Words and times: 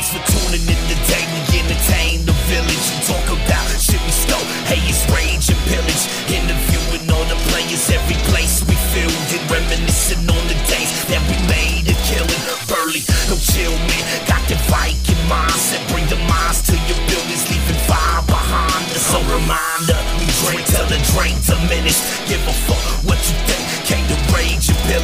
Thanks 0.00 0.16
for 0.16 0.24
tuning 0.32 0.64
in 0.64 0.80
today. 0.88 1.28
We 1.28 1.60
entertain 1.60 2.24
the 2.24 2.32
village 2.48 2.86
and 2.88 3.04
talk 3.04 3.20
about 3.36 3.68
shit 3.76 4.00
we 4.00 4.08
stole. 4.08 4.40
Hey, 4.64 4.80
it's 4.88 5.04
rage 5.12 5.52
and 5.52 5.60
pillage. 5.68 6.08
Interviewing 6.24 7.04
all 7.12 7.28
the 7.28 7.36
players, 7.52 7.84
every 7.92 8.16
place 8.32 8.64
we 8.64 8.80
filled 8.96 9.12
and 9.28 9.44
reminiscing 9.52 10.24
on 10.24 10.40
the 10.48 10.56
days 10.72 11.04
that 11.12 11.20
we 11.28 11.36
made 11.52 11.84
a 11.84 11.92
killing. 12.08 12.40
Burley, 12.64 13.04
no 13.28 13.36
chill, 13.36 13.76
man. 13.76 14.04
Got 14.24 14.40
the 14.48 14.56
Viking 14.72 15.20
mindset. 15.28 15.84
Bring 15.92 16.08
the 16.08 16.16
minds 16.24 16.64
to 16.72 16.80
your 16.88 16.96
buildings, 17.04 17.44
leaving 17.52 17.76
fire 17.84 18.24
behind 18.24 18.88
us. 18.96 19.04
So 19.04 19.20
reminder, 19.28 20.00
we 20.16 20.24
drink 20.48 20.64
till 20.64 20.88
the 20.88 20.96
drink 21.12 21.36
diminished. 21.44 22.00
Give 22.24 22.40
a 22.48 22.56
fuck 22.64 22.80
what 23.04 23.20
you 23.20 23.36
think. 23.52 23.60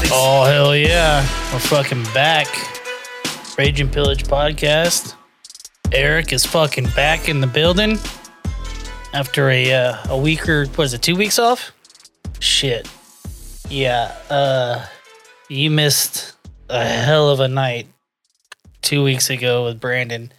Oh 0.08 0.44
hell 0.44 0.75
yeah, 0.75 1.21
we're 1.53 1.61
fucking 1.61 2.04
back. 2.17 2.49
Rage 3.59 3.81
and 3.81 3.93
Pillage 3.93 4.25
podcast. 4.25 5.15
Eric 5.93 6.33
is 6.33 6.45
fucking 6.45 6.89
back 6.91 7.29
in 7.29 7.41
the 7.41 7.46
building 7.46 7.99
after 9.15 9.49
a 9.51 9.73
uh, 9.73 9.96
a 10.11 10.19
week 10.19 10.49
or 10.49 10.67
was 10.77 10.93
it 10.95 11.03
two 11.03 11.17
weeks 11.17 11.39
off? 11.39 11.73
Shit. 12.41 12.89
Yeah. 13.71 14.15
Uh, 14.29 14.85
you 15.49 15.71
missed 15.71 16.35
a 16.69 16.85
hell 16.85 17.31
of 17.31 17.41
a 17.41 17.49
night 17.49 17.87
two 18.82 19.03
weeks 19.03 19.31
ago 19.31 19.65
with 19.65 19.81
Brandon. 19.81 20.32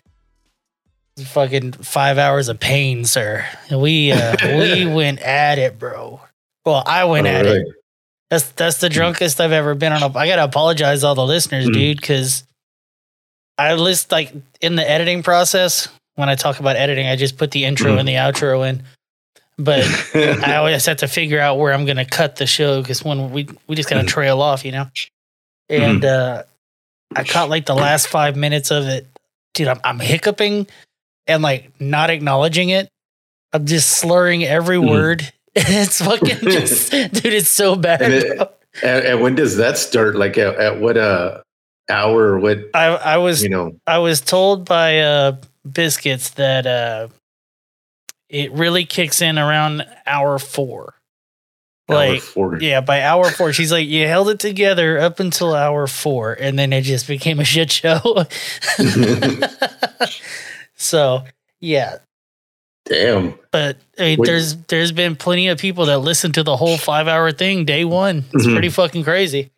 Fucking 1.25 1.71
five 1.71 2.19
hours 2.19 2.47
of 2.49 2.59
pain, 2.59 3.03
sir. 3.05 3.43
We 3.71 4.11
uh, 4.11 4.35
we 4.43 4.85
went 4.93 5.19
at 5.21 5.57
it, 5.57 5.79
bro. 5.79 6.21
Well, 6.65 6.83
I 6.85 7.05
went 7.05 7.25
All 7.25 7.33
at 7.33 7.45
right. 7.45 7.55
it. 7.55 7.67
That's 8.29 8.49
that's 8.51 8.77
the 8.79 8.89
drunkest 8.89 9.41
I've 9.41 9.53
ever 9.53 9.73
been 9.73 9.93
on 9.93 10.03
a. 10.03 10.15
I 10.15 10.27
gotta 10.27 10.43
apologize 10.43 11.01
to 11.01 11.07
all 11.07 11.15
the 11.15 11.25
listeners, 11.25 11.67
Mhm. 11.67 11.73
dude, 11.73 11.97
because 11.97 12.43
I 13.57 13.73
list 13.73 14.11
like 14.11 14.33
in 14.61 14.75
the 14.75 14.89
editing 14.89 15.23
process 15.23 15.87
when 16.15 16.29
I 16.29 16.35
talk 16.35 16.59
about 16.59 16.75
editing, 16.75 17.07
I 17.07 17.15
just 17.15 17.37
put 17.37 17.51
the 17.51 17.65
intro 17.65 17.95
Mhm. 17.95 17.99
and 17.99 18.07
the 18.07 18.13
outro 18.13 18.67
in. 18.67 18.83
But 19.57 19.83
I 20.47 20.55
always 20.57 20.85
have 20.85 20.97
to 20.97 21.07
figure 21.07 21.39
out 21.39 21.57
where 21.57 21.73
I'm 21.73 21.85
gonna 21.85 22.05
cut 22.05 22.35
the 22.37 22.45
show 22.47 22.81
because 22.81 23.03
when 23.03 23.31
we 23.31 23.47
we 23.67 23.75
just 23.75 23.89
kind 23.89 23.99
of 23.99 24.05
Mhm. 24.07 24.09
trail 24.11 24.41
off, 24.41 24.63
you 24.65 24.71
know. 24.71 24.87
And 25.69 26.05
uh 26.05 26.43
I 27.15 27.23
caught 27.23 27.49
like 27.49 27.65
the 27.65 27.75
last 27.75 28.07
five 28.07 28.35
minutes 28.35 28.69
of 28.71 28.85
it, 28.87 29.07
dude. 29.53 29.67
I'm, 29.69 29.79
I'm 29.83 29.99
hiccuping 29.99 30.67
and 31.25 31.41
like 31.41 31.71
not 31.79 32.09
acknowledging 32.09 32.69
it. 32.69 32.89
I'm 33.53 33.65
just 33.65 33.89
slurring 33.97 34.43
every 34.43 34.77
Mhm. 34.77 34.89
word. 34.89 35.33
it's 35.55 35.99
fucking 36.03 36.37
just, 36.51 36.91
dude. 36.91 37.25
It's 37.25 37.49
so 37.49 37.75
bad. 37.75 38.01
And 38.01 38.13
it- 38.13 38.53
and, 38.83 39.05
and 39.05 39.21
when 39.21 39.33
does 39.33 39.57
that 39.57 39.77
start? 39.79 40.15
Like 40.15 40.37
at, 40.37 40.55
at 40.57 40.79
what 40.79 40.97
uh 40.97 41.41
hour 41.89 42.33
or 42.33 42.39
what 42.39 42.59
I 42.73 42.85
I 42.87 43.17
was 43.17 43.43
you 43.43 43.49
know? 43.49 43.77
I 43.87 43.97
was 43.99 44.21
told 44.21 44.65
by 44.65 44.99
uh, 44.99 45.37
Biscuits 45.69 46.31
that 46.31 46.65
uh, 46.67 47.07
it 48.29 48.51
really 48.51 48.85
kicks 48.85 49.21
in 49.21 49.37
around 49.37 49.85
hour 50.05 50.37
four. 50.39 50.95
hour 51.89 51.95
Like, 51.97 52.21
four? 52.21 52.59
yeah, 52.61 52.81
by 52.81 53.01
hour 53.03 53.29
four, 53.31 53.53
she's 53.53 53.71
like, 53.71 53.87
you 53.87 54.05
held 54.07 54.29
it 54.29 54.39
together 54.39 54.99
up 54.99 55.19
until 55.21 55.53
hour 55.55 55.87
four, 55.87 56.33
and 56.33 56.59
then 56.59 56.73
it 56.73 56.81
just 56.81 57.07
became 57.07 57.39
a 57.39 57.45
shit 57.45 57.71
show. 57.71 58.25
so, 60.75 61.23
yeah, 61.59 61.97
Damn. 62.85 63.37
but 63.51 63.77
I 63.97 64.15
mean, 64.15 64.19
there's 64.23 64.55
there's 64.67 64.91
been 64.91 65.15
plenty 65.15 65.47
of 65.49 65.57
people 65.59 65.85
that 65.87 65.99
listen 65.99 66.31
to 66.33 66.43
the 66.43 66.55
whole 66.57 66.77
five 66.77 67.07
hour 67.07 67.31
thing 67.31 67.65
day 67.65 67.83
one. 67.85 68.25
It's 68.33 68.45
Mhm. 68.45 68.53
pretty 68.53 68.69
fucking 68.69 69.03
crazy. 69.03 69.51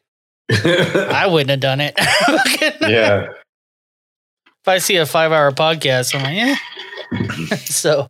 I 0.52 1.28
wouldn't 1.32 1.50
have 1.52 1.60
done 1.60 1.80
it. 1.82 1.94
yeah. 2.82 3.28
if 4.62 4.68
I 4.68 4.78
see 4.80 4.96
a 4.98 5.06
five 5.06 5.32
hour 5.32 5.52
podcast, 5.52 6.16
I'm 6.16 6.24
like, 6.24 6.36
yeah. 6.38 7.56
so, 7.66 8.10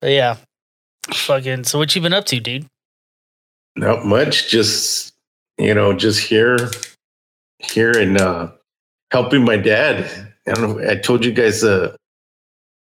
but 0.00 0.10
yeah, 0.10 0.36
fucking. 1.12 1.64
So, 1.64 1.78
what 1.78 1.94
you 1.94 2.02
been 2.02 2.12
up 2.12 2.26
to, 2.26 2.40
dude? 2.40 2.66
Not 3.76 4.04
much. 4.04 4.48
Just 4.48 5.14
you 5.58 5.74
know, 5.74 5.92
just 5.92 6.20
here, 6.26 6.70
here 7.58 7.92
and 7.92 8.20
uh 8.20 8.50
helping 9.12 9.44
my 9.44 9.56
dad. 9.56 10.10
I 10.48 10.52
don't 10.54 10.76
know. 10.80 10.90
I 10.90 10.96
told 10.96 11.24
you 11.24 11.32
guys. 11.32 11.62
uh 11.64 11.96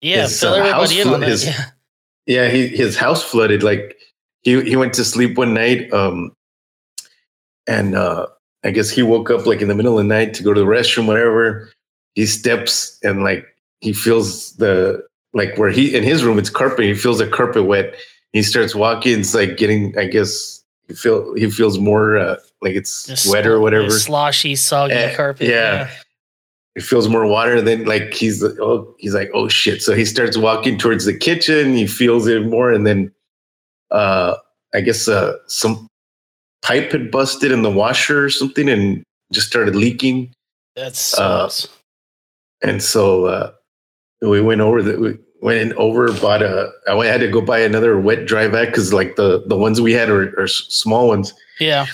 Yeah, 0.02 0.24
His, 0.24 0.40
fill 0.40 0.54
uh, 0.54 0.58
everybody 0.58 1.00
in 1.02 1.08
on 1.08 1.14
flo- 1.14 1.20
that. 1.20 1.30
his- 1.30 1.46
yeah. 1.46 1.66
Yeah, 2.28 2.50
he, 2.50 2.68
his 2.68 2.96
house 2.96 3.24
flooded. 3.24 3.64
Like 3.64 3.98
he 4.44 4.62
he 4.62 4.76
went 4.76 4.94
to 4.94 5.04
sleep 5.04 5.38
one 5.38 5.54
night, 5.56 5.92
um, 5.92 6.32
and 7.68 7.96
uh, 7.96 8.28
I 8.64 8.72
guess 8.72 8.90
he 8.90 9.02
woke 9.04 9.30
up 9.32 9.46
like 9.46 9.62
in 9.62 9.68
the 9.68 9.76
middle 9.76 9.98
of 9.98 10.06
the 10.06 10.08
night 10.14 10.34
to 10.36 10.44
go 10.44 10.54
to 10.54 10.60
the 10.60 10.66
restroom, 10.66 11.08
whatever. 11.08 11.70
He 12.16 12.26
steps 12.26 13.00
and 13.04 13.24
like 13.24 13.46
he 13.80 13.94
feels 13.94 14.54
the 14.58 15.04
like 15.34 15.58
where 15.58 15.70
he 15.70 15.96
in 15.96 16.04
his 16.04 16.24
room 16.24 16.38
it's 16.38 16.50
carpet. 16.50 16.86
He 16.86 16.94
feels 16.94 17.20
the 17.20 17.28
carpet 17.28 17.66
wet. 17.66 17.96
He 18.34 18.44
starts 18.44 18.76
walking. 18.76 19.20
It's 19.22 19.34
like 19.34 19.58
getting. 19.58 19.98
I 19.98 20.06
guess 20.06 20.64
he 20.88 20.94
feel 20.94 21.34
he 21.36 21.50
feels 21.50 21.80
more 21.80 22.18
uh, 22.18 22.36
like 22.62 22.76
it's 22.76 23.08
Just 23.08 23.32
wet 23.32 23.48
or 23.48 23.60
whatever. 23.60 23.90
sloshy, 23.90 24.56
soggy 24.56 24.94
Eh, 24.94 25.16
carpet. 25.16 25.48
yeah. 25.48 25.90
it 26.76 26.84
feels 26.84 27.10
more 27.10 27.26
water 27.26 27.62
then 27.62 27.84
like 27.86 28.14
he's 28.14 28.42
oh 28.44 28.96
he's 29.00 29.14
like 29.14 29.30
oh 29.34 29.50
shit 29.50 29.82
so 29.82 29.94
he 29.94 30.06
starts 30.06 30.38
walking 30.38 30.78
towards 30.78 31.04
the 31.04 31.14
kitchen 31.18 31.74
he 31.74 31.86
feels 31.86 32.28
it 32.28 32.46
more 32.46 32.72
and 32.72 32.88
then 32.88 33.12
uh 33.92 34.36
i 34.74 34.80
guess 34.80 35.10
uh 35.10 35.34
some 35.48 35.86
pipe 36.62 36.92
had 36.92 37.12
busted 37.12 37.52
in 37.52 37.62
the 37.62 37.72
washer 37.72 38.26
or 38.26 38.30
something 38.30 38.70
and 38.70 39.04
just 39.32 39.48
started 39.48 39.76
leaking. 39.76 40.34
That's 40.76 41.18
uh, 41.18 41.50
and 42.62 42.82
so 42.82 43.26
uh 43.26 43.52
we 44.22 44.42
went 44.42 44.62
over 44.62 44.82
the 44.82 44.98
we 44.98 45.18
went 45.42 45.74
over 45.74 46.12
bought 46.14 46.44
a 46.44 46.72
i 46.88 47.06
had 47.06 47.20
to 47.20 47.28
go 47.28 47.42
buy 47.42 47.60
another 47.60 48.00
wet 48.00 48.26
dry 48.26 48.48
vac 48.48 48.68
because 48.68 48.94
like 48.94 49.16
the 49.16 49.44
the 49.48 49.58
ones 49.58 49.82
we 49.82 49.94
had 49.94 50.10
are, 50.10 50.40
are 50.40 50.48
small 50.48 51.08
ones. 51.08 51.34
Yeah, 51.60 51.88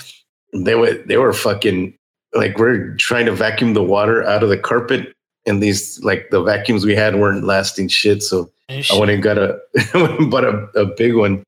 they 0.52 0.74
were 0.74 0.94
they 1.06 1.16
were 1.16 1.32
fucking 1.32 1.94
like 2.34 2.58
we're 2.58 2.94
trying 2.96 3.26
to 3.26 3.32
vacuum 3.32 3.74
the 3.74 3.82
water 3.82 4.22
out 4.24 4.42
of 4.42 4.48
the 4.48 4.58
carpet 4.58 5.12
and 5.46 5.62
these 5.62 6.02
like 6.04 6.28
the 6.30 6.42
vacuums 6.42 6.84
we 6.84 6.94
had 6.94 7.16
weren't 7.16 7.44
lasting 7.44 7.88
shit. 7.88 8.22
So 8.22 8.50
i 8.70 8.84
went 8.98 9.10
and 9.10 9.22
got 9.22 9.38
a 9.38 9.58
I 9.94 10.02
went 10.02 10.20
and 10.20 10.30
bought 10.30 10.44
a, 10.44 10.68
a 10.76 10.86
big 10.86 11.14
one 11.16 11.42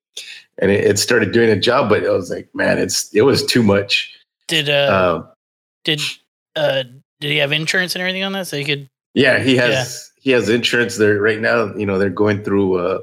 and 0.60 0.71
it, 0.71 0.84
it 0.84 0.98
started 0.98 1.32
doing 1.32 1.50
a 1.50 1.59
job 1.59 1.88
but 1.88 2.04
i 2.06 2.10
was 2.10 2.31
like 2.31 2.48
man 2.54 2.78
it's 2.78 3.12
it 3.15 3.22
was 3.22 3.44
too 3.44 3.62
much 3.62 4.12
did 4.48 4.69
uh 4.69 4.72
uh, 4.72 5.26
did 5.84 6.00
uh 6.56 6.82
did 7.21 7.31
he 7.31 7.37
have 7.38 7.53
insurance 7.53 7.94
and 7.94 8.00
everything 8.03 8.22
on 8.25 8.32
that 8.32 8.47
so 8.47 8.56
he 8.56 8.65
could? 8.65 8.88
yeah 9.15 9.38
he 9.41 9.56
has 9.56 10.10
he 10.20 10.31
has 10.31 10.49
insurance 10.49 10.97
there 10.97 11.20
right 11.20 11.41
now 11.41 11.75
you 11.75 11.84
know 11.87 11.99
they're 11.99 12.10
going 12.10 12.43
through 12.44 12.75
uh 12.78 12.99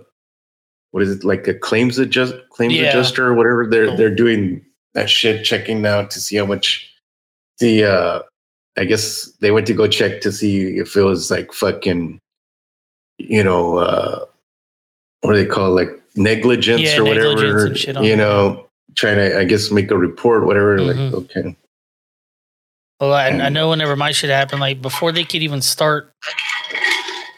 what 0.92 1.04
is 1.04 1.12
it 1.12 1.24
like 1.24 1.48
a 1.48 1.54
claims 1.54 1.98
adjust 2.00 2.34
claims 2.52 2.74
Yeah. 2.74 2.90
adjuster 2.90 3.26
or 3.28 3.34
whatever 3.34 3.68
they're 3.68 3.90
Oh. 3.92 3.98
they're 3.98 4.14
doing 4.16 4.64
that 4.94 5.10
shit 5.10 5.44
checking 5.46 5.82
now 5.82 6.04
to 6.04 6.20
see 6.20 6.38
how 6.38 6.46
much 6.46 6.90
the 7.60 7.84
uh 7.84 8.20
i 8.78 8.86
guess 8.86 9.26
they 9.42 9.52
went 9.52 9.68
to 9.68 9.74
go 9.74 9.88
check 9.88 10.22
to 10.22 10.32
see 10.32 10.78
if 10.78 10.96
it 10.96 11.02
was 11.04 11.30
like 11.32 11.52
fucking 11.54 12.20
you 13.18 13.44
know 13.44 13.78
uh 13.78 14.26
what 15.22 15.34
do 15.34 15.40
they 15.44 15.50
call 15.50 15.76
it, 15.78 15.84
like 15.86 16.02
negligence 16.18 16.82
Yeah, 16.82 17.00
or 17.00 17.04
negligence 17.04 17.36
whatever 17.36 17.66
and 17.68 17.78
shit 17.78 17.96
on 17.98 18.04
you 18.04 18.16
know 18.16 18.66
trying 18.96 19.18
to 19.18 19.38
i 19.40 19.44
guess 19.44 19.70
make 19.72 19.92
a 19.92 19.98
report 19.98 20.46
whatever 20.46 20.78
Mhm. 20.80 21.12
like 21.12 21.14
okay 21.14 21.56
Well, 23.00 23.14
I, 23.14 23.28
I 23.28 23.50
know 23.50 23.70
whenever 23.70 23.96
my 23.96 24.12
shit 24.12 24.32
happened, 24.32 24.60
like 24.60 24.82
before 24.82 25.12
they 25.12 25.24
could 25.24 25.44
even 25.44 25.62
start, 25.62 26.12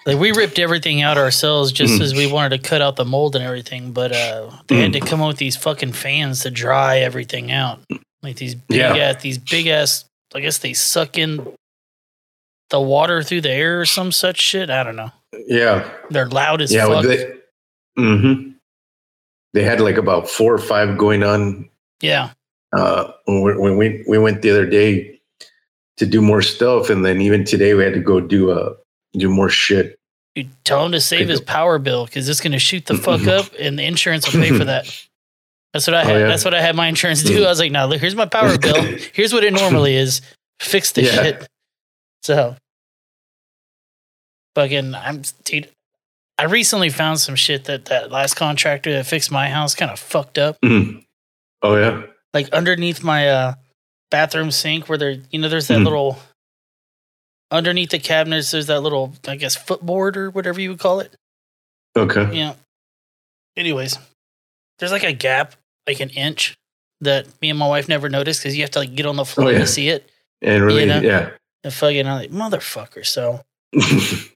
like 0.06 0.18
we 0.18 0.32
ripped 0.32 0.58
everything 0.58 1.02
out 1.02 1.18
ourselves 1.18 1.74
just 1.74 1.96
Mhm. 1.96 2.02
as 2.02 2.14
we 2.16 2.32
wanted 2.32 2.52
to 2.62 2.70
cut 2.70 2.82
out 2.82 2.96
the 2.96 3.04
mold 3.04 3.36
and 3.36 3.44
everything. 3.44 3.92
But 3.92 4.14
uh, 4.14 4.52
they 4.68 4.78
had 4.80 4.94
to 4.94 5.02
come 5.02 5.22
up 5.22 5.28
with 5.28 5.38
these 5.38 5.58
fucking 5.58 5.92
fans 5.92 6.44
to 6.44 6.50
dry 6.50 7.00
everything 7.00 7.52
out, 7.52 7.82
like 8.24 8.38
these 8.38 8.56
big 8.56 8.78
Yeah. 8.80 8.96
ass, 8.96 9.22
these 9.22 9.38
big 9.38 9.68
ass. 9.68 10.06
I 10.34 10.40
guess 10.40 10.60
they 10.60 10.72
suck 10.74 11.18
in 11.18 11.46
the 12.70 12.80
water 12.80 13.22
through 13.22 13.42
the 13.42 13.52
air 13.52 13.82
or 13.82 13.86
some 13.86 14.14
such 14.14 14.40
shit. 14.40 14.70
I 14.70 14.84
don't 14.84 14.96
know. 14.96 15.12
yeah 15.48 15.90
They're 16.10 16.30
loud 16.30 16.62
as 16.62 16.72
yeah 16.74 16.86
fuck. 16.88 17.04
they, 17.04 17.34
hmm 17.98 18.49
they 19.54 19.64
had 19.64 19.82
like 19.82 19.98
about 19.98 20.30
four 20.30 20.54
or 20.54 20.58
five 20.60 20.98
going 20.98 21.24
on 21.24 21.70
yeah, 22.02 22.32
uh, 22.72 23.12
when, 23.28 23.60
we, 23.60 23.76
we 23.76 24.04
we 24.08 24.18
went 24.18 24.42
the 24.42 24.50
other 24.52 24.66
day 24.66 25.20
to 25.98 26.06
do 26.06 26.22
more 26.22 26.42
stuff, 26.42 26.90
and 26.90 27.04
then 27.06 27.20
even 27.22 27.44
today 27.44 27.74
we 27.74 27.84
had 27.84 27.94
to 27.94 28.00
go 28.00 28.20
do 28.22 28.52
uh 28.52 28.74
do 29.14 29.30
more 29.30 29.50
shit. 29.50 29.98
You 30.36 30.48
tell 30.64 30.86
him 30.86 30.92
to 30.94 31.02
save 31.02 31.28
his 31.28 31.42
power 31.42 31.80
bill 31.80 32.06
because 32.06 32.30
it's 32.30 32.40
going 32.40 32.52
to 32.54 32.60
shoot 32.60 32.86
the 32.86 32.96
fuck 32.96 33.26
up, 33.28 33.48
and 33.60 33.78
the 33.78 33.84
insurance 33.84 34.32
will 34.32 34.40
pay 34.42 34.58
for 34.58 34.64
that. 34.66 34.86
That's 35.74 35.86
what 35.86 35.96
I 35.96 36.02
Oh, 36.04 36.06
had. 36.06 36.20
yeah. 36.22 36.28
That's 36.28 36.46
what 36.46 36.54
I 36.54 36.62
had 36.62 36.76
my 36.76 36.88
insurance 36.88 37.22
do. 37.24 37.44
I 37.44 37.50
was 37.50 37.60
like, 37.60 37.72
"No, 37.72 37.86
look, 37.88 38.00
here's 38.00 38.16
my 38.16 38.26
power 38.28 38.58
bill. 38.62 38.82
Here's 39.14 39.34
what 39.34 39.44
it 39.44 39.52
normally 39.54 39.96
is. 39.96 40.22
Fix 40.62 40.94
the 40.94 41.04
Yeah. 41.04 41.12
shit." 41.12 41.48
So, 42.24 42.56
fucking, 44.56 44.96
I'm 44.96 45.24
dude. 45.44 45.70
I 46.40 46.46
recently 46.46 46.90
found 46.90 47.20
some 47.20 47.36
shit 47.36 47.66
that 47.66 47.86
that 47.86 48.12
last 48.12 48.36
contractor 48.36 48.94
that 48.94 49.06
fixed 49.06 49.30
my 49.32 49.50
house 49.50 49.76
kind 49.76 49.92
of 49.92 50.00
fucked 50.00 50.38
up. 50.38 50.58
Mhm. 50.62 51.04
Oh 51.62 51.76
yeah, 51.76 52.04
Like 52.34 52.50
underneath 52.54 53.04
my 53.04 53.28
uh 53.28 53.54
bathroom 54.10 54.50
sink, 54.52 54.88
where 54.88 54.98
there, 54.98 55.18
you 55.32 55.40
know, 55.40 55.50
there's 55.50 55.68
that 55.68 55.80
Mhm. 55.80 55.84
little 55.84 56.20
underneath 57.52 57.90
the 57.90 58.00
cabinets, 58.00 58.52
there's 58.52 58.68
that 58.68 58.80
little, 58.82 59.14
I 59.28 59.36
guess, 59.36 59.56
footboard 59.56 60.16
or 60.16 60.30
whatever 60.30 60.62
you 60.62 60.70
would 60.70 60.80
call 60.80 61.02
it. 61.02 61.14
Okay. 61.98 62.30
Yeah. 62.38 62.54
Anyways, 63.58 63.98
there's 64.78 64.92
like 64.94 65.04
a 65.04 65.12
gap, 65.14 65.56
like 65.88 66.00
an 66.00 66.10
inch, 66.12 66.56
that 67.02 67.28
me 67.42 67.50
and 67.50 67.60
my 67.60 67.68
wife 67.68 67.90
never 67.90 68.08
noticed 68.08 68.40
because 68.42 68.56
you 68.56 68.64
have 68.64 68.72
to 68.72 68.80
like 68.80 68.96
get 68.96 69.06
on 69.06 69.16
the 69.18 69.26
floor 69.26 69.50
Oh, 69.50 69.52
yeah. 69.52 69.60
to 69.60 69.68
see 69.68 69.90
it. 69.90 70.10
And 70.42 70.64
really, 70.64 70.82
You 70.82 70.88
know? 70.88 71.02
yeah. 71.02 71.32
And 71.66 71.74
fucking, 71.74 72.08
I'm 72.08 72.16
like, 72.22 72.32
motherfucker. 72.32 73.06
So 73.06 73.44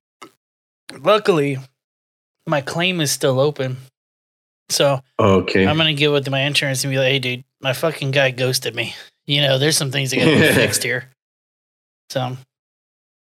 luckily, 1.00 1.58
my 2.48 2.62
claim 2.62 3.02
is 3.02 3.12
still 3.12 3.40
open. 3.40 3.78
So 4.70 5.02
okay. 5.20 5.68
I'm 5.68 5.78
gonna 5.78 5.94
get 5.94 6.12
with 6.12 6.30
my 6.30 6.42
insurance 6.42 6.84
and 6.84 6.92
be 6.92 6.98
like, 6.98 7.08
hey, 7.08 7.20
dude, 7.20 7.44
my 7.62 7.74
fucking 7.74 8.12
guy 8.12 8.32
ghosted 8.32 8.76
me. 8.76 8.96
You 9.26 9.42
know, 9.42 9.58
there's 9.58 9.78
some 9.78 9.92
things 9.92 10.12
that 10.12 10.18
gotta 10.18 10.32
be 10.32 10.54
fixed 10.54 10.84
here. 10.84 11.10
So, 12.10 12.38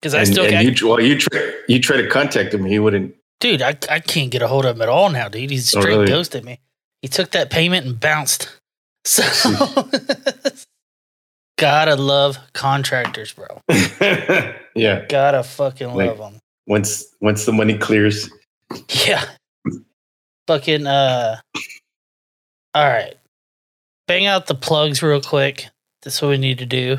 because 0.00 0.14
I 0.14 0.24
still, 0.24 0.44
and 0.44 0.78
you, 0.80 0.88
well, 0.88 1.00
you 1.00 1.18
try, 1.18 1.54
you 1.68 1.80
try 1.80 1.96
to 1.98 2.08
contact 2.08 2.52
him, 2.54 2.64
he 2.64 2.78
wouldn't. 2.78 3.14
dude, 3.40 3.62
I, 3.62 3.76
I 3.90 4.00
can't 4.00 4.30
get 4.30 4.42
a 4.42 4.48
hold 4.48 4.64
of 4.64 4.76
him 4.76 4.82
at 4.82 4.88
all 4.88 5.10
now, 5.10 5.28
dude. 5.28 5.50
He's 5.50 5.74
oh, 5.76 5.80
straight 5.80 5.94
Oh, 5.94 5.98
really? 6.00 6.06
ghosted 6.08 6.44
me. 6.44 6.58
He 7.02 7.08
took 7.08 7.30
that 7.32 7.50
payment 7.50 7.86
and 7.86 7.98
bounced. 7.98 8.48
So, 9.04 9.24
gotta 11.58 11.96
love 11.96 12.38
contractors, 12.54 13.32
bro. 13.32 13.60
yeah. 14.76 15.04
Gotta 15.08 15.42
fucking 15.42 15.88
Like- 15.94 16.08
love 16.08 16.18
them. 16.18 16.40
Once 16.68 17.04
once 17.20 17.44
the 17.44 17.52
money 17.52 17.76
clears. 17.76 18.30
Yeah. 19.06 19.24
Fucking 20.46 20.86
uh 20.86 21.36
all 22.74 22.88
right. 22.88 23.14
Bang 24.08 24.26
out 24.26 24.46
the 24.46 24.54
plugs 24.54 25.02
real 25.02 25.20
quick. 25.20 25.66
That's 26.02 26.20
what 26.20 26.28
we 26.28 26.38
need 26.38 26.58
to 26.58 26.66
do. 26.66 26.98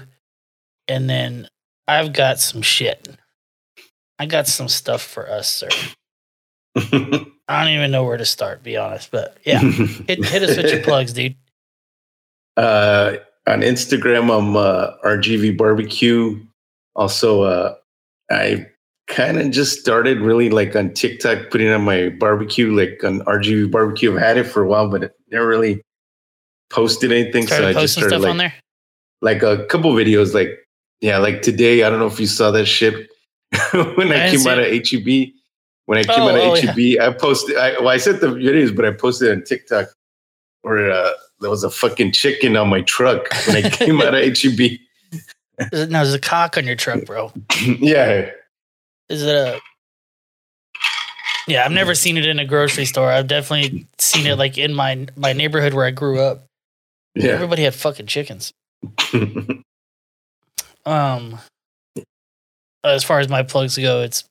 And 0.87 1.09
then 1.09 1.47
I've 1.87 2.13
got 2.13 2.39
some 2.39 2.61
shit. 2.61 3.07
I 4.19 4.25
got 4.25 4.47
some 4.47 4.69
stuff 4.69 5.01
for 5.01 5.29
us, 5.29 5.53
sir. 5.53 5.69
I 7.47 7.63
don't 7.63 7.73
even 7.73 7.91
know 7.91 8.03
where 8.03 8.17
to 8.17 8.25
start, 8.25 8.63
be 8.63 8.77
honest. 8.77 9.11
But 9.11 9.37
yeah. 9.43 9.59
Hit 9.59 10.23
hit 10.25 10.43
us 10.43 10.57
with 10.57 10.71
your 10.71 10.83
plugs, 10.83 11.13
dude. 11.13 11.35
Uh, 12.55 13.17
on 13.47 13.61
Instagram, 13.61 14.35
I'm 14.35 14.55
uh, 14.55 14.91
RGV 15.03 15.57
Barbecue. 15.57 16.39
Also, 16.95 17.41
uh, 17.41 17.75
I 18.31 18.67
kind 19.13 19.39
of 19.39 19.51
just 19.51 19.79
started 19.79 20.19
really 20.19 20.49
like 20.49 20.75
on 20.75 20.93
TikTok, 20.93 21.51
putting 21.51 21.69
on 21.69 21.83
my 21.83 22.09
barbecue, 22.09 22.75
like 22.75 23.03
on 23.03 23.21
RGV 23.21 23.71
Barbecue. 23.71 24.13
I've 24.13 24.19
had 24.19 24.37
it 24.37 24.45
for 24.45 24.63
a 24.63 24.67
while, 24.67 24.89
but 24.89 25.15
never 25.31 25.47
really 25.47 25.81
posted 26.69 27.11
anything. 27.11 27.47
Started 27.47 27.73
so 27.73 27.79
I 27.79 27.81
just 27.83 27.93
started 27.93 28.09
stuff 28.09 28.21
like, 28.23 28.31
on 28.31 28.37
there. 28.37 28.53
like 29.21 29.43
a 29.43 29.65
couple 29.67 29.93
videos, 29.93 30.33
like 30.33 30.49
yeah, 31.01 31.17
like 31.17 31.41
today. 31.41 31.83
I 31.83 31.89
don't 31.89 31.99
know 31.99 32.07
if 32.07 32.19
you 32.19 32.27
saw 32.27 32.51
that 32.51 32.65
shit 32.65 33.09
when 33.71 34.11
I 34.11 34.27
I, 34.27 34.31
came 34.31 34.47
out 34.47 34.59
of 34.59 34.65
HEB. 34.65 35.29
When 35.85 35.97
I 35.97 36.03
came 36.03 36.21
Oh, 36.21 36.29
out 36.29 36.35
of 36.35 36.41
oh, 36.41 36.55
HEB, 36.55 37.01
I 37.01 37.13
posted. 37.13 37.57
I, 37.57 37.73
well, 37.79 37.89
I 37.89 37.97
sent 37.97 38.21
the 38.21 38.27
videos, 38.27 38.75
but 38.75 38.85
I 38.85 38.91
posted 38.91 39.31
on 39.31 39.43
TikTok 39.43 39.89
where 40.61 40.89
uh, 40.89 41.11
there 41.41 41.49
was 41.49 41.63
a 41.63 41.69
fucking 41.69 42.13
chicken 42.13 42.55
on 42.55 42.69
my 42.69 42.81
truck 42.81 43.27
when 43.47 43.57
I 43.57 43.69
came 43.69 44.01
out 44.01 44.15
of 44.15 44.37
HEB. 44.37 44.79
Now 45.71 46.03
there's 46.03 46.13
a 46.13 46.19
cock 46.19 46.57
on 46.57 46.65
your 46.65 46.75
truck, 46.75 47.05
bro. 47.05 47.31
yeah, 47.79 48.31
Is 49.09 49.23
it 49.23 49.35
a 49.35 49.59
Yeah, 51.47 51.65
I've 51.65 51.71
never 51.71 51.93
seen 51.95 52.17
it 52.17 52.25
in 52.25 52.39
a 52.39 52.45
grocery 52.45 52.85
store. 52.85 53.11
I've 53.11 53.27
definitely 53.27 53.85
seen 53.97 54.27
it 54.27 54.37
like 54.37 54.57
in 54.57 54.73
my 54.73 55.07
my 55.15 55.33
neighborhood 55.33 55.73
where 55.73 55.85
I 55.85 55.91
grew 55.91 56.19
up. 56.19 56.45
yeah. 57.15 57.31
Everybody 57.31 57.63
had 57.63 57.75
fucking 57.75 58.07
chickens. 58.07 58.53
Um, 60.85 61.39
as 62.83 63.03
far 63.03 63.19
as 63.19 63.29
my 63.29 63.43
plugs 63.43 63.77
go, 63.77 64.01
it's 64.01 64.25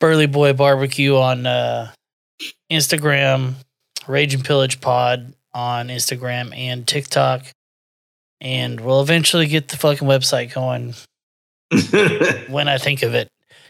Burley 0.00 0.26
Boy 0.26 0.52
Barbecue 0.52 1.14
on 1.16 1.46
uh, 1.46 1.92
Instagram, 2.70 3.54
Rage 4.06 4.34
and 4.34 4.44
Pillage 4.44 4.80
Pod 4.80 5.34
on 5.52 5.88
Instagram 5.88 6.56
and 6.56 6.86
TikTok, 6.86 7.44
and 8.40 8.80
we'll 8.80 9.00
eventually 9.00 9.46
get 9.46 9.68
the 9.68 9.76
fucking 9.76 10.08
website 10.08 10.52
going 10.52 10.94
when 12.52 12.68
I 12.68 12.78
think 12.78 13.02
of 13.02 13.14
it. 13.14 13.28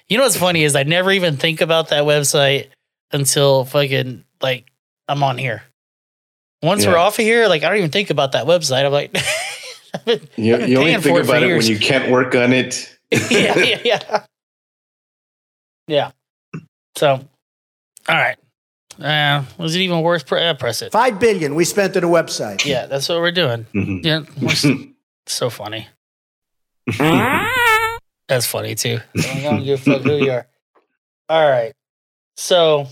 You 0.09 0.19
know 0.19 0.25
what's 0.25 0.37
funny 0.37 0.65
is 0.65 0.77
I 0.77 0.83
never 0.83 1.11
even 1.11 1.37
think 1.37 1.61
about 1.61 1.89
that 1.89 2.05
website 2.05 2.69
until 3.13 3.65
fucking 3.65 4.25
like 4.43 4.67
I'm 5.09 5.23
on 5.23 5.39
here. 5.39 5.63
Once 6.63 6.85
we're 6.87 6.99
off 6.99 7.19
of 7.19 7.25
here, 7.25 7.47
like 7.49 7.63
I 7.63 7.69
don't 7.69 7.79
even 7.79 7.91
think 7.91 8.11
about 8.11 8.33
that 8.33 8.47
website. 8.47 8.85
I'm 8.85 8.93
like, 8.93 9.15
I've 9.95 10.05
been- 10.05 10.29
you, 10.37 10.55
I've 10.55 10.61
been 10.61 10.71
you 10.71 10.79
only 10.79 10.91
paying 10.93 11.01
think 11.03 11.17
it 11.19 11.25
for 11.25 11.31
about 11.31 11.43
it 11.43 11.57
when 11.57 11.67
you 11.67 11.79
can't 11.79 12.11
work 12.11 12.35
on 12.35 12.53
it. 12.53 12.97
yeah, 13.31 13.57
yeah, 13.59 13.81
yeah. 13.85 14.25
Yeah. 15.87 16.11
So, 16.97 17.09
all 17.11 17.21
right. 18.09 18.37
Uh, 19.01 19.45
was 19.59 19.75
it 19.75 19.81
even 19.81 20.01
worth 20.03 20.27
pre- 20.27 20.43
uh, 20.47 20.55
press 20.55 20.81
it? 20.83 20.93
Five 20.93 21.19
billion 21.19 21.55
we 21.55 21.65
spent 21.65 21.97
on 21.97 22.05
a 22.05 22.09
website. 22.09 22.65
Yeah, 22.65 22.87
that's 22.87 23.09
what 23.09 23.19
we're 23.19 23.33
doing. 23.33 23.67
Mm-hmm. 23.75 23.99
Yeah, 24.07 24.21
we're 24.41 24.51
s- 24.51 24.67
so 25.27 25.51
funny. 25.51 25.89
That's 28.29 28.47
funny 28.47 28.75
too. 28.75 28.99
I 29.19 29.41
don't 29.43 29.65
give 29.65 29.81
a 29.81 29.83
fuck 29.93 30.03
who 30.03 30.17
you 30.17 30.33
are. 30.33 30.47
All 31.29 31.49
right. 31.51 31.73
So 32.37 32.87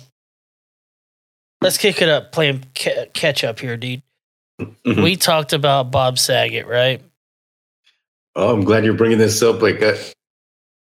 let's 1.61 1.79
kick 1.79 2.03
it 2.03 2.09
up, 2.09 2.33
playing 2.33 2.65
ca- 2.75 3.07
catch 3.13 3.45
up 3.45 3.59
here, 3.61 3.77
dude. 3.77 4.03
Mhm. 4.61 5.03
We 5.03 5.17
talked 5.17 5.53
about 5.53 5.91
Bob 5.91 6.19
Saget, 6.19 6.67
right? 6.67 7.01
oh, 8.35 8.55
I'm 8.55 8.65
glad 8.65 8.83
you're 8.85 8.95
bringing 8.95 9.19
this 9.19 9.43
up. 9.43 9.61
Like, 9.61 9.83
uh, 9.83 9.95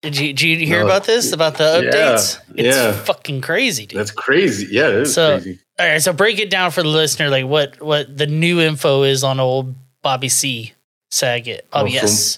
Did 0.01 0.15
you, 0.18 0.31
did 0.33 0.42
you 0.42 0.65
hear 0.65 0.80
No. 0.80 0.86
about 0.86 1.04
this? 1.04 1.33
About 1.33 1.57
the 1.57 1.81
Yeah, 1.83 1.92
updates? 1.92 2.39
It's 2.56 2.77
yeah. 2.77 2.92
fucking 2.94 3.42
crazy, 3.42 3.86
dude. 3.86 4.00
that's 4.00 4.12
crazy. 4.12 4.68
Yeah, 4.71 4.88
it 4.88 4.94
is 5.01 5.13
So- 5.13 5.38
crazy. 5.39 5.59
All 5.80 5.88
right, 5.88 6.01
so 6.01 6.13
break 6.13 6.39
it 6.39 6.50
down 6.50 6.71
for 6.71 6.81
the 6.83 6.89
listener, 6.89 7.30
like 7.30 7.45
what 7.45 7.81
what 7.81 8.15
the 8.15 8.27
new 8.27 8.59
info 8.62 9.01
is 9.04 9.24
on 9.24 9.39
old 9.39 9.74
Bobby 10.04 10.30
C. 10.30 10.74
Saget. 11.09 11.65
Oh, 11.74 11.80
Bobby 11.80 11.97
from- 11.97 12.06
S. 12.06 12.38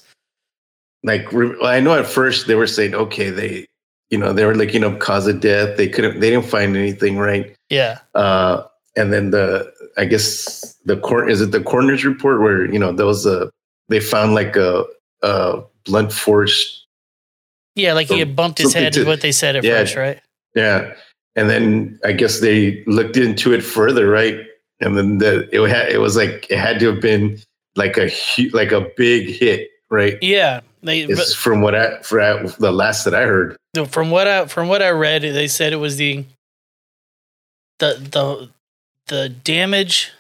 Like, 1.04 1.34
I 1.64 1.80
know 1.80 1.94
at 1.94 2.08
first 2.08 2.48
they 2.48 2.56
were 2.56 2.68
saying, 2.68 2.96
okay, 2.96 3.30
they, 3.30 3.68
you 4.10 4.18
know, 4.18 4.32
they 4.34 4.46
were 4.46 4.56
looking 4.56 4.84
up 4.84 5.00
cause 5.00 5.28
of 5.28 5.42
death. 5.42 5.78
They 5.78 5.88
couldn't, 5.88 6.20
they 6.20 6.30
didn't 6.30 6.46
find 6.46 6.78
anything, 6.78 7.18
right? 7.18 7.56
Yeah, 7.70 8.00
Uh, 8.14 8.64
and 8.96 9.12
then 9.12 9.32
the, 9.32 9.72
I 9.98 10.06
guess 10.06 10.78
the 10.86 10.98
court 10.98 11.32
is 11.32 11.42
it 11.42 11.52
the 11.52 11.62
coroner's 11.62 12.06
report 12.06 12.42
where 12.42 12.72
you 12.72 12.80
know 12.80 12.92
there 12.92 13.06
was 13.06 13.26
a 13.26 13.50
they 13.90 14.00
found 14.00 14.34
like 14.34 14.56
a, 14.56 14.86
a 15.22 15.62
blunt 15.86 16.12
force, 16.12 16.86
yeah, 17.76 17.94
like 17.94 18.08
he 18.08 18.20
had 18.20 18.36
bumped 18.36 18.60
his 18.60 18.74
head. 18.74 18.94
to- 18.94 19.02
is 19.02 19.06
what 19.06 19.22
they 19.22 19.32
said 19.32 19.56
at 19.56 19.64
yeah. 19.64 19.80
first, 19.80 19.96
right? 19.96 20.20
yeah. 20.56 20.94
And 21.36 21.50
then 21.50 22.00
I 22.06 22.12
guess 22.12 22.42
they 22.42 22.84
looked 22.86 23.18
into 23.18 23.54
it 23.54 23.62
further, 23.62 24.08
right? 24.08 24.40
And 24.82 24.96
then 24.96 25.18
the 25.18 25.50
it 25.52 25.68
had 25.68 25.90
it 25.90 26.00
was 26.00 26.16
like 26.16 26.46
it 26.52 26.60
had 26.60 26.80
to 26.80 26.92
have 26.92 27.02
been 27.02 27.40
like 27.76 27.98
a 27.98 28.12
like 28.52 28.72
a 28.72 28.88
big 28.96 29.28
hit, 29.28 29.70
right? 29.94 30.18
Yeah, 30.22 30.62
they. 30.82 31.02
It's 31.02 31.34
from 31.34 31.62
what 31.62 31.76
I 31.76 32.02
for 32.02 32.20
the 32.60 32.72
last 32.72 33.06
that 33.06 33.14
I 33.14 33.22
heard. 33.26 33.56
from 33.90 34.10
what 34.12 34.28
I 34.28 34.46
from 34.48 34.68
what 34.68 34.82
I 34.82 34.90
read, 34.90 35.22
they 35.22 35.48
said 35.48 35.72
it 35.72 35.78
was 35.78 35.98
the 35.98 36.26
the 37.80 37.96
the 38.12 38.50
the 39.08 39.30
damage 39.30 40.12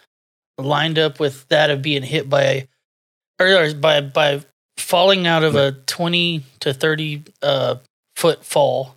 lined 0.57 0.99
up 0.99 1.19
with 1.19 1.47
that 1.49 1.69
of 1.69 1.81
being 1.81 2.03
hit 2.03 2.29
by 2.29 2.67
or, 3.39 3.73
by 3.73 4.01
by 4.01 4.41
falling 4.77 5.25
out 5.27 5.43
of 5.43 5.55
a 5.55 5.71
twenty 5.87 6.43
to 6.59 6.73
thirty 6.73 7.23
uh, 7.41 7.75
foot 8.15 8.43
fall, 8.45 8.95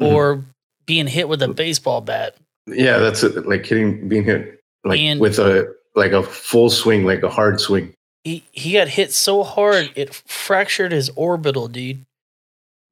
Mhm. 0.00 0.12
or 0.12 0.44
being 0.86 1.06
hit 1.06 1.28
with 1.28 1.42
a 1.42 1.48
baseball 1.48 2.00
bat. 2.00 2.36
Yeah, 2.66 2.98
that's 2.98 3.22
it. 3.22 3.46
Like 3.46 3.66
hitting, 3.66 4.08
being 4.08 4.24
hit 4.24 4.60
like 4.84 5.00
And- 5.00 5.20
with 5.20 5.38
a 5.38 5.74
like 5.94 6.12
a 6.12 6.22
full 6.22 6.70
swing, 6.70 7.04
like 7.04 7.22
a 7.22 7.28
hard 7.30 7.60
swing. 7.60 7.92
He 8.28 8.44
he 8.52 8.72
got 8.72 8.88
hit 8.88 9.12
so 9.12 9.42
hard 9.42 9.90
it 9.94 10.14
fractured 10.26 10.92
his 10.92 11.10
orbital, 11.16 11.68
dude. 11.68 12.04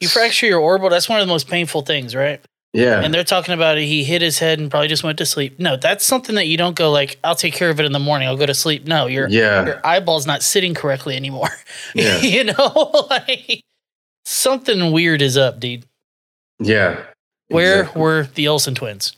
You 0.01 0.09
fracture 0.09 0.47
your 0.47 0.61
orbital, 0.61 0.91
that's 0.91 1.09
one 1.09 1.21
of 1.21 1.27
the 1.27 1.33
most 1.33 1.49
painful 1.49 1.83
things, 1.83 2.15
right? 2.15 2.41
Yeah, 2.75 3.01
And 3.03 3.15
they're 3.15 3.25
talking 3.25 3.55
about 3.55 3.79
it. 3.79 3.85
He 3.85 4.05
hit 4.05 4.21
his 4.21 4.39
head 4.39 4.59
and 4.59 4.71
probably 4.71 4.89
just 4.89 5.03
went 5.03 5.17
to 5.19 5.25
sleep. 5.25 5.59
No, 5.59 5.77
that's 5.79 6.05
something 6.05 6.35
that 6.35 6.47
you 6.47 6.59
don't 6.59 6.77
go 6.77 6.91
like, 6.91 7.19
I'll 7.25 7.35
take 7.35 7.55
care 7.55 7.71
of 7.71 7.81
it 7.81 7.87
in 7.87 7.93
the 7.93 7.99
morning. 7.99 8.29
I'll 8.29 8.37
go 8.37 8.45
to 8.45 8.53
sleep. 8.53 8.87
No, 8.87 9.07
your 9.07 9.29
yeah, 9.31 9.65
your 9.65 9.81
eyeball's 9.87 10.27
not 10.27 10.43
sitting 10.43 10.75
correctly 10.75 11.17
anymore. 11.17 11.49
Yeah. 11.95 12.19
you 12.19 12.45
know, 12.45 13.07
like 13.11 13.63
something 14.27 14.93
weird 14.93 15.23
is 15.23 15.37
up, 15.39 15.59
dude. 15.61 15.85
yeah. 16.59 17.03
Where 17.49 17.81
Exactly. 17.83 18.03
were 18.03 18.29
the 18.35 18.49
Olsen 18.49 18.75
twins? 18.75 19.17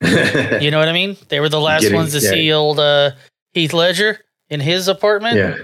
You 0.02 0.70
know 0.70 0.78
what 0.78 0.88
I 0.88 0.92
mean? 0.92 1.16
They 1.28 1.40
were 1.40 1.48
the 1.48 1.60
last 1.60 1.82
Getting- 1.82 1.96
ones 1.96 2.12
to 2.12 2.20
yeah. 2.20 2.30
see 2.30 2.52
old 2.52 2.78
uh, 2.78 3.12
Heath 3.54 3.72
Ledger 3.72 4.20
in 4.50 4.60
his 4.60 4.88
apartment. 4.88 5.36
yeah, 5.36 5.56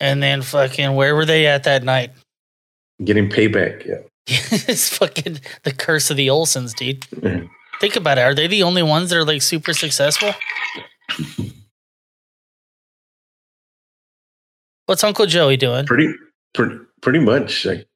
And 0.00 0.22
then 0.22 0.42
fucking 0.42 0.94
where 0.94 1.14
were 1.14 1.24
they 1.26 1.46
at 1.46 1.64
that 1.64 1.82
night? 1.84 2.10
getting 3.04 3.28
payback. 3.28 3.84
Yeah. 3.84 3.96
it's 4.26 4.96
fucking 4.96 5.40
the 5.64 5.72
curse 5.72 6.10
of 6.10 6.16
the 6.16 6.28
Olsens, 6.28 6.74
dude. 6.74 7.00
Mhm. 7.00 7.48
Think 7.80 7.96
about 7.96 8.16
it. 8.18 8.20
Are 8.20 8.34
they 8.34 8.46
the 8.46 8.62
only 8.62 8.82
ones 8.84 9.10
that 9.10 9.16
are 9.18 9.24
like 9.24 9.42
super 9.42 9.72
successful? 9.72 10.30
What's 14.86 15.02
Uncle 15.04 15.26
Joey 15.26 15.56
doing? 15.56 15.86
pretty 15.86 16.12
pretty 16.54 16.76
pretty 17.00 17.18
much 17.18 17.64
like 17.64 17.86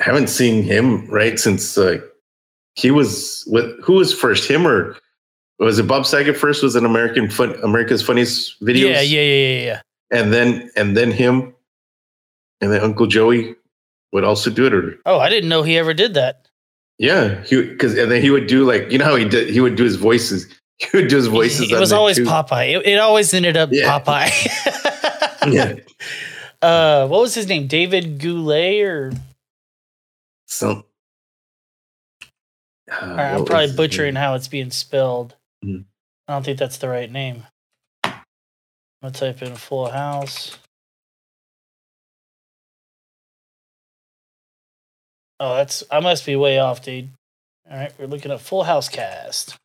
haven't 0.00 0.28
seen 0.28 0.62
him 0.64 1.06
right 1.08 1.38
since 1.38 1.76
uh, 1.78 1.98
he 2.74 2.90
was 2.90 3.44
with 3.46 3.80
who 3.84 3.94
was 3.94 4.12
first, 4.12 4.50
him 4.50 4.66
or 4.66 4.96
was 5.66 5.78
it 5.78 5.86
Bob 5.86 6.06
Saget 6.06 6.36
first? 6.36 6.62
Was 6.62 6.74
an 6.76 6.84
American 6.84 7.30
fun 7.30 7.54
America's 7.62 8.02
Funniest 8.02 8.60
Videos? 8.64 8.90
Yeah, 8.90 9.00
yeah, 9.00 9.20
yeah, 9.20 9.48
yeah, 9.58 9.64
yeah. 9.64 9.80
and 10.10 10.32
then 10.32 10.70
and 10.76 10.96
then 10.96 11.10
him, 11.10 11.54
and 12.60 12.72
then 12.72 12.80
Uncle 12.82 13.06
Joey 13.06 13.54
would 14.12 14.24
also 14.24 14.50
do 14.50 14.66
it, 14.66 14.74
or 14.74 14.98
Oh, 15.06 15.18
I 15.18 15.28
didn't 15.28 15.48
know 15.48 15.62
he 15.62 15.78
ever 15.78 15.94
did 15.94 16.14
that. 16.14 16.46
yeah, 16.98 17.42
he 17.44 17.62
because 17.62 17.96
and 17.98 18.10
then 18.10 18.20
he 18.22 18.30
would 18.30 18.46
do 18.46 18.64
like 18.64 18.90
you 18.90 18.98
know 18.98 19.04
how 19.06 19.16
he 19.16 19.24
did 19.28 19.48
he 19.50 19.60
would 19.60 19.76
do 19.76 19.84
his 19.84 19.96
voices. 19.96 20.46
He 20.82 20.96
would 20.98 21.06
do 21.08 21.14
his 21.16 21.28
voices. 21.28 21.70
It 21.70 21.74
on 21.74 21.80
was 21.80 21.92
always 21.92 22.16
too. 22.16 22.24
Popeye. 22.24 22.76
It, 22.80 22.84
it 22.86 22.98
always 22.98 23.32
ended 23.32 23.56
up 23.56 23.68
Yeah. 23.72 24.00
Popeye. 24.00 24.32
Yeah, 25.52 25.74
Uh, 26.60 27.06
what 27.06 27.20
was 27.20 27.34
his 27.36 27.46
name? 27.46 27.68
David 27.68 28.18
Goulet 28.18 28.80
or 28.82 29.12
some. 30.46 30.82
Uh, 32.90 33.06
right, 33.06 33.34
I'm 33.34 33.44
probably 33.44 33.76
butchering 33.76 34.16
how 34.16 34.34
it's 34.34 34.48
being 34.48 34.70
spelled. 34.72 35.36
Mhm. 35.64 35.84
I 36.28 36.32
don't 36.34 36.44
think 36.44 36.58
that's 36.58 36.78
the 36.78 36.88
right 36.88 37.10
name. 37.10 37.44
I'm 38.04 38.22
gonna 39.02 39.12
type 39.14 39.42
in 39.42 39.54
Full 39.56 39.90
House. 39.90 40.58
Oh, 45.40 45.56
that's 45.56 45.82
I 45.90 46.00
must 46.00 46.24
be 46.24 46.36
way 46.36 46.58
off, 46.58 46.82
dude. 46.82 47.10
All 47.70 47.76
right, 47.76 47.92
we're 47.98 48.06
looking 48.06 48.30
at 48.30 48.40
Full 48.40 48.64
House 48.64 48.88
cast. 48.88 49.56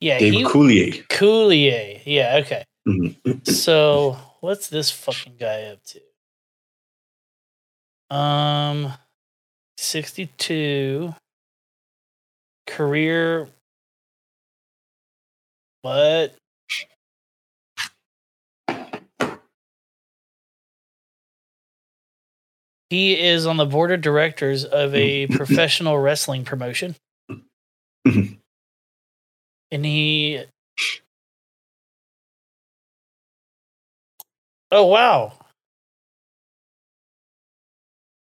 Yeah, 0.00 0.18
Dave 0.18 0.32
he, 0.32 0.44
Coulier. 0.44 1.06
Coulier. 1.08 2.00
Yeah, 2.06 2.40
okay. 2.42 2.64
Mhm. 2.88 3.46
So 3.46 4.16
what's 4.40 4.68
this 4.68 4.90
fucking 4.90 5.36
guy 5.36 5.64
up 5.64 5.80
to? 5.84 6.00
Um, 8.16 8.92
sixty-two. 9.80 11.14
Career. 12.66 13.48
What? 15.82 16.34
He 22.90 23.20
is 23.20 23.46
on 23.46 23.56
the 23.56 23.66
board 23.66 23.92
of 23.92 24.00
directors 24.00 24.64
of 24.64 24.94
a 24.94 25.26
professional 25.28 25.98
wrestling 25.98 26.44
promotion. 26.44 26.96
Mhm. 28.06 28.38
And 29.70 29.84
he 29.84 30.44
Oh 34.72 34.86
wow. 34.86 35.32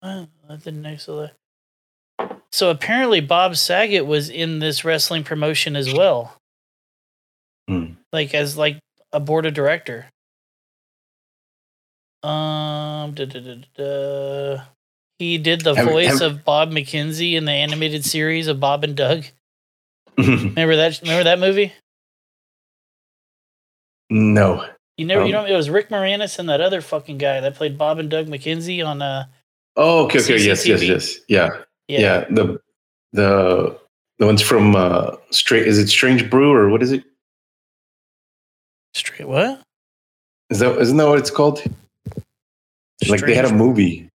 Uh, 0.02 0.26
that 0.48 0.62
didn't 0.64 0.86
actually. 0.86 1.30
So 2.52 2.70
apparently 2.70 3.20
Bob 3.20 3.56
Saget 3.56 4.06
was 4.06 4.28
in 4.30 4.58
this 4.60 4.84
wrestling 4.84 5.24
promotion 5.24 5.76
as 5.76 5.92
well. 5.92 6.36
Hmm. 7.68 7.94
Like 8.12 8.34
as 8.34 8.56
like 8.56 8.78
a 9.12 9.20
board 9.20 9.46
of 9.46 9.54
director. 9.54 10.06
Um 12.22 13.12
da, 13.14 13.24
da, 13.26 13.56
da, 13.76 14.62
he 15.18 15.38
did 15.38 15.60
the 15.62 15.74
voice 15.74 16.20
of 16.20 16.44
Bob 16.44 16.70
McKenzie 16.70 17.34
in 17.34 17.44
the 17.44 17.52
animated 17.52 18.04
series 18.04 18.48
of 18.48 18.58
Bob 18.60 18.84
and 18.84 18.96
Doug. 18.96 19.24
Remember 20.18 20.76
that 20.76 21.00
remember 21.02 21.24
that 21.24 21.38
movie? 21.38 21.72
no. 24.10 24.66
You 24.96 25.04
never, 25.04 25.26
you 25.26 25.36
Um, 25.36 25.44
know, 25.44 25.52
it 25.52 25.56
was 25.56 25.68
Rick 25.68 25.90
Moranis 25.90 26.38
and 26.38 26.48
that 26.48 26.62
other 26.62 26.80
fucking 26.80 27.18
guy 27.18 27.40
that 27.40 27.54
played 27.54 27.76
Bob 27.76 27.98
and 27.98 28.08
Doug 28.08 28.28
McKenzie 28.28 28.84
on, 28.86 29.02
uh, 29.02 29.26
Oh, 29.76 30.06
okay, 30.06 30.20
okay, 30.20 30.38
yes, 30.38 30.66
yes, 30.66 30.82
yes, 30.82 31.18
yeah, 31.28 31.50
yeah, 31.88 32.00
yeah. 32.00 32.24
The 32.30 32.60
the 33.12 33.78
the 34.18 34.26
ones 34.26 34.42
from 34.42 34.76
uh, 34.76 35.16
straight. 35.30 35.66
Is 35.66 35.78
it 35.78 35.88
Strange 35.88 36.30
Brew 36.30 36.52
or 36.52 36.68
what 36.68 36.82
is 36.82 36.92
it? 36.92 37.04
straight 38.96 39.28
what? 39.28 39.62
Is 40.50 40.58
that 40.60 40.78
isn't 40.78 40.96
that 40.96 41.08
what 41.08 41.18
it's 41.18 41.30
called? 41.30 41.62
Like 43.08 43.20
they 43.20 43.34
had 43.34 43.44
a 43.44 43.52
movie. 43.52 44.08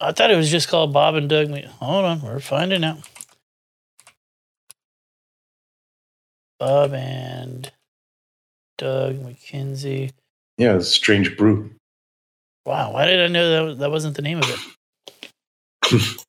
I 0.00 0.12
thought 0.12 0.30
it 0.30 0.36
was 0.36 0.50
just 0.50 0.68
called 0.68 0.92
Bob 0.92 1.14
and 1.14 1.28
Doug. 1.28 1.50
Hold 1.50 2.04
on, 2.04 2.20
we're 2.22 2.40
finding 2.40 2.84
out. 2.84 2.98
Bob 6.58 6.92
and 6.92 7.70
Doug 8.78 9.16
McKenzie. 9.16 10.12
Yeah, 10.58 10.78
Strange 10.80 11.36
Brew. 11.36 11.70
Wow, 12.64 12.92
why 12.92 13.06
did 13.06 13.20
I 13.20 13.28
know 13.28 13.68
that 13.68 13.78
that 13.78 13.90
wasn't 13.90 14.16
the 14.16 14.22
name 14.22 14.38
of 14.38 14.50
it? 15.90 16.22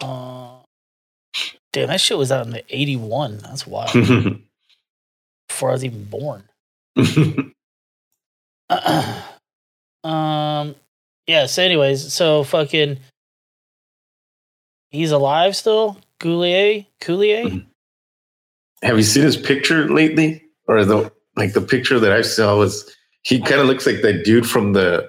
uh, 0.00 0.58
damn, 1.72 1.88
that 1.88 2.00
shit 2.00 2.18
was 2.18 2.32
out 2.32 2.46
in 2.46 2.52
the 2.52 2.64
'81. 2.68 3.38
That's 3.38 3.66
wild. 3.66 3.92
Before 5.48 5.70
I 5.70 5.72
was 5.72 5.84
even 5.84 6.04
born. 6.04 6.44
um 10.02 10.74
yeah 11.28 11.46
so 11.46 11.62
anyways 11.62 12.12
so 12.12 12.42
fucking 12.42 12.98
he's 14.90 15.12
alive 15.12 15.54
still 15.54 15.98
Goulier 16.20 16.84
Coulier 17.00 17.44
Mhm. 17.44 17.66
Have 18.82 18.96
you 18.96 19.02
seen 19.04 19.22
his 19.22 19.36
picture 19.36 19.88
lately, 19.88 20.42
or 20.68 20.84
the 20.84 21.10
like 21.36 21.52
the 21.54 21.60
picture 21.60 21.98
that 22.00 22.12
I 22.12 22.22
saw 22.22 22.56
was 22.58 22.94
he 23.22 23.40
kind 23.40 23.60
of 23.60 23.66
looks 23.66 23.86
like 23.86 24.02
that 24.02 24.24
dude 24.24 24.48
from 24.48 24.72
the 24.74 25.08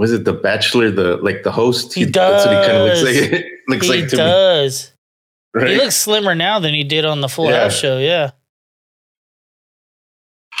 was 0.00 0.12
it 0.12 0.24
the 0.24 0.32
Bachelor, 0.32 0.90
the 0.90 1.18
like 1.18 1.42
the 1.42 1.52
host? 1.52 1.92
He 1.92 2.04
That's 2.06 2.46
what 2.46 2.56
he 2.56 2.66
kind 2.66 2.78
of 2.78 2.84
looks 2.88 3.02
does. 3.02 3.30
like. 3.32 3.44
looks 3.68 3.86
he 3.86 4.00
like 4.00 4.10
does 4.10 4.92
right? 5.54 5.68
he 5.68 5.76
looks 5.76 5.94
slimmer 5.94 6.34
now 6.34 6.58
than 6.58 6.72
he 6.74 6.82
did 6.82 7.04
on 7.04 7.20
the 7.20 7.28
full 7.28 7.50
Yeah. 7.50 7.60
house 7.64 7.78
show 7.78 7.98
yeah 7.98 8.30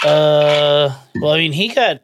uh 0.04 0.96
well 1.20 1.32
i 1.32 1.38
mean 1.38 1.52
he 1.52 1.68
got 1.68 2.02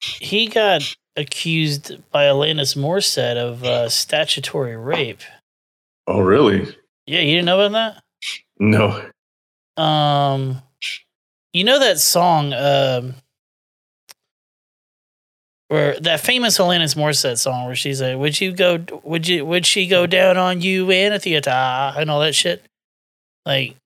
he 0.00 0.48
got 0.48 0.82
accused 1.16 1.96
by 2.10 2.24
Alanis 2.24 2.76
Morissette 2.76 3.36
of 3.36 3.64
uh, 3.64 3.88
statutory 3.88 4.76
rape 4.76 5.20
oh, 6.06 6.20
really? 6.20 6.74
yeah 7.06 7.20
you 7.20 7.32
didn't 7.36 7.46
know 7.46 7.60
about 7.60 7.72
that 7.72 8.02
No. 8.58 9.10
Um, 9.82 10.60
you 11.52 11.62
know 11.64 11.78
that 11.78 11.98
song, 12.00 12.52
um, 12.52 13.14
where 15.68 15.98
that 16.00 16.20
famous 16.20 16.58
Alanis 16.58 16.96
Morissette 16.96 17.38
song 17.38 17.66
where 17.66 17.74
she's 17.76 18.00
like, 18.02 18.16
"Would 18.18 18.40
you 18.40 18.52
go? 18.52 18.84
Would 19.04 19.28
you? 19.28 19.44
Would 19.46 19.66
she 19.66 19.86
go 19.86 20.06
down 20.06 20.36
on 20.36 20.60
you 20.60 20.90
in 20.90 21.12
a 21.12 21.18
theater 21.18 21.50
and 21.50 22.10
all 22.10 22.20
that 22.20 22.34
shit?" 22.34 22.64
Like, 23.46 23.76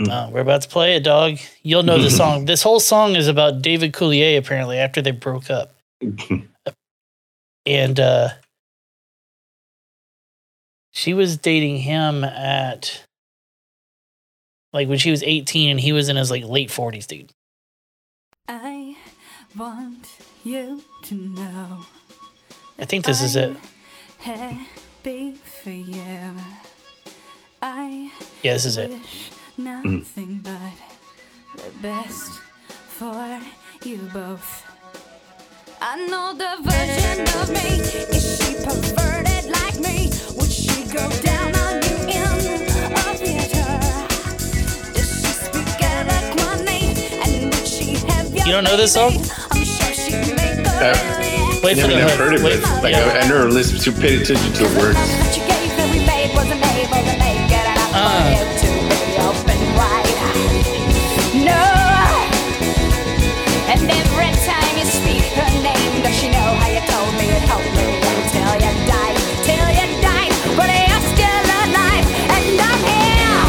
Mm. 0.00 0.08
uh, 0.08 0.30
we're 0.30 0.40
about 0.40 0.62
to 0.62 0.68
play 0.68 0.96
it, 0.96 1.04
dog. 1.04 1.36
You'll 1.62 1.82
know 1.82 1.98
the 1.98 2.10
song. 2.22 2.46
this 2.46 2.62
whole 2.62 2.80
song 2.80 3.16
is 3.16 3.28
about 3.28 3.60
David 3.60 3.92
Coulier. 3.92 4.38
Apparently, 4.38 4.78
after 4.78 5.02
they 5.02 5.10
broke 5.10 5.50
up, 5.50 5.74
and 7.66 8.00
uh, 8.00 8.28
she 10.90 11.12
was 11.14 11.36
dating 11.36 11.78
him 11.78 12.24
at 12.24 13.04
like 14.72 14.88
when 14.88 14.98
she 14.98 15.10
was 15.10 15.22
18 15.22 15.70
and 15.70 15.80
he 15.80 15.92
was 15.92 16.08
in 16.08 16.16
his 16.16 16.30
like 16.30 16.44
late 16.44 16.70
40s 16.70 17.06
dude 17.06 17.30
I 18.48 18.96
want 19.56 20.06
you 20.44 20.82
to 21.02 21.14
know. 21.14 21.84
i 22.78 22.84
think 22.84 23.04
this 23.04 23.22
is 23.22 23.36
it 23.36 23.50
I'm 24.26 24.66
Happy 25.02 25.32
for 25.32 25.70
you. 25.70 26.34
I 27.62 28.10
yeah 28.42 28.52
this 28.52 28.66
is 28.66 28.76
it 28.76 28.90
wish 28.90 29.30
nothing 29.56 30.40
mm. 30.40 30.42
but 30.42 31.62
the 31.62 31.70
best 31.80 32.40
for 32.88 33.40
you 33.84 33.96
both. 34.12 34.66
I 35.80 35.96
know 36.06 36.34
the 36.34 36.62
version 36.62 37.20
of 37.40 37.48
me. 37.48 37.80
Is 38.14 38.36
she 38.36 38.54
perverted 38.56 39.50
like 39.50 39.78
me? 39.80 40.10
Would 40.36 40.52
she 40.52 40.84
go 40.84 41.08
down 41.22 41.54
on 41.56 41.82
you 41.82 41.96
in 42.06 42.60
a 42.92 43.14
theater? 43.16 43.70
Does 44.92 45.10
she 45.20 45.32
speak 45.32 45.82
eloquently? 45.82 46.82
And 47.24 47.44
would 47.54 47.66
she 47.66 47.94
have 48.12 48.28
your 48.34 48.44
You 48.46 48.52
don't 48.52 48.64
know 48.64 48.76
this 48.76 48.92
song? 48.92 49.12
Wait 50.80 51.76
for 51.76 51.88
Never, 51.88 51.92
the 51.92 51.98
never 52.00 52.16
heard 52.16 52.34
of 52.34 52.42
Wait 52.42 52.54
it. 52.56 52.60
for- 52.64 52.80
Like 52.82 52.94
yeah. 52.96 53.04
I, 53.04 53.20
I 53.20 53.28
never 53.28 53.50
listened 53.50 53.80
to 53.84 53.92
paid 53.92 54.22
attention 54.22 54.52
to 54.54 54.62
the 54.64 54.72
words. 54.80 54.96
That 54.96 55.36
you 55.36 55.44
gave 55.44 55.68
every 55.76 56.00
babe 56.08 56.32
wasn't 56.32 56.64
able 56.72 57.04
to 57.04 57.14
make 57.20 57.52
it 57.52 57.66
enough 57.68 57.92
Uh. 57.92 58.08
for 58.08 58.32
you 58.32 58.44
to 58.64 58.70
be 58.88 59.20
open 59.20 59.60
wide. 59.76 60.08
No. 61.44 61.64
And 63.68 63.84
every 63.92 64.32
time 64.48 64.72
you 64.80 64.86
speak 64.88 65.20
her 65.36 65.50
name, 65.60 66.00
does 66.00 66.16
she 66.16 66.32
know 66.32 66.48
how 66.56 66.68
you 66.72 66.80
told 66.88 67.12
me 67.20 67.28
it 67.28 67.44
helped 67.44 67.68
me 67.76 67.86
until 68.00 68.52
you 68.56 68.72
died, 68.88 69.16
till 69.44 69.68
you 69.76 69.86
died, 70.00 70.32
but 70.56 70.64
you're 70.64 71.04
still 71.12 71.44
alive, 71.60 72.06
and 72.40 72.56
I'm 72.56 72.80
here 72.88 73.44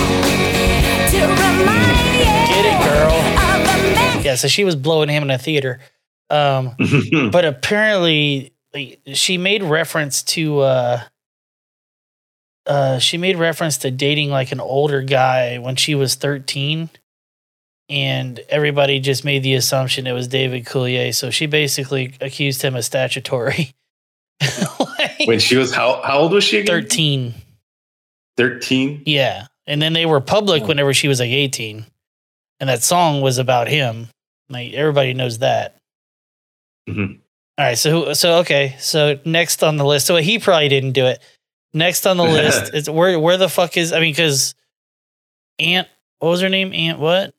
to 1.16 1.20
remind 1.32 1.96
you 2.20 2.28
Get 2.52 2.66
it, 2.68 2.78
girl. 2.84 3.16
of 3.16 3.64
a 3.64 3.96
man. 3.96 4.20
yeah 4.22 4.36
so 4.36 4.48
she 4.52 4.64
was 4.68 4.76
blowing 4.76 5.08
him 5.10 5.24
in 5.24 5.32
a 5.32 5.38
theater 5.40 5.80
Um, 6.32 6.76
but 7.32 7.44
apparently 7.44 8.54
like, 8.74 9.02
she 9.14 9.38
made 9.38 9.64
reference 9.64 10.24
to 10.24 10.60
uh 10.60 11.02
uh 12.66 13.00
she 13.00 13.18
made 13.18 13.36
reference 13.38 13.78
to 13.80 13.92
dating 13.92 14.30
like 14.30 14.52
an 14.52 14.62
older 14.62 15.02
guy 15.02 15.58
when 15.58 15.76
she 15.76 15.94
was 15.94 16.16
13 16.16 16.90
and 17.90 18.40
everybody 18.48 19.02
just 19.02 19.26
made 19.26 19.44
the 19.44 19.56
assumption 19.56 20.08
it 20.08 20.14
was 20.14 20.30
David 20.30 20.64
Coulier. 20.64 21.14
So 21.14 21.30
she 21.30 21.46
basically 21.46 22.16
accused 22.22 22.62
him 22.62 22.76
of 22.76 22.86
statutory. 22.86 23.74
Like, 24.80 25.28
when 25.28 25.40
she 25.40 25.56
was 25.56 25.74
how 25.74 26.02
how 26.04 26.20
old 26.20 26.32
was 26.32 26.44
she? 26.44 26.60
Again? 26.60 26.82
13 26.82 27.34
13. 28.38 29.04
yeah. 29.06 29.48
And 29.68 29.82
then 29.82 29.94
they 29.94 30.06
were 30.06 30.22
public 30.22 30.68
whenever 30.68 30.94
she 30.94 31.08
was 31.08 31.20
like 31.20 31.30
18 31.30 31.86
and 32.60 32.70
that 32.70 32.84
song 32.84 33.22
was 33.22 33.38
about 33.38 33.68
him. 33.68 34.08
Like 34.50 34.74
everybody 34.74 35.14
knows 35.14 35.40
that 35.40 35.81
Mhm. 36.90 37.20
All 37.58 37.66
right, 37.66 37.78
so 37.78 38.14
so 38.14 38.40
okay, 38.40 38.76
so 38.80 39.20
next 39.26 39.64
on 39.64 39.78
the 39.78 39.86
list, 39.86 40.08
so 40.08 40.16
he 40.18 40.40
probably 40.40 40.70
didn't 40.70 40.94
do 40.94 41.06
it. 41.06 41.22
Next 41.74 42.06
on 42.08 42.18
the 42.18 42.24
list 42.40 42.74
is 42.74 42.90
where 42.90 43.20
where 43.20 43.38
the 43.38 43.50
fuck 43.50 43.78
is 43.78 43.94
I 43.94 44.00
mean 44.00 44.12
because 44.14 44.56
Aunt 45.60 45.88
what 46.20 46.30
was 46.30 46.42
her 46.42 46.50
name? 46.50 46.74
Aunt 46.74 47.00
what? 47.00 47.34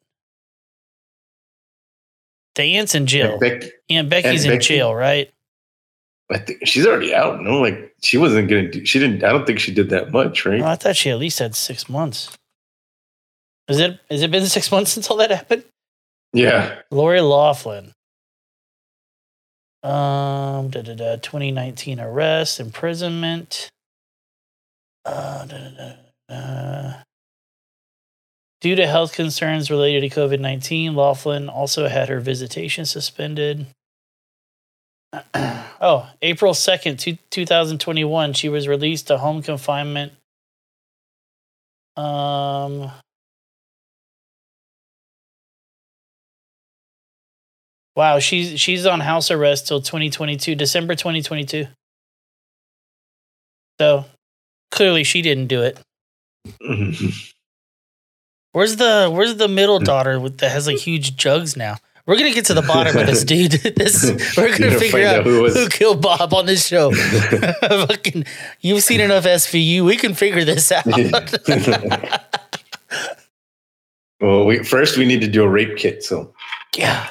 The 2.55 2.77
aunt's 2.77 2.95
in 2.95 3.07
jail. 3.07 3.33
And 3.33 3.41
Beck, 3.41 3.63
Aunt 3.89 4.09
Becky's 4.11 4.45
Aunt 4.45 4.53
in 4.53 4.59
Becky? 4.59 4.65
jail, 4.67 4.95
right? 4.95 5.31
I 6.31 6.39
think 6.39 6.67
she's 6.67 6.87
already 6.87 7.15
out. 7.15 7.43
No, 7.43 7.61
like 7.61 7.95
she 8.03 8.19
wasn't 8.19 8.49
gonna 8.49 8.71
do. 8.71 8.85
She 8.85 8.99
didn't. 8.99 9.25
I 9.25 9.31
don't 9.33 9.47
think 9.47 9.59
she 9.59 9.73
did 9.73 9.91
that 9.91 10.13
much, 10.13 10.45
right? 10.47 10.61
Well, 10.61 10.69
I 10.71 10.77
thought 10.77 10.97
she 10.97 11.11
at 11.11 11.19
least 11.19 11.39
had 11.39 11.55
six 11.55 11.89
months. 11.89 12.31
Is 13.69 13.79
it 13.81 13.99
has 14.11 14.23
it 14.23 14.31
been 14.31 14.47
six 14.47 14.71
months 14.71 14.93
since 14.95 15.11
all 15.11 15.17
that 15.19 15.31
happened? 15.31 15.65
Yeah. 16.33 16.81
Lori 16.91 17.21
Laughlin. 17.21 17.93
Um, 19.83 20.71
da, 20.71 20.81
da, 20.83 20.95
da, 20.95 21.17
2019 21.17 21.99
arrest, 21.99 22.61
imprisonment. 22.61 23.69
Uh, 25.05 25.45
da, 25.47 25.59
da, 25.59 25.93
da. 26.29 26.95
Due 28.61 28.77
to 28.77 28.87
health 28.87 29.13
concerns 29.13 29.73
related 29.73 30.09
to 30.09 30.21
COVID 30.21 30.39
19, 30.39 30.95
Laughlin 30.95 31.49
also 31.49 31.89
had 31.89 32.09
her 32.09 32.21
visitation 32.21 32.87
suspended. 32.87 33.67
oh, 35.35 36.09
April 36.23 36.53
2nd, 36.53 36.99
two, 36.99 37.19
2021, 37.31 38.35
she 38.35 38.49
was 38.49 38.69
released 38.69 39.09
to 39.09 39.19
home 39.19 39.43
confinement. 39.43 40.13
Um, 41.97 42.93
Wow, 47.95 48.19
she's 48.19 48.59
she's 48.59 48.87
on 48.87 49.01
house 49.01 49.31
arrest 49.31 49.69
till 49.69 49.81
2022, 49.81 50.55
December 50.55 50.95
2022. 50.95 51.67
So 53.81 54.05
clearly 54.71 55.05
she 55.05 55.23
didn't 55.23 55.49
do 55.49 55.63
it. 55.63 55.79
Where's 58.53 58.77
the 58.77 59.11
where's 59.11 59.37
the 59.37 59.49
middle 59.49 59.79
daughter 59.79 60.21
with 60.21 60.39
that 60.39 60.53
has 60.53 60.67
like 60.67 60.77
huge 60.77 61.17
jugs 61.17 61.57
now? 61.57 61.77
We're 62.05 62.17
gonna 62.19 62.33
get 62.33 62.47
to 62.47 62.55
the 62.55 62.63
bottom 62.63 62.97
of 62.97 63.07
this, 63.07 63.25
dude. 63.25 63.53
This 63.77 64.35
we're 64.37 64.57
gonna 64.59 64.79
figure 64.79 65.07
out 65.07 65.21
out 65.21 65.25
who 65.25 65.49
who, 65.49 65.69
killed 65.69 66.03
Bob 66.03 66.35
on 66.35 66.45
this 66.47 66.67
show. 66.67 66.93
Fucking, 66.93 68.25
you've 68.61 68.83
seen 68.83 69.01
enough 69.01 69.25
SVU. 69.25 69.87
We 69.87 69.97
can 69.97 70.13
figure 70.13 70.45
this 70.45 70.71
out. 70.71 70.85
well, 74.21 74.45
we 74.45 74.63
first 74.65 74.99
we 74.99 75.07
need 75.07 75.23
to 75.23 75.29
do 75.29 75.45
a 75.45 75.49
rape 75.49 75.79
kit. 75.79 76.05
So 76.05 76.35
Yeah. 76.77 77.09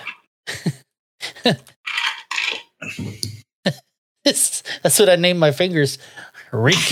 That's 4.24 5.00
what 5.00 5.10
I 5.10 5.16
named 5.16 5.40
my 5.40 5.51
fingers. 5.51 5.98
Rape. 6.51 6.75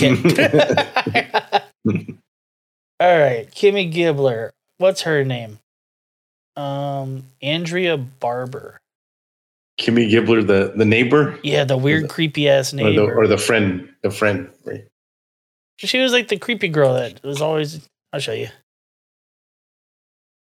All 3.00 3.18
right, 3.18 3.48
Kimmy 3.50 3.92
Gibbler. 3.92 4.50
What's 4.78 5.02
her 5.02 5.24
name? 5.24 5.58
Um, 6.56 7.24
Andrea 7.40 7.96
Barber. 7.96 8.78
Kimmy 9.80 10.10
Gibbler, 10.10 10.46
the 10.46 10.72
the 10.76 10.84
neighbor, 10.84 11.38
Yeah, 11.42 11.64
the 11.64 11.76
weird, 11.78 12.04
the- 12.04 12.08
creepy 12.08 12.48
ass 12.48 12.72
or 12.74 12.76
the 12.76 12.82
neighbor. 12.84 13.14
or 13.16 13.26
the 13.26 13.38
friend, 13.38 13.88
the 14.02 14.10
friend. 14.10 14.50
Right? 14.64 14.86
she 15.78 15.98
was 15.98 16.12
like 16.12 16.28
the 16.28 16.36
creepy 16.36 16.68
girl 16.68 16.92
that 16.94 17.22
was 17.24 17.40
always. 17.40 17.80
I'll 18.12 18.20
show 18.20 18.32
you. 18.34 18.48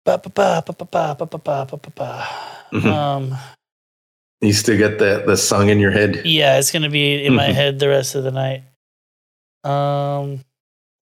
Ba 0.05 0.19
ba 0.23 0.29
ba 0.31 0.63
ba 0.67 0.73
ba 0.73 0.85
ba 0.85 1.27
ba 1.27 1.27
ba 1.39 1.67
ba 1.67 1.91
ba. 1.95 2.29
Mhm. 2.73 2.85
Um, 2.87 3.35
You 4.41 4.53
still 4.53 4.77
get 4.77 4.99
the 4.99 5.23
the 5.27 5.37
song 5.37 5.69
in 5.71 5.79
your 5.81 5.91
head. 5.91 6.23
Yeah, 6.27 6.59
it's 6.59 6.71
gonna 6.71 6.91
be 6.91 7.25
in 7.25 7.35
my 7.35 7.49
Mhm. 7.49 7.55
head 7.55 7.79
the 7.79 7.89
rest 7.89 8.15
of 8.15 8.25
the 8.25 8.31
night. 8.31 8.63
Um, 9.65 10.45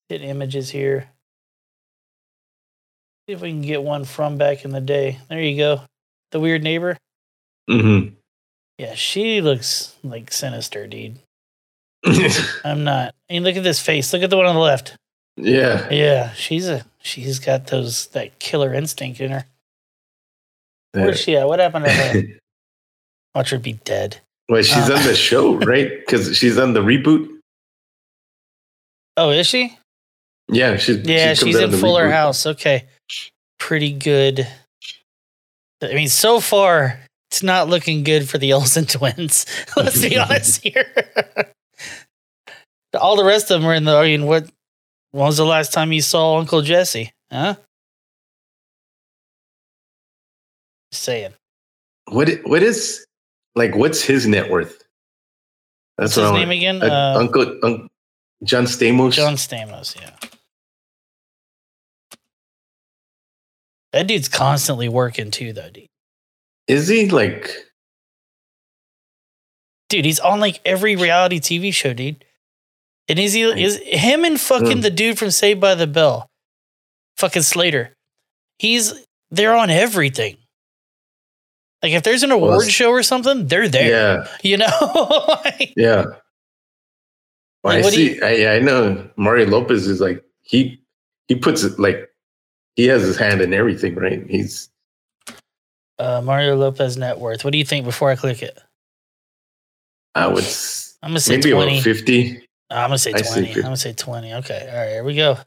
hit 0.08 0.22
images 0.22 0.70
here. 0.70 1.08
See 3.26 3.34
if 3.34 3.40
we 3.40 3.50
can 3.50 3.62
get 3.62 3.82
one 3.82 4.04
from 4.04 4.38
back 4.38 4.64
in 4.64 4.72
the 4.72 4.80
day. 4.80 5.18
There 5.28 5.40
you 5.40 5.56
go. 5.56 5.82
The 6.32 6.40
weird 6.40 6.62
neighbor. 6.62 6.96
Mm-hmm. 7.70 8.14
Yeah, 8.78 8.94
she 8.94 9.40
looks 9.40 9.94
like 10.02 10.32
sinister, 10.32 10.86
dude. 10.86 11.18
I'm 12.64 12.84
not. 12.84 13.14
I 13.28 13.32
mean, 13.34 13.44
look 13.44 13.56
at 13.56 13.62
this 13.64 13.80
face. 13.80 14.12
Look 14.12 14.22
at 14.22 14.30
the 14.30 14.36
one 14.36 14.46
on 14.46 14.54
the 14.54 14.60
left. 14.60 14.96
yeah. 15.36 15.88
Yeah, 15.90 16.32
she's 16.32 16.68
a. 16.68 16.84
She's 17.02 17.38
got 17.38 17.68
those 17.68 18.06
that 18.08 18.38
killer 18.38 18.74
instinct 18.74 19.20
in 19.20 19.30
her. 19.30 19.44
Where's 20.92 21.20
she 21.20 21.36
at? 21.36 21.46
What 21.46 21.60
happened 21.60 21.84
to 21.84 21.90
her? 21.92 22.22
Watch 23.38 23.50
her 23.50 23.58
be 23.60 23.74
dead. 23.84 24.20
well, 24.48 24.62
she's 24.64 24.90
Uh, 24.90 24.96
on 24.96 25.04
the 25.04 25.14
show, 25.14 25.54
right? 25.58 25.92
Because 26.00 26.36
she's 26.36 26.58
on 26.58 26.72
the 26.72 26.80
reboot. 26.80 27.28
Oh, 29.16 29.30
is 29.30 29.46
she? 29.46 29.78
Yeah, 30.48 30.76
she's 30.76 30.96
Yeah, 31.06 31.34
she 31.34 31.46
she's 31.52 31.56
in 31.56 31.70
Fuller 31.70 32.08
reboot. 32.08 32.12
House. 32.14 32.46
Okay. 32.46 32.86
Pretty 33.60 33.92
good. 33.92 34.44
I 35.80 35.94
mean, 35.94 36.08
so 36.08 36.40
far, 36.40 36.98
it's 37.30 37.44
not 37.44 37.68
looking 37.68 38.02
good 38.02 38.28
for 38.28 38.38
the 38.38 38.52
Olsen 38.54 38.86
twins. 38.86 39.46
Let's 39.76 40.00
be 40.02 40.18
honest 40.18 40.64
here. 40.64 40.92
All 43.00 43.14
the 43.14 43.24
rest 43.24 43.52
of 43.52 43.60
them 43.60 43.70
are 43.70 43.74
in 43.74 43.84
the. 43.84 43.94
I 43.94 44.02
mean, 44.06 44.26
what? 44.26 44.50
When 45.12 45.26
was 45.26 45.36
the 45.36 45.46
last 45.46 45.72
time 45.72 45.92
you 45.92 46.02
saw 46.02 46.38
Uncle 46.38 46.62
Jesse? 46.62 47.12
Huh? 47.30 47.54
Just 50.90 51.04
saying. 51.04 51.34
What 52.06 52.28
what 52.44 52.64
is 52.64 53.04
like? 53.58 53.74
What's 53.76 54.02
his 54.02 54.26
net 54.26 54.50
worth? 54.50 54.82
What's 55.96 56.16
what 56.16 56.22
his 56.24 56.32
name 56.32 56.48
want- 56.48 56.52
again? 56.52 56.82
Uh, 56.82 56.86
Uh, 56.86 57.18
Uncle 57.20 57.58
Unc 57.62 57.90
John 58.44 58.64
Stamos. 58.64 59.12
John 59.12 59.34
Stamos. 59.34 60.00
Yeah. 60.00 60.14
That 63.92 64.06
dude's 64.06 64.28
constantly 64.28 64.88
working 64.88 65.30
too, 65.30 65.52
though, 65.52 65.70
dude. 65.70 65.86
is 66.66 66.88
he 66.88 67.08
like? 67.08 67.50
dude, 69.88 70.04
he's 70.04 70.20
on 70.20 70.38
like 70.38 70.60
every 70.66 70.96
reality 70.96 71.40
TV 71.40 71.72
show, 71.72 71.94
dude. 71.94 72.22
And 73.08 73.18
is 73.18 73.32
he 73.32 73.40
is 73.42 73.78
him 73.86 74.22
and 74.24 74.38
fucking 74.38 74.78
Mm. 74.78 74.82
the 74.82 74.90
dude 74.90 75.18
from 75.18 75.30
Saved 75.30 75.60
by 75.62 75.74
the 75.74 75.86
Bell, 75.86 76.28
fucking 77.16 77.40
Slater. 77.42 77.94
He's 78.58 78.92
they're 79.30 79.54
on 79.56 79.70
everything. 79.70 80.36
Like 81.82 81.92
if 81.92 82.02
there's 82.02 82.22
an 82.22 82.30
award 82.30 82.62
it's- 82.62 82.70
show 82.72 82.90
or 82.90 83.02
something, 83.02 83.46
they're 83.46 83.68
there. 83.68 83.88
Yeah, 83.88 84.28
You 84.42 84.56
know, 84.58 84.66
Like, 85.44 85.72
yeah. 85.76 86.04
Well, 87.64 87.74
Like, 87.76 87.84
I 87.84 87.90
see. 87.90 88.20
I, 88.20 88.56
I 88.56 88.58
know 88.60 89.08
Mario 89.16 89.46
Lopez 89.46 89.86
is 89.86 90.00
like 90.00 90.22
he 90.42 90.80
he 91.28 91.34
puts 91.34 91.62
it 91.64 91.78
like 91.78 92.08
he 92.76 92.86
has 92.86 93.02
his 93.02 93.16
hand 93.16 93.40
in 93.40 93.52
everything, 93.52 93.94
right? 93.96 94.24
He's 94.28 94.68
uh, 95.98 96.20
Mario 96.24 96.56
Lopez 96.56 96.96
net 96.96 97.18
worth. 97.18 97.44
What 97.44 97.52
do 97.52 97.58
you 97.58 97.64
think 97.64 97.84
before 97.84 98.10
I 98.10 98.16
click 98.16 98.42
it? 98.42 98.58
I 100.14 100.26
would 100.26 100.44
I'm 101.02 101.10
gonna 101.10 101.20
say 101.20 101.36
maybe 101.36 101.50
twenty. 101.50 101.74
about 101.74 101.84
fifty. 101.84 102.48
I'm 102.70 102.88
gonna 102.88 102.98
say 102.98 103.12
I 103.14 103.20
twenty. 103.22 103.52
I'm 103.54 103.62
gonna 103.62 103.76
say 103.76 103.92
twenty. 103.92 104.34
Okay, 104.34 104.68
all 104.70 104.78
right, 104.78 104.90
here 104.90 105.04
we 105.04 105.14
go. 105.16 105.38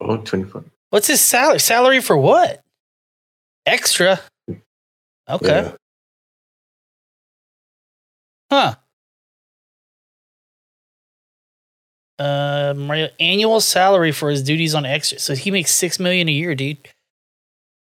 Oh, 0.00 0.16
25. 0.16 0.64
What's 0.90 1.06
his 1.06 1.20
salary? 1.20 1.60
Salary 1.60 2.00
for 2.00 2.16
what? 2.16 2.61
Extra. 3.66 4.20
Okay. 5.28 5.46
Yeah. 5.46 5.72
Huh. 8.50 8.74
Uh, 12.18 12.74
Mario 12.76 13.08
annual 13.18 13.60
salary 13.60 14.12
for 14.12 14.30
his 14.30 14.42
duties 14.42 14.74
on 14.74 14.84
extra. 14.84 15.18
So 15.18 15.34
he 15.34 15.50
makes 15.50 15.74
six 15.74 15.98
million 15.98 16.28
a 16.28 16.32
year, 16.32 16.54
dude. 16.54 16.88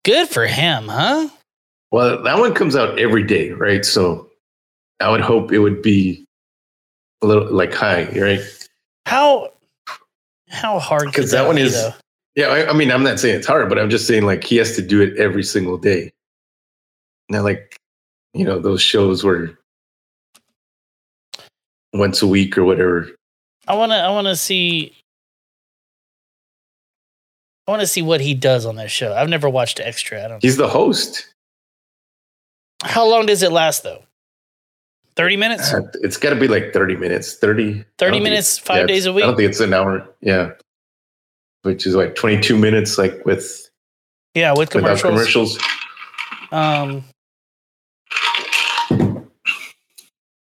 Good 0.06 0.30
for 0.30 0.46
him, 0.46 0.88
huh? 0.88 1.30
Well, 1.92 2.24
that 2.24 2.38
one 2.40 2.54
comes 2.54 2.76
out 2.76 2.98
every 3.00 3.24
day, 3.24 3.52
right? 3.52 3.84
So 3.84 4.30
I 5.00 5.10
would 5.10 5.22
hope 5.22 5.52
it 5.52 5.60
would 5.60 5.82
be 5.82 6.26
a 7.22 7.28
little 7.28 7.52
like 7.52 7.74
high, 7.74 8.06
right? 8.18 8.40
How 9.06 9.52
how 10.50 10.80
hard? 10.80 11.08
Because 11.08 11.32
that 11.32 11.46
one 11.48 11.56
be, 11.58 11.64
is- 11.64 11.74
though? 11.74 11.94
Yeah, 12.36 12.48
I, 12.48 12.70
I 12.70 12.74
mean, 12.74 12.92
I'm 12.92 13.04
not 13.04 13.20
saying 13.20 13.36
it's 13.36 13.48
hard, 13.48 13.68
but 13.68 13.78
I'm 13.78 13.90
just 13.90 14.08
saying 14.08 14.26
like 14.26 14.44
he 14.44 14.58
has 14.58 14.76
to 14.76 14.82
do 14.82 15.02
it 15.02 15.18
every 15.18 15.44
single 15.44 15.78
day. 15.78 16.14
Now, 17.30 17.44
like 17.44 17.78
you 18.34 18.46
know 18.46 18.60
those 18.60 18.82
shows 18.82 19.24
were 19.24 19.58
once 21.94 22.22
a 22.22 22.28
week 22.28 22.58
or 22.58 22.64
whatever. 22.64 23.10
I 23.68 23.76
wanna 23.76 23.96
I 23.96 24.10
wanna 24.10 24.36
see 24.36 24.96
I 27.68 27.72
wanna 27.72 27.88
see 27.88 28.02
what 28.02 28.22
he 28.22 28.34
does 28.34 28.66
on 28.66 28.76
that 28.78 28.92
show. 28.92 29.14
I've 29.14 29.30
never 29.30 29.50
watched 29.50 29.80
Extra. 29.80 30.24
I 30.24 30.28
don't 30.28 30.42
He's 30.42 30.58
the 30.58 30.68
host. 30.68 31.34
How 32.84 33.08
long 33.08 33.26
does 33.26 33.44
it 33.44 33.52
last 33.52 33.84
though? 33.84 34.04
30 35.16 35.38
minutes? 35.38 35.74
Uh, 35.74 35.82
It's 36.02 36.18
got 36.18 36.30
to 36.32 36.36
be 36.36 36.48
like 36.48 36.74
thirty 36.74 36.96
minutes. 36.96 37.36
30, 37.36 37.84
30 37.98 38.20
minutes, 38.22 38.58
five 38.58 38.82
yeah, 38.82 38.86
days 38.88 39.06
a 39.06 39.14
week? 39.14 39.24
I 39.24 39.28
don't 39.28 39.36
think 39.36 39.50
it's 39.50 39.60
an 39.60 39.74
hour. 39.74 40.08
Yeah, 40.22 40.52
which 41.64 41.86
is 41.86 41.96
like 41.96 42.16
twenty 42.16 42.40
two 42.42 42.58
minutes, 42.58 42.98
like 42.98 43.26
with 43.26 43.70
Yeah, 44.34 44.54
with 44.54 44.70
commercials. 44.70 45.02
commercials. 45.02 45.60
Um 46.52 47.04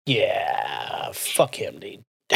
Yeah, 0.06 1.12
fuck 1.14 1.56
him, 1.56 1.80
dude. 1.80 2.04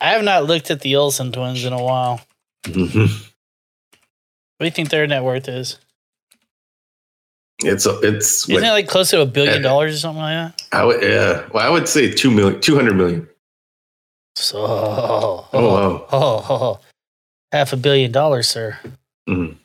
I 0.00 0.10
have 0.10 0.22
not 0.22 0.44
looked 0.44 0.70
at 0.70 0.80
the 0.82 0.96
Olsen 0.96 1.32
twins 1.32 1.64
in 1.64 1.72
a 1.72 1.82
while. 1.82 2.20
Mhm. 2.64 3.08
What 3.08 4.60
do 4.60 4.64
you 4.66 4.70
think 4.70 4.90
their 4.90 5.06
net 5.06 5.22
worth 5.24 5.48
is? 5.48 5.78
It's 7.64 7.86
it's. 7.86 8.48
Isn't 8.48 8.54
what- 8.54 8.62
it 8.64 8.70
like 8.70 8.88
close 8.88 9.10
to 9.10 9.20
a 9.22 9.26
billion 9.26 9.62
dollars 9.62 9.94
or 9.94 9.98
something 9.98 10.22
like 10.22 10.34
that? 10.56 10.62
I 10.72 10.84
would, 10.84 11.02
yeah. 11.02 11.48
Well, 11.52 11.66
I 11.66 11.70
would 11.70 11.88
say 11.88 12.10
two 12.12 12.30
million, 12.30 12.60
two 12.60 12.74
hundred 12.76 12.96
million. 12.96 13.28
So, 14.36 14.58
oh, 14.66 15.46
wow. 15.52 16.06
oh, 16.12 16.46
oh, 16.50 16.80
half 17.52 17.72
a 17.72 17.76
billion 17.76 18.12
dollars, 18.12 18.48
sir. 18.48 18.78
Mhm. 19.28 19.56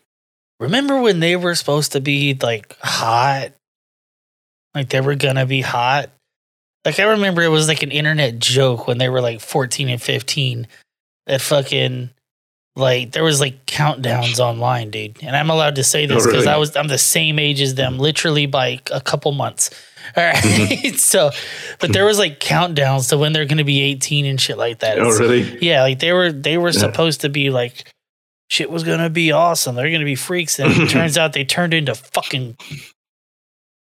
Remember 0.60 1.01
when 1.01 1.19
they 1.21 1.36
were 1.36 1.55
supposed 1.55 1.93
to 1.93 2.01
be 2.01 2.38
like 2.41 2.75
hot? 2.82 3.51
Like 4.75 4.89
they 4.89 5.01
were 5.01 5.15
gonna 5.15 5.45
be 5.45 5.62
hot? 5.62 6.10
Like 6.86 6.99
I 6.99 7.03
remember 7.03 7.41
it 7.41 7.47
was 7.49 7.67
like 7.67 7.84
an 7.84 7.91
internet 7.91 8.39
joke 8.39 8.88
when 8.88 8.97
they 8.97 9.10
were 9.10 9.21
like 9.21 9.41
14 9.41 9.89
and 9.89 10.01
15 10.01 10.67
that 11.27 11.41
fucking 11.41 12.10
like 12.79 13.11
there 13.11 13.23
was 13.23 13.39
like 13.39 13.65
countdowns 13.65 14.39
online, 14.39 14.89
dude. 14.89 15.17
And 15.21 15.35
I'm 15.35 15.49
allowed 15.49 15.75
to 15.75 15.83
say 15.83 16.05
oh, 16.05 16.07
this 16.07 16.23
Oh, 16.23 16.27
because 16.27 16.45
really? 16.45 16.55
I 16.55 16.57
was 16.57 16.75
I'm 16.75 16.87
the 16.87 16.97
same 16.97 17.37
age 17.39 17.61
as 17.61 17.75
them, 17.75 17.99
literally 17.99 18.45
by 18.47 18.79
a 18.91 19.01
couple 19.01 19.31
months. 19.33 19.69
All 20.17 20.23
right. 20.23 20.35
Mm-hmm. 20.35 20.95
so 20.97 21.29
but 21.79 21.93
there 21.93 22.05
was 22.05 22.17
like 22.17 22.39
countdowns 22.39 23.09
to 23.09 23.17
when 23.17 23.33
they're 23.33 23.45
gonna 23.45 23.63
be 23.63 23.81
18 23.81 24.25
and 24.25 24.39
shit 24.41 24.57
like 24.57 24.79
that. 24.79 24.97
Oh, 24.99 25.09
really? 25.17 25.59
yeah, 25.63 25.81
like 25.83 25.99
they 25.99 26.13
were 26.13 26.31
they 26.31 26.57
were 26.57 26.69
Yeah. 26.69 26.79
supposed 26.79 27.21
to 27.21 27.29
be 27.29 27.49
like 27.51 27.91
shit 28.49 28.71
was 28.71 28.83
gonna 28.83 29.09
be 29.11 29.31
awesome. 29.31 29.75
They're 29.75 29.91
gonna 29.91 30.05
be 30.05 30.15
freaks, 30.15 30.57
and 30.59 30.71
it 30.71 30.89
turns 30.89 31.17
out 31.19 31.33
they 31.33 31.45
turned 31.45 31.73
into 31.75 31.93
fucking 31.93 32.57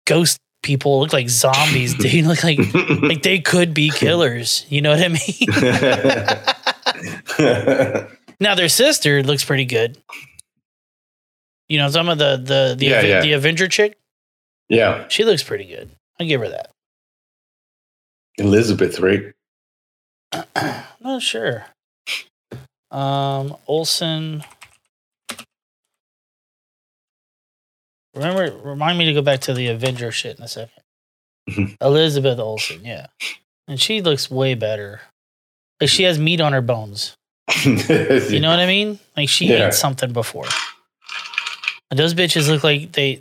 ghost 0.06 0.38
people. 0.62 0.99
Look 1.01 1.12
like 1.12 1.27
zombies, 1.29 1.93
dude. 1.95 2.25
Look 2.25 2.43
like 2.43 2.60
like 3.01 3.23
they 3.23 3.39
could 3.39 3.73
be 3.73 3.89
killers. 3.93 4.65
You 4.69 4.82
know 4.82 4.91
what 4.91 5.01
I 5.03 5.10
mean? 8.08 8.08
Now 8.43 8.56
their 8.56 8.67
sister 8.67 9.23
looks 9.23 9.45
pretty 9.45 9.63
good. 9.63 9.97
You 11.69 11.77
know, 11.77 11.88
some 11.89 12.10
of 12.10 12.17
the 12.17 12.36
the 12.36 12.75
the, 12.77 12.86
Yeah, 12.88 12.97
Aven- 12.97 13.10
yeah. 13.10 13.21
the 13.21 13.32
Avenger 13.34 13.67
chick, 13.69 13.97
yeah, 14.67 15.08
she 15.08 15.23
looks 15.23 15.41
pretty 15.43 15.63
good. 15.65 15.89
I 16.19 16.25
give 16.25 16.41
her 16.41 16.49
that. 16.49 16.69
Elizabeth, 18.38 18.99
right? 18.99 19.32
Not 20.99 21.21
sure. 21.21 21.65
Um, 22.91 23.56
Olsen. 23.65 24.43
Remember, 28.13 28.56
remind 28.58 28.97
me 28.97 29.06
to 29.06 29.13
go 29.13 29.21
back 29.21 29.39
to 29.41 29.53
the 29.53 29.67
Avenger 29.69 30.12
shit 30.12 30.38
in 30.38 30.43
a 30.43 30.47
second. 30.47 30.84
Mhm. 31.49 31.77
Elizabeth 31.82 32.39
Olsen, 32.39 32.84
yeah, 32.86 33.08
and 33.69 33.79
she 33.82 34.01
looks 34.01 34.29
way 34.29 34.53
better. 34.53 35.01
Like 35.79 35.89
she 35.89 36.03
has 36.03 36.19
meat 36.19 36.41
on 36.41 36.51
her 36.53 36.62
bones. 36.62 37.15
You 37.65 38.39
know 38.39 38.49
what 38.49 38.60
I 38.60 38.65
mean? 38.67 38.99
Like 39.17 39.29
she 39.29 39.47
Yeah. 39.47 39.67
ate 39.67 39.73
something 39.73 40.13
before. 40.13 40.45
And 41.91 41.99
those 41.99 42.13
bitches 42.13 42.47
look 42.47 42.63
like 42.63 42.93
they 42.93 43.19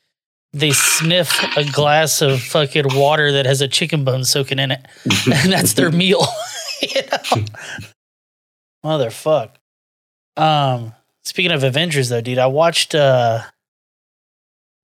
they 0.52 0.70
sniff 0.72 1.42
a 1.56 1.64
glass 1.64 2.20
of 2.22 2.40
fucking 2.42 2.94
water 2.94 3.32
that 3.32 3.46
has 3.46 3.60
a 3.60 3.68
chicken 3.68 4.04
bone 4.04 4.24
soaking 4.24 4.58
in 4.58 4.70
it, 4.70 4.80
and 5.44 5.52
that's 5.52 5.72
their 5.74 5.90
meal. 5.90 6.26
you 6.82 7.00
know? 7.10 7.44
Motherfuck. 8.84 9.50
Um, 10.36 10.92
speaking 11.24 11.52
of 11.52 11.64
Avengers, 11.64 12.08
though, 12.08 12.20
dude, 12.20 12.38
I 12.38 12.46
watched 12.46 12.94
uh, 12.94 13.42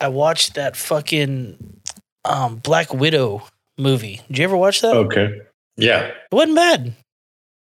I 0.01 0.09
watched 0.09 0.55
that 0.55 0.77
fucking 0.77 1.81
um 2.25 2.57
Black 2.57 2.93
Widow 2.93 3.43
movie. 3.77 4.21
Did 4.29 4.39
you 4.39 4.45
ever 4.45 4.57
watch 4.57 4.81
that? 4.81 4.95
okay. 4.97 5.41
Yeah, 5.77 6.07
It 6.07 6.17
wasn't 6.33 6.57
bad. 6.57 6.95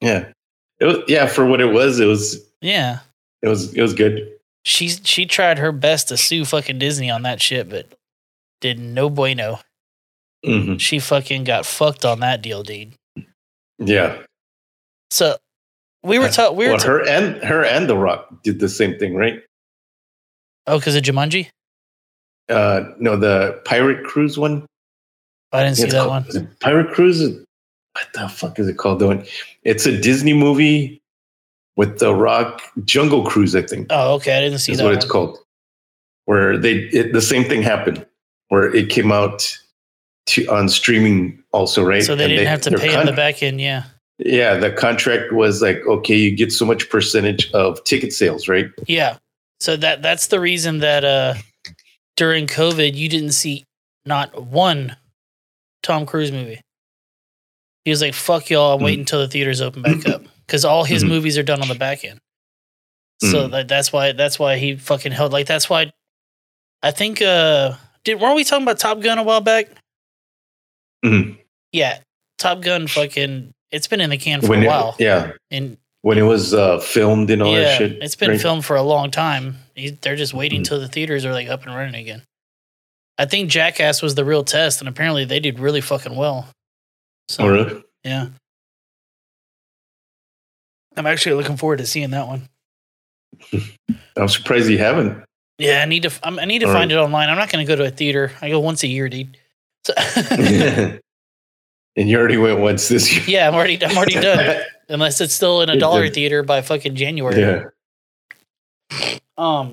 yeah. 0.00 0.32
It 0.80 0.84
was, 0.84 0.98
yeah, 1.08 1.26
for 1.26 1.46
what 1.46 1.60
it 1.60 1.72
was, 1.72 2.00
it 2.00 2.06
was 2.06 2.38
Yeah. 2.60 2.98
it 3.42 3.48
was 3.48 3.72
it 3.74 3.80
was 3.82 3.94
good. 3.94 4.30
she 4.64 4.88
she 4.88 5.24
tried 5.26 5.58
her 5.58 5.72
best 5.72 6.08
to 6.08 6.16
sue 6.16 6.44
fucking 6.44 6.78
Disney 6.78 7.10
on 7.10 7.22
that 7.22 7.40
shit, 7.40 7.68
but 7.68 7.86
did 8.60 8.78
no 8.78 9.08
bueno. 9.10 9.60
hmm 10.44 10.76
She 10.76 10.98
fucking 10.98 11.44
got 11.44 11.64
fucked 11.66 12.04
on 12.04 12.20
that 12.20 12.42
deal, 12.42 12.62
dude. 12.62 12.92
Yeah, 13.78 14.22
So 15.10 15.36
we 16.02 16.18
were 16.18 16.28
talking. 16.28 16.56
We 16.56 16.64
were 16.66 16.72
well, 16.72 16.78
ta- 16.80 16.88
her 16.88 17.08
and 17.08 17.42
her 17.44 17.62
and 17.64 17.88
The 17.88 17.96
Rock 17.96 18.42
did 18.42 18.58
the 18.60 18.68
same 18.68 18.98
thing, 18.98 19.14
right? 19.14 19.42
oh, 20.66 20.78
because 20.78 20.96
of 20.96 21.02
Jumanji. 21.02 21.48
Uh, 22.48 22.92
no, 22.98 23.16
the 23.16 23.60
Pirate 23.64 24.04
Cruise 24.04 24.38
one. 24.38 24.66
I 25.52 25.62
didn't 25.64 25.76
see 25.76 25.84
that 25.84 26.06
called- 26.06 26.34
one. 26.34 26.56
Pirate 26.60 26.92
Cruise. 26.94 27.44
What 27.96 28.12
the 28.12 28.28
fuck 28.28 28.58
is 28.58 28.68
it 28.68 28.76
called? 28.76 29.00
One. 29.00 29.24
It's 29.62 29.86
a 29.86 29.98
Disney 29.98 30.34
movie 30.34 31.00
with 31.76 31.98
The 31.98 32.14
Rock. 32.14 32.60
Jungle 32.84 33.24
Cruise, 33.24 33.56
I 33.56 33.62
think. 33.62 33.86
Oh, 33.88 34.16
okay. 34.16 34.36
I 34.36 34.40
didn't 34.40 34.58
see 34.58 34.72
is 34.72 34.78
that. 34.78 34.84
what 34.84 34.90
one. 34.90 34.98
it's 34.98 35.10
called. 35.10 35.38
Where 36.26 36.58
they 36.58 36.74
it, 36.92 37.14
the 37.14 37.22
same 37.22 37.44
thing 37.44 37.62
happened, 37.62 38.04
where 38.48 38.74
it 38.74 38.90
came 38.90 39.10
out 39.12 39.56
to 40.26 40.46
on 40.48 40.68
streaming 40.68 41.42
also, 41.52 41.82
right? 41.82 42.02
So 42.02 42.14
they 42.14 42.24
And 42.24 42.30
didn't 42.32 42.48
have 42.48 42.60
to 42.62 42.76
pay 42.76 43.00
in 43.00 43.06
the 43.06 43.12
back 43.12 43.42
end. 43.42 43.62
Yeah. 43.62 43.84
Yeah, 44.18 44.56
the 44.56 44.72
contract 44.72 45.32
was 45.32 45.62
like, 45.62 45.80
okay, 45.86 46.16
you 46.16 46.36
get 46.36 46.52
so 46.52 46.66
much 46.66 46.90
percentage 46.90 47.50
of 47.52 47.82
ticket 47.84 48.12
sales, 48.12 48.46
right? 48.46 48.66
Yeah. 48.86 49.16
So 49.60 49.74
that 49.76 50.02
that's 50.02 50.26
the 50.26 50.40
reason 50.40 50.80
that 50.80 51.02
uh 51.02 51.34
during 52.16 52.46
COVID 52.46 52.94
you 52.94 53.08
didn't 53.08 53.32
see 53.32 53.64
not 54.04 54.42
one 54.42 54.96
Tom 55.82 56.04
Cruise 56.04 56.30
movie. 56.32 56.60
He 57.86 57.90
was 57.90 58.02
like, 58.02 58.14
"Fuck 58.14 58.50
y'all! 58.50 58.74
I'm 58.74 58.80
Mm. 58.80 58.84
waiting 58.84 59.00
until 59.00 59.20
the 59.20 59.28
theaters 59.28 59.60
open 59.62 59.80
back 59.82 60.06
up 60.08 60.22
because 60.46 60.64
all 60.64 60.82
his 60.82 61.04
Mhm. 61.04 61.08
movies 61.08 61.38
are 61.38 61.44
done 61.44 61.62
on 61.62 61.68
the 61.68 61.76
back 61.76 62.04
end." 62.04 62.18
So 63.22 63.46
Mm. 63.46 63.50
that, 63.52 63.68
that's 63.68 63.92
why 63.92 64.10
that's 64.10 64.38
why 64.40 64.56
he 64.58 64.74
fucking 64.76 65.12
held 65.12 65.32
like 65.32 65.46
that's 65.46 65.70
why. 65.70 65.92
I 66.82 66.90
think 66.90 67.22
uh 67.22 67.74
did 68.04 68.20
weren't 68.20 68.34
we 68.34 68.42
talking 68.44 68.64
about 68.64 68.80
Top 68.80 69.00
Gun 69.00 69.18
a 69.18 69.22
while 69.22 69.40
back? 69.40 69.68
Mhm. 71.04 71.38
Yeah, 71.72 71.98
Top 72.38 72.60
Gun 72.60 72.86
fucking 72.88 73.52
it's 73.70 73.86
been 73.86 74.00
in 74.00 74.10
the 74.10 74.18
can 74.18 74.40
for 74.40 74.48
When 74.48 74.60
a 74.62 74.64
it- 74.64 74.68
while. 74.68 74.96
yeah, 74.98 75.32
and 75.52 75.76
when 76.02 76.18
it 76.18 76.22
was 76.22 76.54
uh, 76.54 76.78
filmed 76.80 77.30
and 77.30 77.40
all 77.42 77.52
yeah, 77.52 77.60
that 77.64 77.78
shit. 77.78 77.92
it's 78.02 78.14
been 78.16 78.30
right? 78.30 78.40
filmed 78.40 78.64
for 78.64 78.76
a 78.76 78.82
long 78.82 79.10
time. 79.10 79.58
He- 79.74 79.90
They're 79.90 80.16
just 80.16 80.34
waiting 80.34 80.62
Mhm. 80.62 80.64
till 80.66 80.80
the 80.80 80.88
theaters 80.88 81.24
are 81.24 81.32
like 81.32 81.48
up 81.48 81.64
and 81.66 81.74
running 81.74 81.94
again. 82.00 82.22
I 83.18 83.26
think 83.26 83.48
Jackass 83.50 84.02
was 84.02 84.14
the 84.16 84.24
real 84.24 84.44
test, 84.44 84.80
and 84.80 84.88
apparently 84.88 85.24
they 85.24 85.40
did 85.40 85.58
really 85.60 85.80
fucking 85.80 86.14
well. 86.16 86.48
So 87.28 87.44
Oh, 87.44 87.48
really? 87.48 87.82
yeah, 88.04 88.28
I'm 90.96 91.06
actually 91.06 91.34
looking 91.36 91.56
forward 91.56 91.78
to 91.78 91.86
seeing 91.86 92.10
that 92.10 92.26
one. 92.26 92.48
I'm 94.16 94.28
surprised 94.28 94.68
you 94.70 94.78
haven't. 94.78 95.24
Yeah, 95.58 95.82
I 95.82 95.86
need 95.86 96.02
to. 96.04 96.12
I'm, 96.22 96.38
I 96.38 96.44
need 96.44 96.60
to 96.60 96.66
All 96.66 96.72
find 96.72 96.90
right. 96.90 96.98
it 96.98 97.02
online. 97.02 97.28
I'm 97.28 97.36
not 97.38 97.50
going 97.50 97.66
to 97.66 97.70
go 97.70 97.76
to 97.76 97.84
a 97.86 97.90
theater. 97.90 98.32
I 98.40 98.48
go 98.50 98.60
once 98.60 98.82
a 98.82 98.86
year, 98.88 99.08
dude. 99.08 99.36
So, 99.86 99.94
and 99.96 101.00
you 101.96 102.18
already 102.18 102.36
went 102.36 102.60
once 102.60 102.88
this 102.88 103.12
year. 103.14 103.24
yeah, 103.26 103.48
I'm 103.48 103.54
already. 103.54 103.82
I'm 103.84 103.96
already 103.96 104.14
done. 104.20 104.62
Unless 104.88 105.20
it's 105.20 105.34
still 105.34 105.62
in 105.62 105.68
a 105.68 105.78
dollar 105.78 106.08
theater 106.08 106.42
by 106.42 106.60
fucking 106.62 106.94
January. 106.94 107.40
yeah. 107.40 107.64
Um, 109.36 109.72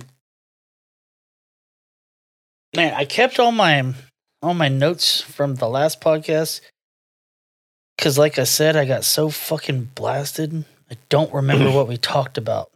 man, 2.75 2.93
I 2.95 3.05
kept 3.05 3.39
all 3.39 3.51
my 3.51 3.93
all 4.41 4.53
my 4.53 4.67
notes 4.69 5.21
from 5.21 5.55
the 5.55 5.67
last 5.69 6.01
podcast 6.01 6.61
because, 7.97 8.17
like 8.17 8.39
I 8.39 8.43
said, 8.43 8.75
I 8.75 8.85
got 8.85 9.03
so 9.03 9.29
fucking 9.29 9.91
blasted. 9.95 10.65
I 10.91 10.97
don't 11.09 11.33
remember 11.33 11.71
what 11.71 11.87
we 11.87 11.97
talked 11.97 12.37
about. 12.37 12.69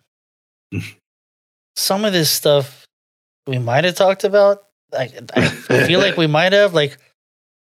Some 1.75 2.05
of 2.05 2.13
this 2.13 2.29
stuff 2.29 2.85
we 3.45 3.57
might 3.59 3.83
have 3.83 3.95
talked 3.95 4.23
about. 4.23 4.63
I, 4.93 5.11
I 5.35 5.47
feel 5.47 5.99
like 5.99 6.17
we 6.17 6.27
might 6.39 6.53
have. 6.53 6.73
Like, 6.73 6.97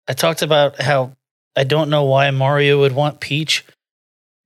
I 0.07 0.13
talked 0.13 0.41
about 0.41 0.81
how 0.81 1.15
I 1.55 1.63
don't 1.63 1.89
know 1.89 2.05
why 2.05 2.31
Mario 2.31 2.79
would 2.79 2.93
want 2.93 3.19
Peach 3.19 3.65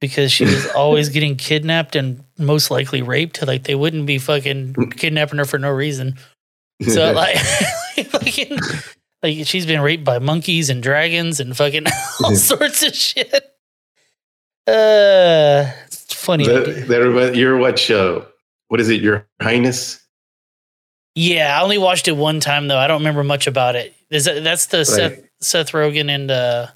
because 0.01 0.31
she 0.31 0.45
was 0.45 0.67
always 0.67 1.09
getting 1.15 1.35
kidnapped 1.35 1.95
and 1.95 2.23
most 2.37 2.71
likely 2.71 3.01
raped. 3.01 3.45
Like 3.45 3.63
they 3.63 3.75
wouldn't 3.75 4.05
be 4.05 4.17
fucking 4.17 4.73
kidnapping 4.97 5.39
her 5.39 5.45
for 5.45 5.59
no 5.59 5.69
reason. 5.71 6.15
So 6.81 7.11
like, 7.13 7.37
fucking, 7.37 8.57
like 8.57 8.95
she's 9.25 9.65
been 9.65 9.81
raped 9.81 10.03
by 10.03 10.19
monkeys 10.19 10.69
and 10.69 10.81
dragons 10.81 11.39
and 11.39 11.55
fucking 11.55 11.85
all 12.23 12.35
sorts 12.35 12.83
of 12.83 12.95
shit. 12.95 13.33
Uh, 14.67 15.71
it's 15.87 16.13
funny. 16.13 16.47
that, 16.47 16.85
that 16.87 16.97
remind- 16.97 17.35
you 17.35 17.47
ever 17.47 17.57
watch 17.57 17.91
uh, 17.91 18.21
what 18.69 18.79
is 18.81 18.89
it? 18.89 19.01
Your 19.01 19.27
Highness. 19.41 20.01
yeah, 21.13 21.57
I 21.59 21.63
only 21.63 21.77
watched 21.77 22.07
it 22.07 22.13
one 22.17 22.39
time 22.39 22.67
though. 22.67 22.77
I 22.77 22.87
don't 22.87 22.99
remember 23.01 23.23
much 23.23 23.47
about 23.47 23.75
it. 23.75 23.93
Is 24.09 24.25
that 24.25 24.43
that's 24.43 24.67
the 24.67 24.83
Seth 24.85 25.19
Seth 25.41 25.71
Rogen 25.71 26.09
and 26.09 26.31
uh 26.31 26.67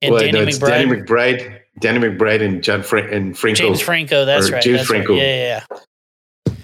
and 0.00 0.12
Well, 0.12 0.20
Danny 0.22 0.32
no, 0.32 0.42
it's 0.42 0.58
McBride, 0.58 0.68
Danny 0.68 0.90
McBride, 1.00 1.60
Danny 1.80 1.98
McBride, 1.98 2.42
and 2.42 2.62
John 2.62 2.82
Fra- 2.82 3.10
and 3.14 3.36
Franco. 3.36 3.58
James 3.62 3.80
Franco. 3.80 4.24
That's 4.24 4.50
right. 4.50 4.62
James 4.62 4.78
that's 4.78 4.90
right. 4.90 5.04
Franco. 5.04 5.14
Yeah, 5.14 5.62
yeah, 5.66 5.80
yeah. 6.48 6.54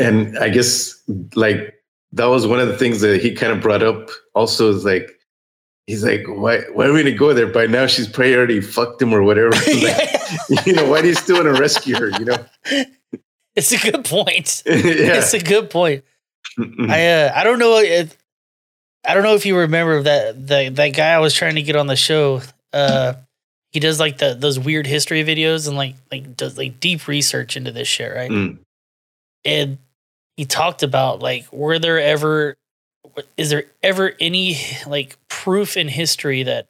and 0.00 0.38
I 0.38 0.48
guess 0.48 1.02
like 1.34 1.74
that 2.12 2.26
was 2.26 2.46
one 2.46 2.60
of 2.60 2.68
the 2.68 2.76
things 2.76 3.00
that 3.00 3.20
he 3.20 3.34
kind 3.34 3.52
of 3.52 3.60
brought 3.60 3.82
up. 3.82 4.10
Also, 4.34 4.70
is 4.70 4.84
like 4.84 5.18
he's 5.86 6.04
like, 6.04 6.24
why 6.26 6.60
why 6.72 6.86
are 6.86 6.92
we 6.92 7.02
gonna 7.02 7.16
go 7.16 7.32
there? 7.32 7.46
By 7.46 7.66
now, 7.66 7.86
she's 7.86 8.08
probably 8.08 8.34
already 8.34 8.60
fucked 8.60 9.00
him 9.00 9.12
or 9.12 9.22
whatever. 9.22 9.52
Like, 10.48 10.66
you 10.66 10.72
know, 10.72 10.88
why 10.88 11.02
do 11.02 11.08
you 11.08 11.14
still 11.14 11.44
want 11.44 11.54
to 11.54 11.60
rescue 11.60 11.94
her? 11.96 12.08
You 12.08 12.24
know, 12.24 12.46
it's 13.54 13.70
a 13.70 13.76
good 13.76 14.04
point. 14.04 14.62
yeah. 14.64 14.74
It's 14.74 15.34
a 15.34 15.38
good 15.38 15.68
point. 15.68 16.04
Mm-mm. 16.58 16.90
I 16.90 17.24
uh, 17.24 17.32
I 17.34 17.44
don't 17.44 17.58
know 17.58 17.76
if 17.78 18.16
I 19.06 19.14
don't 19.14 19.22
know 19.22 19.34
if 19.34 19.44
you 19.44 19.58
remember 19.58 20.02
that 20.02 20.46
that 20.48 20.76
that 20.76 20.88
guy 20.88 21.12
I 21.12 21.18
was 21.18 21.34
trying 21.34 21.56
to 21.56 21.62
get 21.62 21.76
on 21.76 21.86
the 21.86 21.96
show. 21.96 22.40
Uh, 22.72 23.14
he 23.72 23.80
does 23.80 24.00
like 24.00 24.18
the 24.18 24.34
those 24.34 24.58
weird 24.58 24.86
history 24.86 25.22
videos 25.24 25.68
and 25.68 25.76
like 25.76 25.96
like 26.10 26.36
does 26.36 26.56
like 26.56 26.80
deep 26.80 27.06
research 27.08 27.56
into 27.56 27.72
this 27.72 27.88
shit, 27.88 28.14
right? 28.14 28.30
Mm. 28.30 28.58
And 29.44 29.78
he 30.36 30.44
talked 30.44 30.82
about 30.82 31.20
like 31.20 31.50
were 31.52 31.78
there 31.78 32.00
ever 32.00 32.56
is 33.36 33.50
there 33.50 33.64
ever 33.82 34.12
any 34.20 34.56
like 34.86 35.16
proof 35.28 35.76
in 35.76 35.88
history 35.88 36.44
that 36.44 36.68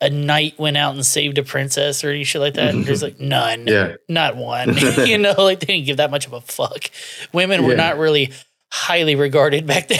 a 0.00 0.10
knight 0.10 0.58
went 0.58 0.76
out 0.76 0.94
and 0.94 1.06
saved 1.06 1.38
a 1.38 1.42
princess 1.42 2.02
or 2.04 2.10
any 2.10 2.24
shit 2.24 2.40
like 2.40 2.54
that? 2.54 2.74
And 2.74 2.84
there's 2.84 3.02
like 3.02 3.18
none 3.20 3.66
yeah, 3.66 3.94
not 4.08 4.36
one. 4.36 4.76
you 5.04 5.18
know, 5.18 5.34
like 5.38 5.60
they 5.60 5.66
didn't 5.66 5.86
give 5.86 5.96
that 5.98 6.10
much 6.10 6.26
of 6.26 6.32
a 6.32 6.40
fuck. 6.40 6.84
Women 7.32 7.62
were 7.64 7.70
Yeah. 7.70 7.76
not 7.76 7.98
really 7.98 8.32
highly 8.72 9.14
regarded 9.16 9.66
back 9.66 9.88
then. 9.88 9.98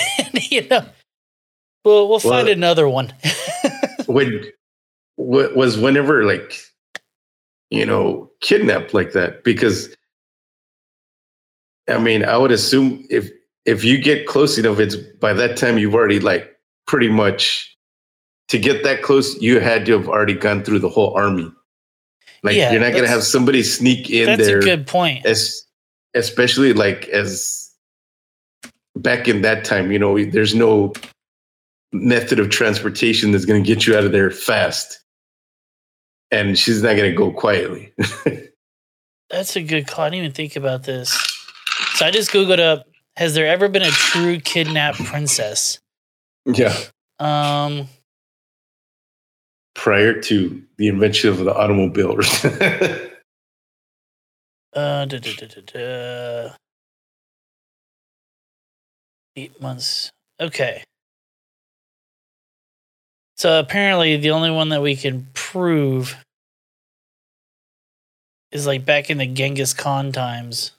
you 0.50 0.66
know, 0.68 0.84
well, 1.84 2.08
we'll 2.08 2.18
find 2.20 2.46
Well- 2.46 2.52
another 2.52 2.88
one. 2.88 3.12
when 4.06 4.44
wa- 5.16 5.52
was 5.54 5.78
whenever 5.78 6.24
like 6.24 6.54
you 7.70 7.86
know 7.86 8.30
kidnapped 8.40 8.92
like 8.94 9.12
that 9.12 9.42
because 9.44 9.94
I 11.88 11.98
mean 11.98 12.24
I 12.24 12.36
would 12.36 12.52
assume 12.52 13.04
if 13.10 13.30
if 13.64 13.84
you 13.84 13.98
get 13.98 14.26
close 14.26 14.58
enough, 14.58 14.78
it's 14.78 14.96
by 14.96 15.32
that 15.32 15.56
time 15.56 15.78
you've 15.78 15.94
already 15.94 16.20
like 16.20 16.56
pretty 16.86 17.08
much 17.08 17.76
to 18.48 18.58
get 18.58 18.82
that 18.84 19.02
close, 19.02 19.40
you 19.40 19.60
had 19.60 19.86
to 19.86 19.92
have 19.92 20.08
already 20.08 20.34
gone 20.34 20.62
through 20.62 20.80
the 20.80 20.88
whole 20.88 21.14
army. 21.14 21.50
Like 22.42 22.56
Yeah, 22.56 22.72
you're 22.72 22.80
not 22.80 22.92
gonna 22.92 23.08
have 23.08 23.22
somebody 23.22 23.62
sneak 23.62 24.10
in 24.10 24.26
That's 24.26 24.46
there 24.46 24.56
That's 24.56 24.66
a 24.66 24.76
good 24.76 24.86
point. 24.86 25.24
as 25.24 25.64
especially 26.14 26.72
like 26.72 27.08
as 27.08 27.62
back 28.96 29.28
in 29.28 29.42
that 29.42 29.64
time, 29.64 29.90
you 29.90 29.98
know, 29.98 30.22
there's 30.24 30.54
no 30.54 30.92
method 31.92 32.38
of 32.38 32.50
transportation 32.50 33.32
that's 33.32 33.44
going 33.44 33.62
to 33.62 33.66
get 33.66 33.86
you 33.86 33.96
out 33.96 34.04
of 34.04 34.12
there 34.12 34.30
fast. 34.30 35.00
And 36.30 36.58
she's 36.58 36.82
not 36.82 36.96
going 36.96 37.10
to 37.10 37.16
go 37.16 37.30
quietly. 37.30 37.92
That's 39.30 39.56
a 39.56 39.62
good 39.62 39.86
call. 39.86 40.06
I 40.06 40.10
didn't 40.10 40.24
even 40.24 40.32
think 40.32 40.56
about 40.56 40.84
this. 40.84 41.31
So 41.94 42.06
I 42.06 42.10
just 42.10 42.30
googled 42.30 42.60
up: 42.60 42.86
Has 43.16 43.34
there 43.34 43.46
ever 43.46 43.68
been 43.68 43.82
a 43.82 43.90
true 43.90 44.40
kidnapped 44.40 45.02
princess? 45.04 45.78
yeah. 46.46 46.74
Um, 47.18 47.88
Prior 49.74 50.20
to 50.22 50.62
the 50.76 50.88
invention 50.88 51.30
of 51.30 51.38
the 51.38 51.54
automobile. 51.54 52.10
uh, 54.74 55.04
da, 55.04 55.18
da, 55.18 55.18
da, 55.18 55.46
da, 55.46 55.60
da. 55.66 56.54
eight 59.36 59.60
months. 59.60 60.10
Okay. 60.40 60.84
So 63.36 63.58
apparently, 63.58 64.16
the 64.16 64.30
only 64.30 64.50
one 64.50 64.68
that 64.70 64.82
we 64.82 64.94
can 64.94 65.26
prove 65.34 66.16
is 68.52 68.66
like 68.66 68.84
back 68.84 69.10
in 69.10 69.18
the 69.18 69.26
Genghis 69.26 69.74
Khan 69.74 70.12
times, 70.12 70.72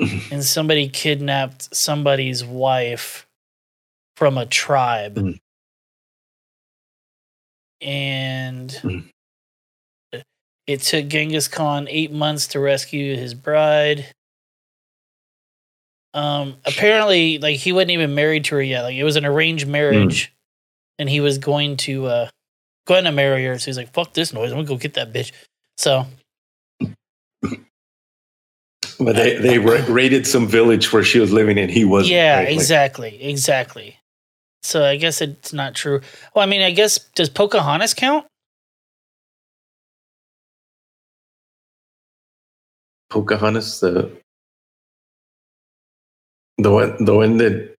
and 0.32 0.42
somebody 0.44 0.88
kidnapped 0.88 1.74
somebody's 1.74 2.44
wife 2.44 3.26
from 4.16 4.38
a 4.38 4.46
tribe. 4.46 5.16
Mm. 5.16 5.38
And 7.82 8.70
Mm. 8.82 9.08
it 10.66 10.80
took 10.82 11.08
Genghis 11.08 11.48
Khan 11.48 11.86
eight 11.88 12.12
months 12.12 12.48
to 12.48 12.60
rescue 12.60 13.16
his 13.16 13.34
bride. 13.34 14.06
Um, 16.12 16.56
apparently, 16.64 17.38
like 17.38 17.56
he 17.56 17.72
wasn't 17.72 17.92
even 17.92 18.14
married 18.14 18.44
to 18.46 18.56
her 18.56 18.62
yet. 18.62 18.82
Like 18.82 18.96
it 18.96 19.04
was 19.04 19.16
an 19.16 19.24
arranged 19.24 19.66
marriage, 19.68 20.32
and 20.98 21.08
he 21.08 21.20
was 21.20 21.38
going 21.38 21.76
to 21.78 22.06
uh 22.06 22.28
going 22.86 23.04
to 23.04 23.12
marry 23.12 23.44
her. 23.46 23.58
So 23.58 23.66
he's 23.66 23.76
like, 23.76 23.92
"Fuck 23.92 24.12
this 24.12 24.32
noise! 24.32 24.50
I'm 24.50 24.58
gonna 24.58 24.68
go 24.68 24.76
get 24.76 24.94
that 24.94 25.12
bitch." 25.12 25.32
So 25.78 26.06
but 29.00 29.16
they, 29.16 29.36
they 29.36 29.58
ra- 29.58 29.84
raided 29.88 30.26
some 30.26 30.46
village 30.46 30.92
where 30.92 31.02
she 31.02 31.18
was 31.18 31.32
living 31.32 31.58
and 31.58 31.70
he 31.70 31.84
wasn't. 31.84 32.12
yeah, 32.12 32.36
right? 32.36 32.44
Like, 32.48 32.54
exactly, 32.54 33.22
exactly. 33.22 33.96
So 34.62 34.84
I 34.84 34.96
guess 34.96 35.20
it's 35.22 35.52
not 35.52 35.74
true. 35.74 36.00
Well, 36.34 36.42
I 36.42 36.46
mean, 36.46 36.62
I 36.62 36.70
guess 36.70 36.98
does 37.14 37.30
Pocahontas 37.30 37.94
count? 37.94 38.26
Pocahontas, 43.08 43.80
the 43.80 44.10
the 46.58 46.70
one 46.70 47.04
the 47.04 47.14
one 47.14 47.38
that 47.38 47.74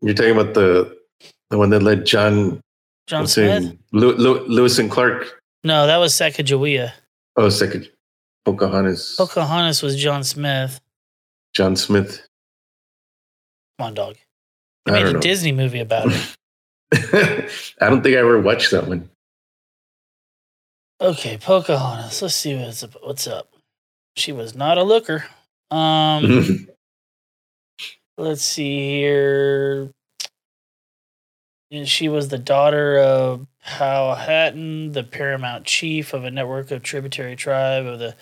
you're 0.00 0.14
talking 0.14 0.32
about 0.32 0.54
the 0.54 0.96
the 1.50 1.58
one 1.58 1.70
that 1.70 1.82
led 1.82 2.06
John 2.06 2.60
John 3.06 3.26
Smith? 3.26 3.76
Lew- 3.92 4.14
Lew- 4.14 4.46
Lewis 4.46 4.78
and 4.78 4.90
Clark. 4.90 5.40
No, 5.64 5.86
that 5.86 5.98
was 5.98 6.14
Sacagawea. 6.14 6.92
Oh, 7.36 7.48
second 7.48 7.90
Pocahontas. 8.50 9.14
Pocahontas 9.16 9.82
was 9.82 9.96
John 9.96 10.24
Smith. 10.24 10.80
John 11.52 11.76
Smith. 11.76 12.26
Come 13.78 13.88
on, 13.88 13.94
dog. 13.94 14.16
They 14.86 14.92
I 14.92 15.02
made 15.02 15.06
a 15.06 15.12
know. 15.14 15.20
Disney 15.20 15.52
movie 15.52 15.80
about 15.80 16.08
it. 16.10 16.36
I 17.80 17.88
don't 17.88 18.02
think 18.02 18.16
I 18.16 18.18
ever 18.20 18.40
watched 18.40 18.70
that 18.72 18.88
one. 18.88 19.08
Okay, 21.00 21.38
Pocahontas. 21.38 22.20
Let's 22.20 22.34
see 22.34 22.56
what's 22.56 22.82
up. 22.82 22.96
What's 23.02 23.26
up. 23.26 23.48
She 24.16 24.32
was 24.32 24.54
not 24.54 24.76
a 24.78 24.82
looker. 24.82 25.24
Um, 25.70 26.68
let's 28.18 28.42
see 28.42 28.98
here. 28.98 29.90
And 31.70 31.88
she 31.88 32.08
was 32.08 32.28
the 32.28 32.38
daughter 32.38 32.98
of 32.98 33.46
Powhatan, 33.64 34.90
the 34.92 35.04
paramount 35.04 35.64
chief 35.64 36.12
of 36.12 36.24
a 36.24 36.30
network 36.30 36.72
of 36.72 36.82
tributary 36.82 37.36
tribe 37.36 37.86
of 37.86 37.98
the. 38.00 38.16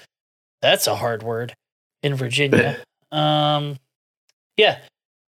That's 0.62 0.86
a 0.86 0.96
hard 0.96 1.22
word 1.22 1.54
in 2.02 2.14
Virginia. 2.14 2.78
um, 3.12 3.76
yeah, 4.56 4.78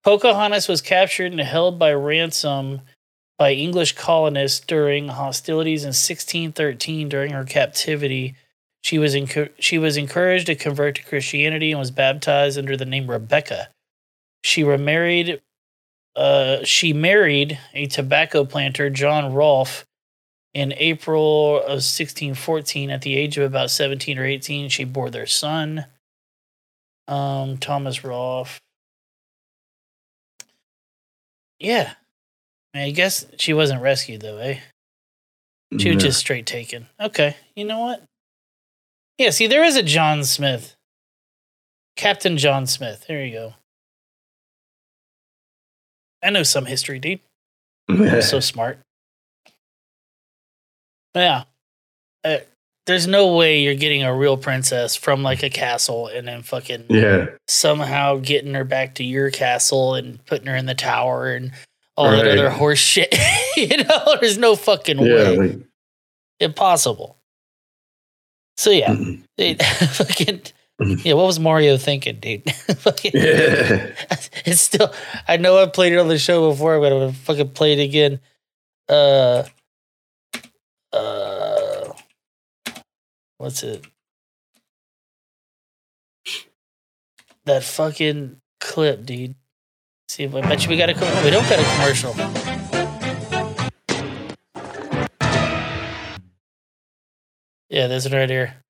Pocahontas 0.02 0.68
was 0.68 0.82
captured 0.82 1.32
and 1.32 1.40
held 1.40 1.78
by 1.78 1.92
ransom 1.92 2.80
by 3.38 3.52
English 3.52 3.94
colonists 3.94 4.60
during 4.60 5.08
hostilities 5.08 5.82
in 5.82 5.88
1613. 5.88 7.08
During 7.08 7.32
her 7.32 7.44
captivity, 7.44 8.34
she 8.82 8.98
was 8.98 9.14
encour- 9.14 9.52
she 9.58 9.78
was 9.78 9.96
encouraged 9.96 10.46
to 10.46 10.54
convert 10.54 10.96
to 10.96 11.02
Christianity 11.02 11.70
and 11.70 11.78
was 11.78 11.90
baptized 11.90 12.58
under 12.58 12.76
the 12.76 12.84
name 12.84 13.10
Rebecca. 13.10 13.68
She 14.42 14.64
remarried. 14.64 15.40
Uh, 16.16 16.64
she 16.64 16.92
married 16.92 17.58
a 17.72 17.86
tobacco 17.86 18.44
planter, 18.44 18.90
John 18.90 19.32
Rolfe, 19.32 19.86
in 20.54 20.72
April 20.76 21.56
of 21.58 21.80
1614. 21.82 22.90
At 22.90 23.02
the 23.02 23.16
age 23.16 23.38
of 23.38 23.44
about 23.44 23.70
17 23.70 24.18
or 24.18 24.24
18, 24.24 24.68
she 24.68 24.84
bore 24.84 25.10
their 25.10 25.26
son, 25.26 25.86
um, 27.08 27.58
Thomas 27.58 28.04
Rolfe. 28.04 28.60
Yeah, 31.58 31.92
I, 32.74 32.78
mean, 32.78 32.86
I 32.86 32.90
guess 32.92 33.26
she 33.38 33.52
wasn't 33.52 33.82
rescued 33.82 34.22
though, 34.22 34.38
eh? 34.38 34.60
She 35.78 35.94
was 35.94 36.02
just 36.02 36.18
straight 36.18 36.46
taken. 36.46 36.88
Okay, 36.98 37.36
you 37.54 37.64
know 37.64 37.78
what? 37.78 38.02
Yeah, 39.18 39.30
see, 39.30 39.46
there 39.46 39.62
is 39.62 39.76
a 39.76 39.82
John 39.82 40.24
Smith. 40.24 40.74
Captain 41.96 42.38
John 42.38 42.66
Smith. 42.66 43.04
There 43.06 43.24
you 43.24 43.32
go. 43.32 43.54
I 46.22 46.30
know 46.30 46.42
some 46.42 46.64
history, 46.64 46.98
dude. 46.98 47.20
I'm 47.88 48.22
so 48.22 48.40
smart. 48.40 48.78
Yeah. 51.14 51.44
Uh, 52.24 52.38
there's 52.86 53.06
no 53.06 53.36
way 53.36 53.62
you're 53.62 53.74
getting 53.74 54.02
a 54.02 54.14
real 54.14 54.36
princess 54.36 54.96
from 54.96 55.22
like 55.22 55.42
a 55.42 55.50
castle 55.50 56.08
and 56.08 56.26
then 56.26 56.42
fucking 56.42 56.86
Yeah. 56.88 57.26
somehow 57.46 58.16
getting 58.16 58.54
her 58.54 58.64
back 58.64 58.96
to 58.96 59.04
your 59.04 59.30
castle 59.30 59.94
and 59.94 60.24
putting 60.26 60.46
her 60.46 60.56
in 60.56 60.66
the 60.66 60.74
tower 60.74 61.32
and 61.32 61.52
all 61.96 62.10
that 62.10 62.26
other 62.26 62.50
horse 62.50 62.78
shit. 62.78 63.14
you 63.56 63.76
know, 63.84 64.16
there's 64.20 64.38
no 64.38 64.56
fucking 64.56 64.98
Yeah. 64.98 65.04
way. 65.04 65.36
Like, 65.36 65.58
Impossible. 66.40 67.16
So 68.56 68.70
yeah, 68.70 68.90
mm, 68.90 69.22
it, 69.38 69.62
fucking 69.62 70.42
yeah. 71.04 71.12
What 71.12 71.26
was 71.26 71.38
Mario 71.38 71.76
thinking, 71.76 72.20
dude? 72.20 72.50
fucking, 72.52 73.12
yeah. 73.14 73.92
it's 74.46 74.62
still. 74.62 74.92
I 75.28 75.36
know 75.36 75.58
I've 75.58 75.74
played 75.74 75.92
it 75.92 75.98
on 75.98 76.08
the 76.08 76.18
show 76.18 76.50
before, 76.50 76.78
but 76.80 76.90
I'm 76.92 76.98
gonna 77.00 77.12
fucking 77.12 77.50
play 77.50 77.74
it 77.74 77.78
again. 77.82 78.20
Uh, 78.88 79.44
uh, 80.92 81.92
what's 83.38 83.62
it? 83.62 83.84
That 87.44 87.64
fucking 87.64 88.36
clip, 88.60 89.04
dude. 89.06 89.34
See, 90.08 90.24
if 90.24 90.34
I 90.34 90.40
bet 90.42 90.64
you 90.64 90.70
we 90.70 90.76
got 90.76 90.90
a. 90.90 90.94
com- 90.94 91.24
We 91.24 91.30
don't 91.30 91.48
got 91.48 91.58
a 91.58 91.64
commercial. 91.76 92.14
Yeah, 97.68 97.86
this 97.86 98.04
one 98.04 98.14
right 98.14 98.28
here. 98.30 98.62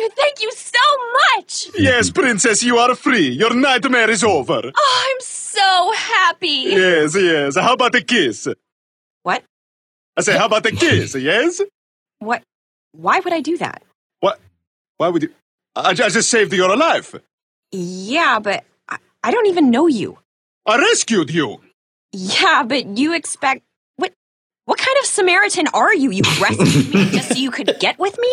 You, 0.00 0.08
thank 0.16 0.42
you 0.42 0.50
so 0.52 0.78
much! 1.36 1.68
Yes, 1.78 2.10
princess, 2.10 2.62
you 2.62 2.78
are 2.78 2.94
free. 2.94 3.28
Your 3.28 3.54
nightmare 3.54 4.10
is 4.10 4.24
over. 4.24 4.60
Oh, 4.74 5.04
I'm 5.08 5.20
so 5.20 5.92
happy! 5.92 6.64
Yes, 6.74 7.14
yes. 7.14 7.56
How 7.56 7.74
about 7.74 7.94
a 7.94 8.00
kiss? 8.02 8.48
What? 9.22 9.44
I 10.16 10.22
say, 10.22 10.36
how 10.36 10.46
about 10.46 10.66
a 10.66 10.72
kiss? 10.72 11.14
Yes? 11.30 11.60
What? 12.18 12.42
Why 12.92 13.20
would 13.20 13.32
I 13.32 13.40
do 13.40 13.56
that? 13.58 13.82
What? 14.20 14.40
Why 14.96 15.08
would 15.08 15.22
you? 15.22 15.30
I 15.76 15.90
I 15.90 15.94
just 15.94 16.28
saved 16.30 16.52
your 16.52 16.76
life. 16.76 17.14
Yeah, 17.72 18.40
but 18.40 18.64
I, 18.88 18.96
I 19.22 19.30
don't 19.30 19.46
even 19.46 19.70
know 19.70 19.86
you. 19.86 20.18
I 20.66 20.76
rescued 20.78 21.30
you. 21.30 21.60
Yeah, 22.12 22.64
but 22.66 22.98
you 22.98 23.14
expect. 23.14 23.62
What? 23.96 24.12
What 24.64 24.78
kind 24.78 24.96
of 25.00 25.06
Samaritan 25.06 25.68
are 25.72 25.94
you? 25.94 26.10
You 26.10 26.22
rescued 26.40 26.92
me 26.94 27.04
just 27.10 27.28
so 27.32 27.34
you 27.38 27.50
could 27.50 27.70
get 27.80 27.98
with 27.98 28.18
me? 28.18 28.32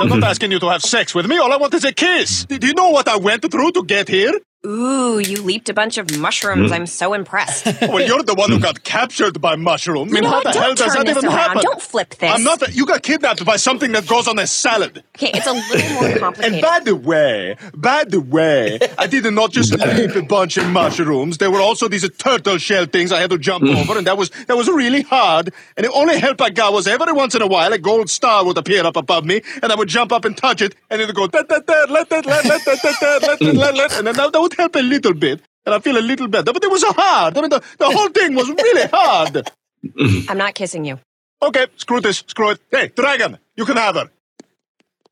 I'm 0.00 0.08
not 0.08 0.24
asking 0.24 0.50
you 0.50 0.58
to 0.58 0.68
have 0.70 0.82
sex 0.82 1.14
with 1.14 1.26
me. 1.26 1.38
All 1.38 1.52
I 1.52 1.56
want 1.56 1.72
is 1.74 1.84
a 1.84 1.92
kiss. 1.92 2.44
Do 2.46 2.66
you 2.66 2.74
know 2.74 2.90
what 2.90 3.06
I 3.08 3.16
went 3.16 3.48
through 3.50 3.72
to 3.72 3.84
get 3.84 4.08
here? 4.08 4.32
Ooh, 4.66 5.18
you 5.18 5.42
leaped 5.42 5.68
a 5.68 5.74
bunch 5.74 5.98
of 5.98 6.16
mushrooms. 6.18 6.70
Mm. 6.70 6.74
I'm 6.74 6.86
so 6.86 7.12
impressed. 7.12 7.66
well, 7.82 8.00
you're 8.00 8.22
the 8.22 8.34
one 8.34 8.50
who 8.50 8.58
got 8.58 8.82
captured 8.82 9.40
by 9.40 9.56
mushrooms. 9.56 10.10
I 10.10 10.14
mean, 10.14 10.22
no, 10.22 10.30
how 10.30 10.42
the 10.42 10.52
hell 10.52 10.74
does 10.74 10.94
that 10.94 11.06
even 11.06 11.26
around. 11.26 11.36
happen? 11.36 11.62
Don't 11.62 11.82
flip 11.82 12.14
this. 12.14 12.32
I'm 12.32 12.42
not. 12.42 12.66
A, 12.66 12.72
you 12.72 12.86
got 12.86 13.02
kidnapped 13.02 13.44
by 13.44 13.56
something 13.56 13.92
that 13.92 14.06
grows 14.06 14.26
on 14.26 14.38
a 14.38 14.46
salad. 14.46 15.04
Okay, 15.16 15.32
it's 15.34 15.46
a 15.46 15.52
little 15.52 15.92
more 15.92 16.18
complicated. 16.18 16.54
and 16.54 16.62
by 16.62 16.80
the 16.80 16.96
way, 16.96 17.56
by 17.74 18.04
the 18.04 18.20
way, 18.20 18.78
I 18.96 19.06
did 19.06 19.30
not 19.34 19.52
just 19.52 19.72
leap 19.98 20.16
a 20.16 20.22
bunch 20.22 20.56
of 20.56 20.66
mushrooms. 20.70 21.38
There 21.38 21.50
were 21.50 21.60
also 21.60 21.86
these 21.88 22.08
turtle 22.16 22.56
shell 22.56 22.86
things 22.86 23.12
I 23.12 23.20
had 23.20 23.30
to 23.30 23.38
jump 23.38 23.64
hmm. 23.64 23.76
over, 23.76 23.98
and 23.98 24.06
that 24.06 24.16
was 24.16 24.30
that 24.46 24.56
was 24.56 24.68
really 24.68 25.02
hard. 25.02 25.52
And 25.76 25.84
the 25.84 25.92
only 25.92 26.18
help 26.18 26.40
I 26.40 26.48
got 26.48 26.72
was 26.72 26.86
every 26.86 27.12
once 27.12 27.34
in 27.34 27.42
a 27.42 27.46
while 27.46 27.72
a 27.72 27.78
gold 27.78 28.08
star 28.08 28.44
would 28.46 28.56
appear 28.56 28.86
up 28.86 28.96
above 28.96 29.26
me, 29.26 29.42
and 29.62 29.70
I 29.70 29.74
would 29.74 29.88
jump 29.88 30.10
up 30.10 30.24
and 30.24 30.34
touch 30.34 30.62
it, 30.62 30.74
and 30.88 31.02
it 31.02 31.06
would 31.06 31.16
go 31.16 31.26
da 31.26 31.42
da 31.42 31.58
da, 31.58 31.84
let 31.90 32.10
let 32.10 32.24
let 32.24 32.44
let 32.46 32.66
let 32.66 33.42
let 33.42 33.74
let, 33.74 33.98
and 33.98 34.06
then 34.06 34.14
that 34.16 34.40
would 34.40 34.53
would 34.54 34.62
help 34.62 34.76
a 34.76 34.82
little 34.82 35.14
bit, 35.14 35.40
and 35.66 35.74
I 35.74 35.78
feel 35.80 35.96
a 35.96 36.00
little 36.00 36.28
better. 36.28 36.52
But 36.52 36.64
it 36.64 36.70
was 36.70 36.84
hard. 36.86 37.36
I 37.36 37.40
mean, 37.40 37.50
the, 37.50 37.62
the 37.78 37.90
whole 37.90 38.08
thing 38.08 38.34
was 38.34 38.48
really 38.48 38.88
hard. 38.92 39.50
I'm 40.28 40.38
not 40.38 40.54
kissing 40.54 40.84
you. 40.84 40.98
Okay, 41.42 41.66
screw 41.76 42.00
this, 42.00 42.24
screw 42.26 42.50
it. 42.50 42.60
Hey, 42.70 42.90
dragon, 42.94 43.38
you 43.56 43.64
can 43.64 43.76
have 43.76 43.96
her. 43.96 44.10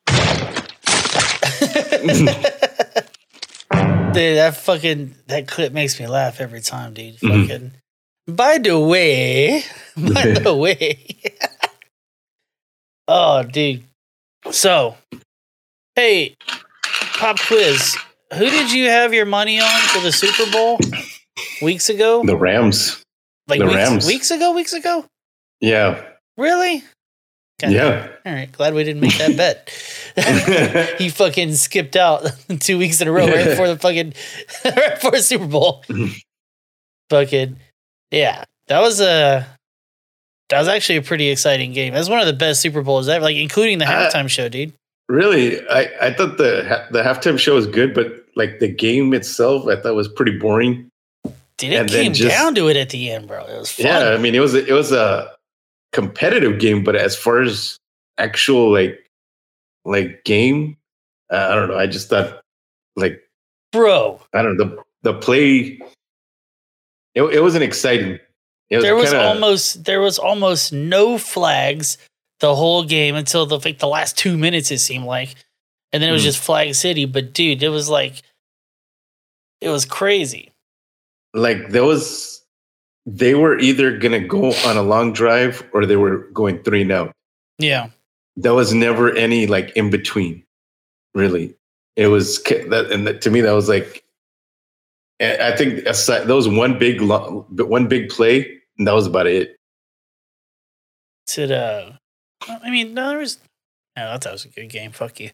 Dude, 4.12 4.37
that 4.37 4.57
fucking 4.57 5.14
that 5.28 5.48
clip 5.48 5.72
makes 5.72 5.98
me 5.98 6.07
laugh 6.07 6.40
every 6.40 6.61
time, 6.61 6.92
dude. 6.92 7.16
Mm-hmm. 7.16 7.42
Fucking. 7.42 7.72
By 8.26 8.59
the 8.59 8.78
way, 8.78 9.64
by 9.96 10.33
the 10.33 10.55
way. 10.55 10.98
oh, 13.09 13.42
dude. 13.42 13.85
So, 14.50 14.96
hey, 15.96 16.37
pop 17.14 17.40
quiz. 17.40 17.96
Who 18.35 18.49
did 18.51 18.73
you 18.73 18.88
have 18.88 19.12
your 19.12 19.27
money 19.27 19.61
on 19.61 19.81
for 19.88 20.01
the 20.01 20.12
Super 20.12 20.51
Bowl 20.51 20.79
weeks 21.61 21.88
ago? 21.88 22.23
The 22.25 22.37
Rams. 22.37 23.03
Like 23.49 23.59
the 23.61 23.66
weeks, 23.66 23.77
Rams. 23.77 24.07
weeks 24.07 24.31
ago, 24.31 24.53
weeks 24.53 24.73
ago. 24.73 25.05
Yeah. 25.61 26.03
Really? 26.37 26.83
God, 27.61 27.73
Yeah. 27.73 28.09
All 28.25 28.33
right. 28.33 28.51
Glad 28.51 28.75
we 28.75 28.85
didn't 28.85 29.01
make 29.03 29.16
that 29.18 29.37
bet. 29.37 30.97
he 30.99 31.09
fucking 31.09 31.55
skipped 31.55 31.97
out 31.97 32.25
two 32.61 32.79
weeks 32.79 33.01
in 33.01 33.09
a 33.09 33.12
row 33.12 33.27
right 33.27 33.45
before 33.45 33.68
the 33.68 33.79
fucking 33.79 34.14
right 34.64 34.95
before 34.95 35.11
the 35.12 35.23
Super 35.23 35.47
Bowl. 35.47 35.85
fucking 37.11 37.57
yeah, 38.11 38.45
that 38.68 38.81
was 38.81 39.01
a 39.01 39.47
that 40.49 40.59
was 40.59 40.68
actually 40.68 40.97
a 40.99 41.03
pretty 41.03 41.29
exciting 41.31 41.73
game. 41.73 41.95
That's 41.95 42.09
one 42.09 42.21
of 42.21 42.27
the 42.27 42.33
best 42.33 42.61
Super 42.61 42.83
Bowls 42.83 43.09
ever, 43.09 43.25
like 43.25 43.37
including 43.37 43.79
the 43.79 43.87
Uh, 43.87 44.11
halftime 44.11 44.29
show, 44.29 44.49
dude. 44.49 44.73
Really, 45.09 45.66
I, 45.68 45.88
I 46.01 46.12
thought 46.12 46.38
the 46.38 46.87
the 46.90 47.03
halftime 47.03 47.38
show 47.38 47.55
was 47.55 47.66
good, 47.66 47.95
but 47.95 48.22
like 48.37 48.59
the 48.61 48.68
game 48.68 49.12
itself, 49.14 49.66
I 49.66 49.77
thought 49.77 49.95
was 49.95 50.09
pretty 50.09 50.38
boring. 50.38 50.88
Dude, 51.59 51.73
it 51.73 51.77
and 51.81 51.90
came 51.90 52.12
just- 52.12 52.31
down 52.37 52.55
to 52.57 52.68
it 52.68 52.77
at 52.77 52.90
the 52.90 53.11
end, 53.11 53.29
bro. 53.29 53.45
It 53.47 53.59
was 53.59 53.71
fun. 53.71 53.87
Yeah, 53.87 54.11
I 54.11 54.18
mean 54.18 54.35
it 54.35 54.40
was 54.40 54.55
a, 54.55 54.66
it 54.66 54.73
was 54.73 54.90
a 54.92 55.31
competitive 55.92 56.59
game, 56.59 56.83
but 56.83 56.97
as 56.97 57.14
far 57.16 57.40
as 57.42 57.77
actual 58.18 58.73
like 58.73 58.99
like 59.85 60.25
game, 60.25 60.77
uh, 61.31 61.49
I 61.51 61.55
don't 61.55 61.68
know. 61.68 61.79
I 61.79 61.87
just 61.87 62.09
thought 62.09 62.40
like 62.97 63.23
bro. 63.73 64.21
I 64.35 64.42
don't 64.42 64.57
know 64.57 64.64
the 64.64 64.83
the 65.12 65.18
play. 65.18 65.79
It, 67.14 67.23
it 67.23 67.42
wasn't 67.42 67.64
exciting. 67.64 68.18
It 68.71 68.77
was 68.77 68.85
There 68.85 68.97
was 68.97 69.11
kinda- 69.11 69.27
almost 69.27 69.85
there 69.85 70.01
was 70.01 70.18
almost 70.18 70.73
no 70.73 71.18
flags 71.18 71.99
the 72.40 72.55
whole 72.55 72.83
game 72.85 73.14
until 73.14 73.45
the 73.47 73.59
like 73.59 73.79
the 73.79 73.87
last 73.88 74.16
two 74.16 74.37
minutes. 74.38 74.71
It 74.71 74.79
seemed 74.79 75.05
like, 75.05 75.35
and 75.92 76.02
then 76.02 76.09
it 76.11 76.12
was 76.12 76.22
Hmm. 76.22 76.26
just 76.26 76.38
Flag 76.42 76.74
City. 76.74 77.05
But 77.05 77.33
dude, 77.33 77.62
it 77.62 77.68
was 77.68 77.88
like 77.88 78.22
it 79.61 79.68
was 79.68 79.85
crazy. 79.85 80.50
like 81.35 81.70
there 81.70 81.85
was 81.85 82.42
they 83.07 83.35
were 83.35 83.59
either 83.59 83.96
gonna 83.96 84.20
go 84.20 84.52
on 84.66 84.76
a 84.76 84.83
long 84.83 85.12
drive 85.12 85.62
or 85.72 85.87
they 85.87 85.96
were 85.96 86.18
going 86.33 86.62
three 86.62 86.83
and 86.83 86.92
out. 86.92 87.12
Yeah, 87.59 87.88
There 88.37 88.55
was 88.55 88.72
never 88.74 89.11
any 89.14 89.46
like 89.46 89.70
in 89.76 89.90
between. 89.90 90.44
Really, 91.14 91.55
it 91.96 92.07
was 92.09 92.42
that, 92.44 92.88
and 92.90 93.07
that, 93.07 93.20
to 93.22 93.31
me 93.31 93.40
that 93.42 93.52
was 93.52 93.68
like. 93.68 94.02
I 95.20 95.52
I 95.52 95.57
think 95.57 95.85
aside, 95.87 96.26
that 96.26 96.35
was 96.35 96.48
one 96.48 96.78
big, 96.78 97.00
lo- 97.00 97.46
but 97.50 97.68
one 97.68 97.87
big 97.87 98.09
play, 98.09 98.59
and 98.78 98.87
that 98.88 98.92
was 98.94 99.07
about 99.07 99.26
it. 99.26 99.57
to 101.28 101.46
the. 101.46 101.98
I 102.48 102.70
mean, 102.70 102.94
no, 102.94 103.09
there 103.11 103.18
was. 103.18 103.38
No, 103.96 104.11
I 104.11 104.18
thought 104.18 104.26
it 104.31 104.33
was 104.33 104.44
a 104.46 104.48
good 104.48 104.68
game. 104.68 104.90
Fuck 104.90 105.20
you. 105.20 105.31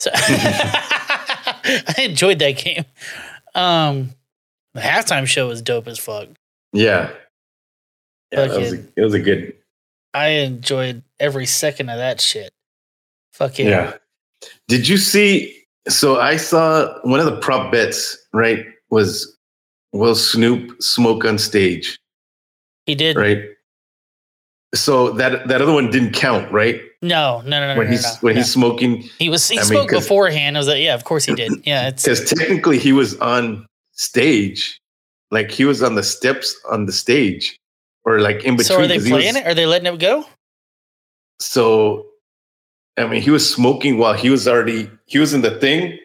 So 0.00 0.10
I 0.14 1.94
enjoyed 1.98 2.38
that 2.38 2.56
game. 2.56 2.84
Um, 3.54 4.10
the 4.74 4.80
halftime 4.80 5.26
show 5.26 5.48
was 5.48 5.62
dope 5.62 5.88
as 5.88 5.98
fuck. 5.98 6.28
Yeah, 6.72 7.10
yeah, 8.32 8.46
that 8.46 8.58
was 8.58 8.72
a, 8.72 8.84
it 8.96 9.02
was 9.02 9.14
a 9.14 9.20
good. 9.20 9.54
I 10.14 10.28
enjoyed 10.28 11.02
every 11.18 11.46
second 11.46 11.88
of 11.90 11.98
that 11.98 12.20
shit. 12.20 12.50
Fucking 13.32 13.66
Yeah. 13.66 13.94
Did 14.68 14.88
you 14.88 14.96
see? 14.96 15.64
So 15.88 16.20
I 16.20 16.36
saw 16.36 16.98
one 17.02 17.20
of 17.20 17.26
the 17.26 17.36
prop 17.38 17.72
bets. 17.72 18.16
Right, 18.32 18.66
was 18.90 19.36
will 19.92 20.14
Snoop 20.14 20.82
smoke 20.82 21.24
on 21.24 21.38
stage? 21.38 21.98
he 22.86 22.94
did. 22.94 23.16
Right. 23.16 23.44
So 24.74 25.10
that 25.12 25.48
that 25.48 25.62
other 25.62 25.72
one 25.72 25.90
didn't 25.90 26.12
count, 26.12 26.50
right? 26.52 26.80
No, 27.00 27.40
no, 27.46 27.60
no, 27.60 27.72
no, 27.72 27.78
when 27.78 27.86
no, 27.86 27.90
he's 27.92 28.02
no, 28.02 28.10
when 28.20 28.34
no. 28.34 28.40
he's 28.40 28.52
smoking, 28.52 29.02
He 29.18 29.28
was 29.30 29.48
he 29.48 29.58
I 29.58 29.64
mean, 29.68 29.86
beforehand. 29.88 30.56
I 30.56 30.60
was 30.60 30.68
like, 30.68 30.82
yeah, 30.82 30.94
of 30.94 31.04
course 31.04 31.24
he 31.24 31.34
did. 31.34 31.52
Yeah, 31.64 31.88
it's 31.88 32.02
because 32.04 32.28
technically 32.28 32.78
he 32.78 32.92
was 32.92 33.16
on 33.20 33.66
stage, 33.92 34.78
like 35.30 35.50
he 35.50 35.64
was 35.64 35.82
on 35.82 35.94
the 35.94 36.02
steps 36.02 36.54
on 36.70 36.86
the 36.86 36.92
stage, 36.92 37.58
or 38.04 38.20
like 38.20 38.44
in 38.44 38.56
between. 38.56 38.64
so 38.64 38.80
are 38.82 38.86
they 38.86 38.98
playing 38.98 39.34
was- 39.34 39.36
it? 39.36 39.46
Are 39.46 39.54
they 39.54 39.66
letting 39.66 39.92
it 39.92 39.98
go? 39.98 40.26
So, 41.40 42.04
I 42.96 43.06
mean, 43.06 43.22
he 43.22 43.30
was 43.30 43.48
smoking 43.48 43.96
while 43.96 44.14
he 44.14 44.28
was 44.28 44.46
already 44.48 44.90
he 45.06 45.18
was 45.18 45.32
in 45.32 45.40
the 45.42 45.52
thing. 45.60 45.98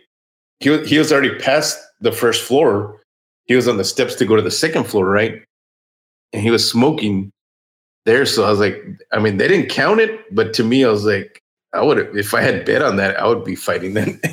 He 0.60 0.70
was, 0.70 0.88
he 0.90 0.98
was 0.98 1.12
already 1.12 1.36
past 1.40 1.78
the 2.00 2.12
first 2.12 2.44
floor. 2.44 3.02
He 3.46 3.56
was 3.56 3.68
on 3.68 3.76
the 3.78 3.84
steps 3.84 4.16
to 4.16 4.26
go 4.26 4.36
to 4.38 4.42
the 4.42 4.52
second 4.52 4.86
floor, 4.86 5.10
right? 5.10 5.42
And 6.32 6.42
he 6.42 6.50
was 6.52 6.70
smoking 6.70 7.32
there. 8.06 8.26
So 8.26 8.44
I 8.46 8.50
was 8.50 8.60
like, 8.60 8.84
I 9.12 9.20
mean, 9.20 9.38
they 9.38 9.48
didn't 9.48 9.70
count 9.70 10.00
it, 10.00 10.20
but 10.34 10.54
to 10.56 10.64
me, 10.64 10.84
I 10.86 10.90
was 10.90 11.06
like, 11.06 11.40
I 11.74 11.82
would 11.82 11.98
if 12.18 12.34
I 12.34 12.42
had 12.42 12.66
bet 12.66 12.82
on 12.82 12.98
that, 12.98 13.20
I 13.20 13.28
would 13.28 13.44
be 13.44 13.56
fighting 13.56 13.94
them. 13.94 14.20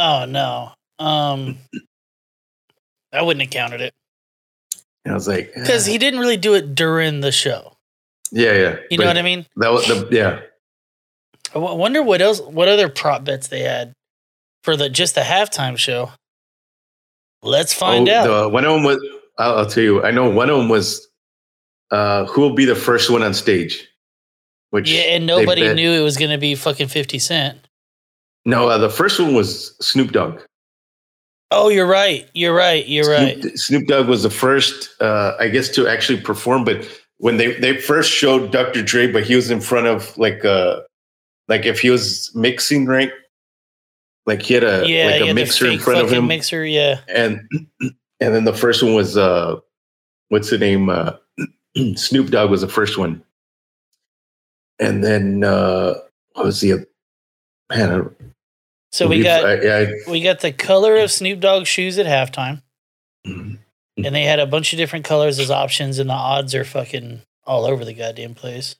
Oh 0.00 0.26
no. 0.28 0.70
Um 1.00 1.58
I 3.12 3.20
wouldn't 3.22 3.42
have 3.42 3.50
counted 3.50 3.80
it. 3.80 3.92
I 5.04 5.12
was 5.14 5.26
like, 5.26 5.52
Because 5.54 5.86
he 5.86 5.98
didn't 5.98 6.20
really 6.20 6.36
do 6.36 6.54
it 6.54 6.76
during 6.76 7.18
the 7.20 7.32
show. 7.32 7.72
yeah, 8.30 8.52
yeah. 8.52 8.76
You 8.92 8.98
know 8.98 9.06
what 9.06 9.18
I 9.18 9.22
mean? 9.22 9.44
That 9.56 9.72
was 9.72 9.86
the 9.88 10.06
yeah. 10.12 10.40
I 11.52 11.58
wonder 11.58 12.00
what 12.00 12.20
else 12.22 12.40
what 12.40 12.68
other 12.68 12.88
prop 12.88 13.24
bets 13.24 13.48
they 13.48 13.62
had 13.62 13.92
for 14.62 14.76
the 14.76 14.88
just 14.88 15.16
the 15.16 15.22
halftime 15.22 15.76
show. 15.76 16.12
Let's 17.42 17.72
find 17.72 18.08
Oh, 18.08 18.12
out. 18.14 18.42
The, 18.42 18.48
one 18.50 18.64
of 18.64 18.74
them 18.74 18.84
was. 18.84 19.04
I'll, 19.38 19.58
I'll 19.58 19.66
tell 19.66 19.82
you. 19.82 20.04
I 20.04 20.10
know 20.12 20.28
one 20.30 20.48
of 20.50 20.58
them 20.58 20.68
was. 20.68 21.07
Uh, 21.90 22.26
who 22.26 22.40
will 22.40 22.54
be 22.54 22.64
the 22.64 22.74
first 22.74 23.10
one 23.10 23.22
on 23.22 23.34
stage? 23.34 23.86
Which 24.70 24.90
yeah, 24.90 25.14
and 25.14 25.26
nobody 25.26 25.72
knew 25.72 25.92
it 25.92 26.02
was 26.02 26.16
going 26.16 26.30
to 26.30 26.38
be 26.38 26.54
fucking 26.54 26.88
50 26.88 27.18
Cent. 27.18 27.58
No, 28.44 28.68
uh, 28.68 28.78
the 28.78 28.90
first 28.90 29.18
one 29.18 29.34
was 29.34 29.74
Snoop 29.80 30.12
Dogg. 30.12 30.40
Oh, 31.50 31.70
you're 31.70 31.86
right. 31.86 32.28
You're 32.34 32.54
right. 32.54 32.86
You're 32.86 33.10
right. 33.10 33.40
Snoop, 33.40 33.58
Snoop 33.58 33.86
Dogg 33.86 34.08
was 34.08 34.22
the 34.22 34.30
first, 34.30 34.90
uh, 35.00 35.34
I 35.40 35.48
guess, 35.48 35.70
to 35.70 35.88
actually 35.88 36.20
perform. 36.20 36.64
But 36.64 36.86
when 37.18 37.36
they 37.36 37.54
they 37.54 37.76
first 37.78 38.10
showed 38.10 38.52
Dr. 38.52 38.82
Dre, 38.82 39.10
but 39.10 39.24
he 39.24 39.34
was 39.34 39.50
in 39.50 39.60
front 39.60 39.86
of 39.86 40.16
like 40.18 40.44
uh 40.44 40.80
like 41.48 41.64
if 41.64 41.80
he 41.80 41.90
was 41.90 42.30
mixing 42.34 42.86
right, 42.86 43.10
like 44.26 44.42
he 44.42 44.54
had 44.54 44.64
a 44.64 44.86
yeah, 44.86 45.06
like 45.06 45.24
yeah, 45.24 45.30
a 45.30 45.34
mixer 45.34 45.66
in 45.66 45.78
front 45.78 46.00
of 46.00 46.10
him, 46.10 46.26
Mixer, 46.26 46.64
yeah. 46.64 47.00
and 47.08 47.40
and 47.80 48.34
then 48.34 48.44
the 48.44 48.52
first 48.52 48.82
one 48.82 48.94
was 48.94 49.16
uh 49.16 49.56
what's 50.28 50.50
the 50.50 50.58
name 50.58 50.90
uh 50.90 51.12
Snoop 51.96 52.30
Dogg 52.30 52.50
was 52.50 52.60
the 52.62 52.68
first 52.68 52.98
one, 52.98 53.22
and 54.78 55.02
then 55.04 55.44
uh 55.44 55.94
what 56.34 56.44
was 56.46 56.60
the 56.60 56.86
man? 57.70 58.02
I 58.20 58.24
So 58.92 59.06
we 59.08 59.22
got 59.22 59.44
I, 59.44 59.60
yeah, 59.62 59.90
we 60.08 60.22
got 60.22 60.40
the 60.40 60.52
color 60.52 60.96
of 60.96 61.10
Snoop 61.10 61.40
Dogg's 61.40 61.68
shoes 61.68 61.98
at 61.98 62.06
halftime, 62.06 62.62
I- 63.26 63.58
and 63.96 64.14
they 64.14 64.22
had 64.24 64.38
a 64.38 64.46
bunch 64.46 64.72
of 64.72 64.76
different 64.78 65.04
colors 65.04 65.38
as 65.38 65.50
options, 65.50 65.98
and 65.98 66.08
the 66.08 66.14
odds 66.14 66.54
are 66.54 66.64
fucking 66.64 67.22
all 67.44 67.64
over 67.64 67.84
the 67.84 67.94
goddamn 67.94 68.34
place. 68.34 68.76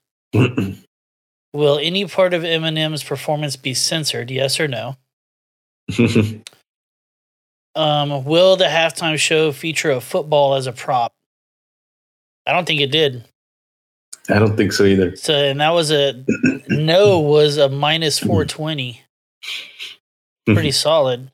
Will 1.54 1.78
any 1.78 2.06
part 2.06 2.34
of 2.34 2.42
Eminem's 2.42 3.02
performance 3.02 3.56
be 3.56 3.72
censored? 3.74 4.30
Yes 4.30 4.60
or 4.60 4.68
no? 4.68 4.96
Um, 7.74 8.24
will 8.24 8.56
the 8.56 8.64
halftime 8.64 9.16
show 9.18 9.52
feature 9.52 9.90
a 9.92 10.00
football 10.00 10.54
as 10.54 10.66
a 10.66 10.72
prop? 10.72 11.12
I 12.48 12.52
don't 12.52 12.66
think 12.66 12.80
it 12.80 12.90
did. 12.90 13.24
I 14.30 14.38
don't 14.38 14.56
think 14.56 14.72
so 14.72 14.84
either. 14.84 15.14
So, 15.16 15.34
and 15.34 15.60
that 15.60 15.70
was 15.70 15.90
a 15.90 16.24
no 16.68 17.20
was 17.20 17.58
a 17.58 17.68
minus 17.68 18.18
four 18.18 18.44
twenty. 18.46 19.02
Pretty 20.46 20.72
solid. 20.72 21.30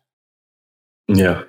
Yeah. 1.07 1.45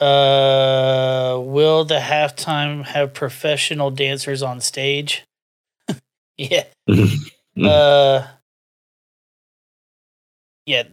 Uh, 0.00 1.38
will 1.40 1.84
the 1.84 1.98
halftime 1.98 2.84
have 2.84 3.14
professional 3.14 3.92
dancers 3.92 4.42
on 4.42 4.60
stage? 4.60 5.24
yeah. 6.36 6.64
Uh, 7.56 8.26
yeah. 10.66 10.84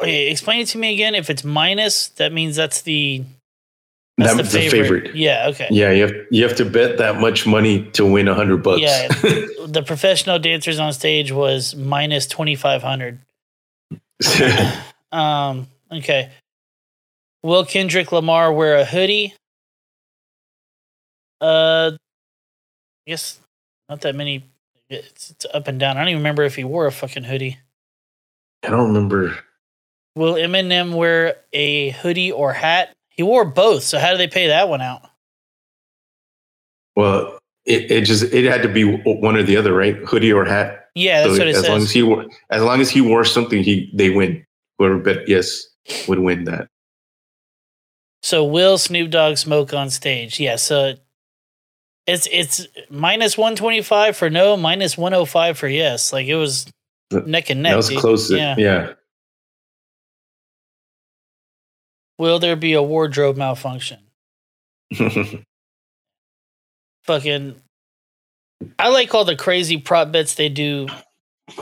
Okay, 0.00 0.30
explain 0.30 0.60
it 0.60 0.68
to 0.68 0.78
me 0.78 0.94
again. 0.94 1.14
If 1.14 1.28
it's 1.28 1.44
minus, 1.44 2.08
that 2.08 2.32
means 2.32 2.56
that's 2.56 2.80
the 2.82 3.24
that's 4.18 4.36
That's 4.36 4.52
the 4.52 4.68
favorite. 4.68 5.14
Yeah. 5.14 5.48
Okay. 5.48 5.68
Yeah, 5.70 5.90
you 5.90 6.02
have 6.02 6.12
you 6.30 6.42
have 6.46 6.56
to 6.56 6.64
bet 6.64 6.98
that 6.98 7.16
much 7.16 7.46
money 7.46 7.84
to 7.92 8.04
win 8.04 8.28
a 8.28 8.34
hundred 8.34 8.62
bucks. 8.62 8.82
Yeah. 8.82 9.08
the 9.66 9.82
professional 9.86 10.38
dancers 10.38 10.78
on 10.78 10.92
stage 10.92 11.32
was 11.32 11.74
minus 11.74 12.26
twenty 12.26 12.54
five 12.54 12.82
hundred. 12.82 13.18
Um. 15.10 15.68
Okay. 15.90 16.30
Will 17.42 17.66
Kendrick 17.66 18.12
Lamar 18.12 18.52
wear 18.52 18.76
a 18.76 18.84
hoodie? 18.84 19.34
Uh, 21.40 21.92
I 23.06 23.10
guess 23.10 23.40
not 23.88 24.00
that 24.02 24.14
many. 24.14 24.44
It's, 24.88 25.30
it's 25.30 25.46
up 25.52 25.68
and 25.68 25.80
down. 25.80 25.96
I 25.96 26.00
don't 26.00 26.10
even 26.10 26.20
remember 26.20 26.44
if 26.44 26.54
he 26.54 26.64
wore 26.64 26.86
a 26.86 26.92
fucking 26.92 27.24
hoodie. 27.24 27.58
I 28.62 28.68
don't 28.70 28.88
remember. 28.88 29.36
Will 30.14 30.34
Eminem 30.34 30.94
wear 30.94 31.36
a 31.52 31.90
hoodie 31.90 32.30
or 32.30 32.52
hat? 32.52 32.94
He 33.16 33.22
wore 33.22 33.44
both. 33.44 33.82
So 33.82 33.98
how 33.98 34.12
do 34.12 34.18
they 34.18 34.28
pay 34.28 34.48
that 34.48 34.68
one 34.68 34.80
out? 34.80 35.02
Well, 36.96 37.38
it, 37.64 37.90
it 37.90 38.04
just 38.04 38.24
it 38.32 38.44
had 38.44 38.62
to 38.62 38.68
be 38.68 38.84
one 38.84 39.36
or 39.36 39.42
the 39.42 39.56
other, 39.56 39.72
right? 39.72 39.96
Hoodie 39.96 40.32
or 40.32 40.44
hat. 40.44 40.88
Yeah, 40.94 41.22
that's 41.22 41.36
So 41.36 41.38
what 41.38 41.48
it 41.48 41.56
as 41.56 41.68
long 41.68 41.80
as 41.82 41.90
he 41.90 42.02
wore, 42.02 42.26
as 42.50 42.62
long 42.62 42.80
as 42.80 42.90
he 42.90 43.00
wore 43.00 43.24
something, 43.24 43.62
he 43.62 43.90
they 43.94 44.10
win. 44.10 44.44
Whoever 44.78 44.98
bet 44.98 45.28
yes 45.28 45.66
would 46.08 46.18
win 46.18 46.44
that. 46.44 46.68
So 48.22 48.44
will 48.44 48.78
Snoop 48.78 49.10
Dogg 49.10 49.36
smoke 49.36 49.72
on 49.72 49.90
stage? 49.90 50.38
Yeah. 50.38 50.56
So 50.56 50.94
it's 52.06 52.28
it's 52.30 52.66
minus 52.90 53.38
one 53.38 53.56
twenty 53.56 53.82
five 53.82 54.16
for 54.16 54.28
no, 54.28 54.56
minus 54.56 54.98
one 54.98 55.12
hundred 55.12 55.26
five 55.26 55.58
for 55.58 55.68
yes. 55.68 56.12
Like 56.12 56.26
it 56.26 56.36
was 56.36 56.66
neck 57.10 57.50
and 57.50 57.62
neck. 57.62 57.72
that 57.72 57.76
was 57.76 57.88
dude. 57.88 57.98
close. 57.98 58.30
Yeah. 58.30 58.54
Yeah. 58.58 58.92
Will 62.18 62.38
there 62.38 62.56
be 62.56 62.72
a 62.74 62.82
wardrobe 62.82 63.36
malfunction? 63.36 63.98
Fucking. 67.04 67.56
I 68.78 68.88
like 68.90 69.14
all 69.14 69.24
the 69.24 69.36
crazy 69.36 69.76
prop 69.78 70.12
bets 70.12 70.34
they 70.34 70.48
do, 70.48 70.86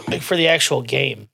like 0.08 0.20
for 0.22 0.36
the 0.36 0.48
actual 0.48 0.82
game. 0.82 1.28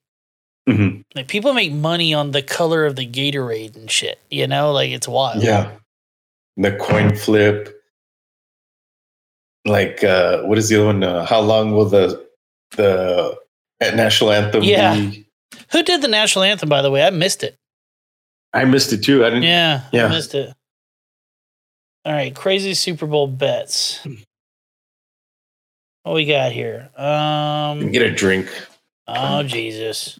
Mhm. 0.68 1.02
Like 1.14 1.28
people 1.28 1.52
make 1.54 1.72
money 1.72 2.14
on 2.14 2.30
the 2.32 2.42
color 2.42 2.86
of 2.86 2.96
the 2.96 3.06
Gatorade 3.06 3.76
and 3.76 3.90
shit. 3.90 4.18
You 4.30 4.46
know, 4.46 4.72
like 4.72 4.90
it's 4.90 5.08
wild. 5.08 5.42
Yeah. 5.42 5.72
The 6.56 6.72
coin 6.76 7.16
flip. 7.16 7.72
Like 9.64 10.04
uh 10.04 10.42
what 10.42 10.58
is 10.58 10.68
the 10.68 10.76
other 10.76 10.86
one? 10.86 11.02
Uh, 11.02 11.24
how 11.26 11.40
long 11.40 11.72
will 11.72 11.86
the 11.86 12.24
the 12.76 13.36
national 13.80 14.30
anthem 14.30 14.62
Yeah. 14.62 14.94
be? 14.94 15.26
Who 15.72 15.82
did 15.82 16.02
the 16.02 16.08
national 16.08 16.44
anthem? 16.44 16.68
By 16.68 16.82
the 16.82 16.90
way, 16.90 17.02
I 17.04 17.10
missed 17.10 17.42
it. 17.42 17.56
I 18.56 18.64
missed 18.64 18.92
it 18.94 19.04
too. 19.04 19.22
I 19.22 19.28
didn't 19.28 19.42
Yeah, 19.42 19.82
Yeah. 19.92 20.06
I 20.06 20.08
missed 20.08 20.34
it. 20.34 20.50
All 22.06 22.12
right, 22.12 22.34
crazy 22.34 22.72
Super 22.72 23.06
Bowl 23.06 23.26
bets. 23.26 24.00
What 26.04 26.14
we 26.14 26.24
got 26.24 26.52
here? 26.52 26.88
Um. 26.96 27.90
get 27.90 28.02
a 28.02 28.12
drink. 28.12 28.48
Oh 29.08 29.42
Jesus. 29.42 30.18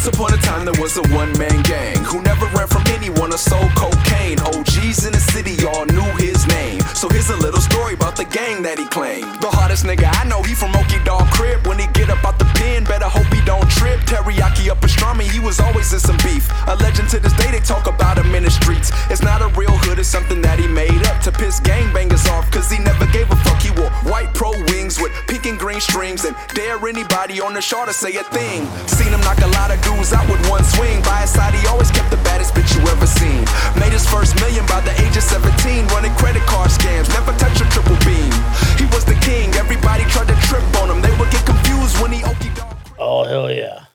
Once 0.00 0.16
upon 0.16 0.32
a 0.32 0.40
time 0.40 0.64
there 0.64 0.80
was 0.80 0.96
a 0.96 1.02
one-man 1.12 1.60
gang 1.60 1.94
who 2.04 2.22
never 2.22 2.46
ran 2.56 2.66
from 2.66 2.82
anyone 2.88 3.30
or 3.34 3.36
sold 3.36 3.68
cocaine. 3.76 4.40
OGs 4.40 5.04
in 5.04 5.12
the 5.12 5.20
city 5.20 5.62
all 5.66 5.84
knew 5.84 6.10
his 6.16 6.46
name. 6.48 6.80
So 6.96 7.06
here's 7.10 7.28
a 7.28 7.36
little 7.36 7.60
story 7.60 7.92
about 7.92 8.16
the 8.16 8.24
gang 8.24 8.62
that 8.62 8.78
he 8.78 8.86
claimed. 8.86 9.28
The 9.42 9.52
hardest 9.52 9.84
nigga 9.84 10.08
I 10.08 10.24
know, 10.24 10.40
he 10.42 10.54
from 10.54 10.72
Okie 10.72 11.04
Dog 11.04 11.28
Crib. 11.36 11.66
When 11.66 11.78
he 11.78 11.86
get 11.92 12.08
up 12.08 12.24
out 12.24 12.38
the 12.38 12.46
pen, 12.56 12.84
better 12.84 13.04
hope 13.04 13.28
don't 13.44 13.68
trip. 13.70 14.00
Teriyaki 14.00 14.70
up 14.70 14.80
pastrami, 14.80 15.28
he 15.28 15.40
was 15.40 15.60
always 15.60 15.92
in 15.92 16.00
some 16.00 16.16
beef. 16.18 16.50
A 16.68 16.76
legend 16.76 17.08
to 17.10 17.20
this 17.20 17.32
day, 17.34 17.50
they 17.50 17.60
talk 17.60 17.86
about 17.86 18.18
him 18.18 18.34
in 18.34 18.44
the 18.44 18.50
streets. 18.50 18.90
It's 19.10 19.22
not 19.22 19.42
a 19.42 19.48
real 19.58 19.76
hood, 19.86 19.98
it's 19.98 20.08
something 20.08 20.40
that 20.42 20.58
he 20.58 20.66
made 20.66 21.06
up 21.06 21.20
to 21.22 21.32
piss 21.32 21.60
gangbangers 21.60 22.28
off. 22.30 22.50
Cause 22.50 22.70
he 22.70 22.78
never 22.78 23.06
gave 23.06 23.30
a 23.30 23.36
fuck. 23.46 23.60
He 23.62 23.70
wore 23.70 23.90
white 24.08 24.32
pro 24.34 24.50
wings 24.70 25.00
with 25.00 25.12
pink 25.28 25.46
and 25.46 25.58
green 25.58 25.80
strings 25.80 26.24
and 26.24 26.36
dare 26.54 26.76
anybody 26.86 27.40
on 27.40 27.54
the 27.54 27.62
shore 27.62 27.86
to 27.86 27.92
say 27.92 28.16
a 28.16 28.24
thing. 28.24 28.66
Seen 28.86 29.12
him 29.12 29.20
knock 29.20 29.38
a 29.40 29.50
lot 29.58 29.70
of 29.70 29.80
dudes 29.82 30.12
out 30.12 30.28
with 30.28 30.40
one 30.48 30.64
swing. 30.64 31.02
By 31.02 31.22
his 31.22 31.30
side, 31.30 31.54
he 31.54 31.66
always 31.66 31.90
kept 31.90 32.10
the 32.10 32.20
baddest 32.26 32.54
bitch 32.54 32.74
you 32.74 32.82
ever 32.88 33.06
seen. 33.06 33.44
Made 33.78 33.92
his 33.92 34.06
first 34.06 34.34
million 34.40 34.66
by 34.66 34.80
the 34.80 34.94
age 35.02 35.16
of 35.16 35.24
17, 35.24 35.86
running 35.88 36.14
credit 36.14 36.42
card 36.50 36.70
scams. 36.70 37.08
Never 37.14 37.32
touched 37.38 37.60
a 37.60 37.68
triple 37.70 37.98
beam. 38.04 38.32
He 38.76 38.86
was 38.94 39.04
the 39.04 39.18
king, 39.22 39.54
everybody 39.54 40.04
tried 40.10 40.28
to 40.28 40.36
trip 40.48 40.64
on 40.82 40.90
him. 40.90 41.02
They 41.02 41.14
would 41.18 41.30
get 41.30 41.44
confused 41.46 42.00
when 42.00 42.12
he 42.12 42.24
okey. 42.24 42.79
Oh 43.00 43.24
hell 43.24 43.50
yeah. 43.50 43.86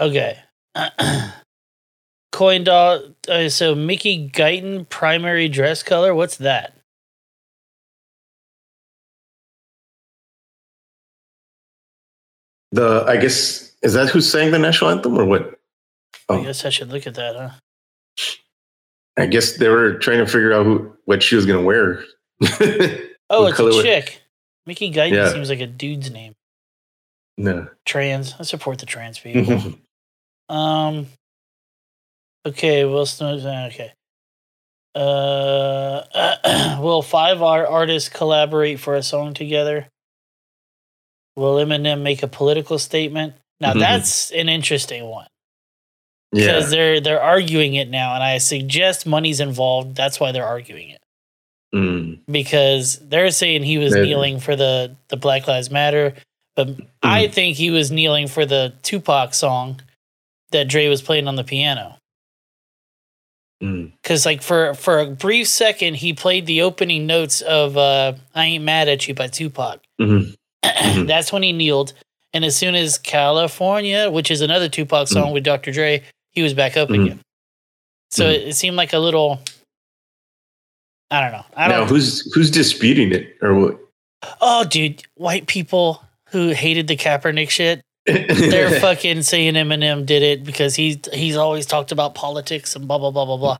Okay. 0.00 0.38
Coin 2.32 2.64
doll. 2.64 3.02
Uh, 3.28 3.48
so 3.50 3.74
Mickey 3.74 4.28
Guyton 4.30 4.88
primary 4.88 5.48
dress 5.48 5.82
color. 5.82 6.14
What's 6.14 6.38
that? 6.38 6.74
The 12.72 13.04
I 13.06 13.16
guess 13.16 13.72
is 13.82 13.92
that 13.94 14.08
who 14.08 14.20
sang 14.20 14.50
the 14.50 14.58
national 14.58 14.90
anthem 14.90 15.18
or 15.18 15.24
what? 15.24 15.58
I 16.28 16.34
Oh. 16.34 16.42
guess 16.42 16.64
I 16.64 16.70
should 16.70 16.88
look 16.90 17.06
at 17.06 17.14
that, 17.14 17.36
huh? 17.36 17.50
I 19.18 19.26
guess 19.26 19.56
they 19.58 19.68
were 19.68 19.94
trying 19.98 20.18
to 20.18 20.26
figure 20.26 20.52
out 20.54 20.64
who 20.64 20.92
what 21.04 21.22
she 21.22 21.36
was 21.36 21.46
gonna 21.46 21.62
wear. 21.62 22.04
Oh, 23.34 23.46
it's 23.46 23.58
a 23.58 23.82
chick. 23.82 24.20
Mickey 24.66 24.92
Guyton 24.92 25.12
Yeah. 25.14 25.32
seems 25.32 25.48
like 25.48 25.60
a 25.60 25.66
dude's 25.66 26.10
name. 26.10 26.34
No. 27.38 27.68
Trans. 27.86 28.34
I 28.38 28.42
support 28.44 28.78
the 28.78 28.86
trans 28.86 29.18
people. 29.20 29.74
um. 30.48 31.06
Okay. 32.46 32.84
Will 32.84 33.06
Smith. 33.06 33.44
Okay. 33.44 33.92
Uh, 34.94 36.76
will 36.82 37.00
five 37.02 37.40
art 37.40 37.66
artists 37.68 38.08
collaborate 38.10 38.78
for 38.78 38.94
a 38.94 39.02
song 39.02 39.32
together? 39.34 39.88
Will 41.36 41.54
Eminem 41.56 42.02
make 42.02 42.22
a 42.22 42.28
political 42.28 42.78
statement? 42.78 43.34
Now 43.60 43.72
Mhm. 43.72 43.80
that's 43.80 44.30
an 44.32 44.48
interesting 44.50 45.04
one 45.06 45.28
yeah. 46.32 46.46
because 46.46 46.70
they're 46.70 47.00
they're 47.00 47.22
arguing 47.22 47.74
it 47.74 47.88
now, 47.88 48.14
and 48.14 48.22
I 48.22 48.36
suggest 48.38 49.06
money's 49.06 49.40
involved. 49.40 49.96
That's 49.96 50.20
why 50.20 50.32
they're 50.32 50.44
arguing 50.46 50.90
it 50.90 51.00
Mm. 51.74 52.20
because 52.30 52.98
they're 53.08 53.30
saying 53.30 53.62
he 53.62 53.78
was 53.78 53.94
Maybe. 53.94 54.08
kneeling 54.08 54.40
for 54.40 54.56
the 54.56 54.94
the 55.08 55.16
Black 55.16 55.46
Lives 55.48 55.70
Matter, 55.70 56.12
but 56.56 56.68
I 57.02 57.26
Mm. 57.26 57.32
think 57.32 57.56
he 57.56 57.70
was 57.70 57.90
kneeling 57.90 58.28
for 58.28 58.44
the 58.46 58.74
Tupac 58.82 59.34
song 59.34 59.80
that 60.50 60.68
Dre 60.68 60.88
was 60.88 61.00
playing 61.02 61.28
on 61.28 61.36
the 61.36 61.44
piano. 61.44 61.96
Mm. 63.62 63.92
Cause 64.02 64.26
like 64.26 64.42
for 64.42 64.74
for 64.74 64.98
a 64.98 65.06
brief 65.06 65.46
second, 65.46 65.94
he 65.94 66.12
played 66.12 66.46
the 66.46 66.62
opening 66.62 67.06
notes 67.06 67.40
of 67.42 67.76
uh, 67.76 68.14
"I 68.34 68.46
Ain't 68.46 68.64
Mad 68.64 68.88
at 68.88 69.06
You" 69.06 69.14
by 69.14 69.28
Tupac. 69.28 69.80
Mhm. 70.00 70.34
Mhm. 70.64 71.06
That's 71.06 71.32
when 71.32 71.42
he 71.42 71.52
kneeled, 71.52 71.92
and 72.32 72.44
as 72.44 72.56
soon 72.56 72.74
as 72.74 72.98
California, 72.98 74.10
which 74.10 74.30
is 74.30 74.40
another 74.40 74.68
Tupac 74.68 75.06
song 75.08 75.32
with 75.32 75.44
Dr. 75.44 75.70
Dre, 75.72 76.02
he 76.32 76.42
was 76.42 76.54
back 76.54 76.76
up 76.76 76.88
Mhm. 76.88 77.04
again. 77.04 77.20
So 78.10 78.28
it, 78.28 78.48
it 78.48 78.54
seemed 78.56 78.76
like 78.76 78.92
a 78.92 78.98
little. 78.98 79.40
I 81.10 81.20
don't 81.20 81.32
know. 81.32 81.44
I 81.56 81.68
Now, 81.68 81.78
don't. 81.80 81.88
who's 81.88 82.32
who's 82.34 82.50
disputing 82.50 83.12
it 83.12 83.36
or 83.42 83.54
what? 83.54 83.78
oh, 84.40 84.64
dude, 84.64 85.02
white 85.14 85.46
people 85.46 86.02
who 86.32 86.48
hated 86.50 86.88
the 86.88 86.96
Kaepernick 86.96 87.50
shit, 87.50 87.82
they're 88.06 88.80
fucking 88.80 89.22
saying 89.22 89.54
Eminem 89.54 90.04
did 90.04 90.22
it 90.22 90.42
because 90.44 90.74
he's 90.74 90.98
he's 91.12 91.36
always 91.36 91.66
talked 91.66 91.92
about 91.92 92.14
politics 92.14 92.74
and 92.74 92.88
blah 92.88 92.98
blah 92.98 93.10
blah 93.10 93.24
blah 93.24 93.36
blah. 93.36 93.56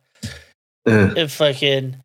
Uh, 0.87 1.15
It 1.17 1.31
fucking. 1.31 1.97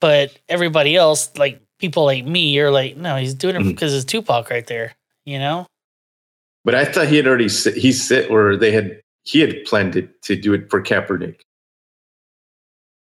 But 0.00 0.32
everybody 0.48 0.96
else, 0.96 1.30
like 1.36 1.60
people 1.78 2.04
like 2.06 2.24
me, 2.24 2.52
you're 2.54 2.70
like, 2.70 2.96
no, 2.96 3.16
he's 3.16 3.34
doing 3.34 3.56
it 3.56 3.60
Mhm. 3.62 3.68
because 3.68 3.92
it's 3.94 4.04
Tupac 4.06 4.48
right 4.50 4.66
there. 4.66 4.94
You 5.26 5.38
know? 5.38 5.66
but 6.64 6.74
I 6.74 6.84
thought 6.84 7.08
he 7.08 7.16
had 7.16 7.26
already 7.26 7.48
said, 7.48 7.74
he 7.74 7.92
said 7.92 8.30
or 8.30 8.56
they 8.56 8.70
had 8.72 9.00
he 9.24 9.40
had 9.40 9.64
planned 9.64 9.96
it 9.96 10.22
to 10.22 10.36
do 10.36 10.54
it 10.54 10.70
for 10.70 10.82
Kaepernick, 10.82 11.40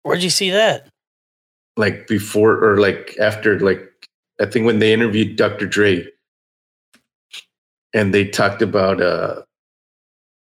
Where'd 0.03 0.23
you 0.23 0.29
see 0.29 0.49
that? 0.51 0.87
like 1.75 2.07
before 2.07 2.53
or 2.63 2.79
like 2.79 3.15
after, 3.19 3.59
like 3.59 3.81
I 4.41 4.45
think 4.45 4.65
when 4.65 4.79
they 4.79 4.93
interviewed 4.93 5.35
Dr. 5.35 5.67
Dre, 5.67 6.07
and 7.93 8.13
they 8.13 8.27
talked 8.27 8.61
about 8.61 9.01
uh, 9.01 9.41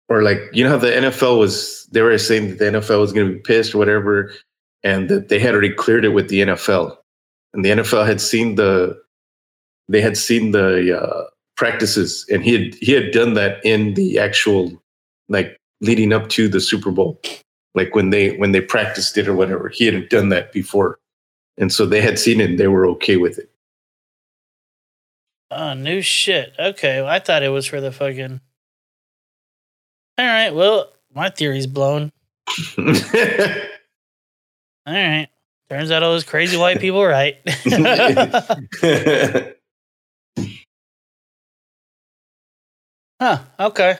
or 0.08 0.22
like 0.22 0.38
you 0.52 0.64
know 0.64 0.70
how 0.70 0.78
the 0.78 0.88
NFL 0.88 1.38
was 1.38 1.86
they 1.92 2.02
were 2.02 2.16
saying 2.18 2.50
that 2.50 2.58
the 2.58 2.78
NFL 2.78 3.00
was 3.00 3.12
going 3.12 3.28
to 3.28 3.34
be 3.34 3.40
pissed 3.40 3.74
or 3.74 3.78
whatever, 3.78 4.32
and 4.82 5.08
that 5.08 5.28
they 5.28 5.38
had 5.38 5.54
already 5.54 5.72
cleared 5.72 6.04
it 6.04 6.10
with 6.10 6.28
the 6.28 6.40
NFL, 6.40 6.96
and 7.54 7.64
the 7.64 7.70
NFL 7.70 8.06
had 8.06 8.20
seen 8.20 8.54
the 8.54 9.00
they 9.88 10.00
had 10.00 10.16
seen 10.16 10.50
the 10.52 11.00
uh, 11.00 11.24
practices, 11.56 12.26
and 12.30 12.44
he 12.44 12.52
had 12.52 12.74
he 12.80 12.92
had 12.92 13.12
done 13.12 13.34
that 13.34 13.64
in 13.64 13.94
the 13.94 14.18
actual 14.18 14.72
like 15.28 15.56
leading 15.80 16.12
up 16.12 16.28
to 16.30 16.48
the 16.48 16.60
Super 16.60 16.90
Bowl, 16.90 17.20
like 17.74 17.94
when 17.94 18.10
they 18.10 18.36
when 18.36 18.52
they 18.52 18.60
practiced 18.60 19.18
it 19.18 19.28
or 19.28 19.34
whatever, 19.34 19.68
he 19.68 19.86
had 19.86 20.08
done 20.08 20.28
that 20.28 20.52
before, 20.52 20.98
and 21.58 21.72
so 21.72 21.86
they 21.86 22.00
had 22.00 22.18
seen 22.18 22.40
it, 22.40 22.50
and 22.50 22.60
they 22.60 22.68
were 22.68 22.86
okay 22.86 23.16
with 23.16 23.38
it. 23.38 23.50
Oh, 25.50 25.74
new 25.74 26.02
shit. 26.02 26.52
Okay, 26.58 27.00
well, 27.00 27.10
I 27.10 27.20
thought 27.20 27.42
it 27.42 27.48
was 27.48 27.66
for 27.66 27.80
the 27.80 27.92
fucking. 27.92 28.40
All 30.18 30.26
right, 30.26 30.54
well, 30.54 30.92
my 31.14 31.30
theory's 31.30 31.66
blown. 31.66 32.10
All 34.86 34.86
right. 34.86 35.28
Turns 35.68 35.90
out 35.90 36.04
all 36.04 36.12
those 36.12 36.24
crazy 36.24 36.56
white 36.56 36.80
people 36.80 37.00
were 37.00 37.08
right. 37.08 37.38
huh, 43.20 43.38
okay. 43.58 43.98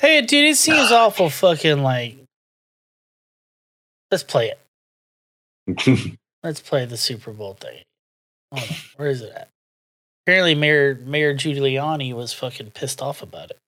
Hey, 0.00 0.22
dude, 0.22 0.50
it 0.50 0.56
seems 0.56 0.90
awful 0.90 1.28
fucking 1.28 1.82
like. 1.82 2.16
Let's 4.10 4.22
play 4.22 4.54
it. 5.66 6.16
Let's 6.42 6.60
play 6.60 6.86
the 6.86 6.96
Super 6.96 7.32
Bowl 7.32 7.52
thing. 7.54 7.82
Hold 8.52 8.70
on, 8.70 8.76
where 8.96 9.10
is 9.10 9.20
it 9.20 9.32
at? 9.34 9.50
Apparently, 10.30 10.54
Mayor 10.54 10.94
Mayor 11.04 11.34
Giuliani 11.34 12.14
was 12.14 12.32
fucking 12.32 12.70
pissed 12.70 13.02
off 13.02 13.20
about 13.20 13.50
it. 13.50 13.58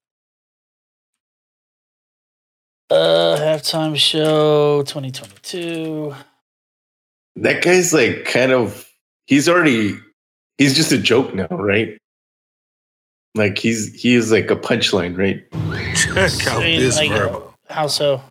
Uh, 2.89 3.37
halftime 3.37 3.97
show 3.97 4.85
2022. 4.85 6.15
that 7.35 7.65
guy's 7.65 7.93
like 7.93 8.27
kind 8.27 8.53
of 8.53 8.89
he's 9.27 9.49
already 9.49 9.97
he's 10.57 10.77
just 10.77 10.93
a 10.93 10.99
joke 10.99 11.35
now, 11.35 11.49
right? 11.51 11.99
Like 13.35 13.59
he's 13.59 13.93
he 14.01 14.15
is 14.15 14.31
like 14.31 14.49
a 14.49 14.57
punchline, 14.57 15.19
right? 15.19 15.45
Check 15.97 16.47
out 16.47 16.63
I 16.63 16.65
mean, 16.65 16.79
this 16.79 16.97
like, 16.97 17.11
verb. 17.11 17.43
How 17.71 17.89
so? 17.89 18.23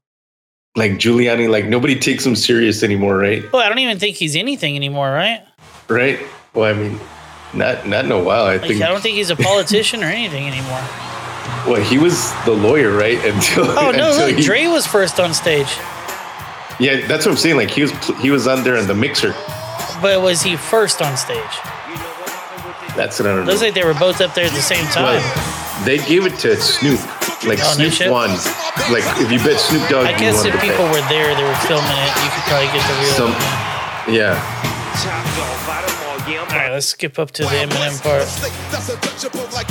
Like 0.77 0.93
Giuliani, 0.93 1.49
like 1.49 1.65
nobody 1.65 1.99
takes 1.99 2.25
him 2.25 2.38
serious 2.38 2.82
anymore, 2.82 3.17
right? 3.17 3.43
Well, 3.51 3.61
I 3.61 3.67
don't 3.67 3.79
even 3.79 3.99
think 3.99 4.15
he's 4.15 4.38
anything 4.38 4.77
anymore, 4.77 5.11
right? 5.11 5.43
Right? 5.89 6.17
Well, 6.53 6.73
I 6.73 6.77
mean, 6.77 6.97
not 7.54 7.88
not 7.88 8.06
in 8.06 8.12
a 8.12 8.20
while. 8.20 8.45
I 8.45 8.58
Like, 8.58 8.68
think. 8.68 8.82
I 8.82 8.88
don't 8.88 9.02
think 9.02 9.16
he's 9.16 9.30
a 9.30 9.36
politician 9.52 10.04
or 10.04 10.08
anything 10.08 10.47
anymore. 10.47 10.82
well, 11.68 11.82
he 11.82 11.97
was 11.97 12.32
the 12.45 12.52
lawyer, 12.52 12.91
right? 12.91 13.18
Until 13.32 13.66
Oh 13.78 13.91
no, 13.91 14.10
until 14.12 14.28
look, 14.28 14.36
he- 14.38 14.43
Dre 14.43 14.68
was 14.68 14.86
first 14.88 15.20
on 15.20 15.34
stage, 15.34 15.68
Yeah, 16.80 17.06
that's 17.08 17.26
what 17.26 17.32
I'm 17.34 17.38
saying. 17.38 17.58
Like 17.58 17.70
he 17.72 17.82
was 17.84 17.91
he 18.22 18.32
was 18.32 18.47
on 18.47 18.64
there 18.64 18.76
in 18.78 18.88
the 18.88 18.95
mixer. 18.95 19.34
but 20.02 20.22
was 20.22 20.41
he 20.41 20.56
first 20.56 21.02
on 21.02 21.16
stage? 21.18 21.56
That's 22.95 23.20
what 23.20 23.28
I 23.30 23.36
don't 23.36 23.45
know. 23.45 23.52
Looks 23.52 23.62
like 23.62 23.74
they 23.74 23.86
were 23.86 23.93
both 23.95 24.20
up 24.20 24.34
there 24.36 24.45
at 24.45 24.52
the 24.52 24.62
same 24.62 24.84
time. 24.91 25.04
Well, 25.22 25.86
they 25.86 25.97
gave 25.97 26.26
it 26.26 26.36
to 26.43 26.60
Snoop. 26.60 26.99
Like 27.47 27.58
Oh, 27.64 27.74
Snoop 27.74 28.12
won. 28.12 28.30
Like 28.91 29.02
if 29.24 29.32
you 29.32 29.39
bet 29.39 29.60
Snoop 29.60 29.82
Dogg, 29.89 30.06
I 30.06 30.14
guess 30.18 30.43
if 30.45 30.54
people 30.62 30.86
bet. 30.86 30.93
were 30.93 31.06
there, 31.10 31.34
they 31.34 31.43
were 31.43 31.62
filming 31.66 31.88
it. 31.89 32.12
You 32.22 32.30
could 32.36 32.45
probably 32.52 32.70
get 32.76 32.84
the 32.86 32.95
real. 32.99 33.16
Some, 33.16 33.34
yeah. 34.14 34.36
All 36.52 36.58
right, 36.58 36.72
let's 36.72 36.88
skip 36.88 37.18
up 37.18 37.32
to 37.32 37.43
the 37.43 37.49
Eminem 37.49 38.02
part. 38.04 38.28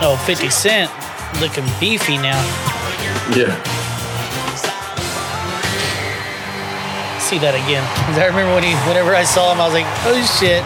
Oh, 0.00 0.16
50 0.26 0.48
Cent 0.48 0.90
looking 1.40 1.64
beefy 1.80 2.16
now. 2.16 2.38
Yeah. 3.34 3.52
See 7.18 7.38
that 7.38 7.52
again. 7.52 7.82
I 8.16 8.26
remember 8.26 8.54
when 8.54 8.62
he, 8.62 8.72
whenever 8.88 9.14
I 9.14 9.24
saw 9.24 9.52
him, 9.52 9.60
I 9.60 9.64
was 9.66 9.74
like, 9.74 9.86
oh 10.06 10.16
shit. 10.38 10.62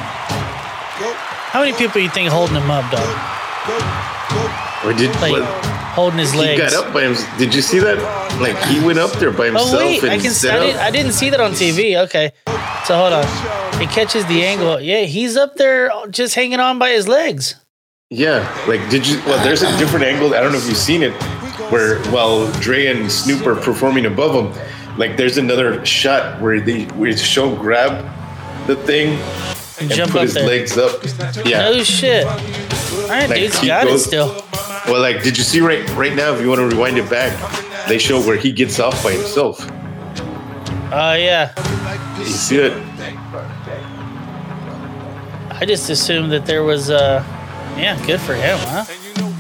How 1.51 1.61
many 1.61 1.73
people 1.73 2.01
you 2.01 2.11
think 2.11 2.31
holding 2.31 2.55
him 2.57 2.71
up, 2.71 2.89
dog? 2.93 3.09
We 4.87 4.95
did 4.95 5.11
Like 5.21 5.33
what, 5.33 5.72
holding 5.93 6.19
his 6.19 6.33
he 6.33 6.39
legs. 6.39 6.63
He 6.63 6.71
got 6.71 6.87
up 6.87 6.93
by 6.93 7.03
himself. 7.03 7.39
Did 7.39 7.55
you 7.55 7.63
see 7.63 7.79
that? 7.79 7.99
Like 8.41 8.57
he 8.65 8.85
went 8.85 8.99
up 8.99 9.13
there 9.13 9.31
by 9.31 9.47
himself 9.47 9.71
Oh 9.73 9.79
wait, 9.79 10.03
and 10.03 10.11
I 10.13 10.19
can. 10.19 10.31
I, 10.33 10.59
did, 10.67 10.77
I 10.77 10.91
didn't 10.91 11.13
see 11.13 11.31
that 11.31 11.41
on 11.41 11.53
TV. 11.53 11.97
Okay, 12.07 12.33
so 12.87 12.97
hold 12.97 13.13
on. 13.13 13.25
It 13.81 13.89
catches 13.91 14.25
the 14.27 14.45
angle. 14.45 14.81
Yeah, 14.81 15.03
he's 15.03 15.37
up 15.37 15.55
there 15.57 15.91
just 16.11 16.35
hanging 16.35 16.61
on 16.61 16.79
by 16.79 16.91
his 16.91 17.09
legs. 17.09 17.57
Yeah, 18.11 18.41
like 18.69 18.89
did 18.91 19.07
you? 19.07 19.19
Well, 19.27 19.43
there's 19.45 19.63
a 19.63 19.77
different 19.79 20.05
angle. 20.05 20.35
I 20.35 20.41
don't 20.41 20.53
know 20.53 20.59
if 20.59 20.67
you've 20.67 20.77
seen 20.77 21.03
it, 21.03 21.13
where 21.71 21.99
while 22.11 22.51
Dre 22.61 22.87
and 22.87 23.11
Snoop 23.11 23.47
are 23.47 23.57
performing 23.57 24.07
above 24.07 24.35
him, 24.57 24.99
like 24.99 25.17
there's 25.17 25.39
another 25.39 25.85
shot 25.87 26.41
where 26.41 26.61
they 26.61 26.85
where 26.97 27.17
show 27.17 27.55
grab 27.57 28.05
the 28.67 28.77
thing 28.77 29.19
And 29.81 29.91
and 29.91 29.91
jump 29.93 30.13
put 30.13 30.23
his 30.23 30.35
there. 30.35 30.47
legs 30.47 30.77
up. 30.79 31.03
Yeah. 31.47 31.71
No 31.71 31.83
shit. 31.83 32.27
All 32.27 32.39
right, 33.09 33.29
Like, 33.29 33.39
dude's 33.41 33.59
he 33.59 33.67
got 33.69 33.87
it 33.87 33.99
still. 33.99 34.45
Well, 34.89 35.01
like, 35.01 35.23
did 35.23 35.37
you 35.39 35.45
see 35.45 35.61
right 35.61 35.89
right 35.97 36.15
now? 36.15 36.33
If 36.35 36.41
you 36.41 36.49
want 36.49 36.61
to 36.61 36.67
rewind 36.69 36.99
it 36.99 37.09
back, 37.09 37.33
they 37.89 37.99
show 37.99 38.21
where 38.21 38.37
he 38.37 38.51
gets 38.53 38.81
off 38.81 39.03
by 39.03 39.13
himself. 39.13 39.61
Oh 40.93 41.15
yeah. 41.15 41.53
You 42.19 42.25
see 42.27 42.59
it? 42.59 42.73
I 45.51 45.65
just 45.67 45.89
assumed 45.91 46.33
that 46.33 46.47
there 46.47 46.65
was. 46.65 46.91
uh 46.91 47.23
Yeah, 47.77 47.97
good 48.07 48.21
for 48.21 48.35
him, 48.35 48.59
huh? 48.61 48.85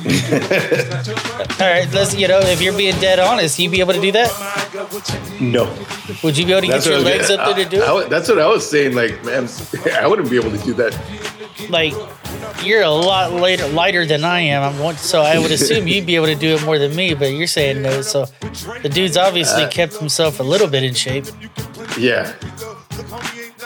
All 1.60 1.68
right, 1.70 1.88
let's. 1.92 2.14
You 2.14 2.28
know, 2.28 2.40
if 2.40 2.60
you're 2.62 2.76
being 2.76 2.94
dead 3.00 3.18
honest, 3.18 3.58
you'd 3.58 3.70
be 3.72 3.80
able 3.80 3.92
to 3.94 4.00
do 4.00 4.12
that? 4.12 4.30
No. 5.40 5.64
Would 6.22 6.36
you 6.38 6.46
be 6.46 6.52
able 6.52 6.62
to 6.62 6.66
get 6.68 6.86
your 6.86 6.96
I 6.96 6.98
legs 6.98 7.28
gonna- 7.28 7.42
up 7.42 7.56
there 7.56 7.64
to 7.64 7.70
do 7.70 7.82
I- 7.82 7.86
I 7.86 7.90
it? 7.90 7.94
was- 7.94 8.08
that's 8.08 8.28
what 8.28 8.38
I 8.38 8.46
was 8.46 8.68
saying. 8.68 8.94
Like, 8.94 9.22
man, 9.24 9.48
I 10.00 10.06
wouldn't 10.06 10.30
be 10.30 10.36
able 10.36 10.50
to 10.50 10.58
do 10.58 10.72
that. 10.74 10.92
Like, 11.70 11.94
you're 12.64 12.82
a 12.82 12.90
lot 12.90 13.32
later, 13.32 13.66
lighter 13.68 14.04
than 14.06 14.24
I 14.24 14.40
am. 14.40 14.62
I'm 14.62 14.96
so 14.96 15.22
I 15.22 15.38
would 15.38 15.50
assume 15.50 15.86
you'd 15.88 16.06
be 16.06 16.16
able 16.16 16.26
to 16.26 16.34
do 16.34 16.54
it 16.54 16.64
more 16.64 16.78
than 16.78 16.94
me. 16.94 17.14
But 17.14 17.32
you're 17.32 17.46
saying 17.46 17.82
no, 17.82 18.02
so 18.02 18.26
the 18.82 18.88
dude's 18.92 19.16
obviously 19.16 19.64
Uh, 19.64 19.68
kept 19.70 19.94
himself 19.96 20.40
a 20.40 20.42
little 20.42 20.68
bit 20.68 20.82
in 20.82 20.94
shape. 20.94 21.26
Yeah. 21.98 22.32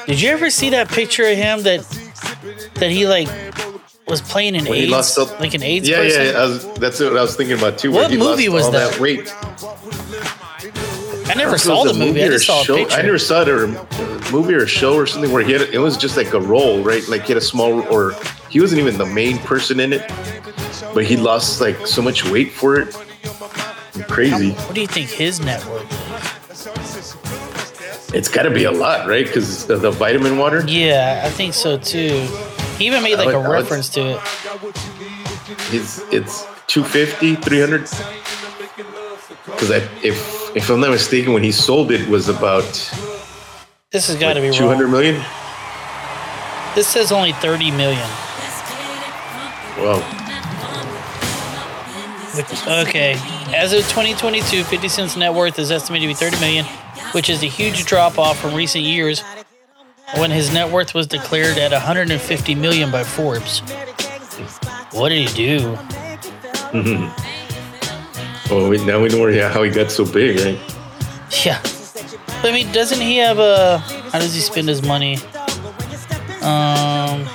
Did 0.06 0.20
you 0.20 0.30
ever 0.30 0.50
see 0.50 0.70
that 0.70 0.88
picture 0.88 1.24
of 1.26 1.36
him 1.36 1.62
that 1.62 1.80
that 2.74 2.90
he 2.90 3.06
like 3.06 3.28
was 4.06 4.20
playing 4.22 4.54
an 4.56 4.64
When 4.66 4.74
he 4.78 4.94
AIDS, 4.94 5.18
like 5.40 5.54
an 5.54 5.62
AIDS 5.62 5.88
Yeah, 5.88 5.96
person? 5.98 6.26
yeah. 6.26 6.40
Was, 6.46 6.64
that's 6.74 7.00
what 7.00 7.16
I 7.16 7.22
was 7.22 7.34
thinking 7.36 7.58
about 7.58 7.76
too. 7.78 7.90
What 7.90 8.12
movie 8.12 8.48
was 8.48 8.66
all 8.66 8.70
that? 8.72 9.00
weight. 9.00 9.26
I 11.28 11.34
never 11.34 11.58
saw 11.58 11.84
the 11.84 11.94
movie. 11.94 12.22
I 12.22 12.26
or 12.26 12.30
just 12.32 12.46
saw 12.46 12.60
a 12.60 12.64
show. 12.64 12.76
picture. 12.76 12.96
I 12.96 13.02
never 13.02 13.18
saw 13.18 13.42
it 13.42 13.48
or 13.48 13.64
a 13.64 14.32
movie 14.32 14.54
or 14.54 14.62
a 14.64 14.68
show 14.68 14.94
or 14.94 15.06
something 15.06 15.32
where 15.32 15.44
he 15.44 15.52
had 15.52 15.62
it 15.62 15.78
was 15.78 15.96
just 15.96 16.16
like 16.16 16.32
a 16.32 16.40
role, 16.40 16.82
right? 16.82 17.06
Like 17.08 17.22
he 17.22 17.28
had 17.28 17.36
a 17.36 17.40
small 17.40 17.82
or 17.92 18.12
he 18.50 18.60
wasn't 18.60 18.80
even 18.80 18.96
the 18.98 19.06
main 19.06 19.38
person 19.38 19.80
in 19.80 19.92
it, 19.92 20.02
but 20.94 21.04
he 21.04 21.16
lost 21.16 21.60
like 21.60 21.86
so 21.86 22.00
much 22.02 22.24
weight 22.30 22.52
for 22.52 22.78
it. 22.78 22.94
Crazy. 24.08 24.52
What 24.52 24.74
do 24.74 24.80
you 24.80 24.86
think 24.86 25.08
his 25.10 25.40
net 25.40 25.64
worth? 25.66 25.84
It's 28.14 28.28
got 28.28 28.42
to 28.44 28.50
be 28.50 28.64
a 28.64 28.70
lot, 28.72 29.06
right? 29.08 29.26
Because 29.26 29.68
of 29.68 29.80
the 29.82 29.90
vitamin 29.90 30.38
water. 30.38 30.64
Yeah, 30.66 31.22
I 31.24 31.28
think 31.30 31.54
so 31.54 31.76
too. 31.76 32.26
He 32.78 32.86
even 32.86 33.02
made 33.02 33.16
like 33.16 33.26
would- 33.26 33.34
a 33.34 33.38
I 33.38 33.48
would- 33.48 33.52
reference 33.52 33.88
to 33.90 34.00
it. 34.12 34.20
It's 35.72 36.00
it's 36.12 36.44
250, 36.68 37.36
300. 37.36 37.80
Because 39.46 39.70
if 40.02 40.35
if 40.56 40.70
I'm 40.70 40.80
not 40.80 40.90
mistaken, 40.90 41.34
when 41.34 41.42
he 41.42 41.52
sold 41.52 41.92
it 41.92 42.08
was 42.08 42.28
about 42.30 42.64
This 43.92 44.08
has 44.08 44.16
got 44.16 44.32
to 44.32 44.40
be 44.40 44.50
two 44.50 44.66
hundred 44.66 44.88
million. 44.88 45.22
This 46.74 46.88
says 46.88 47.12
only 47.12 47.32
30 47.32 47.70
million. 47.70 48.06
Wow. 49.78 50.02
Okay. 52.82 53.16
As 53.54 53.72
of 53.72 53.80
2022, 53.88 54.62
50 54.62 54.88
Cent's 54.88 55.16
net 55.16 55.32
worth 55.32 55.58
is 55.58 55.70
estimated 55.70 56.02
to 56.02 56.08
be 56.08 56.30
30 56.30 56.38
million, 56.38 56.66
which 57.12 57.30
is 57.30 57.42
a 57.42 57.46
huge 57.46 57.86
drop 57.86 58.18
off 58.18 58.38
from 58.38 58.54
recent 58.54 58.84
years 58.84 59.22
when 60.16 60.30
his 60.30 60.52
net 60.52 60.70
worth 60.70 60.92
was 60.92 61.06
declared 61.06 61.56
at 61.56 61.72
150 61.72 62.54
million 62.54 62.90
by 62.90 63.04
Forbes. 63.04 63.60
What 64.92 65.08
did 65.10 65.28
he 65.28 65.34
do? 65.34 65.78
Mm-hmm. 66.66 67.25
Well, 68.50 68.68
we, 68.68 68.84
now 68.84 69.00
we 69.00 69.08
know 69.08 69.48
how 69.48 69.62
he 69.64 69.70
got 69.70 69.90
so 69.90 70.04
big, 70.04 70.38
right? 70.38 70.58
Yeah. 71.44 71.60
I 72.44 72.52
mean, 72.52 72.70
doesn't 72.72 73.00
he 73.00 73.16
have 73.16 73.38
a? 73.38 73.78
How 73.78 74.20
does 74.20 74.34
he 74.34 74.40
spend 74.40 74.68
his 74.68 74.82
money? 74.82 75.18
Um, 76.42 77.26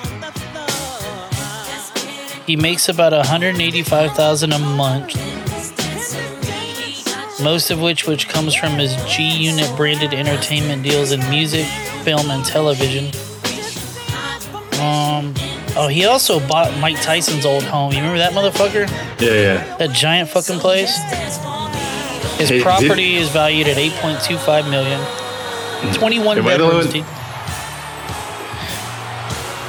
he 2.47 2.55
makes 2.55 2.87
about 2.87 3.11
185,000 3.11 4.53
a 4.53 4.59
month. 4.59 5.15
Most 7.41 7.71
of 7.71 7.81
which, 7.81 8.07
which 8.07 8.29
comes 8.29 8.55
from 8.55 8.73
his 8.73 8.95
G 9.05 9.23
Unit 9.23 9.69
branded 9.75 10.13
entertainment 10.13 10.83
deals 10.83 11.11
in 11.11 11.19
music, 11.29 11.65
film, 12.03 12.29
and 12.31 12.45
television. 12.45 13.05
Um, 14.79 15.33
oh, 15.77 15.87
he 15.87 16.05
also 16.05 16.39
bought 16.47 16.77
Mike 16.79 17.01
Tyson's 17.01 17.45
old 17.45 17.63
home. 17.63 17.91
You 17.91 17.99
remember 17.99 18.17
that 18.19 18.33
motherfucker? 18.33 18.89
Yeah, 19.21 19.31
yeah. 19.33 19.77
That 19.77 19.91
giant 19.91 20.29
fucking 20.29 20.59
place. 20.59 20.95
His 22.37 22.49
Hey, 22.49 22.57
did- 22.57 22.63
property 22.63 23.15
is 23.15 23.29
valued 23.29 23.67
at 23.67 23.77
8.25 23.77 24.69
million. 24.69 24.99
Mm. 24.99 25.93
21 25.95 26.37
Am 26.39 26.47
I 26.47 26.51
the 26.51 26.57
bedrooms. 26.57 26.85
only 26.87 26.99
dude. 26.99 27.05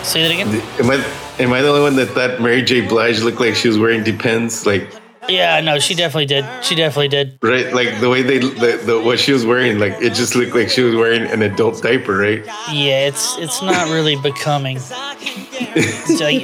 Say 0.06 0.22
that 0.22 0.30
again. 0.32 0.48
Am 0.80 0.90
I 0.90 1.04
am 1.42 1.52
I 1.52 1.62
the 1.62 1.68
only 1.68 1.80
one 1.80 1.96
that 1.96 2.06
thought 2.08 2.40
Mary 2.40 2.62
J. 2.62 2.80
Blige 2.82 3.20
looked 3.22 3.40
like 3.40 3.54
she 3.54 3.68
was 3.68 3.78
wearing 3.78 4.02
Depends? 4.02 4.66
Like 4.66 4.88
Yeah, 5.28 5.60
no, 5.60 5.78
she 5.78 5.94
definitely 5.94 6.26
did. 6.26 6.44
She 6.64 6.74
definitely 6.74 7.08
did. 7.08 7.38
right, 7.42 7.72
like 7.72 8.00
the 8.00 8.08
way 8.10 8.22
they 8.22 8.38
the, 8.38 8.82
the 8.84 9.00
what 9.00 9.20
she 9.20 9.32
was 9.32 9.46
wearing, 9.46 9.78
like 9.78 9.94
it 10.00 10.14
just 10.14 10.34
looked 10.34 10.54
like 10.54 10.68
she 10.68 10.82
was 10.82 10.96
wearing 10.96 11.22
an 11.30 11.42
adult 11.42 11.80
diaper, 11.82 12.16
right? 12.16 12.44
Yeah, 12.72 13.06
it's 13.06 13.38
it's 13.38 13.62
not 13.62 13.88
really 13.88 14.16
becoming. 14.16 14.78
Like, 16.20 16.42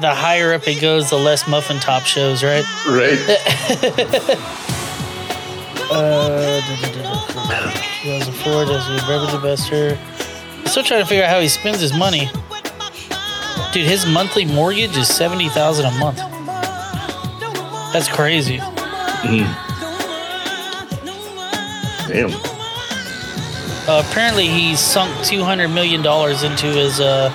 the 0.00 0.12
higher 0.14 0.52
up 0.52 0.68
it 0.68 0.80
goes, 0.82 1.08
the 1.08 1.16
less 1.16 1.48
muffin 1.48 1.78
top 1.78 2.02
shows, 2.02 2.42
right? 2.44 2.64
Right. 2.86 3.18
Uh, 5.88 6.60
2004, 8.02 8.64
does 8.64 8.86
he 8.88 8.96
Beverly 9.06 9.40
Bester? 9.40 9.96
I'm 10.58 10.66
still 10.66 10.82
trying 10.82 11.00
to 11.02 11.06
figure 11.06 11.22
out 11.22 11.30
how 11.30 11.38
he 11.38 11.46
spends 11.48 11.78
his 11.80 11.96
money. 11.96 12.28
Dude, 13.72 13.86
his 13.86 14.04
monthly 14.04 14.44
mortgage 14.44 14.96
is 14.96 15.06
seventy 15.06 15.48
thousand 15.48 15.86
a 15.86 15.92
month. 15.92 16.18
That's 17.92 18.08
crazy. 18.08 18.58
Damn. 22.08 22.30
Uh, 23.88 24.02
apparently, 24.08 24.48
he 24.48 24.74
sunk 24.76 25.24
two 25.24 25.42
hundred 25.44 25.68
million 25.68 26.02
dollars 26.02 26.42
into 26.42 26.66
his 26.66 27.00
uh, 27.00 27.30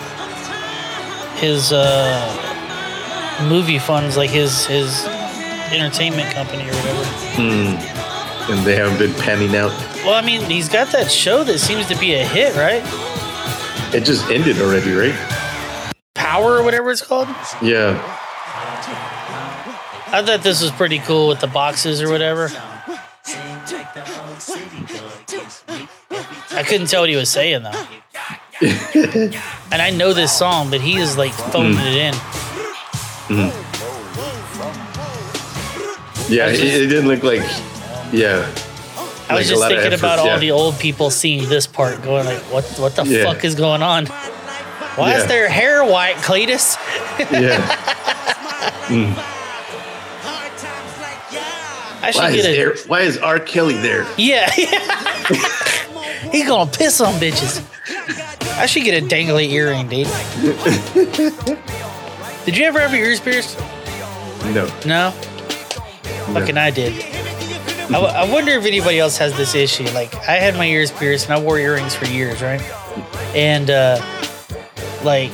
his 1.37 1.71
uh, 1.71 3.45
movie 3.49 3.79
funds, 3.79 4.17
like 4.17 4.29
his 4.29 4.65
his 4.65 5.05
entertainment 5.71 6.29
company 6.33 6.63
or 6.63 6.73
whatever. 6.73 7.03
And 8.51 8.65
they 8.65 8.75
haven't 8.75 8.97
been 8.99 9.13
panning 9.21 9.55
out. 9.55 9.71
Well, 10.03 10.13
I 10.15 10.21
mean, 10.21 10.41
he's 10.41 10.67
got 10.67 10.91
that 10.91 11.09
show 11.09 11.43
that 11.45 11.59
seems 11.59 11.87
to 11.87 11.95
be 11.97 12.13
a 12.15 12.25
hit, 12.25 12.55
right? 12.55 12.83
It 13.93 14.03
just 14.03 14.29
ended 14.29 14.59
already, 14.59 14.91
right? 14.91 15.15
Power 16.13 16.57
or 16.57 16.63
whatever 16.63 16.91
it's 16.91 17.01
called. 17.01 17.29
Yeah. 17.61 17.97
I 20.13 20.21
thought 20.23 20.43
this 20.43 20.61
was 20.61 20.71
pretty 20.71 20.99
cool 20.99 21.27
with 21.29 21.39
the 21.39 21.47
boxes 21.47 22.01
or 22.01 22.09
whatever. 22.11 22.49
I 26.51 26.63
couldn't 26.67 26.87
tell 26.87 27.03
what 27.03 27.09
he 27.09 27.15
was 27.15 27.29
saying 27.29 27.63
though. 27.63 27.71
and 29.71 29.81
I 29.81 29.89
know 29.89 30.13
this 30.13 30.37
song, 30.37 30.69
but 30.69 30.81
he 30.81 30.97
is 30.97 31.17
like 31.17 31.31
phoning 31.31 31.77
mm. 31.77 31.87
it 31.87 31.95
in. 31.95 32.13
Mm-hmm. 33.31 33.71
Yeah, 36.31 36.47
it, 36.49 36.59
it 36.59 36.87
didn't 36.87 37.07
look 37.07 37.23
like. 37.23 37.41
Yeah. 38.11 38.45
I 39.29 39.35
was 39.35 39.47
Like 39.47 39.47
just 39.47 39.67
thinking 39.67 39.93
effort, 39.93 39.99
about 39.99 40.19
all 40.19 40.25
yeah. 40.25 40.39
the 40.39 40.51
old 40.51 40.77
people 40.77 41.09
seeing 41.09 41.47
this 41.47 41.65
part, 41.65 42.03
going 42.03 42.25
like, 42.25 42.41
"What? 42.51 42.65
What 42.77 42.95
the 42.95 43.05
Yeah. 43.05 43.23
fuck 43.23 43.45
is 43.45 43.55
going 43.55 43.81
on? 43.81 44.07
Why 44.95 45.15
is 45.15 45.25
their 45.27 45.47
hair 45.47 45.85
white, 45.85 46.17
Cletus? 46.17 46.77
Yeah. 47.31 47.87
Mm. 48.91 49.15
I 52.01 52.11
should 52.11 52.21
Why 52.21 52.29
is, 52.31 52.35
get 52.37 52.45
a 52.45 52.55
there, 52.55 52.75
why 52.87 53.01
is 53.01 53.17
R. 53.17 53.39
Kelly 53.39 53.75
there? 53.77 54.05
yeah. 54.17 54.49
He's 56.31 56.47
gonna 56.47 56.69
piss 56.71 57.01
on 57.01 57.13
bitches. 57.15 57.61
I 58.57 58.65
should 58.65 58.83
get 58.83 59.01
a 59.01 59.05
dangly 59.05 59.49
earring, 59.51 59.87
dude. 59.87 60.07
Did 62.45 62.57
you 62.57 62.65
ever 62.65 62.79
have 62.79 62.93
your 62.93 63.05
ears 63.05 63.19
pierced? 63.19 63.59
No. 64.45 64.65
No. 64.85 65.11
Fucking 66.33 66.57
I 66.57 66.71
did. 66.71 66.93
I, 67.85 67.93
w- 67.93 68.11
I 68.13 68.31
wonder 68.31 68.51
if 68.53 68.65
anybody 68.65 68.99
else 68.99 69.17
has 69.17 69.35
this 69.37 69.53
issue. 69.53 69.83
Like, 69.91 70.13
I 70.27 70.33
had 70.37 70.55
my 70.55 70.65
ears 70.65 70.91
pierced 70.91 71.29
and 71.29 71.37
I 71.37 71.41
wore 71.41 71.59
earrings 71.59 71.93
for 71.93 72.05
years, 72.05 72.41
right? 72.41 72.61
And, 73.35 73.69
uh, 73.69 74.01
like, 75.03 75.31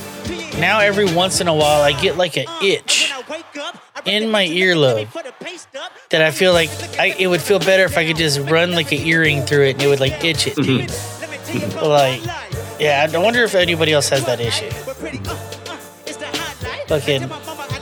now 0.57 0.79
every 0.79 1.11
once 1.13 1.39
in 1.39 1.47
a 1.47 1.53
while 1.53 1.81
I 1.81 1.99
get 2.01 2.17
like 2.17 2.35
an 2.37 2.45
itch 2.63 3.06
in 4.05 4.29
my 4.29 4.45
earlobe 4.47 5.07
that 6.09 6.21
I 6.21 6.31
feel 6.31 6.53
like 6.53 6.69
I, 6.99 7.15
it 7.17 7.27
would 7.27 7.41
feel 7.41 7.59
better 7.59 7.83
if 7.83 7.97
I 7.97 8.05
could 8.05 8.17
just 8.17 8.39
run 8.49 8.71
like 8.71 8.91
an 8.91 8.99
earring 8.99 9.43
through 9.43 9.65
it 9.65 9.73
and 9.73 9.81
it 9.83 9.87
would 9.87 9.99
like 9.99 10.23
itch 10.23 10.47
it, 10.47 10.55
dude. 10.55 10.89
like, 11.81 12.21
yeah, 12.79 13.07
I 13.11 13.17
wonder 13.17 13.43
if 13.43 13.55
anybody 13.55 13.93
else 13.93 14.09
has 14.09 14.25
that 14.25 14.39
issue. 14.39 14.69
Fucking, 16.87 17.23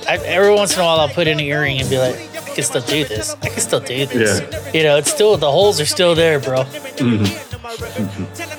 I, 0.07 0.17
every 0.25 0.53
once 0.53 0.73
in 0.73 0.79
a 0.81 0.83
while 0.83 0.99
I'll 0.99 1.09
put 1.09 1.27
in 1.27 1.39
an 1.39 1.45
earring 1.45 1.79
and 1.79 1.89
be 1.89 1.97
like, 1.97 2.15
I 2.15 2.55
can 2.55 2.63
still 2.63 2.81
do 2.81 3.05
this. 3.05 3.35
I 3.41 3.49
can 3.49 3.59
still 3.59 3.79
do 3.79 4.05
this. 4.05 4.41
Yeah. 4.41 4.71
You 4.71 4.83
know, 4.83 4.97
it's 4.97 5.11
still 5.11 5.37
the 5.37 5.51
holes 5.51 5.79
are 5.79 5.85
still 5.85 6.15
there, 6.15 6.39
bro. 6.39 6.63
Mm-hmm. 6.63 7.23
Mm-hmm. 7.25 8.54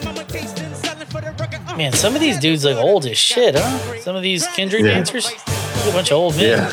Man, 1.76 1.92
some 1.92 2.14
of 2.14 2.20
these 2.22 2.38
dudes 2.38 2.64
look 2.64 2.78
old 2.78 3.04
as 3.06 3.18
shit, 3.18 3.54
huh? 3.56 4.00
Some 4.00 4.16
of 4.16 4.22
these 4.22 4.46
Kendrick 4.48 4.82
Yeah. 4.82 4.94
dancers, 4.94 5.26
a 5.28 5.90
bunch 5.92 6.10
of 6.10 6.16
old 6.16 6.34
men. 6.36 6.58
Yeah. 6.58 6.72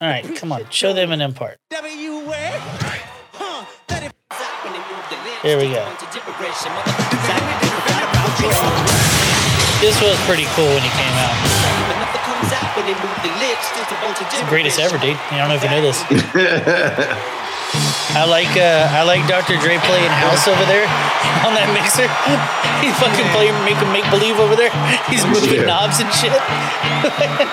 All 0.00 0.08
right, 0.08 0.24
come 0.36 0.50
on, 0.52 0.68
show 0.70 0.92
them 0.92 1.12
an 1.12 1.20
impart. 1.20 1.58
Here 5.42 5.56
we 5.56 5.70
go. 5.70 5.86
This 9.80 9.94
was 10.02 10.18
pretty 10.26 10.44
cool 10.56 10.66
when 10.66 10.82
he 10.82 10.90
came 10.90 11.14
out. 11.14 11.34
It's 14.20 14.40
the 14.40 14.46
greatest 14.48 14.80
ever, 14.80 14.98
dude. 14.98 15.16
I 15.30 15.38
don't 15.38 15.48
know 15.48 15.54
if 15.54 15.62
you 15.62 15.70
know 15.70 15.80
this. 15.82 16.02
I 18.16 18.24
like 18.24 18.56
uh, 18.56 18.88
I 18.90 19.02
like 19.04 19.26
Dr. 19.28 19.56
Dre 19.60 19.76
playing 19.84 20.08
house 20.10 20.48
over 20.48 20.64
there 20.64 20.88
on 21.46 21.52
that 21.54 21.68
mixer. 21.76 22.08
He's 22.82 22.96
fucking 22.96 23.28
playing 23.36 23.54
make 23.64 23.76
make 23.92 24.08
believe 24.10 24.40
over 24.40 24.56
there. 24.56 24.72
He's 25.12 25.24
moving 25.28 25.52
Yeah. 25.60 25.68
knobs 25.68 26.00
and 26.00 26.08
shit. 26.14 26.32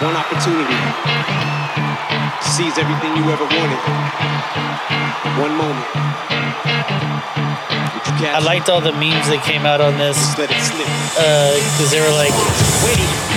One 0.01 0.15
opportunity. 0.15 0.79
Sees 2.55 2.77
everything 2.77 3.11
you 3.19 3.25
ever 3.35 3.43
wanted. 3.43 3.81
One 5.43 5.51
moment. 5.59 5.87
Would 7.91 8.05
you 8.07 8.13
catch 8.15 8.31
I 8.31 8.39
liked 8.39 8.69
all 8.69 8.79
the 8.79 8.93
memes 8.95 9.27
that 9.27 9.43
came 9.43 9.65
out 9.67 9.81
on 9.83 9.99
this 9.99 10.15
Just 10.15 10.39
let 10.39 10.47
it 10.47 10.63
slip. 10.63 10.87
because 11.19 11.91
they 11.91 11.99
were 11.99 12.15
like, 12.15 12.31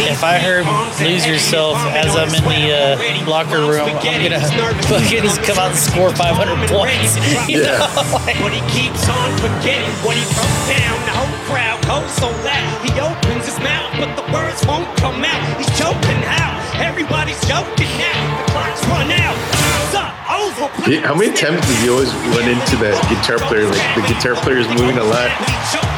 if 0.06 0.22
I 0.22 0.38
heard 0.38 0.62
"Lose 1.02 1.26
Yourself" 1.26 1.74
as 1.98 2.14
I'm 2.14 2.30
in 2.30 2.46
the 2.46 2.70
uh, 2.70 3.26
locker 3.26 3.58
room, 3.66 3.90
I'm 3.90 4.22
gonna 4.22 4.38
fucking 4.86 5.26
come 5.42 5.58
out 5.58 5.74
and 5.74 5.78
score 5.82 6.14
500 6.14 6.70
points. 6.70 7.18
You 7.50 7.66
Yeah. 7.66 7.90
But 8.38 8.54
he 8.54 8.62
keeps 8.70 9.02
on 9.10 9.34
forgetting 9.42 9.90
what 10.06 10.14
he 10.14 10.22
broke 10.30 10.62
down. 10.70 10.94
The 11.10 11.14
whole 11.18 11.34
crowd 11.50 11.82
goes 11.90 12.06
so 12.14 12.30
loud. 12.46 12.70
He 12.86 12.94
opens 13.02 13.50
his 13.50 13.58
mouth, 13.58 13.90
but 13.98 14.14
the 14.14 14.22
words 14.30 14.62
won't 14.62 14.86
come 15.02 15.26
out. 15.26 15.42
He's 15.58 15.66
choking 15.74 16.22
out. 16.38 16.54
Everybody's 16.78 17.40
joking 17.50 17.90
now. 17.98 18.14
The 18.46 18.52
clock's 18.52 18.84
run 18.86 19.07
out. 19.12 19.36
Time's 19.52 19.94
up. 19.96 20.12
Over. 20.28 20.66
He- 20.88 21.00
How 21.00 21.14
many 21.14 21.32
times 21.32 21.60
does 21.64 21.78
he 21.82 21.88
always 21.88 22.12
run 22.36 22.46
into 22.48 22.76
that 22.84 22.96
guitar 23.08 23.38
player? 23.48 23.64
Like 23.68 23.82
the 23.96 24.04
guitar 24.08 24.34
player 24.44 24.58
is 24.60 24.68
moving 24.76 24.98
a 24.98 25.04
lot, 25.06 25.30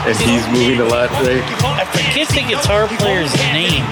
and 0.07 0.15
he's 0.27 0.45
moving 0.55 0.81
a 0.81 0.89
lot, 0.89 1.11
right? 1.27 1.43
I 1.67 1.85
forget 1.91 2.29
the 2.31 2.45
guitar 2.47 2.87
player's 3.03 3.33
name. 3.55 3.83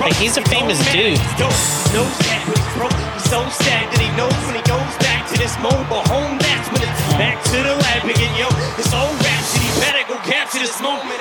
Like, 0.00 0.14
he's 0.20 0.36
a 0.36 0.44
famous 0.52 0.78
dude. 0.92 1.16
He 1.16 1.32
knows 1.40 2.12
that 2.28 2.40
he's 2.44 3.24
so 3.30 3.40
sad 3.64 3.88
that 3.90 3.98
he 4.00 4.10
knows 4.14 4.34
when 4.46 4.54
he 4.54 4.64
goes 4.68 4.92
back 5.02 5.24
to 5.32 5.34
this 5.40 5.56
mobile 5.58 6.04
home. 6.12 6.36
That's 6.38 6.68
when 6.70 6.82
it's 6.84 7.02
back 7.16 7.40
to 7.50 7.58
the 7.64 7.74
lab 7.74 8.04
again, 8.04 8.30
yo. 8.36 8.46
This 8.76 8.92
old 8.92 9.16
rhapsody 9.24 9.66
better 9.82 10.04
go 10.06 10.14
capture 10.22 10.60
this 10.60 10.78
moment. 10.84 11.16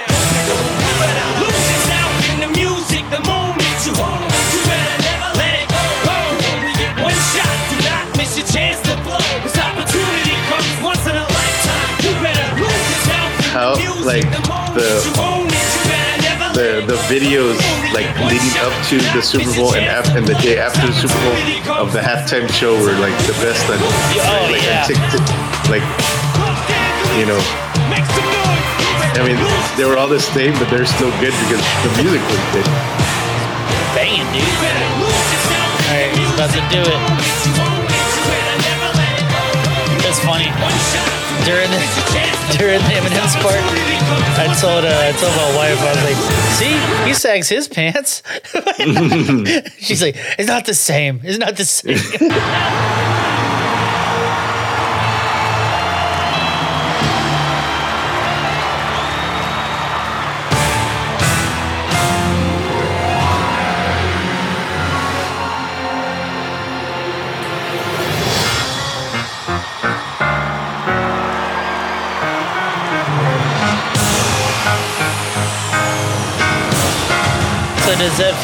Lose 1.39 1.65
yourself 1.71 2.11
in 2.35 2.37
the 2.45 2.51
music 2.53 3.03
the 3.09 3.23
moment 3.25 3.73
you 3.87 3.95
hold 3.95 4.21
like 14.05 14.23
the 14.77 14.77
the 14.77 14.89
you 15.01 15.13
own 15.19 15.47
it. 15.49 15.57
You 15.57 15.81
better 15.89 16.21
never 16.21 16.85
the 16.87 16.97
videos 17.11 17.57
like 17.91 18.07
leading 18.29 18.55
up 18.63 18.71
to 18.93 18.97
the 19.17 19.21
Super 19.21 19.51
Bowl 19.57 19.73
and 19.75 19.85
af- 19.89 20.15
and 20.15 20.25
the 20.25 20.35
day 20.39 20.57
after 20.61 20.85
the 20.87 20.93
Super 20.93 21.17
Bowl 21.25 21.35
of 21.81 21.91
the 21.91 21.99
halftime 21.99 22.47
show 22.53 22.73
were 22.79 22.93
like 23.01 23.15
the 23.27 23.33
best 23.43 23.65
on 23.67 23.77
Oh, 23.81 24.47
like 24.51 24.61
yeah. 24.63 24.85
TikTok, 24.87 25.19
like 25.73 25.83
you 27.19 27.25
know. 27.25 27.41
I 29.17 29.23
mean, 29.23 29.39
they 29.77 29.85
were 29.85 29.97
all 29.97 30.07
the 30.09 30.19
same, 30.19 30.53
but 30.59 30.69
they're 30.69 30.85
still 30.85 31.11
good 31.23 31.33
because 31.47 31.63
the 31.83 31.91
music 32.03 32.21
was 32.27 32.41
good. 32.51 32.67
banging, 33.95 34.27
dude. 34.35 34.43
All 34.43 35.91
right, 35.91 36.11
he's 36.13 36.31
about 36.35 36.51
to 36.51 36.61
do 36.69 36.81
it. 36.83 37.01
That's 40.03 40.19
funny. 40.19 41.24
During 41.45 41.69
the 41.69 42.05
during 42.57 42.79
the 42.79 42.93
Eminem's 42.93 43.35
part, 43.37 43.59
I 44.39 44.47
told 44.59 44.85
uh, 44.85 44.89
I 44.89 45.11
told 45.19 45.35
my 45.35 45.55
wife 45.55 45.79
I 45.81 45.91
was 45.93 46.03
like, 46.03 46.19
"See, 46.57 47.07
he 47.07 47.13
sags 47.13 47.49
his 47.49 47.67
pants." 47.67 48.23
She's 49.79 50.01
like, 50.01 50.15
"It's 50.39 50.47
not 50.47 50.65
the 50.65 50.73
same. 50.73 51.21
It's 51.23 51.37
not 51.37 51.57
the 51.57 51.65
same." 51.65 51.97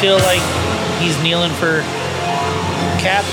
feel 0.02 0.18
like 0.18 0.42
he's 1.00 1.16
kneeling 1.22 1.52
for 1.52 1.80
Cap? 2.98 3.24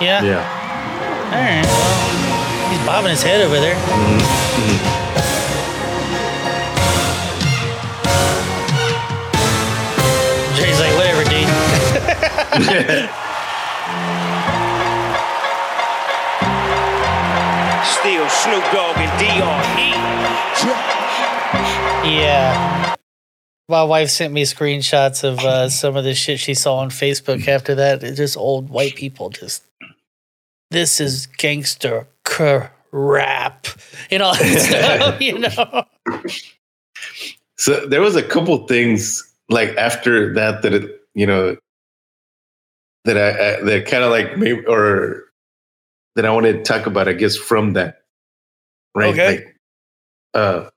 Yeah. 0.00 0.24
Yeah. 0.24 0.42
All 1.30 1.38
right. 1.38 1.62
Well, 1.62 2.70
he's 2.72 2.84
bobbing 2.84 3.12
his 3.12 3.22
head 3.22 3.42
over 3.42 3.60
there. 3.60 3.76
Mm-hmm. 3.76 4.18
Jay's 10.58 10.80
like, 10.80 10.96
whatever, 10.96 11.22
dude. 11.30 11.46
Still 17.86 18.28
Snoop 18.28 18.64
Dogg 18.72 18.96
and. 18.98 19.14
D.R.E. 19.20 21.03
Yeah. 22.04 22.94
My 23.68 23.82
wife 23.82 24.10
sent 24.10 24.32
me 24.32 24.42
screenshots 24.42 25.24
of 25.24 25.38
uh, 25.38 25.68
some 25.70 25.96
of 25.96 26.04
the 26.04 26.14
shit 26.14 26.38
she 26.38 26.54
saw 26.54 26.76
on 26.76 26.90
Facebook 26.90 27.48
after 27.48 27.74
that. 27.76 28.02
It's 28.02 28.18
just 28.18 28.36
old 28.36 28.68
white 28.68 28.94
people 28.94 29.30
just, 29.30 29.62
this 30.70 31.00
is 31.00 31.26
gangster 31.26 32.06
crap. 32.24 33.66
You 34.10 34.18
know, 34.18 34.32
stuff, 34.34 35.20
you 35.20 35.38
know? 35.38 35.84
So 37.56 37.86
there 37.86 38.00
was 38.00 38.16
a 38.16 38.22
couple 38.22 38.66
things 38.66 39.22
like 39.48 39.70
after 39.76 40.32
that 40.34 40.62
that 40.62 40.74
it, 40.74 41.00
you 41.14 41.26
know 41.26 41.56
that 43.04 43.16
I, 43.16 43.28
I 43.28 43.62
that 43.62 43.86
kind 43.86 44.04
of 44.04 44.10
like 44.10 44.36
maybe 44.36 44.64
or 44.66 45.24
that 46.16 46.26
I 46.26 46.30
wanted 46.30 46.52
to 46.52 46.62
talk 46.62 46.86
about. 46.86 47.08
I 47.08 47.12
guess 47.12 47.36
from 47.36 47.74
that, 47.74 48.02
right? 48.94 49.12
Okay. 49.12 49.36
Like, 49.36 49.56
uh, 50.34 50.70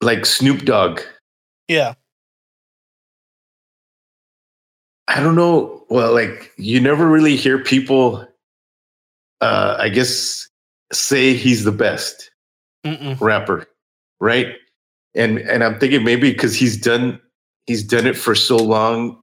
like 0.00 0.26
Snoop 0.26 0.64
Dogg. 0.64 1.00
Yeah. 1.68 1.94
I 5.08 5.20
don't 5.20 5.34
know. 5.34 5.84
Well, 5.88 6.12
like 6.12 6.52
you 6.56 6.80
never 6.80 7.08
really 7.08 7.36
hear 7.36 7.58
people, 7.58 8.26
uh, 9.40 9.76
I 9.78 9.88
guess, 9.88 10.48
say 10.92 11.34
he's 11.34 11.64
the 11.64 11.72
best 11.72 12.30
Mm-mm. 12.84 13.18
rapper, 13.20 13.66
right? 14.20 14.54
And 15.14 15.38
and 15.38 15.64
I'm 15.64 15.78
thinking 15.78 16.04
maybe 16.04 16.30
because 16.30 16.54
he's 16.54 16.76
done 16.76 17.20
he's 17.66 17.82
done 17.82 18.06
it 18.06 18.16
for 18.16 18.34
so 18.34 18.56
long, 18.56 19.20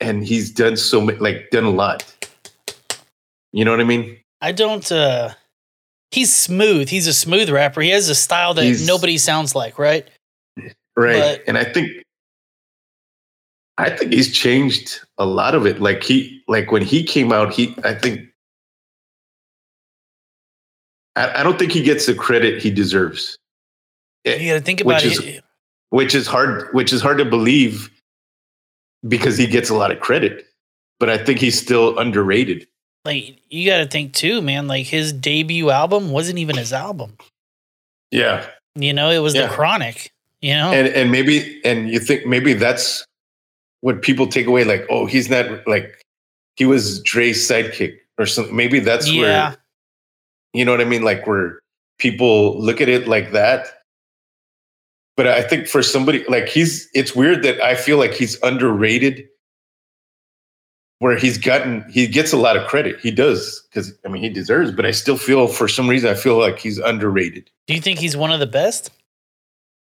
and 0.00 0.24
he's 0.24 0.50
done 0.50 0.76
so 0.76 1.00
like 1.00 1.48
done 1.50 1.64
a 1.64 1.70
lot. 1.70 2.04
You 3.52 3.64
know 3.64 3.70
what 3.70 3.80
I 3.80 3.84
mean? 3.84 4.18
I 4.40 4.52
don't, 4.52 4.90
uh, 4.90 5.34
he's 6.12 6.34
smooth. 6.34 6.88
He's 6.88 7.06
a 7.06 7.12
smooth 7.14 7.50
rapper. 7.50 7.80
He 7.80 7.90
has 7.90 8.08
a 8.08 8.14
style 8.14 8.54
that 8.54 8.64
He's- 8.64 8.86
nobody 8.86 9.18
sounds 9.18 9.54
like, 9.54 9.78
right? 9.78 10.06
Right. 10.96 11.18
But- 11.18 11.42
and 11.48 11.58
I 11.58 11.64
think 11.64 11.90
I 13.78 13.88
think 13.90 14.12
he's 14.12 14.32
changed 14.32 15.00
a 15.18 15.24
lot 15.24 15.54
of 15.54 15.66
it. 15.66 15.80
Like 15.80 16.02
he 16.04 16.42
like 16.46 16.70
when 16.70 16.82
he 16.82 17.02
came 17.02 17.32
out, 17.32 17.52
he 17.52 17.74
I 17.82 17.94
think 17.94 18.20
I, 21.16 21.40
I 21.40 21.42
don't 21.42 21.58
think 21.58 21.72
he 21.72 21.82
gets 21.82 22.06
the 22.06 22.14
credit 22.14 22.60
he 22.62 22.70
deserves. 22.70 23.38
You 24.24 24.32
got 24.52 24.54
to 24.54 24.60
think 24.60 24.80
eh, 24.80 24.84
about 24.84 25.02
which 25.02 25.18
it. 25.18 25.24
is 25.36 25.40
which 25.90 26.14
is 26.14 26.26
hard 26.26 26.68
which 26.72 26.92
is 26.92 27.00
hard 27.00 27.18
to 27.18 27.24
believe 27.24 27.90
because 29.08 29.36
he 29.36 29.46
gets 29.46 29.70
a 29.70 29.74
lot 29.74 29.90
of 29.90 30.00
credit. 30.00 30.46
But 31.00 31.08
I 31.10 31.18
think 31.18 31.40
he's 31.40 31.58
still 31.60 31.98
underrated. 31.98 32.68
Like, 33.04 33.38
you 33.50 33.68
got 33.68 33.78
to 33.78 33.86
think 33.86 34.12
too, 34.14 34.42
man. 34.42 34.68
Like, 34.68 34.86
his 34.86 35.12
debut 35.12 35.70
album 35.70 36.10
wasn't 36.10 36.38
even 36.38 36.56
his 36.56 36.72
album. 36.72 37.16
Yeah. 38.10 38.46
You 38.74 38.92
know, 38.92 39.10
it 39.10 39.18
was 39.18 39.34
Yeah. 39.34 39.46
the 39.46 39.52
Chronic. 39.52 40.10
You 40.40 40.54
know, 40.54 40.72
And 40.72 40.88
and 40.88 41.12
maybe 41.12 41.60
and 41.64 41.88
you 41.88 42.00
think 42.00 42.26
maybe 42.26 42.52
that's 42.54 43.04
what 43.80 44.02
people 44.02 44.26
take 44.26 44.46
away, 44.46 44.64
like, 44.64 44.84
oh, 44.90 45.06
he's 45.06 45.30
not 45.30 45.46
like 45.68 46.02
he 46.56 46.66
was 46.66 47.00
Dre's 47.02 47.48
sidekick 47.48 47.96
or 48.18 48.26
something. 48.26 48.54
Maybe 48.56 48.80
that's 48.80 49.08
Yeah. 49.08 49.20
where 49.50 49.56
you 50.52 50.64
know 50.64 50.72
what 50.72 50.80
I 50.80 50.84
mean? 50.84 51.02
Like 51.02 51.26
where 51.28 51.60
people 51.98 52.60
look 52.60 52.80
at 52.80 52.88
it 52.88 53.06
like 53.06 53.30
that. 53.32 53.68
But 55.16 55.28
I 55.28 55.42
think 55.42 55.68
for 55.68 55.82
somebody 55.82 56.24
like 56.24 56.48
he's 56.48 56.88
it's 56.92 57.14
weird 57.14 57.42
that 57.44 57.60
I 57.60 57.76
feel 57.76 57.98
like 57.98 58.12
he's 58.12 58.42
underrated 58.42 59.28
where 61.02 61.16
he's 61.16 61.36
gotten 61.36 61.84
he 61.90 62.06
gets 62.06 62.32
a 62.32 62.36
lot 62.36 62.56
of 62.56 62.64
credit. 62.68 63.00
He 63.00 63.10
does 63.10 63.60
because 63.68 63.92
I 64.04 64.08
mean 64.08 64.22
he 64.22 64.28
deserves, 64.28 64.70
but 64.70 64.86
I 64.86 64.92
still 64.92 65.16
feel 65.16 65.48
for 65.48 65.66
some 65.66 65.88
reason 65.88 66.08
I 66.08 66.14
feel 66.14 66.38
like 66.38 66.60
he's 66.60 66.78
underrated. 66.78 67.50
do 67.66 67.74
you 67.74 67.80
think 67.80 67.98
he's 67.98 68.16
one 68.16 68.30
of 68.30 68.38
the 68.38 68.46
best? 68.46 68.92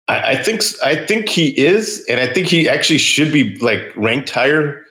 I, 0.07 0.31
I 0.31 0.35
think 0.41 0.61
I 0.85 1.05
think 1.05 1.27
he 1.27 1.49
is, 1.59 2.05
and 2.07 2.21
I 2.21 2.33
think 2.33 2.47
he 2.47 2.69
actually 2.69 2.97
should 2.97 3.33
be 3.33 3.57
like 3.57 3.91
ranked 3.97 4.29
higher. 4.29 4.85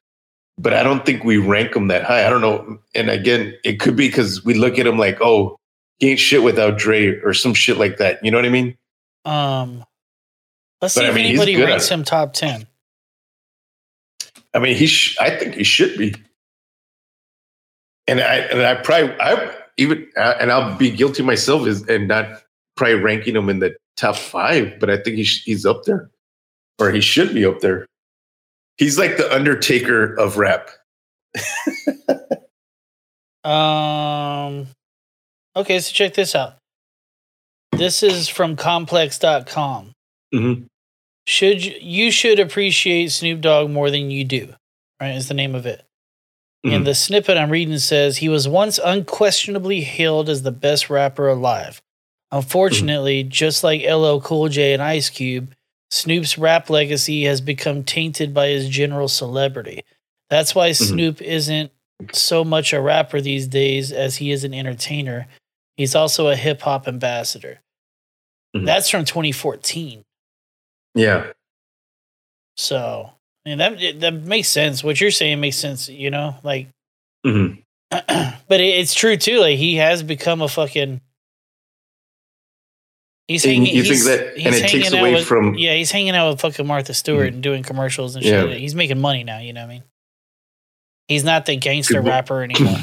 But 0.59 0.75
I 0.75 0.83
don't 0.83 1.07
think 1.07 1.25
we 1.25 1.39
rank 1.39 1.75
him 1.75 1.89
that 1.89 2.05
high. 2.05 2.27
I 2.27 2.29
don't 2.29 2.43
know. 2.43 2.79
And 2.95 3.09
again, 3.09 3.55
it 3.65 3.81
could 3.81 3.97
be 3.97 4.09
because 4.09 4.45
we 4.45 4.53
look 4.53 4.79
at 4.79 4.87
him 4.87 4.99
like, 4.99 5.17
oh, 5.23 5.57
he 6.01 6.11
ain't 6.11 6.21
shit 6.21 6.43
without 6.43 6.77
Dre 6.77 7.19
or 7.21 7.33
some 7.33 7.55
shit 7.55 7.79
like 7.79 7.97
that. 7.97 8.23
You 8.23 8.31
know 8.31 8.37
what 8.37 8.45
I 8.45 8.51
mean? 8.51 8.77
Um, 9.25 9.87
Let's 10.83 10.95
But 10.95 11.01
see 11.01 11.07
I 11.07 11.09
if 11.09 11.15
mean, 11.15 11.25
he's 11.25 11.41
anybody 11.41 11.65
ranks 11.65 11.89
him 11.89 12.05
top 12.05 12.35
ten. 12.35 12.67
I 14.55 14.59
mean, 14.59 14.77
he. 14.77 14.87
Sh- 14.87 15.17
I 15.21 15.31
think 15.31 15.55
he 15.55 15.65
should 15.65 15.97
be. 15.97 16.15
And 18.07 18.21
I 18.21 18.37
and 18.37 18.61
I 18.63 18.75
probably 18.77 19.15
I 19.21 19.55
even 19.77 20.09
uh, 20.17 20.35
and 20.41 20.51
I'll 20.51 20.77
be 20.77 20.91
guilty 20.91 21.23
myself 21.23 21.67
is 21.67 21.87
and 21.89 22.09
not 22.09 22.43
probably 22.77 22.97
ranking 22.97 23.37
him 23.37 23.49
in 23.49 23.61
the 23.61 23.77
top 23.97 24.17
five, 24.17 24.81
but 24.81 24.91
I 24.91 24.97
think 24.97 25.17
he 25.17 25.25
sh- 25.25 25.45
he's 25.45 25.65
up 25.65 25.85
there, 25.85 26.11
or 26.81 26.91
he 26.91 27.01
should 27.01 27.33
be 27.35 27.47
up 27.47 27.61
there. 27.61 27.87
He's 28.77 28.99
like 28.99 29.17
the 29.17 29.33
Undertaker 29.33 30.15
of 30.15 30.39
rap. 30.39 30.71
Um. 33.45 34.69
Okay, 35.57 35.81
so 35.81 35.93
check 35.93 36.15
this 36.15 36.35
out. 36.35 36.57
This 37.73 38.03
is 38.03 38.29
from 38.29 38.57
complex.com. 38.57 39.93
Mm-hmm. 40.35 40.65
Should 41.31 41.65
you, 41.65 41.77
you 41.81 42.11
should 42.11 42.41
appreciate 42.41 43.13
Snoop 43.13 43.41
Dogg 43.41 43.71
more 43.71 43.89
than 43.89 44.11
you 44.11 44.25
do, 44.25 44.53
right? 45.01 45.15
Is 45.15 45.29
the 45.29 45.35
name 45.35 45.55
of 45.55 45.65
it. 45.65 45.85
And 46.65 46.83
Mhm. 46.83 46.85
the 46.87 46.95
snippet 46.97 47.39
I'm 47.39 47.51
reading 47.51 47.79
says 47.79 48.17
he 48.17 48.29
was 48.29 48.49
once 48.49 48.81
unquestionably 48.83 49.83
hailed 49.83 50.29
as 50.29 50.43
the 50.43 50.51
best 50.51 50.91
rapper 50.91 51.29
alive. 51.29 51.81
Unfortunately, 52.33 53.23
just 53.23 53.63
like 53.63 53.81
LL 53.83 54.21
Cool 54.21 54.49
J 54.49 54.73
and 54.73 54.83
Ice 54.83 55.09
Cube, 55.09 55.55
Snoop's 55.93 56.37
rap 56.37 56.69
legacy 56.69 57.23
has 57.25 57.41
become 57.41 57.85
tainted 57.85 58.35
by 58.35 58.49
his 58.49 58.69
general 58.69 59.07
celebrity. 59.09 59.85
That's 60.31 60.53
why 60.53 60.73
Snoop 60.73 61.23
isn't 61.23 61.71
so 62.13 62.43
much 62.43 62.73
a 62.73 62.81
rapper 62.81 63.21
these 63.21 63.47
days 63.47 63.93
as 63.93 64.17
he 64.17 64.33
is 64.33 64.43
an 64.43 64.53
entertainer. 64.53 65.29
He's 65.77 65.95
also 65.95 66.27
a 66.29 66.35
hip 66.37 66.63
hop 66.63 66.89
ambassador. 66.89 67.61
Mhm. 68.57 68.67
That's 68.67 68.91
from 68.91 69.05
2014. 69.05 70.03
Yeah, 70.95 71.33
So, 72.57 73.11
I 73.47 73.49
mean, 73.49 73.59
that 73.59 74.01
that 74.01 74.15
makes 74.15 74.49
sense. 74.49 74.83
What 74.85 75.01
you're 75.01 75.11
saying 75.11 75.41
makes 75.41 75.57
sense. 75.57 75.89
You 75.89 76.11
know, 76.11 76.37
like, 76.43 76.69
hmm 77.25 77.53
but 77.91 78.61
it, 78.61 78.79
it's 78.81 78.95
true 78.95 79.17
too. 79.17 79.39
Like, 79.41 79.57
he 79.59 79.77
has 79.77 80.03
become 80.03 80.43
a 80.43 80.49
fucking. 80.49 81.01
He's 83.29 83.45
And 83.45 83.55
hanging. 83.55 83.77
you 83.77 83.83
think 83.83 83.95
he's- 83.95 84.05
that- 84.07 84.37
and 84.37 84.55
it 84.55 84.69
takes 84.69 84.93
away 84.93 85.15
with- 85.15 85.27
from- 85.27 85.55
Yeah, 85.55 85.75
he's 85.75 85.93
hanging 85.93 86.17
out 86.17 86.31
with 86.33 86.41
fucking 86.41 86.67
Martha 86.67 86.93
Stewart 86.95 87.31
Mhm. 87.31 87.35
and 87.35 87.43
doing 87.43 87.63
commercials 87.63 88.17
and 88.17 88.25
Yeah. 88.25 88.43
shit. 88.43 88.59
He's 88.59 88.75
making 88.75 89.01
money 89.01 89.23
now. 89.23 89.39
You 89.39 89.53
know 89.53 89.61
what 89.61 89.71
I 89.71 89.75
mean? 89.75 89.85
He's 91.07 91.23
not 91.25 91.47
the 91.47 91.55
gangster 91.57 92.01
rapper 92.01 92.43
anymore. 92.43 92.79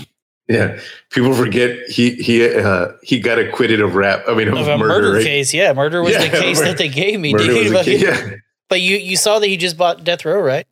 Yeah. 0.47 0.79
People 1.11 1.33
forget 1.33 1.77
he 1.89 2.11
he 2.15 2.47
uh, 2.55 2.89
he 3.03 3.19
got 3.19 3.37
acquitted 3.39 3.81
of 3.81 3.95
rap. 3.95 4.23
I 4.27 4.33
mean, 4.33 4.47
of, 4.47 4.57
of 4.57 4.67
a 4.67 4.77
murder, 4.77 4.87
murder, 4.87 5.13
right? 5.13 5.23
case, 5.23 5.53
yeah, 5.53 5.73
murder 5.73 6.01
was 6.01 6.13
the 6.17 6.29
case 6.29 6.59
that 6.61 6.77
they 6.77 6.89
gave 6.89 7.19
me, 7.19 7.33
dude. 7.33 7.49
key- 7.67 7.73
Fucking- 7.73 7.99
yeah. 7.99 8.31
But 8.69 8.81
you 8.81 8.97
you 8.97 9.15
saw 9.17 9.39
that 9.39 9.47
he 9.47 9.57
just 9.57 9.77
bought 9.77 10.03
Death 10.03 10.25
Row, 10.25 10.39
right? 10.39 10.65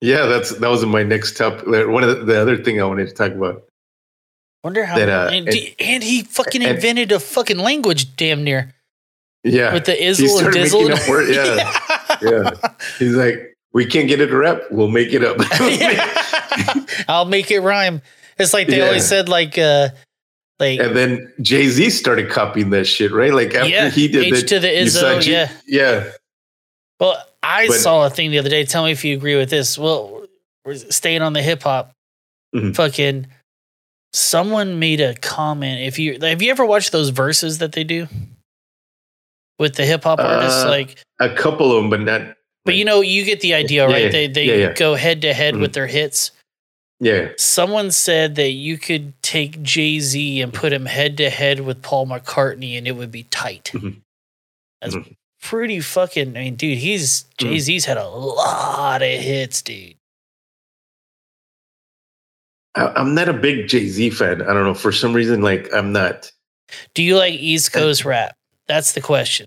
Yeah, 0.00 0.26
that's 0.26 0.50
that 0.58 0.68
was 0.68 0.84
my 0.84 1.02
next 1.02 1.36
top. 1.36 1.66
One 1.66 2.02
of 2.02 2.08
the, 2.18 2.24
the 2.24 2.40
other 2.40 2.56
thing 2.56 2.80
I 2.80 2.84
wanted 2.84 3.08
to 3.08 3.14
talk 3.14 3.32
about. 3.32 3.62
Wonder 4.64 4.84
how. 4.84 4.96
That, 4.98 5.08
uh, 5.08 5.30
and, 5.32 5.48
and- 5.48 5.74
and 5.78 6.02
he 6.02 6.22
fucking 6.22 6.62
and- 6.62 6.74
invented 6.76 7.12
a 7.12 7.20
fucking 7.20 7.58
language, 7.58 8.16
damn 8.16 8.42
near. 8.44 8.74
Yeah, 9.44 9.72
with 9.74 9.84
the 9.84 9.92
he 9.94 10.06
izzle 10.06 10.44
and 10.44 10.54
dizzle. 10.54 10.90
up 10.90 12.20
yeah, 12.20 12.50
yeah. 12.62 12.70
He's 12.98 13.14
like, 13.14 13.56
we 13.72 13.86
can't 13.86 14.08
get 14.08 14.20
it 14.20 14.26
to 14.26 14.36
rap. 14.36 14.60
We'll 14.72 14.88
make 14.88 15.12
it 15.12 15.22
up. 15.22 15.36
I'll 17.08 17.26
make 17.26 17.50
it 17.52 17.60
rhyme. 17.60 18.02
It's 18.38 18.52
like 18.52 18.66
they 18.68 18.78
Yeah. 18.78 18.86
always 18.86 19.06
said, 19.06 19.28
like, 19.28 19.56
uh, 19.58 19.88
like 20.58 20.80
and 20.80 20.96
then 20.96 21.32
Jay 21.42 21.68
Z 21.68 21.90
started 21.90 22.30
copying 22.30 22.70
that 22.70 22.86
shit, 22.86 23.12
right? 23.12 23.32
Like 23.32 23.54
after 23.54 23.68
Yeah, 23.68 23.90
he 23.90 24.08
did 24.08 24.24
H 24.24 24.32
that, 24.40 24.48
to 24.48 24.60
the 24.60 24.68
Izzo, 24.68 25.20
J- 25.20 25.32
yeah. 25.32 25.52
yeah. 25.66 26.10
Well, 27.00 27.22
I 27.42 27.66
But- 27.68 27.76
saw 27.76 28.06
a 28.06 28.10
thing 28.10 28.30
the 28.30 28.38
other 28.38 28.48
day. 28.48 28.64
Tell 28.64 28.84
me 28.84 28.90
if 28.92 29.04
you 29.04 29.16
agree 29.16 29.36
with 29.36 29.50
this. 29.50 29.78
Well, 29.78 30.26
we're 30.64 30.74
staying 30.76 31.22
on 31.22 31.32
the 31.32 31.42
hip 31.42 31.62
hop. 31.62 31.92
Mhm. 32.54 32.74
Fucking, 32.74 33.26
someone 34.12 34.78
made 34.78 35.00
a 35.00 35.14
comment. 35.14 35.80
If 35.82 35.98
you 35.98 36.18
have 36.20 36.40
you 36.42 36.50
ever 36.50 36.64
watched 36.64 36.92
those 36.92 37.10
verses 37.10 37.58
that 37.58 37.72
they 37.72 37.84
do 37.84 38.08
with 39.58 39.74
the 39.76 39.84
hip 39.86 40.04
hop 40.04 40.18
artists, 40.20 40.64
Uh, 40.64 40.68
like, 40.68 40.96
A 41.20 41.28
couple 41.34 41.70
of 41.76 41.82
them, 41.82 41.90
but 41.90 42.00
not. 42.00 42.34
but 42.64 42.74
you 42.76 42.84
know, 42.84 43.00
you 43.02 43.24
get 43.24 43.40
the 43.40 43.54
idea, 43.54 43.86
right? 43.86 44.04
yeah, 44.04 44.08
They 44.10 44.26
they 44.28 44.44
yeah, 44.44 44.54
yeah. 44.68 44.72
go 44.72 44.94
head 44.94 45.20
to 45.22 45.32
head 45.34 45.54
Mhm. 45.54 45.60
with 45.60 45.72
their 45.74 45.86
hits. 45.86 46.30
Yeah, 46.98 47.32
Someone 47.36 47.90
said 47.90 48.36
that 48.36 48.52
you 48.52 48.78
could 48.78 49.20
take 49.22 49.60
Jay 49.62 50.00
Z 50.00 50.40
and 50.40 50.52
put 50.52 50.72
him 50.72 50.86
head 50.86 51.18
to 51.18 51.28
head 51.28 51.60
with 51.60 51.82
Paul 51.82 52.06
McCartney, 52.06 52.78
and 52.78 52.88
it 52.88 52.92
would 52.92 53.10
be 53.12 53.24
tight. 53.24 53.70
Mhm. 53.74 54.00
That's 54.80 54.94
Mhm. 54.94 55.14
pretty 55.42 55.80
fucking. 55.80 56.36
I 56.36 56.40
mean, 56.40 56.54
dude, 56.56 56.78
he's. 56.78 57.24
Jay 57.36 57.58
Z's 57.58 57.84
had 57.84 57.98
a 57.98 58.08
lot 58.08 59.02
of 59.02 59.08
hits, 59.20 59.60
dude. 59.60 59.96
I, 62.74 62.86
I'm 62.96 63.14
not 63.14 63.28
a 63.28 63.32
big 63.34 63.68
Jay 63.68 63.88
Z 63.88 64.10
fan. 64.10 64.42
I 64.42 64.52
don't 64.54 64.64
know 64.64 64.74
for 64.74 64.92
some 64.92 65.12
reason. 65.12 65.42
Like 65.42 65.72
I'm 65.74 65.92
not. 65.92 66.30
Do 66.94 67.02
you 67.02 67.16
like 67.16 67.34
East 67.34 67.72
Coast 67.72 68.04
rap? 68.04 68.34
That's 68.68 68.92
the 68.92 69.00
question. 69.00 69.46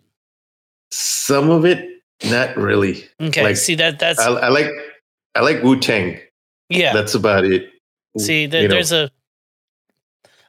Some 0.92 1.50
of 1.50 1.66
it, 1.66 1.88
not 2.26 2.56
really. 2.58 3.08
Okay, 3.22 3.44
Like, 3.44 3.58
see 3.58 3.76
that 3.76 4.00
that's 4.00 4.20
I, 4.20 4.30
I 4.32 4.48
like 4.50 4.70
I 5.36 5.42
like 5.42 5.62
Wu 5.64 5.80
Tang. 5.80 6.20
Yeah. 6.70 6.94
That's 6.94 7.14
about 7.16 7.46
it. 7.46 7.70
see, 8.18 8.46
there, 8.46 8.64
you 8.64 8.68
know. 8.68 8.76
there's 8.76 8.92
a. 8.92 9.10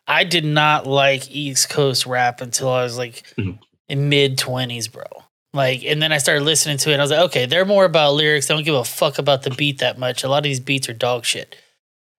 I 0.06 0.24
did 0.24 0.44
not 0.44 0.86
like 0.86 1.30
East 1.30 1.70
Coast 1.70 2.06
rap 2.06 2.40
until 2.40 2.68
I 2.68 2.82
was 2.82 2.98
like 2.98 3.22
Mhm. 3.38 3.58
in 3.88 4.08
mid 4.08 4.38
twenties, 4.38 4.88
bro. 4.88 5.04
Like, 5.52 5.84
and 5.84 6.00
then 6.00 6.12
I 6.12 6.18
started 6.18 6.44
listening 6.44 6.76
to 6.78 6.90
it. 6.90 6.94
and 6.94 7.02
I 7.02 7.04
was 7.04 7.10
like, 7.10 7.20
okay, 7.26 7.46
they're 7.46 7.64
more 7.64 7.84
about 7.84 8.14
lyrics. 8.14 8.46
They 8.46 8.54
don't 8.54 8.64
give 8.64 8.74
a 8.74 8.84
fuck 8.84 9.18
about 9.18 9.42
the 9.42 9.50
beat 9.50 9.78
that 9.78 9.98
much. 9.98 10.22
A 10.22 10.28
lot 10.28 10.38
of 10.38 10.42
these 10.44 10.60
beats 10.60 10.88
are 10.88 10.92
dog 10.92 11.24
shit. 11.24 11.56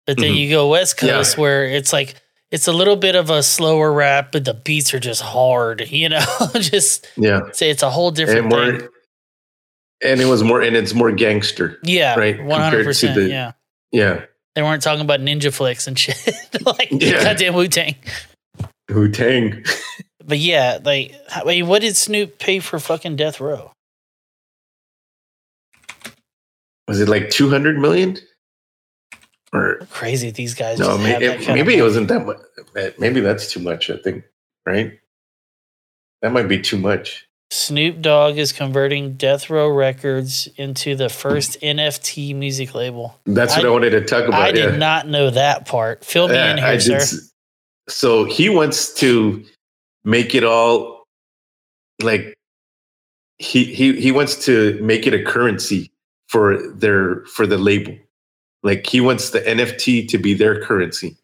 But 0.07 0.18
then 0.18 0.32
Mhm. 0.32 0.36
you 0.38 0.51
go 0.51 0.68
West 0.68 1.01
Yeah. 1.03 1.11
Coast 1.11 1.38
where 1.38 1.64
it's 1.64 1.92
like 1.92 2.14
it's 2.51 2.66
a 2.66 2.72
little 2.72 2.96
bit 2.96 3.14
of 3.14 3.30
a 3.30 3.44
slower 3.44 3.92
rap, 3.92 4.32
but 4.32 4.44
the 4.44 4.55
beats 4.55 4.92
are 4.92 4.98
just 5.01 5.22
hard. 5.22 5.80
You 5.90 6.09
know, 6.11 6.24
just 6.55 7.07
Yeah, 7.16 7.40
say 7.53 7.70
it's 7.70 7.82
a 7.84 7.90
whole 7.90 8.11
different 8.11 8.40
and 8.40 8.48
more, 8.48 8.78
thing. 8.80 8.88
and 10.03 10.20
it 10.20 10.24
was 10.26 10.42
more, 10.42 10.61
and 10.61 10.76
it's 10.76 10.92
more 10.94 11.12
gangster. 11.12 11.78
Yeah, 11.84 12.16
right, 12.18 12.42
one 12.42 12.61
hundred 12.61 12.84
percent. 12.84 13.28
Yeah, 13.30 13.53
Yeah, 13.93 14.24
they 14.55 14.62
weren't 14.62 14.82
talking 14.82 15.01
about 15.05 15.20
ninja 15.20 15.53
flicks 15.53 15.86
and 15.86 15.99
shit 15.99 16.16
like 16.66 16.88
Yeah. 16.91 17.22
goddamn 17.24 17.55
Wu 17.55 17.68
Tang. 17.68 17.97
Wu 18.88 19.09
Tang. 19.11 19.64
But 20.22 20.38
yeah, 20.38 20.78
like, 20.84 21.12
I 21.34 21.43
mean, 21.43 21.66
what 21.66 21.82
did 21.82 21.97
Snoop 21.97 22.38
pay 22.38 22.61
for 22.61 22.78
fucking 22.78 23.16
Death 23.16 23.41
Row? 23.41 23.72
Was 26.86 27.01
it 27.01 27.09
like 27.09 27.30
two 27.30 27.49
hundred 27.49 27.78
million? 27.78 28.16
Or 29.53 29.78
Crazy, 29.91 30.30
these 30.30 30.55
guys. 30.55 30.78
no, 30.78 30.86
just 30.86 31.01
may- 31.03 31.11
have 31.11 31.20
that 31.20 31.41
it, 31.49 31.55
maybe 31.55 31.74
it 31.76 31.82
wasn't 31.82 32.09
that 32.09 32.24
much. 32.26 32.36
Eh, 32.76 32.91
maybe 32.99 33.20
that's 33.20 33.51
too 33.51 33.59
much. 33.61 33.91
I 33.91 33.97
think, 33.97 34.24
right? 34.66 35.01
That 36.22 36.32
might 36.32 36.47
be 36.49 36.61
too 36.61 36.78
much. 36.78 37.26
Snoop 37.51 38.01
Dogg 38.01 38.38
is 38.38 38.53
converting 38.53 39.14
Death 39.14 39.51
Row 39.51 39.68
Records 39.68 40.48
into 40.57 40.94
the 40.94 41.09
first 41.09 41.61
NFT 41.61 42.34
music 42.34 42.74
label. 42.74 43.18
That's 43.26 43.57
what 43.57 43.64
I- 43.64 43.68
I, 43.68 43.70
wanted 43.72 43.90
to 43.90 44.05
talk 44.05 44.24
about. 44.28 44.40
I 44.40 44.53
did 44.53 44.78
not 44.78 45.09
know 45.09 45.30
that 45.30 45.66
part. 45.66 46.05
Fill 46.05 46.28
me 46.28 46.34
Yeah, 46.34 46.53
in 46.53 46.59
here, 46.59 46.72
did 46.72 46.82
sir. 46.82 46.96
s- 46.96 47.30
So 47.88 48.24
he 48.24 48.48
wants 48.48 48.94
to 48.94 49.44
make 50.05 50.34
it 50.34 50.44
all 50.44 51.05
like 52.01 52.34
he 53.38 53.64
he 53.64 54.01
he 54.01 54.12
wants 54.12 54.44
to 54.44 54.78
make 54.80 55.07
it 55.09 55.14
a 55.14 55.22
currency 55.24 55.90
for 56.28 56.70
their 56.72 57.24
for 57.26 57.46
the 57.48 57.59
label. 57.59 57.96
Like 58.62 58.86
he 58.86 59.01
wants 59.01 59.30
the 59.30 59.40
NFT 59.40 60.07
to 60.09 60.18
be 60.18 60.34
their 60.34 60.62
currency 60.62 61.16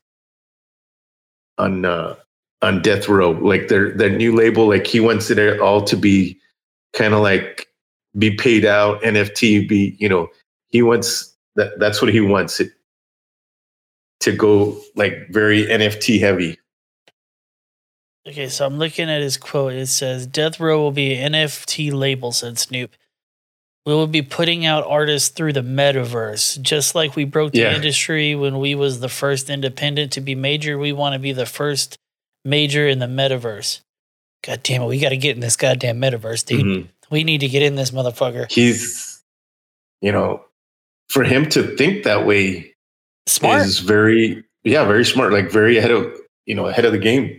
on 1.56 1.84
uh 1.84 2.16
on 2.62 2.82
Death 2.82 3.08
Row. 3.08 3.30
Like 3.30 3.68
their 3.68 3.90
their 3.92 4.10
new 4.10 4.34
label, 4.34 4.68
like 4.68 4.86
he 4.86 5.00
wants 5.00 5.30
it 5.30 5.60
all 5.60 5.82
to 5.84 5.96
be 5.96 6.38
kind 6.92 7.14
of 7.14 7.20
like 7.20 7.66
be 8.18 8.30
paid 8.34 8.64
out, 8.64 9.02
NFT 9.02 9.68
be, 9.68 9.96
you 9.98 10.08
know, 10.08 10.28
he 10.68 10.82
wants 10.82 11.34
that 11.56 11.78
that's 11.78 12.00
what 12.00 12.12
he 12.12 12.20
wants 12.20 12.60
it 12.60 12.70
to 14.20 14.32
go 14.32 14.76
like 14.94 15.14
very 15.30 15.64
NFT 15.66 16.20
heavy. 16.20 16.58
Okay, 18.28 18.48
so 18.48 18.66
I'm 18.66 18.78
looking 18.78 19.08
at 19.08 19.20
his 19.20 19.36
quote. 19.36 19.74
It 19.74 19.86
says, 19.86 20.26
Death 20.26 20.58
Row 20.58 20.80
will 20.80 20.90
be 20.90 21.14
an 21.14 21.32
NFT 21.32 21.92
label, 21.92 22.32
said 22.32 22.58
Snoop. 22.58 22.90
We 23.84 23.94
will 23.94 24.08
be 24.08 24.22
putting 24.22 24.66
out 24.66 24.84
artists 24.84 25.28
through 25.28 25.52
the 25.52 25.60
metaverse. 25.60 26.60
Just 26.60 26.96
like 26.96 27.14
we 27.14 27.24
broke 27.24 27.52
the 27.52 27.60
Yeah. 27.60 27.76
industry 27.76 28.34
when 28.34 28.58
we 28.58 28.74
was 28.74 28.98
the 28.98 29.08
first 29.08 29.48
independent 29.48 30.10
to 30.12 30.20
be 30.20 30.34
major, 30.34 30.76
we 30.76 30.92
want 30.92 31.12
to 31.12 31.20
be 31.20 31.30
the 31.30 31.46
first 31.46 31.98
major 32.46 32.86
in 32.88 32.98
the 33.00 33.06
metaverse. 33.06 33.80
God 34.44 34.62
damn 34.62 34.82
it, 34.82 34.86
we 34.86 34.98
got 35.00 35.08
to 35.10 35.16
get 35.16 35.34
in 35.34 35.40
this 35.40 35.56
goddamn 35.56 36.00
metaverse, 36.00 36.44
dude. 36.46 36.64
Mhm. 36.64 36.88
We 37.10 37.24
need 37.24 37.38
to 37.40 37.48
get 37.48 37.62
in 37.62 37.74
this 37.74 37.90
motherfucker. 37.90 38.50
He's, 38.50 39.22
you 40.00 40.12
know, 40.12 40.44
for 41.08 41.24
him 41.24 41.48
to 41.50 41.76
think 41.76 42.04
that 42.04 42.26
way 42.26 42.74
Smart. 43.26 43.62
is 43.62 43.78
very, 43.80 44.44
yeah, 44.64 44.84
very 44.84 45.04
smart. 45.04 45.32
Like 45.32 45.50
very 45.50 45.78
ahead 45.78 45.90
of, 45.90 46.12
you 46.46 46.54
know, 46.54 46.66
ahead 46.66 46.84
of 46.84 46.92
the 46.92 46.98
game. 46.98 47.38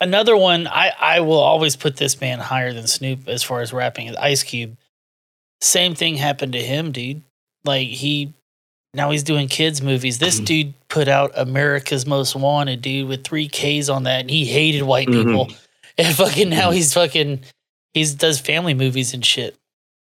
another 0.00 0.36
one. 0.36 0.66
I 0.66 0.92
I 0.98 1.20
will 1.20 1.38
always 1.40 1.76
put 1.76 1.96
this 1.96 2.20
man 2.20 2.38
higher 2.38 2.72
than 2.72 2.86
Snoop 2.86 3.28
as 3.28 3.42
far 3.42 3.60
as 3.60 3.72
rapping. 3.72 4.06
Is 4.08 4.16
Ice 4.16 4.42
Cube. 4.42 4.76
Same 5.60 5.94
thing 5.94 6.16
happened 6.16 6.52
to 6.52 6.62
him, 6.62 6.92
dude. 6.92 7.22
Like 7.64 7.88
he 7.88 8.32
now 8.92 9.10
he's 9.10 9.22
doing 9.22 9.48
kids 9.48 9.82
movies. 9.82 10.18
This 10.18 10.36
Mm-hmm. 10.36 10.44
dude 10.44 10.74
put 10.94 11.08
out 11.08 11.32
America's 11.34 12.06
Most 12.06 12.36
Wanted, 12.36 12.80
dude, 12.80 13.08
with 13.08 13.24
three 13.24 13.48
Ks 13.48 13.88
on 13.88 14.04
that, 14.04 14.20
and 14.20 14.30
he 14.30 14.44
hated 14.44 14.82
white 14.84 15.08
Mhm. 15.08 15.24
people. 15.24 15.48
And 15.96 16.12
fucking 16.16 16.48
now 16.48 16.72
he's 16.72 16.92
fucking 16.92 17.44
he's 17.92 18.14
does 18.14 18.40
family 18.40 18.74
movies 18.74 19.14
and 19.14 19.24
shit. 19.24 19.54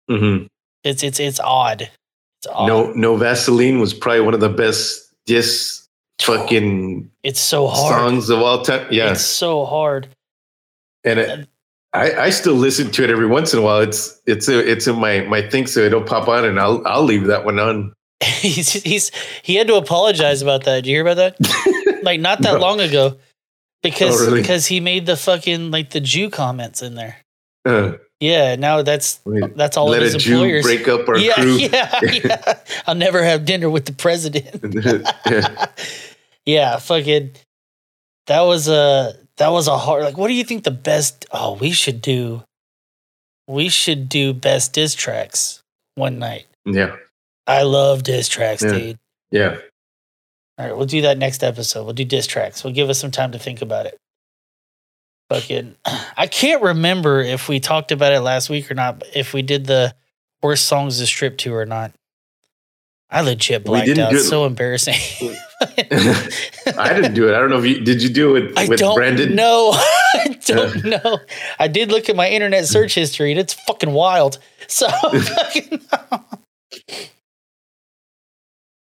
hmm 0.10 0.46
It's 0.84 1.04
it's 1.04 1.20
it's 1.20 1.40
odd. 1.40 1.82
It's 1.84 2.48
odd. 2.52 2.68
No, 2.68 2.92
no 2.94 3.16
Vaseline 3.16 3.80
was 3.80 3.94
probably 3.94 4.22
one 4.22 4.34
of 4.34 4.40
the 4.40 4.50
best 4.50 5.14
diss 5.28 5.88
fucking 6.20 7.12
It's 7.22 7.40
so 7.40 7.68
hard. 7.68 7.94
songs 7.94 8.30
of 8.32 8.40
all 8.40 8.64
time. 8.64 8.88
Yeah, 8.92 9.12
It's 9.12 9.22
so 9.22 9.66
hard. 9.66 10.08
and 11.04 11.20
it, 11.20 11.48
I, 11.94 12.12
I 12.26 12.30
still 12.32 12.56
listen 12.56 12.90
to 12.90 13.04
it 13.04 13.12
every 13.12 13.28
once 13.28 13.54
in 13.54 13.60
a 13.60 13.62
while. 13.62 13.80
It's 13.82 14.20
it's 14.26 14.48
a, 14.50 14.58
it's 14.68 14.88
in 14.88 14.96
my 15.00 15.22
my 15.22 15.48
thing, 15.48 15.68
so 15.68 15.82
it'll 15.82 16.02
pop 16.02 16.28
on, 16.28 16.44
and 16.44 16.60
I'll 16.60 16.82
I'll 16.88 17.04
leave 17.04 17.26
that 17.28 17.46
one 17.46 17.60
on. 17.60 17.94
he's 18.42 18.72
he's 18.74 19.12
he 19.42 19.56
had 19.56 19.68
to 19.68 19.76
apologize 19.76 20.42
about 20.42 20.64
that. 20.66 20.76
Did 20.84 20.88
you 20.88 20.96
hear 20.96 21.08
about 21.08 21.18
that? 21.38 22.00
like 22.04 22.20
not 22.20 22.42
that 22.42 22.54
No. 22.54 22.60
long 22.60 22.80
ago, 22.82 23.18
because 23.82 24.22
Oh, 24.22 24.26
really? 24.28 24.42
because 24.42 24.66
he 24.68 24.80
made 24.80 25.06
the 25.06 25.16
fucking 25.18 25.72
like 25.72 25.90
the 25.92 26.00
Jew 26.02 26.30
comments 26.30 26.82
in 26.82 26.96
there. 26.96 27.18
Uh, 27.66 27.94
Yeah, 28.20 28.56
now 28.56 28.82
that's 28.84 29.20
Wait, 29.26 29.56
that's 29.58 29.76
all 29.78 29.88
let 29.90 30.02
of 30.04 30.10
a 30.10 30.14
his 30.14 30.24
Jew 30.24 30.34
employers. 30.44 30.64
break 30.64 30.88
up 30.88 31.08
our 31.10 31.18
yeah, 31.20 31.34
crew. 31.36 31.56
yeah, 31.58 32.00
yeah. 32.04 32.54
I'll 32.88 32.96
never 32.96 33.22
have 33.24 33.44
dinner 33.46 33.70
with 33.70 33.86
the 33.86 33.94
president. 33.94 34.62
Yeah. 35.26 35.66
yeah, 36.46 36.78
fucking. 36.78 37.32
That 38.28 38.42
was 38.42 38.68
a 38.70 39.14
that 39.38 39.50
was 39.52 39.68
a 39.68 39.78
hard. 39.78 40.04
Like, 40.04 40.18
what 40.18 40.28
do 40.30 40.34
you 40.36 40.44
think 40.46 40.64
the 40.64 40.72
best? 40.72 41.26
Oh, 41.32 41.56
we 41.56 41.72
should 41.72 42.02
do. 42.02 42.44
We 43.48 43.68
should 43.68 44.08
do 44.08 44.34
best 44.34 44.72
diss 44.74 44.96
tracks 44.96 45.60
one 45.96 46.18
night. 46.20 46.46
yeah, 46.66 46.96
I 47.48 47.64
love 47.64 48.04
diss 48.04 48.28
tracks, 48.30 48.64
Yeah. 48.64 48.72
dude. 48.72 49.00
yeah. 49.32 49.58
All 50.58 50.68
right, 50.68 50.78
we'll 50.78 50.86
do 50.86 51.02
that 51.02 51.18
next 51.18 51.44
episode. 51.44 51.84
We'll 51.84 51.94
do 51.94 52.06
diss 52.06 52.28
tracks. 52.28 52.64
We'll 52.64 52.74
give 52.74 52.90
us 52.90 53.00
some 53.00 53.12
time 53.12 53.32
to 53.32 53.40
think 53.40 53.62
about 53.62 53.86
it. 53.88 53.98
Fucking, 55.30 55.76
I 56.18 56.28
can't 56.28 56.62
remember 56.62 57.22
if 57.22 57.50
we 57.50 57.60
talked 57.60 57.92
about 57.92 58.14
it 58.14 58.20
last 58.22 58.50
week 58.50 58.70
or 58.70 58.76
not. 58.76 59.04
If 59.16 59.34
we 59.34 59.42
did 59.42 59.66
the 59.66 59.96
worst 60.44 60.66
songs 60.66 61.00
to 61.00 61.06
strip 61.08 61.38
to 61.40 61.54
or 61.56 61.66
not. 61.66 61.92
I 63.10 63.22
legit 63.22 63.64
blacked 63.64 63.98
out. 64.00 64.14
So 64.16 64.46
embarrassing. 64.46 64.96
I 65.62 66.94
didn't 66.96 67.14
do 67.14 67.28
it. 67.30 67.36
I 67.36 67.40
don't 67.40 67.50
know 67.52 67.60
if 67.60 67.66
you 67.66 67.80
did. 67.82 68.02
You 68.02 68.10
do 68.10 68.36
it 68.36 68.58
I 68.58 68.68
with 68.68 68.80
don't 68.80 68.96
Brandon? 68.96 69.36
No, 69.36 69.72
I 69.74 70.40
don't 70.46 70.84
know. 70.86 71.20
I 71.60 71.68
did 71.68 71.92
look 71.92 72.10
at 72.10 72.16
my 72.16 72.28
internet 72.30 72.66
search 72.66 72.96
history 72.96 73.30
and 73.32 73.40
it's 73.40 73.54
fucking 73.54 73.92
wild. 73.92 74.40
So, 74.68 74.90
fucking- 74.90 75.82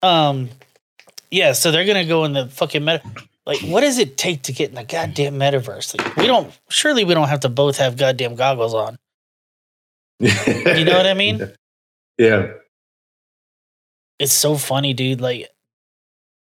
um, 0.02 0.50
yeah. 1.30 1.54
So 1.54 1.72
they're 1.72 1.86
gonna 1.86 2.06
go 2.06 2.26
in 2.26 2.34
the 2.34 2.48
fucking 2.48 2.84
meta. 2.84 3.04
Like, 3.46 3.60
what 3.62 3.82
does 3.82 3.98
it 3.98 4.18
take 4.18 4.44
to 4.44 4.54
get 4.54 4.70
in 4.70 4.76
the 4.76 4.84
goddamn 4.84 5.36
metaverse? 5.36 5.98
Like, 5.98 6.16
we 6.16 6.28
don't. 6.28 6.58
Surely 6.70 7.04
we 7.04 7.14
don't 7.14 7.28
have 7.30 7.42
to 7.42 7.50
both 7.50 7.78
have 7.78 7.98
goddamn 7.98 8.36
goggles 8.36 8.74
on. 8.74 8.98
You 10.22 10.86
know 10.86 10.98
what 10.98 11.08
I 11.08 11.14
mean? 11.16 11.52
Yeah. 12.18 12.54
It's 14.20 14.34
so 14.34 14.56
funny, 14.56 14.94
dude. 14.94 15.20
Like, 15.20 15.50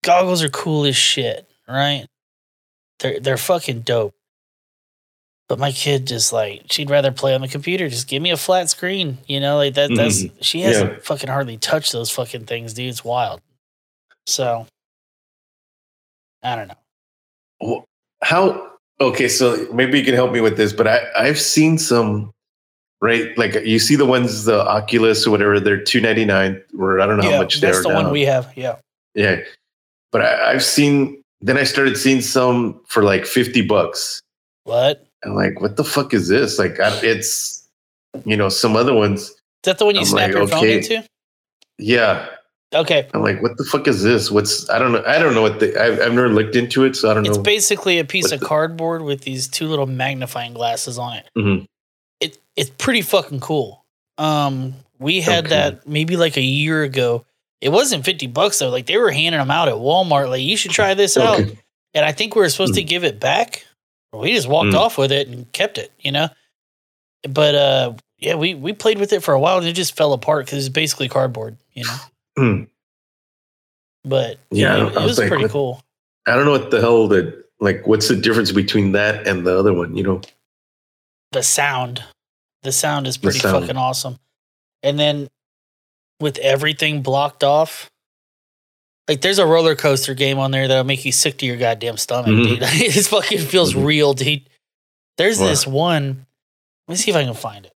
goggles 0.04 0.44
are 0.44 0.50
cool 0.50 0.86
as 0.86 0.96
shit, 0.96 1.50
right? 1.68 2.06
They're 3.00 3.20
they're 3.20 3.38
fucking 3.38 3.82
dope. 3.82 4.15
But 5.48 5.60
my 5.60 5.72
kid 5.72 6.08
just 6.08 6.34
like 6.34 6.64
she'd 6.72 6.90
rather 6.90 7.12
play 7.12 7.36
on 7.36 7.42
the 7.42 7.48
computer. 7.48 7.88
Just 7.88 8.08
give 8.08 8.22
me 8.22 8.32
a 8.32 8.38
flat 8.38 8.70
screen, 8.70 9.20
you 9.28 9.40
know, 9.40 9.58
like 9.58 9.76
that. 9.76 9.92
That's 9.96 10.24
Mhm. 10.24 10.32
she 10.42 10.62
hasn't 10.62 10.94
Yeah. 10.94 11.00
fucking 11.04 11.30
hardly 11.30 11.58
touched 11.58 11.92
those 11.92 12.10
fucking 12.10 12.46
things, 12.46 12.74
dude. 12.74 12.90
It's 12.90 13.04
wild. 13.06 13.42
So 14.26 14.66
I 16.42 16.56
don't 16.56 16.68
know. 17.62 17.84
How? 18.24 18.72
Okay, 19.02 19.28
so 19.28 19.68
maybe 19.74 20.00
you 20.00 20.06
can 20.06 20.16
help 20.16 20.32
me 20.32 20.42
with 20.42 20.58
this, 20.58 20.74
but 20.74 20.88
I 20.88 21.02
I've 21.18 21.40
seen 21.40 21.78
some. 21.78 22.32
Right, 23.02 23.38
like 23.38 23.54
you 23.66 23.78
see 23.78 23.96
the 23.98 24.06
ones, 24.06 24.46
the 24.46 24.66
Oculus 24.66 25.28
or 25.28 25.32
whatever, 25.32 25.60
they're 25.60 25.78
two 25.84 26.00
ninety 26.02 26.26
nine, 26.26 26.64
or 26.80 27.00
I 27.02 27.06
don't 27.06 27.18
know 27.18 27.24
how 27.24 27.30
yeah, 27.32 27.38
much 27.40 27.60
they 27.60 27.68
that's 27.68 27.84
the 27.84 27.90
now. 27.90 27.96
one 28.04 28.10
we 28.12 28.22
have. 28.22 28.52
Yeah, 28.56 28.78
Yeah, 29.14 29.42
but 30.12 30.22
I, 30.22 30.52
I've 30.54 30.64
seen. 30.64 31.22
Then 31.42 31.58
I 31.58 31.66
started 31.66 31.98
seeing 31.98 32.22
some 32.22 32.82
for 32.88 33.04
like 33.04 33.26
fifty 33.28 33.62
bucks. 33.62 34.22
what? 34.64 35.05
I'm 35.26 35.36
like, 35.36 35.60
what 35.62 35.76
the 35.78 35.84
fuck 35.84 36.14
is 36.14 36.28
this? 36.28 36.60
Like, 36.60 36.80
I, 36.80 36.98
it's 37.04 37.68
you 38.26 38.38
know 38.38 38.50
some 38.50 38.76
other 38.76 38.94
ones. 38.94 39.22
Is 39.30 39.38
that 39.64 39.78
the 39.80 39.86
one 39.86 39.96
you 39.96 40.02
I'm 40.02 40.06
snap 40.08 40.30
like, 40.30 40.38
your 40.38 40.48
phone 40.48 40.68
into? 40.68 41.04
Yeah, 41.78 42.28
Okay, 42.74 43.08
I'm 43.14 43.22
like, 43.22 43.42
what 43.42 43.58
the 43.58 43.64
fuck 43.64 43.88
is 43.88 44.04
this? 44.04 44.30
What's 44.32 44.70
I 44.70 44.80
don't 44.80 44.92
know. 44.92 45.04
I 45.08 45.18
don't 45.20 45.34
know 45.34 45.42
what 45.42 45.60
the. 45.60 45.82
I've, 45.82 46.00
I've 46.02 46.14
never 46.14 46.30
looked 46.30 46.56
into 46.56 46.84
it, 46.84 46.96
so 46.96 47.10
I 47.10 47.14
don't 47.14 47.26
it's 47.26 47.36
know. 47.36 47.42
It's 47.42 47.46
basically 47.46 48.00
a 48.00 48.06
piece 48.06 48.32
of 48.32 48.40
the- 48.42 48.46
cardboard 48.46 49.02
with 49.02 49.22
these 49.22 49.48
two 49.48 49.68
little 49.68 49.86
magnifying 49.86 50.54
glasses 50.54 50.98
on 50.98 51.14
it. 51.18 51.30
Mhm. 51.38 51.66
It 52.20 52.38
it's 52.56 52.70
pretty 52.72 53.02
fucking 53.02 53.40
cool. 53.40 53.86
Um, 54.18 54.74
we 55.00 55.22
had 55.22 55.46
Okay. 55.46 55.56
that 55.56 55.88
maybe 55.88 56.18
like 56.18 56.38
a 56.38 56.42
year 56.42 56.84
ago. 56.84 57.26
It 57.62 57.70
wasn't 57.70 58.04
fifty 58.04 58.28
bucks 58.28 58.60
though. 58.60 58.70
Like 58.70 58.88
they 58.88 58.98
were 58.98 59.12
handing 59.12 59.40
them 59.40 59.52
out 59.52 59.68
at 59.70 59.76
Walmart. 59.76 60.30
Like 60.30 60.42
you 60.42 60.58
should 60.58 60.72
try 60.72 60.94
this 60.96 61.18
out. 61.18 61.40
And 61.94 62.04
I 62.06 62.12
think 62.12 62.36
we 62.36 62.42
were 62.42 62.50
supposed 62.50 62.74
to 62.76 62.84
give 62.84 63.06
it 63.06 63.20
back. 63.22 63.66
We 64.20 64.34
just 64.34 64.48
walked 64.48 64.70
Mm. 64.72 64.80
off 64.80 64.98
with 64.98 65.12
it 65.12 65.28
and 65.28 65.52
kept 65.52 65.78
it. 65.78 65.92
You 66.00 66.12
know. 66.12 66.30
But 67.28 67.56
uh, 67.56 67.94
yeah, 68.20 68.36
we 68.36 68.54
we 68.56 68.74
played 68.74 69.00
with 69.00 69.12
it 69.14 69.24
for 69.24 69.34
a 69.34 69.40
while 69.40 69.58
and 69.58 69.66
it 69.68 69.74
just 69.74 69.96
fell 69.98 70.14
apart 70.14 70.46
because 70.46 70.66
it's 70.66 70.74
basically 70.74 71.10
cardboard. 71.10 71.58
You 71.74 71.86
know. 71.86 71.98
Hmm. 72.38 72.64
But 74.04 74.38
Yeah, 74.52 74.88
it, 74.90 74.96
was 74.96 75.18
like, 75.18 75.30
pretty 75.30 75.46
what- 75.46 75.52
cool. 75.52 75.82
I 76.28 76.36
don't 76.36 76.46
know 76.46 76.52
what 76.52 76.70
the 76.72 76.82
hell 76.82 77.08
the 77.08 77.44
like. 77.60 77.88
What's 77.88 78.08
the 78.10 78.16
difference 78.16 78.52
between 78.52 78.92
that 78.92 79.26
and 79.28 79.46
the 79.48 79.58
other 79.58 79.74
one? 79.74 79.96
You 79.96 80.04
know. 80.04 80.22
the 81.32 81.42
sound 81.44 82.04
the 82.64 82.72
sound 82.72 83.08
is 83.08 83.18
pretty 83.18 83.40
sound. 83.40 83.62
fucking 83.64 83.78
awesome 83.78 84.18
and 84.82 84.98
then 84.98 85.28
with 86.20 86.38
everything 86.40 87.02
blocked 87.04 87.44
off 87.44 87.90
like 89.08 89.22
there's 89.22 89.40
a 89.40 89.46
roller 89.46 89.76
coaster 89.76 90.14
game 90.14 90.40
on 90.40 90.52
there 90.52 90.68
that'll 90.68 90.84
make 90.84 91.06
you 91.06 91.12
sick 91.12 91.38
to 91.40 91.46
your 91.46 91.58
goddamn 91.58 91.98
stomach 91.98 92.32
Mhm. 92.32 92.48
dude 92.48 92.60
this 92.94 93.08
fucking 93.08 93.40
feels 93.40 93.74
Mhm. 93.74 93.86
real 93.86 94.14
dude 94.14 94.42
there's 95.18 95.40
Wow. 95.40 95.48
this 95.48 95.66
one 95.68 96.26
let 96.88 96.94
me 96.94 96.96
see 96.98 97.12
if 97.12 97.18
i 97.18 97.24
can 97.24 97.34
find 97.34 97.66
it 97.66 97.72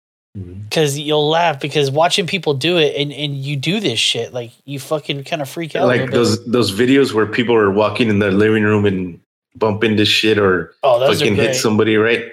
because 0.64 0.96
you'll 0.98 1.28
laugh 1.28 1.58
because 1.60 1.90
watching 1.90 2.26
people 2.26 2.54
do 2.54 2.76
it 2.78 2.94
and, 2.96 3.12
and 3.12 3.36
you 3.36 3.56
do 3.56 3.80
this 3.80 3.98
shit 3.98 4.32
like 4.32 4.52
you 4.66 4.78
fucking 4.78 5.24
kind 5.24 5.42
of 5.42 5.48
freak 5.48 5.74
out 5.74 5.86
Like 5.88 6.10
those 6.12 6.44
those 6.46 6.70
videos 6.70 7.12
where 7.12 7.26
people 7.26 7.54
are 7.56 7.70
walking 7.72 8.08
in 8.08 8.20
the 8.20 8.30
living 8.30 8.62
room 8.62 8.84
and 8.84 9.18
bump 9.56 9.82
into 9.82 10.04
shit 10.04 10.38
or 10.38 10.74
oh 10.84 11.12
fucking 11.12 11.34
hit 11.34 11.56
somebody, 11.56 11.96
right? 11.96 12.24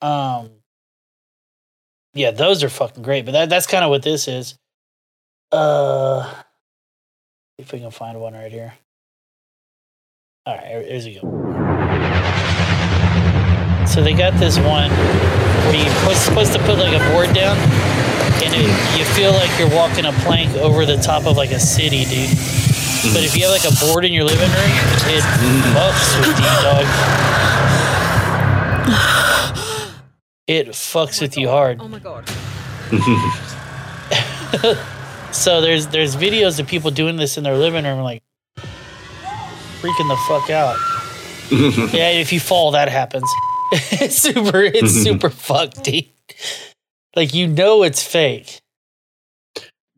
Um, 0.00 0.50
yeah, 2.14 2.30
those 2.30 2.62
are 2.62 2.68
fucking 2.68 3.02
great. 3.02 3.24
But 3.24 3.32
that, 3.32 3.48
that's 3.48 3.66
kind 3.66 3.82
of 3.82 3.90
what 3.90 4.02
this 4.04 4.28
is. 4.28 4.54
Uh, 5.50 6.32
if 7.58 7.72
we 7.72 7.80
can 7.80 7.90
find 7.90 8.20
one 8.20 8.34
right 8.34 8.52
here. 8.52 8.74
All 10.46 10.54
right, 10.56 10.66
here- 10.66 10.82
here's 10.82 11.04
we 11.06 11.14
go. 11.14 11.20
So 13.86 14.02
they 14.02 14.12
got 14.14 14.34
this 14.38 14.58
one 14.58 14.90
where 14.90 15.74
you're 15.74 16.14
supposed 16.14 16.52
to 16.52 16.58
put 16.60 16.78
like 16.78 16.94
a 16.94 17.00
board 17.12 17.34
down, 17.34 17.56
and 18.44 18.54
it, 18.54 18.68
you 18.98 19.04
feel 19.04 19.32
like 19.32 19.50
you're 19.58 19.70
walking 19.74 20.04
a 20.04 20.12
plank 20.24 20.54
over 20.56 20.86
the 20.86 20.96
top 20.98 21.26
of 21.26 21.36
like 21.36 21.50
a 21.50 21.58
city, 21.58 22.04
dude. 22.04 22.30
But 23.14 23.24
if 23.24 23.34
you 23.36 23.44
have 23.48 23.52
like 23.52 23.64
a 23.64 23.74
board 23.86 24.04
in 24.04 24.12
your 24.12 24.24
living 24.24 24.48
room, 24.48 24.70
it 25.08 25.22
fucks 25.74 26.18
with 26.20 26.38
you, 26.38 26.62
dog. 26.62 26.86
It 30.46 30.68
fucks 30.68 31.20
with 31.20 31.36
you 31.36 31.48
hard. 31.48 31.78
Oh 31.80 31.88
my 31.88 31.98
god. 31.98 32.24
So 35.32 35.60
there's 35.60 35.88
there's 35.88 36.16
videos 36.16 36.58
of 36.58 36.66
people 36.66 36.90
doing 36.90 37.16
this 37.16 37.36
in 37.36 37.44
their 37.44 37.56
living 37.56 37.84
room, 37.84 38.00
like 38.00 38.22
freaking 39.80 40.08
the 40.08 40.16
fuck 40.26 40.50
out. 40.50 40.76
yeah, 41.94 42.10
if 42.10 42.32
you 42.32 42.40
fall, 42.40 42.72
that 42.72 42.88
happens. 42.88 43.30
it's 43.72 44.16
super, 44.16 44.62
it's 44.62 44.92
super 45.02 45.30
fucked, 45.30 45.84
dude. 45.84 46.06
Like 47.14 47.34
you 47.34 47.46
know 47.46 47.82
it's 47.82 48.02
fake. 48.02 48.60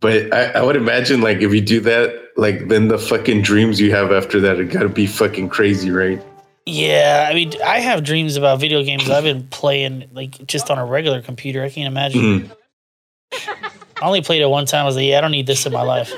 But 0.00 0.32
I, 0.32 0.44
I 0.52 0.62
would 0.62 0.76
imagine 0.76 1.20
like 1.20 1.38
if 1.38 1.52
you 1.52 1.60
do 1.60 1.80
that, 1.80 2.30
like 2.36 2.68
then 2.68 2.88
the 2.88 2.98
fucking 2.98 3.42
dreams 3.42 3.80
you 3.80 3.90
have 3.92 4.12
after 4.12 4.40
that, 4.40 4.58
it 4.58 4.66
gotta 4.66 4.88
be 4.88 5.06
fucking 5.06 5.48
crazy, 5.48 5.90
right? 5.90 6.22
Yeah, 6.66 7.28
I 7.30 7.34
mean, 7.34 7.52
I 7.64 7.80
have 7.80 8.04
dreams 8.04 8.36
about 8.36 8.60
video 8.60 8.82
games 8.82 9.08
I've 9.10 9.24
been 9.24 9.46
playing 9.48 10.08
like 10.12 10.46
just 10.46 10.70
on 10.70 10.78
a 10.78 10.84
regular 10.84 11.22
computer. 11.22 11.62
I 11.62 11.70
can't 11.70 11.88
imagine. 11.88 12.20
Mhm. 12.22 12.50
I 14.00 14.06
only 14.06 14.22
played 14.22 14.42
it 14.42 14.48
one 14.48 14.66
time. 14.66 14.82
I 14.82 14.84
was 14.84 14.96
like, 14.96 15.06
yeah, 15.06 15.18
I 15.18 15.20
don't 15.20 15.30
need 15.30 15.46
this 15.46 15.64
in 15.66 15.72
my 15.72 15.82
life. 15.82 16.12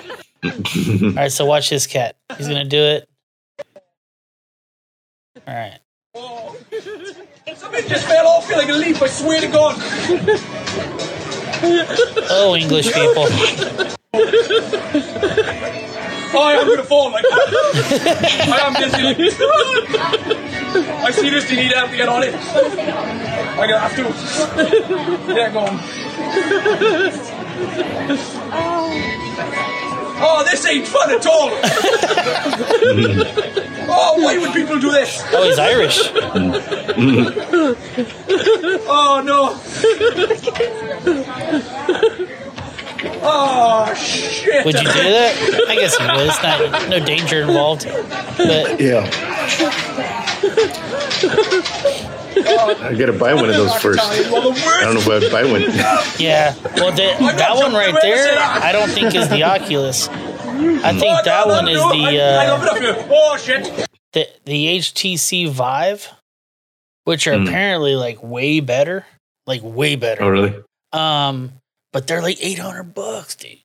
All 0.45 0.51
right, 1.13 1.31
so 1.33 1.45
watch 1.47 1.69
this 1.71 1.87
cat. 1.87 2.17
He's 2.37 2.49
gonna 2.49 2.65
do 2.65 2.79
it. 2.79 3.09
All 5.47 5.55
right. 5.55 5.79
it 6.15 7.89
just 7.89 8.07
fell 8.07 8.27
off 8.27 8.49
you 8.49 8.57
like 8.57 8.69
a 8.69 8.73
leaf. 8.73 9.03
I 9.03 9.07
swear 9.09 9.41
to 9.41 9.47
God. 9.49 9.77
Oh, 12.31 12.55
English 12.57 12.87
people. 12.93 13.27
Oh, 16.35 16.49
I'm 16.49 16.67
gonna 16.67 16.83
fall. 16.83 17.11
Like, 17.13 17.23
that. 17.23 18.49
I 18.49 18.59
am 18.67 18.73
dizzy. 18.75 19.03
Like, 19.03 19.19
I 21.05 21.11
seriously 21.11 21.57
need 21.57 21.73
help 21.73 21.91
to 21.91 21.97
get 21.97 22.09
on 22.09 22.23
it. 22.23 22.35
I 22.35 23.67
gonna 23.67 23.79
have 23.79 23.95
to. 23.97 24.03
Yeah, 25.35 25.51
go 25.53 25.59
on. 25.61 25.79
Oh, 28.55 30.21
oh, 30.25 30.45
this 30.51 30.65
ain't 30.67 30.87
fun 30.87 31.11
at 31.11 31.27
all. 31.27 31.51
oh, 33.95 34.23
why 34.23 34.39
would 34.39 34.53
people 34.53 34.79
do 34.79 34.91
this? 34.91 35.23
Oh, 35.33 35.43
he's 35.45 35.59
Irish. 35.59 36.11
Oh 38.95 39.23
no. 39.25 39.57
Oh 43.25 43.95
shit. 43.95 44.65
Would 44.65 44.75
you 44.75 44.81
do 44.81 44.87
that? 44.93 45.35
I 45.69 45.75
guess 45.77 45.97
you 45.99 46.07
would. 46.07 46.27
It's 46.29 46.43
not 46.43 46.89
no 46.89 46.99
danger 47.05 47.41
involved. 47.43 47.87
But 48.37 48.81
Yeah. 48.81 49.09
I 52.37 52.95
gotta 52.99 53.13
buy 53.13 53.35
one 53.35 53.49
of 53.51 53.55
those 53.57 53.75
first. 53.77 54.01
I 54.01 54.23
don't 54.85 54.95
know 54.95 55.01
if 55.01 55.09
I'd 55.09 55.31
buy 55.33 55.45
one. 55.45 55.63
yeah, 56.19 56.55
well, 56.77 56.93
that, 56.93 57.19
that 57.39 57.57
one 57.57 57.73
right 57.73 57.95
there, 58.03 58.39
I 58.39 58.73
don't 58.73 58.91
think 58.91 59.15
is 59.15 59.29
the 59.29 59.43
Oculus. 59.45 60.09
I 60.09 60.93
think 60.99 61.25
that 61.25 61.47
one 61.47 61.69
is 61.69 61.79
the 61.81 62.21
uh, 62.23 63.07
Oh 63.11 63.37
shit. 63.37 63.89
the 64.13 64.29
the 64.45 64.79
HTC 64.79 65.49
Vive, 65.51 66.09
which 67.05 67.27
are 67.27 67.37
Hmm. 67.39 67.47
apparently 67.47 67.95
like 67.97 68.23
way 68.23 68.61
better, 68.61 69.05
like 69.47 69.61
way 69.63 69.97
better. 69.97 70.23
Oh, 70.23 70.29
really? 70.29 70.55
Um, 70.93 71.53
but 71.93 72.07
they're 72.07 72.23
like 72.23 72.39
eight 72.41 72.59
hundred 72.59 72.95
bucks, 72.95 73.35
dude. 73.37 73.59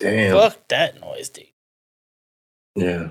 Damn. 0.00 0.36
Fuck 0.36 0.68
that 0.68 1.00
noise, 1.00 1.28
dude. 1.30 1.46
Yeah. 2.74 3.08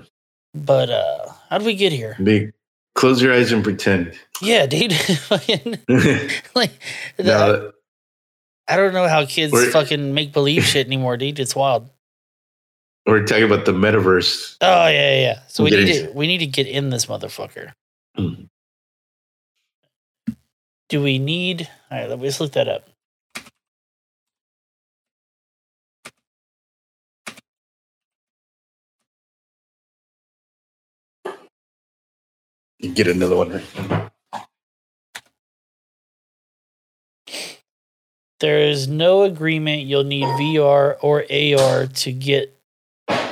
But 0.54 0.88
uh, 0.90 1.28
how 1.50 1.58
did 1.58 1.66
we 1.66 1.74
get 1.74 1.92
here? 1.92 2.16
Big. 2.22 2.52
Close 2.96 3.20
your 3.20 3.32
eyes 3.32 3.52
and 3.52 3.62
pretend. 3.62 4.18
Yeah, 4.40 4.66
dude. 4.66 4.92
Like, 6.54 6.72
now, 7.18 7.70
I 8.66 8.76
don't 8.76 8.94
know 8.94 9.06
how 9.06 9.26
kids 9.26 9.52
fucking 9.72 10.14
make 10.14 10.32
believe 10.32 10.64
shit 10.64 10.86
anymore, 10.86 11.18
dude. 11.18 11.38
It's 11.38 11.54
wild. 11.54 11.90
we're 13.06 13.24
talking 13.24 13.44
about 13.44 13.66
the 13.66 13.72
metaverse. 13.72 14.56
Oh 14.62 14.86
yeah, 14.86 14.90
yeah. 14.90 15.20
yeah. 15.20 15.38
So 15.48 15.62
we 15.62 15.70
need 15.70 15.92
to 15.92 16.10
we 16.12 16.26
need 16.26 16.38
to 16.38 16.46
get 16.46 16.66
in 16.66 16.88
this 16.88 17.06
motherfucker. 17.06 17.72
Mm. 18.18 18.48
Do 20.88 21.02
we 21.02 21.18
need? 21.18 21.68
All 21.90 21.98
right, 21.98 22.18
let's 22.18 22.40
look 22.40 22.52
that 22.52 22.68
up. 22.68 22.88
Get 32.80 33.06
another 33.06 33.36
one. 33.36 33.62
There 38.40 38.58
is 38.58 38.86
no 38.86 39.22
agreement 39.22 39.82
you'll 39.82 40.04
need 40.04 40.24
VR 40.24 40.96
or 41.00 41.24
AR 41.30 41.86
to 41.86 42.12
get 42.12 42.54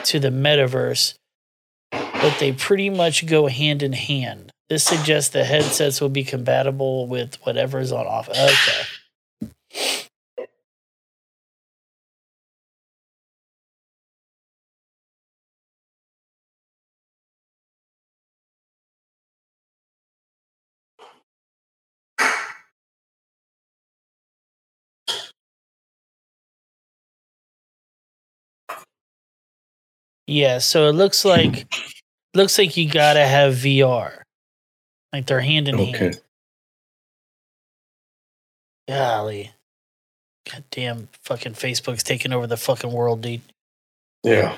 to 0.05 0.19
the 0.19 0.31
metaverse, 0.31 1.15
but 1.91 2.39
they 2.39 2.53
pretty 2.53 2.89
much 2.89 3.27
go 3.27 3.47
hand 3.47 3.83
in 3.83 3.93
hand. 3.93 4.51
This 4.71 4.83
suggests 4.83 5.31
the 5.31 5.45
headsets 5.45 6.01
will 6.01 6.09
be 6.09 6.25
compatible 6.25 7.07
with 7.07 7.35
whatever 7.45 7.81
is 7.81 7.93
on 7.93 8.07
offer. 8.07 8.33
Okay. 8.33 10.04
Yeah, 30.35 30.59
so 30.59 30.89
it 30.89 30.95
looks 30.95 31.25
like 31.25 31.73
looks 32.35 32.59
like 32.59 32.77
you 32.77 32.91
gotta 32.91 33.25
have 33.25 33.55
VR. 33.55 34.23
Like 35.13 35.27
they're 35.27 35.41
hand 35.41 35.69
in 35.69 35.77
Okay. 35.77 35.93
hand. 35.97 36.21
Golly. 38.89 39.53
God 40.51 40.65
damn 40.73 41.09
fucking 41.23 41.53
Facebook's 41.55 42.03
taking 42.03 42.33
over 42.33 42.49
the 42.49 42.57
fucking 42.57 42.91
world, 42.91 43.23
dude. 43.23 43.43
Yeah. 44.25 44.57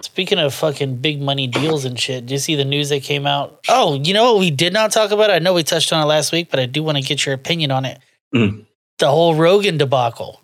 Speaking 0.00 0.40
of 0.40 0.52
fucking 0.52 0.96
big 0.96 1.22
money 1.22 1.46
deals 1.46 1.84
and 1.84 1.98
shit, 1.98 2.26
do 2.26 2.34
you 2.34 2.38
see 2.38 2.56
the 2.56 2.64
news 2.64 2.88
that 2.88 3.04
came 3.04 3.28
out? 3.28 3.60
Oh, 3.68 3.94
you 4.02 4.12
know 4.12 4.32
what 4.32 4.40
we 4.40 4.50
did 4.50 4.72
not 4.72 4.90
talk 4.90 5.12
about? 5.12 5.30
I 5.30 5.38
know 5.38 5.54
we 5.54 5.62
touched 5.62 5.92
on 5.92 6.02
it 6.02 6.06
last 6.06 6.32
week, 6.32 6.50
but 6.50 6.58
I 6.58 6.66
do 6.66 6.82
want 6.82 6.98
to 6.98 7.04
get 7.04 7.24
your 7.24 7.34
opinion 7.36 7.70
on 7.70 7.84
it. 7.84 8.00
Mm. 8.34 8.66
The 8.98 9.06
whole 9.08 9.36
Rogan 9.36 9.78
debacle. 9.78 10.41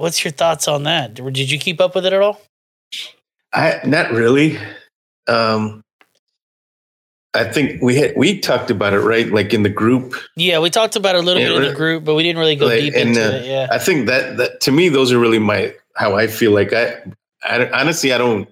What's 0.00 0.24
your 0.24 0.32
thoughts 0.32 0.66
on 0.66 0.84
that? 0.84 1.12
Did 1.12 1.50
you 1.50 1.58
keep 1.58 1.78
up 1.78 1.94
with 1.94 2.06
it 2.06 2.14
at 2.14 2.22
all? 2.22 2.40
I 3.52 3.80
not 3.84 4.10
really. 4.12 4.58
Um 5.28 5.82
I 7.34 7.44
think 7.44 7.82
we 7.82 7.96
had 7.96 8.14
we 8.16 8.40
talked 8.40 8.70
about 8.70 8.94
it, 8.94 9.00
right? 9.00 9.30
Like 9.30 9.52
in 9.52 9.62
the 9.62 9.68
group. 9.68 10.14
Yeah, 10.36 10.58
we 10.58 10.70
talked 10.70 10.96
about 10.96 11.16
it 11.16 11.18
a 11.18 11.20
little 11.22 11.42
bit 11.42 11.52
in 11.52 11.70
the 11.70 11.76
group, 11.76 12.04
but 12.04 12.14
we 12.14 12.22
didn't 12.22 12.38
really 12.38 12.56
go 12.56 12.64
Like, 12.64 12.80
deep 12.80 12.94
and, 12.96 13.10
into 13.10 13.22
uh, 13.22 13.30
it. 13.30 13.44
Yeah. 13.44 13.68
I 13.70 13.78
think 13.78 14.06
that 14.06 14.38
that 14.38 14.62
to 14.62 14.72
me 14.72 14.88
those 14.88 15.12
are 15.12 15.18
really 15.18 15.38
my 15.38 15.74
how 15.96 16.16
I 16.16 16.28
feel 16.28 16.52
like 16.52 16.72
I, 16.72 17.02
I 17.42 17.68
honestly 17.78 18.14
I 18.14 18.16
don't 18.16 18.48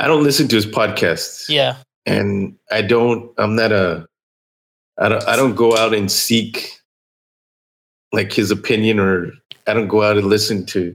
I 0.00 0.08
don't 0.08 0.24
listen 0.24 0.48
to 0.48 0.56
his 0.56 0.66
podcasts. 0.66 1.48
Yeah. 1.48 1.76
And 2.04 2.56
I 2.72 2.82
don't 2.82 3.30
I'm 3.38 3.54
not 3.54 3.70
a 3.70 4.08
I 4.98 5.08
don't 5.08 5.22
I 5.28 5.36
don't 5.36 5.54
go 5.54 5.76
out 5.76 5.94
and 5.94 6.10
seek 6.10 6.79
like 8.12 8.32
his 8.32 8.50
opinion 8.50 8.98
or 8.98 9.32
I 9.66 9.74
don't 9.74 9.88
go 9.88 10.02
out 10.02 10.16
and 10.18 10.26
listen 10.26 10.66
to 10.66 10.94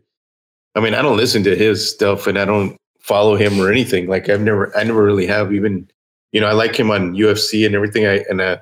I 0.76 0.80
mean 0.82 0.94
I 0.94 1.02
don't 1.02 1.18
listen 1.18 1.44
to 1.44 1.56
his 1.56 1.90
stuff 1.90 2.28
and 2.28 2.38
I 2.38 2.46
don't 2.46 2.78
follow 3.00 3.36
him 3.36 3.60
or 3.60 3.72
anything. 3.72 4.08
Like 4.08 4.30
I've 4.30 4.42
never 4.42 4.76
I 4.78 4.84
never 4.84 5.04
really 5.04 5.28
have 5.28 5.54
even 5.54 5.90
you 6.32 6.42
know 6.42 6.48
I 6.48 6.54
like 6.54 6.76
him 6.76 6.92
on 6.92 7.14
UFC 7.16 7.66
and 7.66 7.76
everything 7.76 8.06
I 8.06 8.24
and 8.30 8.42
uh 8.42 8.58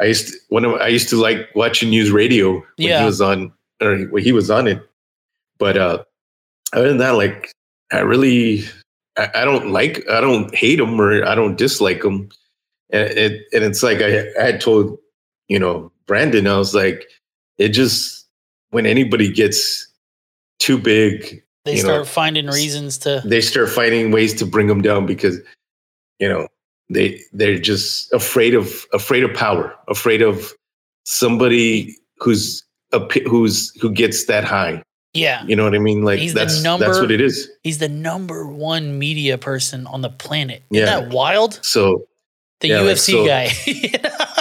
I 0.00 0.04
used 0.04 0.28
to, 0.28 0.34
one 0.48 0.64
of 0.64 0.74
I 0.80 0.88
used 0.88 1.10
to 1.10 1.16
like 1.20 1.48
watching 1.54 1.90
news 1.90 2.10
radio 2.10 2.52
when 2.54 2.64
Yeah. 2.78 3.00
he 3.00 3.04
was 3.06 3.20
on 3.20 3.52
or 3.82 3.98
when 4.06 4.22
he 4.24 4.32
was 4.32 4.50
on 4.50 4.66
it. 4.66 4.80
But 5.58 5.76
uh 5.76 6.04
other 6.72 6.88
than 6.88 6.98
that, 6.98 7.10
like 7.10 7.52
I 7.92 7.98
really 8.00 8.64
I, 9.18 9.28
I 9.34 9.44
don't 9.44 9.72
like 9.72 10.08
I 10.08 10.20
don't 10.22 10.54
hate 10.54 10.80
him 10.80 10.98
or 11.00 11.26
I 11.26 11.34
don't 11.34 11.58
dislike 11.58 12.02
him. 12.02 12.30
And 12.92 13.10
it 13.10 13.42
and 13.52 13.62
it's 13.64 13.82
like 13.82 13.98
I, 14.00 14.24
I 14.40 14.42
had 14.46 14.60
told, 14.60 14.98
you 15.48 15.58
know, 15.58 15.92
Brandon, 16.06 16.46
I 16.46 16.56
was 16.56 16.74
like, 16.74 17.04
it 17.60 17.68
just 17.68 18.26
when 18.70 18.86
anybody 18.86 19.30
gets 19.30 19.86
too 20.58 20.78
big, 20.78 21.42
They 21.64 21.76
start 21.76 22.00
know, 22.00 22.04
finding 22.04 22.46
reasons 22.46 22.98
to. 22.98 23.22
they 23.24 23.40
start 23.40 23.68
finding 23.68 24.10
ways 24.10 24.34
to 24.40 24.46
bring 24.46 24.66
them 24.66 24.82
down 24.82 25.06
because 25.06 25.38
you 26.18 26.28
know 26.28 26.48
they 26.88 27.20
they're 27.32 27.58
just 27.58 28.12
afraid 28.12 28.54
of 28.54 28.86
afraid 28.92 29.22
of 29.24 29.32
power 29.34 29.74
afraid 29.88 30.22
of 30.22 30.52
somebody 31.04 31.96
who's 32.18 32.62
a 32.92 33.00
who's 33.28 33.72
who 33.80 33.90
gets 33.90 34.24
that 34.26 34.44
high 34.44 34.82
Yeah. 35.14 35.44
you 35.46 35.54
know 35.56 35.64
what 35.64 35.74
i 35.74 35.78
mean 35.78 36.02
like 36.04 36.18
He's 36.18 36.34
that's 36.34 36.62
number- 36.62 36.86
that's 36.86 37.00
what 37.00 37.10
it 37.10 37.20
is 37.20 37.48
He's 37.62 37.78
the 37.78 37.88
number 37.88 38.46
one 38.46 38.98
media 38.98 39.38
person 39.38 39.86
on 39.86 40.00
the 40.02 40.10
planet. 40.10 40.62
Yeah. 40.70 40.82
Isn't 40.84 41.08
that 41.08 41.14
wild? 41.14 41.58
so 41.64 42.06
The 42.60 42.68
Yeah, 42.68 42.80
like, 42.80 42.96
UFC 42.96 43.12
so- 43.12 43.26
guy. 43.26 43.46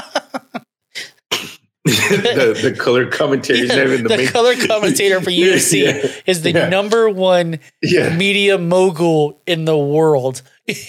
the, 1.85 2.60
the 2.61 2.76
color 2.77 3.06
commentator 3.10 3.65
Yeah, 3.65 3.85
the, 3.85 3.97
the 4.03 4.18
main- 4.18 4.27
color 4.27 4.53
commentator 4.68 5.22
for 5.22 5.30
UFC 5.31 5.84
yeah, 5.85 6.11
is 6.26 6.41
the 6.41 6.51
yeah. 6.51 6.68
number 6.69 7.10
one 7.10 7.60
media 7.81 8.57
mogul 8.57 9.41
in 9.47 9.65
the 9.65 9.77
world. 9.77 10.41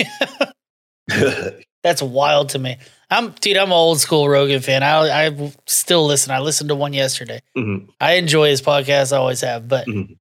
That's 1.83 2.03
wild 2.03 2.51
to 2.51 2.59
me. 2.59 2.77
I'm 3.09 3.31
dude. 3.41 3.57
I'm 3.57 3.69
an 3.69 3.73
old 3.73 4.01
school 4.01 4.29
Rogan 4.29 4.61
fan. 4.61 4.83
I 4.83 5.27
I 5.29 5.53
still 5.67 6.07
listen. 6.07 6.31
I 6.33 6.39
listened 6.41 6.69
to 6.69 6.75
one 6.75 6.93
yesterday. 6.93 7.41
Mhm. 7.57 7.89
I 8.01 8.13
enjoy 8.15 8.49
his 8.51 8.61
podcast. 8.63 9.13
I 9.13 9.17
always 9.17 9.41
have. 9.41 9.67
But 9.67 9.87
Mhm. 9.87 10.17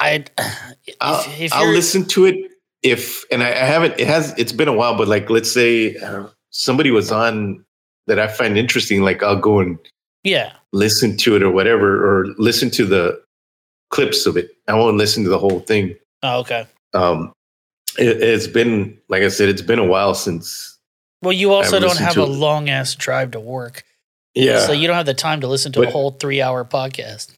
I, 0.00 0.24
I'll, 1.00 1.20
if, 1.20 1.40
if 1.40 1.52
I'll 1.52 1.68
listen 1.70 2.04
to 2.06 2.24
it 2.26 2.36
if 2.82 3.24
and 3.30 3.42
I, 3.42 3.50
I 3.50 3.64
haven't 3.66 3.94
it 4.00 4.06
has 4.08 4.34
it's 4.36 4.50
been 4.52 4.66
a 4.66 4.72
while 4.72 4.96
but 4.96 5.06
like 5.06 5.30
let's 5.30 5.52
say 5.52 5.94
uh, 5.96 6.26
somebody 6.50 6.90
was 6.90 7.12
on 7.12 7.64
that 8.08 8.18
i 8.18 8.26
find 8.26 8.58
interesting 8.58 9.02
like 9.02 9.22
i'll 9.22 9.36
go 9.38 9.60
and 9.60 9.78
yeah, 10.24 10.52
listen 10.72 11.16
to 11.18 11.36
it 11.36 11.42
or 11.42 11.50
whatever 11.50 12.04
or 12.04 12.26
listen 12.38 12.70
to 12.70 12.84
the 12.84 13.20
clips 13.90 14.24
of 14.24 14.38
it 14.38 14.50
i 14.68 14.72
won't 14.72 14.96
listen 14.96 15.22
to 15.22 15.28
the 15.28 15.38
whole 15.38 15.60
thing 15.60 15.94
oh, 16.22 16.40
okay, 16.40 16.66
um 16.94 17.32
it, 17.98 18.22
it's 18.22 18.46
been 18.46 18.98
like 19.08 19.22
I 19.22 19.28
said, 19.28 19.48
it's 19.48 19.62
been 19.62 19.78
a 19.78 19.84
while 19.84 20.14
since. 20.14 20.78
Well, 21.22 21.32
you 21.32 21.52
also 21.52 21.78
don't 21.78 21.98
have 21.98 22.16
a 22.16 22.24
long 22.24 22.68
ass 22.68 22.94
drive 22.94 23.32
to 23.32 23.40
work. 23.40 23.84
Yeah. 24.34 24.60
So 24.60 24.72
you 24.72 24.86
don't 24.86 24.96
have 24.96 25.06
the 25.06 25.14
time 25.14 25.40
to 25.42 25.46
listen 25.46 25.72
to 25.72 25.82
a 25.82 25.90
whole 25.90 26.12
three 26.12 26.40
hour 26.40 26.64
podcast. 26.64 27.34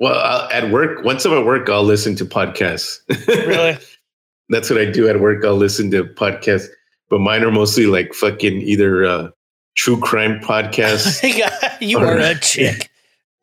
well, 0.00 0.18
I'll, 0.18 0.50
at 0.50 0.70
work, 0.70 1.04
once 1.04 1.24
I'm 1.24 1.32
at 1.32 1.44
work, 1.44 1.68
I'll 1.68 1.84
listen 1.84 2.16
to 2.16 2.24
podcasts. 2.24 2.98
Really? 3.28 3.78
That's 4.48 4.70
what 4.70 4.80
I 4.80 4.86
do 4.86 5.08
at 5.08 5.20
work. 5.20 5.44
I'll 5.44 5.54
listen 5.54 5.90
to 5.90 6.04
podcasts, 6.04 6.66
but 7.10 7.20
mine 7.20 7.44
are 7.44 7.50
mostly 7.50 7.86
like 7.86 8.14
fucking 8.14 8.62
either 8.62 9.04
uh, 9.04 9.28
true 9.78 9.98
crime 9.98 10.40
podcast. 10.40 11.22
you 11.80 11.98
are 11.98 12.18
a 12.18 12.38
chick. 12.40 12.90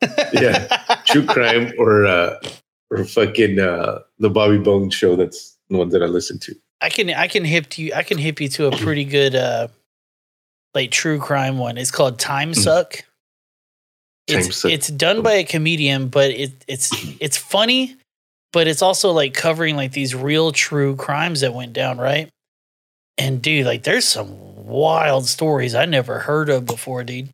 yeah, 0.32 1.00
true 1.06 1.24
crime 1.24 1.72
or 1.78 2.04
uh, 2.06 2.38
or 2.90 3.04
fucking 3.04 3.58
uh, 3.58 4.00
the 4.18 4.30
Bobby 4.30 4.58
Bones 4.58 4.94
show. 4.94 5.16
That's 5.16 5.56
the 5.70 5.78
one 5.78 5.88
that 5.88 6.02
I 6.02 6.06
listen 6.06 6.38
to. 6.40 6.54
I 6.82 6.90
can 6.90 7.10
I 7.10 7.26
can 7.26 7.44
hip 7.44 7.78
you 7.78 7.92
I 7.94 8.02
can 8.02 8.18
hip 8.18 8.40
you 8.40 8.48
to 8.50 8.66
a 8.66 8.76
pretty 8.76 9.04
good 9.04 9.34
uh 9.34 9.68
like 10.74 10.90
true 10.90 11.18
crime 11.18 11.56
one. 11.56 11.78
It's 11.78 11.90
called 11.90 12.18
Time 12.18 12.52
Suck. 12.52 12.96
Time 14.28 14.40
It's 14.40 14.56
Suck. 14.56 14.70
it's 14.70 14.88
done 14.88 15.22
by 15.22 15.32
a 15.34 15.44
comedian, 15.44 16.08
but 16.08 16.30
it 16.30 16.52
it's 16.68 16.92
it's 17.20 17.38
funny, 17.38 17.96
but 18.52 18.68
it's 18.68 18.82
also 18.82 19.10
like 19.12 19.32
covering 19.32 19.74
like 19.74 19.92
these 19.92 20.14
real 20.14 20.52
true 20.52 20.94
crimes 20.96 21.40
that 21.40 21.54
went 21.54 21.72
down, 21.72 21.96
right? 21.96 22.28
And 23.16 23.40
dude, 23.40 23.64
like 23.64 23.84
there's 23.84 24.04
some 24.04 24.28
wild 24.66 25.26
stories 25.26 25.74
I 25.74 25.84
never 25.86 26.20
heard 26.20 26.48
of 26.50 26.66
before, 26.66 27.04
dude. 27.04 27.30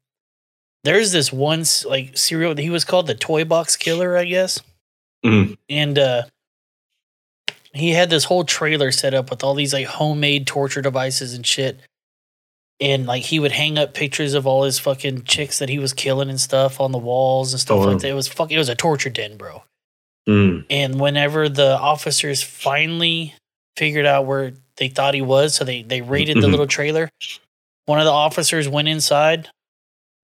There's 0.84 1.12
this 1.12 1.32
one 1.32 1.64
like 1.86 2.16
serial 2.18 2.54
he 2.56 2.70
was 2.70 2.84
called 2.84 3.06
the 3.06 3.14
toy 3.14 3.44
box 3.44 3.76
killer, 3.76 4.16
I 4.16 4.24
guess 4.24 4.60
Mm. 5.24 5.56
and 5.68 5.98
uh 5.98 6.22
he 7.74 7.90
had 7.92 8.10
this 8.10 8.24
whole 8.24 8.44
trailer 8.44 8.90
set 8.92 9.14
up 9.14 9.30
with 9.30 9.42
all 9.44 9.54
these 9.54 9.72
like 9.72 9.86
homemade 9.86 10.46
torture 10.46 10.82
devices 10.82 11.32
and 11.34 11.46
shit 11.46 11.78
and 12.80 13.06
like 13.06 13.22
he 13.22 13.38
would 13.38 13.52
hang 13.52 13.78
up 13.78 13.94
pictures 13.94 14.34
of 14.34 14.46
all 14.46 14.64
his 14.64 14.78
fucking 14.80 15.22
chicks 15.22 15.60
that 15.60 15.68
he 15.68 15.78
was 15.78 15.92
killing 15.92 16.28
and 16.28 16.40
stuff 16.40 16.80
on 16.80 16.90
the 16.92 16.98
walls 16.98 17.52
and 17.52 17.60
stuff 17.60 17.76
Oh, 17.78 17.82
like 17.82 18.00
that 18.00 18.08
it 18.10 18.14
was 18.14 18.26
fucking 18.28 18.54
it 18.54 18.58
was 18.58 18.68
a 18.68 18.74
torture 18.74 19.10
den 19.10 19.36
bro 19.36 19.62
Mm. 20.28 20.66
and 20.70 21.00
whenever 21.00 21.48
the 21.48 21.76
officers 21.78 22.42
finally 22.42 23.34
figured 23.76 24.06
out 24.06 24.26
where 24.26 24.52
they 24.76 24.88
thought 24.88 25.14
he 25.14 25.22
was 25.22 25.54
so 25.54 25.64
they 25.64 25.82
they 25.82 26.00
raided 26.00 26.36
the 26.38 26.46
Mhm. 26.46 26.50
little 26.50 26.66
trailer 26.66 27.08
one 27.86 27.98
of 27.98 28.04
the 28.04 28.10
officers 28.12 28.68
went 28.68 28.88
inside 28.88 29.48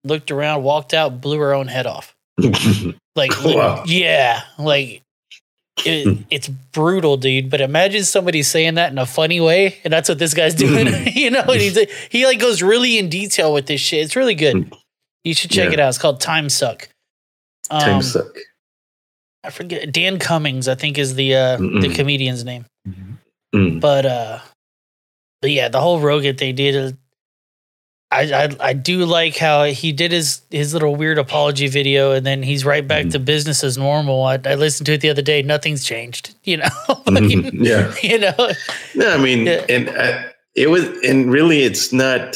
looked 0.04 0.30
around 0.30 0.62
walked 0.62 0.94
out 0.94 1.20
blew 1.20 1.38
her 1.38 1.52
own 1.54 1.68
head 1.68 1.86
off 1.86 2.14
like, 3.16 3.32
Wow. 3.44 3.82
yeah, 3.86 4.42
like 4.58 5.02
it, 5.84 6.18
it's 6.30 6.48
brutal, 6.48 7.16
dude. 7.16 7.50
But 7.50 7.60
imagine 7.60 8.02
somebody 8.04 8.42
saying 8.42 8.74
that 8.74 8.90
in 8.92 8.98
a 8.98 9.06
funny 9.06 9.40
way, 9.40 9.76
and 9.84 9.92
that's 9.92 10.08
what 10.08 10.18
this 10.18 10.34
guy's 10.34 10.54
doing. 10.66 10.86
you 11.14 11.30
know, 11.30 11.42
and 11.42 11.60
he's 11.60 11.76
like, 11.76 11.90
he 12.10 12.26
like 12.26 12.38
goes 12.40 12.62
really 12.62 12.98
in 12.98 13.08
detail 13.08 13.52
with 13.52 13.66
this 13.66 13.80
shit. 13.80 14.04
It's 14.04 14.16
really 14.16 14.34
good. 14.36 14.72
You 15.24 15.34
should 15.34 15.50
check 15.50 15.68
Yeah. 15.68 15.74
it 15.74 15.80
out. 15.80 15.88
It's 15.90 15.98
called 15.98 16.20
Time 16.20 16.48
Suck. 16.48 16.88
Um, 17.70 17.80
Time 17.80 18.02
suck. 18.02 18.36
I 19.44 19.50
forget 19.50 19.92
Dan 19.92 20.18
Cummins. 20.18 20.66
I 20.68 20.74
think 20.76 20.98
is 20.98 21.14
the 21.16 21.34
uh, 21.34 21.56
the 21.56 21.92
comedian's 21.94 22.44
name. 22.44 22.66
Mm. 23.54 23.80
But 23.80 24.06
uh, 24.06 24.38
but 25.40 25.50
yeah, 25.50 25.68
the 25.68 25.80
whole 25.80 26.00
Rogan 26.00 26.36
thing, 26.36 26.54
dude. 26.54 26.74
is- 26.74 26.92
I, 28.10 28.22
I 28.32 28.56
I 28.70 28.72
do 28.72 29.04
like 29.04 29.36
how 29.36 29.64
he 29.64 29.92
did 29.92 30.12
his 30.12 30.40
his 30.50 30.72
little 30.72 30.96
weird 30.96 31.18
apology 31.18 31.66
video, 31.68 32.12
and 32.12 32.24
then 32.24 32.42
he's 32.42 32.64
right 32.64 32.86
back 32.88 33.08
to 33.10 33.18
business 33.18 33.62
as 33.62 33.76
normal. 33.76 34.22
I, 34.24 34.38
I 34.46 34.54
listened 34.54 34.86
to 34.86 34.94
it 34.94 35.02
the 35.02 35.10
other 35.10 35.20
day. 35.20 35.42
Nothing's 35.42 35.84
changed, 35.84 36.34
you 36.44 36.56
know. 36.56 36.68
Mhm. 36.88 37.50
yeah. 37.52 37.94
you 38.02 38.18
know. 38.18 38.34
No, 38.94 39.12
I 39.14 39.18
mean, 39.18 39.44
Yeah. 39.46 39.64
and 39.68 39.90
uh, 39.90 40.22
it 40.54 40.70
was, 40.70 40.84
and 41.04 41.30
really, 41.30 41.64
it's 41.64 41.92
not. 41.92 42.34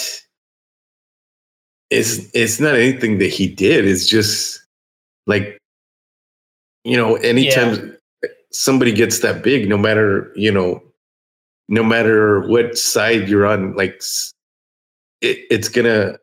It's 1.91 2.31
it's 2.35 2.61
not 2.61 2.75
anything 2.75 3.19
that 3.19 3.29
he 3.31 3.47
did. 3.49 3.87
It's 3.87 4.07
just 4.07 4.61
like, 5.27 5.57
you 6.85 6.97
know, 6.99 7.17
anytime 7.17 7.97
somebody 8.51 8.93
gets 8.93 9.21
that 9.21 9.43
big, 9.43 9.69
no 9.71 9.79
matter 9.79 10.33
you 10.37 10.53
know, 10.53 10.83
no 11.69 11.83
matter 11.83 12.47
what 12.49 12.77
side 12.77 13.29
you're 13.29 13.47
on, 13.47 13.75
like, 13.75 14.03
it, 15.21 15.39
it's 15.51 15.69
gonna. 15.69 16.19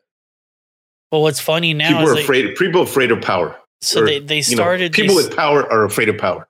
Well, 1.11 1.22
what's 1.24 1.40
funny 1.40 1.74
now 1.74 1.90
people 1.90 2.03
is 2.03 2.10
are 2.11 2.16
they- 2.16 2.24
afraid. 2.24 2.56
People 2.56 2.82
afraid 2.82 3.11
of 3.11 3.22
power. 3.22 3.56
So 3.82 4.02
Or, 4.02 4.06
they 4.06 4.20
they 4.20 4.36
you 4.40 4.56
know, 4.56 4.61
started 4.64 4.91
people 4.94 5.16
these- 5.16 5.28
with 5.28 5.36
power 5.38 5.64
are 5.72 5.86
afraid 5.86 6.10
of 6.10 6.18
power. 6.18 6.48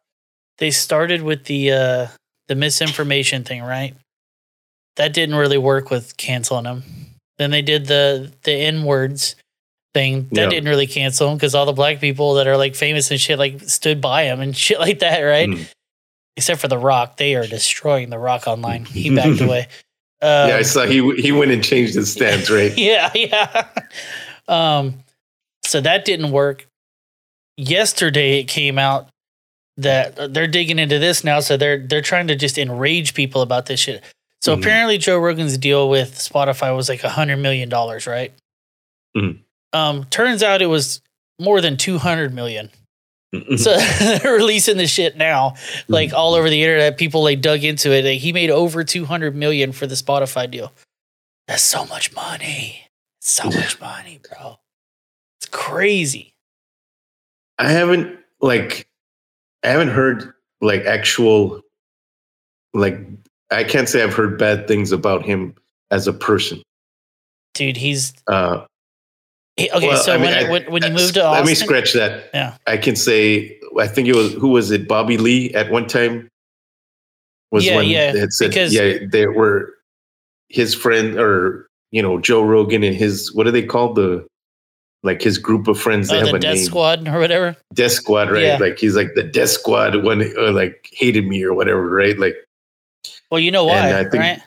they 0.57 0.71
started 0.71 1.21
with 1.21 1.45
the 1.45 1.71
uh 1.71 2.07
the 2.47 2.55
misinformation 2.55 3.43
thing, 3.43 3.61
right? 3.61 3.95
That 4.97 5.13
didn't 5.13 5.35
really 5.35 5.59
work 5.59 5.91
with 5.91 6.17
canceling 6.17 6.65
him. 6.65 6.83
Then 7.37 7.51
they 7.51 7.61
did 7.61 7.85
the 7.85 8.33
the 8.43 8.51
N 8.51 8.83
words 8.83 9.35
thing. 9.93 10.27
That 10.31 10.45
Yeah. 10.45 10.49
didn't 10.49 10.67
really 10.69 10.87
cancel 10.87 11.29
him 11.29 11.37
because 11.37 11.53
all 11.55 11.65
the 11.67 11.71
black 11.71 12.01
people 12.01 12.33
that 12.33 12.47
are 12.47 12.57
like 12.57 12.75
famous 12.75 13.11
and 13.11 13.19
shit 13.21 13.39
like 13.39 13.61
stood 13.61 14.01
by 14.01 14.23
him 14.23 14.41
and 14.41 14.57
shit 14.65 14.79
like 14.79 14.99
that, 14.99 15.21
right? 15.21 15.49
Mm. 15.49 15.67
Except 16.39 16.61
for 16.61 16.69
The 16.69 16.77
Rock, 16.77 17.17
they 17.17 17.35
are 17.35 17.45
destroying 17.45 18.09
The 18.11 18.17
Rock 18.17 18.47
online. 18.47 18.85
He 18.85 19.13
backed 19.13 19.41
away. 19.41 19.67
yeah, 20.23 20.47
I 20.55 20.59
Um, 20.59 20.63
saw 20.63 20.85
he 20.85 21.13
he 21.17 21.33
went 21.33 21.51
and 21.51 21.61
changed 21.61 21.95
his 21.95 22.09
stance, 22.13 22.49
right? 22.57 22.71
yeah, 22.77 23.11
yeah. 23.13 23.67
Um, 24.47 25.03
so 25.65 25.81
that 25.81 26.05
didn't 26.05 26.31
work. 26.31 26.65
Yesterday 27.57 28.39
it 28.39 28.45
came 28.45 28.79
out 28.79 29.09
that 29.75 30.33
they're 30.33 30.47
digging 30.47 30.79
into 30.79 30.97
this 30.97 31.25
now, 31.25 31.41
so 31.41 31.57
they're 31.57 31.85
they're 31.85 32.01
trying 32.01 32.27
to 32.27 32.37
just 32.37 32.57
enrage 32.57 33.13
people 33.13 33.41
about 33.41 33.65
this 33.65 33.81
shit. 33.81 34.01
So 34.41 34.55
Mhm. 34.55 34.59
apparently 34.61 34.97
Joe 34.97 35.17
Rogan's 35.19 35.57
deal 35.57 35.89
with 35.89 36.15
Spotify 36.15 36.73
was 36.73 36.87
like 36.87 37.03
a 37.03 37.09
hundred 37.09 37.37
million 37.37 37.67
dollars, 37.67 38.07
right? 38.07 38.31
Mhm. 39.13 39.39
Um, 39.73 40.05
turns 40.05 40.41
out 40.41 40.61
it 40.61 40.67
was 40.67 41.01
more 41.37 41.59
than 41.59 41.75
two 41.75 41.97
hundred 41.97 42.33
million. 42.33 42.69
So 43.57 43.77
they're 43.77 44.33
releasing 44.33 44.77
the 44.77 44.87
shit 44.87 45.15
now, 45.15 45.53
like 45.87 46.13
all 46.13 46.33
over 46.33 46.49
the 46.49 46.63
internet. 46.63 46.97
People 46.97 47.23
like 47.23 47.41
dug 47.41 47.63
into 47.63 47.91
it. 47.91 48.03
Like, 48.03 48.19
he 48.19 48.33
made 48.33 48.49
over 48.49 48.83
two 48.83 49.05
hundred 49.05 49.35
million 49.35 49.71
for 49.71 49.85
the 49.85 49.95
Spotify 49.95 50.49
deal. 50.49 50.73
That's 51.47 51.61
so 51.61 51.85
much 51.85 52.13
money. 52.13 52.87
So 53.21 53.45
much 53.45 53.79
money, 53.81 54.19
bro. 54.27 54.57
It's 55.39 55.47
crazy. 55.47 56.33
I 57.59 57.69
haven't 57.69 58.17
like 58.41 58.87
I 59.63 59.67
haven't 59.69 59.89
heard 59.89 60.33
like 60.61 60.85
actual 60.85 61.61
like 62.73 62.99
I 63.51 63.63
can't 63.63 63.87
say 63.87 64.01
I've 64.01 64.13
heard 64.13 64.39
bad 64.39 64.67
things 64.67 64.91
about 64.91 65.23
him 65.23 65.53
as 65.91 66.07
a 66.07 66.13
person. 66.13 66.61
Dude, 67.53 67.77
he's 67.77 68.13
Uh 68.27 68.65
okay. 69.73 69.87
well, 69.87 69.97
so 70.03 70.13
I 70.13 70.17
mean, 70.17 70.25
when, 70.31 70.45
I- 70.45 70.49
when 70.49 70.71
when 70.71 70.83
you 70.83 70.89
moved 70.91 71.13
to 71.15 71.19
Let 71.23 71.41
Austin, 71.41 71.45
me 71.47 71.55
scratch 71.55 71.93
that. 71.93 72.29
Yeah. 72.33 72.55
I 72.67 72.77
can 72.77 72.95
say 72.95 73.57
I 73.79 73.87
think 73.87 74.07
it 74.07 74.15
was 74.15 74.33
who 74.33 74.49
was 74.49 74.71
it 74.71 74.87
Bobby 74.87 75.17
Lee 75.17 75.53
at 75.53 75.69
one 75.71 75.87
time 75.87 76.27
was 77.51 77.65
Yeah, 77.65 77.77
when 77.77 77.87
yeah, 77.87 78.11
they 78.11 78.19
had 78.19 78.31
said 78.33 78.49
because- 78.51 78.73
yeah 78.73 78.99
they 79.11 79.27
were 79.27 79.73
his 80.49 80.73
friend 80.73 81.19
or 81.19 81.67
you 81.91 82.01
know 82.01 82.19
Joe 82.19 82.43
Rogan 82.43 82.83
and 82.83 82.95
his 82.95 83.33
what 83.33 83.47
are 83.47 83.51
they 83.51 83.63
called 83.63 83.95
the 83.95 84.25
like 85.03 85.21
his 85.21 85.37
group 85.37 85.67
of 85.67 85.79
friends 85.79 86.09
they 86.09 86.17
oh, 86.17 86.19
have 86.19 86.29
the 86.29 86.35
a 86.35 86.39
Death 86.39 86.55
name 86.55 86.65
Squad 86.65 87.07
or 87.07 87.19
whatever. 87.19 87.55
Death 87.73 87.93
Squad, 87.93 88.29
right? 88.31 88.43
Yeah. 88.43 88.57
Like 88.57 88.77
he's 88.77 88.95
like 88.95 89.13
the 89.15 89.23
Death 89.23 89.49
Squad 89.51 90.03
when 90.03 90.21
uh, 90.37 90.51
like 90.51 90.89
hated 90.91 91.25
me 91.25 91.41
or 91.43 91.53
whatever, 91.53 91.89
right? 91.89 92.17
Like 92.19 92.35
Well, 93.31 93.39
you 93.39 93.51
know 93.51 93.63
why, 93.65 94.03
think- 94.03 94.13
right? 94.15 94.41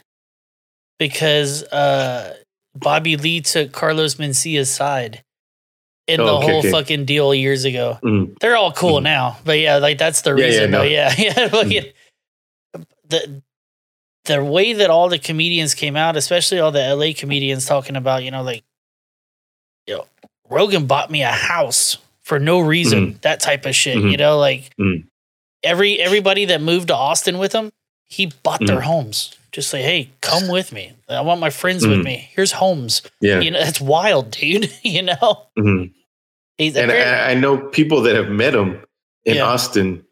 Because 0.98 1.62
uh, 1.72 2.36
Bobby 2.74 3.16
Lee 3.16 3.40
took 3.40 3.73
Carlos 3.73 4.15
Mencia's 4.16 4.70
side 4.73 5.23
in 6.09 6.20
Oh, 6.20 6.27
the 6.27 6.32
okay, 6.32 6.47
whole 6.47 6.59
okay. 6.61 6.70
fucking 6.70 7.05
deal 7.05 7.35
years 7.35 7.65
ago. 7.65 7.99
mm, 8.03 8.36
They're 8.40 8.57
all 8.57 8.73
cool 8.73 9.01
now, 9.01 9.39
but 9.44 9.59
yeah, 9.59 9.77
like 9.77 9.99
that's 9.99 10.23
the 10.23 10.31
Yeah, 10.35 10.36
yeah, 10.36 10.47
reason. 10.47 10.70
no. 10.70 10.78
though. 10.78 10.85
Yeah, 10.85 11.15
yeah. 11.19 11.49
fucking- 11.49 11.93
the 13.09 13.43
the 14.24 14.43
way 14.44 14.73
that 14.73 14.89
all 14.89 15.09
the 15.09 15.19
comedians 15.19 15.74
came 15.74 15.97
out, 15.97 16.16
especially 16.16 16.61
all 16.61 16.70
the 16.70 16.94
LA 16.94 17.12
comedians 17.12 17.66
talking 17.66 17.97
about, 17.97 18.23
you 18.23 18.31
know, 18.31 18.43
like, 18.43 18.62
you 19.89 19.97
know, 19.97 20.07
Rogan 20.49 20.86
bought 20.86 21.11
me 21.11 21.23
a 21.23 21.31
house 21.32 21.99
for 22.23 22.39
no 22.39 22.61
reason, 22.61 23.19
that 23.23 23.40
type 23.40 23.66
of 23.66 23.74
shit. 23.74 23.97
You 23.97 24.03
Mhm. 24.16 24.19
know, 24.19 24.39
like 24.39 24.70
Mhm. 24.81 25.07
every 25.65 26.01
everybody 26.01 26.44
that 26.47 26.61
moved 26.62 26.89
to 26.89 26.94
Austin 26.94 27.39
with 27.39 27.53
him, 27.53 27.73
he 28.07 28.27
bought 28.44 28.65
their 28.65 28.78
Mhm. 28.81 28.85
homes. 28.85 29.36
Just 29.52 29.68
say, 29.70 29.82
hey, 29.82 30.10
come 30.22 30.48
with 30.48 30.72
me. 30.72 30.92
I 31.10 31.20
want 31.20 31.40
my 31.40 31.50
friends 31.50 31.86
with 31.86 31.98
Mhm. 32.00 32.04
me. 32.04 32.30
Here's 32.34 32.52
homes. 32.52 33.02
yeah. 33.20 33.40
You 33.40 33.50
know, 33.50 33.60
that's 33.60 33.80
wild, 33.80 34.30
dude. 34.30 34.72
you 34.82 35.02
know, 35.02 35.46
mhm. 35.58 35.92
He's 36.58 36.76
And 36.76 36.90
I, 36.90 37.30
I 37.32 37.34
know 37.34 37.58
people 37.58 38.00
that 38.02 38.14
have 38.16 38.28
met 38.28 38.54
him 38.54 38.82
in 39.24 39.36
Yeah. 39.36 39.42
Austin, 39.44 40.04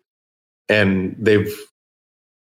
and 0.68 1.16
they've 1.18 1.54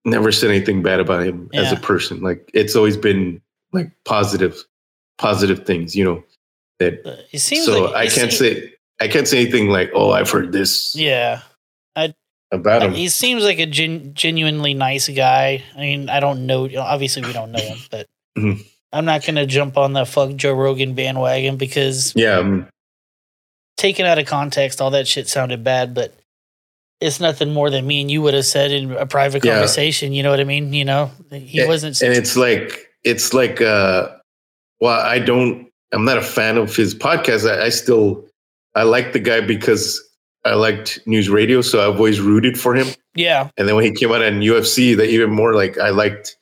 never 0.04 0.30
said 0.32 0.50
anything 0.50 0.82
bad 0.82 1.00
about 1.00 1.24
him 1.26 1.48
as 1.54 1.72
a 1.72 1.76
person. 1.76 2.20
Like 2.20 2.50
it's 2.54 2.74
always 2.76 2.96
been 2.96 3.40
like 3.72 3.90
positive, 4.04 4.62
positive 5.18 5.64
things. 5.66 5.94
You 5.96 6.04
know 6.04 6.24
that. 6.78 7.26
it 7.32 7.38
seems 7.40 7.66
So 7.66 7.84
like 7.84 7.94
I 7.94 8.06
can't 8.08 8.32
say 8.32 8.72
I 9.00 9.08
can't 9.08 9.26
say 9.28 9.40
anything 9.42 9.68
like, 9.70 9.90
"Oh, 9.94 10.10
I've 10.10 10.30
heard 10.30 10.52
this." 10.52 10.94
Yeah. 10.94 11.40
I 11.96 12.14
about 12.52 12.82
him. 12.82 12.92
He 12.92 13.08
seems 13.08 13.44
like 13.44 13.58
a 13.58 13.66
gen- 13.66 14.12
genuinely 14.14 14.74
nice 14.74 15.08
guy. 15.08 15.62
I 15.76 15.80
mean, 15.80 16.08
I 16.08 16.20
don't 16.20 16.46
know. 16.46 16.68
Obviously, 16.78 17.22
we 17.22 17.32
don't 17.32 17.52
know 17.52 17.60
him, 17.62 17.78
but 17.90 18.06
Mhm. 18.36 18.64
I'm 18.92 19.04
not 19.04 19.24
going 19.24 19.36
to 19.36 19.46
jump 19.46 19.76
on 19.78 19.92
the 19.92 20.04
fuck 20.04 20.34
Joe 20.36 20.52
Rogan 20.54 20.94
bandwagon 20.94 21.56
because 21.56 22.12
Yeah, 22.16 22.38
um, 22.38 22.66
taken 23.76 24.04
out 24.06 24.18
of 24.18 24.26
context, 24.26 24.80
all 24.80 24.90
that 24.90 25.06
shit 25.08 25.28
sounded 25.28 25.62
bad, 25.64 25.94
but 25.94 26.12
it's 27.00 27.20
nothing 27.20 27.52
more 27.52 27.70
than 27.70 27.86
me 27.86 28.00
and 28.02 28.10
you 28.10 28.20
would 28.22 28.34
have 28.34 28.44
said 28.44 28.70
in 28.72 28.92
a 28.92 29.06
private 29.06 29.44
Yeah. 29.44 29.52
conversation. 29.54 30.12
You 30.12 30.22
know 30.22 30.30
what 30.30 30.40
I 30.40 30.44
mean? 30.44 30.72
You 30.72 30.84
know, 30.84 31.10
he 31.32 31.60
and- 31.60 31.68
wasn't. 31.68 32.00
and 32.02 32.12
it's 32.12 32.36
like 32.36 32.88
it's 33.04 33.32
like 33.32 33.62
uh 33.62 34.08
well 34.80 35.00
i 35.00 35.18
don't 35.18 35.70
i'm 35.92 36.04
not 36.04 36.18
a 36.18 36.22
fan 36.22 36.58
of 36.58 36.76
his 36.76 36.94
podcast 36.94 37.50
i, 37.50 37.64
I 37.64 37.68
still 37.70 38.26
i 38.74 38.82
like 38.82 39.14
the 39.14 39.18
guy 39.18 39.40
because 39.40 39.98
i 40.44 40.54
liked 40.54 41.00
news 41.06 41.28
radio 41.28 41.60
so 41.60 41.86
i've 41.86 41.96
always 41.96 42.20
rooted 42.20 42.58
for 42.58 42.74
him 42.74 42.86
yeah, 43.16 43.50
and 43.56 43.66
then 43.66 43.74
when 43.74 43.84
he 43.84 43.90
came 43.90 44.12
out 44.12 44.22
on 44.22 44.40
ufc 44.40 44.96
that 44.96 45.08
even 45.10 45.30
more 45.30 45.54
like 45.54 45.78
i 45.78 45.90
liked 45.90 46.36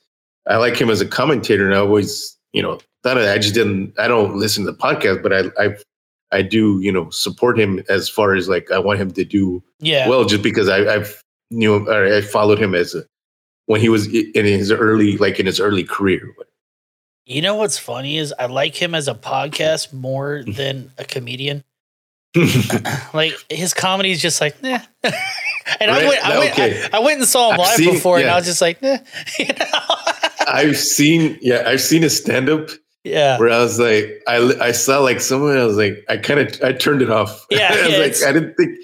i 0.47 0.55
like 0.57 0.79
him 0.79 0.89
as 0.89 1.01
a 1.01 1.05
commentator 1.05 1.65
and 1.65 1.75
i 1.75 1.79
always 1.79 2.37
you 2.53 2.61
know 2.61 2.79
thought 3.03 3.17
i 3.17 3.37
just 3.37 3.53
didn't 3.53 3.93
i 3.99 4.07
don't 4.07 4.35
listen 4.35 4.65
to 4.65 4.71
the 4.71 4.77
podcast 4.77 5.23
but 5.23 5.33
i 5.33 5.63
i 5.63 5.75
i 6.31 6.41
do 6.41 6.79
you 6.79 6.91
know 6.91 7.09
support 7.09 7.59
him 7.59 7.83
as 7.89 8.07
far 8.07 8.35
as 8.35 8.47
like 8.47 8.71
i 8.71 8.77
want 8.77 8.99
him 8.99 9.11
to 9.11 9.25
do 9.25 9.63
yeah. 9.79 10.07
well 10.07 10.25
just 10.25 10.43
because 10.43 10.69
I, 10.69 10.95
I've 10.95 11.23
knew 11.51 11.75
him 11.75 11.87
or 11.87 12.05
I 12.05 12.21
followed 12.21 12.59
him 12.59 12.75
as 12.75 12.95
a 12.95 13.03
when 13.65 13.81
he 13.81 13.89
was 13.89 14.07
in 14.07 14.45
his 14.45 14.71
early 14.71 15.17
like 15.17 15.39
in 15.39 15.45
his 15.45 15.59
early 15.59 15.83
career. 15.83 16.33
you 17.25 17.41
know 17.41 17.55
what's 17.55 17.77
funny 17.77 18.17
is 18.17 18.33
I 18.39 18.45
like 18.47 18.75
him 18.75 18.95
as 18.95 19.07
a 19.07 19.13
podcast 19.13 19.93
more 19.93 20.43
than 20.47 20.91
a 20.97 21.05
comedian. 21.05 21.63
like 23.13 23.33
his 23.49 23.73
comedy 23.73 24.11
is 24.11 24.21
just 24.21 24.39
like, 24.41 24.55
and 24.63 24.81
I 25.79 26.07
went, 26.07 26.25
I 26.25 26.37
went, 26.39 26.51
Okay. 26.51 26.87
I, 26.93 26.97
I 26.97 26.99
went 26.99 27.19
and 27.19 27.27
saw 27.27 27.49
him 27.51 27.59
I've 27.59 27.67
live 27.67 27.75
seen- 27.75 27.93
before, 27.93 28.19
and. 28.19 28.29
I 28.29 28.35
was 28.35 28.45
just 28.45 28.61
like, 28.61 28.81
you 28.83 29.45
know? 29.47 29.65
I've 30.47 30.77
seen 30.77 31.37
yeah 31.41 31.63
I've 31.67 31.81
seen 31.81 32.03
a 32.03 32.09
stand 32.09 32.49
up 32.49 32.69
yeah, 33.03 33.37
where 33.37 33.49
I 33.49 33.59
was 33.59 33.79
like 33.79 34.21
I 34.27 34.37
I 34.59 34.71
saw 34.71 34.99
like 34.99 35.21
someone 35.21 35.57
I 35.57 35.63
was 35.65 35.77
like 35.77 36.03
I 36.09 36.17
kind 36.17 36.39
of 36.39 36.61
I 36.63 36.73
turned 36.73 37.01
it 37.01 37.11
off. 37.11 37.45
Yeah, 37.51 37.69
I 37.71 37.83
was 37.83 37.91
yeah, 37.91 37.97
like 37.99 38.23
I 38.27 38.31
didn't 38.39 38.55
think 38.55 38.77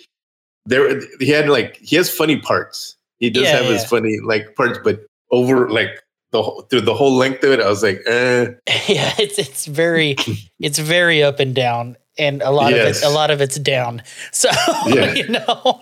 there 0.67 1.01
he 1.19 1.29
had 1.29 1.49
like 1.49 1.77
he 1.77 1.95
has 1.95 2.09
funny 2.09 2.39
parts. 2.39 2.95
He 3.17 3.29
does 3.31 3.43
Yeah, 3.43 3.57
have 3.61 3.65
his 3.65 3.83
funny 3.85 4.19
like 4.23 4.55
parts, 4.55 4.79
but 4.83 4.99
over 5.31 5.69
like 5.69 5.89
the 6.31 6.43
whole, 6.43 6.61
through 6.63 6.81
the 6.81 6.93
whole 6.93 7.15
length 7.15 7.43
of 7.43 7.51
it, 7.51 7.59
I 7.61 7.67
was 7.67 7.81
like, 7.81 8.01
eh. 8.05 8.47
yeah. 8.87 9.13
It's 9.17 9.39
it's 9.39 9.65
very, 9.65 10.15
it's 10.59 10.77
very 10.79 11.23
up 11.23 11.39
and 11.39 11.55
down, 11.55 11.95
and 12.17 12.41
a 12.41 12.51
lot 12.51 12.71
Yes. 12.71 12.97
of 12.97 13.03
it, 13.03 13.07
a 13.07 13.13
lot 13.13 13.31
of 13.31 13.41
it's 13.41 13.57
down. 13.59 14.01
So 14.31 14.49
Yeah. 14.87 15.13
you 15.15 15.27
know, 15.29 15.81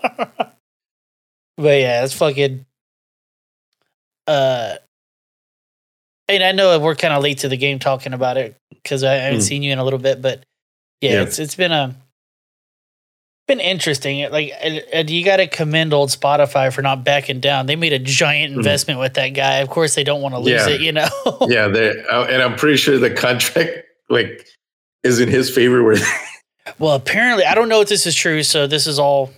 but 1.56 1.78
yeah, 1.78 2.04
it's 2.04 2.14
fucking. 2.14 2.66
Uh, 4.26 4.76
and 6.28 6.42
I 6.42 6.52
know 6.52 6.78
we're 6.78 6.94
kind 6.94 7.12
of 7.12 7.22
late 7.22 7.38
to 7.38 7.48
the 7.48 7.56
game 7.56 7.78
talking 7.78 8.12
about 8.14 8.36
it 8.38 8.56
because 8.70 9.04
I 9.04 9.14
haven't 9.14 9.40
Hmm. 9.40 9.44
seen 9.44 9.62
you 9.62 9.72
in 9.72 9.78
a 9.78 9.84
little 9.84 9.98
bit, 9.98 10.22
but 10.22 10.44
yeah, 11.00 11.12
Yeah. 11.12 11.22
it's 11.22 11.38
it's 11.38 11.54
been 11.54 11.72
a 11.72 11.94
been 13.46 13.60
interesting. 13.60 14.30
Like, 14.30 14.54
you 15.10 15.22
got 15.22 15.36
to 15.36 15.46
commend 15.46 15.92
old 15.92 16.08
Spotify 16.08 16.72
for 16.72 16.80
not 16.80 17.04
backing 17.04 17.40
down. 17.40 17.66
They 17.66 17.76
made 17.76 17.92
a 17.92 17.98
giant 17.98 18.54
Mhm. 18.54 18.56
investment 18.56 19.00
with 19.00 19.12
that 19.14 19.28
guy. 19.34 19.56
Of 19.58 19.68
course, 19.68 19.94
they 19.94 20.02
don't 20.02 20.22
want 20.22 20.34
to 20.34 20.38
lose 20.38 20.66
Yeah. 20.66 20.72
it, 20.74 20.80
you 20.80 20.92
know. 20.92 21.08
yeah, 21.42 21.68
they 21.68 21.90
uh, 22.10 22.24
and 22.24 22.40
I'm 22.42 22.56
pretty 22.56 22.78
sure 22.78 22.98
the 22.98 23.10
contract 23.10 23.82
like 24.08 24.46
is 25.04 25.20
in 25.20 25.28
his 25.28 25.50
favor. 25.54 25.82
Where 25.82 25.96
Well, 26.78 26.94
apparently, 26.94 27.44
I 27.44 27.54
don't 27.54 27.68
know 27.68 27.82
if 27.82 27.88
this 27.88 28.06
is 28.06 28.14
true. 28.14 28.42
So 28.42 28.66
this 28.66 28.86
is 28.86 28.98
all 28.98 29.30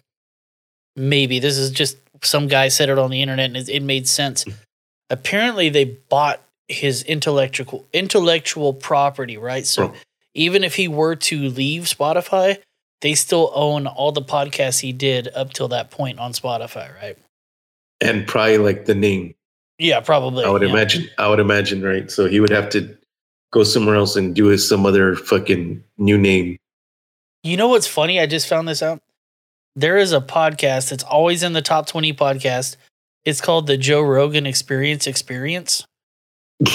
maybe 0.95 1.39
this 1.39 1.59
is 1.59 1.71
just 1.71 1.97
some 2.23 2.49
guy 2.49 2.69
said 2.69 2.89
it 2.89 2.99
on 2.99 3.11
the 3.11 3.21
internet 3.21 3.47
and 3.47 3.57
it, 3.57 3.69
it 3.69 3.83
made 3.83 4.09
sense. 4.09 4.45
apparently, 5.11 5.69
they 5.69 5.85
bought 5.85 6.41
his 6.69 7.03
intellectual 7.03 7.85
intellectual 7.93 8.73
property, 8.73 9.37
right? 9.37 9.67
So 9.67 9.89
Oh. 9.89 9.95
even 10.35 10.65
if 10.65 10.77
he 10.77 10.89
were 10.89 11.15
to 11.17 11.49
leave 11.51 11.85
Spotify, 11.85 12.59
they 13.03 13.15
still 13.15 13.53
own 13.55 13.87
all 13.87 14.11
the 14.13 14.23
podcasts 14.23 14.81
he 14.81 14.93
did 14.93 15.29
up 15.35 15.53
till 15.53 15.69
that 15.69 15.91
point 15.91 16.19
on 16.19 16.33
Spotify, 16.33 16.91
right? 17.01 17.19
and 18.03 18.27
probably 18.27 18.59
like 18.59 18.85
the 18.85 18.95
name. 18.95 19.35
Yeah, 19.79 20.01
probably. 20.01 20.45
I 20.45 20.51
would 20.51 20.63
yeah. 20.63 20.69
imagine. 20.69 21.09
I 21.19 21.29
would 21.29 21.41
imagine, 21.41 21.83
right? 21.83 22.11
So 22.11 22.27
he 22.27 22.41
would 22.41 22.51
have 22.51 22.69
to 22.71 22.97
go 23.57 23.65
somewhere 23.65 23.97
else 23.97 24.17
and 24.17 24.35
do 24.35 24.57
some 24.59 24.85
other 24.87 25.17
fucking 25.17 25.83
new 25.99 26.19
name. 26.19 26.59
You 27.43 27.57
know 27.57 27.69
what's 27.69 27.87
funny? 27.87 28.21
I 28.21 28.27
just 28.27 28.47
found 28.49 28.69
this 28.69 28.83
out. 28.83 29.01
There 29.75 29.97
is 29.97 30.13
a 30.13 30.21
podcast 30.21 30.91
that's 30.91 31.05
always 31.05 31.43
in 31.43 31.53
the 31.53 31.63
top 31.63 31.87
20 31.87 32.13
podcast. 32.15 32.77
It's 33.25 33.41
called 33.41 33.67
the 33.67 33.77
Joe 33.77 34.03
Rogan 34.03 34.47
Experience 34.47 35.07
Experience. 35.07 35.85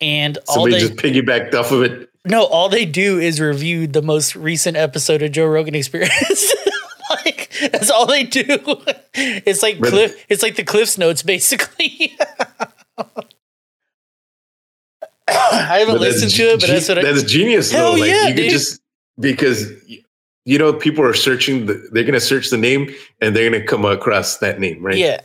And 0.00 0.36
all 0.48 0.56
Somebody 0.66 0.72
they 0.74 0.80
just 0.88 0.96
piggybacked 0.96 1.54
off 1.54 1.70
of 1.70 1.82
it. 1.82 2.10
no, 2.26 2.44
all 2.44 2.68
they 2.68 2.84
do 2.84 3.18
is 3.20 3.40
review 3.40 3.86
the 3.86 4.02
most 4.02 4.34
recent 4.34 4.76
episode 4.76 5.22
of 5.22 5.30
Joe 5.32 5.46
Rogan 5.46 5.74
Experience. 5.76 6.52
like 7.10 7.50
that's 7.72 7.90
all 7.90 8.04
they 8.04 8.24
do. 8.24 8.44
It's 9.14 9.62
like 9.62 9.78
But- 9.78 9.90
cliff 9.90 10.26
it's 10.28 10.42
like 10.42 10.56
the 10.56 10.64
Cliffs 10.64 10.98
notes 10.98 11.22
basically. 11.22 12.18
I 15.28 15.78
haven't 15.78 16.00
listened 16.00 16.32
to 16.32 16.42
it, 16.42 16.60
but 16.60 16.68
that's 16.68 16.88
what 16.88 16.98
I 16.98 17.02
that's 17.02 17.22
genius 17.22 17.70
Hell 17.70 17.94
though. 17.94 18.00
Like 18.00 18.10
yeah, 18.10 18.28
you 18.28 18.34
could 18.34 18.50
just 18.50 18.80
because 19.18 19.70
you 20.44 20.58
know 20.58 20.72
people 20.72 21.04
are 21.04 21.14
searching. 21.14 21.66
The, 21.66 21.88
they're 21.92 22.04
gonna 22.04 22.20
search 22.20 22.50
the 22.50 22.58
name 22.58 22.94
and 23.20 23.34
they're 23.34 23.50
gonna 23.50 23.64
come 23.64 23.84
across 23.84 24.38
that 24.38 24.60
name, 24.60 24.82
right? 24.82 24.96
Yeah. 24.96 25.20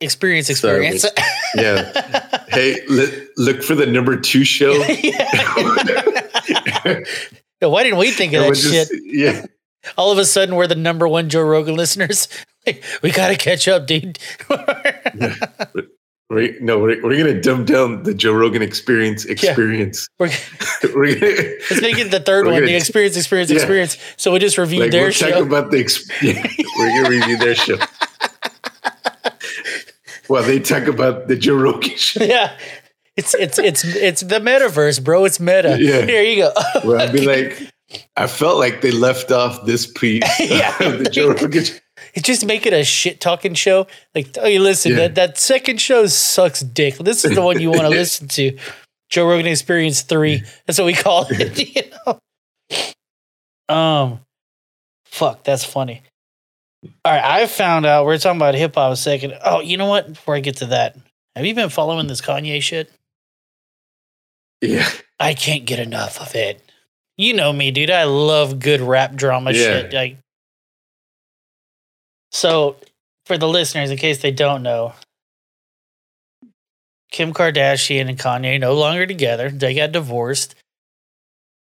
Experience 0.00 0.50
experience. 0.50 1.06
Yeah. 1.54 2.44
hey, 2.48 2.84
look, 2.88 3.14
look 3.36 3.62
for 3.62 3.76
the 3.76 3.86
number 3.86 4.16
two 4.16 4.44
show. 4.44 4.72
Yeah, 7.62 7.68
Why 7.68 7.84
didn't 7.84 8.00
we 8.00 8.10
think 8.10 8.32
of 8.32 8.42
that 8.42 8.54
just- 8.54 8.72
shit? 8.72 8.88
Yeah. 9.04 9.46
All 9.96 10.10
of 10.10 10.18
a 10.18 10.24
sudden, 10.24 10.56
we're 10.56 10.66
the 10.66 10.74
number 10.74 11.06
one 11.06 11.28
Joe 11.28 11.42
Rogan 11.42 11.76
listeners. 11.76 12.28
Like, 12.66 12.84
we 13.02 13.10
gotta 13.10 13.36
catch 13.36 13.66
up, 13.66 13.86
dude. 13.86 14.18
We're, 16.32 16.58
no, 16.60 16.78
we're, 16.78 16.98
we're 17.02 17.18
gonna 17.18 17.40
dumb 17.42 17.66
down 17.66 18.04
the 18.04 18.14
Joe 18.14 18.32
Rogan 18.32 18.62
experience. 18.62 19.26
Experience. 19.26 20.08
We're, 20.18 20.30
we're 20.94 21.14
gonna 21.20 21.32
let's 21.70 21.82
make 21.82 21.98
it 21.98 22.10
the 22.10 22.20
third 22.20 22.46
one, 22.46 22.54
gonna- 22.54 22.66
the 22.66 22.74
experience, 22.74 23.16
experience, 23.18 23.50
Yeah. 23.50 23.56
experience. 23.58 23.98
So 24.16 24.32
we 24.32 24.38
just 24.38 24.56
reviewed 24.56 24.80
like 24.82 24.90
their 24.92 25.02
we'll 25.02 25.10
show. 25.10 25.30
talk 25.30 25.44
about 25.46 25.70
the. 25.70 25.80
Ex- 25.80 26.08
yeah, 26.22 26.42
we're 26.78 27.02
gonna 27.02 27.10
review 27.10 27.36
their 27.36 27.54
show. 27.54 27.76
Well, 30.28 30.42
they 30.42 30.58
talk 30.60 30.86
about 30.86 31.28
the 31.28 31.36
Joe 31.36 31.56
Rogan 31.56 31.96
show. 31.96 32.24
yeah. 32.24 32.56
It's 33.16 33.34
it's 33.34 33.58
it's 33.58 33.84
it's 33.84 34.22
the 34.22 34.36
metaverse, 34.40 35.04
bro. 35.04 35.26
It's 35.26 35.38
meta. 35.38 35.76
Yeah. 35.78 36.06
Here 36.06 36.22
you 36.22 36.36
go. 36.36 36.52
Where 36.84 36.98
I'd 36.98 37.12
be 37.12 37.26
like, 37.26 37.70
I 38.16 38.26
felt 38.26 38.56
like 38.58 38.80
they 38.80 38.90
left 38.90 39.30
off 39.30 39.66
this 39.66 39.86
piece 39.86 40.22
Yeah. 40.40 40.74
of 40.82 40.98
the 41.04 41.10
Joe 41.10 41.28
Rogan. 41.34 41.64
Just 42.20 42.44
make 42.44 42.66
it 42.66 42.72
a 42.72 42.84
shit 42.84 43.20
talking 43.20 43.54
show. 43.54 43.86
Like, 44.14 44.36
oh, 44.40 44.46
you 44.46 44.60
listen, 44.60 44.92
Yeah. 44.92 44.98
that, 44.98 45.14
that 45.14 45.38
second 45.38 45.80
show 45.80 46.06
sucks 46.06 46.60
dick. 46.60 46.96
This 46.98 47.24
is 47.24 47.34
the 47.34 47.42
one 47.42 47.60
you 47.60 47.70
want 47.70 47.82
to 47.82 47.88
listen 48.00 48.28
to. 48.28 48.58
Joe 49.08 49.26
Rogan 49.28 49.46
Experience 49.46 50.02
3. 50.02 50.42
That's 50.66 50.78
what 50.78 50.86
we 50.86 50.94
call 50.94 51.26
it. 51.30 51.58
You 51.76 51.82
know? 53.70 53.74
Um, 53.74 54.20
fuck, 55.06 55.42
that's 55.44 55.64
funny. 55.64 56.02
All 57.04 57.12
right, 57.12 57.22
I 57.42 57.46
found 57.46 57.86
out 57.86 58.04
we're 58.06 58.18
talking 58.18 58.38
about 58.38 58.54
hip 58.54 58.74
hop 58.74 58.92
a 58.92 58.96
second. 58.96 59.34
Oh, 59.44 59.60
you 59.60 59.76
know 59.76 59.86
what? 59.86 60.08
Before 60.14 60.34
I 60.34 60.40
get 60.40 60.56
to 60.56 60.66
that, 60.66 60.96
have 61.36 61.46
you 61.46 61.54
been 61.54 61.68
following 61.68 62.06
this 62.08 62.20
Kanye 62.20 62.60
shit? 62.60 62.90
Yeah, 64.60 64.88
I 65.20 65.34
can't 65.34 65.64
get 65.64 65.78
enough 65.78 66.20
of 66.20 66.34
it. 66.34 66.60
You 67.16 67.34
know 67.34 67.52
me, 67.52 67.70
dude. 67.70 67.90
I 67.90 68.04
love 68.04 68.58
good 68.58 68.80
rap 68.80 69.14
drama 69.14 69.52
Yeah. 69.52 69.58
shit. 69.58 69.92
Like, 69.92 70.16
so 72.32 72.76
for 73.26 73.38
the 73.38 73.48
listeners, 73.48 73.90
in 73.90 73.96
case 73.98 74.20
they 74.22 74.30
don't 74.32 74.62
know, 74.62 74.94
Kim 77.10 77.32
Kardashian 77.32 78.08
and 78.08 78.18
Kanye 78.18 78.58
no 78.58 78.74
longer 78.74 79.06
together. 79.06 79.50
They 79.50 79.74
got 79.74 79.92
divorced. 79.92 80.54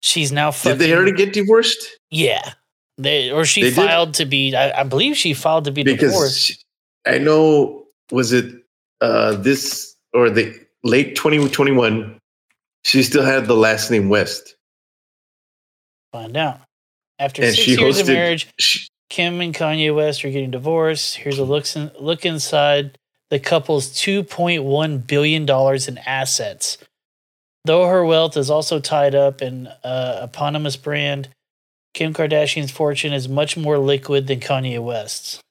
She's 0.01 0.31
now 0.31 0.51
fucking. 0.51 0.79
did 0.79 0.87
they 0.87 0.93
already 0.95 1.11
get 1.11 1.33
divorced? 1.33 1.85
Yeah, 2.09 2.53
they 2.97 3.29
or 3.31 3.45
she 3.45 3.61
They 3.63 3.69
did? 3.69 3.75
filed 3.75 4.13
to 4.15 4.25
be. 4.25 4.55
I, 4.55 4.81
I 4.81 4.83
believe 4.83 5.15
she 5.17 5.33
filed 5.33 5.65
to 5.65 5.71
be 5.71 5.83
Because 5.83 6.11
divorced. 6.13 6.39
she- 6.39 6.55
I 7.05 7.17
know 7.17 7.85
was 8.11 8.31
it 8.31 8.53
uh 9.01 9.33
this 9.37 9.95
or 10.13 10.29
the 10.29 10.53
late 10.83 11.15
2021 11.15 12.17
she 12.83 13.01
still 13.03 13.23
had 13.23 13.47
the 13.47 13.55
last 13.55 13.89
name 13.89 14.07
West. 14.09 14.55
Find 16.11 16.35
out 16.37 16.59
after 17.19 17.41
And 17.41 17.53
six 17.55 17.63
she 17.65 17.75
years 17.79 17.99
of 17.99 18.07
marriage. 18.07 18.47
She, 18.59 18.87
Kim 19.11 19.41
and 19.41 19.53
Kanye 19.53 19.93
West 19.93 20.23
are 20.23 20.29
getting 20.29 20.51
divorced. 20.51 21.17
Here's 21.17 21.37
a 21.37 21.43
look, 21.43 21.65
look 21.99 22.25
inside 22.25 22.97
the 23.29 23.39
couple's 23.39 23.89
$2.1 23.89 25.05
billion 25.05 25.43
in 25.43 25.97
assets. 26.05 26.77
Though 27.65 27.87
her 27.87 28.05
wealth 28.05 28.37
is 28.37 28.49
also 28.49 28.79
tied 28.79 29.13
up 29.13 29.41
in 29.41 29.67
a 29.83 30.21
eponymous 30.23 30.77
brand, 30.77 31.27
Kim 31.93 32.13
Kardashian's 32.13 32.71
fortune 32.71 33.11
is 33.11 33.27
much 33.27 33.57
more 33.57 33.77
liquid 33.77 34.27
than 34.27 34.39
Kanye 34.39 34.81
West's. 34.81 35.41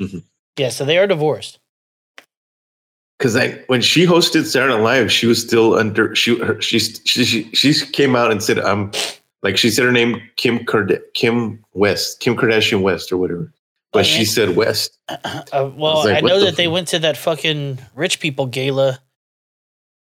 Mhm. 0.00 0.22
Yeah, 0.58 0.68
so 0.68 0.84
they 0.84 0.98
are 0.98 1.06
divorced. 1.06 1.58
because 3.18 3.34
when 3.68 3.80
she 3.80 4.04
hosted 4.04 4.44
Saturday 4.44 4.74
Night 4.74 4.82
Live, 4.82 5.10
she 5.10 5.26
was 5.26 5.40
still 5.40 5.74
under 5.74 6.14
she 6.14 6.38
her, 6.38 6.60
she, 6.60 6.78
she 6.78 7.24
she 7.24 7.44
she 7.54 7.86
came 7.86 8.14
out 8.14 8.30
and 8.30 8.42
said 8.42 8.58
I'm 8.58 8.92
like 9.46 9.56
she 9.56 9.70
said 9.70 9.84
her 9.84 9.92
name 9.92 10.20
Kim 10.36 10.64
Kard 10.64 11.00
Kim 11.14 11.64
West 11.72 12.18
Kim 12.18 12.36
Kardashian 12.36 12.82
West 12.82 13.12
or 13.12 13.16
whatever, 13.16 13.52
but 13.92 14.04
she 14.04 14.24
said 14.24 14.56
West. 14.56 14.98
Uh, 15.08 15.70
well, 15.76 16.04
like, 16.04 16.16
I 16.16 16.20
know 16.20 16.40
the 16.40 16.46
that 16.46 16.56
they 16.56 16.66
went 16.66 16.88
to 16.88 16.98
that 16.98 17.16
fucking 17.16 17.78
rich 17.94 18.18
people 18.18 18.46
gala 18.46 18.98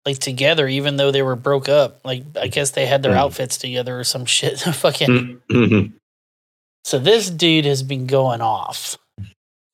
like 0.06 0.19
together, 0.19 0.69
even 0.69 0.97
though 0.97 1.10
they 1.10 1.23
were 1.23 1.35
broke 1.35 1.69
up. 1.69 2.01
Like 2.05 2.23
I 2.40 2.47
guess 2.47 2.70
they 2.70 2.86
had 2.86 3.02
their 3.02 3.12
Mm. 3.12 3.16
outfits 3.16 3.59
together 3.59 3.98
or 3.98 4.05
some 4.05 4.24
shit. 4.36 4.60
fucking. 4.85 5.40
Mhm. 5.51 5.93
So 6.85 6.98
this 7.01 7.31
dude 7.31 7.64
has 7.64 7.82
been 7.82 8.06
going 8.06 8.40
off. 8.40 8.97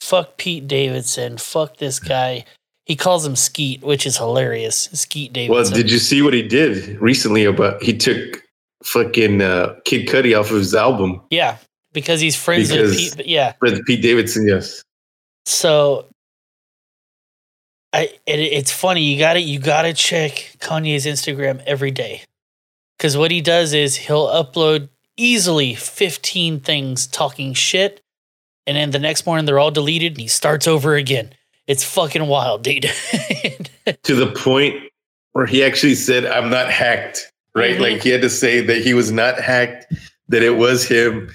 Fuck 0.01 0.39
Pete 0.39 0.67
Davidson. 0.67 1.37
Fuck 1.37 1.77
this 1.77 2.01
guy. 2.01 2.45
He 2.87 2.97
calls 2.97 3.27
him 3.27 3.37
Skeet, 3.37 3.83
which 3.83 4.07
is 4.07 4.17
hilarious. 4.17 4.89
Skeet 4.95 5.33
Davidson. 5.35 5.55
Well, 5.55 5.71
did 5.83 5.91
you 5.91 5.99
see 5.99 6.23
what 6.23 6.33
he 6.33 6.43
did 6.43 6.99
recently? 7.03 7.45
About 7.45 7.83
he 7.83 7.95
took 7.97 8.43
fucking 8.85 9.43
uh, 9.43 9.75
Kid 9.85 10.07
Cudi 10.09 10.39
off 10.39 10.51
of 10.51 10.57
his 10.59 10.75
album 10.75 11.21
yeah, 11.31 11.57
because 11.93 12.21
he's 12.21 12.37
friends 12.37 12.71
Because- 12.71 12.91
with 12.95 13.17
Pete. 13.19 13.27
Yeah. 13.27 13.55
with 13.61 13.85
Pete 13.87 14.03
Davidson. 14.03 14.47
Yes, 14.47 14.83
So 15.47 16.07
I 17.93 18.03
it, 18.27 18.39
it's 18.39 18.71
funny. 18.73 19.03
You 19.03 19.19
got 19.19 19.35
to 19.35 19.41
You 19.41 19.59
got 19.59 19.83
to 19.83 19.93
check 19.95 20.57
Kanye's 20.61 21.07
Instagram 21.07 21.63
every 21.67 21.91
day 21.91 22.23
because 22.99 23.17
what 23.17 23.31
he 23.31 23.41
does 23.41 23.73
is 23.73 23.97
he'll 23.97 24.29
upload 24.29 24.89
easily 25.17 25.75
fifteen 25.75 26.61
things 26.61 27.07
talking 27.07 27.55
shit, 27.55 28.01
and 28.67 28.77
then 28.77 28.91
the 28.91 28.99
next 28.99 29.25
morning 29.27 29.47
they're 29.47 29.59
all 29.59 29.71
deleted, 29.71 30.13
and 30.13 30.21
he 30.21 30.29
starts 30.29 30.67
over 30.69 30.95
again. 30.97 31.33
It's 31.67 31.83
fucking 31.85 32.27
wild, 32.27 32.63
dude. 32.63 32.83
to 34.03 34.15
the 34.15 34.33
point 34.37 34.77
where 35.33 35.47
he 35.47 35.65
actually 35.65 35.95
said, 35.95 36.27
"I'm 36.27 36.51
not 36.51 36.71
hacked." 36.71 37.33
Right, 37.55 37.81
like 37.81 38.03
he 38.03 38.11
had 38.11 38.23
to 38.23 38.31
say 38.31 38.61
that 38.61 38.83
he 38.83 38.95
was 38.95 39.11
not 39.11 39.41
hacked, 39.41 39.93
that 40.29 40.43
it 40.43 40.57
was 40.57 40.87
him, 40.87 41.29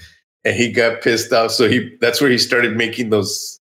and 0.44 0.54
he 0.56 0.72
got 0.72 1.02
pissed 1.02 1.32
off. 1.32 1.50
So 1.50 1.68
he 1.68 1.94
that's 2.00 2.20
where 2.20 2.30
he 2.30 2.38
started 2.38 2.76
making 2.76 3.10
those 3.10 3.60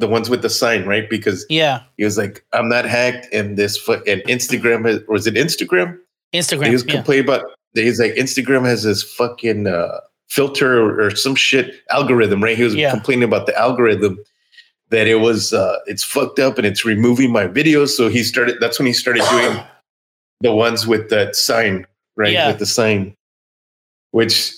the 0.00 0.08
ones 0.08 0.28
with 0.28 0.42
the 0.42 0.50
sign, 0.50 0.84
right? 0.86 1.08
Because 1.08 1.46
yeah, 1.48 1.80
he 1.96 2.04
was 2.04 2.18
like, 2.18 2.44
"I'm 2.52 2.68
not 2.68 2.84
hacked," 2.84 3.32
and 3.32 3.56
this 3.56 3.78
fu- 3.78 4.02
and 4.06 4.20
Instagram 4.22 4.84
has, 4.86 5.00
was 5.08 5.26
it 5.26 5.34
Instagram? 5.34 5.96
Instagram. 6.34 6.66
he 6.66 6.72
was 6.72 6.84
yeah. 6.84 6.92
complaining 6.94 7.24
about. 7.24 7.44
He's 7.74 7.98
like, 7.98 8.14
Instagram 8.14 8.64
has 8.66 8.82
this 8.84 9.02
fucking 9.02 9.66
uh, 9.66 9.98
filter 10.28 10.78
or, 10.80 11.06
or 11.06 11.16
some 11.16 11.34
shit 11.34 11.74
algorithm, 11.90 12.42
right? 12.42 12.56
He 12.56 12.62
was 12.62 12.74
Yeah. 12.74 12.90
complaining 12.90 13.24
about 13.24 13.46
the 13.46 13.58
algorithm 13.58 14.18
that 14.90 15.06
it 15.08 15.16
was 15.16 15.52
uh, 15.52 15.78
it's 15.86 16.04
fucked 16.04 16.38
up 16.38 16.56
and 16.58 16.66
it's 16.66 16.84
removing 16.84 17.32
my 17.32 17.46
videos. 17.46 17.88
So 17.90 18.08
he 18.08 18.22
started. 18.22 18.58
That's 18.60 18.78
when 18.78 18.86
he 18.86 18.92
started 18.92 19.22
doing 19.30 19.58
the 20.44 20.54
ones 20.54 20.86
with 20.86 21.08
that 21.08 21.34
sign, 21.34 21.86
right? 22.16 22.32
Yeah. 22.32 22.48
With 22.48 22.58
the 22.60 22.66
sign, 22.66 23.16
which 24.12 24.52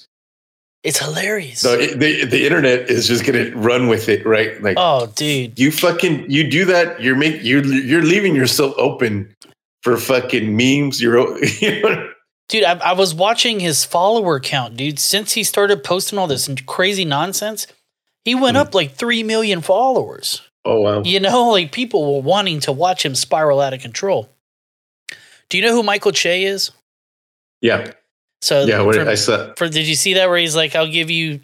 It's 0.82 0.98
hilarious. 0.98 1.60
so 1.60 1.76
the 1.76 2.26
the 2.26 2.44
internet 2.44 2.90
is 2.90 3.08
just 3.08 3.24
gonna 3.24 3.50
run 3.56 3.86
with 3.86 4.08
it, 4.10 4.26
right? 4.26 4.60
Like, 4.62 4.76
oh, 4.78 5.06
dude. 5.14 5.58
you 5.58 5.70
fucking 5.72 6.30
you 6.30 6.50
do 6.50 6.66
that, 6.66 7.00
you're 7.00 7.16
make 7.16 7.42
you're 7.42 7.64
you're 7.64 8.02
leaving 8.02 8.34
yourself 8.34 8.74
open 8.76 9.34
for 9.82 9.96
fucking 9.96 10.54
memes. 10.54 11.00
You're 11.00 11.42
you 11.44 12.10
Dude, 12.48 12.62
I, 12.62 12.78
I 12.78 12.92
was 12.92 13.12
watching 13.12 13.58
his 13.58 13.84
follower 13.84 14.38
count, 14.38 14.76
dude. 14.76 15.00
Since 15.00 15.32
he 15.32 15.42
started 15.42 15.82
posting 15.82 16.18
all 16.18 16.28
this 16.28 16.48
crazy 16.66 17.04
nonsense, 17.04 17.66
he 18.24 18.36
went 18.36 18.56
hmm. 18.56 18.62
up 18.62 18.74
like 18.74 18.92
3 18.92 19.24
million 19.24 19.62
followers. 19.62 20.42
oh 20.64 20.80
wow. 20.80 21.02
You 21.02 21.18
know, 21.18 21.48
like 21.50 21.72
people 21.72 22.14
were 22.14 22.22
wanting 22.22 22.60
to 22.60 22.72
watch 22.72 23.04
him 23.04 23.16
spiral 23.16 23.60
out 23.60 23.74
of 23.74 23.80
control. 23.80 24.28
Do 25.48 25.58
you 25.58 25.64
know 25.64 25.72
who 25.72 25.82
Michael 25.82 26.12
Che 26.12 26.44
is? 26.44 26.70
Yeah. 27.60 27.92
So, 28.42 28.64
Yeah, 28.64 28.82
what 28.82 28.98
I 28.98 29.14
saw. 29.14 29.54
for- 29.56 29.68
did 29.68 29.86
you 29.86 29.94
see 29.94 30.14
that 30.14 30.28
where 30.28 30.38
he's 30.38 30.54
like, 30.56 30.74
I'll 30.76 30.90
give 30.90 31.10
you 31.10 31.40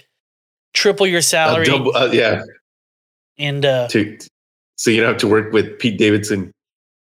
triple 0.74 1.06
your 1.06 1.22
salary? 1.22 1.64
double, 1.66 1.96
uh, 1.96 2.10
yeah. 2.12 2.42
and 3.38 3.64
uh, 3.64 3.88
To, 3.88 4.18
so 4.76 4.90
you 4.90 5.00
don't 5.00 5.08
have 5.12 5.20
to 5.20 5.28
work 5.28 5.52
with 5.52 5.78
Pete 5.78 5.98
Davidson. 5.98 6.52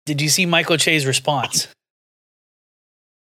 did 0.05 0.21
you 0.21 0.29
see 0.29 0.45
Michael 0.45 0.77
Che's 0.77 1.05
response? 1.05 1.67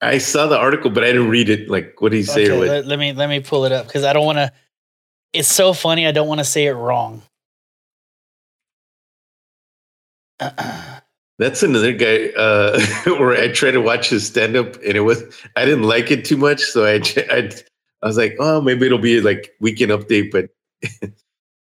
I 0.01 0.19
saw 0.19 0.47
the 0.47 0.59
article, 0.59 0.91
but 0.91 1.03
I 1.03 1.09
didn't 1.09 1.31
read 1.31 1.49
it. 1.49 1.69
Like, 1.71 2.01
what 2.01 2.11
did 2.13 2.19
he 2.19 2.23
say? 2.25 2.45
Okay, 2.45 2.69
let, 2.69 2.87
let 2.87 2.99
me 2.99 3.13
let 3.15 3.29
me 3.29 3.41
pull 3.41 3.65
it 3.65 3.73
up 3.73 3.87
because 3.87 4.05
I 4.05 4.13
don't 4.13 4.27
want 4.27 4.37
to. 4.39 4.53
It's 5.33 5.49
so 5.49 5.73
funny. 5.73 6.07
I 6.07 6.13
don't 6.13 6.29
want 6.29 6.41
to 6.41 6.45
say 6.45 6.67
it 6.67 6.73
wrong. 6.75 7.23
That's 11.39 11.63
another 11.63 11.93
guy 11.93 12.29
uh, 12.37 12.81
where 13.07 13.33
I 13.33 13.49
tried 13.49 13.73
to 13.73 13.81
watch 13.81 14.09
his 14.09 14.27
stand 14.27 14.57
up, 14.57 14.75
and 14.77 14.97
it 14.97 15.01
was 15.01 15.23
I 15.57 15.65
didn't 15.65 15.85
like 15.85 16.11
it 16.11 16.25
too 16.25 16.37
much. 16.37 16.63
So 16.63 16.85
I, 16.85 17.01
I, 17.31 17.51
I 18.03 18.07
was 18.07 18.17
like, 18.17 18.37
oh, 18.39 18.61
maybe 18.61 18.87
it'll 18.87 18.99
be 18.99 19.21
like 19.21 19.53
weekend 19.61 19.91
update, 19.91 20.31
but 20.31 20.51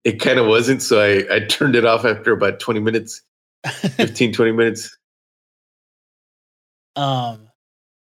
it 0.03 0.19
kind 0.19 0.39
of 0.39 0.47
wasn't. 0.47 0.81
So 0.81 0.99
I, 0.99 1.35
I 1.35 1.39
turned 1.41 1.75
it 1.75 1.85
off 1.85 2.03
after 2.03 2.31
about 2.31 2.59
20 2.59 2.79
minutes, 2.79 3.21
15, 3.65 4.33
20 4.33 4.51
minutes. 4.51 4.95
Um. 6.95 7.47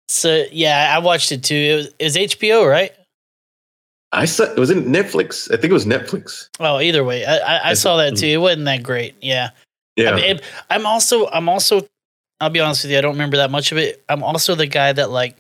So 0.08 0.46
yeah, 0.52 0.94
I 0.96 1.00
watched 1.00 1.34
it 1.34 1.44
too. 1.44 1.56
It 1.56 1.76
was, 1.76 1.88
it 2.00 2.04
was 2.04 2.16
HBO, 2.16 2.70
right? 2.70 2.94
I 4.14 4.24
saw 4.24 4.44
it 4.44 4.58
was 4.58 4.70
in 4.70 4.86
Netflix. 4.86 5.52
I 5.52 5.58
think 5.58 5.72
it 5.72 5.74
was 5.74 5.86
Netflix. 5.86 6.48
Oh, 6.62 6.80
either 6.80 7.04
way, 7.04 7.26
I 7.26 7.38
I, 7.38 7.70
I 7.72 7.74
saw 7.74 7.98
that 7.98 8.16
too. 8.16 8.28
It 8.28 8.38
wasn't 8.38 8.66
that 8.66 8.84
great. 8.84 9.16
Yeah. 9.20 9.50
Yeah. 9.98 10.12
I 10.12 10.16
mean, 10.16 10.40
I'm 10.70 10.86
also 10.86 11.28
I'm 11.28 11.50
also 11.50 11.86
I'll 12.40 12.50
be 12.52 12.60
honest 12.60 12.84
with 12.84 12.92
you. 12.92 12.98
I 12.98 13.02
don't 13.02 13.14
remember 13.14 13.38
that 13.38 13.52
much 13.52 13.72
of 13.72 13.78
it. 13.78 14.04
I'm 14.08 14.24
also 14.24 14.56
the 14.56 14.68
guy 14.68 14.94
that 14.94 15.10
like 15.10 15.36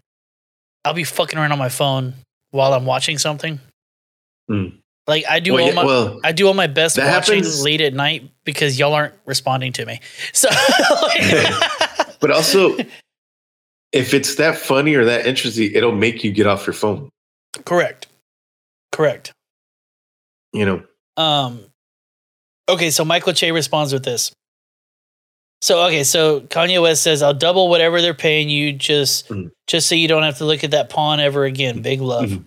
I'll 0.83 0.93
be 0.93 1.03
fucking 1.03 1.37
around 1.37 1.51
on 1.51 1.59
my 1.59 1.69
phone 1.69 2.13
while 2.51 2.73
I'm 2.73 2.85
watching 2.85 3.17
something. 3.17 3.59
Hmm. 4.49 4.67
Like 5.05 5.23
I 5.29 5.39
do 5.39 5.53
Well, 5.53 5.65
all 5.67 5.73
my 5.73 5.85
well, 5.85 6.19
I 6.23 6.31
do 6.33 6.47
all 6.47 6.53
my 6.53 6.67
best 6.67 6.97
watching 6.97 7.35
happens- 7.37 7.63
late 7.63 7.81
at 7.81 7.93
night 7.93 8.29
because 8.43 8.77
y'all 8.79 8.93
aren't 8.93 9.13
responding 9.25 9.71
to 9.73 9.85
me. 9.85 9.99
So 10.33 10.49
but 12.19 12.31
also, 12.31 12.75
if 13.91 14.13
it's 14.13 14.35
that 14.35 14.57
funny 14.57 14.95
or 14.95 15.05
that 15.05 15.25
interesting, 15.27 15.71
it'll 15.73 15.91
make 15.95 16.23
you 16.23 16.31
get 16.31 16.47
off 16.47 16.65
your 16.65 16.73
phone. 16.73 17.09
correct, 17.63 18.07
correct. 18.91 19.31
You 20.53 20.65
know. 20.65 20.83
Um, 21.15 21.61
okay, 22.67 22.89
so 22.89 23.05
Michael 23.05 23.33
Che 23.33 23.51
responds 23.51 23.93
with 23.93 24.03
this. 24.03 24.31
So 25.61 25.81
okay, 25.87 26.03
so 26.03 26.41
Kanye 26.41 26.81
West 26.81 27.01
says, 27.03 27.23
"I'll 27.23 27.33
double 27.33 27.67
whatever 27.69 28.01
they're 28.01 28.13
paying 28.13 28.49
you, 28.49 28.73
just 28.73 29.27
Mhm. 29.29 29.49
just 29.67 29.87
so 29.87 29.95
you 29.95 30.07
don't 30.07 30.23
have 30.23 30.37
to 30.37 30.45
look 30.45 30.63
at 30.63 30.71
that 30.71 30.89
pawn 30.89 31.19
ever 31.19 31.45
again." 31.45 31.81
Big 31.81 31.99
love. 32.01 32.29
Mhm. 32.29 32.45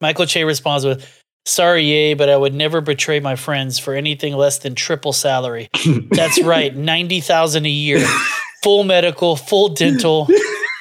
Michael 0.00 0.26
Che 0.26 0.42
responds 0.44 0.84
with, 0.84 1.06
"Sorry, 1.46 1.84
yay, 1.84 2.14
but 2.14 2.28
I 2.28 2.36
would 2.36 2.54
never 2.54 2.80
betray 2.80 3.20
my 3.20 3.36
friends 3.36 3.78
for 3.78 3.94
anything 3.94 4.36
less 4.36 4.58
than 4.58 4.74
triple 4.74 5.12
salary. 5.12 5.68
That's 6.10 6.42
right, 6.42 6.74
ninety 6.74 7.20
thousand 7.20 7.66
a 7.66 7.70
year, 7.70 8.04
full 8.64 8.82
medical, 8.82 9.36
full 9.36 9.68
dental, 9.68 10.28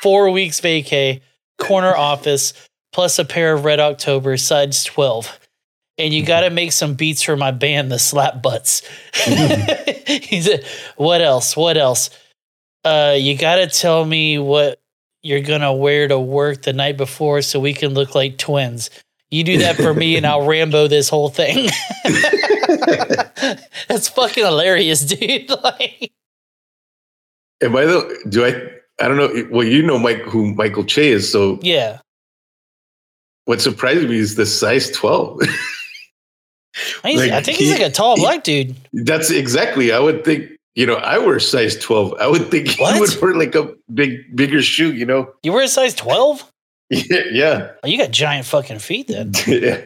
four 0.02 0.32
weeks 0.32 0.60
vacay, 0.60 1.22
corner 1.60 1.96
office, 1.96 2.54
plus 2.92 3.20
a 3.20 3.26
pair 3.26 3.54
of 3.54 3.66
Red 3.66 3.80
October 3.80 4.36
size 4.38 4.84
twelve." 4.84 5.38
And 5.98 6.14
you 6.14 6.26
got 6.26 6.42
to 6.42 6.50
make 6.50 6.72
some 6.72 6.96
beats 6.96 7.22
for 7.22 7.36
my 7.36 7.52
band, 7.52 7.92
the 7.92 8.00
Slap 8.00 8.42
Butts. 8.42 8.82
he 9.26 10.42
said, 10.42 10.66
"What 10.96 11.22
else? 11.22 11.56
What 11.56 11.78
else? 11.78 12.10
Uh, 12.84 13.16
you 13.18 13.38
got 13.38 13.58
to 13.58 13.68
tell 13.68 14.06
me 14.06 14.40
what 14.40 14.80
you're 15.24 15.42
gonna 15.42 15.74
wear 15.74 16.08
to 16.08 16.20
work 16.20 16.64
the 16.64 16.74
night 16.74 16.98
before, 16.98 17.42
so 17.42 17.60
we 17.60 17.74
can 17.74 17.94
look 17.94 18.16
like 18.16 18.38
twins. 18.38 18.90
You 19.30 19.44
do 19.44 19.60
that 19.60 19.76
for 19.76 19.94
me, 19.94 20.18
and 20.18 20.26
I'll 20.26 20.46
Rambo 20.46 20.88
this 20.88 21.10
whole 21.10 21.30
thing." 21.30 21.70
That's 23.88 24.10
fucking 24.10 24.44
hilarious, 24.44 25.02
dude. 25.02 25.50
like, 25.64 26.12
Am 27.62 27.76
I 27.76 27.86
the? 27.86 28.00
Way, 28.00 28.30
do 28.30 28.46
I? 28.46 29.04
I 29.04 29.08
don't 29.08 29.18
know. 29.18 29.48
Well, 29.52 29.66
you 29.66 29.84
know 29.84 30.00
Mike, 30.00 30.22
who 30.22 30.54
Michael 30.56 30.84
Che 30.84 31.10
is. 31.10 31.32
So 31.32 31.60
yeah, 31.62 32.00
what 33.46 33.62
surprised 33.62 34.10
me 34.10 34.18
is 34.18 34.36
the 34.36 34.46
size 34.46 34.90
twelve. 34.92 35.40
He's- 37.04 37.20
Like, 37.20 37.32
I 37.32 37.42
think 37.42 37.58
he's 37.58 37.68
he- 37.76 37.82
like 37.82 37.92
a 37.92 37.94
tall 37.94 38.16
he- 38.16 38.22
black 38.22 38.44
dude. 38.44 38.76
That's 38.94 39.30
exactly. 39.32 39.92
I 39.92 40.00
would 40.00 40.24
think. 40.24 40.50
You 40.76 40.86
know, 40.86 40.96
I 40.96 41.18
wear 41.18 41.38
size 41.42 41.78
twelve. 41.78 42.14
I 42.20 42.28
would 42.28 42.50
think 42.50 42.70
he 42.70 42.82
would 43.00 43.22
wear 43.22 43.36
like 43.36 43.56
a 43.56 43.74
big, 43.94 44.34
bigger 44.36 44.62
shoe. 44.62 44.94
You 44.94 45.06
know? 45.06 45.30
You 45.44 45.52
wear 45.52 45.64
a 45.64 45.68
size 45.68 45.94
twelve? 45.94 46.44
Yeah. 46.90 47.24
Yeah. 47.32 47.72
Oh, 47.84 47.88
you 47.88 47.98
got 47.98 48.12
giant 48.12 48.46
fucking 48.46 48.80
feet 48.80 49.08
then. 49.08 49.32
yeah. 49.48 49.86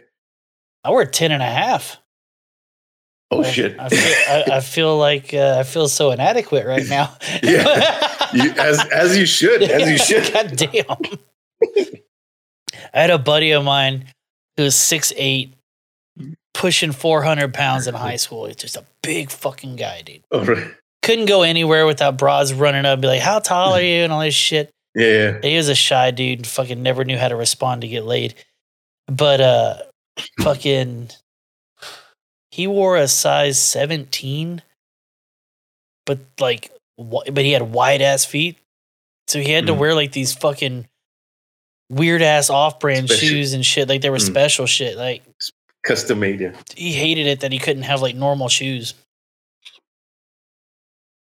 I 0.84 0.90
wear 0.90 1.04
10 1.06 1.30
and 1.32 1.42
a 1.42 1.46
half. 1.46 1.98
Oh 3.32 3.42
I- 3.44 3.50
shit. 3.50 3.78
I 3.78 3.88
feel, 3.88 4.14
I, 4.54 4.56
I 4.56 4.60
feel 4.60 4.96
like 4.98 5.32
uh, 5.34 5.56
I 5.58 5.62
feel 5.64 5.86
so 5.88 6.10
inadequate 6.12 6.66
right 6.66 6.86
now. 6.88 7.16
Yeah. 7.42 8.28
You, 8.34 8.50
as 8.58 8.84
as 8.92 9.16
you 9.16 9.24
should. 9.26 9.62
As 9.62 9.88
you 9.88 9.98
should. 9.98 10.32
God 10.32 10.56
damn. 10.56 11.18
I 12.94 13.00
had 13.00 13.10
a 13.10 13.18
buddy 13.18 13.52
of 13.52 13.64
mine 13.64 14.06
who 14.56 14.64
was 14.64 14.74
six 14.74 15.12
eight, 15.16 15.54
pushing 16.58 16.92
400 16.92 17.52
pounds 17.54 17.86
in 17.86 17.94
high 17.94 18.16
school. 18.16 18.46
He's 18.46 18.56
just 18.56 18.76
a 18.76 18.84
big 19.02 19.30
fucking 19.30 19.76
guy, 19.76 20.02
dude. 20.02 20.22
Oh, 20.30 20.44
right. 20.44 20.72
Couldn't 21.02 21.26
go 21.26 21.42
anywhere 21.42 21.86
without 21.86 22.18
bras 22.18 22.52
running 22.52 22.84
up, 22.84 22.94
and 22.94 23.02
be 23.02 23.08
like, 23.08 23.20
"How 23.20 23.38
tall 23.38 23.74
are 23.74 23.80
you?" 23.82 24.02
and 24.02 24.12
all 24.12 24.20
this 24.20 24.34
shit. 24.34 24.70
Yeah, 24.94 25.06
yeah. 25.06 25.38
He 25.42 25.56
was 25.56 25.68
a 25.68 25.74
shy 25.74 26.10
dude. 26.10 26.40
and 26.40 26.46
Fucking 26.46 26.82
never 26.82 27.04
knew 27.04 27.18
how 27.18 27.28
to 27.28 27.36
respond 27.36 27.82
to 27.82 27.88
get 27.88 28.04
laid. 28.04 28.34
But 29.06 29.40
uh, 29.40 29.76
fucking, 30.40 31.10
he 32.50 32.66
wore 32.66 32.96
a 32.96 33.06
size 33.06 33.62
17, 33.62 34.62
but 36.06 36.18
like, 36.40 36.70
but 36.98 37.44
he 37.44 37.52
had 37.52 37.62
wide 37.72 38.02
ass 38.02 38.24
feet, 38.24 38.56
so 39.28 39.38
he 39.38 39.52
had 39.52 39.66
to 39.66 39.74
Mm. 39.74 39.78
wear 39.78 39.94
like 39.94 40.12
these 40.12 40.32
fucking 40.34 40.86
weird 41.90 42.22
ass 42.22 42.50
off 42.50 42.80
brand 42.80 43.08
shoes 43.10 43.52
and 43.52 43.64
shit. 43.64 43.88
Like 43.88 44.00
they 44.00 44.10
were 44.10 44.16
Mm. 44.16 44.26
special 44.26 44.66
shit. 44.66 44.96
Like 44.96 45.22
Custom 45.86 46.18
made, 46.18 46.40
yeah. 46.40 46.52
he 46.76 46.92
hated 46.92 47.26
it 47.26 47.40
that 47.40 47.52
he 47.52 47.58
couldn't 47.60 47.84
have 47.84 48.02
like 48.02 48.16
normal 48.16 48.48
shoes. 48.48 48.94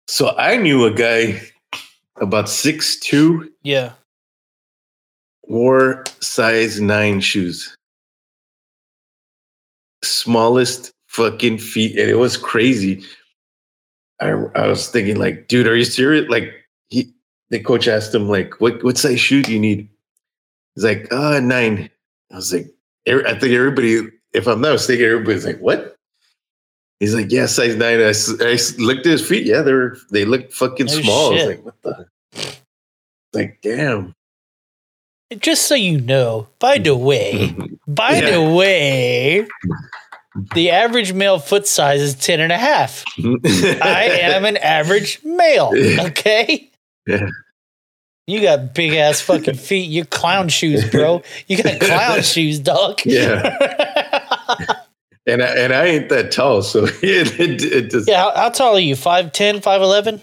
So 0.06 0.36
I 0.38 0.56
knew 0.56 0.84
a 0.84 0.92
guy 0.92 1.40
about 2.20 2.48
six 2.48 2.96
two, 3.00 3.50
Yeah. 3.62 3.92
wore 5.42 6.04
size 6.20 6.80
nine 6.80 7.20
shoes. 7.20 7.74
Smallest 10.04 10.92
fucking 11.08 11.58
feet. 11.58 11.98
And 11.98 12.08
it 12.08 12.16
was 12.18 12.36
crazy. 12.36 13.02
I, 14.20 14.28
I 14.54 14.68
was 14.68 14.88
thinking, 14.88 15.16
like, 15.16 15.48
dude, 15.48 15.66
are 15.66 15.74
you 15.76 15.84
serious? 15.84 16.28
Like, 16.28 16.52
he 16.90 17.12
the 17.50 17.58
coach 17.60 17.88
asked 17.88 18.14
him, 18.14 18.28
like, 18.28 18.60
what, 18.60 18.84
what 18.84 18.98
size 18.98 19.20
shoe 19.20 19.42
do 19.42 19.52
you 19.52 19.58
need? 19.58 19.88
He's 20.74 20.84
like, 20.84 21.12
uh, 21.12 21.40
nine. 21.40 21.90
I 22.30 22.36
was 22.36 22.52
like, 22.52 22.66
I 23.08 23.38
think 23.38 23.52
everybody, 23.52 24.08
if 24.34 24.46
I'm 24.46 24.60
not 24.60 24.72
mistaken, 24.72 25.06
everybody's 25.06 25.46
like, 25.46 25.58
what? 25.58 25.96
He's 27.00 27.14
like, 27.14 27.30
yeah, 27.30 27.46
size 27.46 27.76
nine. 27.76 28.00
I 28.00 28.12
looked 28.82 29.06
at 29.06 29.12
his 29.12 29.26
feet. 29.26 29.46
Yeah, 29.46 29.62
they're 29.62 29.96
they 30.10 30.24
look 30.24 30.52
fucking 30.52 30.86
No 30.86 30.92
small. 30.92 31.32
I 31.32 31.34
was 31.34 31.46
like, 31.46 31.64
what 31.64 31.82
the? 31.82 32.06
Like, 33.32 33.58
damn. 33.62 34.14
Just 35.38 35.66
so 35.66 35.74
you 35.74 36.00
know, 36.00 36.46
by 36.60 36.78
the 36.78 36.96
way, 36.96 37.54
by 37.88 38.18
Yeah. 38.18 38.30
the 38.30 38.42
way, 38.54 39.46
the 40.54 40.70
average 40.70 41.12
male 41.12 41.38
foot 41.40 41.66
size 41.66 42.00
is 42.00 42.14
10 42.14 42.40
and 42.40 42.52
a 42.52 42.56
half. 42.58 43.02
I 43.18 44.18
am 44.22 44.44
an 44.44 44.56
average 44.58 45.20
male. 45.24 45.72
Okay. 46.00 46.70
Yeah. 47.06 47.28
You 48.26 48.40
got 48.40 48.74
big 48.74 48.94
ass 48.94 49.20
fucking 49.20 49.56
feet. 49.56 49.90
You 49.90 50.04
clown 50.04 50.48
shoes, 50.48 50.88
bro. 50.90 51.22
You 51.48 51.62
got 51.62 51.80
clown 51.80 52.22
shoes, 52.22 52.58
dog. 52.60 53.00
Yeah. 53.04 54.13
And 55.26 55.42
I, 55.42 55.46
and 55.56 55.72
I 55.72 55.84
ain't 55.86 56.08
that 56.10 56.30
tall, 56.32 56.62
so 56.62 56.84
it, 57.02 57.40
it, 57.40 57.62
it 57.64 57.90
just 57.90 58.08
yeah. 58.08 58.18
How, 58.22 58.34
how 58.34 58.48
tall 58.50 58.76
are 58.76 58.80
you? 58.80 58.94
5'10, 58.94 59.60
5'11? 59.62 60.20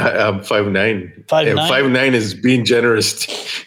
I'm 0.00 0.42
five 0.42 0.66
nine. 0.68 1.24
Five 1.28 1.46
and 1.46 1.56
nine? 1.56 1.68
five 1.68 1.90
nine 1.90 2.14
is 2.14 2.34
being 2.34 2.64
generous. 2.64 3.24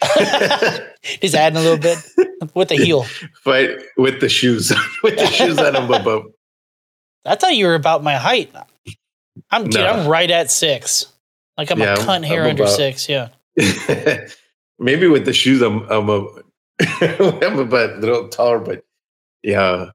Just 1.22 1.34
adding 1.34 1.56
a 1.56 1.62
little 1.62 1.78
bit 1.78 1.96
with 2.54 2.68
the 2.68 2.76
heel. 2.76 3.04
Fight 3.42 3.70
with 3.96 4.20
the 4.20 4.28
shoes, 4.28 4.70
with 5.02 5.16
the 5.16 5.26
shoes 5.28 5.56
on 5.58 5.72
them 5.72 5.90
above. 5.90 6.24
I 7.24 7.36
thought 7.36 7.54
you 7.56 7.66
were 7.66 7.74
about 7.74 8.02
my 8.02 8.16
height. 8.16 8.52
I'm 9.50 9.64
dude, 9.64 9.74
No. 9.74 9.86
I'm 9.86 10.08
right 10.08 10.30
at 10.30 10.50
six. 10.50 11.06
Like 11.56 11.70
I'm 11.70 11.78
Yeah, 11.78 11.94
a 11.94 11.98
I'm- 12.00 12.06
cunt 12.22 12.24
hair 12.26 12.42
I'm 12.42 12.50
under 12.50 12.64
about- 12.64 12.76
six. 12.76 13.08
Yeah. 13.08 13.28
Maybe 14.78 15.06
with 15.06 15.24
the 15.24 15.32
shoes, 15.32 15.62
I'm 15.62 15.88
I'm 15.90 16.10
a 16.10 16.26
I'm 17.00 17.58
about 17.58 17.90
a 17.90 17.96
little 17.98 18.28
taller, 18.28 18.58
but 18.58 18.84
yeah. 19.42 19.90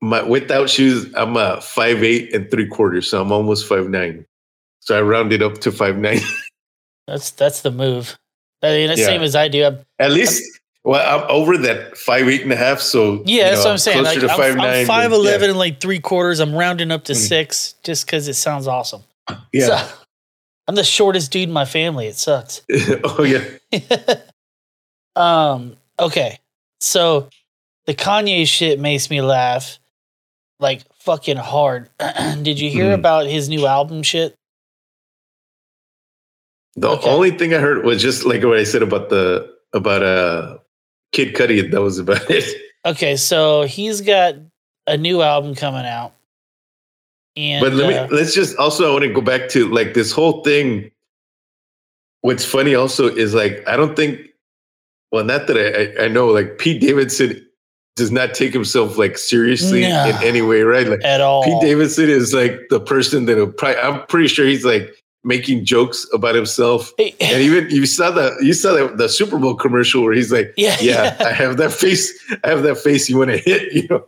My 0.00 0.22
without 0.22 0.68
shoes, 0.68 1.12
I'm 1.14 1.36
a 1.36 1.60
five 1.60 2.02
eight 2.02 2.34
and 2.34 2.50
three 2.50 2.66
quarters, 2.66 3.08
so 3.08 3.20
I'm 3.22 3.32
almost 3.32 3.66
five 3.66 3.88
nine. 3.88 4.26
So 4.80 4.98
I 4.98 5.00
rounded 5.02 5.42
up 5.42 5.58
to 5.58 5.72
five 5.72 5.96
nine. 5.96 6.20
That's 7.06 7.30
that's 7.30 7.60
the 7.62 7.70
move. 7.70 8.18
I 8.62 8.68
mean, 8.68 8.88
the 8.88 8.96
Yeah. 8.96 9.06
same 9.06 9.22
as 9.22 9.36
I 9.36 9.48
do. 9.48 9.64
I'm, 9.64 9.78
At 9.98 10.12
least, 10.12 10.42
well, 10.84 11.04
I'm 11.22 11.30
over 11.30 11.58
that 11.58 11.98
five 11.98 12.28
eight 12.28 12.42
and 12.42 12.52
a 12.52 12.56
half. 12.56 12.80
So 12.80 13.22
yeah, 13.26 13.50
that's 13.50 13.58
know, 13.58 13.64
what 13.66 13.72
I'm 13.72 13.78
saying. 13.78 14.04
Like, 14.04 14.20
to 14.20 14.30
I'm, 14.30 14.36
five 14.38 14.58
I'm 14.58 14.86
five 14.86 15.04
and- 15.06 15.14
eleven 15.14 15.50
and 15.50 15.58
like 15.58 15.80
three 15.82 16.00
quarters. 16.00 16.40
I'm 16.40 16.54
rounding 16.54 16.90
up 16.90 17.04
to 17.04 17.12
Mhm. 17.12 17.28
six 17.28 17.74
just 17.82 18.06
because 18.06 18.26
it 18.26 18.34
sounds 18.34 18.66
awesome. 18.66 19.02
Yeah. 19.52 19.66
So, 19.66 19.88
I'm 20.68 20.74
the 20.76 20.84
shortest 20.84 21.30
dude 21.30 21.42
in 21.48 21.52
my 21.52 21.66
family. 21.66 22.06
It 22.06 22.16
sucks. 22.16 22.62
oh 23.04 23.22
yeah. 23.22 23.44
Um. 25.16 25.76
Okay. 25.98 26.38
So 26.80 27.28
the 27.86 27.94
Kanye 27.94 28.46
shit 28.46 28.80
makes 28.80 29.10
me 29.10 29.20
laugh, 29.20 29.78
like 30.60 30.82
fucking 31.00 31.36
hard. 31.36 31.90
Did 32.42 32.58
you 32.58 32.70
hear 32.70 32.90
Mhm. 32.90 32.94
about 32.98 33.26
his 33.26 33.48
new 33.48 33.66
album 33.66 34.02
shit? 34.02 34.34
The 36.76 36.88
Okay. 36.88 37.08
only 37.10 37.30
thing 37.30 37.54
I 37.54 37.58
heard 37.58 37.84
was 37.84 38.02
just 38.02 38.24
like 38.24 38.42
what 38.42 38.58
I 38.58 38.64
said 38.64 38.82
about 38.82 39.08
the 39.10 39.48
about 39.72 40.02
uh 40.02 40.58
Kid 41.12 41.34
Cudi. 41.34 41.70
That 41.70 41.82
was 41.82 41.98
about 41.98 42.28
it. 42.30 42.44
Okay, 42.86 43.16
so 43.16 43.62
he's 43.62 44.02
got 44.02 44.34
a 44.86 44.98
new 44.98 45.22
album 45.22 45.54
coming 45.54 45.86
out, 45.86 46.12
and 47.34 47.62
but 47.64 47.72
let 47.72 47.86
uh, 47.86 48.06
me 48.08 48.14
let's 48.14 48.34
just 48.34 48.58
also 48.58 48.86
I 48.86 48.92
want 48.92 49.04
to 49.04 49.12
go 49.12 49.22
back 49.22 49.48
to 49.50 49.66
like 49.72 49.94
this 49.94 50.12
whole 50.12 50.42
thing. 50.44 50.90
What's 52.20 52.44
funny 52.44 52.74
also 52.74 53.06
is 53.08 53.32
like 53.32 53.66
I 53.66 53.76
don't 53.78 53.96
think 53.96 54.20
well 55.12 55.24
not 55.24 55.46
that 55.46 55.56
I 55.56 56.02
I, 56.02 56.04
I 56.04 56.08
know 56.08 56.26
like 56.26 56.58
Pete 56.58 56.82
Davidson 56.82 57.40
does 57.96 58.10
not 58.10 58.34
take 58.34 58.52
himself 58.52 58.98
like 58.98 59.16
seriously 59.16 59.84
in 59.84 59.92
any 60.22 60.42
way, 60.42 60.62
right? 60.62 60.86
Like 60.88 61.04
at 61.04 61.20
all. 61.20 61.44
Pete 61.44 61.60
Davidson 61.60 62.08
is 62.10 62.34
like 62.34 62.60
the 62.70 62.80
person 62.80 63.26
that 63.26 63.56
probably, 63.56 63.76
I'm 63.80 64.04
pretty 64.06 64.28
sure 64.28 64.46
he's 64.46 64.64
like 64.64 64.94
making 65.22 65.64
jokes 65.64 66.06
about 66.12 66.34
himself. 66.34 66.92
Hey, 66.98 67.14
And 67.20 67.40
even 67.40 67.70
you 67.70 67.86
saw 67.86 68.10
the 68.10 68.36
you 68.40 68.52
saw 68.52 68.72
the, 68.72 68.94
the 68.96 69.08
Super 69.08 69.38
Bowl 69.38 69.54
commercial 69.54 70.02
where 70.02 70.12
he's 70.12 70.32
like, 70.32 70.52
Yeah, 70.56 70.76
yeah, 70.80 71.16
yeah. 71.18 71.26
I 71.26 71.32
have 71.32 71.56
that 71.58 71.72
face, 71.72 72.12
I 72.42 72.48
have 72.48 72.62
that 72.64 72.78
face 72.78 73.08
you 73.08 73.18
want 73.18 73.30
to 73.30 73.38
hit, 73.38 73.72
you 73.72 73.86
know. 73.88 74.06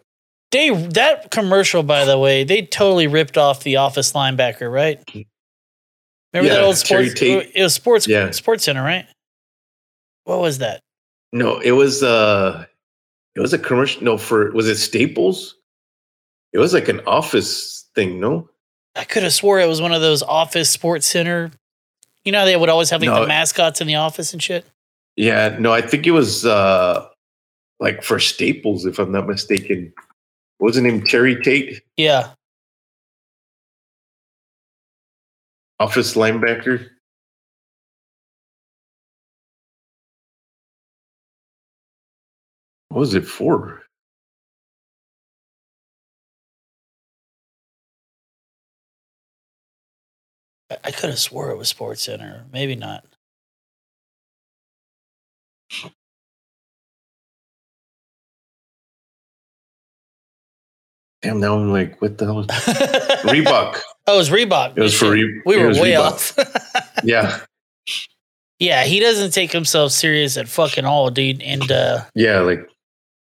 They 0.51 0.71
that 0.71 1.31
commercial, 1.31 1.83
by 1.83 2.05
the 2.05 2.19
way, 2.19 2.45
they 2.45 2.63
totally 2.63 3.07
ripped 3.07 3.39
off 3.39 3.63
the 3.63 3.77
Office 3.77 4.13
linebacker, 4.13 4.71
right? 4.73 5.03
Remember 6.33 6.55
that 6.55 6.65
old 6.65 6.77
sports? 6.77 7.15
Tate. 7.15 7.53
It 7.55 7.63
was 7.63 7.75
sports. 7.75 8.07
Yeah. 8.07 8.31
Sports 8.31 8.65
Center, 8.65 8.83
right? 8.83 9.07
What 10.25 10.41
was 10.41 10.59
that? 10.59 10.81
No, 11.33 11.59
it 11.59 11.73
was 11.73 12.03
uh 12.03 12.67
it 13.37 13.41
was 13.41 13.53
a 13.53 13.59
commercial 13.59 14.03
no 14.03 14.17
for 14.19 14.51
was 14.53 14.67
it 14.69 14.77
Staples? 14.77 15.57
It 16.53 16.59
was 16.59 16.73
like 16.73 16.89
an 16.89 17.01
office 17.07 17.87
thing, 17.95 18.19
no? 18.19 18.49
I 18.97 19.05
could 19.05 19.23
have 19.23 19.35
swore 19.35 19.61
it 19.61 19.69
was 19.69 19.83
one 19.83 19.93
of 19.93 20.01
those 20.01 20.23
Office 20.23 20.71
Sports 20.71 21.07
Center. 21.07 21.51
You 22.25 22.33
know, 22.33 22.45
they 22.47 22.57
would 22.57 22.71
always 22.71 22.89
have 22.91 23.03
like 23.03 23.11
No. 23.11 23.21
the 23.21 23.27
mascots 23.29 23.81
in 23.83 23.87
the 23.87 23.97
office 23.97 24.33
and 24.33 24.43
shit. 24.43 24.65
Yeah, 25.17 25.57
no, 25.61 25.73
I 25.73 25.83
think 25.83 26.07
it 26.07 26.13
was 26.13 26.47
uh 26.47 27.07
like 27.79 28.03
for 28.03 28.19
Staples, 28.19 28.87
if 28.87 28.99
I'm 28.99 29.13
not 29.13 29.29
mistaken. 29.29 29.93
Wasn't 30.59 30.87
name? 30.87 31.03
Terry 31.05 31.41
Tate, 31.43 31.83
Yeah, 31.99 32.31
office 35.79 36.15
linebacker. 36.15 36.89
What 42.89 43.01
was 43.01 43.15
it 43.15 43.27
for? 43.27 43.83
I, 50.71 50.77
I 50.85 50.91
could 50.91 51.11
have 51.11 51.19
swore 51.19 51.51
it 51.51 51.57
was 51.57 51.69
Sports 51.69 52.03
Center. 52.03 52.47
Maybe 52.53 52.77
not. 52.77 53.05
Damn, 61.23 61.41
now 61.41 61.57
I'm 61.59 61.73
like, 61.73 62.01
what 62.01 62.19
the 62.19 62.27
hell? 62.27 62.37
Was 62.37 62.47
Reebok. 62.47 63.81
Oh, 64.09 64.15
it 64.15 64.19
was 64.19 64.31
Reebok. 64.31 64.75
It 64.77 64.83
was 64.83 64.97
for. 64.97 65.11
Re- 65.11 65.43
We 65.45 65.57
were 65.57 65.71
way 65.71 65.95
Reebok. 65.95 66.01
off. 66.01 66.83
Yeah, 67.05 67.41
yeah, 68.59 68.85
he 68.85 69.01
doesn't 69.01 69.33
take 69.33 69.53
himself 69.53 69.93
serious 69.93 70.37
at 70.39 70.49
fucking 70.49 70.85
all, 70.87 71.11
dude. 71.11 71.43
And 71.43 71.71
uh 71.71 72.05
yeah, 72.15 72.41
like 72.41 72.67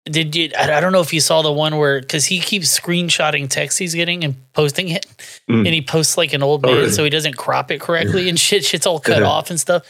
did 0.07 0.37
you? 0.37 0.51
I, 0.59 0.81
don't 0.81 0.93
know 0.93 1.01
if 1.01 1.13
you 1.15 1.21
saw 1.21 1.41
the 1.43 1.53
one 1.53 1.77
where 1.79 2.01
because 2.01 2.27
he 2.27 2.39
keeps 2.41 2.79
screenshotting 2.79 3.49
texts 3.49 3.79
he's 3.79 3.95
getting 3.95 4.23
and 4.25 4.35
posting 4.53 4.89
it, 4.91 5.07
Mm. 5.49 5.59
and 5.59 5.67
he 5.69 5.81
posts 5.83 6.17
like 6.19 6.33
an 6.35 6.43
old 6.43 6.65
Oh, 6.65 6.69
man, 6.69 6.77
really? 6.79 6.91
so 6.93 7.05
he 7.05 7.11
doesn't 7.11 7.37
crop 7.37 7.71
it 7.71 7.81
correctly 7.81 8.29
and 8.29 8.39
shit. 8.39 8.65
Shit's 8.65 8.87
all 8.87 9.01
cut 9.01 9.21
Yeah. 9.21 9.29
off 9.29 9.51
and 9.51 9.59
stuff. 9.61 9.83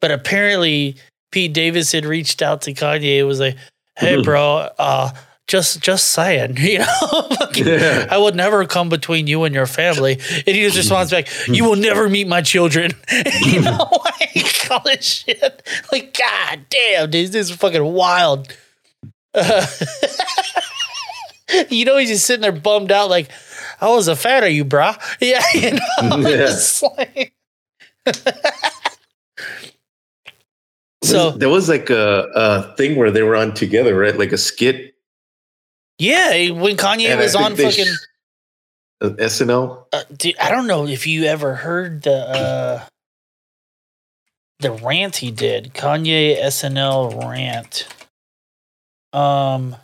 But 0.00 0.10
apparently, 0.10 0.96
Pete 1.30 1.52
Davis 1.52 1.92
had 1.92 2.04
reached 2.04 2.42
out 2.42 2.62
to 2.62 2.72
Kanye. 2.74 3.20
and 3.20 3.28
was 3.28 3.38
like, 3.40 3.56
"Hey, 3.98 4.16
Mhm. 4.16 4.24
bro, 4.24 4.68
uh, 4.78 5.10
just 5.48 5.80
just 5.80 6.08
saying, 6.08 6.56
you 6.60 6.78
know, 6.80 7.28
Yeah. 7.54 8.06
I 8.10 8.18
would 8.18 8.34
never 8.34 8.64
come 8.66 8.88
between 8.88 9.26
you 9.28 9.44
and 9.44 9.54
your 9.54 9.66
family." 9.66 10.14
And 10.14 10.56
he 10.56 10.62
just 10.62 10.76
responds 10.76 11.10
back, 11.12 11.28
"You 11.46 11.64
will 11.64 11.76
never 11.76 12.08
meet 12.08 12.26
my 12.26 12.42
children." 12.42 12.92
you 13.46 13.60
know, 13.60 13.88
like 14.04 14.66
all 14.72 14.80
this 14.84 15.04
shit. 15.04 15.62
Like, 15.92 16.18
god 16.18 16.60
damn, 16.70 17.10
dude, 17.10 17.30
this 17.32 17.50
is 17.50 17.56
fucking 17.56 17.84
wild. 17.84 18.48
Uh, 19.34 19.66
you 21.70 21.84
know, 21.84 21.96
he's 21.96 22.08
just 22.10 22.26
sitting 22.26 22.42
there 22.42 22.52
bummed 22.52 22.92
out, 22.92 23.08
like, 23.10 23.30
I 23.80 23.88
was 23.88 24.08
a 24.08 24.16
fat 24.16 24.44
of 24.44 24.52
you, 24.52 24.64
brah. 24.64 24.96
Yeah, 25.20 25.42
you 25.54 25.72
know, 25.72 26.28
Yeah. 26.28 26.48
So 31.04 31.32
there 31.32 31.48
was 31.48 31.68
like 31.68 31.90
a, 31.90 32.28
a 32.34 32.76
thing 32.76 32.96
where 32.96 33.10
they 33.10 33.22
were 33.22 33.34
on 33.36 33.54
together, 33.54 33.96
right? 33.98 34.16
Like 34.16 34.30
a 34.32 34.38
skit. 34.38 34.94
yeah, 35.98 36.50
when 36.50 36.76
Kanye 36.76 37.08
and 37.08 37.18
was 37.20 37.34
on 37.34 37.56
fucking, 37.56 37.84
sh- 37.86 38.06
uh, 39.00 39.10
SNL. 39.10 39.84
uh, 39.92 40.04
dude, 40.16 40.38
I 40.38 40.50
don't 40.50 40.68
know 40.68 40.86
if 40.86 41.06
you 41.08 41.24
ever 41.24 41.56
heard 41.56 42.02
the 42.02 42.14
uh 42.14 42.84
the 44.60 44.70
rant 44.70 45.16
he 45.16 45.32
did, 45.32 45.74
Kanye 45.74 46.40
SNL 46.40 47.28
rant. 47.28 47.88
Um, 49.12 49.76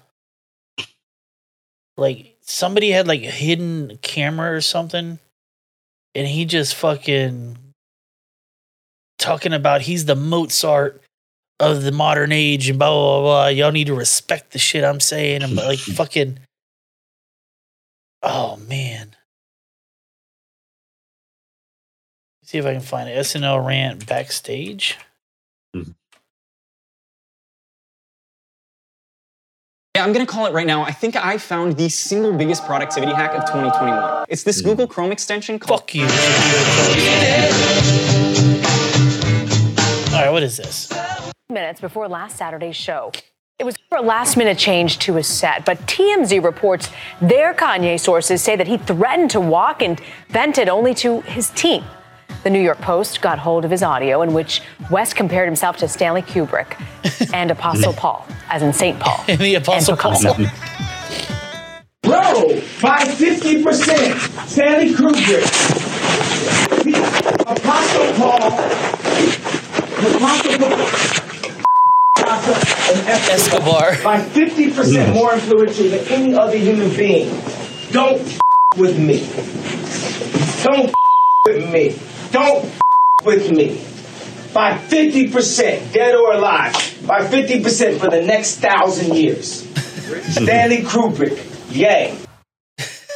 like 1.96 2.36
somebody 2.40 2.90
had 2.90 3.06
like 3.06 3.22
a 3.22 3.30
hidden 3.30 3.98
camera 4.02 4.52
or 4.52 4.60
something, 4.60 5.18
and 6.14 6.26
he 6.26 6.44
just 6.44 6.74
fucking 6.74 7.58
talking 9.18 9.52
about 9.52 9.82
he's 9.82 10.04
the 10.06 10.16
Mozart 10.16 11.02
of 11.60 11.82
the 11.82 11.92
modern 11.92 12.32
age 12.32 12.68
and 12.68 12.78
blah 12.78 12.90
blah 12.90 13.20
blah. 13.20 13.22
blah. 13.22 13.46
Y'all 13.48 13.72
need 13.72 13.88
to 13.88 13.94
respect 13.94 14.52
the 14.52 14.58
shit 14.58 14.84
I'm 14.84 15.00
saying. 15.00 15.42
I'm 15.42 15.54
like 15.54 15.78
fucking. 15.96 16.38
Oh 18.22 18.56
man. 18.56 19.14
See 22.44 22.56
if 22.56 22.64
I 22.64 22.72
can 22.72 22.80
find 22.80 23.10
it. 23.10 23.18
SNL 23.18 23.66
rant 23.66 24.06
backstage. 24.06 24.96
Yeah, 29.98 30.04
I'm 30.04 30.12
gonna 30.12 30.26
call 30.26 30.46
it 30.46 30.52
right 30.52 30.64
now. 30.64 30.82
I 30.82 30.92
think 30.92 31.16
I 31.16 31.38
found 31.38 31.76
the 31.76 31.88
single 31.88 32.32
biggest 32.32 32.64
productivity 32.64 33.12
hack 33.12 33.32
of 33.32 33.40
2021. 33.46 34.26
It's 34.28 34.44
this 34.44 34.60
hmm. 34.60 34.68
Google 34.68 34.86
Chrome 34.86 35.10
extension 35.10 35.58
called. 35.58 35.80
Fuck 35.80 35.92
you. 35.96 36.04
All 36.04 36.08
right, 40.22 40.30
what 40.30 40.44
is 40.44 40.56
this? 40.56 40.88
minutes 41.50 41.80
before 41.80 42.06
last 42.06 42.36
Saturday's 42.36 42.76
show. 42.76 43.10
It 43.58 43.64
was 43.64 43.74
for 43.88 43.98
a 43.98 44.02
last 44.02 44.36
minute 44.36 44.56
change 44.56 45.00
to 45.00 45.14
his 45.14 45.26
set, 45.26 45.64
but 45.64 45.78
TMZ 45.88 46.44
reports 46.44 46.90
their 47.20 47.52
Kanye 47.52 47.98
sources 47.98 48.40
say 48.40 48.54
that 48.54 48.68
he 48.68 48.78
threatened 48.78 49.32
to 49.32 49.40
walk 49.40 49.82
and 49.82 50.00
vented 50.28 50.68
only 50.68 50.94
to 50.94 51.22
his 51.22 51.50
team. 51.50 51.82
The 52.48 52.52
New 52.54 52.62
York 52.62 52.80
Post 52.80 53.20
got 53.20 53.38
hold 53.38 53.66
of 53.66 53.70
his 53.70 53.82
audio 53.82 54.22
in 54.22 54.32
which 54.32 54.62
West 54.90 55.16
compared 55.16 55.46
himself 55.46 55.76
to 55.76 55.86
Stanley 55.86 56.22
Kubrick 56.22 56.80
and 57.34 57.50
Apostle 57.50 57.92
Paul, 57.92 58.26
as 58.48 58.62
in 58.62 58.72
St. 58.72 58.98
Paul. 58.98 59.22
the 59.36 59.56
Apostle 59.56 59.92
and 59.92 60.00
Picasso. 60.00 60.32
Bro, 62.00 62.62
by 62.80 63.00
50%, 63.04 64.46
Stanley 64.48 64.94
Kubrick, 64.94 65.44
the 66.84 66.96
Apostle 67.42 68.12
Paul, 68.14 68.50
the 70.00 70.16
Apostle 70.16 70.58
Paul, 70.58 70.72
and 72.88 73.30
Escobar. 73.30 74.02
by 74.02 74.20
50% 74.22 75.12
more 75.12 75.34
influential 75.34 75.90
than 75.90 76.00
any 76.08 76.34
other 76.34 76.56
human 76.56 76.88
being. 76.96 77.28
Don't 77.90 78.22
with 78.78 78.98
me. 78.98 79.28
Don't 80.64 80.94
with 81.44 81.70
me. 81.70 82.17
Don't 82.30 82.70
with 83.24 83.50
me. 83.50 83.84
By 84.54 84.78
50%, 84.78 85.92
dead 85.92 86.14
or 86.14 86.32
alive, 86.32 86.72
by 87.06 87.20
50% 87.20 87.98
for 87.98 88.08
the 88.10 88.22
next 88.22 88.56
thousand 88.56 89.14
years. 89.14 89.68
Stanley 90.32 90.78
Kubrick, 90.78 91.38
yay. 91.70 92.18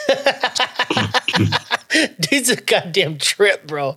Dude's 2.20 2.50
a 2.50 2.56
goddamn 2.56 3.18
trip, 3.18 3.66
bro. 3.66 3.96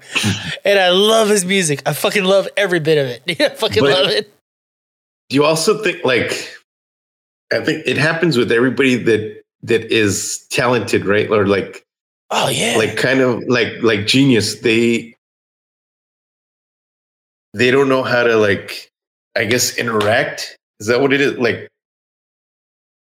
And 0.64 0.80
I 0.80 0.90
love 0.90 1.30
his 1.30 1.46
music. 1.46 1.82
I 1.86 1.94
fucking 1.94 2.24
love 2.24 2.48
every 2.58 2.80
bit 2.80 2.98
of 2.98 3.08
it. 3.08 3.24
I 3.42 3.50
fucking 3.56 3.84
But- 3.84 3.92
love 3.92 4.10
it. 4.12 4.32
Do 5.30 5.36
you 5.36 5.44
also 5.44 5.82
think 5.84 6.06
like 6.06 6.56
I 7.52 7.60
think 7.62 7.88
it 7.88 7.98
happens 7.98 8.38
with 8.38 8.52
everybody 8.52 8.96
that 8.96 9.42
that 9.64 9.92
is 9.92 10.46
talented, 10.52 11.04
right? 11.06 11.28
Or 11.32 11.48
like 11.48 11.84
Oh 12.32 12.50
yeah. 12.50 12.76
like 12.78 12.98
kind 12.98 13.20
of 13.22 13.44
like 13.48 13.74
like 13.82 14.08
genius. 14.08 14.60
They 14.60 15.16
they 17.54 17.72
don't 17.72 17.90
know 17.90 18.04
how 18.04 18.24
to 18.24 18.36
like 18.36 18.92
I 19.36 19.46
guess 19.46 19.78
interact. 19.78 20.58
Is 20.80 20.88
that 20.88 21.02
what 21.02 21.14
it 21.14 21.22
is? 21.22 21.38
Like 21.38 21.70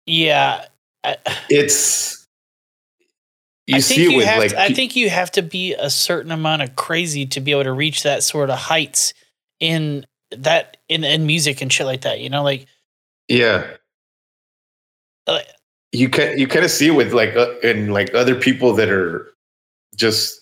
Yeah. 0.05 0.65
I, 1.03 1.17
it's 1.49 2.27
you 3.67 3.75
I 3.77 3.79
see 3.79 3.95
think 3.95 4.07
it 4.07 4.11
you 4.11 4.17
with 4.17 4.25
have 4.27 4.39
like 4.39 4.49
to, 4.51 4.61
I 4.61 4.73
think 4.73 4.95
you 4.95 5.09
have 5.09 5.31
to 5.31 5.41
be 5.41 5.73
a 5.73 5.89
certain 5.89 6.31
amount 6.31 6.61
of 6.61 6.75
crazy 6.75 7.25
to 7.27 7.41
be 7.41 7.51
able 7.51 7.63
to 7.63 7.73
reach 7.73 8.03
that 8.03 8.23
sort 8.23 8.49
of 8.49 8.57
heights 8.57 9.13
in 9.59 10.05
that 10.31 10.77
in 10.89 11.03
in 11.03 11.25
music 11.25 11.61
and 11.61 11.71
shit 11.71 11.85
like 11.85 12.01
that. 12.01 12.19
You 12.19 12.29
know, 12.29 12.43
like 12.43 12.65
yeah. 13.27 13.67
Like- 15.27 15.47
you 15.91 16.09
can 16.09 16.37
you 16.37 16.47
kind 16.47 16.65
of 16.65 16.71
see 16.71 16.87
it 16.87 16.95
with 16.95 17.13
like 17.13 17.35
uh, 17.35 17.53
and 17.63 17.93
like 17.93 18.13
other 18.13 18.35
people 18.35 18.73
that 18.73 18.89
are 18.89 19.33
just 19.95 20.41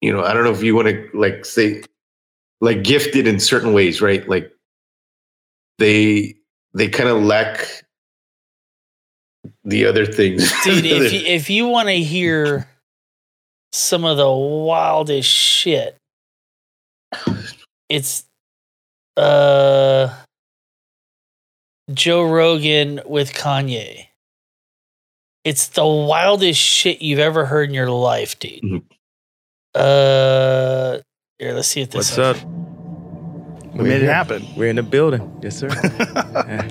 you 0.00 0.12
know 0.12 0.24
I 0.24 0.32
don't 0.32 0.44
know 0.44 0.52
if 0.52 0.62
you 0.62 0.74
want 0.74 0.88
to 0.88 1.08
like 1.14 1.44
say 1.44 1.82
like 2.60 2.82
gifted 2.82 3.26
in 3.26 3.40
certain 3.40 3.72
ways, 3.72 4.00
right? 4.00 4.26
Like 4.28 4.52
they 5.78 6.36
they 6.74 6.88
kind 6.88 7.08
of 7.08 7.22
lack 7.22 7.66
the 9.64 9.86
other 9.86 10.06
things. 10.06 10.50
dude, 10.64 10.84
if 10.84 11.12
you, 11.12 11.20
if 11.20 11.50
you 11.50 11.68
want 11.68 11.88
to 11.88 11.96
hear 11.96 12.68
some 13.72 14.04
of 14.04 14.16
the 14.16 14.30
wildest 14.30 15.28
shit, 15.28 15.96
it's 17.88 18.24
uh 19.16 20.14
Joe 21.92 22.24
Rogan 22.24 23.00
with 23.06 23.32
Kanye. 23.32 24.06
It's 25.44 25.68
the 25.68 25.86
wildest 25.86 26.60
shit 26.60 27.00
you've 27.00 27.18
ever 27.18 27.46
heard 27.46 27.68
in 27.68 27.74
your 27.74 27.90
life, 27.90 28.38
dude. 28.38 28.62
Mm-hmm. 28.62 28.78
Uh, 29.74 30.98
here, 31.38 31.54
let's 31.54 31.68
see 31.68 31.80
if 31.80 31.90
this. 31.90 32.16
What's 32.16 32.18
up? 32.18 32.46
We 33.74 33.84
made 33.84 34.02
it 34.02 34.06
happen. 34.06 34.44
We're 34.56 34.68
in 34.68 34.76
the 34.76 34.82
building. 34.82 35.40
Yes, 35.42 35.58
sir. 35.58 35.68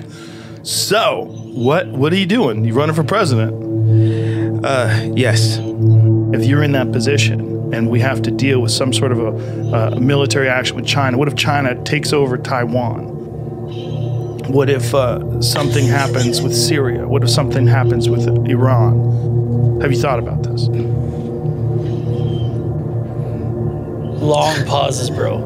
So, 0.62 1.24
what 1.54 1.88
what 1.88 2.12
are 2.12 2.16
you 2.16 2.26
doing? 2.26 2.64
You 2.64 2.74
running 2.74 2.94
for 2.94 3.02
president? 3.02 4.64
Uh, 4.64 5.10
yes. 5.16 5.58
If 5.58 6.44
you're 6.44 6.62
in 6.62 6.72
that 6.72 6.92
position 6.92 7.72
and 7.72 7.88
we 7.88 7.98
have 8.00 8.20
to 8.22 8.30
deal 8.30 8.60
with 8.60 8.70
some 8.70 8.92
sort 8.92 9.12
of 9.12 9.18
a, 9.20 9.74
uh, 9.74 9.90
a 9.96 10.00
military 10.00 10.48
action 10.48 10.76
with 10.76 10.86
China, 10.86 11.16
what 11.16 11.28
if 11.28 11.34
China 11.34 11.82
takes 11.84 12.12
over 12.12 12.36
Taiwan? 12.36 13.09
What 14.50 14.68
if 14.68 14.92
uh, 14.94 15.40
something 15.40 15.86
happens 15.86 16.42
with 16.42 16.56
Syria? 16.56 17.06
What 17.06 17.22
if 17.22 17.30
something 17.30 17.68
happens 17.68 18.08
with 18.08 18.26
Iran? 18.48 19.80
Have 19.80 19.92
you 19.92 19.98
thought 19.98 20.18
about 20.18 20.42
this? 20.42 20.66
Long 24.20 24.66
pauses, 24.66 25.08
bro. 25.08 25.38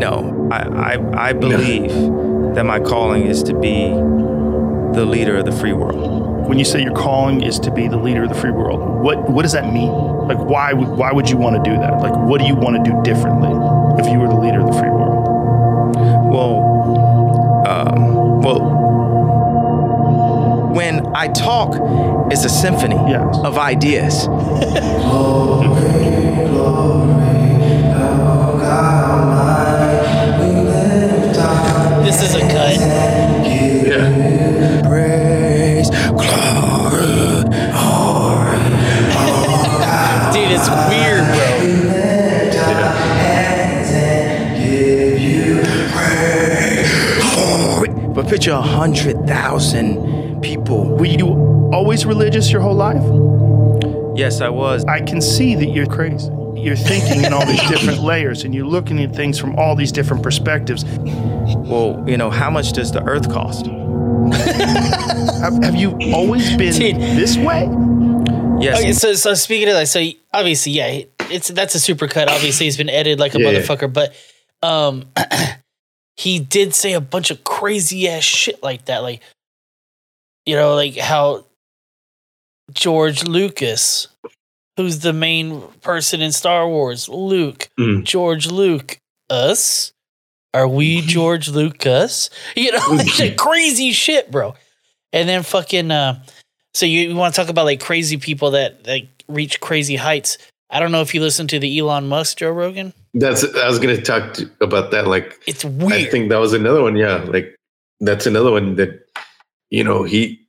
No, 0.00 0.48
I, 0.50 0.96
I, 0.96 1.28
I 1.28 1.32
believe 1.32 1.90
that 2.56 2.66
my 2.66 2.80
calling 2.80 3.22
is 3.26 3.44
to 3.44 3.54
be 3.54 3.88
the 4.98 5.06
leader 5.06 5.36
of 5.36 5.44
the 5.44 5.52
free 5.52 5.72
world. 5.72 6.48
When 6.48 6.58
you 6.58 6.64
say 6.64 6.82
your 6.82 6.94
calling 6.94 7.40
is 7.42 7.60
to 7.60 7.70
be 7.70 7.86
the 7.86 7.98
leader 7.98 8.24
of 8.24 8.30
the 8.30 8.34
free 8.34 8.50
world, 8.50 8.80
what 9.02 9.30
what 9.30 9.42
does 9.42 9.52
that 9.52 9.72
mean? 9.72 9.92
Like, 9.92 10.38
why 10.38 10.72
would 10.72 10.88
why 10.88 11.12
would 11.12 11.30
you 11.30 11.36
want 11.36 11.62
to 11.62 11.70
do 11.70 11.76
that? 11.78 12.00
Like, 12.00 12.16
what 12.16 12.40
do 12.40 12.46
you 12.48 12.56
want 12.56 12.84
to 12.84 12.90
do 12.90 13.00
differently 13.04 13.52
if 14.00 14.12
you 14.12 14.18
were 14.18 14.28
the 14.28 14.40
leader 14.40 14.60
of 14.60 14.66
the 14.66 14.78
free 14.78 14.90
world? 14.90 15.24
Well, 16.32 16.65
well, 18.46 18.60
when 20.72 21.04
I 21.16 21.28
talk, 21.28 21.74
it's 22.30 22.44
a 22.44 22.48
symphony 22.48 23.14
of 23.14 23.58
ideas. 23.58 24.28
But 48.46 48.52
picture 48.52 48.52
a 48.52 48.76
hundred 48.76 49.26
thousand 49.26 50.40
people. 50.40 50.96
Were 50.96 51.04
you 51.06 51.26
always 51.72 52.06
religious 52.06 52.52
your 52.52 52.60
whole 52.60 52.76
life? 52.76 53.02
Yes, 54.16 54.40
I 54.40 54.48
was. 54.48 54.84
I 54.84 55.00
can 55.00 55.20
see 55.20 55.56
that 55.56 55.66
you're 55.66 55.86
crazy. 55.86 56.30
You're 56.54 56.76
thinking 56.76 57.24
in 57.24 57.32
all 57.32 57.44
these 57.44 57.60
different 57.68 58.02
layers 58.02 58.44
and 58.44 58.54
you're 58.54 58.66
looking 58.66 59.02
at 59.02 59.14
things 59.16 59.38
from 59.38 59.56
all 59.58 59.74
these 59.74 59.90
different 59.90 60.22
perspectives. 60.22 60.84
Well, 60.84 62.04
you 62.06 62.16
know, 62.16 62.30
how 62.30 62.48
much 62.48 62.72
does 62.72 62.92
the 62.92 63.02
earth 63.02 63.28
cost? 63.30 63.66
have, 65.40 65.62
have 65.62 65.74
you 65.74 65.98
always 66.14 66.56
been 66.56 66.72
this 67.16 67.36
way? 67.36 67.68
Yes. 68.60 68.78
Okay, 68.78 68.92
so 68.92 69.14
so 69.14 69.34
speaking 69.34 69.68
of 69.68 69.74
that, 69.74 69.88
so 69.88 70.02
obviously, 70.32 70.72
yeah, 70.72 71.02
it's 71.30 71.48
that's 71.48 71.74
a 71.74 71.80
super 71.80 72.06
cut. 72.06 72.28
Obviously, 72.28 72.66
he's 72.66 72.76
been 72.76 72.90
edited 72.90 73.18
like 73.18 73.34
a 73.34 73.40
Yeah, 73.40 73.50
yeah. 73.50 73.58
motherfucker, 73.58 73.92
but 73.92 74.14
um, 74.62 75.04
he 76.16 76.38
did 76.38 76.74
say 76.74 76.92
a 76.94 77.00
bunch 77.00 77.30
of 77.30 77.44
crazy 77.44 78.08
ass 78.08 78.22
shit 78.24 78.62
like 78.62 78.86
that, 78.86 79.02
like 79.02 79.22
you 80.44 80.56
know, 80.56 80.74
like 80.74 80.96
how 80.96 81.44
George 82.72 83.24
Lucas, 83.24 84.08
who's 84.76 85.00
the 85.00 85.12
main 85.12 85.62
person 85.82 86.20
in 86.20 86.32
Star 86.32 86.68
Wars, 86.68 87.08
Luke, 87.08 87.68
Mm. 87.78 88.04
George 88.04 88.46
Luke, 88.50 88.98
us. 89.30 89.92
Are 90.54 90.68
we 90.68 91.00
George 91.06 91.48
Lucas? 91.48 92.30
You 92.56 92.72
know, 92.72 92.98
like 93.18 93.36
crazy 93.36 93.92
shit, 93.92 94.30
bro. 94.30 94.54
And 95.12 95.28
then 95.28 95.42
fucking 95.42 95.90
uh 95.90 96.22
so 96.74 96.84
you, 96.86 97.08
you 97.08 97.16
want 97.16 97.34
to 97.34 97.40
talk 97.40 97.50
about 97.50 97.64
like 97.64 97.80
crazy 97.80 98.16
people 98.18 98.52
that 98.52 98.86
like 98.86 99.08
reach 99.28 99.60
crazy 99.60 99.96
heights. 99.96 100.38
I 100.70 100.80
don't 100.80 100.90
know 100.92 101.00
if 101.00 101.14
you 101.14 101.20
listen 101.20 101.46
to 101.48 101.58
the 101.58 101.78
Elon 101.78 102.08
Musk 102.08 102.38
Joe 102.38 102.50
Rogan. 102.50 102.92
That's 103.14 103.44
I 103.44 103.68
was 103.68 103.78
gonna 103.78 104.00
talk 104.00 104.38
about 104.60 104.90
that. 104.90 105.06
Like 105.06 105.40
it's 105.46 105.64
weird. 105.64 105.92
I 105.92 106.04
think 106.06 106.28
that 106.30 106.38
was 106.38 106.52
another 106.52 106.82
one. 106.82 106.96
Yeah, 106.96 107.16
like 107.24 107.54
that's 108.00 108.26
another 108.26 108.50
one 108.50 108.76
that 108.76 109.08
you 109.70 109.84
know 109.84 110.02
he, 110.02 110.40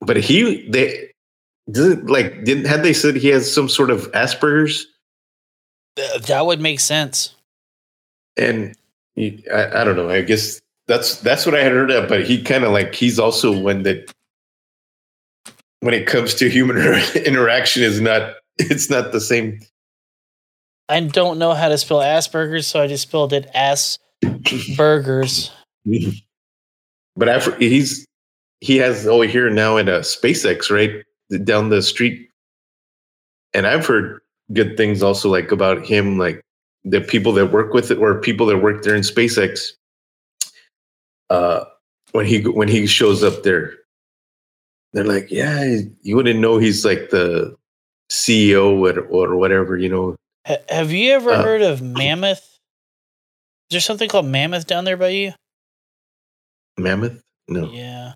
but 0.00 0.16
he 0.16 0.68
they 0.70 1.10
didn't 1.70 2.06
like 2.08 2.44
didn't 2.44 2.64
had 2.64 2.82
they 2.82 2.92
said 2.92 3.14
he 3.16 3.28
has 3.28 3.52
some 3.52 3.68
sort 3.68 3.90
of 3.90 4.10
Asperger's 4.12 4.86
Th- 5.96 6.22
that 6.22 6.46
would 6.46 6.60
make 6.60 6.80
sense. 6.80 7.34
and 8.36 8.74
he, 9.16 9.44
I, 9.52 9.82
I 9.82 9.84
don't 9.84 9.96
know. 9.96 10.08
I 10.08 10.22
guess 10.22 10.60
that's 10.86 11.20
that's 11.20 11.44
what 11.44 11.54
I 11.54 11.62
had 11.62 11.72
heard 11.72 11.90
of. 11.90 12.08
But 12.08 12.24
he 12.24 12.42
kind 12.42 12.64
of 12.64 12.72
like 12.72 12.94
he's 12.94 13.18
also 13.18 13.56
one 13.56 13.82
that 13.82 14.12
when 15.80 15.94
it 15.94 16.06
comes 16.06 16.34
to 16.34 16.48
human 16.48 16.76
interaction 17.14 17.82
is 17.82 18.00
not 18.00 18.34
it's 18.60 18.90
not 18.90 19.12
the 19.12 19.20
same. 19.20 19.60
I 20.88 21.00
don't 21.00 21.38
know 21.38 21.54
how 21.54 21.68
to 21.68 21.78
spell 21.78 22.00
Asperger's, 22.00 22.66
so 22.66 22.82
I 22.82 22.88
just 22.88 23.04
spelled 23.04 23.32
it 23.32 23.48
ass 23.54 23.98
burgers. 24.76 25.52
But 27.16 27.28
after 27.28 27.56
he's 27.56 28.06
he 28.60 28.76
has 28.76 29.06
over 29.06 29.24
here 29.24 29.50
now 29.50 29.76
in 29.76 29.88
a 29.88 30.00
SpaceX 30.00 30.70
right 30.70 31.04
down 31.44 31.70
the 31.70 31.80
street, 31.80 32.28
and 33.54 33.66
I've 33.66 33.86
heard 33.86 34.20
good 34.52 34.76
things 34.76 35.02
also 35.02 35.30
like 35.30 35.52
about 35.52 35.86
him, 35.86 36.18
like 36.18 36.40
the 36.84 37.00
people 37.00 37.32
that 37.34 37.52
work 37.52 37.72
with 37.72 37.90
it 37.90 37.98
or 37.98 38.20
people 38.20 38.46
that 38.46 38.58
work 38.58 38.82
there 38.82 38.94
in 38.94 39.02
SpaceX. 39.02 39.70
Uh, 41.30 41.64
when 42.12 42.26
he 42.26 42.42
when 42.42 42.68
he 42.68 42.86
shows 42.86 43.22
up 43.22 43.44
there, 43.44 43.74
they're 44.92 45.04
like, 45.04 45.30
"Yeah, 45.30 45.76
you 46.02 46.16
wouldn't 46.16 46.40
know 46.40 46.58
he's 46.58 46.84
like 46.84 47.10
the 47.10 47.56
CEO 48.10 48.78
or, 48.80 49.00
or 49.00 49.36
whatever, 49.36 49.76
you 49.76 49.88
know." 49.88 50.16
Ha- 50.46 50.56
have 50.68 50.90
you 50.92 51.12
ever 51.12 51.30
Uh, 51.32 51.42
heard 51.42 51.62
of 51.62 51.80
Mammoth? 52.00 52.38
Is 53.70 53.74
there 53.74 53.80
something 53.80 54.08
called 54.08 54.26
Mammoth 54.26 54.66
down 54.66 54.84
there 54.84 54.96
by 54.96 55.08
you? 55.08 55.32
Mammoth? 56.78 57.20
No. 57.48 57.70
Yeah. 57.70 58.14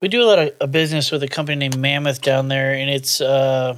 We 0.00 0.08
do 0.08 0.22
a 0.22 0.24
lot 0.24 0.38
of 0.38 0.52
a 0.60 0.66
business 0.66 1.10
with 1.10 1.22
a 1.22 1.28
company 1.28 1.56
named 1.56 1.76
Mammoth 1.78 2.22
down 2.22 2.48
there, 2.48 2.72
and 2.74 2.88
it's 2.88 3.20
uh, 3.20 3.76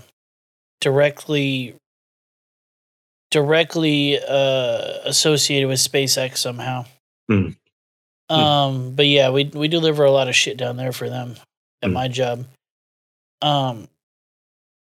directly 0.80 1.74
directly 3.30 4.18
uh, 4.18 4.98
associated 5.04 5.68
with 5.68 5.78
SpaceX 5.78 6.38
somehow. 6.38 6.84
Hmm. 7.30 7.48
Um, 8.28 8.94
but 8.94 9.06
yeah, 9.06 9.30
we 9.30 9.44
we 9.52 9.68
deliver 9.68 10.04
a 10.04 10.10
lot 10.10 10.28
of 10.28 10.36
shit 10.36 10.56
down 10.56 10.76
there 10.76 10.92
for 10.92 11.08
them 11.08 11.34
at 11.82 11.88
Hmm. 11.88 11.94
my 11.94 12.08
job. 12.08 12.46
Um, 13.40 13.88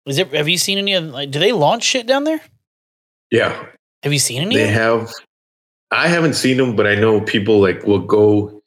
is 0.07 0.19
it? 0.19 0.33
Have 0.35 0.49
you 0.49 0.59
seen 0.59 0.79
any 0.79 0.95
of 0.95 1.05
like? 1.05 1.31
Do 1.31 1.39
they 1.39 1.53
launch 1.53 1.83
shit 1.85 2.07
down 2.07 2.25
there? 2.25 2.41
Yeah, 3.31 3.67
Have 4.03 4.13
you 4.13 4.19
seen 4.19 4.43
any? 4.43 4.57
They 4.57 4.67
have. 4.67 5.11
I 5.93 6.09
haven't 6.09 6.35
seen 6.35 6.57
them, 6.57 6.75
but 6.77 6.87
I 6.87 6.95
know 6.95 7.21
people 7.21 7.61
like 7.61 7.85
will 7.85 8.01
go. 8.01 8.61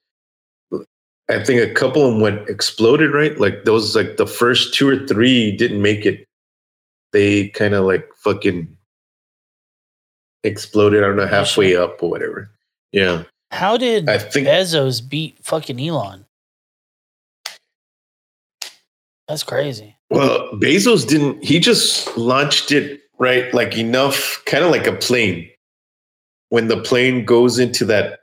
I 1.30 1.44
think 1.44 1.62
a 1.62 1.74
couple 1.74 2.06
of 2.06 2.12
them 2.14 2.22
went 2.22 2.50
exploded, 2.50 3.12
right? 3.14 3.38
Like 3.40 3.64
those, 3.64 3.96
like 3.96 4.18
the 4.18 4.28
first 4.28 4.74
two 4.74 4.88
or 4.90 5.08
three 5.08 5.56
didn't 5.56 5.82
make 5.82 6.06
it. 6.06 6.26
They 7.14 7.48
kind 7.50 7.74
of 7.74 7.86
like 7.86 8.10
fucking 8.18 8.76
exploded. 10.44 11.04
I 11.04 11.08
don't 11.08 11.16
know, 11.16 11.28
halfway 11.28 11.76
up 11.76 12.04
or 12.04 12.10
whatever. 12.10 12.50
Yeah, 12.92 13.24
How 13.52 13.78
did 13.78 14.08
I 14.10 14.18
think- 14.18 14.48
Bezos 14.48 15.08
beat 15.08 15.38
fucking 15.42 15.80
Elon? 15.80 16.26
That's 19.28 19.44
crazy. 19.44 19.93
Well, 20.10 20.52
Bezos 20.54 21.08
didn't. 21.08 21.44
He 21.44 21.60
just 21.60 22.16
launched 22.18 22.72
it 22.72 23.02
right, 23.18 23.54
like 23.54 23.78
enough, 23.78 24.42
kind 24.46 24.64
of 24.64 24.72
like 24.72 24.88
a 24.88 24.96
plane. 24.96 25.50
When 26.50 26.68
the 26.68 26.82
plane 26.82 27.26
goes 27.26 27.58
into 27.58 27.86
that, 27.86 28.20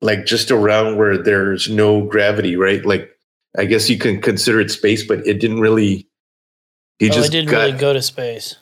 like 0.00 0.26
just 0.26 0.50
around 0.50 0.96
where 0.96 1.16
there's 1.16 1.68
no 1.70 2.02
gravity, 2.02 2.56
right? 2.56 2.84
Like, 2.84 3.10
I 3.56 3.66
guess 3.66 3.88
you 3.88 3.98
can 3.98 4.20
consider 4.20 4.60
it 4.60 4.70
space, 4.70 5.06
but 5.06 5.24
it 5.26 5.40
didn't 5.40 5.60
really. 5.60 6.08
He 6.98 7.10
oh, 7.10 7.12
just 7.12 7.28
it 7.28 7.32
didn't 7.32 7.50
got 7.50 7.66
really 7.66 7.78
go 7.78 7.92
to 7.92 8.02
space. 8.02 8.56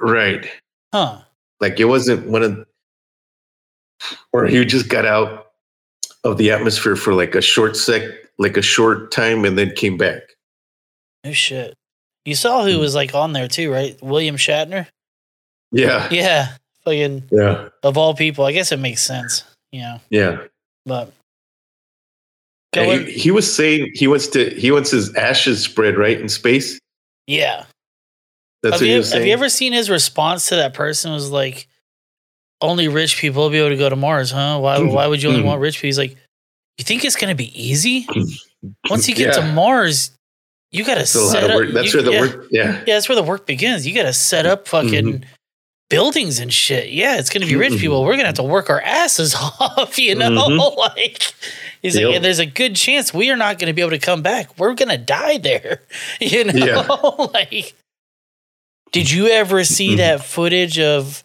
right. 0.00 0.48
Huh. 0.92 1.22
Like 1.60 1.80
it 1.80 1.86
wasn't 1.86 2.28
one 2.28 2.42
of, 2.42 2.66
or 4.32 4.46
he 4.46 4.64
just 4.64 4.88
got 4.88 5.06
out 5.06 5.46
of 6.24 6.36
the 6.36 6.50
atmosphere 6.50 6.96
for 6.96 7.14
like 7.14 7.34
a 7.34 7.40
short 7.40 7.76
sec, 7.76 8.02
like 8.38 8.56
a 8.56 8.62
short 8.62 9.10
time, 9.12 9.44
and 9.44 9.56
then 9.56 9.72
came 9.74 9.96
back. 9.96 10.22
No 11.24 11.32
shit. 11.32 11.74
You 12.24 12.34
saw 12.34 12.64
who 12.64 12.78
was 12.78 12.94
like 12.94 13.14
on 13.14 13.32
there 13.32 13.48
too, 13.48 13.72
right? 13.72 13.96
William 14.02 14.36
Shatner. 14.36 14.86
Yeah, 15.72 16.08
Yeah. 16.10 16.48
Fucking 16.84 17.28
yeah, 17.30 17.68
of 17.84 17.96
all 17.96 18.12
people, 18.12 18.44
I 18.44 18.50
guess 18.50 18.72
it 18.72 18.78
makes 18.80 19.02
sense. 19.02 19.44
You 19.70 19.82
know, 19.82 20.00
yeah. 20.10 20.38
but 20.84 21.12
Yeah, 22.74 22.96
he, 22.98 23.12
he 23.12 23.30
was 23.30 23.52
saying 23.54 23.92
he 23.94 24.08
wants 24.08 24.26
to 24.28 24.50
he 24.50 24.72
wants 24.72 24.90
his 24.90 25.14
ashes 25.14 25.62
spread 25.62 25.96
right 25.96 26.20
in 26.20 26.28
space. 26.28 26.78
yeah. 27.28 27.66
That's 28.64 28.74
have 28.74 28.80
what 28.80 28.86
you 28.86 28.92
he 28.92 28.98
was 28.98 29.08
saying. 29.10 29.20
have 29.20 29.26
you 29.28 29.32
ever 29.32 29.48
seen 29.48 29.72
his 29.72 29.88
response 29.90 30.46
to 30.46 30.56
that 30.56 30.74
person? 30.74 31.12
Was 31.12 31.30
like, 31.30 31.68
only 32.60 32.86
rich 32.88 33.16
people 33.16 33.42
will 33.44 33.50
be 33.50 33.58
able 33.58 33.70
to 33.70 33.76
go 33.76 33.88
to 33.88 33.96
Mars, 33.96 34.30
huh? 34.32 34.58
Why 34.60 34.80
why 34.82 35.06
would 35.06 35.22
you 35.22 35.28
only 35.30 35.42
Mhm. 35.42 35.46
want 35.46 35.60
rich 35.60 35.76
people? 35.76 35.86
He's 35.88 35.98
like, 35.98 36.16
you 36.78 36.84
think 36.84 37.04
it's 37.04 37.16
gonna 37.16 37.34
be 37.36 37.50
easy? 37.60 38.06
Once 38.90 39.08
you 39.08 39.14
get 39.14 39.34
to 39.34 39.42
Mars, 39.52 40.10
you 40.72 40.84
a 40.84 40.88
lot 40.94 41.06
set 41.06 41.50
up. 41.50 41.56
work. 41.56 41.68
That's 41.72 41.92
you- 41.92 42.00
where 42.00 42.04
the 42.04 42.12
yeah. 42.12 42.20
work. 42.20 42.46
Yeah, 42.50 42.62
Yeah, 42.78 42.94
that's 42.94 43.08
where 43.08 43.16
the 43.16 43.22
work 43.22 43.46
begins. 43.46 43.86
You 43.86 43.94
got 43.94 44.04
to 44.04 44.12
set 44.12 44.46
up 44.46 44.66
fucking 44.66 45.04
Mm-hmm. 45.04 45.24
buildings 45.90 46.38
and 46.40 46.52
shit. 46.52 46.90
Yeah, 46.90 47.18
it's 47.18 47.28
going 47.28 47.42
to 47.42 47.46
be 47.46 47.56
rich 47.56 47.74
Mhm. 47.74 47.80
people. 47.80 48.00
We're 48.02 48.12
going 48.14 48.20
to 48.20 48.26
have 48.26 48.34
to 48.36 48.42
work 48.42 48.70
our 48.70 48.80
asses 48.80 49.34
off, 49.60 49.98
you 49.98 50.14
know? 50.14 50.30
Mhm. 50.30 50.76
like, 50.78 51.34
he's 51.82 51.94
like, 51.96 52.04
Yep. 52.06 52.14
and 52.14 52.24
there's 52.24 52.38
a 52.38 52.46
good 52.46 52.74
chance 52.76 53.12
we 53.12 53.30
are 53.30 53.36
not 53.36 53.58
going 53.58 53.66
to 53.68 53.74
be 53.74 53.82
able 53.82 53.90
to 53.90 53.98
come 53.98 54.22
back. 54.22 54.58
We're 54.58 54.72
going 54.74 54.88
to 54.88 54.96
die 54.98 55.36
there, 55.38 55.82
you 56.20 56.44
know? 56.44 56.52
Yeah. 56.66 56.86
like, 57.34 57.74
did 58.92 59.10
you 59.10 59.26
ever 59.28 59.64
see 59.64 59.90
Mhm. 59.94 59.96
that 59.98 60.24
footage 60.24 60.78
of 60.78 61.22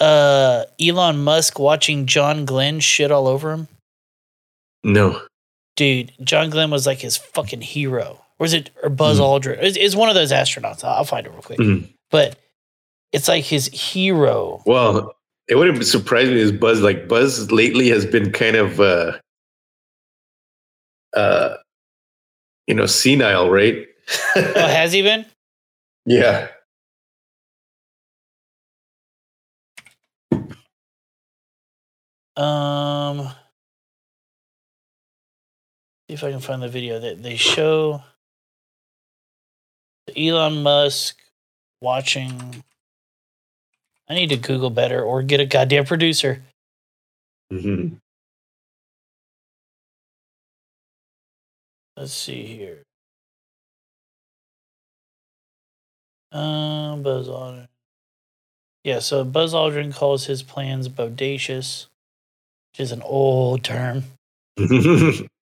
uh 0.00 0.64
Elon 0.80 1.22
Musk 1.22 1.58
watching 1.60 2.06
John 2.06 2.44
Glenn 2.44 2.80
shit 2.80 3.12
all 3.12 3.28
over 3.28 3.52
him? 3.52 3.68
no, 4.82 5.22
Dude, 5.76 6.12
John 6.22 6.50
Glenn 6.50 6.70
was 6.70 6.86
like 6.86 7.00
his 7.00 7.16
fucking 7.16 7.60
hero. 7.62 8.23
Or 8.44 8.46
is 8.46 8.52
it 8.52 8.70
or 8.82 8.90
Buzz 8.90 9.18
Aldrin? 9.18 9.56
It's, 9.62 9.78
it's 9.78 9.96
one 9.96 10.10
of 10.10 10.14
those 10.14 10.30
astronauts. 10.30 10.84
I'll, 10.84 11.04
find 11.04 11.26
it 11.26 11.30
real 11.30 11.40
quick. 11.40 11.58
Mhm. 11.58 11.88
But 12.10 12.38
it's 13.10 13.26
like 13.26 13.42
his 13.42 13.68
hero. 13.68 14.62
Well, 14.66 15.16
it 15.48 15.54
would 15.54 15.74
have 15.74 15.86
surprised 15.86 16.30
me 16.30 16.42
as 16.42 16.52
Buzz. 16.52 16.82
Like 16.82 17.08
Buzz 17.08 17.50
lately 17.50 17.88
has 17.88 18.04
been 18.04 18.32
kind 18.32 18.56
of, 18.56 18.80
uh, 18.80 19.12
uh, 21.16 21.54
you 22.66 22.74
know, 22.74 22.84
senile, 22.84 23.48
right? 23.48 23.86
Oh, 24.36 24.42
has 24.54 24.92
he 24.92 25.00
been? 25.00 25.24
yeah. 26.04 26.48
Um, 32.36 33.30
see 36.08 36.12
if 36.12 36.22
I 36.22 36.30
can 36.30 36.40
find 36.40 36.60
the 36.60 36.68
video 36.68 37.00
that 37.00 37.22
they 37.22 37.36
show 37.36 38.02
Elon 40.16 40.62
Musk 40.62 41.16
watching. 41.80 42.62
I 44.08 44.14
need 44.14 44.28
to 44.30 44.36
Google 44.36 44.70
better 44.70 45.02
or 45.02 45.22
get 45.22 45.40
a 45.40 45.46
goddamn 45.46 45.86
producer. 45.86 46.42
Mhm. 47.52 47.98
Let's 51.96 52.12
see 52.12 52.44
here. 52.44 52.82
Um, 56.32 57.02
Buzz 57.02 57.28
Aldrin. 57.28 57.68
Yeah, 58.82 58.98
so 58.98 59.24
Buzz 59.24 59.54
Aldrin 59.54 59.94
calls 59.94 60.26
his 60.26 60.42
plans 60.42 60.88
bodacious, 60.88 61.86
which 62.72 62.80
is 62.80 62.92
an 62.92 63.02
old 63.02 63.62
term. 63.64 64.04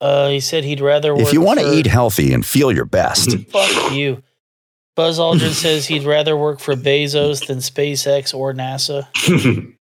Uh, 0.00 0.28
he 0.28 0.40
said 0.40 0.62
he'd 0.64 0.80
rather 0.80 1.12
work 1.14 1.22
If 1.26 1.32
you 1.32 1.40
want 1.40 1.58
to 1.60 1.66
for- 1.66 1.72
eat 1.72 1.86
healthy 1.86 2.32
and 2.32 2.44
feel 2.46 2.70
your 2.72 2.84
best, 2.84 3.36
Fuck 3.50 3.92
you. 3.92 4.22
Buzz 4.96 5.18
Aldrin 5.18 5.50
says 5.52 5.86
he'd 5.86 6.02
rather 6.04 6.36
work 6.36 6.58
for 6.60 6.74
Bezos 6.74 7.46
than 7.46 7.58
SpaceX 7.58 8.34
or 8.34 8.52
NASA. 8.52 9.06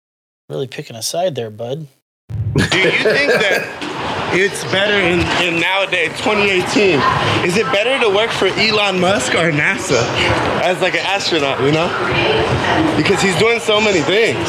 really 0.50 0.68
picking 0.68 0.96
a 0.96 1.02
side 1.02 1.34
there, 1.36 1.50
bud. 1.50 1.88
Do 2.30 2.34
you 2.80 2.92
think 2.92 3.32
that 3.34 4.30
it's 4.34 4.64
better 4.66 4.94
in, 4.94 5.20
in 5.48 5.60
nowadays 5.60 6.10
2018? 6.22 7.00
Is 7.48 7.58
it 7.58 7.66
better 7.72 8.00
to 8.04 8.14
work 8.14 8.30
for 8.30 8.46
Elon 8.48 9.00
Musk 9.00 9.34
or 9.34 9.50
NASA 9.52 10.02
as 10.62 10.80
like 10.82 10.94
an 10.94 11.06
astronaut? 11.06 11.62
You 11.62 11.72
know, 11.72 11.88
because 12.98 13.20
he's 13.22 13.38
doing 13.40 13.60
so 13.60 13.80
many 13.82 14.02
things. 14.02 14.46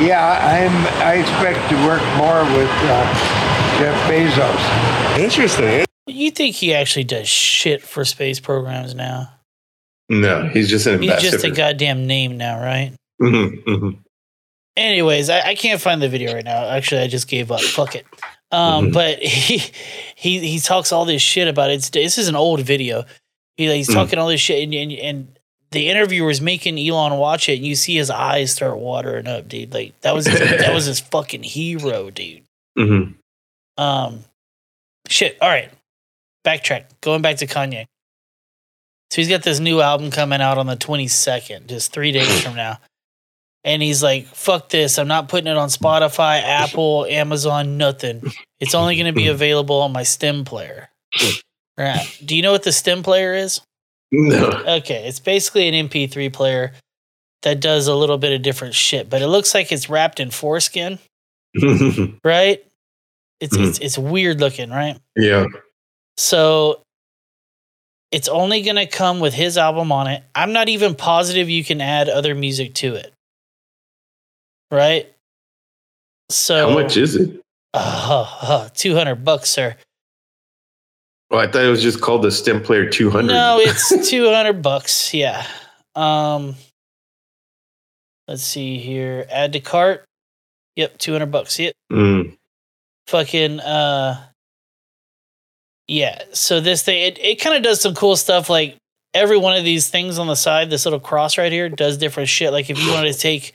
Yeah, 0.00 0.38
I'm. 0.40 0.86
I 1.06 1.14
expect 1.16 1.68
to 1.70 1.76
work 1.86 2.02
more 2.16 2.42
with 2.56 2.70
uh, 2.88 3.78
Jeff 3.78 4.10
Bezos. 4.10 5.18
Interesting. 5.18 5.84
You 6.06 6.30
think 6.30 6.56
he 6.56 6.74
actually 6.74 7.04
does 7.04 7.28
shit 7.28 7.82
for 7.82 8.04
space 8.04 8.40
programs 8.40 8.94
now? 8.94 9.30
No, 10.08 10.48
he's 10.48 10.68
just 10.70 10.86
an 10.86 11.02
He's 11.02 11.20
just 11.20 11.44
a 11.44 11.50
goddamn 11.50 12.06
name 12.06 12.36
now, 12.36 12.60
right? 12.60 12.92
Mhm, 13.22 13.62
mhm. 13.64 13.98
Anyways, 14.76 15.28
I, 15.28 15.40
I 15.50 15.54
can't 15.54 15.80
find 15.80 16.00
the 16.00 16.08
video 16.08 16.32
right 16.32 16.44
now. 16.44 16.64
Actually, 16.68 17.02
I 17.02 17.06
just 17.08 17.28
gave 17.28 17.52
up. 17.52 17.60
Fuck 17.60 17.94
it. 17.94 18.06
Um, 18.50 18.86
Mhm. 18.88 18.92
but 18.94 19.18
he 19.22 19.58
he 20.16 20.38
he 20.40 20.58
talks 20.60 20.92
all 20.92 21.04
this 21.04 21.20
shit 21.22 21.46
about 21.46 21.70
it. 21.70 21.74
It's, 21.74 21.90
this 21.90 22.16
is 22.18 22.28
an 22.28 22.36
old 22.36 22.60
video. 22.60 23.04
He, 23.56 23.70
he's 23.74 23.88
Mm. 23.88 23.94
talking 23.94 24.18
all 24.18 24.28
this 24.28 24.40
shit, 24.40 24.62
and, 24.62 24.72
and 24.74 24.92
and 24.92 25.38
the 25.72 25.88
interviewer 25.88 26.00
interviewer's 26.30 26.40
making 26.40 26.78
Elon 26.78 27.16
watch 27.18 27.48
it, 27.48 27.58
and 27.58 27.66
you 27.66 27.76
see 27.76 27.96
his 27.96 28.10
eyes 28.10 28.52
start 28.52 28.78
watering 28.78 29.26
up, 29.28 29.48
dude. 29.48 29.72
Like 29.72 29.98
that 30.00 30.14
was 30.14 30.26
his, 30.26 30.38
that 30.38 30.74
was 30.74 30.84
his 30.86 31.00
fucking 31.00 31.42
hero, 31.42 32.10
dude. 32.10 32.42
Mhm. 32.78 33.14
Um, 33.76 34.24
shit. 35.08 35.38
All 35.40 35.48
right, 35.48 35.70
backtrack. 36.44 36.84
Going 37.00 37.22
back 37.22 37.36
to 37.36 37.46
Kanye. 37.46 37.86
So 39.10 39.16
he's 39.20 39.28
got 39.28 39.42
this 39.42 39.58
new 39.58 39.80
album 39.80 40.10
coming 40.10 40.40
out 40.40 40.56
on 40.58 40.66
the 40.66 40.76
22nd, 40.76 41.66
just 41.66 41.92
three 41.92 42.12
days 42.12 42.42
from 42.42 42.54
now. 42.54 42.78
And 43.64 43.82
he's 43.82 44.02
like, 44.02 44.26
fuck 44.26 44.68
this. 44.68 44.98
I'm 44.98 45.08
not 45.08 45.28
putting 45.28 45.48
it 45.50 45.56
on 45.56 45.68
Spotify, 45.68 46.40
Apple, 46.42 47.04
Amazon, 47.06 47.76
nothing. 47.76 48.22
It's 48.60 48.74
only 48.74 48.94
going 48.94 49.06
to 49.06 49.12
be 49.12 49.26
available 49.26 49.82
on 49.82 49.92
my 49.92 50.04
stem 50.04 50.44
player. 50.44 50.90
Right. 51.76 52.06
Do 52.24 52.36
you 52.36 52.42
know 52.42 52.52
what 52.52 52.62
the 52.62 52.72
stem 52.72 53.02
player 53.02 53.34
is? 53.34 53.60
No. 54.12 54.48
Okay. 54.66 55.06
It's 55.06 55.20
basically 55.20 55.68
an 55.68 55.88
MP3 55.88 56.32
player 56.32 56.72
that 57.42 57.60
does 57.60 57.86
a 57.86 57.94
little 57.94 58.18
bit 58.18 58.32
of 58.32 58.42
different 58.42 58.74
shit, 58.74 59.08
but 59.08 59.22
it 59.22 59.28
looks 59.28 59.54
like 59.54 59.72
it's 59.72 59.88
wrapped 59.88 60.20
in 60.20 60.30
foreskin, 60.30 60.98
right? 62.24 62.64
It's, 63.40 63.56
it's, 63.56 63.78
it's 63.78 63.98
weird 63.98 64.40
looking, 64.40 64.70
right? 64.70 64.98
yeah. 65.16 65.46
So 66.18 66.82
it's 68.12 68.28
only 68.28 68.60
going 68.60 68.76
to 68.76 68.86
come 68.86 69.20
with 69.20 69.32
his 69.32 69.56
album 69.56 69.90
on 69.92 70.06
it. 70.06 70.22
I'm 70.34 70.52
not 70.52 70.68
even 70.68 70.94
positive 70.94 71.48
you 71.48 71.64
can 71.64 71.80
add 71.80 72.10
other 72.10 72.34
music 72.34 72.74
to 72.74 72.96
it. 72.96 73.12
Right? 74.70 75.10
So 76.28 76.68
How 76.68 76.74
much 76.74 76.96
is 76.96 77.16
it? 77.16 77.40
Uh, 77.72 78.26
uh, 78.42 78.68
200 78.74 79.24
bucks, 79.24 79.48
sir. 79.48 79.76
Well, 81.30 81.40
I 81.40 81.46
thought 81.46 81.64
it 81.64 81.68
was 81.68 81.82
just 81.82 82.00
called 82.00 82.22
the 82.22 82.30
Stem 82.30 82.60
Player 82.62 82.88
200. 82.88 83.32
No, 83.32 83.58
it's 83.60 84.08
200 84.10 84.62
bucks. 84.62 85.14
Yeah. 85.14 85.46
Um 85.94 86.54
Let's 88.26 88.42
see 88.42 88.78
here. 88.78 89.26
Add 89.30 89.52
to 89.54 89.60
cart. 89.60 90.04
Yep, 90.76 90.98
200 90.98 91.26
bucks. 91.26 91.54
See 91.54 91.66
it? 91.66 91.74
Mm. 91.92 92.36
fucking 93.08 93.58
uh 93.60 94.24
yeah 95.88 96.22
so 96.32 96.60
this 96.60 96.84
thing 96.84 97.02
it, 97.02 97.18
it 97.18 97.40
kind 97.40 97.56
of 97.56 97.64
does 97.64 97.80
some 97.80 97.94
cool 97.94 98.14
stuff 98.14 98.48
like 98.48 98.76
every 99.12 99.36
one 99.36 99.56
of 99.56 99.64
these 99.64 99.88
things 99.88 100.20
on 100.20 100.28
the 100.28 100.36
side 100.36 100.70
this 100.70 100.86
little 100.86 101.00
cross 101.00 101.36
right 101.36 101.50
here 101.50 101.68
does 101.68 101.96
different 101.98 102.28
shit 102.28 102.52
like 102.52 102.70
if 102.70 102.78
you 102.78 102.92
wanted 102.92 103.12
to 103.12 103.18
take 103.18 103.52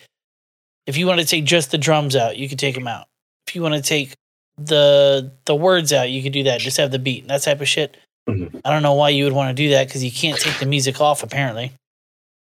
if 0.85 0.97
you 0.97 1.07
want 1.07 1.21
to 1.21 1.25
take 1.25 1.45
just 1.45 1.71
the 1.71 1.77
drums 1.77 2.13
out 2.13 2.35
you 2.35 2.49
could 2.49 2.59
take 2.59 2.75
them 2.75 2.89
out 2.89 3.05
if 3.47 3.55
you 3.55 3.61
want 3.61 3.73
to 3.73 3.81
take 3.81 4.13
the 4.57 5.31
the 5.45 5.55
words 5.55 5.91
out 5.91 6.09
you 6.09 6.23
could 6.23 6.31
do 6.33 6.43
that 6.43 6.59
just 6.61 6.77
have 6.77 6.91
the 6.91 6.99
beat 6.99 7.21
and 7.21 7.29
that 7.29 7.41
type 7.43 7.59
of 7.61 7.67
shit 7.67 7.97
Mhm. 8.29 8.61
i 8.63 8.71
don't 8.71 8.81
know 8.83 8.93
why 8.93 9.09
you 9.09 9.23
would 9.25 9.33
want 9.33 9.49
to 9.55 9.63
do 9.63 9.69
that 9.71 9.87
because 9.87 10.03
you 10.03 10.11
can't 10.11 10.39
take 10.39 10.57
the 10.59 10.65
music 10.65 10.99
off 11.01 11.23
apparently 11.23 11.73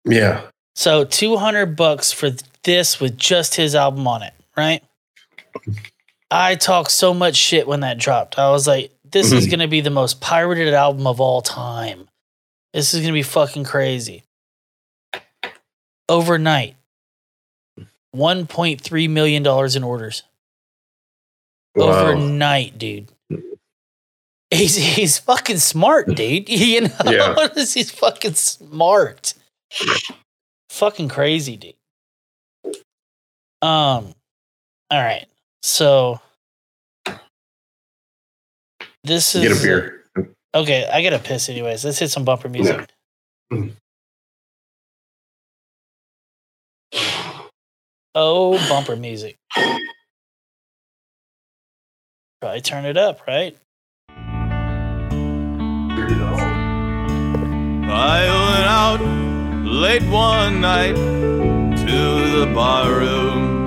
Yeah. 0.06 0.42
so 0.76 1.04
200 1.04 1.76
bucks 1.76 2.12
for 2.12 2.32
this 2.64 3.00
with 3.00 3.18
just 3.18 3.56
his 3.56 3.76
album 3.76 4.08
on 4.08 4.22
it, 4.24 4.34
right? 4.58 4.82
I 6.32 6.56
talked 6.56 6.92
so 6.92 7.14
much 7.14 7.36
shit 7.36 7.68
when 7.68 7.80
that 7.82 7.98
dropped. 7.98 8.38
I 8.38 8.50
was 8.52 8.68
like, 8.68 8.92
this 9.04 9.32
is 9.32 9.46
Mhm. 9.48 9.50
going 9.50 9.60
to 9.62 9.68
be 9.68 9.82
the 9.82 9.90
most 9.90 10.20
pirated 10.22 10.74
album 10.74 11.08
of 11.08 11.20
all 11.22 11.42
time. 11.42 12.08
This 12.74 12.94
is 12.94 13.00
going 13.02 13.08
to 13.14 13.18
be 13.18 13.24
fucking 13.24 13.64
crazy. 13.64 14.24
Overnight, 16.08 16.76
$1.3 18.16 19.10
million 19.10 19.46
in 19.46 19.84
orders. 19.84 20.24
Wow. 21.76 22.08
Overnight, 22.08 22.78
dude. 22.78 23.12
He's, 24.52 24.76
he's 24.76 25.18
fucking 25.20 25.58
smart, 25.58 26.08
dude. 26.16 26.50
You 26.50 26.82
know, 26.82 26.90
Yeah. 27.06 27.48
he's 27.56 27.92
fucking 27.92 28.34
smart. 28.34 29.34
Fucking 30.70 31.10
crazy, 31.10 31.58
dude. 31.58 31.74
Um, 33.62 34.14
all 34.92 35.02
right. 35.04 35.26
So 35.62 36.20
this 39.04 39.36
is 39.36 39.42
Get 39.44 39.58
a 39.58 39.62
beer. 39.62 40.04
Okay, 40.56 40.90
I 40.92 41.04
gotta 41.04 41.20
piss 41.20 41.50
anyways. 41.50 41.84
Let's 41.86 42.00
hit 42.00 42.10
some 42.10 42.24
bumper 42.26 42.50
music. 42.50 42.90
Mm. 43.52 43.74
Oh, 48.16 48.58
bumper 48.70 48.96
music. 48.96 49.36
Probably 52.42 52.62
turn 52.62 52.86
it 52.86 52.96
up, 52.96 53.28
right? 53.28 53.58
I 57.92 58.22
went 58.48 58.68
out 58.70 59.02
late 59.66 60.04
one 60.04 60.62
night 60.62 60.96
to 60.96 62.40
the 62.40 62.46
bar 62.56 62.94
room. 62.94 63.60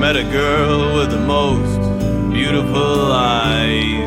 Met 0.00 0.16
a 0.16 0.24
girl 0.24 0.96
with 0.96 1.12
the 1.12 1.20
most 1.20 1.78
beautiful 2.32 3.12
eyes. 3.12 4.00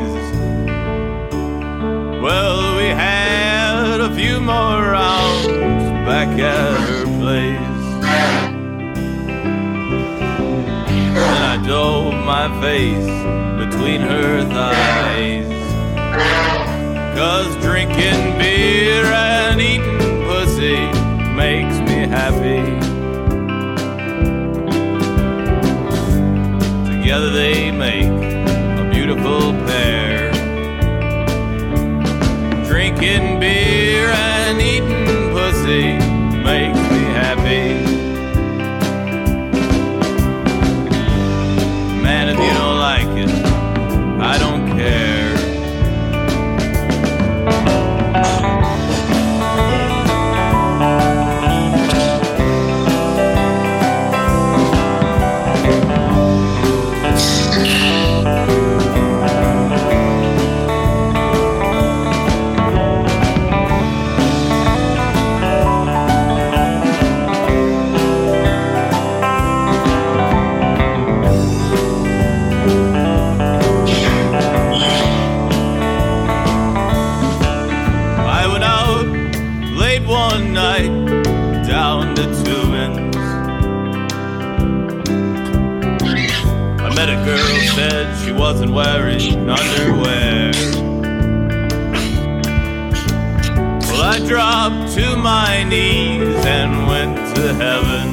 Well, 2.21 2.75
we 2.75 2.87
had 2.87 4.01
a 4.01 4.13
few 4.13 4.41
more 4.41 4.91
rounds 4.91 5.47
back 6.05 6.37
at 6.37 6.81
her 6.81 7.05
place. 7.21 7.72
Dove 11.65 12.13
my 12.25 12.47
face 12.61 13.05
between 13.57 14.01
her 14.01 14.43
thighs. 14.43 15.47
Cause 17.17 17.55
drinking 17.61 18.37
beer 18.37 19.05
and 19.05 19.61
eating 19.61 20.23
pussy 20.25 20.79
makes 21.35 21.77
me 21.87 22.07
happy. 22.17 22.63
Together 26.91 27.29
they 27.29 27.71
make 27.71 28.11
a 28.79 28.89
beautiful 28.93 29.53
pair. 29.65 30.31
Drinking 32.65 33.39
beer 33.39 33.72
wasn't 88.53 88.71
wearing 88.71 89.49
underwear. 89.49 90.51
Well, 93.81 94.01
I 94.03 94.19
dropped 94.27 94.93
to 94.93 95.15
my 95.17 95.63
knees 95.63 96.45
and 96.45 96.85
went 96.85 97.17
to 97.35 97.53
heaven. 97.55 98.09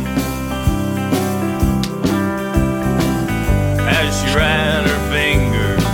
As 3.87 4.19
she 4.19 4.35
ran 4.35 4.89
her 4.89 5.11
fingers 5.13 5.85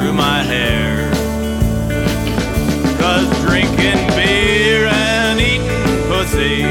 through 0.00 0.14
my 0.14 0.42
hair. 0.42 1.08
Cause 2.98 3.28
drinking 3.46 4.04
beer 4.16 4.88
and 4.88 5.40
eating 5.40 6.02
pussy 6.08 6.62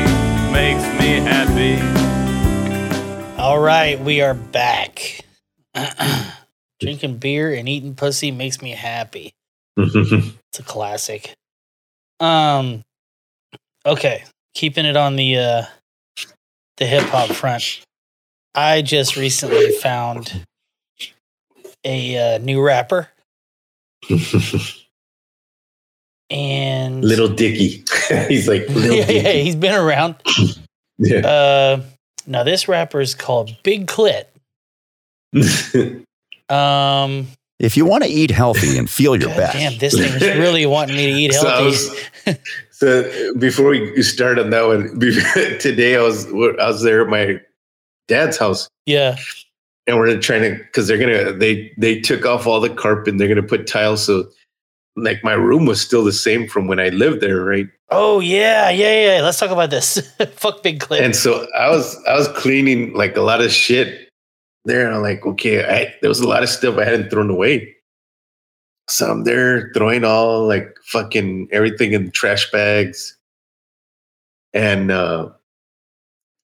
makes 0.52 0.84
me 1.00 1.22
happy. 1.22 1.80
All 3.42 3.60
right, 3.60 3.98
we 4.02 4.20
are 4.20 4.34
back. 4.34 5.22
Drinking 6.86 7.18
beer 7.18 7.54
and 7.54 7.68
eating 7.68 7.96
pussy 7.96 8.32
makes 8.32 8.62
me 8.62 8.72
happy. 8.72 9.34
It's 9.78 10.60
a 10.60 10.64
classic. 10.64 11.34
Um 12.22 12.84
okay, 13.86 14.24
keeping 14.54 14.86
it 14.86 14.96
on 14.96 15.18
the 15.18 15.38
uh 15.38 15.64
the 16.78 16.86
hip 16.86 17.04
hop 17.04 17.30
front. 17.30 17.82
I 18.54 18.82
just 18.82 19.18
recently 19.18 19.72
found 19.72 20.46
a 21.84 22.36
uh, 22.36 22.38
new 22.40 22.62
rapper 22.62 23.10
and 26.30 27.04
Little 27.04 27.28
Dicky. 27.28 27.84
He's 28.28 28.48
like 28.48 28.68
Little 28.70 28.96
yeah, 28.96 29.12
yeah, 29.12 29.32
he's 29.34 29.56
been 29.56 29.76
around. 29.76 30.16
Yeah. 30.98 31.20
Uh, 31.20 31.82
now 32.26 32.44
this 32.44 32.68
rapper 32.68 33.02
is 33.02 33.14
called 33.14 33.56
Big 33.64 33.88
Clit. 33.88 34.26
Um, 36.50 37.28
If 37.60 37.78
you 37.78 37.86
want 37.86 38.04
to 38.04 38.10
eat 38.10 38.32
healthy 38.32 38.78
and 38.78 38.90
feel 38.90 39.16
your 39.16 39.30
best, 39.30 39.54
damn, 39.58 39.78
this 39.78 39.94
thing 39.94 40.12
is 40.14 40.38
really 40.38 40.66
wanting 40.66 40.96
me 40.98 41.06
to 41.08 41.12
eat 41.14 41.34
So 41.42 41.48
healthy. 41.48 41.66
was- 41.66 42.38
So 42.72 43.34
before 43.40 43.70
we 43.70 44.02
start 44.04 44.38
on 44.38 44.50
that 44.50 44.64
one, 44.68 45.00
be- 45.00 45.14
today 45.60 45.96
I 45.96 46.02
was 46.02 46.26
I 46.28 46.68
was 46.68 46.82
there 46.84 47.02
at 47.02 47.08
my 47.08 47.40
dad's 48.10 48.38
house, 48.38 48.68
yeah, 48.86 49.16
and 49.88 49.98
we're 49.98 50.20
trying 50.20 50.42
to 50.42 50.58
because 50.62 50.86
they're 50.90 50.98
gonna 50.98 51.32
they 51.32 51.72
they 51.78 52.02
took 52.02 52.26
off 52.26 52.46
all 52.46 52.60
the 52.60 52.70
carpet, 52.70 53.08
and 53.14 53.20
they're 53.20 53.30
gonna 53.30 53.42
put 53.48 53.66
tiles, 53.66 54.04
so 54.06 54.30
like 54.98 55.24
my 55.24 55.32
room 55.32 55.66
was 55.66 55.80
still 55.80 56.04
the 56.04 56.12
same 56.12 56.50
from 56.50 56.68
when 56.68 56.78
I 56.82 56.90
lived 56.90 57.22
there, 57.22 57.46
right? 57.46 57.68
Oh 57.92 58.20
yeah, 58.20 58.70
yeah, 58.72 59.16
yeah. 59.16 59.22
Let's 59.22 59.40
talk 59.40 59.52
about 59.52 59.70
this. 59.70 60.00
Fuck 60.36 60.62
Big 60.62 60.80
Clit. 60.80 61.00
And 61.00 61.16
so 61.16 61.48
I 61.58 61.70
was 61.70 61.96
I 62.06 62.18
was 62.18 62.28
cleaning 62.30 62.94
like 62.94 63.16
a 63.16 63.22
lot 63.22 63.40
of 63.40 63.52
shit 63.54 64.05
there, 64.66 64.86
and 64.86 64.96
I'm 64.96 65.02
like, 65.02 65.26
okay, 65.26 65.64
I, 65.66 65.94
there 66.02 66.10
was 66.10 66.20
a 66.20 66.28
lot 66.28 66.44
of 66.44 66.50
stuff 66.50 66.78
I 66.78 66.84
hadn't 66.86 67.10
thrown 67.10 67.30
away. 67.30 67.74
So 68.90 69.10
I'm 69.10 69.24
there 69.24 69.72
throwing 69.74 70.04
all 70.04 70.46
like 70.48 70.76
fucking 70.86 71.48
everything 71.52 71.94
in 71.94 72.12
trash 72.12 72.52
bags, 72.52 73.18
and 74.54 74.92
uh, 74.92 75.30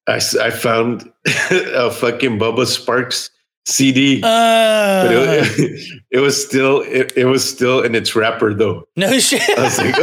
I, 0.08 0.20
I 0.40 0.50
found 0.50 1.10
a 1.50 1.90
fucking 1.90 2.38
Bubba 2.40 2.66
Sparxxx 2.66 3.30
CD, 3.64 4.20
but 4.20 4.26
Uh, 4.28 5.08
it, 5.12 6.02
it 6.10 6.18
was 6.18 6.44
still 6.44 6.80
it, 6.82 7.12
it 7.16 7.26
was 7.26 7.48
still 7.48 7.80
in 7.80 7.94
its 7.94 8.16
wrapper 8.16 8.52
though. 8.54 8.88
no 8.96 9.16
shit. 9.20 9.40
I 9.56 9.62
was 9.62 9.78
like, 9.78 9.94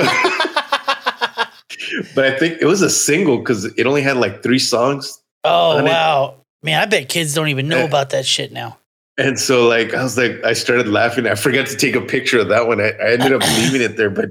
but 2.15 2.23
I 2.25 2.37
think 2.39 2.61
it 2.61 2.65
was 2.65 2.81
a 2.81 2.89
single 2.89 3.39
because 3.39 3.65
it 3.65 3.85
only 3.85 4.01
had 4.01 4.15
like 4.15 4.43
three 4.43 4.59
songs. 4.59 5.21
oh 5.43 5.79
it. 5.79 5.83
wow, 5.83 6.35
man! 6.63 6.81
I 6.81 6.85
bet 6.85 7.09
kids 7.09 7.33
don't 7.33 7.47
even 7.49 7.67
know 7.67 7.79
Eh. 7.79 7.85
about 7.85 8.09
that 8.11 8.25
shit 8.25 8.51
now. 8.51 8.77
And 9.17 9.37
so, 9.39 9.67
like, 9.67 9.93
I 9.93 10.01
was 10.01 10.17
like, 10.17 10.41
I 10.45 10.53
started 10.53 10.87
laughing. 10.87 11.27
I 11.27 11.35
forgot 11.35 11.67
to 11.67 11.75
take 11.75 11.93
a 11.95 12.01
picture 12.01 12.39
of 12.39 12.47
that 12.49 12.67
one. 12.67 12.79
I, 12.79 12.91
I 12.91 13.11
ended 13.11 13.33
up 13.33 13.41
leaving 13.57 13.81
it 13.81 13.97
there, 13.97 14.09
but 14.09 14.29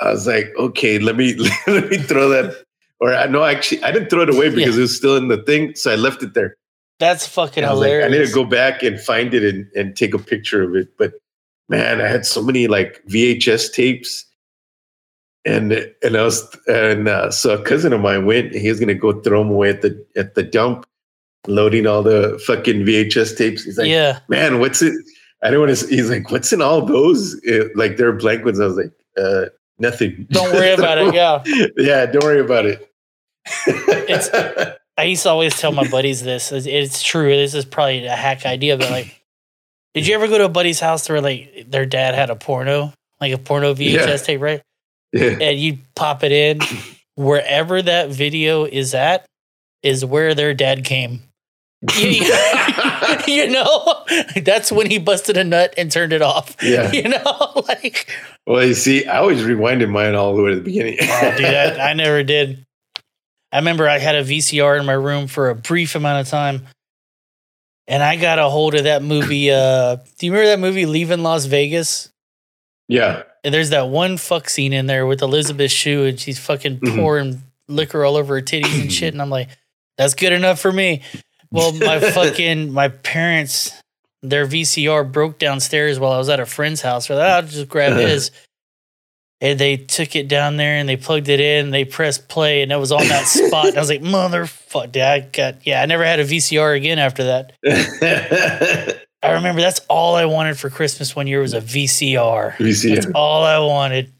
I 0.00 0.10
was 0.10 0.26
like, 0.26 0.52
okay, 0.58 0.98
let 0.98 1.16
me 1.16 1.34
let 1.66 1.88
me 1.88 1.96
throw 1.98 2.28
that. 2.28 2.64
Or 3.00 3.14
I 3.14 3.26
know 3.26 3.44
actually, 3.44 3.82
I 3.84 3.92
didn't 3.92 4.10
throw 4.10 4.22
it 4.22 4.34
away 4.34 4.50
because 4.50 4.76
it 4.76 4.80
was 4.82 4.96
still 4.96 5.16
in 5.16 5.28
the 5.28 5.42
thing, 5.42 5.74
so 5.74 5.90
I 5.92 5.94
left 5.94 6.22
it 6.22 6.34
there. 6.34 6.56
That's 6.98 7.26
fucking 7.28 7.64
I 7.64 7.70
was 7.72 7.80
like, 7.80 8.02
I 8.02 8.08
need 8.08 8.26
to 8.26 8.32
go 8.32 8.44
back 8.44 8.82
and 8.82 8.98
find 9.00 9.32
it 9.32 9.44
and, 9.44 9.66
and 9.76 9.96
take 9.96 10.14
a 10.14 10.18
picture 10.18 10.64
of 10.64 10.74
it. 10.74 10.88
But 10.98 11.12
man, 11.68 12.00
I 12.00 12.08
had 12.08 12.26
so 12.26 12.42
many 12.42 12.66
like 12.66 13.00
VHS 13.08 13.72
tapes, 13.72 14.26
and 15.44 15.72
and 16.02 16.16
I 16.16 16.24
was 16.24 16.44
and 16.66 17.06
uh, 17.08 17.30
so 17.30 17.54
a 17.54 17.62
cousin 17.62 17.92
of 17.92 18.00
mine 18.00 18.26
went. 18.26 18.52
He 18.52 18.68
was 18.68 18.80
gonna 18.80 18.94
go 18.94 19.18
throw 19.20 19.42
them 19.44 19.52
away 19.52 19.70
at 19.70 19.82
the 19.82 20.04
at 20.16 20.34
the 20.34 20.42
dump, 20.42 20.84
loading 21.46 21.86
all 21.86 22.02
the 22.02 22.42
fucking 22.46 22.84
VHS 22.84 23.36
tapes. 23.36 23.64
He's 23.64 23.78
like, 23.78 23.88
yeah, 23.88 24.20
man, 24.28 24.58
what's 24.60 24.82
it? 24.82 24.94
I 25.42 25.50
don't 25.50 25.60
want 25.66 25.76
to. 25.76 25.86
He's 25.86 26.10
like, 26.10 26.30
what's 26.30 26.52
in 26.52 26.60
all 26.62 26.82
those? 26.84 27.40
Uh, 27.46 27.68
like 27.74 27.96
they're 27.96 28.12
blank 28.12 28.44
ones. 28.44 28.58
I 28.60 28.64
was 28.66 28.76
like, 28.76 28.92
uh, 29.16 29.46
nothing. 29.78 30.26
don't 30.30 30.52
worry 30.52 30.72
about 30.72 30.98
it. 30.98 31.14
Yeah, 31.14 31.42
yeah, 31.76 32.06
don't 32.06 32.24
worry 32.24 32.40
about 32.40 32.66
it. 32.66 32.90
it's. 33.66 34.30
I 34.98 35.04
used 35.04 35.22
to 35.22 35.28
always 35.30 35.56
tell 35.56 35.70
my 35.70 35.88
buddies 35.88 36.24
this. 36.24 36.50
It's, 36.50 36.66
it's 36.66 37.02
true. 37.04 37.28
This 37.36 37.54
is 37.54 37.64
probably 37.64 38.04
a 38.06 38.16
hack 38.16 38.44
idea, 38.44 38.76
but 38.76 38.90
like, 38.90 39.22
did 39.94 40.08
you 40.08 40.14
ever 40.16 40.26
go 40.26 40.38
to 40.38 40.46
a 40.46 40.48
buddy's 40.48 40.80
house 40.80 41.08
where 41.08 41.20
like 41.20 41.66
their 41.68 41.86
dad 41.86 42.16
had 42.16 42.30
a 42.30 42.36
porno, 42.36 42.92
like 43.20 43.32
a 43.32 43.38
porno 43.38 43.74
VHS 43.74 44.06
Yeah. 44.06 44.16
tape, 44.16 44.40
right? 44.40 44.60
Yeah. 45.12 45.38
And 45.40 45.58
you 45.58 45.78
pop 45.94 46.24
it 46.24 46.32
in 46.32 46.58
wherever 47.14 47.80
that 47.80 48.10
video 48.10 48.64
is 48.64 48.92
at, 48.92 49.24
is 49.84 50.04
where 50.04 50.34
their 50.34 50.52
dad 50.52 50.84
came. 50.84 51.22
You, 51.96 52.24
you 53.26 53.48
know, 53.50 54.04
that's 54.42 54.72
when 54.72 54.90
he 54.90 54.98
busted 54.98 55.36
a 55.36 55.44
nut 55.44 55.74
and 55.78 55.90
turned 55.92 56.12
it 56.12 56.22
off. 56.22 56.56
Yeah. 56.62 56.90
you 56.92 57.02
know, 57.08 57.62
like 57.68 58.10
Well, 58.46 58.64
you 58.64 58.74
see, 58.74 59.06
I 59.06 59.18
always 59.18 59.42
rewinded 59.42 59.88
mine 59.90 60.14
all 60.14 60.34
the 60.36 60.42
way 60.42 60.50
to 60.50 60.56
the 60.56 60.62
beginning. 60.62 60.98
Oh, 61.00 61.34
dude, 61.36 61.46
I, 61.46 61.90
I 61.90 61.92
never 61.94 62.22
did. 62.22 62.64
I 63.52 63.58
remember 63.58 63.88
I 63.88 63.98
had 63.98 64.14
a 64.16 64.24
VCR 64.24 64.78
in 64.80 64.86
my 64.86 64.92
room 64.92 65.26
for 65.26 65.50
a 65.50 65.54
brief 65.54 65.94
amount 65.94 66.20
of 66.26 66.28
time, 66.30 66.66
and 67.86 68.02
I 68.02 68.16
got 68.16 68.38
a 68.38 68.48
hold 68.48 68.74
of 68.74 68.84
that 68.84 69.02
movie. 69.02 69.50
Uh, 69.50 69.96
do 70.18 70.26
you 70.26 70.32
remember 70.32 70.50
that 70.50 70.60
movie 70.60 70.84
Leaving 70.86 71.22
Las 71.22 71.46
Vegas? 71.46 72.10
yeah. 72.88 73.22
And 73.44 73.54
there's 73.54 73.70
that 73.70 73.88
one 73.88 74.16
fuck 74.16 74.50
scene 74.50 74.72
in 74.72 74.86
there 74.86 75.06
with 75.06 75.22
Elizabeth 75.22 75.70
Shue, 75.70 76.04
and 76.04 76.18
she's 76.18 76.40
fucking 76.40 76.80
Mhm. 76.80 76.96
pouring 76.96 77.42
liquor 77.68 78.04
all 78.04 78.16
over 78.16 78.34
her 78.34 78.42
titties 78.42 78.82
and 78.82 78.92
shit. 78.92 79.14
And 79.14 79.22
I'm 79.22 79.30
like, 79.30 79.48
that's 79.96 80.14
good 80.14 80.32
enough 80.32 80.58
for 80.58 80.72
me. 80.72 81.02
Well, 81.50 81.72
my 81.72 81.98
fucking 82.12 82.72
my 82.72 82.88
parents, 82.88 83.72
their 84.22 84.46
VCR 84.46 85.10
broke 85.10 85.38
downstairs 85.38 85.98
while 85.98 86.12
I 86.12 86.18
was 86.18 86.28
at 86.28 86.40
a 86.40 86.46
friend's 86.46 86.80
house. 86.82 87.06
So 87.06 87.18
I'll 87.18 87.42
just 87.42 87.68
grab 87.68 87.96
his. 87.96 88.30
And 89.40 89.56
they 89.56 89.76
took 89.76 90.16
it 90.16 90.26
down 90.26 90.56
there 90.56 90.74
and 90.78 90.88
they 90.88 90.96
plugged 90.96 91.28
it 91.28 91.38
in. 91.38 91.70
They 91.70 91.84
pressed 91.84 92.28
play, 92.28 92.60
and 92.62 92.72
it 92.72 92.76
was 92.76 92.90
on 92.90 93.06
that 93.06 93.24
spot. 93.24 93.68
And 93.68 93.76
I 93.76 93.80
was 93.80 93.88
like, 93.88 94.02
"Motherfucker!" 94.02 95.00
I 95.00 95.20
got 95.20 95.64
yeah. 95.64 95.80
I 95.80 95.86
never 95.86 96.04
had 96.04 96.18
a 96.18 96.24
VCR 96.24 96.76
again 96.76 96.98
after 96.98 97.22
that. 97.22 97.52
I 99.22 99.32
remember 99.32 99.60
that's 99.60 99.80
all 99.88 100.16
I 100.16 100.24
wanted 100.24 100.58
for 100.58 100.70
Christmas 100.70 101.14
one 101.14 101.28
year 101.28 101.40
was 101.40 101.54
a 101.54 101.60
VCR. 101.60 102.54
VCR. 102.56 102.94
That's 102.96 103.06
all 103.14 103.44
I 103.44 103.58
wanted. 103.60 104.12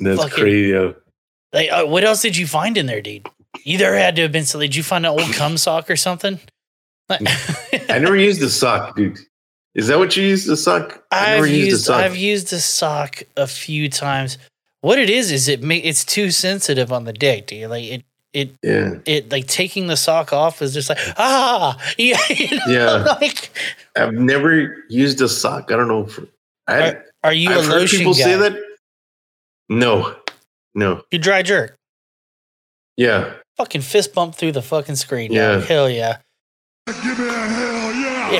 That's 0.00 0.22
Fucking- 0.22 0.30
crazy. 0.30 0.94
Like, 1.52 1.70
uh, 1.70 1.84
what 1.86 2.04
else 2.04 2.22
did 2.22 2.36
you 2.36 2.46
find 2.46 2.76
in 2.76 2.86
there, 2.86 3.00
dude? 3.00 3.28
You 3.68 3.76
there 3.76 3.94
had 3.98 4.16
to 4.16 4.22
have 4.22 4.32
been 4.32 4.46
silly. 4.46 4.66
Did 4.66 4.76
you 4.76 4.82
find 4.82 5.04
an 5.04 5.12
old 5.12 5.30
cum 5.34 5.56
sock 5.66 5.90
or 5.90 5.96
something? 5.96 6.40
I 7.10 7.98
never 7.98 8.16
used 8.28 8.42
a 8.42 8.48
sock, 8.48 8.96
dude. 8.96 9.18
Is 9.74 9.88
that 9.88 9.98
what 9.98 10.16
you 10.16 10.24
used 10.24 10.48
the 10.48 10.56
sock? 10.56 11.04
I 11.10 11.32
I've 11.32 11.36
never 11.36 11.46
used, 11.46 11.66
used 11.66 11.74
a 11.74 11.84
sock. 11.84 11.96
I've 12.02 12.16
used 12.16 12.52
a 12.54 12.60
sock 12.60 13.22
a 13.36 13.46
few 13.46 13.90
times. 13.90 14.38
What 14.80 14.98
it 14.98 15.10
is 15.10 15.30
is 15.30 15.48
it 15.48 15.62
ma- 15.62 15.74
it's 15.74 16.04
too 16.04 16.30
sensitive 16.30 16.92
on 16.92 17.04
the 17.04 17.12
dick, 17.12 17.48
dude. 17.48 17.68
Like 17.68 17.84
it 17.84 18.04
it 18.32 18.50
yeah. 18.62 18.94
it 19.04 19.30
like 19.30 19.46
taking 19.46 19.86
the 19.86 19.96
sock 19.96 20.32
off 20.32 20.62
is 20.62 20.72
just 20.74 20.88
like 20.88 20.98
ah 21.18 21.78
yeah 21.98 22.18
you 22.30 22.56
know, 22.56 22.64
Yeah. 22.68 23.16
like 23.20 23.50
I've 23.96 24.14
never 24.14 24.76
used 24.88 25.20
a 25.20 25.28
sock. 25.28 25.70
I 25.72 25.76
don't 25.76 25.88
know. 25.88 26.04
If, 26.04 26.18
I, 26.66 26.90
Are- 26.90 27.04
are 27.24 27.32
you 27.34 27.50
I've 27.50 27.58
a 27.58 27.62
heard 27.64 27.80
lotion 27.80 27.98
people 27.98 28.14
say 28.14 28.32
guy? 28.32 28.48
that. 28.48 28.58
No, 29.68 30.16
no. 30.74 31.02
you 31.10 31.18
dry 31.18 31.42
jerk. 31.42 31.76
Yeah, 32.96 33.34
Fucking 33.58 33.82
fist 33.82 34.14
bump 34.14 34.34
through 34.34 34.52
the 34.52 34.62
fucking 34.62 34.96
screen. 34.96 35.32
Yeah. 35.32 35.58
Yeah. 35.58 35.64
Hell 35.64 35.90
yeah. 35.90 36.18
Give 36.86 37.18
me 37.18 37.28
a 37.28 37.32
hell 37.32 37.92
yeah. 37.94 38.32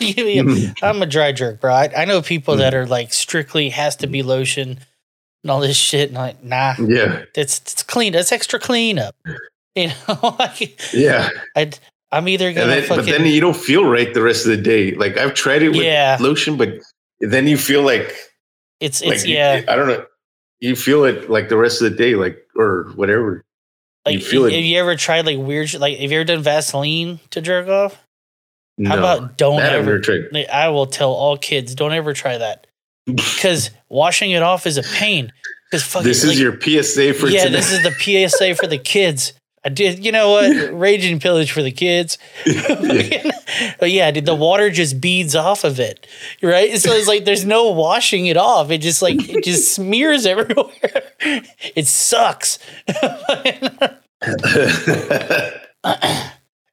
Yeah. 0.00 0.72
A- 0.82 0.86
I'm 0.86 1.02
a 1.02 1.06
dry 1.06 1.32
jerk, 1.32 1.60
bro. 1.60 1.72
I, 1.72 1.90
I 1.96 2.04
know 2.06 2.22
people 2.22 2.56
that 2.56 2.72
mm. 2.72 2.76
are 2.76 2.86
like 2.86 3.12
strictly 3.12 3.68
has 3.68 3.96
to 3.96 4.06
be 4.06 4.22
lotion 4.22 4.80
and 5.42 5.50
all 5.50 5.60
this 5.60 5.76
shit. 5.76 6.08
And 6.08 6.18
like, 6.18 6.42
nah. 6.42 6.74
yeah, 6.78 7.24
It's 7.34 7.58
it's 7.60 7.82
clean. 7.82 8.12
That's 8.12 8.32
extra 8.32 8.58
cleanup. 8.58 9.14
You 9.76 9.92
know, 10.08 10.34
like 10.36 10.92
yeah. 10.92 11.28
I'd, 11.54 11.78
I'm 12.10 12.26
either 12.26 12.52
gonna 12.52 12.66
then, 12.66 12.82
fucking 12.82 13.04
but 13.04 13.10
then 13.10 13.24
you 13.24 13.40
don't 13.40 13.56
feel 13.56 13.84
right 13.84 14.12
the 14.12 14.20
rest 14.20 14.44
of 14.44 14.50
the 14.50 14.60
day. 14.60 14.96
Like 14.96 15.16
I've 15.16 15.32
tried 15.32 15.62
it 15.62 15.68
with 15.68 15.82
Yeah. 15.82 16.16
lotion, 16.18 16.56
but 16.56 16.70
then 17.20 17.46
you 17.46 17.56
feel 17.56 17.82
like 17.82 18.12
it's 18.80 19.00
like 19.00 19.14
it's 19.14 19.26
yeah. 19.26 19.62
I 19.68 19.76
don't 19.76 19.86
know. 19.86 20.04
You 20.58 20.74
feel 20.74 21.04
it 21.04 21.30
like 21.30 21.50
the 21.50 21.56
rest 21.56 21.80
of 21.80 21.88
the 21.88 21.96
day, 21.96 22.16
like 22.16 22.36
or 22.56 22.90
whatever. 22.96 23.44
Like, 24.06 24.14
you 24.14 24.20
feel 24.20 24.44
have 24.44 24.52
it. 24.52 24.60
you 24.60 24.78
ever 24.78 24.96
tried 24.96 25.26
like 25.26 25.38
weird 25.38 25.68
shit? 25.68 25.80
Like, 25.80 25.98
have 25.98 26.10
you 26.10 26.18
ever 26.18 26.24
done 26.24 26.42
Vaseline 26.42 27.20
to 27.30 27.40
jerk 27.40 27.68
off? 27.68 27.94
How 28.86 28.94
No, 28.94 28.98
about 28.98 29.36
don't 29.36 29.60
ever? 29.60 30.00
like, 30.32 30.48
I 30.48 30.68
will 30.68 30.86
tell 30.86 31.12
all 31.12 31.36
kids, 31.36 31.74
don't 31.74 31.92
ever 31.92 32.14
try 32.14 32.38
that 32.38 32.66
because 33.06 33.70
washing 33.90 34.30
it 34.30 34.42
off 34.42 34.66
is 34.66 34.78
a 34.78 34.82
pain. 34.82 35.32
Because 35.70 35.84
fucking, 35.84 36.08
This 36.08 36.24
is 36.24 36.30
like- 36.30 36.38
your 36.38 36.58
PSA 36.60 37.12
for 37.14 37.28
yeah, 37.28 37.44
today. 37.44 37.56
this 37.56 37.72
is 37.72 37.82
the 37.82 37.90
PSA 37.92 38.54
for 38.54 38.66
the 38.66 38.78
kids. 38.78 39.34
I 39.62 39.68
did, 39.68 40.04
you 40.04 40.10
know 40.10 40.30
what? 40.30 40.72
Rage 40.72 41.04
and 41.04 41.20
pillage 41.20 41.52
for 41.52 41.62
the 41.62 41.70
kids. 41.70 42.16
but 43.78 43.90
yeah, 43.90 44.10
dude, 44.10 44.24
the 44.24 44.34
water 44.34 44.70
just 44.70 45.00
beads 45.00 45.34
off 45.36 45.64
of 45.64 45.78
it, 45.78 46.06
right? 46.42 46.78
So 46.78 46.92
it's 46.92 47.08
like 47.08 47.24
there's 47.24 47.44
no 47.44 47.70
washing 47.70 48.26
it 48.26 48.36
off. 48.36 48.70
It 48.70 48.78
just 48.78 49.02
like 49.02 49.28
it 49.28 49.44
just 49.44 49.74
smears 49.74 50.24
everywhere. 50.24 51.02
It 51.20 51.86
sucks. 51.86 52.58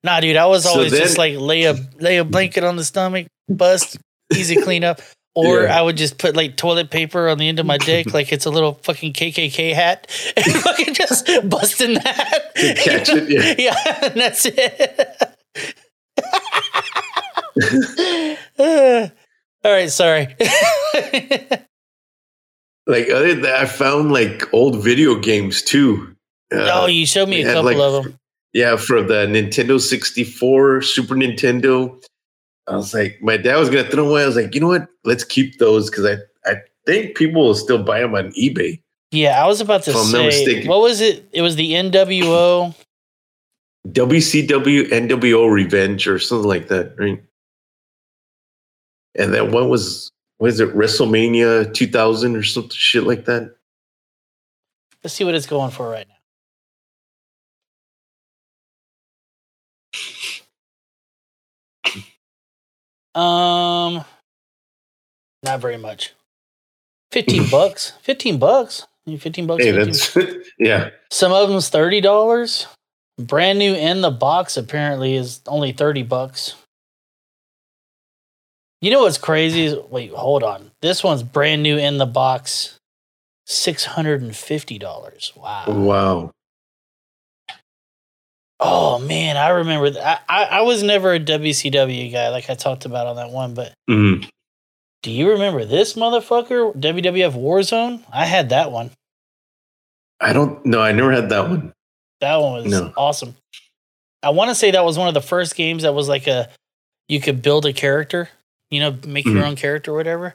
nah, 0.03 0.19
dude, 0.21 0.37
I 0.37 0.45
was 0.45 0.63
So 0.63 0.69
always 0.69 0.91
just 0.91 1.17
like 1.17 1.37
lay 1.37 1.63
a 1.65 1.75
lay 1.99 2.17
a 2.17 2.23
blanket 2.23 2.63
on 2.63 2.77
the 2.77 2.85
stomach, 2.85 3.27
bust, 3.49 3.97
easy 4.33 4.61
clean 4.61 4.83
up. 4.83 5.01
Or 5.37 5.65
Yeah. 5.65 5.77
I 5.77 5.83
would 5.83 5.97
just 5.97 6.17
put 6.17 6.35
like 6.35 6.55
toilet 6.55 6.89
paper 6.89 7.29
on 7.29 7.37
the 7.37 7.47
end 7.47 7.59
of 7.59 7.67
my 7.67 7.77
dick, 7.77 8.11
like 8.13 8.33
it's 8.33 8.47
a 8.47 8.49
little 8.49 8.73
fucking 8.81 9.13
KKK 9.13 9.71
hat, 9.71 10.07
and 10.35 10.45
fucking 10.47 10.95
just 10.95 11.29
bust 11.47 11.79
in 11.79 11.93
that. 11.93 12.55
To 12.55 12.73
catch 12.73 13.09
it, 13.09 13.29
yeah. 13.29 13.53
yeah, 13.75 14.05
and 14.07 14.19
that's 14.19 14.47
it. 14.47 15.35
Uh, 18.57 19.09
all 19.63 19.71
right, 19.71 19.91
sorry. 19.91 20.35
like 22.87 23.09
other 23.11 23.27
than 23.27 23.41
that, 23.43 23.57
I 23.61 23.65
found 23.65 24.11
like 24.11 24.51
old 24.55 24.83
video 24.83 25.19
games 25.19 25.61
too. 25.61 26.15
Uh, 26.51 26.67
oh, 26.73 26.85
you 26.87 27.05
showed 27.05 27.29
me 27.29 27.43
a 27.43 27.45
couple 27.45 27.63
like, 27.63 27.77
of 27.77 28.03
them. 28.03 28.17
Yeah, 28.53 28.75
from 28.75 29.05
the 29.05 29.27
Nintendo 29.27 29.79
64, 29.79 30.81
Super 30.81 31.13
Nintendo. 31.13 31.95
I 32.67 32.75
was 32.75 32.93
like, 32.93 33.19
my 33.21 33.37
dad 33.37 33.57
was 33.57 33.69
gonna 33.69 33.83
throw 33.89 34.03
them 34.03 34.11
away. 34.11 34.23
I 34.23 34.27
was 34.27 34.35
like, 34.35 34.53
you 34.53 34.61
know 34.61 34.67
what? 34.67 34.87
Let's 35.03 35.23
keep 35.23 35.57
those 35.57 35.89
because 35.89 36.05
I, 36.05 36.49
I 36.49 36.55
think 36.85 37.15
people 37.15 37.43
will 37.45 37.55
still 37.55 37.81
buy 37.81 38.01
them 38.01 38.13
on 38.15 38.31
eBay. 38.31 38.81
Yeah, 39.11 39.41
I 39.41 39.47
was 39.47 39.61
about 39.61 39.83
to 39.83 39.93
say, 39.93 40.67
what 40.67 40.81
was 40.81 40.99
it? 40.99 41.27
It 41.31 41.41
was 41.41 41.55
the 41.55 41.71
NWO. 41.71 42.75
WCW 43.87 44.89
NWO 44.89 45.49
Revenge 45.49 46.07
or 46.07 46.19
something 46.19 46.47
like 46.47 46.67
that, 46.67 46.93
right? 46.99 47.23
And 49.15 49.33
then 49.33 49.51
what 49.51 49.69
was 49.69 50.11
what 50.37 50.49
is 50.49 50.59
it, 50.59 50.75
WrestleMania 50.75 51.73
2000 51.73 52.35
or 52.35 52.43
some 52.43 52.69
shit 52.69 53.03
like 53.03 53.25
that? 53.25 53.55
Let's 55.03 55.13
see 55.13 55.23
what 55.23 55.35
it's 55.35 55.47
going 55.47 55.71
for 55.71 55.89
right 55.89 56.07
now. 56.07 56.16
Um, 63.17 64.05
not 65.43 65.59
very 65.59 65.77
much. 65.77 66.13
Fifteen 67.11 67.49
bucks. 67.49 67.93
Fifteen 68.01 68.37
bucks. 68.37 68.85
I 69.05 69.11
mean, 69.11 69.19
Fifteen 69.19 69.47
bucks. 69.47 69.63
Hey, 69.63 69.71
15 69.73 69.85
that's 70.25 70.47
yeah. 70.59 70.89
Some 71.09 71.31
of 71.31 71.49
them's 71.49 71.69
thirty 71.69 72.01
dollars. 72.01 72.67
Brand 73.19 73.57
new 73.57 73.73
in 73.73 74.01
the 74.01 74.11
box 74.11 74.57
apparently 74.57 75.15
is 75.15 75.41
only 75.47 75.71
thirty 75.71 76.03
bucks. 76.03 76.55
You 78.81 78.91
know 78.91 79.01
what's 79.01 79.17
crazy? 79.17 79.63
Is, 79.65 79.75
wait, 79.89 80.11
hold 80.11 80.43
on. 80.43 80.69
This 80.81 81.03
one's 81.03 81.23
brand 81.23 81.63
new 81.63 81.77
in 81.77 81.97
the 81.97 82.05
box, 82.05 82.77
six 83.47 83.85
hundred 83.85 84.21
and 84.21 84.35
fifty 84.35 84.77
dollars. 84.77 85.33
Wow. 85.35 85.65
Wow. 85.67 86.31
Oh 88.59 88.97
man, 88.99 89.37
I 89.37 89.49
remember. 89.49 89.91
Th- 89.91 90.03
I, 90.03 90.19
I 90.27 90.43
I 90.45 90.61
was 90.61 90.81
never 90.83 91.13
a 91.13 91.19
WCW 91.19 92.11
guy, 92.11 92.29
like 92.29 92.49
I 92.49 92.55
talked 92.55 92.85
about 92.85 93.05
on 93.07 93.15
that 93.17 93.29
one. 93.29 93.53
But 93.53 93.73
Mhm. 93.89 94.27
do 95.03 95.11
you 95.11 95.29
remember 95.31 95.63
this 95.65 95.93
motherfucker? 95.93 96.73
WWF 96.79 97.33
Warzone. 97.33 98.03
I 98.11 98.25
had 98.25 98.49
that 98.49 98.71
one. 98.71 98.91
I 100.19 100.33
don't 100.33 100.65
know. 100.65 100.81
I 100.81 100.91
never 100.91 101.11
had 101.11 101.29
that 101.29 101.47
one. 101.49 101.71
That 102.21 102.37
one 102.37 102.63
was 102.63 102.71
No. 102.71 102.91
awesome. 102.97 103.35
I 104.23 104.31
want 104.31 104.49
to 104.49 104.55
say 104.55 104.71
that 104.71 104.83
was 104.83 104.97
one 104.97 105.07
of 105.07 105.13
the 105.13 105.21
first 105.21 105.55
games 105.55 105.83
that 105.83 105.93
was 105.93 106.09
like 106.09 106.25
a 106.25 106.49
you 107.07 107.21
could 107.21 107.43
build 107.43 107.65
a 107.67 107.73
character, 107.73 108.29
you 108.71 108.79
know, 108.79 108.97
make 109.05 109.25
your 109.25 109.35
Mhm. 109.43 109.47
own 109.49 109.55
character 109.55 109.91
or 109.91 109.97
whatever. 109.97 110.33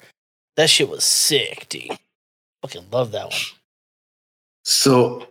That 0.57 0.71
shit 0.71 0.89
was 0.89 1.03
sick, 1.03 1.69
dude. 1.69 1.99
Fucking 2.63 2.87
love 2.93 3.11
that 3.13 3.31
one. 3.31 3.41
So, 4.65 5.27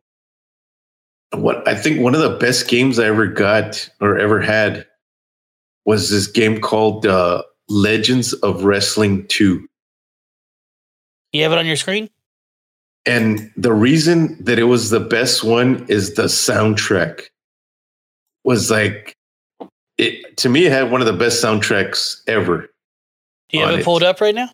what 1.33 1.67
I 1.67 1.75
think 1.75 2.01
one 2.01 2.15
of 2.15 2.21
the 2.21 2.37
best 2.37 2.67
games 2.67 2.99
I 2.99 3.05
ever 3.05 3.27
got 3.27 3.89
or 3.99 4.19
ever 4.19 4.41
had 4.41 4.85
was 5.85 6.09
this 6.09 6.27
game 6.27 6.59
called 6.59 7.05
uh, 7.05 7.43
Legends 7.69 8.33
of 8.33 8.63
Wrestling 8.63 9.25
2. 9.27 9.65
You 11.31 11.43
have 11.43 11.51
it 11.51 11.57
on 11.57 11.65
your 11.65 11.77
screen? 11.77 12.09
And 13.05 13.51
the 13.55 13.73
reason 13.73 14.43
that 14.43 14.59
it 14.59 14.65
was 14.65 14.89
the 14.89 14.99
best 14.99 15.43
one 15.43 15.85
is 15.87 16.13
the 16.13 16.23
soundtrack 16.23 17.23
was 18.43 18.69
like, 18.69 19.15
it 19.97 20.37
to 20.37 20.49
me, 20.49 20.65
it 20.65 20.71
had 20.71 20.91
one 20.91 21.01
of 21.01 21.07
the 21.07 21.13
best 21.13 21.43
soundtracks 21.43 22.21
ever. 22.27 22.67
Do 23.49 23.57
you 23.57 23.63
have 23.63 23.73
on 23.73 23.79
it 23.79 23.85
pulled 23.85 24.03
up 24.03 24.21
right 24.21 24.35
now? 24.35 24.49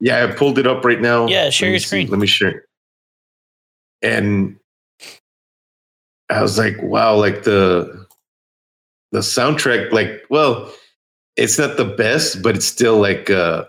Yeah, 0.00 0.24
I 0.24 0.32
pulled 0.32 0.58
it 0.58 0.66
up 0.66 0.84
right 0.84 1.00
now. 1.00 1.26
Yeah, 1.26 1.50
share 1.50 1.68
Let 1.68 1.72
your 1.72 1.80
see. 1.80 1.86
screen. 1.86 2.08
Let 2.08 2.18
me 2.18 2.26
share. 2.26 2.64
And 4.00 4.58
I 6.32 6.42
was 6.42 6.58
like, 6.58 6.80
wow, 6.82 7.14
like 7.14 7.44
the 7.44 8.06
the 9.12 9.18
soundtrack, 9.18 9.92
like, 9.92 10.22
well, 10.30 10.72
it's 11.36 11.58
not 11.58 11.76
the 11.76 11.84
best, 11.84 12.42
but 12.42 12.56
it's 12.56 12.66
still 12.66 12.98
like 12.98 13.30
uh 13.30 13.64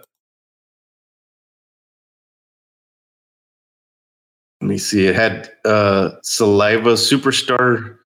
let 4.61 4.67
me 4.67 4.77
see. 4.77 5.07
It 5.07 5.15
had 5.15 5.51
uh 5.65 6.11
Saliva, 6.23 6.93
Superstar, 6.93 7.97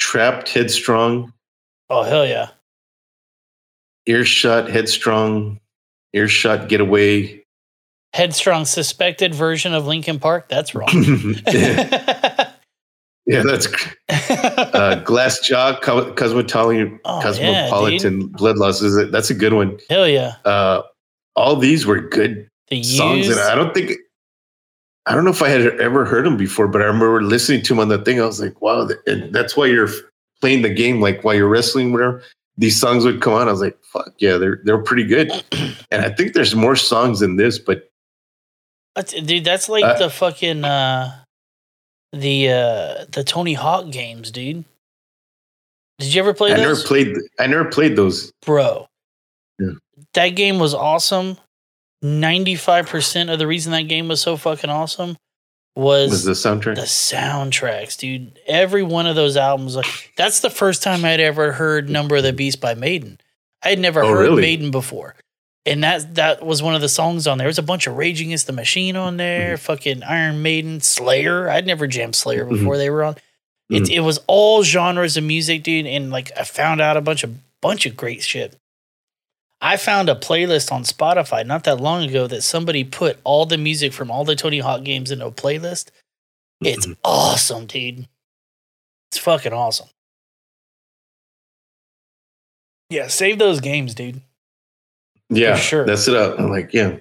Trapt, 0.00 0.48
Headstrong, 0.48 1.32
Oh 1.88 2.02
hell 2.02 2.26
yeah. 2.26 2.48
Earshot, 4.06 4.68
Headstrong, 4.68 5.60
Earshot, 6.12 6.68
Getaway. 6.68 7.44
Headstrong 8.12 8.64
suspected 8.64 9.34
version 9.34 9.74
of 9.74 9.86
Linkin 9.86 10.18
Park. 10.18 10.48
That's 10.48 10.74
wrong. 10.74 10.88
Yeah, 13.26 13.42
that's 13.42 13.66
uh, 14.08 15.02
Glassjaw, 15.04 15.82
Co- 15.82 16.12
Cosmetoli- 16.12 16.98
Oh, 17.04 17.20
Cosmopolitan 17.22 18.28
Blood 18.28 18.56
Loss. 18.56 18.82
Is 18.82 18.96
it? 18.96 19.10
That's 19.10 19.30
a 19.30 19.34
good 19.34 19.52
one. 19.52 19.78
Hell 19.90 20.06
yeah. 20.08 20.36
Uh, 20.44 20.82
all 21.34 21.56
these 21.56 21.86
were 21.86 22.00
good 22.00 22.48
The 22.70 22.82
songs, 22.84 23.28
and 23.28 23.40
I 23.40 23.54
don't 23.56 23.74
think 23.74 23.92
I 25.06 25.14
don't 25.14 25.24
know 25.24 25.30
if 25.30 25.42
I 25.42 25.48
had 25.48 25.62
ever 25.80 26.04
heard 26.04 26.24
them 26.24 26.36
before, 26.36 26.66
but 26.68 26.82
I 26.82 26.84
remember 26.84 27.22
listening 27.22 27.62
to 27.62 27.68
them 27.74 27.80
on 27.80 27.88
the 27.88 27.98
thing. 27.98 28.20
I 28.20 28.26
was 28.26 28.40
like, 28.40 28.60
wow, 28.62 28.88
and 29.06 29.32
that's 29.32 29.56
why 29.56 29.66
you're 29.66 29.88
playing 30.40 30.62
the 30.62 30.70
game, 30.70 31.00
like 31.00 31.24
while 31.24 31.34
you're 31.34 31.48
wrestling, 31.48 31.92
whatever. 31.92 32.22
These 32.58 32.80
songs 32.80 33.04
would 33.04 33.20
come 33.20 33.34
on. 33.34 33.48
I 33.48 33.50
was 33.52 33.60
like, 33.60 33.76
fuck 33.92 34.14
yeah, 34.18 34.36
they're 34.38 34.60
they're 34.64 34.82
pretty 34.82 35.04
good. 35.04 35.30
and 35.90 36.04
I 36.04 36.10
think 36.10 36.32
there's 36.32 36.54
more 36.54 36.76
songs 36.76 37.20
than 37.20 37.36
this, 37.36 37.58
but 37.58 37.90
That's, 38.94 39.12
dude, 39.12 39.44
that's 39.44 39.68
like 39.68 39.84
Uh, 39.84 39.98
the 39.98 40.10
fucking 40.10 40.64
uh 40.64 41.12
the 42.16 42.48
uh 42.50 43.04
the 43.10 43.22
Tony 43.24 43.54
Hawk 43.54 43.90
games, 43.90 44.30
dude. 44.30 44.64
Did 45.98 46.14
you 46.14 46.20
ever 46.20 46.34
play 46.34 46.52
I 46.52 46.56
those? 46.56 46.78
never 46.78 46.86
played. 46.88 47.16
I 47.38 47.46
never 47.46 47.64
played 47.66 47.96
those. 47.96 48.32
Bro. 48.44 48.86
Yeah. 49.58 49.72
That 50.14 50.30
game 50.30 50.58
was 50.58 50.74
awesome. 50.74 51.38
95% 52.04 53.32
of 53.32 53.38
the 53.38 53.46
reason 53.46 53.72
that 53.72 53.82
game 53.82 54.06
was 54.08 54.20
so 54.20 54.36
fucking 54.36 54.68
awesome 54.70 55.16
was, 55.74 56.10
Was 56.10 56.24
the 56.24 56.32
soundtrack? 56.32 56.74
the 56.76 56.82
soundtracks, 56.82 57.96
dude. 57.98 58.38
Every 58.46 58.82
one 58.82 59.06
of 59.06 59.16
those 59.16 59.36
albums, 59.36 59.76
like 59.76 60.12
that's 60.16 60.40
the 60.40 60.50
first 60.50 60.82
time 60.82 61.04
I'd 61.04 61.20
ever 61.20 61.52
heard 61.52 61.88
Number 61.88 62.16
of 62.16 62.22
the 62.22 62.32
Beast 62.32 62.60
by 62.60 62.74
Maiden. 62.74 63.18
I 63.64 63.70
had 63.70 63.78
never 63.78 64.02
Oh, 64.02 64.08
heard 64.10 64.20
really? 64.20 64.42
Maiden 64.42 64.70
before. 64.70 65.16
And 65.66 65.82
that 65.82 66.14
that 66.14 66.46
was 66.46 66.62
one 66.62 66.74
of 66.76 66.80
the 66.80 66.88
songs 66.88 67.26
on 67.26 67.38
there. 67.38 67.44
There 67.46 67.48
was 67.48 67.58
a 67.58 67.62
bunch 67.62 67.86
of 67.88 67.96
Rage 67.96 68.20
Against 68.20 68.46
the 68.46 68.52
Machine 68.52 68.94
on 68.96 69.16
there, 69.16 69.54
Mm-hmm. 69.56 69.64
fucking 69.64 70.02
Iron 70.04 70.40
Maiden, 70.42 70.80
Slayer. 70.80 71.50
I'd 71.50 71.66
never 71.66 71.86
jammed 71.88 72.14
Slayer 72.14 72.44
Mhm. 72.46 72.50
before 72.50 72.76
they 72.78 72.88
were 72.88 73.02
on. 73.02 73.16
It, 73.68 73.82
Mhm. 73.82 73.90
it 73.90 74.00
was 74.00 74.20
all 74.28 74.62
genres 74.62 75.16
of 75.16 75.24
music, 75.24 75.64
dude. 75.64 75.86
And 75.86 76.10
like 76.10 76.30
I 76.38 76.44
found 76.44 76.80
out 76.80 76.96
a 76.96 77.00
bunch 77.00 77.24
of 77.24 77.34
bunch 77.60 77.84
of 77.84 77.96
great 77.96 78.22
shit. 78.22 78.56
I 79.60 79.76
found 79.76 80.08
a 80.08 80.14
playlist 80.14 80.70
on 80.70 80.84
Spotify 80.84 81.44
not 81.44 81.64
that 81.64 81.80
long 81.80 82.04
ago 82.08 82.26
that 82.28 82.42
somebody 82.42 82.84
put 82.84 83.18
all 83.24 83.44
the 83.46 83.58
music 83.58 83.92
from 83.92 84.10
all 84.10 84.24
the 84.24 84.36
Tony 84.36 84.60
Hawk 84.60 84.84
games 84.84 85.10
into 85.10 85.26
a 85.26 85.32
playlist. 85.32 85.88
It's 86.60 86.86
awesome, 87.02 87.66
dude. 87.66 88.06
It's 89.10 89.18
fucking 89.18 89.52
awesome. 89.52 89.88
Yeah, 92.90 93.08
save 93.08 93.38
those 93.38 93.60
games, 93.60 93.94
dude. 93.94 94.20
Yeah, 95.30 95.56
sure. 95.56 95.84
That's 95.86 96.06
it 96.08 96.14
up. 96.14 96.38
I'm 96.38 96.50
like, 96.50 96.72
yeah. 96.72 96.96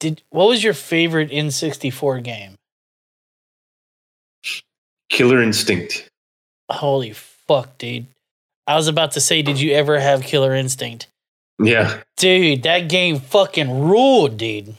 Did 0.00 0.22
what 0.30 0.48
was 0.48 0.62
your 0.64 0.74
favorite 0.74 1.30
N64 1.30 2.22
game? 2.22 2.54
Killer 5.08 5.42
Instinct. 5.42 6.08
Holy 6.70 7.12
fuck, 7.12 7.76
dude. 7.78 8.06
I 8.66 8.76
was 8.76 8.86
about 8.88 9.12
to 9.12 9.20
say, 9.20 9.42
did 9.42 9.60
you 9.60 9.72
ever 9.72 9.98
have 9.98 10.22
Killer 10.22 10.54
Instinct? 10.54 11.08
Yeah. 11.58 12.00
Dude, 12.16 12.62
that 12.62 12.88
game 12.88 13.18
fucking 13.18 13.80
ruled, 13.88 14.36
dude. 14.36 14.74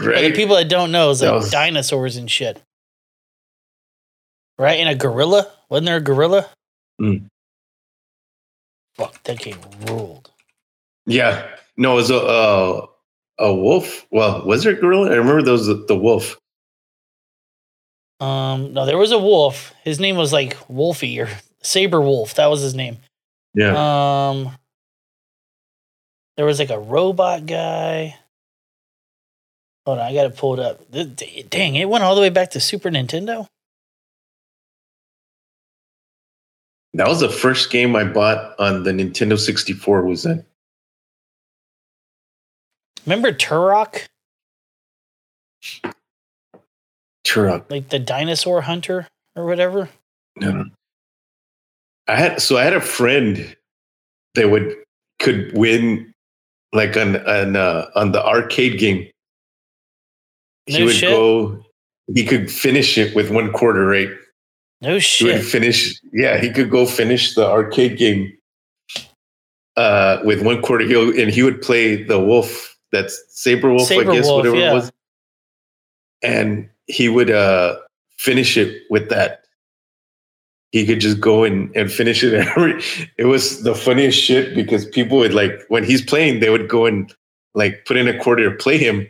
For 0.00 0.12
the 0.12 0.32
people 0.32 0.54
that 0.56 0.68
don't 0.68 0.92
know, 0.92 1.10
it's 1.10 1.20
like 1.20 1.32
was- 1.32 1.50
dinosaurs 1.50 2.16
and 2.16 2.30
shit. 2.30 2.62
Right? 4.58 4.78
And 4.78 4.88
a 4.88 4.94
gorilla? 4.94 5.50
Wasn't 5.68 5.86
there 5.86 5.96
a 5.96 6.00
gorilla? 6.00 6.48
Mm. 7.00 7.26
Fuck, 8.96 9.22
that 9.24 9.38
game 9.40 9.58
ruled. 9.86 10.27
Yeah. 11.08 11.48
No, 11.76 11.92
it 11.92 11.96
was 11.96 12.10
a 12.10 12.18
uh, 12.18 12.86
a 13.38 13.54
wolf. 13.54 14.06
Well, 14.10 14.44
was 14.44 14.62
there 14.62 14.74
a 14.74 14.80
gorilla? 14.80 15.10
I 15.10 15.14
remember 15.14 15.50
was 15.50 15.66
the, 15.66 15.84
the 15.88 15.96
wolf. 15.96 16.38
Um, 18.20 18.72
no, 18.74 18.84
there 18.84 18.98
was 18.98 19.12
a 19.12 19.18
wolf. 19.18 19.74
His 19.84 20.00
name 20.00 20.16
was 20.16 20.32
like 20.32 20.56
Wolfie 20.68 21.20
or 21.20 21.28
Sabrewulf. 21.62 22.34
That 22.34 22.48
was 22.48 22.60
his 22.60 22.74
name. 22.74 22.98
Yeah. 23.54 24.30
Um, 24.30 24.56
there 26.36 26.46
was 26.46 26.58
like 26.58 26.70
a 26.70 26.78
robot 26.78 27.46
guy. 27.46 28.16
Hold 29.86 29.98
on, 29.98 30.04
I 30.04 30.12
got 30.12 30.24
to 30.24 30.30
pull 30.30 30.54
it 30.54 30.60
up. 30.60 30.90
Dang, 31.48 31.76
it 31.76 31.88
went 31.88 32.04
all 32.04 32.14
the 32.14 32.20
way 32.20 32.28
back 32.28 32.50
to 32.50 32.60
Super 32.60 32.90
Nintendo. 32.90 33.46
That 36.94 37.08
was 37.08 37.20
the 37.20 37.28
first 37.28 37.70
game 37.70 37.94
I 37.96 38.04
bought 38.04 38.58
on 38.58 38.82
the 38.82 38.90
Nintendo 38.90 39.38
64 39.38 40.02
was 40.02 40.24
that. 40.24 40.44
Remember 43.08 43.32
Turok, 43.32 44.06
Turok. 47.24 47.70
like 47.70 47.88
the 47.88 47.98
dinosaur 47.98 48.60
hunter 48.60 49.08
or 49.34 49.46
whatever? 49.46 49.88
No. 50.36 50.66
I 52.06 52.16
had 52.16 52.42
so 52.42 52.58
I 52.58 52.64
had 52.64 52.74
a 52.74 52.82
friend 52.82 53.56
that 54.34 54.50
would 54.50 54.76
could 55.20 55.56
win 55.56 56.12
like 56.74 56.98
on 56.98 57.16
on 57.26 57.56
uh, 57.56 57.86
on 57.94 58.12
the 58.12 58.22
arcade 58.22 58.78
game. 58.78 59.08
He 60.66 60.78
No 60.80 60.84
would 60.84 60.94
shit. 60.94 61.08
go. 61.08 61.64
He 62.14 62.26
could 62.26 62.50
finish 62.52 62.98
it 62.98 63.16
with 63.16 63.30
one 63.30 63.54
quarter, 63.54 63.86
right? 63.86 64.10
No 64.82 64.98
shit. 64.98 65.28
He 65.28 65.32
would 65.32 65.46
finish. 65.46 65.98
Yeah, 66.12 66.36
he 66.36 66.50
could 66.50 66.70
go 66.70 66.84
finish 66.84 67.34
the 67.34 67.46
arcade 67.46 67.96
game 67.96 68.36
uh, 69.78 70.18
with 70.24 70.42
one 70.42 70.60
quarter. 70.60 70.84
He'll, 70.86 71.18
and 71.18 71.30
he 71.30 71.42
would 71.42 71.62
play 71.62 72.02
the 72.02 72.20
wolf. 72.20 72.74
That's 72.92 73.22
Sabrewulf, 73.30 73.82
Saber 73.82 74.10
I 74.10 74.14
guess, 74.16 74.26
Wolf, 74.26 74.38
whatever 74.38 74.56
yeah. 74.56 74.70
it 74.70 74.74
was. 74.74 74.92
And 76.22 76.68
he 76.86 77.08
would 77.08 77.30
uh, 77.30 77.76
finish 78.16 78.56
it 78.56 78.82
with 78.90 79.08
that. 79.10 79.44
He 80.72 80.84
could 80.86 81.00
just 81.00 81.20
go 81.20 81.44
and, 81.44 81.74
and 81.76 81.90
finish 81.90 82.22
it. 82.22 82.34
Every, 82.56 82.82
it 83.16 83.24
was 83.26 83.62
the 83.62 83.74
funniest 83.74 84.18
shit 84.18 84.54
because 84.54 84.84
people 84.86 85.18
would 85.18 85.34
like 85.34 85.52
when 85.68 85.84
he's 85.84 86.02
playing, 86.02 86.40
they 86.40 86.50
would 86.50 86.68
go 86.68 86.86
and 86.86 87.12
like 87.54 87.84
put 87.86 87.96
in 87.96 88.08
a 88.08 88.18
quarter 88.18 88.50
to 88.50 88.56
play 88.56 88.78
him 88.78 89.06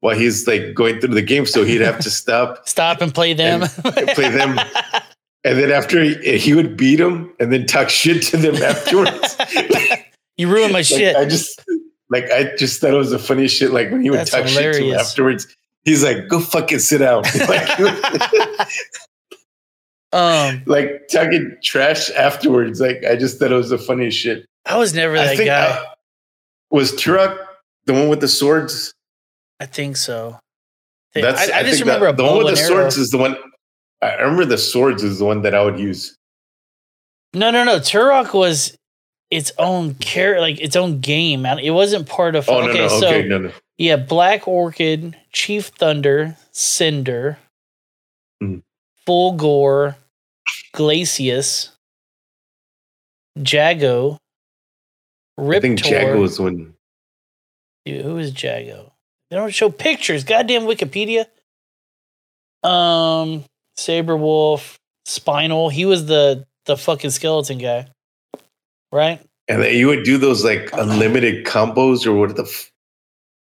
while 0.00 0.16
he's 0.16 0.46
like 0.46 0.74
going 0.74 1.00
through 1.00 1.14
the 1.14 1.22
game. 1.22 1.46
So 1.46 1.64
he'd 1.64 1.80
have 1.80 1.98
to 2.00 2.10
stop 2.10 2.66
Stop 2.68 3.00
and 3.00 3.14
play 3.14 3.32
them. 3.34 3.62
and 3.84 4.08
play 4.08 4.30
them. 4.30 4.58
And 5.46 5.58
then 5.58 5.70
after 5.70 6.02
he, 6.02 6.38
he 6.38 6.54
would 6.54 6.74
beat 6.74 6.96
them 6.96 7.30
and 7.38 7.52
then 7.52 7.66
talk 7.66 7.90
shit 7.90 8.22
to 8.22 8.38
them 8.38 8.54
afterwards. 8.56 9.36
you 10.38 10.48
ruined 10.48 10.72
my 10.72 10.78
Like, 10.78 10.86
shit. 10.86 11.16
I 11.16 11.26
just 11.26 11.62
like 12.14 12.30
I 12.30 12.54
just 12.56 12.80
thought 12.80 12.94
it 12.94 12.96
was 12.96 13.10
the 13.10 13.18
funniest 13.18 13.56
shit. 13.56 13.72
Like 13.72 13.90
when 13.90 14.00
he 14.00 14.08
would 14.08 14.20
That's 14.20 14.30
talk 14.30 14.46
shit 14.46 14.74
to 14.74 14.84
him 14.84 14.94
afterwards, 14.94 15.48
he's 15.82 16.04
like, 16.04 16.28
"Go 16.28 16.38
fucking 16.38 16.78
sit 16.78 16.98
down." 16.98 17.22
like, 17.48 17.80
um, 20.12 20.62
like 20.66 21.08
talking 21.10 21.56
trash 21.62 22.08
afterwards. 22.10 22.80
Like 22.80 23.02
I 23.04 23.16
just 23.16 23.38
thought 23.40 23.50
it 23.50 23.56
was 23.56 23.70
the 23.70 23.78
funniest 23.78 24.16
shit. 24.16 24.46
I 24.64 24.76
was 24.76 24.94
never 24.94 25.16
I 25.16 25.34
that 25.34 25.44
guy. 25.44 25.66
I- 25.76 25.84
was 26.70 26.92
Turok 26.92 27.36
the 27.86 27.92
one 27.92 28.08
with 28.08 28.20
the 28.20 28.28
swords? 28.28 28.92
I 29.60 29.66
think 29.66 29.96
so. 29.96 30.38
I, 31.16 31.20
That's 31.20 31.50
I, 31.50 31.62
just 31.62 31.78
think 31.78 31.86
that- 31.86 32.00
remember 32.00 32.06
a 32.08 32.12
the 32.12 32.24
one 32.24 32.44
with 32.44 32.54
the 32.54 32.60
arrow. 32.60 32.68
swords 32.68 32.96
is 32.96 33.10
the 33.10 33.18
one. 33.18 33.36
I 34.02 34.14
remember 34.14 34.44
the 34.44 34.58
swords 34.58 35.02
is 35.02 35.18
the 35.18 35.24
one 35.24 35.42
that 35.42 35.54
I 35.54 35.64
would 35.64 35.78
use. 35.80 36.16
No, 37.32 37.50
no, 37.50 37.64
no. 37.64 37.76
Turok 37.78 38.34
was 38.34 38.76
its 39.34 39.52
own 39.58 39.94
character, 39.94 40.40
like 40.40 40.60
its 40.60 40.76
own 40.76 41.00
game. 41.00 41.44
It 41.44 41.70
wasn't 41.70 42.08
part 42.08 42.36
of. 42.36 42.48
Oh 42.48 42.60
no 42.60 42.70
okay, 42.70 42.78
no 42.78 42.88
so 42.88 43.08
okay 43.08 43.28
no 43.28 43.38
no. 43.38 43.52
yeah, 43.78 43.96
Black 43.96 44.46
Orchid, 44.46 45.16
Chief 45.32 45.66
Thunder, 45.66 46.36
Cinder, 46.52 47.38
Hmm. 48.40 48.58
Fulgore, 49.06 49.96
Glacius, 50.74 51.70
Jago, 53.36 54.18
Riptor. 55.36 55.56
I 55.56 55.60
think 55.60 55.84
Jago 55.90 56.20
was 56.20 56.38
one. 56.40 56.74
Dude, 57.84 58.04
who 58.04 58.16
is 58.18 58.30
Jago? 58.42 58.92
They 59.30 59.36
don't 59.36 59.52
show 59.52 59.68
pictures. 59.70 60.24
Goddamn 60.24 60.62
Wikipedia. 60.62 61.26
Um, 62.62 63.44
Sabrewulf, 63.76 64.76
Spinal. 65.04 65.68
He 65.68 65.84
was 65.84 66.06
the 66.06 66.46
the 66.66 66.76
fucking 66.76 67.10
skeleton 67.10 67.58
guy, 67.58 67.86
right? 68.94 69.20
And 69.48 69.62
you 69.64 69.88
would 69.88 70.04
do 70.04 70.16
those 70.16 70.42
like 70.44 70.70
unlimited 70.72 71.44
combos 71.44 72.06
or 72.06 72.14
what 72.14 72.34
the. 72.36 72.44
F- 72.44 72.70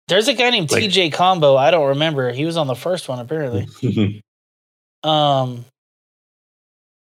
There's 0.09 0.28
a 0.28 0.35
guy 0.35 0.51
named 0.51 0.70
Like- 0.70 0.82
TJ 0.85 1.12
Combo. 1.15 1.56
I 1.56 1.70
don't 1.70 1.89
remember. 1.89 2.31
He 2.32 2.44
was 2.44 2.56
on 2.59 2.66
the 2.66 2.74
first 2.74 3.09
one 3.09 3.19
apparently. 3.20 3.66
Um, 5.05 5.65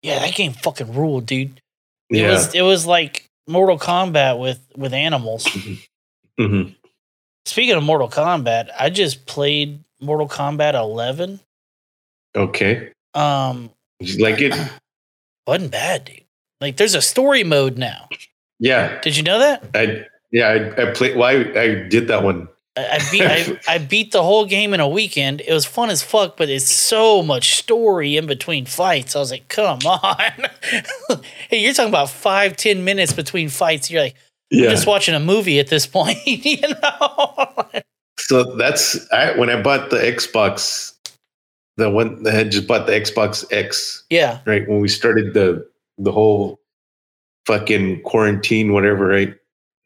yeah, 0.01 0.19
that 0.19 0.33
game 0.33 0.53
fucking 0.53 0.93
ruled, 0.95 1.25
dude. 1.25 1.59
It 2.09 2.17
Yeah. 2.19 2.29
was 2.31 2.55
it 2.55 2.61
was 2.61 2.85
like 2.87 3.25
Mortal 3.47 3.77
Kombat 3.77 4.39
with 4.39 4.59
with 4.77 4.93
animals. 4.93 5.45
Mhm. 6.39 6.73
Speaking 7.45 7.75
of 7.75 7.83
Mortal 7.83 8.07
Kombat, 8.07 8.69
I 8.79 8.89
just 8.89 9.25
played 9.25 9.83
Mortal 9.99 10.27
Kombat 10.29 10.73
11. 10.73 11.41
Okay. 12.35 12.93
Um, 13.13 13.69
you 13.99 14.23
like 14.23 14.39
it? 14.39 14.53
wasn't 15.47 15.71
bad, 15.71 16.05
dude. 16.05 16.21
Like, 16.61 16.77
there's 16.77 16.95
a 16.95 17.01
story 17.01 17.43
mode 17.43 17.77
now. 17.77 18.07
Yeah. 18.59 19.01
Did 19.01 19.17
you 19.17 19.23
know 19.23 19.39
that? 19.39 19.63
I 19.73 20.05
yeah 20.31 20.47
I, 20.77 20.83
I 20.89 20.91
played. 20.93 21.17
Why 21.17 21.31
I 21.31 21.87
did 21.89 22.07
that 22.07 22.23
one. 22.23 22.47
I, 22.77 22.87
I 22.87 23.11
beat 23.11 23.21
I, 23.23 23.59
I 23.67 23.77
beat 23.79 24.11
the 24.11 24.23
whole 24.23 24.45
game 24.45 24.73
in 24.73 24.79
a 24.79 24.87
weekend. 24.87 25.41
It 25.41 25.51
was 25.51 25.65
fun 25.65 25.89
as 25.89 26.03
fuck, 26.03 26.37
but 26.37 26.47
it's 26.47 26.69
so 26.69 27.23
much 27.23 27.55
story 27.55 28.15
in 28.15 28.27
between 28.27 28.65
fights. 28.65 29.15
I 29.15 29.19
was 29.19 29.31
like, 29.31 29.47
come 29.49 29.79
on. 29.79 30.15
hey, 31.49 31.57
you're 31.59 31.73
talking 31.73 31.89
about 31.89 32.11
five, 32.11 32.55
ten 32.55 32.83
minutes 32.83 33.11
between 33.11 33.49
fights. 33.49 33.89
You're 33.89 34.03
like, 34.03 34.15
Yeah. 34.51 34.69
Just 34.69 34.85
watching 34.85 35.15
a 35.15 35.19
movie 35.19 35.59
at 35.59 35.67
this 35.67 35.87
point, 35.97 36.19
you 36.25 36.61
know? 36.61 37.45
So 38.19 38.55
that's 38.55 39.11
I 39.11 39.35
when 39.37 39.49
I 39.49 39.59
bought 39.59 39.89
the 39.89 39.97
Xbox, 39.97 40.93
the 41.77 41.89
one 41.89 42.21
that 42.23 42.33
had 42.35 42.51
just 42.51 42.67
bought 42.67 42.85
the 42.85 42.93
Xbox 42.93 43.43
X. 43.51 44.03
Yeah. 44.11 44.39
Right 44.45 44.69
when 44.69 44.79
we 44.79 44.87
started 44.87 45.33
the 45.33 45.67
the 46.03 46.11
whole 46.11 46.59
fucking 47.45 48.01
quarantine, 48.03 48.73
whatever. 48.73 49.07
Right, 49.07 49.35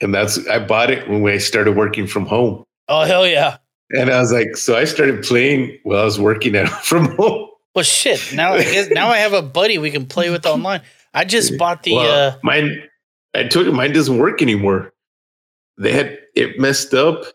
and 0.02 0.14
that's 0.14 0.46
I 0.48 0.60
bought 0.60 0.92
it 0.92 1.08
when 1.10 1.26
I 1.28 1.38
started 1.38 1.76
working 1.76 2.08
from 2.08 2.26
home, 2.26 2.64
Oh 2.88 3.04
hell 3.04 3.28
yeah. 3.28 3.58
and 3.92 4.10
I 4.10 4.20
was 4.20 4.32
like, 4.32 4.58
so 4.58 4.76
I 4.78 4.86
started 4.86 5.24
playing 5.24 5.78
while 5.84 6.00
I 6.02 6.06
was 6.06 6.20
working 6.20 6.56
at 6.56 6.68
from 6.84 7.16
home. 7.16 7.50
Well 7.74 7.84
shit. 7.84 8.34
Now 8.34 8.54
I 8.54 8.64
guess 8.64 8.90
now 8.90 9.10
I 9.10 9.18
have 9.18 9.34
a 9.34 9.42
buddy 9.42 9.78
we 9.78 9.92
can 9.92 10.06
play 10.06 10.30
with 10.30 10.46
online. 10.46 10.82
I 11.14 11.26
just 11.26 11.58
bought 11.58 11.84
the 11.84 11.94
Well, 11.96 12.30
uh 12.36 12.38
mine. 12.44 12.84
I 13.34 13.44
told 13.48 13.66
you 13.66 13.74
mine 13.74 13.92
doesn't 13.94 14.18
work 14.18 14.42
anymore. 14.42 14.94
They 15.78 15.92
had 15.92 16.18
it 16.36 16.58
messed 16.58 16.94
up, 16.94 17.26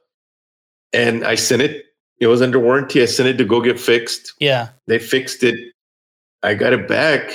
and 0.95 1.25
I 1.25 1.35
sent 1.35 1.61
it. 1.61 1.85
It 2.21 2.27
was 2.27 2.41
under 2.43 2.59
warranty. 2.59 3.03
I 3.03 3.07
sent 3.07 3.29
it 3.29 3.37
to 3.39 3.45
go 3.45 3.61
get 3.61 3.79
fixed. 3.79 4.33
yeah. 4.41 4.69
They 4.87 4.99
fixed 4.99 5.43
it. 5.43 5.55
I 6.43 6.55
got 6.55 6.73
it 6.73 6.89
back, 6.89 7.33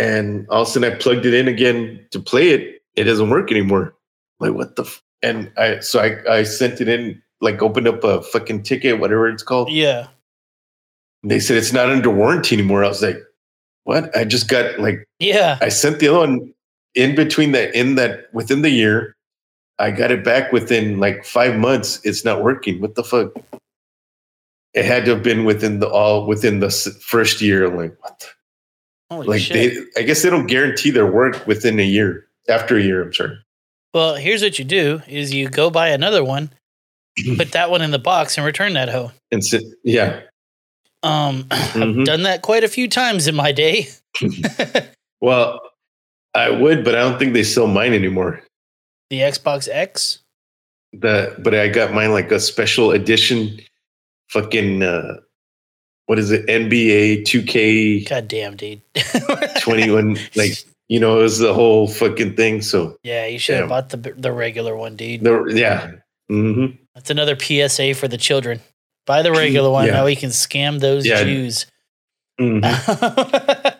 and 0.00 0.46
all 0.48 0.62
of 0.62 0.68
a 0.68 0.70
sudden 0.70 0.90
I 0.92 0.96
plugged 0.96 1.26
it 1.26 1.34
in 1.34 1.46
again 1.46 2.04
to 2.10 2.18
play 2.20 2.48
it. 2.50 2.82
It 2.96 3.04
doesn't 3.04 3.28
work 3.30 3.50
anymore. 3.50 3.94
Like 4.40 4.54
what 4.54 4.76
the? 4.76 4.84
F-? 4.84 5.02
And 5.22 5.52
I 5.58 5.80
so 5.80 6.00
I 6.00 6.38
I 6.38 6.42
sent 6.44 6.80
it 6.80 6.88
in. 6.88 7.22
Like 7.42 7.62
opened 7.62 7.88
up 7.88 8.04
a 8.04 8.20
fucking 8.20 8.64
ticket, 8.64 9.00
whatever 9.00 9.26
it's 9.26 9.42
called. 9.42 9.70
Yeah. 9.70 10.08
They 11.22 11.40
said 11.40 11.56
it's 11.56 11.72
not 11.72 11.88
under 11.88 12.10
warranty 12.10 12.54
anymore. 12.54 12.84
I 12.84 12.88
was 12.88 13.02
like, 13.02 13.16
what? 13.84 14.14
I 14.14 14.24
just 14.24 14.48
got 14.48 14.78
like 14.78 15.06
Yeah. 15.20 15.56
I 15.62 15.70
sent 15.70 16.00
the 16.00 16.08
other 16.08 16.18
one 16.18 16.52
in 16.94 17.14
between 17.14 17.52
that 17.52 17.74
in 17.74 17.94
that 17.94 18.26
within 18.34 18.60
the 18.62 18.68
year. 18.70 19.16
I 19.78 19.90
got 19.90 20.10
it 20.10 20.22
back 20.22 20.52
within 20.52 21.00
like 21.00 21.24
five 21.24 21.56
months. 21.56 22.00
It's 22.04 22.24
not 22.24 22.42
working. 22.42 22.80
What 22.82 22.94
the 22.94 23.04
fuck? 23.04 23.32
It 24.74 24.84
had 24.84 25.06
to 25.06 25.12
have 25.14 25.22
been 25.22 25.46
within 25.46 25.80
the 25.80 25.88
all 25.88 26.26
within 26.26 26.60
the 26.60 26.70
first 27.00 27.40
year. 27.40 27.64
I'm 27.64 27.76
like 27.76 27.96
what? 28.02 28.18
the- 28.20 28.26
Holy 29.10 29.26
like 29.26 29.40
shit. 29.42 29.74
they, 29.94 30.00
I 30.00 30.04
guess 30.04 30.22
they 30.22 30.30
don't 30.30 30.46
guarantee 30.46 30.90
their 30.90 31.10
work 31.10 31.46
within 31.46 31.78
a 31.80 31.84
year. 31.84 32.26
After 32.48 32.76
a 32.76 32.82
year, 32.82 33.02
I'm 33.02 33.12
sorry. 33.12 33.36
Well, 33.92 34.14
here's 34.14 34.42
what 34.42 34.58
you 34.58 34.64
do 34.64 35.02
is 35.08 35.32
you 35.34 35.48
go 35.48 35.68
buy 35.70 35.88
another 35.88 36.22
one, 36.24 36.50
put 37.36 37.52
that 37.52 37.70
one 37.70 37.82
in 37.82 37.90
the 37.90 37.98
box 37.98 38.36
and 38.36 38.46
return 38.46 38.72
that 38.74 38.88
hoe. 38.88 39.10
And 39.32 39.44
so, 39.44 39.58
yeah, 39.84 40.20
Um, 41.02 41.44
Mhm. 41.44 41.98
I've 42.00 42.04
done 42.06 42.22
that 42.22 42.42
quite 42.42 42.62
a 42.64 42.68
few 42.68 42.88
times 42.88 43.26
in 43.26 43.34
my 43.34 43.52
day. 43.52 43.88
Well, 45.22 45.60
I 46.34 46.48
would, 46.48 46.82
but 46.82 46.94
I 46.94 47.00
don't 47.00 47.18
think 47.18 47.34
they 47.34 47.42
sell 47.42 47.66
mine 47.66 47.92
anymore. 47.92 48.42
The 49.10 49.18
Xbox 49.20 49.68
X. 49.70 50.20
The 50.94 51.34
but 51.38 51.54
I 51.54 51.68
got 51.68 51.92
mine 51.92 52.12
like 52.12 52.30
a 52.32 52.40
special 52.40 52.90
edition, 52.92 53.60
fucking 54.30 54.82
uh, 54.82 55.16
what 56.06 56.18
is 56.18 56.30
it? 56.30 56.46
NBA 56.46 57.22
2K 57.22 58.08
God 58.08 58.26
damn, 58.28 58.56
dude. 58.56 58.82
21. 59.60 60.18
like 60.34 60.52
you 60.88 60.98
know, 60.98 61.20
it 61.20 61.22
was 61.22 61.38
the 61.38 61.54
whole 61.54 61.86
fucking 61.86 62.34
thing. 62.36 62.62
So 62.62 62.96
Yeah, 63.02 63.26
you 63.26 63.38
should 63.38 63.56
have 63.56 63.68
bought 63.68 63.90
the 63.90 63.96
the 64.16 64.32
regular 64.32 64.76
one, 64.76 64.96
dude. 64.96 65.22
the, 65.22 65.44
yeah, 65.54 65.92
hmm 66.28 66.66
That's 66.94 67.10
another 67.10 67.38
PSA 67.38 67.94
for 67.94 68.08
the 68.08 68.18
children. 68.18 68.60
Buy 69.06 69.22
the 69.22 69.30
regular 69.32 69.70
one. 69.70 69.86
Yeah. 69.86 69.92
Now 69.94 70.04
we 70.04 70.16
can 70.16 70.30
scam 70.30 70.80
those 70.80 71.06
Yeah. 71.06 71.22
Jews. 71.22 71.66
hmm 72.38 72.60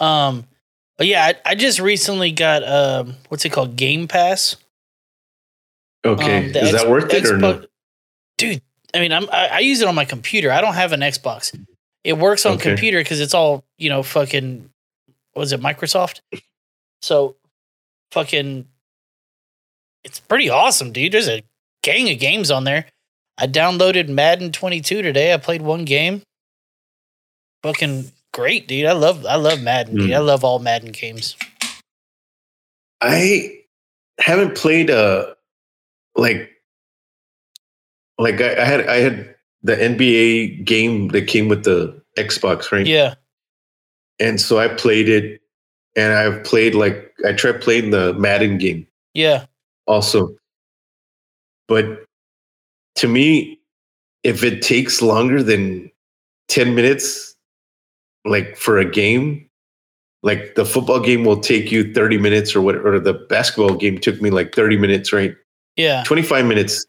Um, 0.00 0.46
but 0.98 1.06
yeah, 1.06 1.24
I, 1.46 1.50
I 1.50 1.54
just 1.54 1.78
recently 1.78 2.32
got 2.32 2.64
um, 2.66 3.14
what's 3.28 3.44
it 3.44 3.50
called? 3.50 3.76
Game 3.76 4.08
Pass. 4.08 4.56
Okay, 6.04 6.38
Um, 6.50 6.56
is 6.56 6.72
that 6.72 6.88
worth 6.90 7.12
it 7.14 7.24
or 7.24 7.36
no? 7.38 7.64
Dude, 8.36 8.60
I 8.94 9.00
mean, 9.00 9.12
I'm, 9.12 9.28
I, 9.30 9.48
I 9.48 9.58
use 9.60 9.80
it 9.80 9.88
on 9.88 9.94
my 9.94 10.04
computer. 10.04 10.50
I 10.52 10.60
don't 10.60 10.74
have 10.74 10.92
an 10.92 11.00
Xbox. 11.00 11.58
It 12.04 12.14
works 12.18 12.44
on 12.46 12.54
Okay. 12.54 12.70
computer 12.70 12.98
because 12.98 13.20
it's 13.20 13.34
all 13.34 13.64
you 13.78 13.88
know. 13.88 14.02
Fucking, 14.02 14.68
was 15.34 15.52
it 15.52 15.60
Microsoft? 15.60 16.20
So, 17.00 17.36
fucking, 18.12 18.66
it's 20.04 20.20
pretty 20.20 20.50
awesome, 20.50 20.92
dude. 20.92 21.12
There's 21.12 21.28
a 21.28 21.42
gang 21.82 22.10
of 22.10 22.18
games 22.18 22.50
on 22.50 22.64
there. 22.64 22.86
I 23.38 23.46
downloaded 23.46 24.08
Madden 24.08 24.52
22 24.52 25.02
today. 25.02 25.32
I 25.32 25.36
played 25.38 25.62
one 25.62 25.84
game. 25.84 26.22
Fucking 27.62 28.12
great, 28.32 28.68
dude. 28.68 28.86
I 28.86 28.92
love 28.92 29.24
I 29.24 29.36
love 29.36 29.62
Madden. 29.62 29.96
Dude. 29.96 30.10
Mm. 30.10 30.14
I 30.14 30.18
love 30.18 30.44
all 30.44 30.58
Madden 30.58 30.92
games. 30.92 31.36
I 33.00 33.60
haven't 34.18 34.56
played 34.56 34.90
a 34.90 35.34
like 36.14 36.51
like 38.22 38.40
I, 38.40 38.62
I 38.62 38.64
had 38.64 38.88
I 38.88 38.96
had 38.96 39.34
the 39.62 39.76
NBA 39.76 40.64
game 40.64 41.08
that 41.08 41.26
came 41.26 41.48
with 41.48 41.64
the 41.64 42.00
Xbox, 42.18 42.72
right? 42.72 42.86
Yeah. 42.86 43.14
And 44.18 44.40
so 44.40 44.58
I 44.58 44.68
played 44.68 45.08
it 45.08 45.40
and 45.96 46.12
I've 46.12 46.44
played 46.44 46.74
like 46.74 47.12
I 47.26 47.32
tried 47.32 47.60
playing 47.60 47.90
the 47.90 48.14
Madden 48.14 48.58
game 48.58 48.86
Yeah. 49.14 49.46
also. 49.86 50.34
But 51.68 52.04
to 52.96 53.08
me, 53.08 53.60
if 54.22 54.42
it 54.44 54.62
takes 54.62 55.00
longer 55.02 55.42
than 55.42 55.90
10 56.48 56.74
minutes, 56.74 57.34
like 58.24 58.56
for 58.56 58.78
a 58.78 58.84
game, 58.84 59.48
like 60.22 60.54
the 60.54 60.64
football 60.64 61.00
game 61.00 61.24
will 61.24 61.40
take 61.40 61.72
you 61.72 61.92
30 61.92 62.18
minutes 62.18 62.54
or 62.54 62.60
what, 62.60 62.76
or 62.76 63.00
the 63.00 63.14
basketball 63.14 63.74
game 63.74 63.98
took 63.98 64.20
me 64.20 64.30
like 64.30 64.54
30 64.54 64.76
minutes, 64.76 65.12
right? 65.12 65.34
Yeah. 65.76 66.04
25 66.04 66.46
minutes. 66.46 66.84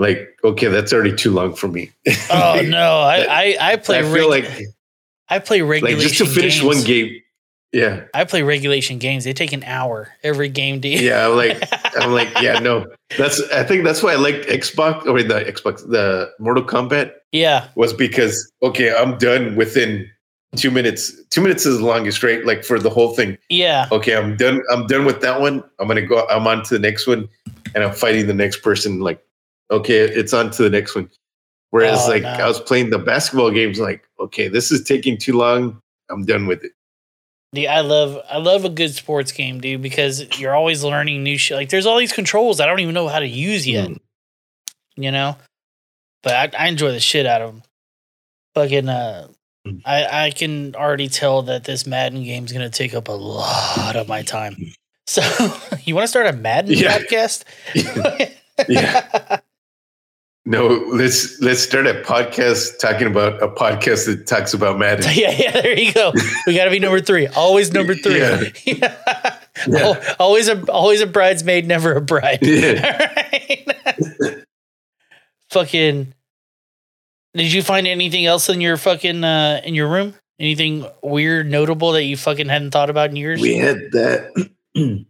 Like, 0.00 0.34
okay, 0.42 0.68
that's 0.68 0.94
already 0.94 1.14
too 1.14 1.30
long 1.30 1.54
for 1.54 1.68
me. 1.68 1.92
Oh 2.30 2.62
no, 2.66 3.00
I 3.00 3.26
I, 3.28 3.72
I 3.72 3.76
play. 3.76 3.98
I 3.98 4.02
feel 4.02 4.30
reg- 4.30 4.44
like, 4.44 4.66
I 5.28 5.38
play 5.38 5.60
like 5.60 5.82
regulation. 5.82 6.00
just 6.08 6.18
to 6.18 6.26
finish 6.26 6.60
games. 6.62 6.76
one 6.76 6.84
game. 6.84 7.20
Yeah. 7.72 8.04
I 8.14 8.24
play 8.24 8.42
regulation 8.42 8.98
games. 8.98 9.24
They 9.24 9.32
take 9.34 9.52
an 9.52 9.62
hour 9.62 10.08
every 10.24 10.48
game, 10.48 10.80
dude. 10.80 11.00
Yeah. 11.00 11.28
I'm 11.28 11.36
like, 11.36 11.62
I'm 11.96 12.12
like, 12.12 12.28
yeah, 12.40 12.58
no, 12.58 12.86
that's, 13.16 13.40
I 13.52 13.62
think 13.62 13.84
that's 13.84 14.02
why 14.02 14.12
I 14.12 14.16
liked 14.16 14.48
Xbox 14.48 15.06
or 15.06 15.22
the 15.22 15.34
Xbox, 15.44 15.88
the 15.88 16.32
Mortal 16.40 16.64
Kombat 16.64 17.12
yeah, 17.30 17.68
was 17.76 17.92
because 17.92 18.50
okay, 18.62 18.92
I'm 18.92 19.18
done 19.18 19.54
within 19.54 20.10
two 20.56 20.70
minutes. 20.70 21.12
Two 21.28 21.42
minutes 21.42 21.64
is 21.66 21.78
the 21.78 21.84
longest, 21.84 22.22
right? 22.24 22.44
Like 22.44 22.64
for 22.64 22.78
the 22.80 22.90
whole 22.90 23.14
thing. 23.14 23.38
yeah, 23.50 23.86
Okay, 23.92 24.16
I'm 24.16 24.36
done. 24.36 24.62
I'm 24.72 24.86
done 24.86 25.04
with 25.04 25.20
that 25.20 25.40
one. 25.40 25.62
I'm 25.78 25.86
gonna 25.86 26.02
go. 26.02 26.26
I'm 26.28 26.46
on 26.46 26.64
to 26.64 26.74
the 26.74 26.80
next 26.80 27.06
one, 27.06 27.28
and 27.74 27.84
I'm 27.84 27.92
fighting 27.92 28.26
the 28.26 28.34
next 28.34 28.62
person. 28.62 28.98
Like, 29.00 29.22
okay, 29.70 30.00
it's 30.00 30.32
on 30.32 30.50
to 30.52 30.62
the 30.62 30.70
next 30.70 30.94
one. 30.94 31.10
Whereas, 31.70 32.06
Oh, 32.06 32.08
like, 32.10 32.22
no. 32.22 32.28
I 32.30 32.46
was 32.48 32.60
playing 32.60 32.90
the 32.90 32.98
basketball 32.98 33.50
games. 33.50 33.78
Like, 33.78 34.02
okay, 34.18 34.48
this 34.48 34.72
is 34.72 34.82
taking 34.82 35.16
too 35.16 35.34
long. 35.36 35.80
I'm 36.10 36.24
done 36.24 36.46
with 36.46 36.64
it. 36.64 36.72
Dude, 37.52 37.66
I 37.66 37.80
love 37.80 38.18
I 38.30 38.38
love 38.38 38.64
a 38.64 38.68
good 38.68 38.94
sports 38.94 39.32
game, 39.32 39.60
dude, 39.60 39.82
because 39.82 40.38
you're 40.40 40.54
always 40.54 40.82
learning 40.84 41.22
new 41.22 41.36
shit. 41.38 41.56
Like, 41.56 41.68
there's 41.68 41.86
all 41.86 41.98
these 41.98 42.12
controls 42.12 42.60
I 42.60 42.66
don't 42.66 42.80
even 42.80 42.94
know 42.94 43.08
how 43.08 43.18
to 43.20 43.26
use 43.26 43.66
yet. 43.66 43.88
Mm. 43.88 43.98
You 44.96 45.10
know, 45.12 45.36
but 46.22 46.54
I, 46.54 46.64
I 46.64 46.68
enjoy 46.68 46.92
the 46.92 47.00
shit 47.00 47.26
out 47.26 47.40
of 47.42 47.52
them. 47.52 47.62
Fucking, 48.54 48.88
uh, 48.88 49.28
Mm. 49.66 49.82
I 49.84 50.26
I 50.26 50.30
can 50.30 50.74
already 50.74 51.08
tell 51.08 51.42
that 51.42 51.64
this 51.64 51.86
Madden 51.86 52.24
game's 52.24 52.50
gonna 52.50 52.70
take 52.70 52.94
up 52.94 53.08
a 53.08 53.12
lot 53.12 53.94
of 53.94 54.08
my 54.08 54.22
time. 54.22 54.56
So, 55.06 55.20
you 55.84 55.94
want 55.94 56.04
to 56.04 56.08
start 56.08 56.26
a 56.26 56.32
Madden 56.32 56.72
Yeah. 56.78 56.98
podcast? 56.98 57.44
Yeah. 58.68 59.38
No, 60.50 60.66
let's 60.92 61.40
let's 61.40 61.60
start 61.60 61.86
a 61.86 61.94
podcast 62.02 62.80
talking 62.80 63.06
about 63.06 63.40
a 63.40 63.46
podcast 63.46 64.06
that 64.06 64.26
talks 64.26 64.52
about 64.52 64.80
Madden. 64.80 65.04
yeah, 65.14 65.30
yeah. 65.30 65.60
There 65.60 65.78
you 65.78 65.92
go. 65.92 66.12
We 66.44 66.56
got 66.56 66.64
to 66.64 66.72
be 66.72 66.80
number 66.80 67.00
three. 67.00 67.28
Always 67.28 67.72
number 67.72 67.94
three. 67.94 68.18
Yeah. 69.66 69.78
Al- 69.78 70.00
Always 70.18 70.48
a 70.48 70.68
always 70.72 71.00
a 71.02 71.06
bridesmaid, 71.06 71.66
never 71.68 71.92
a 71.92 72.00
bride. 72.00 72.38
Yeah. 72.42 73.06
Alright. 73.86 74.44
fucking. 75.50 76.14
Did 77.34 77.52
you 77.52 77.62
find 77.62 77.86
anything 77.86 78.26
else 78.26 78.48
in 78.48 78.60
your 78.60 78.76
fucking 78.76 79.22
uh 79.22 79.60
in 79.64 79.76
your 79.76 79.88
room? 79.88 80.14
Anything 80.40 80.84
weird, 81.02 81.48
notable 81.48 81.92
that 81.92 82.04
you 82.04 82.16
fucking 82.16 82.48
hadn't 82.48 82.72
thought 82.72 82.90
about 82.90 83.10
in 83.10 83.16
years? 83.16 83.40
We 83.40 83.56
had 83.56 83.76
that. 83.92 84.50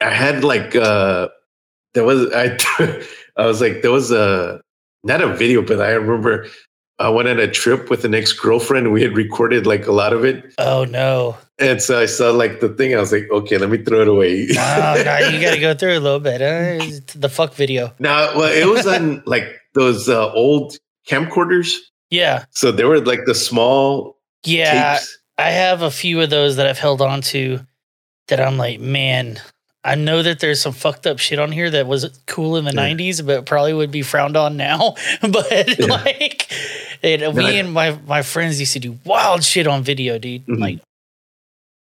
I 0.00 0.10
had 0.10 0.44
like 0.44 0.76
uh 0.76 1.28
there 1.94 2.04
was 2.04 2.30
I 2.32 2.56
I 3.38 3.46
was 3.46 3.60
like 3.60 3.82
there 3.82 3.90
was 3.92 4.10
a 4.10 4.60
not 5.04 5.22
a 5.22 5.34
video, 5.34 5.62
but 5.62 5.80
I 5.80 5.90
remember 5.92 6.46
I 6.98 7.08
went 7.08 7.28
on 7.28 7.38
a 7.38 7.48
trip 7.50 7.88
with 7.90 8.04
an 8.04 8.14
ex 8.14 8.32
girlfriend. 8.32 8.92
We 8.92 9.00
had 9.02 9.16
recorded 9.16 9.66
like 9.66 9.86
a 9.86 9.92
lot 9.92 10.12
of 10.12 10.24
it, 10.24 10.52
Oh 10.58 10.84
no! 10.84 11.36
and 11.60 11.80
so 11.80 11.98
I 12.00 12.06
saw 12.06 12.30
like 12.32 12.58
the 12.60 12.68
thing. 12.70 12.94
I 12.94 12.98
was 12.98 13.12
like, 13.12 13.28
okay, 13.30 13.56
let 13.58 13.70
me 13.70 13.78
throw 13.78 14.02
it 14.02 14.08
away. 14.08 14.48
Oh 14.50 15.02
no! 15.04 15.18
You 15.30 15.40
got 15.40 15.54
to 15.54 15.60
go 15.68 15.74
through 15.74 15.96
a 15.96 16.00
little 16.00 16.18
bit. 16.20 16.42
Uh, 16.42 16.84
it's 16.84 17.14
the 17.14 17.28
fuck 17.28 17.54
video. 17.54 17.94
now, 18.00 18.36
well, 18.36 18.52
it 18.52 18.66
was 18.66 18.86
on 18.86 19.22
like 19.26 19.44
those 19.74 20.08
uh, 20.08 20.32
old 20.32 20.76
camcorders, 21.08 21.74
Yeah, 22.10 22.44
so 22.50 22.72
they 22.72 22.84
were 22.84 23.00
like 23.00 23.24
the 23.26 23.34
small 23.34 24.18
yeah. 24.44 24.94
tapes. 24.94 25.16
I 25.38 25.50
have 25.50 25.82
a 25.82 25.90
few 25.92 26.20
of 26.20 26.30
those 26.30 26.56
that 26.56 26.66
I've 26.66 26.78
held 26.80 27.00
on 27.00 27.20
to 27.30 27.60
that 28.26 28.40
I'm 28.40 28.56
like, 28.58 28.80
man, 28.80 29.40
I 29.84 29.94
know 29.94 30.22
that 30.22 30.40
there's 30.40 30.60
some 30.60 30.72
fucked 30.72 31.06
up 31.06 31.18
shit 31.18 31.38
on 31.38 31.52
here 31.52 31.70
that 31.70 31.86
was 31.86 32.18
cool 32.26 32.56
in 32.56 32.64
the 32.64 32.72
Yeah. 32.74 32.88
90s, 32.94 33.24
but 33.24 33.46
probably 33.46 33.72
would 33.72 33.90
be 33.92 34.02
frowned 34.02 34.36
on 34.36 34.56
now. 34.56 34.94
but 35.22 35.78
like, 35.88 36.50
it, 37.02 37.20
me 37.34 37.44
I- 37.46 37.50
and 37.52 37.72
my, 37.72 37.98
my 38.06 38.22
friends 38.22 38.58
used 38.60 38.72
to 38.74 38.80
do 38.80 38.98
wild 39.04 39.44
shit 39.44 39.66
on 39.66 39.82
video, 39.82 40.18
dude. 40.18 40.44
Mhm. 40.46 40.80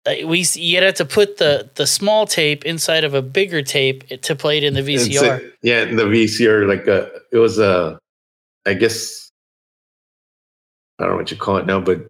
Like, 0.05 0.25
we 0.25 0.39
used- 0.39 0.55
you 0.57 0.81
had 0.81 0.95
to 0.97 1.05
put 1.05 1.37
the 1.37 1.69
the 1.75 1.85
small 1.87 2.25
tape 2.25 2.65
inside 2.65 3.03
of 3.03 3.13
a 3.13 3.21
bigger 3.21 3.61
tape 3.61 4.07
to 4.21 4.35
play 4.35 4.57
it 4.57 4.63
in 4.63 4.73
the 4.73 4.79
And 4.81 5.01
so- 5.13 5.21
VCR. 5.21 5.51
yeah, 5.61 5.83
in 5.83 5.95
the 5.97 6.03
VCR, 6.05 6.67
like 6.67 6.87
uh, 6.87 7.07
it 7.31 7.37
was 7.37 7.57
a, 7.59 7.99
I 8.65 8.73
guess, 8.75 9.29
I 10.99 11.03
don't 11.03 11.11
know 11.13 11.17
what 11.17 11.31
you 11.31 11.37
call 11.37 11.57
it 11.57 11.65
now, 11.65 11.79
but 11.79 12.07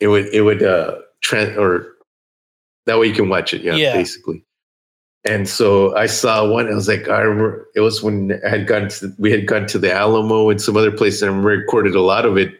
it 0.00 0.06
would 0.08 0.26
it 0.32 0.42
would 0.42 0.62
uh 0.62 0.98
trend 1.22 1.56
or 1.56 1.94
that 2.86 2.98
way 2.98 3.06
you 3.08 3.14
can 3.14 3.28
watch 3.28 3.52
it. 3.54 3.62
Yeah, 3.62 3.74
Yeah. 3.74 3.92
basically. 3.94 4.44
And 5.28 5.48
so 5.48 5.94
I 5.96 6.06
saw 6.06 6.48
one. 6.48 6.68
I 6.68 6.74
was 6.74 6.88
like, 6.88 7.08
I 7.08 7.20
remember 7.20 7.68
it 7.74 7.80
was 7.80 8.02
when 8.02 8.40
I 8.44 8.48
had 8.48 8.66
gone 8.66 8.88
to 8.88 9.12
we 9.18 9.30
had 9.30 9.46
gone 9.46 9.66
to 9.68 9.78
the 9.78 9.92
Alamo 9.92 10.48
and 10.50 10.60
some 10.60 10.76
other 10.76 10.90
place, 10.90 11.20
and 11.22 11.30
I 11.30 11.38
recorded 11.38 11.94
a 11.94 12.00
lot 12.00 12.24
of 12.24 12.36
it. 12.38 12.58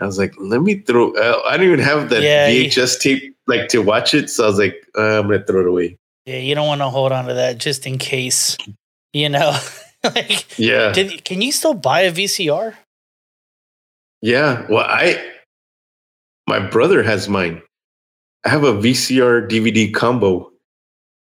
I 0.00 0.06
was 0.06 0.18
like, 0.18 0.34
let 0.38 0.62
me 0.62 0.76
throw. 0.80 1.12
Uh, 1.14 1.40
I 1.46 1.56
don't 1.56 1.66
even 1.66 1.78
have 1.80 2.08
that 2.10 2.22
Yeah, 2.22 2.48
VHS 2.48 3.00
tape 3.00 3.36
like 3.46 3.68
to 3.68 3.80
watch 3.82 4.14
it, 4.14 4.30
so 4.30 4.44
I 4.44 4.46
was 4.48 4.58
like, 4.58 4.86
uh, 4.96 5.20
I'm 5.20 5.28
gonna 5.28 5.44
throw 5.44 5.60
it 5.60 5.66
away. 5.68 5.96
Yeah, 6.24 6.38
you 6.38 6.54
don't 6.54 6.66
want 6.66 6.80
to 6.80 6.88
hold 6.88 7.12
on 7.12 7.26
to 7.26 7.34
that 7.34 7.58
just 7.58 7.86
in 7.86 7.98
case, 7.98 8.56
you 9.12 9.28
know. 9.28 9.56
like, 10.04 10.58
Yeah. 10.58 10.92
did, 10.92 11.24
can 11.24 11.40
you 11.40 11.52
still 11.52 11.74
buy 11.74 12.00
a 12.00 12.12
VCR? 12.12 12.74
Yeah. 14.22 14.66
Well, 14.68 14.84
I 14.86 15.22
my 16.46 16.58
brother 16.58 17.02
has 17.02 17.28
mine. 17.28 17.62
I 18.44 18.48
have 18.48 18.64
a 18.64 18.72
VCR 18.72 19.48
DVD 19.48 19.92
combo, 19.92 20.50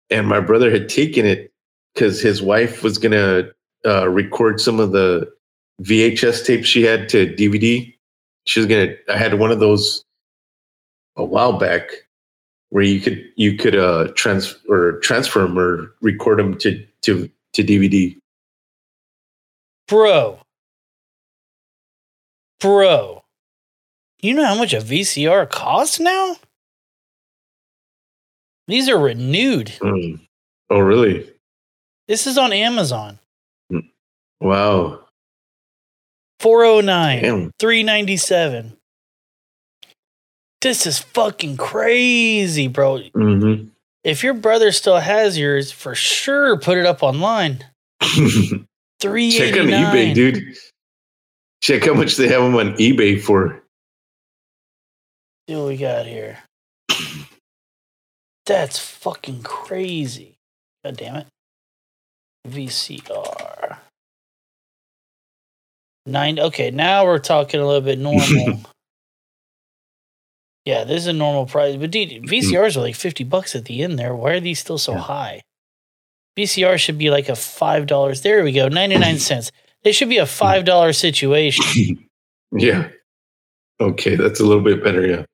and 0.10 0.28
my 0.28 0.40
brother 0.40 0.72
had 0.72 0.90
taken 0.90 1.26
it 1.26 1.52
because 1.94 2.22
his 2.22 2.42
wife 2.42 2.84
was 2.84 2.98
gonna 2.98 3.50
uh, 3.86 4.10
record 4.10 4.60
some 4.60 4.80
of 4.80 4.92
the 4.92 5.32
VHS 5.82 6.46
tapes 6.46 6.68
she 6.68 6.84
had 6.84 7.10
to 7.10 7.28
DVD. 7.36 7.94
She 8.46 8.60
was 8.60 8.68
gonna. 8.68 8.94
I 9.10 9.18
had 9.18 9.40
one 9.40 9.52
of 9.52 9.60
those 9.60 10.04
a 11.16 11.24
while 11.24 11.58
back 11.58 11.90
where 12.70 12.84
you 12.84 13.00
could 13.00 13.24
you 13.36 13.58
could 13.58 13.76
uh 13.76 14.10
trans 14.16 14.56
or 14.68 15.00
transfer 15.00 15.42
them 15.42 15.58
or 15.58 15.94
record 16.02 16.40
them 16.40 16.58
to 16.60 16.86
to 17.02 17.30
to 17.54 17.64
DVD. 17.64 18.18
Bro, 19.88 20.40
Bro, 22.60 23.24
you 24.22 24.34
know 24.34 24.46
how 24.46 24.56
much 24.56 24.74
a 24.74 24.78
VCR 24.80 25.50
costs 25.50 26.00
now? 26.00 26.38
These 28.68 28.90
are 28.90 28.98
renewed. 28.98 29.68
Mm. 29.82 30.20
Oh, 30.70 30.80
really? 30.80 31.30
This 32.08 32.28
is 32.28 32.38
on 32.38 32.54
Amazon. 32.54 33.20
Wow. 34.42 35.02
409, 36.40 37.22
Damn. 37.22 37.52
397. 37.60 38.78
This 40.62 40.86
is 40.86 41.00
fucking 41.00 41.58
crazy, 41.58 42.68
bro. 42.68 43.00
Mm-hmm. 43.16 43.70
If 44.04 44.24
your 44.24 44.34
brother 44.34 44.72
still 44.72 45.00
has 45.00 45.38
yours, 45.38 45.72
for 45.72 45.96
sure 45.96 46.60
put 46.60 46.78
it 46.78 46.86
up 46.86 47.02
online. 47.02 47.66
Three 49.00 49.32
Check 49.38 49.54
on 49.60 49.68
eBay, 49.68 50.14
dude. 50.14 50.56
Check 51.62 51.86
how 51.86 51.94
much 51.94 52.18
they 52.18 52.28
have 52.28 52.44
them 52.44 52.56
on 52.56 52.76
eBay 52.78 53.20
for. 53.20 53.64
See 55.48 55.56
what 55.56 55.68
we 55.68 55.78
got 55.78 56.06
here. 56.06 56.38
That's 58.46 58.78
fucking 58.78 59.44
crazy. 59.44 60.36
God 60.84 60.98
damn 60.98 61.16
it. 61.16 61.28
VCR. 62.48 63.78
Nine. 66.06 66.40
Okay, 66.40 66.70
now 66.70 67.06
we're 67.06 67.20
talking 67.20 67.60
a 67.60 67.66
little 67.66 67.82
bit 67.82 67.98
normal. 67.98 68.22
yeah, 70.66 70.84
this 70.84 71.02
is 71.02 71.08
a 71.08 71.14
normal 71.14 71.48
price. 71.48 71.78
But 71.78 71.90
dude, 71.90 72.24
VCRs 72.24 72.78
are 72.78 72.82
like 72.82 72.96
50 72.96 73.24
bucks 73.24 73.56
at 73.56 73.66
the 73.66 73.82
end 73.82 73.98
there. 73.98 74.16
Why 74.16 74.34
are 74.34 74.40
these 74.40 74.60
still 74.60 74.78
so 74.78 74.94
high? 74.94 75.42
VCR 76.38 76.78
should 76.78 76.98
be 76.98 77.10
like 77.10 77.30
a 77.30 77.34
$5. 77.34 78.22
There 78.22 78.44
we 78.44 78.52
go. 78.52 78.68
99 78.68 79.20
cents. 79.30 79.52
They 79.84 79.92
should 79.92 80.10
be 80.10 80.18
a 80.18 80.26
$5 80.26 80.96
situation. 80.96 82.08
Yeah. 82.58 82.88
Okay, 83.82 84.16
that's 84.16 84.40
a 84.40 84.46
little 84.46 84.64
bit 84.64 84.82
better. 84.82 85.06
Yeah. 85.06 85.26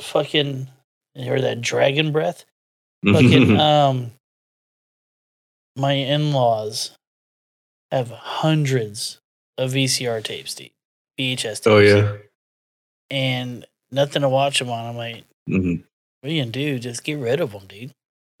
Fucking 0.00 0.68
you 1.14 1.30
heard 1.30 1.42
that 1.42 1.60
dragon 1.60 2.12
breath? 2.12 2.44
Fucking 3.04 3.58
um 3.60 4.12
my 5.76 5.92
in-laws 5.92 6.92
have 7.90 8.10
hundreds 8.10 9.18
of 9.58 9.72
vcr 9.72 10.22
tapes 10.22 10.54
dude. 10.54 10.70
Vhs 11.18 11.36
tapes 11.42 11.66
Oh 11.66 11.78
yeah. 11.78 12.16
and 13.10 13.66
nothing 13.90 14.22
to 14.22 14.28
watch 14.28 14.58
them 14.58 14.70
on. 14.70 14.86
I'm 14.86 14.96
like 14.96 15.24
mm-hmm. 15.48 15.82
what 16.20 16.30
are 16.30 16.32
you 16.32 16.42
gonna 16.42 16.52
do? 16.52 16.78
Just 16.78 17.04
get 17.04 17.18
rid 17.18 17.40
of 17.40 17.52
them 17.52 17.66
dude. 17.66 17.92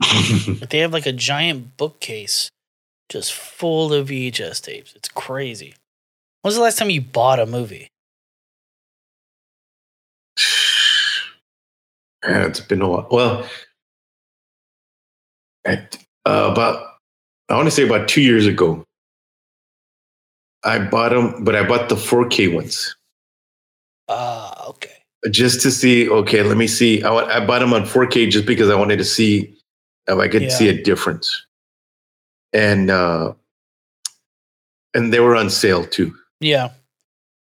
Like 0.60 0.70
they 0.70 0.78
have 0.78 0.92
like 0.92 1.06
a 1.06 1.12
giant 1.12 1.76
bookcase 1.76 2.50
just 3.08 3.32
full 3.32 3.92
of 3.92 4.08
vhs 4.08 4.62
tapes. 4.62 4.94
It's 4.94 5.08
crazy. 5.08 5.74
When 6.42 6.48
was 6.48 6.56
the 6.56 6.62
last 6.62 6.78
time 6.78 6.90
you 6.90 7.00
bought 7.00 7.38
a 7.38 7.46
movie 7.46 7.88
it's 12.46 12.60
been 12.60 12.82
a 12.82 12.88
while. 12.88 13.06
Well, 13.10 13.48
at, 15.64 15.96
uh, 16.26 16.48
about 16.52 16.82
I 17.48 17.56
want 17.56 17.66
to 17.66 17.70
say 17.70 17.84
about 17.84 18.08
two 18.08 18.22
years 18.22 18.46
ago, 18.46 18.84
I 20.62 20.78
bought 20.78 21.10
them, 21.10 21.44
but 21.44 21.54
I 21.54 21.66
bought 21.66 21.88
the 21.88 21.96
4K 21.96 22.54
ones 22.54 22.96
ah 24.08 24.68
okay 24.68 24.90
just 25.30 25.62
to 25.62 25.70
see. 25.70 26.08
Okay, 26.08 26.42
let 26.42 26.56
me 26.56 26.66
see. 26.66 27.02
I 27.02 27.10
want, 27.10 27.30
I 27.30 27.44
bought 27.44 27.60
them 27.60 27.72
on 27.72 27.82
4K 27.84 28.30
just 28.30 28.46
because 28.46 28.68
I 28.68 28.74
wanted 28.74 28.98
to 28.98 29.04
see 29.04 29.54
if 30.06 30.18
I 30.18 30.28
could 30.28 30.52
see 30.52 30.68
a 30.68 30.82
difference, 30.82 31.46
and 32.52 32.90
uh, 32.90 33.32
and 34.92 35.12
they 35.12 35.20
were 35.20 35.34
on 35.34 35.48
sale 35.50 35.84
too. 35.84 36.14
yeah 36.40 36.70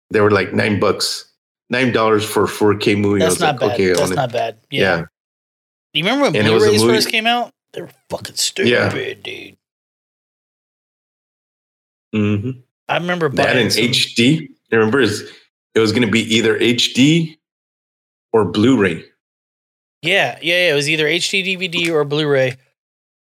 They 0.10 0.20
were 0.20 0.32
like 0.32 0.54
nine 0.54 0.80
bucks, 0.80 1.31
nine 1.72 1.92
dollars 1.92 2.24
for 2.24 2.44
a 2.44 2.48
4K 2.48 3.00
movie. 3.00 3.24
I 3.24 3.30
that's 3.30 3.40
not 3.40 3.60
like, 3.60 3.60
bad 3.62 3.72
okay, 3.74 3.94
that's 3.94 4.12
not 4.12 4.32
bad 4.32 4.58
yeah. 4.70 4.82
yeah. 4.82 5.06
Do 5.94 6.00
you 6.00 6.06
remember 6.06 6.26
when 6.26 6.36
And 6.36 6.48
it 6.48 6.52
was 6.52 6.64
a 6.64 6.68
Blu-rays 6.68 6.84
first 6.84 7.10
came 7.10 7.26
out? 7.26 7.52
They 7.74 7.82
were 7.82 7.90
fucking 8.10 8.36
stupid, 8.36 8.70
Yeah. 8.70 9.14
dude. 9.24 9.58
hmm 12.14 12.52
I 12.90 12.98
remember 12.98 13.30
That 13.30 13.56
in 13.58 13.72
some- 13.72 13.86
HD. 13.86 14.50
I 14.72 14.76
remember 14.76 15.00
is 15.00 15.30
it 15.76 15.80
was 15.80 15.92
going 15.92 16.06
to 16.06 16.12
be 16.12 16.22
either 16.36 16.58
HD 16.60 17.38
or 18.34 18.46
Blu-ray. 18.46 19.04
Yeah, 20.02 20.38
yeah, 20.42 20.66
yeah. 20.66 20.72
It 20.72 20.76
was 20.76 20.90
either 20.90 21.06
HD 21.06 21.44
DVD 21.58 21.90
or 21.92 22.04
Blu-ray. 22.04 22.58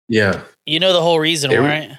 Yeah, 0.07 0.41
You 0.65 0.79
know 0.79 0.91
the 0.93 1.01
whole 1.01 1.19
reason, 1.19 1.51
Every- 1.51 1.69
right? 1.69 1.97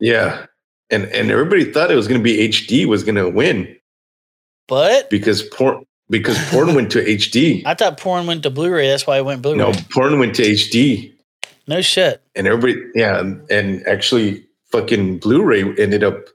yeah, 0.00 0.46
and 0.90 1.04
and 1.06 1.30
everybody 1.30 1.64
thought 1.72 1.90
it 1.90 1.96
was 1.96 2.06
going 2.08 2.20
to 2.20 2.24
be 2.24 2.38
HD 2.48 2.86
was 2.86 3.02
going 3.04 3.14
to 3.16 3.28
win 3.28 3.74
But 4.68 5.10
because 5.10 5.42
porn 5.42 5.84
because 6.08 6.38
porn 6.50 6.74
went 6.74 6.92
to 6.92 7.04
HD. 7.04 7.62
I 7.66 7.74
thought 7.74 7.98
porn 7.98 8.26
went 8.26 8.42
to 8.44 8.50
Blu-ray. 8.50 8.88
That's 8.88 9.06
why 9.06 9.18
it 9.18 9.24
went 9.24 9.42
Blu-ray. 9.42 9.58
No, 9.58 9.72
porn 9.90 10.18
went 10.18 10.34
to 10.36 10.42
HD, 10.42 11.12
No 11.66 11.80
shit. 11.80 12.22
and 12.34 12.46
everybody 12.46 12.80
yeah, 12.94 13.18
and, 13.20 13.50
and 13.50 13.86
actually 13.86 14.46
fucking 14.70 15.18
Blu-ray 15.18 15.62
ended 15.78 16.04
up 16.04 16.28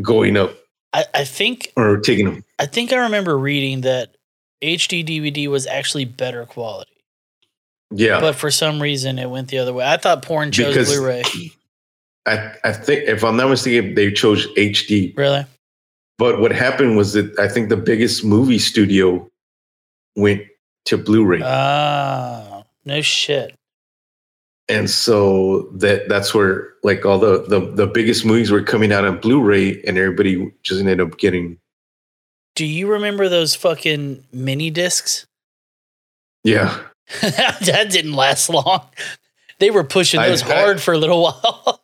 going 0.00 0.36
up 0.36 0.54
I, 0.94 1.04
I 1.14 1.24
think 1.24 1.72
or 1.76 1.98
taking 1.98 2.26
them. 2.26 2.44
I 2.58 2.66
think 2.66 2.92
I 2.92 2.96
remember 2.96 3.36
reading 3.38 3.82
that 3.82 4.16
HD 4.62 5.04
DVD 5.06 5.48
was 5.48 5.66
actually 5.66 6.04
better 6.04 6.44
quality. 6.46 6.90
Yeah, 7.94 8.20
But 8.20 8.36
for 8.36 8.50
some 8.50 8.80
reason 8.80 9.18
it 9.18 9.28
went 9.28 9.48
the 9.48 9.58
other 9.58 9.72
way. 9.72 9.84
I 9.86 9.96
thought 9.98 10.22
porn 10.22 10.50
chose 10.52 10.74
Because- 10.74 10.94
Blu-ray. 10.94 11.22
I 12.24 12.54
I 12.62 12.72
think 12.72 13.08
if 13.08 13.24
I'm 13.24 13.36
not 13.36 13.50
mistaken, 13.50 13.94
they 13.94 14.12
chose 14.12 14.46
HD. 14.54 15.16
Really? 15.16 15.44
But 16.22 16.38
what 16.40 16.52
happened 16.52 16.96
was 16.96 17.14
that 17.14 17.36
I 17.40 17.48
think 17.48 17.68
the 17.68 17.76
biggest 17.76 18.24
movie 18.24 18.60
studio 18.60 19.28
went 20.14 20.42
to 20.84 20.96
Blu-ray, 20.96 21.40
Ah, 21.42 22.62
no 22.84 23.00
shit. 23.02 23.56
and 24.68 24.88
so 24.88 25.62
that 25.72 26.08
that's 26.08 26.32
where 26.32 26.74
like 26.84 27.04
all 27.04 27.18
the, 27.18 27.42
the 27.48 27.58
the 27.60 27.86
biggest 27.88 28.24
movies 28.24 28.52
were 28.52 28.62
coming 28.62 28.92
out 28.92 29.04
on 29.04 29.18
Blu-ray, 29.18 29.82
and 29.82 29.98
everybody 29.98 30.52
just 30.62 30.78
ended 30.78 31.00
up 31.00 31.18
getting 31.18 31.58
Do 32.54 32.64
you 32.64 32.86
remember 32.86 33.28
those 33.28 33.56
fucking 33.56 34.22
mini 34.32 34.70
discs? 34.70 35.26
yeah. 36.44 36.78
that 37.20 37.88
didn't 37.90 38.12
last 38.14 38.48
long. 38.48 38.82
They 39.58 39.70
were 39.72 39.82
pushing 39.84 40.20
I- 40.20 40.28
those 40.28 40.44
I- 40.44 40.54
hard 40.54 40.80
for 40.80 40.94
a 40.94 40.98
little 40.98 41.20
while. 41.26 41.80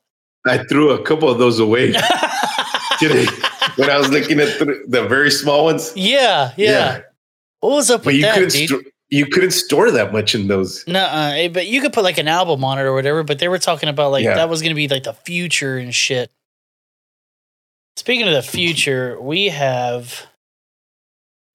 I 0.47 0.59
threw 0.59 0.91
a 0.91 1.03
couple 1.03 1.29
of 1.29 1.39
those 1.39 1.59
away 1.59 1.93
today 2.99 3.27
when 3.77 3.91
I 3.91 3.99
was 3.99 4.11
looking 4.11 4.41
at 4.41 4.59
the, 4.59 4.85
the 4.87 5.07
very 5.09 5.31
small 5.31 5.65
ones. 5.65 5.93
yeah, 5.97 6.53
yeah, 6.57 7.01
What 7.61 7.71
was 7.71 7.91
up 7.91 8.01
but 8.03 8.07
with 8.07 8.17
you 8.17 8.23
that, 8.23 8.35
couldn't 8.35 8.87
you 9.11 9.27
couldn't 9.27 9.53
store 9.53 9.91
that 9.91 10.13
much 10.13 10.35
in 10.35 10.49
those. 10.49 10.87
Nuh-uh. 10.87 11.33
eh, 11.35 11.49
But 11.49 11.67
you 11.67 11.81
could 11.81 11.93
put 11.95 12.05
like 12.05 12.19
an 12.19 12.29
album 12.29 12.63
on 12.63 12.79
it 12.79 12.83
or 12.83 12.93
whatever. 12.93 13.23
But 13.25 13.39
they 13.39 13.49
were 13.49 13.59
talking 13.59 13.89
about 13.89 14.11
like 14.13 14.23
Yeah. 14.25 14.35
that 14.35 14.51
was 14.51 14.61
going 14.61 14.71
to 14.73 14.75
be 14.77 14.87
like 14.87 15.05
the 15.05 15.15
future 15.15 15.79
and 15.79 15.95
shit. 15.95 16.31
Speaking 17.97 18.29
of 18.29 18.35
the 18.35 18.43
future, 18.43 19.19
we 19.21 19.47
have 19.49 20.27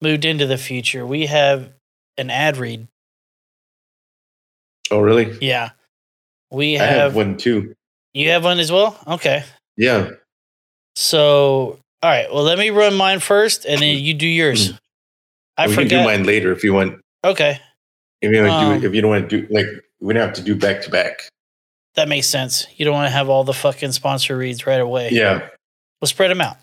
moved 0.02 0.24
into 0.24 0.46
the 0.46 0.58
future. 0.58 1.06
We 1.06 1.26
have 1.26 1.70
an 2.18 2.28
ad 2.28 2.56
read. 2.56 2.88
Oh, 4.90 4.98
really? 5.00 5.38
Yeah, 5.40 5.70
we 6.50 6.78
I 6.78 6.84
have. 6.84 6.96
have 7.00 7.16
one 7.16 7.36
too. 7.36 7.74
You 8.12 8.30
have 8.30 8.44
one 8.44 8.58
as 8.58 8.70
well. 8.70 8.98
Okay. 9.06 9.44
Yeah. 9.76 10.10
So, 10.96 11.78
all 12.02 12.10
right. 12.10 12.32
Well, 12.32 12.42
let 12.44 12.58
me 12.58 12.70
run 12.70 12.94
mine 12.94 13.20
first, 13.20 13.64
and 13.66 13.80
then 13.80 13.98
you 13.98 14.14
do 14.14 14.26
yours. 14.26 14.72
I 15.56 15.66
Mm. 15.66 15.68
we 15.68 15.74
forgot. 15.74 15.88
can 15.90 15.98
do 16.00 16.04
mine 16.04 16.24
later 16.24 16.52
if 16.52 16.64
you 16.64 16.72
want. 16.74 17.00
Okay, 17.24 17.58
If 18.20 18.32
you, 18.32 18.38
want 18.42 18.50
to 18.50 18.54
Um, 18.54 18.80
do, 18.80 18.86
if 18.88 18.94
you 18.94 19.02
don't 19.02 19.10
want 19.10 19.28
to 19.30 19.40
do 19.42 19.46
like 19.54 19.66
we 20.00 20.14
don't 20.14 20.26
have 20.26 20.34
to 20.36 20.42
do 20.42 20.54
back 20.54 20.82
to 20.82 20.90
back. 20.90 21.28
that 21.94 22.08
makes 22.08 22.26
sense. 22.26 22.66
You 22.76 22.84
don't 22.84 22.94
want 22.94 23.06
to 23.06 23.10
have 23.10 23.28
all 23.28 23.44
the 23.44 23.54
fucking 23.54 23.92
sponsor 23.92 24.36
reads 24.36 24.66
right 24.66 24.80
away. 24.80 25.10
Yeah. 25.12 25.48
We'll 26.00 26.08
spread 26.08 26.30
them 26.30 26.40
out. 26.40 26.56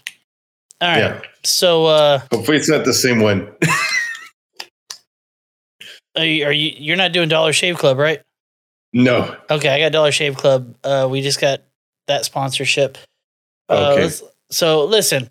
All 0.82 0.90
right. 0.90 0.98
Yeah. 1.00 1.22
So, 1.44 1.86
uh, 1.86 2.20
Hopefully 2.32 2.58
it's 2.58 2.70
not 2.70 2.84
the 2.86 2.94
same 2.94 3.22
one. 3.22 3.48
are 6.18 6.26
you, 6.26 6.46
are 6.46 6.52
you 6.52 6.74
you're 6.78 6.98
not 6.98 7.14
doing 7.14 7.30
Dollar 7.30 7.54
Shave 7.54 7.78
Club, 7.78 7.98
right? 7.98 8.22
No. 8.94 9.38
Okay, 9.50 9.70
I 9.70 9.80
got 9.80 9.94
Dollar 9.94 10.12
Shave 10.12 10.36
Club. 10.36 10.76
Uh, 10.84 11.08
we 11.10 11.22
just 11.22 11.40
got 11.40 11.62
that 12.08 12.26
sponsorship. 12.26 12.98
Uh, 13.70 13.92
Okay. 13.94 14.04
let's- 14.04 14.24
so 14.50 14.84
listen, 14.86 15.30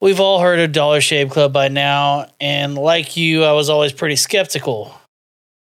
we've 0.00 0.20
all 0.20 0.40
heard 0.40 0.58
of 0.60 0.72
Dollar 0.72 1.00
Shave 1.00 1.30
Club 1.30 1.52
by 1.52 1.68
now, 1.68 2.30
and 2.40 2.76
like 2.76 3.16
you, 3.16 3.44
I 3.44 3.52
was 3.52 3.68
always 3.68 3.92
pretty 3.92 4.16
skeptical. 4.16 4.94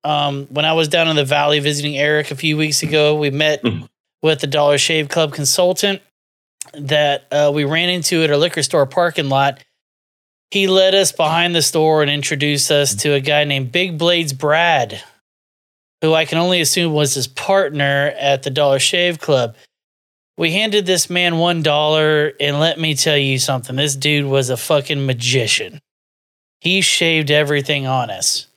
Um, 0.04 0.48
when 0.50 0.66
I 0.66 0.74
was 0.74 0.88
down 0.88 1.08
in 1.08 1.16
the 1.16 1.24
valley 1.26 1.60
visiting 1.60 1.98
Eric 1.98 2.32
a 2.32 2.36
few 2.36 2.58
weeks 2.58 2.82
ago, 2.84 3.16
we 3.16 3.30
met 3.30 3.64
with 4.24 4.40
the 4.42 4.48
Dollar 4.48 4.78
Shave 4.78 5.10
Club 5.10 5.32
consultant 5.34 6.02
that 6.74 7.26
uh, 7.32 7.52
we 7.54 7.64
ran 7.64 7.90
into 7.90 8.24
at 8.24 8.30
a 8.32 8.38
liquor 8.38 8.64
store 8.64 8.86
parking 8.86 9.30
lot. 9.30 9.64
He 10.50 10.68
led 10.68 10.94
us 10.96 11.12
behind 11.12 11.56
the 11.56 11.62
store 11.62 12.02
and 12.02 12.12
introduced 12.12 12.72
us 12.72 12.94
to 12.96 13.14
a 13.14 13.20
guy 13.22 13.44
named 13.46 13.72
Big 13.72 13.98
Blades 13.98 14.34
Brad, 14.34 15.02
who 16.02 16.14
I 16.14 16.26
can 16.26 16.38
only 16.40 16.62
assume 16.62 16.94
was 16.94 17.14
his 17.14 17.28
partner 17.28 18.14
at 18.20 18.44
the 18.44 18.50
Dollar 18.50 18.80
Shave 18.80 19.20
Club. 19.20 19.56
We 20.41 20.53
handed 20.53 20.88
this 20.88 21.07
man 21.07 21.38
one 21.38 21.61
dollar, 21.61 22.34
and 22.39 22.59
let 22.59 22.80
me 22.80 22.95
tell 22.95 23.15
you 23.15 23.38
something. 23.38 23.76
This 23.76 23.95
dude 23.95 24.26
was 24.26 24.49
a 24.49 24.57
fucking 24.57 25.05
magician. 25.05 25.80
He 26.59 26.81
shaved 26.81 27.30
everything 27.30 27.85
on 27.85 28.09
us. 28.09 28.47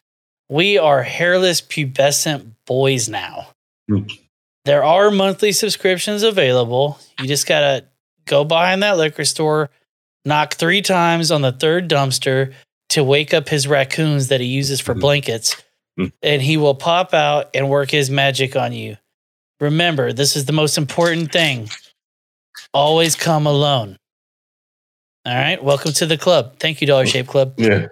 We 0.48 0.78
are 0.78 1.02
hairless, 1.02 1.60
pubescent 1.60 2.52
boys 2.66 3.10
now. 3.10 3.48
There 4.64 4.82
are 4.82 5.10
monthly 5.10 5.52
subscriptions 5.52 6.22
available. 6.22 6.98
You 7.20 7.26
just 7.26 7.46
gotta 7.46 7.84
go 8.24 8.44
behind 8.44 8.82
that 8.82 8.96
liquor 8.96 9.26
store, 9.26 9.68
knock 10.24 10.54
three 10.54 10.80
times 10.80 11.30
on 11.30 11.42
the 11.42 11.52
third 11.52 11.90
dumpster 11.90 12.54
to 12.88 13.04
wake 13.04 13.34
up 13.34 13.50
his 13.50 13.68
raccoons 13.68 14.28
that 14.28 14.40
he 14.40 14.46
uses 14.46 14.80
for 14.80 14.92
mm-hmm. 14.92 15.00
blankets, 15.00 15.62
mm. 16.00 16.10
and 16.22 16.40
he 16.40 16.56
will 16.56 16.76
pop 16.76 17.12
out 17.12 17.50
and 17.52 17.68
work 17.68 17.90
his 17.90 18.08
magic 18.08 18.56
on 18.56 18.72
you. 18.72 18.96
Remember, 19.60 20.12
this 20.12 20.36
is 20.36 20.46
the 20.46 20.52
most 20.52 20.76
important 20.78 21.32
thing. 21.32 21.68
Always 22.72 23.14
come 23.14 23.46
alone. 23.46 23.96
All 25.26 25.34
right. 25.34 25.62
Welcome 25.62 25.92
to 25.94 26.06
the 26.06 26.18
club. 26.18 26.58
Thank 26.58 26.80
you, 26.80 26.86
Dollar 26.86 27.06
Shave 27.06 27.26
Club. 27.26 27.54
Yeah. 27.56 27.88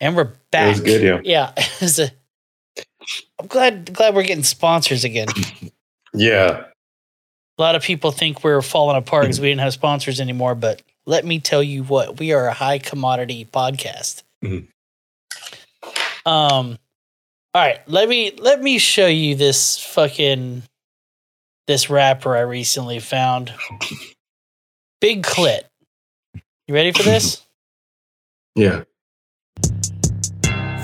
And 0.00 0.14
we're 0.14 0.32
back. 0.52 0.70
was 0.70 0.80
good, 0.80 1.02
yeah. 1.02 1.20
Yeah. 1.24 1.52
I'm 3.40 3.46
glad 3.46 3.92
glad 3.94 4.14
we're 4.14 4.24
getting 4.24 4.44
sponsors 4.44 5.04
again. 5.04 5.28
Yeah. 6.12 6.64
A 7.58 7.62
lot 7.62 7.74
of 7.74 7.82
people 7.82 8.10
think 8.10 8.44
we're 8.44 8.62
falling 8.62 8.96
apart 8.96 9.22
because 9.24 9.40
we 9.40 9.48
didn't 9.48 9.60
have 9.62 9.72
sponsors 9.72 10.20
anymore, 10.20 10.54
but 10.54 10.82
let 11.06 11.24
me 11.24 11.40
tell 11.40 11.62
you 11.62 11.82
what, 11.84 12.18
we 12.18 12.32
are 12.32 12.46
a 12.46 12.52
high 12.52 12.78
commodity 12.78 13.48
podcast. 13.50 14.22
Mhm. 14.44 14.68
Um 16.26 16.78
all 17.54 17.62
right, 17.62 17.80
let 17.88 18.08
me 18.08 18.32
let 18.38 18.60
me 18.60 18.78
show 18.78 19.06
you 19.06 19.34
this 19.34 19.78
fucking 19.78 20.62
this 21.66 21.90
rapper 21.90 22.36
I 22.36 22.40
recently 22.40 22.98
found. 23.00 23.52
Big 25.00 25.22
Clit. 25.22 25.62
You 26.66 26.74
ready 26.74 26.92
for 26.92 27.02
this? 27.02 27.42
Yeah. 28.58 28.84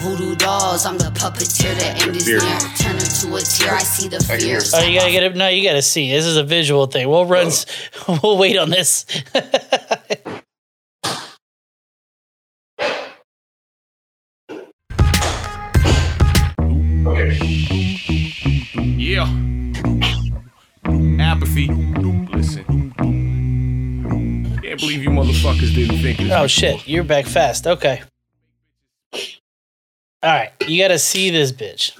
Voodoo 0.02 0.34
dolls, 0.36 0.84
I'm 0.84 0.98
the 0.98 1.04
puppeteer. 1.14 1.74
The 1.78 1.86
end 2.04 2.16
is 2.16 2.26
Fear. 2.26 2.40
near. 2.40 2.58
Turn 2.76 2.96
her 2.96 3.00
to 3.00 3.34
a 3.36 3.40
tear. 3.40 3.72
I 3.74 3.78
see 3.78 4.08
the 4.08 4.20
fear. 4.20 4.60
Oh, 4.74 4.86
you 4.86 4.98
gotta 5.00 5.10
get 5.10 5.22
it. 5.22 5.34
No, 5.36 5.48
you 5.48 5.66
gotta 5.66 5.80
see. 5.80 6.10
This 6.10 6.26
is 6.26 6.36
a 6.36 6.44
visual 6.44 6.84
thing. 6.84 7.08
We'll 7.08 7.24
run. 7.24 7.46
s- 7.46 7.64
We'll 8.22 8.36
wait 8.36 8.58
on 8.58 8.68
this. 8.68 9.06
Yeah. 18.96 19.26
Apathy. 21.52 21.68
Listen. 22.34 22.92
Can't 24.62 24.80
believe 24.80 25.02
you 25.02 25.10
motherfuckers 25.10 25.74
didn't 25.74 25.98
think 25.98 26.20
it. 26.20 26.30
Oh 26.30 26.46
shit, 26.46 26.88
you're 26.88 27.04
back 27.04 27.26
fast. 27.26 27.66
Okay. 27.66 28.00
All 29.12 30.30
right, 30.30 30.52
you 30.66 30.82
gotta 30.82 30.98
see 30.98 31.30
this 31.30 31.52
bitch. 31.52 31.92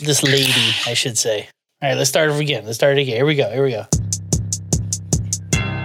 This 0.00 0.22
lady, 0.22 0.52
I 0.86 0.94
should 0.94 1.16
say. 1.16 1.48
All 1.80 1.90
right, 1.90 1.96
let's 1.96 2.08
start 2.10 2.30
it 2.30 2.40
again. 2.40 2.64
Let's 2.64 2.76
start 2.76 2.98
it 2.98 3.02
again. 3.02 3.16
Here 3.16 3.26
we 3.26 3.36
go. 3.36 3.48
Here 3.50 3.62
we 3.62 3.70
go. 3.70 3.86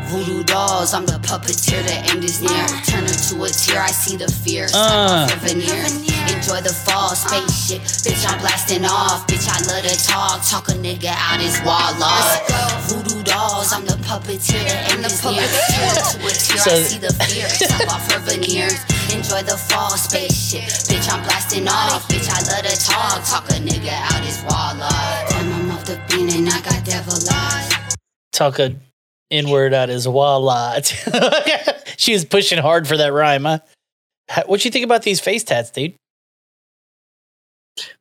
Voodoo 0.06 0.44
dolls, 0.44 0.94
I'm 0.94 1.06
the 1.06 1.14
puppeteer. 1.14 1.84
The 1.86 2.12
end 2.12 2.24
is 2.24 2.41
near. 2.41 2.68
Turn 2.86 3.04
her 3.04 3.14
to 3.14 3.44
a 3.44 3.50
tear. 3.50 3.82
I 3.82 3.91
see 3.91 4.18
the 4.18 4.32
fear. 4.32 4.68
Uh. 4.74 5.28
off 5.28 5.32
her 5.32 5.48
veneers. 5.48 6.23
Enjoy 6.34 6.60
the 6.61 6.73
fall, 6.73 7.10
spaceship. 7.15 7.81
Bitch, 8.03 8.26
I'm 8.27 8.39
blasting 8.39 8.85
off. 8.85 9.27
Bitch, 9.27 9.47
I 9.47 9.60
love 9.69 9.84
to 9.85 9.95
talk. 10.03 10.41
Talk 10.43 10.68
a 10.69 10.73
nigga 10.73 11.14
out 11.14 11.39
his 11.39 11.60
wall 11.61 11.93
off. 12.01 12.89
Voodoo 12.89 13.23
dolls, 13.23 13.72
I'm 13.72 13.85
the 13.85 13.93
puppeteer. 14.03 14.64
The 14.65 14.93
end 14.93 15.05
is 15.05 15.23
near. 15.23 15.34
To 15.34 16.18
a 16.26 16.31
tear. 16.34 16.57
I 16.57 16.64
So- 16.64 16.84
see 16.84 16.97
the 16.99 17.14
fear. 17.14 17.47
Slap 17.49 17.88
off 17.93 18.11
her 18.11 18.19
veneers. 18.19 18.73
Enjoy 19.14 19.41
the 19.43 19.57
fall, 19.57 19.91
spaceship. 19.91 20.64
Bitch, 20.89 21.07
I'm 21.11 21.23
blasting 21.23 21.68
off. 21.68 22.07
Bitch, 22.10 22.27
I 22.30 22.39
love 22.49 22.65
to 22.65 22.76
talk. 22.85 23.23
Talk 23.26 23.49
a 23.49 23.60
nigga 23.61 23.93
out 23.93 24.23
his 24.26 24.41
wall 24.43 24.81
off. 24.81 25.30
Damn, 25.30 25.53
I'm 25.53 25.72
off 25.72 25.85
the 25.85 25.99
bean 26.10 26.30
and 26.30 26.49
I 26.49 26.60
got 26.61 26.84
devil 26.84 27.14
eyes. 27.31 27.95
Talk 28.31 28.60
a 28.60 28.76
N 29.31 29.49
word 29.49 29.73
out 29.73 29.89
as 29.89 30.07
wallet. 30.07 30.88
she 31.97 32.14
was 32.14 32.26
pushing 32.26 32.60
hard 32.60 32.88
for 32.88 32.97
that 32.97 33.14
rhyme, 33.14 33.43
huh? 33.45 33.60
What 34.47 34.65
you 34.65 34.72
think 34.72 34.84
about 34.85 35.03
these 35.03 35.19
face 35.19 35.43
tats, 35.43 35.69
dude? 35.69 35.93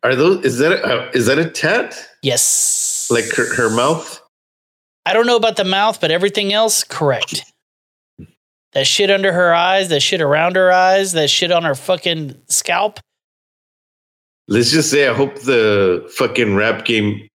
Are 0.03 0.15
those? 0.15 0.45
Is 0.45 0.59
that 0.59 0.73
a, 0.73 1.11
is 1.17 1.27
that 1.27 1.39
a 1.39 1.49
tat? 1.49 1.97
Yes. 2.23 3.09
Like 3.11 3.25
her, 3.37 3.55
her 3.55 3.71
mouth? 3.71 4.21
I 5.07 5.13
don't 5.13 5.27
know 5.27 5.37
about 5.37 5.57
the 5.57 5.65
mouth, 5.65 6.01
but 6.01 6.11
everything 6.11 6.53
else, 6.53 6.85
correct. 6.85 7.45
That 8.73 8.87
shit 8.87 9.11
under 9.11 9.33
her 9.33 9.53
eyes, 9.55 9.89
that 9.89 10.01
shit 10.01 10.21
around 10.21 10.57
her 10.57 10.73
eyes, 10.73 11.13
that 11.13 11.29
shit 11.29 11.51
on 11.51 11.65
her 11.65 11.75
fucking 11.75 12.41
scalp. 12.49 13.01
Let's 14.49 14.71
just 14.71 14.91
say 14.91 15.09
I 15.09 15.15
hope 15.15 15.35
the 15.41 16.11
fucking 16.17 16.55
rap 16.55 16.85
game 16.85 17.29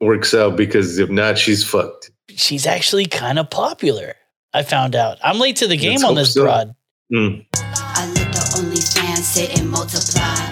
works 0.00 0.34
out 0.34 0.56
because 0.56 0.98
if 0.98 1.10
not, 1.10 1.38
she's 1.38 1.64
fucked. 1.64 2.10
She's 2.30 2.66
actually 2.66 3.06
kind 3.06 3.38
of 3.38 3.50
popular. 3.50 4.14
I 4.54 4.62
found 4.62 4.94
out. 4.94 5.18
I'm 5.24 5.38
late 5.38 5.56
to 5.56 5.66
the 5.66 5.76
game 5.76 6.00
Let's 6.00 6.04
on 6.04 6.14
this 6.14 6.34
so. 6.34 6.42
broad. 6.42 6.74
Mm. 7.12 7.46
I 7.54 8.06
let 8.14 8.32
the 8.32 8.38
OnlyFans 8.58 9.22
sit 9.22 9.58
and 9.58 9.70
multiply. 9.70 10.51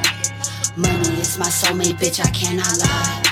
My 1.41 1.49
soulmate, 1.49 1.97
bitch, 1.97 2.21
I 2.21 2.29
cannot 2.37 2.69
lie. 2.85 3.23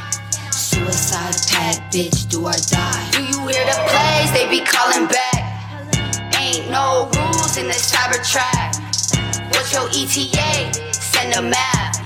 Suicide 0.51 1.37
pact, 1.53 1.93
bitch, 1.93 2.27
do 2.31 2.41
or 2.41 2.57
die. 2.57 3.05
Do 3.13 3.21
you 3.21 3.37
hear 3.45 3.61
the 3.69 3.77
plays? 3.85 4.33
They 4.33 4.49
be 4.49 4.65
calling 4.65 5.05
back. 5.13 5.45
Ain't 6.41 6.71
no 6.71 7.13
rules 7.13 7.59
in 7.59 7.69
this 7.69 7.93
cyber 7.93 8.17
track. 8.25 8.73
What's 9.53 9.77
your 9.77 9.93
ETA? 9.93 10.73
Send 10.89 11.37
a 11.37 11.43
map. 11.43 12.01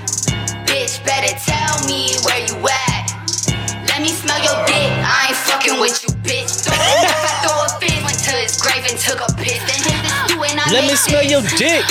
Bitch, 0.66 0.98
better 1.06 1.38
tell 1.38 1.86
me 1.86 2.18
where 2.26 2.42
you 2.50 2.58
at. 2.66 3.06
Let 3.86 4.02
me 4.02 4.10
smell 4.10 4.42
your 4.42 4.58
dick. 4.66 4.90
I 5.06 5.30
ain't 5.30 5.38
fucking 5.38 5.78
with 5.78 6.02
you, 6.02 6.10
bitch. 6.26 6.66
Throw 6.66 6.74
I 6.74 7.46
throw 7.46 7.62
a 7.62 7.78
fit, 7.78 8.02
went 8.02 8.18
to 8.26 8.34
his 8.42 8.60
grave 8.60 8.82
and 8.90 8.98
took 8.98 9.22
a 9.22 9.30
piss. 9.38 9.62
Then 9.70 9.78
hit 9.86 10.02
the 10.02 10.10
stew 10.26 10.42
and 10.50 10.58
I 10.58 10.66
Let 10.66 10.82
me 10.82 10.96
smell 10.96 11.22
your 11.22 11.42
dick. 11.54 11.86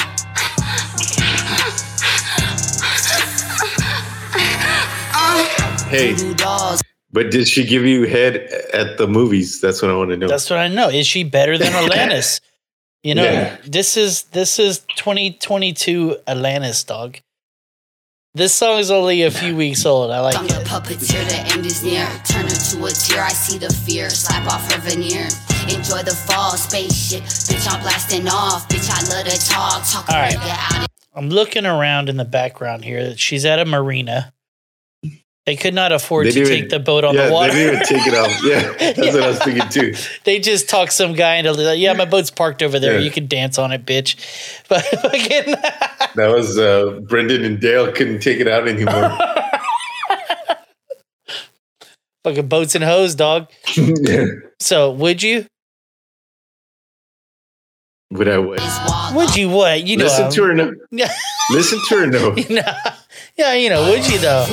Hey, 5.90 6.16
but 7.12 7.32
did 7.32 7.48
she 7.48 7.66
give 7.66 7.86
you 7.86 8.08
head 8.08 8.38
at 8.74 8.98
the 8.98 9.08
movies? 9.08 9.60
That's 9.60 9.82
what 9.82 9.92
I 9.92 9.96
want 9.96 10.12
to 10.12 10.18
know. 10.18 10.28
That's 10.28 10.50
what 10.50 10.60
I 10.60 10.68
know. 10.70 10.88
Is 10.90 11.06
she 11.06 11.24
better 11.24 11.58
than 11.58 11.74
Atlantis? 11.74 12.40
You 13.04 13.16
know, 13.16 13.24
Yeah. 13.24 13.58
this 13.66 13.98
is 13.98 14.26
this 14.26 14.60
is 14.60 14.86
2022 14.96 16.18
Atlantis, 16.28 16.84
dog. 16.84 17.18
This 18.36 18.54
song 18.54 18.78
is 18.78 18.92
only 18.92 19.24
a 19.24 19.32
few 19.32 19.56
weeks 19.56 19.88
old. 19.88 20.12
I 20.12 20.20
like 20.20 20.38
I'm 20.38 20.46
it. 20.46 20.50
the 20.50 20.64
puppeteer, 20.70 21.28
the 21.28 21.52
end 21.52 21.66
is 21.66 21.84
near. 21.84 22.06
Turn 22.30 22.44
her 22.44 22.50
to 22.56 22.86
a 22.86 22.92
tear, 22.92 23.24
I 23.24 23.30
see 23.34 23.58
the 23.58 23.74
fear. 23.74 24.08
Slap 24.12 24.46
off 24.46 24.72
her 24.72 24.80
veneer. 24.82 25.26
Enjoy 25.76 26.04
the 26.04 26.14
fall, 26.28 26.52
spaceship. 26.52 27.24
Bitch, 27.24 27.68
I'm 27.74 27.82
blasting 27.82 28.28
off. 28.28 28.70
Bitch, 28.70 28.88
I 28.92 29.02
love 29.16 29.26
to 29.26 29.50
talk. 29.50 29.84
Talk 29.90 30.08
All 30.08 30.22
right. 30.22 30.38
out. 30.40 30.88
I'm 31.16 31.30
looking 31.30 31.66
around 31.66 32.08
in 32.08 32.18
the 32.18 32.24
background 32.26 32.86
here. 32.86 33.18
She's 33.18 33.46
at 33.46 33.58
a 33.58 33.66
marina. 33.66 34.32
They 35.48 35.56
could 35.56 35.74
not 35.74 35.92
afford 35.92 36.28
They 36.28 36.32
to 36.32 36.46
take 36.46 36.58
even- 36.60 36.70
the 36.70 36.80
boat 36.80 37.04
on 37.04 37.16
yeah, 37.16 37.26
the 37.28 37.34
water. 37.34 37.52
They 37.52 37.64
didn't 37.72 37.74
even 37.74 37.88
take 37.88 38.08
it 38.08 38.14
off. 38.14 38.44
Yeah, 38.44 38.94
that's 38.94 39.16
what 39.16 39.24
I 39.24 39.28
was 39.28 39.40
thinking 39.40 39.70
too. 39.70 39.94
they 40.24 40.40
just 40.40 40.70
talk 40.70 40.92
some 40.92 41.14
guy 41.14 41.36
into 41.38 41.52
like, 41.54 41.80
yeah, 41.80 41.94
my 41.94 42.06
boat's 42.06 42.30
parked 42.30 42.62
over 42.62 42.78
there. 42.80 43.00
Yeah. 43.00 43.06
You 43.06 43.10
can 43.10 43.26
dance 43.28 43.58
on 43.58 43.72
it, 43.72 43.84
bitch. 43.86 44.16
But 44.70 44.84
fucking 44.86 45.56
That 46.16 46.28
was 46.32 46.60
uh, 46.60 47.00
Brennan 47.08 47.44
and 47.44 47.60
Dale 47.60 47.92
couldn't 47.92 48.20
take 48.20 48.40
it 48.40 48.48
out 48.48 48.68
anymore. 48.68 49.18
fucking 52.24 52.48
boats 52.48 52.76
and 52.76 52.84
hoes, 52.84 53.16
dog. 53.16 53.50
yeah. 53.76 54.26
So 54.60 54.92
would 54.92 55.24
you? 55.24 55.46
Would 58.12 58.28
I 58.28 58.38
what? 58.38 58.62
Would 59.16 59.36
you 59.36 59.50
what? 59.50 59.88
You 59.88 59.98
know, 59.98 60.04
Listen 60.06 60.30
to 60.32 60.44
her 60.44 60.54
no. 60.54 60.74
Yeah. 60.92 61.12
Listen 61.50 61.80
to 61.90 61.96
her 61.98 62.08
no. 62.08 62.36
No. 62.50 62.62
Yeah, 63.38 63.54
you 63.54 63.70
know, 63.70 63.90
would 63.90 64.08
you 64.08 64.20
though? 64.20 64.46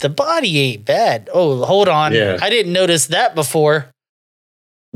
The 0.00 0.08
body 0.08 0.58
ain't 0.58 0.84
bad. 0.84 1.28
Oh, 1.32 1.64
hold 1.64 1.88
on. 1.88 2.12
Yeah. 2.12 2.38
I 2.40 2.50
didn't 2.50 2.72
notice 2.72 3.08
that 3.08 3.34
before. 3.34 3.90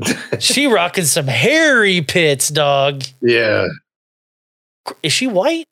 she 0.40 0.66
rocking 0.66 1.04
some 1.04 1.26
hairy 1.26 2.00
pits, 2.02 2.48
dog. 2.48 3.04
Yeah. 3.20 3.68
Is 5.02 5.12
she 5.12 5.26
white? 5.26 5.66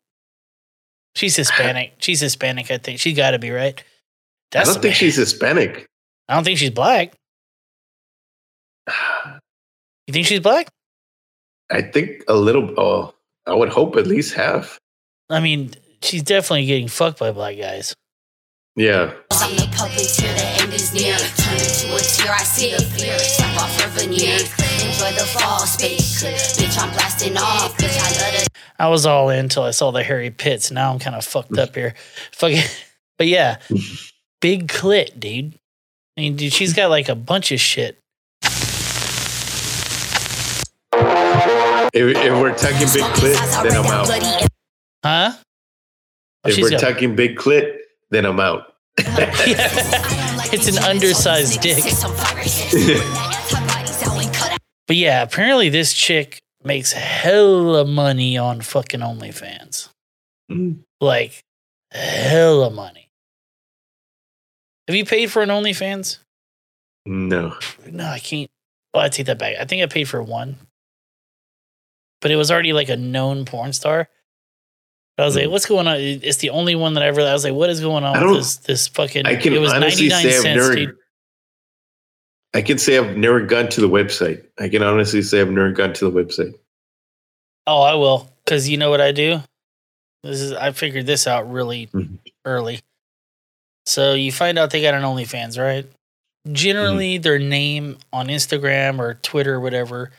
She's 1.15 1.37
Hispanic. 1.37 1.95
She's 1.99 2.21
Hispanic, 2.21 2.71
I 2.71 2.79
think. 2.79 3.01
She 3.01 3.15
gotta 3.15 3.39
be, 3.39 3.51
right? 3.51 3.83
I 4.55 4.65
don't 4.65 4.83
think 4.83 4.95
she's 4.95 5.17
Hispanic. 5.17 5.87
I 6.29 6.35
don't 6.35 6.45
think 6.45 6.59
she's 6.59 6.71
black. 6.71 7.15
You 10.09 10.13
think 10.13 10.27
she's 10.27 10.41
black? 10.41 10.67
I 11.71 11.81
think 11.81 12.25
a 12.27 12.35
little. 12.35 12.75
Oh, 12.77 13.15
I 13.47 13.55
would 13.55 13.69
hope 13.69 13.95
at 13.97 14.05
least 14.05 14.35
half. 14.35 14.77
I 15.31 15.39
mean, 15.39 15.71
she's 16.03 16.25
definitely 16.25 16.67
getting 16.67 16.89
fucked 16.89 17.21
by 17.21 17.31
black 17.31 17.57
guys. 17.57 17.95
Yeah. 18.75 19.13
I'm 19.33 19.55
the 19.57 19.63
puppeteer, 19.77 20.35
the 20.35 20.63
end 20.63 20.73
is 20.73 20.95
near. 20.95 21.17
Turn 21.19 21.55
into 21.55 21.95
a 21.95 21.99
tear, 22.01 22.33
I 22.33 22.43
see 22.43 22.73
the 22.75 22.83
fear. 22.83 23.19
Slap 23.19 23.61
off 23.63 23.81
her 23.83 23.89
veneer. 23.91 24.37
Enjoy 24.39 25.13
the 25.13 25.27
fall, 25.39 25.59
spaceship. 25.61 26.33
Bitch, 26.33 26.79
I'm 26.83 26.91
blasting 26.95 27.37
off. 27.37 27.77
Bitch, 27.77 27.99
I 27.99 28.09
love 28.35 28.45
the 28.45 28.49
I 28.79 28.89
was 28.89 29.05
all 29.05 29.29
in 29.29 29.41
until 29.41 29.65
I 29.65 29.73
saw 29.73 29.91
the 29.91 30.03
hairy 30.03 30.31
pits. 30.31 30.71
Now 30.71 30.91
I'm 30.93 30.99
kind 30.99 31.15
of 31.15 31.25
fucked 31.25 31.59
up 31.59 31.75
here. 31.75 31.95
Fucking, 32.33 32.63
but 33.19 33.27
yeah, 33.27 33.59
big 34.41 34.69
clit, 34.69 35.21
dude. 35.21 35.55
I 36.17 36.21
mean, 36.23 36.37
dude, 36.37 36.53
she's 36.55 36.73
got 36.73 36.89
like 36.89 37.09
a 37.11 37.15
bunch 37.15 37.53
of 37.53 37.61
shit. 37.61 37.99
If, 41.95 42.17
if 42.17 42.33
we're 42.41 42.57
tucking 42.57 42.89
big 42.95 43.05
clit, 43.17 43.63
then 43.65 43.77
I'm 43.77 43.87
out. 43.87 44.09
Huh? 45.05 45.33
Oh, 46.45 46.49
If 46.49 46.57
we're 46.59 46.71
got- 46.71 46.81
tucking 46.81 47.15
big 47.17 47.37
clit, 47.37 47.77
then 48.13 48.27
I'm 48.27 48.39
out. 48.39 48.75
It's 50.55 50.69
an 50.69 50.85
undersized 50.85 51.63
dick. 51.63 51.83
But 54.89 54.97
yeah, 54.97 55.23
apparently 55.23 55.71
this 55.71 55.95
chick 55.95 56.43
makes 56.63 56.93
hella 56.93 57.87
money 57.87 58.37
on 58.37 58.61
fucking 58.61 59.01
OnlyFans. 59.01 59.89
Mm. 60.51 60.81
Like 61.01 61.43
hella 61.91 62.69
money. 62.69 63.09
Have 64.89 64.97
you 64.97 65.07
paid 65.07 65.31
for 65.31 65.41
an 65.41 65.49
OnlyFans? 65.49 66.19
No. 67.07 67.57
No, 67.91 68.07
I 68.07 68.19
can't. 68.19 68.51
Well, 68.93 69.05
I 69.05 69.09
take 69.09 69.27
that 69.27 69.39
back. 69.39 69.57
I 69.59 69.65
think 69.65 69.83
I 69.83 69.87
paid 69.87 70.09
for 70.09 70.23
one, 70.23 70.57
but 72.21 72.31
it 72.31 72.37
was 72.37 72.51
already 72.51 72.75
like 72.75 72.91
a 72.91 72.97
known 72.97 73.47
porn 73.47 73.73
star. 73.73 74.11
I 75.19 75.25
was 75.25 75.37
like, 75.37 75.49
"What's 75.51 75.67
going 75.67 75.87
on?" 75.87 75.97
It's 75.99 76.39
the 76.39 76.51
only 76.51 76.75
one 76.75 76.95
that 76.95 77.03
I 77.03 77.07
ever. 77.07 77.21
I 77.21 77.33
was 77.33 77.45
like, 77.45 77.55
"What 77.55 77.71
is 77.71 77.81
going 77.81 78.03
on 78.05 78.19
with 78.29 78.39
this? 78.39 78.57
This 78.57 78.89
fucking." 78.89 79.27
I 79.27 79.37
can 79.37 79.53
it 79.53 79.59
was 79.61 79.73
honestly 79.73 80.09
say 80.11 80.35
I've 80.37 80.43
cents, 80.43 80.45
never. 80.61 80.75
dude. 80.75 80.97
I 82.55 82.63
can 82.63 82.79
say 82.79 82.99
I've 82.99 83.17
never 83.17 83.41
gone 83.41 83.69
to 83.71 83.81
the 83.81 83.89
website. 83.89 84.45
I 84.59 84.69
can 84.69 84.83
honestly 84.83 85.23
say 85.23 85.41
I've 85.41 85.51
never 85.51 85.73
gone 85.73 85.93
to 85.95 86.11
the 86.11 86.13
website. 86.25 86.55
Oh, 87.67 87.83
I 87.83 87.95
will, 87.95 88.31
because 88.45 88.69
you 88.69 88.77
know 88.77 88.91
what 88.91 89.01
I 89.01 89.13
do. 89.13 89.41
This 90.23 90.41
is 90.41 90.53
I 90.53 90.73
figured 90.73 91.07
this 91.07 91.27
out 91.27 91.51
really 91.51 91.87
Mm-hmm. 91.89 92.17
early. 92.45 92.81
So 93.87 94.15
you 94.15 94.31
find 94.33 94.59
out 94.59 94.71
they 94.71 94.83
got 94.83 94.95
an 94.95 95.03
OnlyFans, 95.03 95.59
right? 95.59 95.87
Generally, 96.51 97.17
Mm-hmm. 97.17 97.23
their 97.23 97.39
name 97.39 97.99
on 98.13 98.29
Instagram 98.29 98.99
or 98.99 99.15
Twitter 99.15 99.55
or 99.55 99.61
whatever 99.61 100.11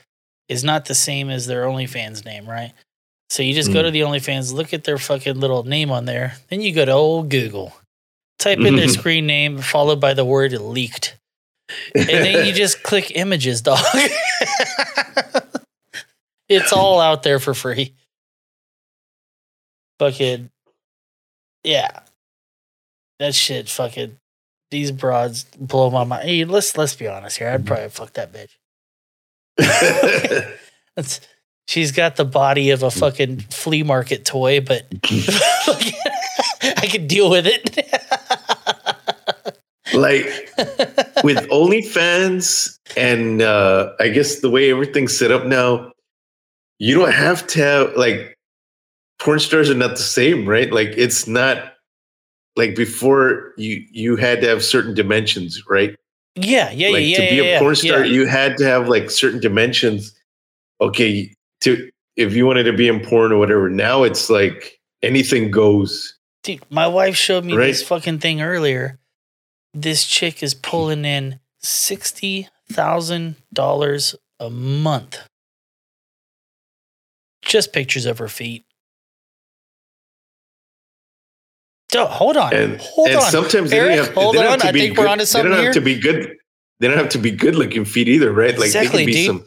is 0.50 0.64
not 0.64 0.86
the 0.86 0.96
same 0.96 1.30
as 1.30 1.48
their 1.48 1.64
OnlyFans 1.66 2.26
name, 2.26 2.46
right? 2.50 2.74
So 3.34 3.42
you 3.42 3.56
just 3.56 3.74
go 3.74 3.80
Mm. 3.80 3.86
to 3.86 3.92
the 3.92 4.02
OnlyFans, 4.02 4.54
look 4.54 4.76
at 4.76 4.84
their 4.84 5.00
fucking 5.00 5.40
little 5.40 5.64
name 5.64 5.90
on 5.90 6.06
there, 6.06 6.38
then 6.50 6.62
you 6.62 6.72
go 6.72 6.86
to 6.86 6.92
old 6.92 7.30
Google, 7.32 7.76
type 8.38 8.60
in 8.60 8.76
their 8.76 8.88
screen 9.00 9.26
name 9.26 9.58
followed 9.58 10.00
by 10.00 10.14
the 10.14 10.24
word 10.24 10.52
leaked, 10.52 11.18
and 11.96 12.08
then 12.08 12.46
you 12.46 12.54
just 12.54 12.84
click 12.90 13.12
images, 13.16 13.62
dog. 13.62 13.84
it's 16.48 16.72
all 16.72 17.00
out 17.02 17.24
there 17.24 17.40
for 17.40 17.56
free. 17.56 17.96
Fucking 19.98 20.52
yeah, 21.64 22.02
that 23.18 23.34
shit. 23.34 23.68
Fucking 23.68 24.16
these 24.70 24.92
broads 24.92 25.46
blow 25.60 25.90
my 25.90 26.04
mind. 26.04 26.30
Hey, 26.30 26.46
let's 26.46 26.78
let's 26.78 26.96
be 26.96 27.08
honest 27.08 27.40
here. 27.40 27.50
I'd 27.50 27.66
probably 27.66 27.90
fuck 27.90 28.14
that 28.14 28.32
bitch. 28.32 28.52
That's, 30.96 31.20
she's 31.68 31.92
got 31.92 32.16
the 32.16 32.26
body 32.26 32.70
of 32.70 32.84
a 32.84 32.92
fucking 32.92 33.40
flea 33.50 33.84
market 33.84 34.26
toy, 34.26 34.62
but 34.62 34.84
I 35.04 36.88
could 36.92 37.08
deal 37.08 37.30
with 37.30 37.46
it. 37.48 37.76
like 39.94 40.26
with 41.24 41.38
OnlyFans 41.50 42.80
and 42.98 43.42
uh 43.42 43.92
I 44.00 44.10
guess 44.10 44.40
the 44.40 44.50
way 44.50 44.72
everything's 44.72 45.18
set 45.18 45.32
up 45.32 45.46
now, 45.46 45.92
you 46.80 46.96
don't 46.96 47.14
have 47.14 47.46
to 47.48 47.60
have 47.60 47.96
like 47.96 48.38
porn 49.20 49.40
stars 49.40 49.70
are 49.70 49.76
not 49.76 49.92
the 49.92 49.98
same, 49.98 50.48
right? 50.48 50.72
Like 50.72 50.94
it's 50.98 51.28
not 51.28 51.74
like 52.56 52.76
before 52.76 53.54
you 53.58 53.86
you 53.92 54.16
had 54.16 54.42
to 54.42 54.48
have 54.48 54.64
certain 54.64 54.94
dimensions, 54.94 55.62
right? 55.68 55.96
yeah, 56.36 56.72
yeah, 56.72 56.90
like 56.90 57.06
yeah, 57.06 57.18
to 57.18 57.24
yeah, 57.24 57.30
be 57.30 57.36
yeah, 57.36 57.58
a 57.58 57.60
porn 57.60 57.76
yeah. 57.76 57.92
star, 57.92 58.06
you 58.06 58.26
had 58.26 58.58
to 58.58 58.66
have 58.66 58.88
like 58.88 59.12
certain 59.12 59.40
dimensions. 59.40 60.14
Okay, 60.82 61.34
to 61.64 61.90
if 62.16 62.34
you 62.34 62.46
wanted 62.46 62.64
to 62.64 62.74
be 62.74 62.88
in 62.88 63.00
porn 63.00 63.32
or 63.32 63.38
whatever, 63.38 63.70
now 63.70 64.04
it's 64.04 64.30
like 64.30 64.80
anything 65.02 65.50
goes. 65.52 66.18
Dude, 66.44 66.62
my 66.70 66.88
wife 66.88 67.16
showed 67.16 67.46
me 67.46 67.56
Right. 67.56 67.68
this 67.68 67.84
fucking 67.84 68.20
thing 68.20 68.42
earlier. 68.42 69.00
This 69.74 70.06
chick 70.06 70.44
is 70.44 70.54
pulling 70.54 71.06
in 71.06 71.40
sixty 71.60 72.50
thousand 72.72 73.36
dollars 73.52 74.16
a 74.40 74.50
month. 74.50 75.20
Just 77.44 77.74
pictures 77.74 78.06
of 78.06 78.20
her 78.20 78.28
feet. 78.28 78.64
Duh, 81.90 82.08
hold 82.08 82.38
on. 82.38 82.54
And, 82.54 82.78
hold 82.82 83.10
and 83.10 83.18
on. 83.18 83.32
sometimes 83.32 83.70
they 83.70 83.80
Eric, 83.80 83.96
don't 83.98 84.06
have, 84.06 84.16
hold 84.16 84.36
they 84.36 84.40
don't 84.40 84.46
have 84.46 84.54
on. 84.54 84.60
to 84.62 84.68
I 84.68 84.72
be 84.72 84.80
think 84.80 84.96
good, 84.96 85.02
we're 85.04 85.08
onto 85.10 85.22
They 85.22 85.26
something 85.26 85.50
don't 85.52 85.58
have 85.58 85.64
here. 85.66 85.74
to 85.74 85.82
be 85.82 86.00
good. 86.00 86.38
They 86.80 86.88
don't 86.88 86.98
have 86.98 87.10
to 87.10 87.18
be 87.20 87.32
good 87.32 87.56
looking 87.56 87.86
feet 87.86 88.08
either, 88.08 88.32
right? 88.32 88.58
Like 88.58 88.68
Exactly, 88.68 89.06
they 89.06 89.06
can 89.06 89.06
be 89.06 89.14
dude. 89.14 89.26
some 89.28 89.46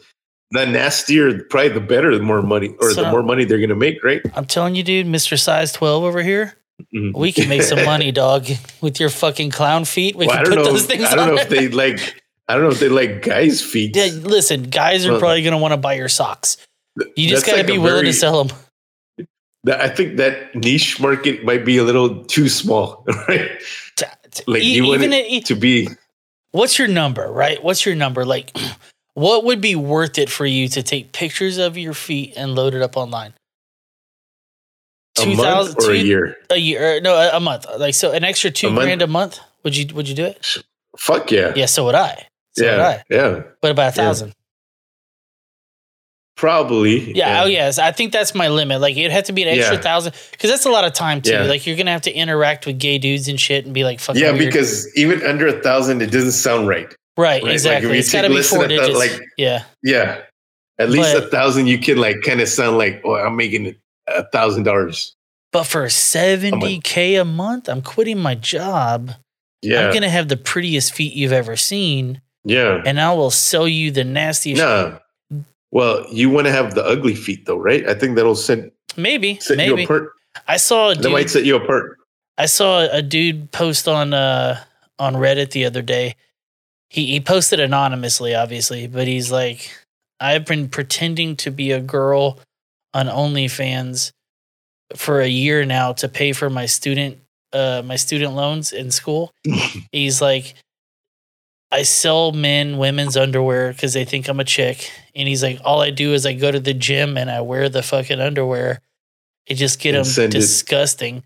the 0.51 0.65
nastier, 0.65 1.43
probably 1.49 1.69
the 1.69 1.79
better, 1.81 2.15
the 2.17 2.23
more 2.23 2.41
money 2.41 2.75
or 2.79 2.91
So- 2.91 3.03
the 3.03 3.11
more 3.11 3.23
money 3.23 3.43
they're 3.45 3.59
gonna 3.59 3.75
make, 3.75 4.03
right? 4.03 4.21
I'm 4.35 4.45
telling 4.45 4.75
you, 4.75 4.83
dude, 4.83 5.05
Mr. 5.07 5.37
Size 5.39 5.71
12 5.73 6.03
over 6.03 6.21
here, 6.23 6.55
Mhm. 6.95 7.13
we 7.15 7.31
can 7.31 7.49
make 7.49 7.63
some 7.63 7.83
money, 7.93 8.11
dog, 8.11 8.47
with 8.81 8.99
your 8.99 9.09
fucking 9.09 9.49
clown 9.51 9.83
feet. 9.85 10.15
We 10.15 10.27
Well, 10.27 10.37
can 10.37 10.45
put 10.45 10.55
know. 10.55 10.63
those 10.65 10.85
things 10.85 11.03
I 11.05 11.15
don't 11.15 11.29
on. 11.29 11.35
know 11.35 11.41
if 11.41 11.49
they 11.49 11.67
like. 11.67 12.21
I 12.49 12.53
don't 12.53 12.63
know 12.63 12.69
if 12.69 12.79
they 12.79 12.87
like 12.87 13.23
guys' 13.23 13.61
feet. 13.61 13.93
Yeah, 13.93 14.05
listen, 14.21 14.63
guys 14.63 15.05
are 15.05 15.19
probably 15.19 15.41
going 15.41 15.51
to 15.51 15.57
want 15.57 15.73
to 15.73 15.77
buy 15.77 15.95
your 15.95 16.07
socks. 16.07 16.55
You 17.17 17.27
just 17.27 17.45
got 17.45 17.51
to 17.53 17.57
like 17.57 17.67
be 17.67 17.73
willing 17.77 18.03
very- 18.03 18.05
to 18.05 18.13
sell 18.13 18.41
them. 18.45 18.57
I 19.69 19.89
think 19.89 20.15
that 20.15 20.55
niche 20.55 20.97
market 21.01 21.43
might 21.43 21.65
be 21.65 21.77
a 21.77 21.83
little 21.83 22.23
too 22.23 22.47
small, 22.47 23.03
right? 23.27 23.49
Like 24.47 24.63
E- 24.63 24.75
you 24.75 24.85
want 24.87 25.03
it- 25.03 25.45
to 25.47 25.55
be. 25.55 25.89
What's 26.51 26.79
your 26.79 26.87
number, 26.87 27.29
right? 27.29 27.61
What's 27.61 27.85
your 27.85 27.95
number? 27.95 28.23
Like, 28.23 28.55
what 29.17 29.45
would 29.45 29.61
be 29.61 29.75
worth 29.75 30.19
it 30.19 30.29
for 30.29 30.45
you 30.45 30.67
to 30.67 30.83
take 30.83 31.11
pictures 31.11 31.57
of 31.57 31.75
your 31.75 31.95
feet 31.95 32.33
and 32.37 32.53
load 32.53 32.75
it 32.75 32.83
up 32.83 32.95
online? 32.95 33.33
A 35.19 35.25
month 35.35 35.75
or 35.83 35.91
a 35.91 35.95
year? 35.97 36.35
A 36.51 36.57
year? 36.57 36.97
Er, 36.97 37.01
no, 37.01 37.15
a, 37.15 37.37
a 37.37 37.39
month. 37.39 37.65
Like 37.79 37.95
so, 37.95 38.11
an 38.11 38.23
extra 38.23 38.51
two 38.51 38.67
A 38.67 38.69
month? 38.69 38.85
grand 38.85 39.01
a 39.01 39.07
month. 39.07 39.39
Would 39.63 39.75
you 39.75 39.87
Would 39.95 40.07
you 40.07 40.13
do 40.13 40.25
it? 40.25 40.57
Fuck 40.99 41.31
yeah. 41.31 41.51
Yeah, 41.55 41.65
so 41.65 41.85
would 41.85 41.95
I. 41.95 42.27
So 42.55 42.65
would 42.65 42.77
yeah. 42.77 42.87
I. 42.87 43.03
Yeah. 43.09 43.41
What 43.61 43.71
about 43.71 43.81
a 43.81 43.99
Yeah. 43.99 44.05
thousand? 44.05 44.33
Probably. 46.35 47.13
Yeah, 47.13 47.41
oh 47.41 47.47
yes. 47.47 47.79
I 47.79 47.91
think 47.91 48.13
that's 48.13 48.35
my 48.35 48.49
limit. 48.49 48.79
Like 48.79 48.95
it'd 48.95 49.11
have 49.11 49.23
to 49.23 49.33
be 49.33 49.41
an 49.41 49.49
extra 49.49 49.77
Yeah. 49.77 49.81
thousand 49.81 50.13
because 50.29 50.51
that's 50.51 50.67
a 50.67 50.69
lot 50.69 50.85
of 50.85 50.93
time 50.93 51.19
too. 51.23 51.31
Yeah. 51.31 51.43
Like 51.45 51.65
you're 51.65 51.75
gonna 51.75 51.89
have 51.91 52.03
to 52.03 52.13
interact 52.13 52.67
with 52.67 52.77
gay 52.77 52.99
dudes 52.99 53.27
and 53.27 53.39
shit 53.39 53.65
and 53.65 53.73
be 53.73 53.83
like 53.83 53.99
fucking 53.99 54.21
Yeah, 54.21 54.33
weird. 54.33 54.45
because 54.45 54.95
even 54.95 55.23
under 55.25 55.47
a 55.47 55.59
thousand, 55.63 56.03
it 56.03 56.11
doesn't 56.11 56.33
sound 56.33 56.67
right. 56.67 56.93
Right, 57.17 57.43
Like, 57.43 57.53
exactly. 57.53 57.89
you 57.91 57.95
it's 57.99 58.11
got 58.11 58.21
to 58.23 58.29
be 58.29 58.41
four 58.41 58.67
digits. 58.67 58.97
like- 58.97 59.19
yeah, 59.37 59.63
Yeah. 59.83 60.21
At 60.79 60.91
least 60.91 61.13
But- 61.13 61.23
a 61.23 61.27
thousand, 61.27 61.67
you 61.67 61.79
can 61.79 61.97
like 61.97 62.21
kind 62.23 62.39
of 62.39 62.47
sound 62.47 62.77
like, 62.77 63.01
oh, 63.03 63.15
I'm 63.15 63.35
making 63.35 63.75
a 64.07 64.23
thousand 64.31 64.63
dollars. 64.63 65.15
but 65.51 65.63
for 65.63 65.89
seventy 65.89 66.79
k 66.79 67.15
a 67.15 67.25
month, 67.25 67.67
I'm 67.67 67.81
quitting 67.81 68.19
my 68.19 68.35
job. 68.35 69.11
Yeah. 69.63 69.87
I'm 69.87 69.93
gonna 69.93 70.07
have 70.09 70.27
the 70.27 70.37
prettiest 70.37 70.93
feet 70.93 71.13
you've 71.13 71.31
ever 71.33 71.55
seen, 71.55 72.21
Yeah. 72.45 72.83
and 72.85 73.01
I 73.01 73.11
will 73.13 73.31
sell 73.31 73.67
you 73.67 73.89
the 73.89 74.03
nastiest. 74.03 74.61
No. 74.61 74.99
Well, 75.71 76.05
you 76.11 76.29
want 76.29 76.45
to 76.45 76.51
have 76.51 76.75
the 76.75 76.83
ugly 76.85 77.15
feet 77.15 77.45
though, 77.47 77.57
right? 77.57 77.87
I 77.89 77.93
think 77.95 78.15
that'll 78.15 78.35
send 78.35 78.71
Maybe, 78.95 79.39
set 79.41 79.57
you 79.57 79.71
maybe. 79.75 79.83
apart. 79.85 80.11
I 80.47 80.57
saw 80.57 80.91
a 80.91 80.95
That 80.95 81.09
might 81.09 81.21
dude. 81.23 81.29
set 81.31 81.45
you 81.45 81.55
apart. 81.55 81.97
I 82.37 82.45
saw 82.45 82.81
a 82.91 83.01
dude 83.01 83.51
post 83.51 83.87
on 83.87 84.13
uh 84.13 84.63
on 84.99 85.15
Reddit 85.15 85.51
the 85.51 85.65
other 85.65 85.81
day. 85.81 86.15
He 86.89 87.05
he 87.07 87.19
posted 87.19 87.59
anonymously, 87.59 88.33
obviously, 88.35 88.87
but 88.87 89.07
he's 89.07 89.31
like, 89.31 89.71
I've 90.19 90.45
been 90.45 90.69
pretending 90.69 91.35
to 91.37 91.51
be 91.51 91.71
a 91.71 91.81
girl 91.81 92.39
on 92.93 93.07
OnlyFans 93.07 94.11
for 94.95 95.19
a 95.21 95.27
year 95.27 95.65
now 95.65 95.91
to 95.93 96.07
pay 96.07 96.31
for 96.33 96.49
my 96.49 96.65
student 96.65 97.19
uh 97.53 97.81
my 97.85 97.95
student 97.97 98.33
loans 98.35 98.71
in 98.71 98.91
school. 98.91 99.31
he's 99.91 100.21
like 100.21 100.55
I 101.71 101.83
sell 101.83 102.31
men 102.31 102.77
women's 102.77 103.17
underwear 103.17 103.73
because 103.73 103.93
they 103.93 104.05
think 104.05 104.29
I'm 104.29 104.39
a 104.39 104.45
chick. 104.45 104.89
And 105.13 105.27
he's 105.27 105.43
like, 105.43 105.59
all 105.65 105.81
I 105.81 105.89
do 105.89 106.13
is 106.13 106.25
I 106.25 106.31
go 106.31 106.49
to 106.49 106.61
the 106.61 106.73
gym 106.73 107.17
and 107.17 107.29
I 107.29 107.41
wear 107.41 107.67
the 107.67 107.83
fucking 107.83 108.21
underwear. 108.21 108.79
It 109.45 109.55
just 109.55 109.79
get 109.81 109.89
And 109.93 110.05
them 110.05 110.05
send 110.05 110.33
it. 110.33 110.39
disgusting. 110.39 111.23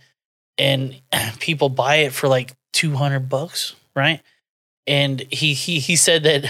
And 0.58 1.00
people 1.40 1.70
buy 1.70 1.98
it 1.98 2.14
for 2.14 2.28
like 2.28 2.54
200 2.74 3.30
bucks, 3.30 3.76
right? 3.96 4.22
And 4.88 5.22
he 5.32 5.53
he 5.53 5.80
he 5.80 5.95
said 5.95 6.24
that 6.24 6.45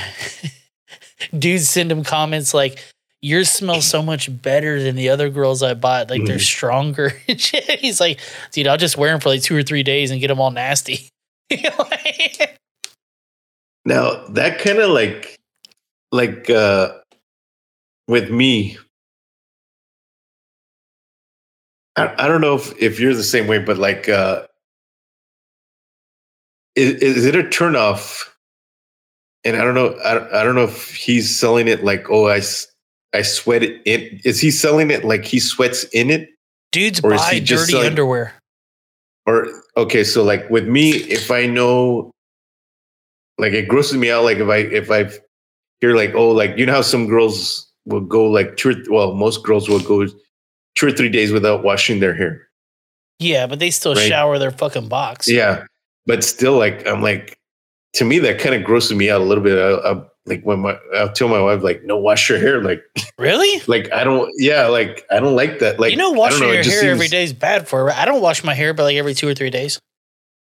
dudes 1.38 1.70
send 1.70 1.92
him 1.92 2.04
comments 2.04 2.54
like, 2.54 2.80
yours 3.22 3.52
smell 3.52 3.82
so 3.82 4.02
much 4.02 4.30
better 4.42 4.82
than 4.82 4.96
the 4.96 5.10
other 5.10 5.30
girls 5.30 5.62
I 5.62 5.74
bought. 5.76 6.10
Like 6.10 6.26
they're 6.26 6.38
Mhm. 6.38 6.42
stronger. 6.42 7.10
He's 7.28 8.00
like, 8.00 8.20
dude, 8.52 8.68
I'll 8.68 8.78
just 8.78 8.98
wear 8.98 9.12
them 9.12 9.20
for 9.20 9.30
like 9.30 9.44
two 9.44 9.56
or 9.56 9.64
three 9.64 9.84
days 9.84 10.10
and 10.12 10.20
get 10.20 10.28
them 10.28 10.40
all 10.40 10.52
nasty. 10.52 11.10
Now 13.86 14.26
that 14.30 14.60
kind 14.60 14.78
of 14.80 14.92
like, 14.92 15.38
like 16.12 16.50
uh 16.50 16.94
with 18.08 18.30
me, 18.30 18.78
I, 21.96 22.14
I 22.24 22.28
don't 22.28 22.42
know 22.42 22.56
if 22.56 22.74
if 22.82 23.00
you're 23.00 23.14
the 23.16 23.24
same 23.24 23.48
way, 23.48 23.58
but 23.60 23.78
like, 23.78 24.08
uh 24.08 24.46
is, 26.76 26.94
is 27.02 27.26
it 27.26 27.36
a 27.36 27.44
turnoff? 27.44 28.24
And 29.44 29.56
I 29.58 29.64
don't 29.64 29.74
know, 29.76 29.98
I, 30.06 30.14
don't- 30.14 30.34
I 30.34 30.44
don't 30.44 30.56
know 30.56 30.64
if 30.66 30.92
he's 30.96 31.36
selling 31.36 31.68
it 31.68 31.84
like, 31.84 32.10
oh, 32.10 32.28
I, 32.28 32.42
I 33.14 33.22
sweat 33.24 33.64
it 33.64 33.82
in. 33.86 34.20
Is 34.24 34.40
he 34.40 34.52
selling 34.52 34.92
it 34.92 35.04
like 35.04 35.26
he 35.26 35.40
sweats 35.40 35.84
in 35.86 36.10
it? 36.10 36.30
Dudes 36.72 37.02
Or 37.04 37.10
buy 37.12 37.40
dirty 37.40 37.72
selling- 37.74 37.88
underwear. 37.88 38.34
Or 39.28 39.48
okay, 39.78 40.04
so 40.04 40.24
like 40.24 40.50
with 40.50 40.68
me, 40.68 40.92
if 40.92 41.30
I 41.30 41.46
know, 41.46 42.10
like 43.38 43.54
it 43.54 43.68
grosses 43.68 43.96
me 43.98 44.10
out. 44.10 44.24
Like 44.24 44.38
if 44.38 44.48
I 44.50 44.58
if 44.58 44.90
I 44.90 45.12
hear 45.80 45.96
like 45.96 46.16
oh 46.16 46.30
like 46.32 46.58
you 46.58 46.66
know 46.66 46.74
how 46.74 46.82
some 46.82 47.06
girls 47.08 47.72
will 47.86 48.02
go 48.02 48.26
like 48.26 48.58
two 48.58 48.72
or, 48.72 48.76
well 48.90 49.14
most 49.14 49.44
girls 49.44 49.70
will 49.70 49.80
go 49.80 50.08
two 50.76 50.88
or 50.88 50.92
three 50.92 51.10
days 51.10 51.32
without 51.32 51.64
washing 51.64 52.00
their 52.00 52.16
hair. 52.16 52.48
Yeah, 53.20 53.46
but 53.46 53.60
they 53.60 53.70
still 53.70 53.94
Right. 53.94 54.08
shower 54.10 54.40
their 54.40 54.50
fucking 54.52 54.88
box. 54.88 55.30
Yeah, 55.30 55.66
but 56.06 56.24
still 56.24 56.58
like 56.58 56.86
I'm 56.88 57.02
like 57.02 57.38
to 57.94 58.06
me 58.06 58.20
that 58.20 58.40
kind 58.40 58.56
of 58.56 58.64
grosses 58.64 58.94
me 58.96 59.10
out 59.10 59.22
a 59.22 59.24
little 59.24 59.44
bit. 59.44 59.58
I, 59.58 59.92
I, 59.92 60.02
like 60.28 60.44
when 60.44 60.60
my 60.60 60.78
I'll 60.96 61.12
tell 61.12 61.28
my 61.28 61.42
wife 61.42 61.64
like 61.64 61.84
no 61.84 61.98
wash 61.98 62.30
your 62.30 62.38
hair 62.40 62.62
like 62.64 62.82
Really? 63.18 63.62
like 63.68 63.92
I 63.92 64.04
don't 64.04 64.32
yeah 64.38 64.68
like 64.68 65.04
I 65.12 65.20
don't 65.20 65.36
like 65.36 65.60
that 65.60 65.80
like 65.80 65.92
you 65.92 65.98
know, 65.98 66.14
I 66.14 66.18
washing 66.18 66.40
don't 66.42 66.48
know, 66.50 66.54
your 66.54 66.64
hair 66.64 66.92
every 66.92 67.00
seems- 67.08 67.12
day 67.12 67.24
is 67.24 67.34
bad 67.34 67.68
for 67.68 67.90
it. 67.90 67.98
I 67.98 68.06
don't 68.06 68.22
wash 68.22 68.44
my 68.44 68.54
hair, 68.54 68.74
but 68.74 68.84
like 68.84 68.96
every 68.98 69.14
two 69.16 69.28
or 69.28 69.34
three 69.34 69.50
days. 69.50 69.80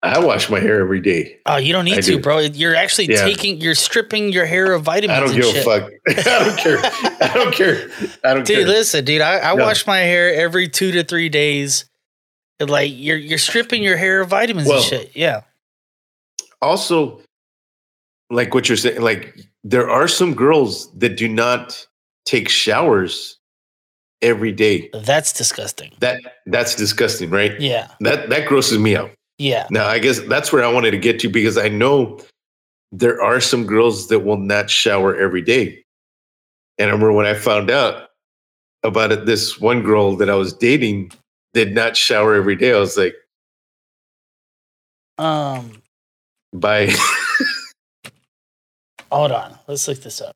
I 0.02 0.20
wash 0.24 0.50
my 0.50 0.60
hair 0.60 0.78
every 0.80 1.00
day. 1.00 1.38
Oh, 1.46 1.56
you 1.56 1.72
don't 1.72 1.84
need 1.86 1.94
I 1.98 2.00
to, 2.02 2.12
do. 2.12 2.20
bro. 2.20 2.38
You're 2.40 2.76
actually 2.76 3.06
Yeah. 3.06 3.24
taking, 3.24 3.60
you're 3.60 3.74
stripping 3.74 4.30
your 4.30 4.44
hair 4.44 4.72
of 4.72 4.82
vitamins. 4.82 5.18
I 5.18 5.26
don't 5.26 5.34
give 5.34 5.56
a 5.56 5.62
fuck. 5.62 5.90
I 6.08 6.44
don't 6.44 6.58
care. 6.58 6.78
I 7.22 7.34
don't 7.34 7.54
care. 7.54 7.88
I 8.22 8.34
don't 8.34 8.46
Dude, 8.46 8.56
care. 8.56 8.64
Dude, 8.66 8.68
listen, 8.68 9.04
dude. 9.04 9.20
I, 9.22 9.38
I 9.50 9.54
No. 9.56 9.64
wash 9.64 9.84
my 9.86 9.98
hair 9.98 10.32
every 10.34 10.68
two 10.68 10.92
to 10.92 11.02
three 11.02 11.28
days. 11.30 11.86
Like 12.60 12.92
you're 12.94 13.16
you're 13.18 13.38
stripping 13.38 13.82
your 13.82 13.96
hair 13.96 14.20
of 14.22 14.28
vitamins 14.30 14.66
Well, 14.68 14.78
and 14.78 14.86
shit. 14.86 15.14
Yeah. 15.14 15.42
also 16.62 17.20
like 18.30 18.54
what 18.54 18.68
you're 18.68 18.76
saying 18.76 19.00
like 19.00 19.38
there 19.62 19.88
are 19.90 20.08
some 20.08 20.34
girls 20.34 20.90
that 20.98 21.16
do 21.16 21.28
not 21.28 21.86
take 22.24 22.48
showers 22.48 23.38
every 24.22 24.52
day 24.52 24.88
That's 25.04 25.32
disgusting. 25.32 25.92
that 26.00 26.20
that's 26.46 26.74
disgusting 26.74 27.30
right 27.30 27.60
Yeah. 27.60 27.88
that 28.00 28.30
that 28.30 28.46
grosses 28.48 28.78
me 28.78 28.96
out 28.96 29.10
Yeah. 29.38 29.66
now 29.70 29.86
i 29.86 29.98
guess 29.98 30.18
that's 30.20 30.50
where 30.52 30.64
i 30.64 30.72
wanted 30.72 30.92
to 30.92 30.98
get 30.98 31.20
to 31.20 31.28
because 31.28 31.58
i 31.58 31.68
know 31.68 32.18
there 32.90 33.22
are 33.22 33.40
some 33.40 33.66
girls 33.66 34.08
that 34.08 34.20
will 34.20 34.38
not 34.38 34.70
shower 34.70 35.14
every 35.14 35.42
day 35.42 35.84
and 36.78 36.88
i 36.88 36.92
remember 36.92 37.12
when 37.12 37.26
i 37.26 37.34
found 37.34 37.70
out 37.70 38.08
about 38.82 39.12
it 39.12 39.26
this 39.26 39.60
one 39.60 39.82
girl 39.82 40.16
that 40.16 40.30
i 40.30 40.34
was 40.34 40.52
dating 40.54 41.12
did 41.56 41.74
not 41.74 41.96
shower 41.96 42.34
every 42.34 42.56
day 42.56 42.72
i 42.72 42.78
was 42.78 42.96
like 42.96 43.14
Um, 45.18 45.82
bye 46.52 46.92
hold 49.10 49.32
on. 49.32 49.58
Let's 49.66 49.88
look 49.88 50.00
this 50.02 50.20
up. 50.20 50.34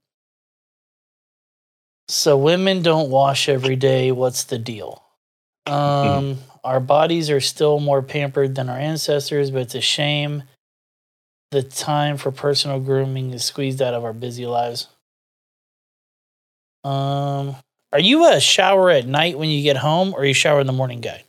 So 2.09 2.37
women 2.37 2.83
don't 2.83 3.11
wash 3.11 3.49
every 3.49 3.77
day. 3.77 4.11
What's 4.11 4.45
the 4.45 4.59
deal? 4.59 5.05
Um, 5.67 6.39
our 6.65 6.81
bodies 6.81 7.31
are 7.31 7.41
still 7.41 7.79
more 7.79 8.03
pampered 8.03 8.55
than 8.55 8.69
our 8.69 8.79
ancestors, 8.79 9.51
but 9.51 9.63
it's 9.63 9.75
a 9.75 9.81
shame 9.81 10.43
the 11.53 11.63
time 11.63 12.17
for 12.17 12.33
personal 12.33 12.81
grooming 12.81 13.33
is 13.33 13.45
squeezed 13.45 13.83
out 13.83 13.95
of 13.95 14.05
our 14.05 14.13
busy 14.13 14.47
lives. 14.47 14.89
Um, 16.83 17.55
are 17.93 18.01
you 18.01 18.31
a 18.31 18.41
shower 18.41 18.91
at 18.91 19.07
night 19.07 19.39
when 19.39 19.49
you 19.49 19.63
get 19.63 19.77
home, 19.77 20.15
or 20.15 20.25
you 20.25 20.35
shower 20.35 20.61
in 20.61 20.67
the 20.67 20.73
morning 20.73 21.01
guy? 21.01 21.25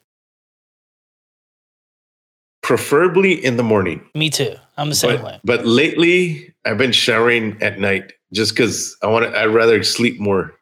preferably 2.61 3.33
in 3.33 3.57
the 3.57 3.64
morning 3.64 4.01
Me 4.15 4.30
too. 4.30 4.56
I'm 4.77 4.88
the 4.88 4.95
same 4.95 5.17
but, 5.17 5.25
way. 5.25 5.40
But 5.43 5.65
lately, 5.65 6.53
I've 6.64 6.77
been 6.77 6.93
showering 6.93 7.61
at 7.61 7.80
night 7.80 8.14
just 8.31 8.53
because 8.53 8.95
I 9.03 9.07
want 9.07 9.25
to. 9.25 9.38
I'd 9.38 9.48
rather 9.48 9.83
sleep 9.83 10.19
more. 10.22 10.53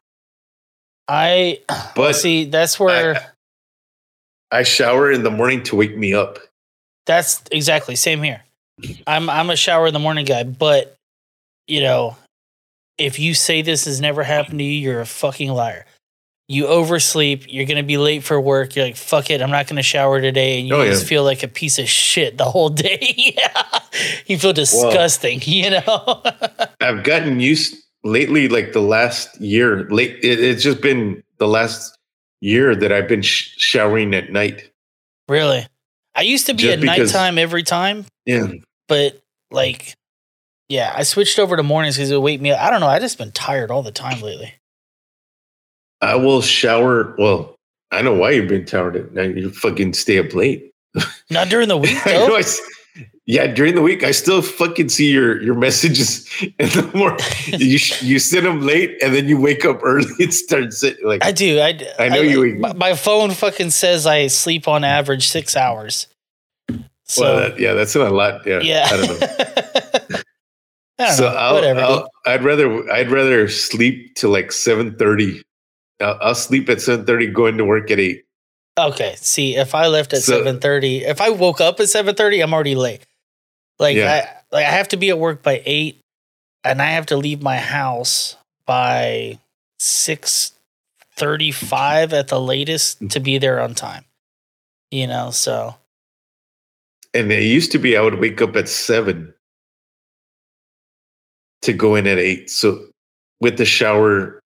I 1.08 1.60
But 1.96 2.14
see. 2.14 2.46
That's 2.46 2.80
where 2.80 3.34
I 4.52 4.64
shower 4.64 5.12
in 5.12 5.22
the 5.22 5.30
morning 5.30 5.62
to 5.64 5.76
wake 5.76 5.96
me 5.96 6.14
up. 6.14 6.40
That's 7.06 7.44
exactly 7.52 7.96
same 7.96 8.24
here. 8.24 8.42
I'm 9.06 9.30
I'm 9.30 9.50
a 9.50 9.56
shower 9.56 9.88
in 9.88 9.94
the 9.94 10.00
morning 10.00 10.26
guy, 10.26 10.44
but 10.44 10.96
you 11.68 11.82
know, 11.82 12.18
if 12.98 13.20
you 13.20 13.34
say 13.36 13.62
this 13.62 13.86
has 13.86 14.02
never 14.02 14.24
happened 14.24 14.60
to 14.60 14.66
you, 14.66 14.82
you're 14.82 15.02
a 15.02 15.06
fucking 15.06 15.52
liar. 15.52 15.86
You 16.52 16.66
oversleep, 16.66 17.46
you're 17.48 17.66
gonna 17.68 17.84
be 17.84 17.98
late 17.98 18.24
for 18.24 18.42
work, 18.42 18.76
you're 18.76 18.84
like, 18.86 18.96
fuck 18.98 19.30
it, 19.30 19.40
I'm 19.40 19.52
not 19.52 19.68
gonna 19.68 19.84
shower 19.84 20.20
today, 20.20 20.58
and 20.60 20.68
you 20.68 20.74
Oh, 20.76 20.84
just 20.84 21.04
yeah. 21.04 21.10
feel 21.10 21.24
like 21.24 21.44
a 21.44 21.48
piece 21.48 21.78
of 21.78 21.88
shit 21.88 22.38
the 22.40 22.46
whole 22.46 22.70
day. 22.70 22.98
yeah. 23.38 23.80
You 24.26 24.38
feel 24.40 24.52
disgusting, 24.54 25.40
you 25.44 25.70
know? 25.70 26.24
I've 26.82 27.04
gotten 27.04 27.40
used 27.40 27.76
lately, 28.04 28.50
like 28.50 28.74
the 28.74 28.82
last 28.82 29.40
year. 29.40 29.88
Late, 29.92 30.18
it, 30.24 30.40
it's 30.40 30.64
just 30.64 30.82
been 30.82 31.22
the 31.38 31.48
last 31.48 31.96
year 32.42 32.76
that 32.76 32.92
I've 32.92 33.08
been 33.08 33.22
sh- 33.22 33.54
showering 33.58 34.14
at 34.16 34.32
night. 34.32 34.72
really. 35.28 35.68
I 36.16 36.22
used 36.24 36.48
to 36.48 36.54
be 36.56 36.64
Just 36.64 36.74
at 36.74 36.82
because- 36.82 37.14
nighttime 37.14 37.38
every 37.38 37.62
time, 37.64 38.06
Yeah, 38.26 38.48
but 38.88 39.22
like 39.52 39.94
yeah, 40.68 40.92
I 40.96 41.04
switched 41.04 41.38
over 41.40 41.56
to 41.56 41.64
mornings 41.64 41.96
because 41.96 42.10
it 42.12 42.16
would 42.16 42.22
wake 42.24 42.42
me 42.42 42.52
up. 42.52 42.60
I 42.60 42.70
don't 42.72 42.80
know, 42.82 42.88
I 42.88 42.98
just 43.00 43.18
been 43.20 43.32
tired 43.32 43.70
all 43.72 43.84
the 43.84 43.92
time 43.92 44.20
lately. 44.22 44.54
I 46.02 46.16
will 46.16 46.42
shower. 46.42 47.16
Well, 47.18 47.56
I 47.92 48.02
know 48.02 48.14
why 48.14 48.32
you've 48.32 48.48
been 48.48 48.66
tired 48.66 49.14
night. 49.14 49.36
You 49.36 49.50
fucking 49.52 49.94
stay 49.94 50.20
up 50.20 50.34
late. 50.34 50.72
Not 51.30 51.50
during 51.50 51.68
the 51.68 51.78
week 51.86 52.06
I 52.06 52.14
know 52.14 52.42
though. 52.42 52.50
Yeah, 53.26 53.46
during 53.46 53.76
the 53.76 53.84
week, 53.84 54.04
I 54.04 54.10
still 54.10 54.42
fucking 54.42 54.90
see 54.90 55.12
your 55.12 55.40
your 55.44 55.54
messages 55.54 56.28
in 56.42 56.70
the 56.70 56.90
morning. 56.96 57.20
you 57.46 57.78
you 58.02 58.18
send 58.18 58.46
them 58.46 58.62
late, 58.62 58.98
and 59.04 59.14
then 59.14 59.28
you 59.30 59.40
wake 59.40 59.66
up 59.66 59.82
early 59.84 60.12
and 60.20 60.34
start 60.34 60.74
sitting. 60.74 61.06
Like 61.06 61.24
I 61.24 61.32
do. 61.32 61.60
I, 61.60 61.80
I 62.00 62.10
know 62.10 62.22
you- 62.22 62.56
My, 62.56 62.74
my 62.74 62.96
phone 62.96 63.30
fucking 63.32 63.70
says 63.70 64.08
I 64.08 64.28
sleep 64.28 64.68
on 64.68 64.84
average 64.84 65.28
six 65.28 65.56
hours. 65.56 66.08
So 67.04 67.22
well, 67.24 67.36
that, 67.38 67.60
yeah, 67.60 67.74
that's 67.74 67.96
not 67.96 68.08
a 68.12 68.16
lot. 68.16 68.46
Yeah, 68.48 68.62
yeah, 68.62 68.88
I 68.90 68.98
don't 68.98 69.20
know. 69.20 69.28
I 71.00 71.06
don't 71.06 71.14
so 71.16 71.24
know, 71.30 71.36
I'll, 71.38 71.54
whatever. 71.54 71.80
I'll, 71.82 72.10
I'd 72.26 72.44
rather 72.44 72.92
I'd 72.92 73.12
rather 73.12 73.48
sleep 73.48 74.16
till 74.16 74.32
like 74.32 74.52
seven 74.52 74.96
thirty. 74.96 75.44
I'll, 76.02 76.18
I'll 76.22 76.36
sleep 76.36 76.70
at 76.70 76.82
seven 76.82 77.06
thirty, 77.06 77.28
going 77.28 77.58
to 77.58 77.66
work 77.66 77.92
at 77.92 78.00
eight. 78.00 78.26
okay. 78.78 79.16
See, 79.18 79.56
if 79.56 79.76
I 79.76 79.88
left 79.88 80.14
at 80.14 80.22
So- 80.22 80.38
seven 80.38 80.60
thirty, 80.60 81.04
if 81.06 81.22
I 81.22 81.30
woke 81.30 81.62
up 81.62 81.80
at 81.80 81.90
seven 81.90 82.16
thirty, 82.16 82.42
I'm 82.42 82.54
already 82.54 82.76
late. 82.76 83.06
Like 83.80 83.96
Yeah. 83.98 84.28
I 84.52 84.56
like 84.56 84.66
I 84.66 84.72
have 84.72 84.88
to 84.90 84.98
be 84.98 85.10
at 85.10 85.20
work 85.20 85.44
by 85.44 85.62
eight, 85.66 86.02
and 86.64 86.82
I 86.82 86.92
have 86.92 87.06
to 87.08 87.18
leave 87.18 87.42
my 87.42 87.58
house 87.58 88.36
by 88.66 89.40
six 89.78 90.54
thirty-five 91.16 92.14
at 92.14 92.28
the 92.30 92.40
latest 92.40 92.98
mm-hmm. 92.98 93.08
to 93.08 93.20
be 93.20 93.38
there 93.38 93.60
on 93.60 93.76
time. 93.76 94.06
You 94.92 95.06
know, 95.08 95.32
so 95.32 95.76
And 97.14 97.32
it 97.32 97.44
used 97.44 97.72
to 97.74 97.78
be 97.80 97.96
I 97.96 98.02
would 98.02 98.20
wake 98.20 98.42
up 98.42 98.56
at 98.56 98.68
seven 98.70 99.34
to 101.62 101.74
go 101.74 101.96
in 101.96 102.08
at 102.08 102.18
eight. 102.18 102.50
So 102.50 102.88
with 103.42 103.58
the 103.58 103.66
shower, 103.66 104.39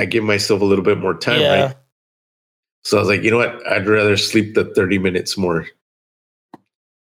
I 0.00 0.06
give 0.06 0.24
myself 0.24 0.62
a 0.62 0.64
little 0.64 0.82
bit 0.82 0.96
more 0.96 1.12
time, 1.12 1.42
yeah. 1.42 1.62
right? 1.62 1.76
So 2.84 2.96
I 2.96 3.00
was 3.00 3.08
like, 3.10 3.22
you 3.22 3.30
know 3.30 3.36
what? 3.36 3.66
I'd 3.66 3.86
rather 3.86 4.16
sleep 4.16 4.54
the 4.54 4.64
30 4.64 4.98
minutes 4.98 5.36
more. 5.36 5.66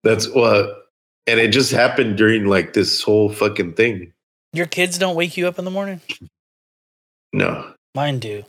That's 0.04 0.30
what, 0.30 0.86
and 1.26 1.40
it 1.40 1.48
just 1.48 1.72
happened 1.72 2.16
during 2.16 2.46
like 2.46 2.74
this 2.74 3.02
whole 3.02 3.30
fucking 3.30 3.74
thing. 3.74 4.14
Your 4.54 4.68
kids 4.68 5.00
don't 5.00 5.16
wake 5.16 5.36
you 5.36 5.48
up 5.48 5.58
in 5.58 5.66
the 5.66 5.72
morning. 5.72 6.00
No. 7.34 7.74
Mine 7.96 8.20
do. 8.20 8.44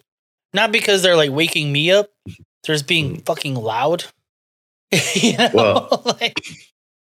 Not 0.52 0.70
because 0.70 1.02
they're 1.02 1.16
like 1.16 1.31
waking 1.31 1.73
me 1.73 1.90
up. 1.90 2.10
They're 2.26 2.74
just 2.74 2.84
Mm. 2.84 2.89
being 2.89 3.20
fucking 3.23 3.55
loud. 3.55 4.05
you 5.15 5.39
know? 5.39 5.50
Well, 5.55 6.02
like, 6.20 6.42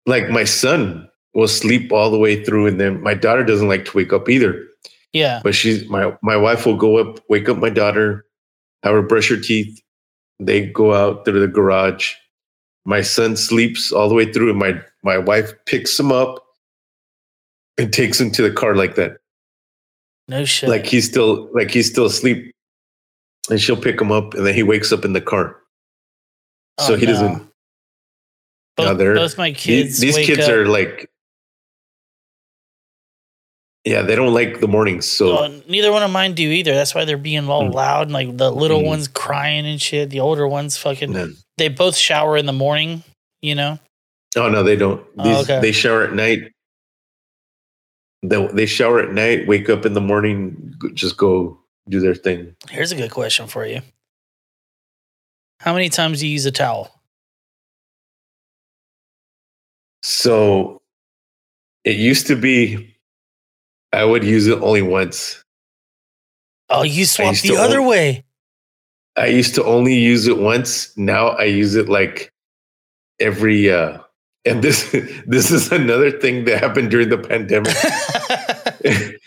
like 0.05 0.29
my 0.29 0.45
son 0.45 1.09
will 1.33 1.49
sleep 1.49 1.93
all 1.93 2.11
the 2.11 2.19
way 2.19 2.45
through, 2.45 2.67
and 2.67 2.79
then 2.79 3.03
my 3.03 3.15
daughter 3.15 3.43
doesn't 3.43 3.69
like 3.69 3.87
to 3.87 3.97
wake 3.97 4.13
up 4.13 4.29
either. 4.29 4.69
Yeah. 5.13 5.41
But 5.45 5.55
she's 5.55 5.89
my 5.89 6.17
my 6.23 6.37
wife 6.37 6.67
will 6.67 6.77
go 6.77 6.97
up, 6.99 7.21
wake 7.29 7.49
up 7.49 7.59
my 7.59 7.71
daughter, 7.71 8.25
have 8.83 8.93
her 8.95 9.03
brush 9.03 9.29
her 9.31 9.37
teeth. 9.41 9.81
They 10.41 10.67
go 10.67 10.95
out 10.95 11.25
through 11.25 11.41
the 11.41 11.49
garage. 11.49 12.13
My 12.85 13.01
son 13.01 13.37
sleeps 13.37 13.93
all 13.93 14.09
the 14.09 14.15
way 14.15 14.33
through, 14.33 14.51
and 14.51 14.59
my 14.59 14.81
my 15.05 15.19
wife 15.19 15.53
picks 15.67 15.99
him 15.99 16.11
up 16.13 16.43
and 17.79 17.93
takes 17.93 18.21
him 18.21 18.31
to 18.33 18.43
the 18.43 18.51
car 18.51 18.75
like 18.75 18.97
that, 18.97 19.19
No 20.29 20.45
shit. 20.45 20.69
like 20.69 20.85
he's 20.87 21.09
still 21.09 21.49
like 21.55 21.71
he's 21.71 21.89
still 21.91 22.07
asleep. 22.07 22.51
And 23.51 23.61
she'll 23.61 23.77
pick 23.81 24.01
him 24.01 24.13
up, 24.13 24.35
and 24.35 24.47
then 24.47 24.55
he 24.55 24.63
wakes 24.63 24.93
up 24.93 25.05
in 25.05 25.15
the 25.15 25.21
car. 25.21 25.57
So 26.81 26.95
Oh, 26.95 26.97
he 26.97 27.07
no. 27.07 27.13
doesn't. 27.13 27.49
Both, 28.77 28.99
No, 28.99 29.15
both 29.15 29.37
my 29.37 29.51
these- 29.51 29.61
kids. 29.61 29.99
These, 30.01 30.15
wake 30.15 30.27
kids 30.27 30.45
up, 30.47 30.51
are 30.51 30.67
like, 30.67 31.11
yeah, 33.85 34.03
they 34.03 34.15
don't 34.15 34.33
like 34.35 34.61
the 34.61 34.69
mornings. 34.69 35.07
So 35.07 35.35
Well, 35.35 35.61
neither 35.69 35.91
one 35.93 36.03
of 36.03 36.11
mine 36.11 36.35
do 36.35 36.49
either. 36.51 36.73
That's 36.75 36.95
why 36.95 37.05
they're 37.05 37.17
being 37.17 37.49
all 37.49 37.65
Mm. 37.65 37.75
loud 37.75 38.03
and 38.03 38.13
like 38.13 38.37
the 38.37 38.51
little 38.51 38.81
Mm. 38.83 38.87
ones 38.87 39.09
crying 39.09 39.67
and 39.67 39.81
shit. 39.81 40.11
The 40.11 40.21
older 40.21 40.47
ones 40.47 40.77
fucking. 40.77 41.37
They 41.59 41.69
both 41.69 41.97
shower 41.97 42.37
in 42.37 42.47
the 42.47 42.53
morning. 42.53 43.03
You 43.41 43.55
know. 43.57 43.79
Oh 44.37 44.49
no, 44.49 44.63
they 44.63 44.77
don't. 44.77 45.05
Oh, 45.19 45.41
okay. 45.43 45.61
They 45.61 45.73
shower 45.73 46.05
at 46.05 46.13
night. 46.15 46.53
They, 48.23 48.47
they 48.53 48.67
shower 48.67 49.01
at 49.01 49.13
night, 49.13 49.49
wake 49.49 49.69
up 49.69 49.85
in 49.85 49.95
the 49.95 50.01
morning, 50.01 50.75
just 50.95 51.17
go 51.17 51.59
do 51.89 51.99
their 51.99 52.15
thing. 52.15 52.55
Here's 52.71 52.93
a 52.93 52.97
good 52.97 53.11
question 53.11 53.49
for 53.49 53.67
you. 53.67 53.83
How 55.59 55.73
many 55.73 55.89
times 55.89 56.21
do 56.21 56.27
you 56.29 56.33
use 56.35 56.47
a 56.47 56.53
towel? 56.53 57.03
So 60.03 60.83
it 61.85 61.97
used 61.97 62.27
to 62.29 62.37
be 62.37 62.92
I 63.93 64.05
would 64.05 64.25
use 64.25 64.47
it 64.47 64.59
only 64.61 64.83
once. 64.83 65.43
Oh, 66.71 66.83
you 66.83 67.05
swap 67.05 67.33
used 67.33 67.45
the 67.45 67.57
other 67.57 67.83
way. 67.83 68.25
I 69.17 69.27
used 69.27 69.55
to 69.57 69.65
only 69.65 69.95
use 69.95 70.27
it 70.27 70.39
once. 70.39 70.97
Now 70.97 71.29
I 71.29 71.45
use 71.45 71.75
it 71.75 71.89
like 71.89 72.33
every 73.21 73.71
uh 73.71 73.99
and 74.45 74.63
this 74.65 74.91
this 75.27 75.51
is 75.51 75.71
another 75.71 76.11
thing 76.11 76.45
that 76.47 76.59
happened 76.61 76.91
during 76.91 77.11
the 77.11 77.19
pandemic. 77.19 77.77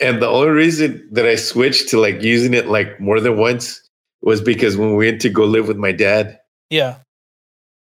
and 0.00 0.22
the 0.22 0.28
only 0.28 0.50
reason 0.50 1.06
that 1.12 1.26
I 1.26 1.34
switched 1.34 1.88
to 1.90 2.00
like 2.00 2.22
using 2.22 2.54
it 2.54 2.68
like 2.68 3.00
more 3.00 3.18
than 3.20 3.36
once 3.36 3.82
was 4.22 4.40
because 4.40 4.76
when 4.76 4.94
we 4.96 5.06
went 5.06 5.20
to 5.22 5.28
go 5.28 5.44
live 5.44 5.66
with 5.68 5.76
my 5.76 5.92
dad, 5.92 6.38
Yeah. 6.70 6.98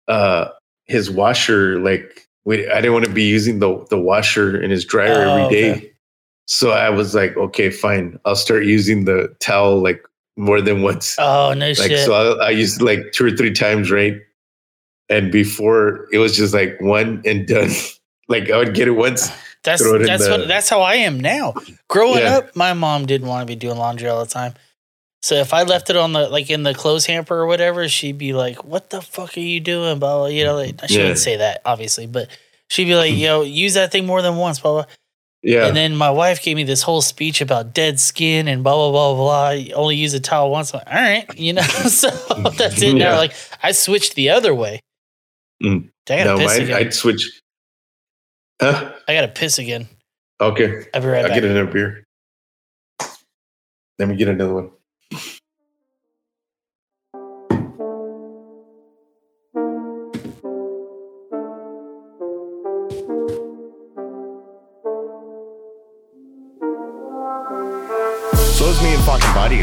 uh 0.07 0.49
his 0.85 1.09
washer 1.09 1.79
like 1.79 2.27
we 2.45 2.69
I 2.69 2.75
didn't 2.75 2.93
want 2.93 3.05
to 3.05 3.11
be 3.11 3.23
using 3.23 3.57
the 3.59 3.83
the 3.89 3.99
washer 3.99 4.61
in 4.61 4.69
his 4.69 4.85
dryer 4.85 5.25
Oh, 5.25 5.31
every 5.45 5.55
day. 5.55 5.71
okay. 5.71 5.91
So 6.47 6.71
I 6.71 6.89
was 6.89 7.15
like, 7.15 7.35
okay, 7.37 7.69
fine. 7.69 8.19
I'll 8.25 8.35
start 8.35 8.65
using 8.65 9.05
the 9.05 9.35
towel 9.39 9.81
like 9.81 10.03
more 10.37 10.61
than 10.61 10.81
once. 10.81 11.15
Oh 11.17 11.53
no 11.55 11.67
like 11.67 11.75
shit. 11.77 12.05
so 12.05 12.13
I, 12.39 12.47
I 12.47 12.49
used 12.51 12.81
it 12.81 12.85
like 12.85 13.11
two 13.13 13.25
or 13.25 13.31
three 13.31 13.53
times, 13.53 13.89
right? 13.91 14.15
And 15.09 15.31
before 15.31 16.07
it 16.11 16.17
was 16.19 16.35
just 16.35 16.53
like 16.53 16.77
one 16.81 17.21
and 17.25 17.47
done. 17.47 17.69
like 18.27 18.49
I 18.49 18.57
would 18.57 18.73
get 18.75 18.87
it 18.87 18.91
once. 18.91 19.29
That's 19.63 19.81
it 19.81 20.05
that's 20.05 20.25
the- 20.25 20.29
what 20.37 20.47
that's 20.47 20.69
how 20.69 20.81
I 20.81 20.95
am 20.97 21.19
now. 21.19 21.55
Growing 21.89 22.19
Yeah. 22.19 22.37
up, 22.37 22.55
my 22.55 22.73
mom 22.73 23.07
didn't 23.07 23.27
want 23.27 23.41
to 23.41 23.47
be 23.51 23.55
doing 23.55 23.77
laundry 23.77 24.07
all 24.07 24.23
the 24.23 24.29
time. 24.31 24.53
So 25.23 25.33
if 25.37 25.55
I 25.55 25.63
left 25.63 25.89
it 25.89 25.95
on 25.95 26.13
the 26.13 26.29
like 26.29 26.51
in 26.51 26.61
the 26.61 26.75
clothes 26.75 27.07
hamper 27.07 27.35
or 27.35 27.47
whatever, 27.47 27.89
she'd 27.89 28.19
be 28.19 28.33
like, 28.33 28.63
"What 28.63 28.91
the 28.91 29.01
fuck 29.01 29.35
are 29.35 29.39
you 29.39 29.59
doing?" 29.59 29.97
Blah 29.97 30.17
blah. 30.17 30.25
You 30.27 30.43
know, 30.43 30.55
like, 30.57 30.75
she 30.87 30.93
Yeah. 30.97 30.99
wouldn't 31.01 31.17
say 31.17 31.37
that 31.37 31.61
obviously, 31.65 32.05
but 32.05 32.27
she'd 32.69 32.85
be 32.85 32.93
like, 32.93 33.13
mm-hmm. 33.13 33.21
"Yo, 33.21 33.41
use 33.41 33.73
that 33.73 33.91
thing 33.91 34.05
more 34.05 34.21
than 34.21 34.35
once." 34.35 34.59
Blah 34.59 34.83
blah. 34.83 34.85
Yeah. 35.45 35.67
And 35.67 35.77
then 35.77 35.95
my 35.95 36.09
wife 36.09 36.41
gave 36.41 36.55
me 36.55 36.63
this 36.63 36.81
whole 36.81 37.03
speech 37.03 37.39
about 37.39 37.71
dead 37.71 37.99
skin 37.99 38.47
and 38.47 38.63
blah 38.63 38.73
blah 38.73 38.91
blah 38.91 39.13
blah. 39.15 39.49
You 39.51 39.73
only 39.75 39.95
use 39.95 40.15
a 40.15 40.19
towel 40.19 40.49
once. 40.49 40.73
I'm 40.73 40.79
like, 40.79 40.87
All 40.87 40.93
right, 40.95 41.39
you 41.39 41.53
know. 41.53 41.61
so 41.87 42.09
that's 42.57 42.81
it 42.81 42.95
now. 42.95 43.15
Like 43.17 43.33
I 43.61 43.71
switched 43.71 44.15
the 44.15 44.31
other 44.31 44.55
way. 44.55 44.79
Mm. 45.63 45.89
I 46.09 46.17
gotta 46.17 46.29
No, 46.31 46.37
piss 46.39 46.47
mine, 46.53 46.61
again. 46.63 46.77
I'd 46.77 46.93
switch. 46.95 47.41
Huh? 48.59 48.91
I 49.07 49.13
gotta 49.13 49.27
piss 49.27 49.59
again. 49.59 49.87
Okay. 50.41 50.85
I'll 50.95 51.01
be 51.01 51.07
right 51.07 51.21
I'll 51.23 51.29
back. 51.29 51.35
get 51.35 51.43
another 51.43 51.65
beer. 51.67 52.03
Let 53.99 54.09
me 54.09 54.15
get 54.15 54.27
another 54.27 54.53
one. 54.53 54.71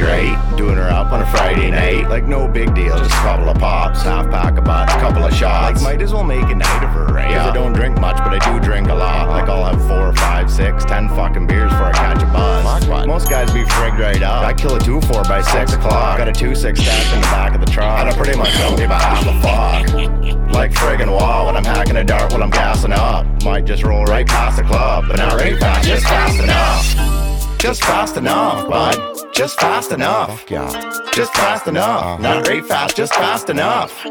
Right? 0.02 0.36
Doing 0.56 0.76
her 0.76 0.88
up 0.90 1.12
on 1.12 1.22
a 1.22 1.26
Friday 1.26 1.70
night. 1.70 2.08
Like, 2.08 2.24
no 2.24 2.48
big 2.48 2.74
deal, 2.74 2.96
just 2.98 3.10
a 3.10 3.14
couple 3.14 3.48
of 3.48 3.58
pops, 3.58 4.02
half 4.02 4.30
pack 4.30 4.58
of 4.58 4.64
butts, 4.64 4.92
couple 4.94 5.24
of 5.24 5.32
shots. 5.34 5.82
Like, 5.82 5.98
might 5.98 6.02
as 6.02 6.12
well 6.12 6.24
make 6.24 6.44
a 6.50 6.54
night 6.54 6.82
of 6.84 6.90
her, 6.90 7.06
right? 7.06 7.28
'Cause 7.34 7.48
I 7.48 7.52
don't 7.52 7.72
drink 7.72 7.98
much, 8.00 8.16
but 8.18 8.32
I 8.34 8.38
do 8.38 8.60
drink 8.60 8.88
a 8.88 8.94
lot. 8.94 9.28
Like, 9.28 9.48
I'll 9.48 9.64
have 9.64 9.80
four, 9.88 10.12
five, 10.14 10.50
six, 10.50 10.84
ten 10.84 11.08
fucking 11.10 11.46
beers 11.46 11.70
before 11.70 11.86
I 11.86 11.92
catch 11.92 12.22
a 12.22 12.26
buzz. 12.26 13.06
Most 13.06 13.28
guys 13.28 13.50
be 13.52 13.64
frigged 13.64 13.98
right 13.98 14.22
up. 14.22 14.44
I 14.44 14.52
kill 14.52 14.74
a 14.76 14.80
two 14.80 15.00
four 15.02 15.22
by 15.24 15.40
six 15.42 15.72
o'clock. 15.74 16.18
Got 16.18 16.28
a 16.28 16.32
two 16.32 16.54
six 16.54 16.80
stacked 16.80 17.14
in 17.14 17.20
the 17.20 17.26
back 17.28 17.54
of 17.54 17.60
the 17.64 17.70
truck. 17.70 18.00
And 18.00 18.10
I 18.10 18.12
pretty 18.16 18.36
much 18.38 18.56
don't 18.58 18.76
give 18.76 18.90
a 18.90 18.94
half 18.94 19.22
a 19.22 19.32
fuck. 19.42 20.52
Like 20.52 20.72
friggin' 20.72 21.10
wall 21.10 21.46
when 21.46 21.56
I'm 21.56 21.64
hacking 21.64 21.96
a 21.96 22.04
dart 22.04 22.32
while 22.32 22.42
I'm 22.42 22.50
gassing 22.50 22.92
up. 22.92 23.26
Might 23.44 23.64
just 23.64 23.82
roll 23.84 24.04
right 24.04 24.26
past 24.26 24.56
the 24.56 24.62
club, 24.64 25.04
but 25.08 25.16
not 25.16 25.34
right 25.34 25.58
fast, 25.58 25.86
just 25.86 26.04
fast 26.06 26.38
enough. 26.38 27.21
Just 27.62 27.84
fast 27.84 28.16
enough, 28.16 28.68
bud. 28.68 28.98
Just 29.32 29.60
fast 29.60 29.92
enough. 29.92 30.50
Yeah. 30.50 30.66
Just 31.14 31.32
fast 31.32 31.68
enough. 31.68 32.02
Uh-huh. 32.02 32.18
Not 32.20 32.44
very 32.44 32.60
fast, 32.60 32.96
just 32.96 33.14
fast 33.14 33.50
enough. 33.50 34.02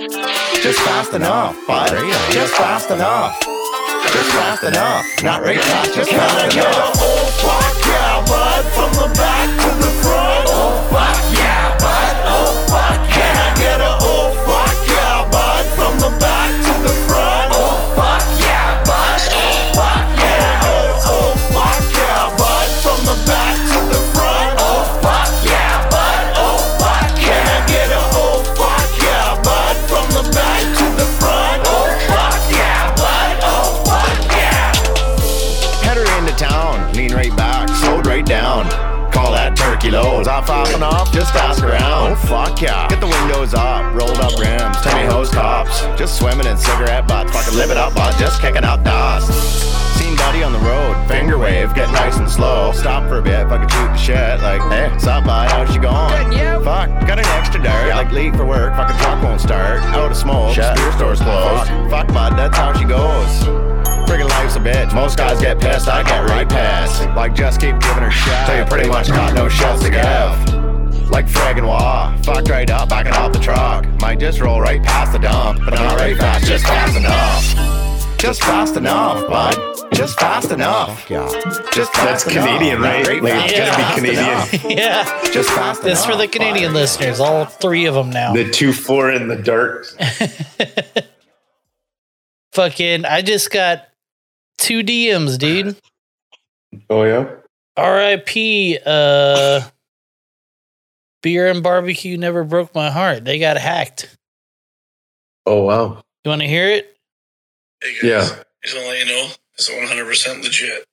Just 0.64 0.80
fast 0.80 1.14
enough, 1.14 1.58
bud. 1.68 1.90
Just 2.32 2.54
fast 2.54 2.90
enough. 2.92 3.38
Just 4.14 4.32
fast 4.32 4.64
enough. 4.64 5.06
Not 5.22 5.44
very 5.44 5.58
fast, 5.58 5.94
just 5.94 6.12
fast 6.12 6.56
enough. 6.56 6.96
Oh, 6.96 7.26
fuck 7.44 7.86
yeah, 7.92 8.24
bud. 8.26 8.64
From 8.72 8.92
the 8.94 9.14
back 9.20 9.50
to 9.60 9.70
the 9.84 10.01
lows. 40.22 40.28
Off, 40.28 40.50
off, 40.50 40.74
and 40.74 40.84
off, 40.84 41.12
just 41.12 41.34
ask 41.36 41.64
around. 41.64 42.14
Oh, 42.14 42.16
fuck 42.28 42.62
yeah. 42.62 42.88
Get 42.88 43.00
the 43.00 43.08
windows 43.08 43.54
up, 43.54 43.94
rolled 43.94 44.18
up 44.20 44.38
rims, 44.40 44.78
tiny 44.82 45.08
hose 45.08 45.30
tops. 45.30 45.82
Just 45.98 46.18
swimming 46.18 46.48
in 46.48 46.58
cigarette 46.58 47.08
butts, 47.08 47.32
fucking 47.32 47.58
live 47.58 47.72
it 47.72 47.78
up, 47.78 47.94
bud, 47.96 48.18
just 48.20 48.42
kicking 48.42 48.64
up 48.64 48.84
dust. 48.84 49.32
Seen 49.98 50.16
Buddy 50.16 50.44
on 50.44 50.54
the 50.54 50.60
road, 50.60 51.08
finger 51.08 51.38
wave, 51.38 51.74
get 51.74 51.92
nice 51.92 52.18
and 52.18 52.30
slow. 52.30 52.72
Stop 52.74 53.08
for 53.10 53.20
a 53.20 53.22
bit, 53.22 53.48
fucking 53.48 53.70
shoot 53.70 53.88
the 53.88 53.98
shit. 53.98 54.42
Like, 54.42 54.62
hey, 54.72 54.92
stop 55.00 55.26
by, 55.26 55.48
how's 55.48 55.72
she 55.72 55.80
going? 55.80 56.32
Fuck, 56.64 56.90
got 57.08 57.20
an 57.20 57.26
extra 57.38 57.62
dart. 57.62 57.90
Like, 57.90 58.12
late 58.12 58.36
for 58.36 58.46
work, 58.46 58.76
fucking 58.76 58.98
truck 58.98 59.24
won't 59.24 59.42
start. 59.42 59.82
Out 59.96 60.12
of 60.12 60.18
smoke, 60.18 60.56
beer 60.56 60.92
store's 60.94 61.22
closed. 61.22 61.68
Fuck, 61.68 61.90
Fuck, 61.90 62.08
bud, 62.14 62.38
that's 62.38 62.58
how 62.58 62.74
she 62.74 62.86
goes. 62.86 63.91
Friggin' 64.12 64.30
life's 64.30 64.58
a 64.58 64.60
bitch. 64.60 64.94
Most 64.94 65.18
guys 65.18 65.40
get 65.40 65.58
pissed, 65.62 65.88
I 65.88 66.04
get 66.04 66.28
right 66.28 66.48
past. 66.50 67.08
Like, 67.16 67.34
just 67.34 67.62
keep 67.62 67.80
giving 67.80 68.04
her 68.04 68.12
shit. 68.12 68.46
Till 68.46 68.58
you 68.58 68.66
pretty 68.66 68.90
much 68.90 69.08
got 69.08 69.34
no 69.34 69.46
shits 69.48 69.82
to 69.84 69.90
give. 69.90 71.10
Like 71.10 71.28
friggin' 71.28 71.66
wah, 71.66 72.14
fucked 72.24 72.50
right 72.50 72.70
up, 72.70 72.90
backing 72.90 73.14
off 73.14 73.32
the 73.32 73.40
truck. 73.40 73.86
Might 74.02 74.20
just 74.20 74.42
roll 74.42 74.60
right 74.60 74.84
past 74.84 75.14
the 75.14 75.20
dump, 75.20 75.60
but 75.64 75.76
not 75.76 75.98
right 75.98 76.18
fast, 76.18 76.46
just 76.46 76.66
fast 76.66 76.98
enough. 76.98 78.18
Just 78.18 78.42
fast 78.42 78.76
enough, 78.76 79.26
bud. 79.30 79.56
Just 79.94 80.20
fast 80.20 80.52
enough. 80.52 81.10
Yeah. 81.10 81.30
Just 81.74 81.94
That's 81.94 82.24
fast 82.24 82.28
enough. 82.28 82.46
Canadian, 82.48 82.82
right? 82.82 83.08
right 83.08 83.24
Like, 83.24 83.32
fast, 83.34 83.54
it's 83.56 83.76
be 83.78 83.82
just 83.84 83.96
Canadian. 83.96 84.24
fast 84.26 84.54
enough. 84.66 84.72
yeah. 84.78 85.32
Just 85.32 85.50
fast 85.52 85.84
This 85.84 86.06
for 86.06 86.18
the 86.18 86.28
Canadian 86.28 86.74
listeners, 86.74 87.22
all 87.22 87.46
three 87.46 87.86
of 87.86 87.94
them 87.96 88.10
now. 88.10 88.34
The 88.34 88.50
two 88.50 88.74
four 88.74 89.10
and 89.10 89.32
the 89.32 89.38
dart. 89.38 89.88
Fucking, 92.54 93.06
I 93.06 93.22
just 93.22 93.50
got 93.52 93.88
two 94.62 94.84
DMs, 94.84 95.38
dude. 95.38 95.76
Oh 96.90 97.04
yeah. 97.04 97.30
R.I.P. 97.76 98.80
Uh, 98.86 99.62
beer 101.24 101.48
and 101.48 101.64
barbecue 101.64 102.18
never 102.18 102.44
broke 102.44 102.74
my 102.76 102.90
heart. 102.90 103.26
They 103.26 103.40
got 103.40 103.58
hacked. 103.58 104.16
Oh 105.46 105.64
wow. 105.64 106.04
You 106.24 106.30
want 106.30 106.42
to 106.42 106.48
hear 106.48 106.68
it? 106.68 106.96
Yeah. 108.04 108.22
Just 108.64 108.76
want 108.76 108.86
to 108.86 108.90
let 108.90 109.00
you 109.00 109.06
know 109.06 109.30
it's 109.56 109.70
100% 109.70 110.44
legit. 110.44 110.86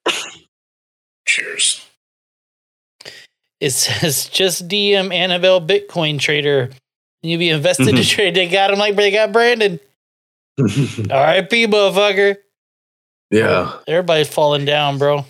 Cheers. 1.26 1.84
It 3.60 3.70
says 3.70 4.28
just 4.28 4.68
DM 4.68 5.12
Annabelle 5.12 5.60
Bitcoin 5.60 6.18
trader. 6.18 6.70
You 7.22 7.36
be 7.36 7.50
invested 7.50 7.96
to 7.96 8.04
trade. 8.04 8.34
They 8.34 8.48
got 8.48 8.70
him 8.70 8.78
like 8.78 8.94
they 8.96 9.10
got 9.10 9.32
Brandon. 9.32 9.80
R.I.P. 10.58 11.66
motherfucker. 11.66 12.36
Yeah. 13.30 13.78
Everybody's 13.86 14.28
falling 14.28 14.64
down, 14.64 14.98
bro. 14.98 15.24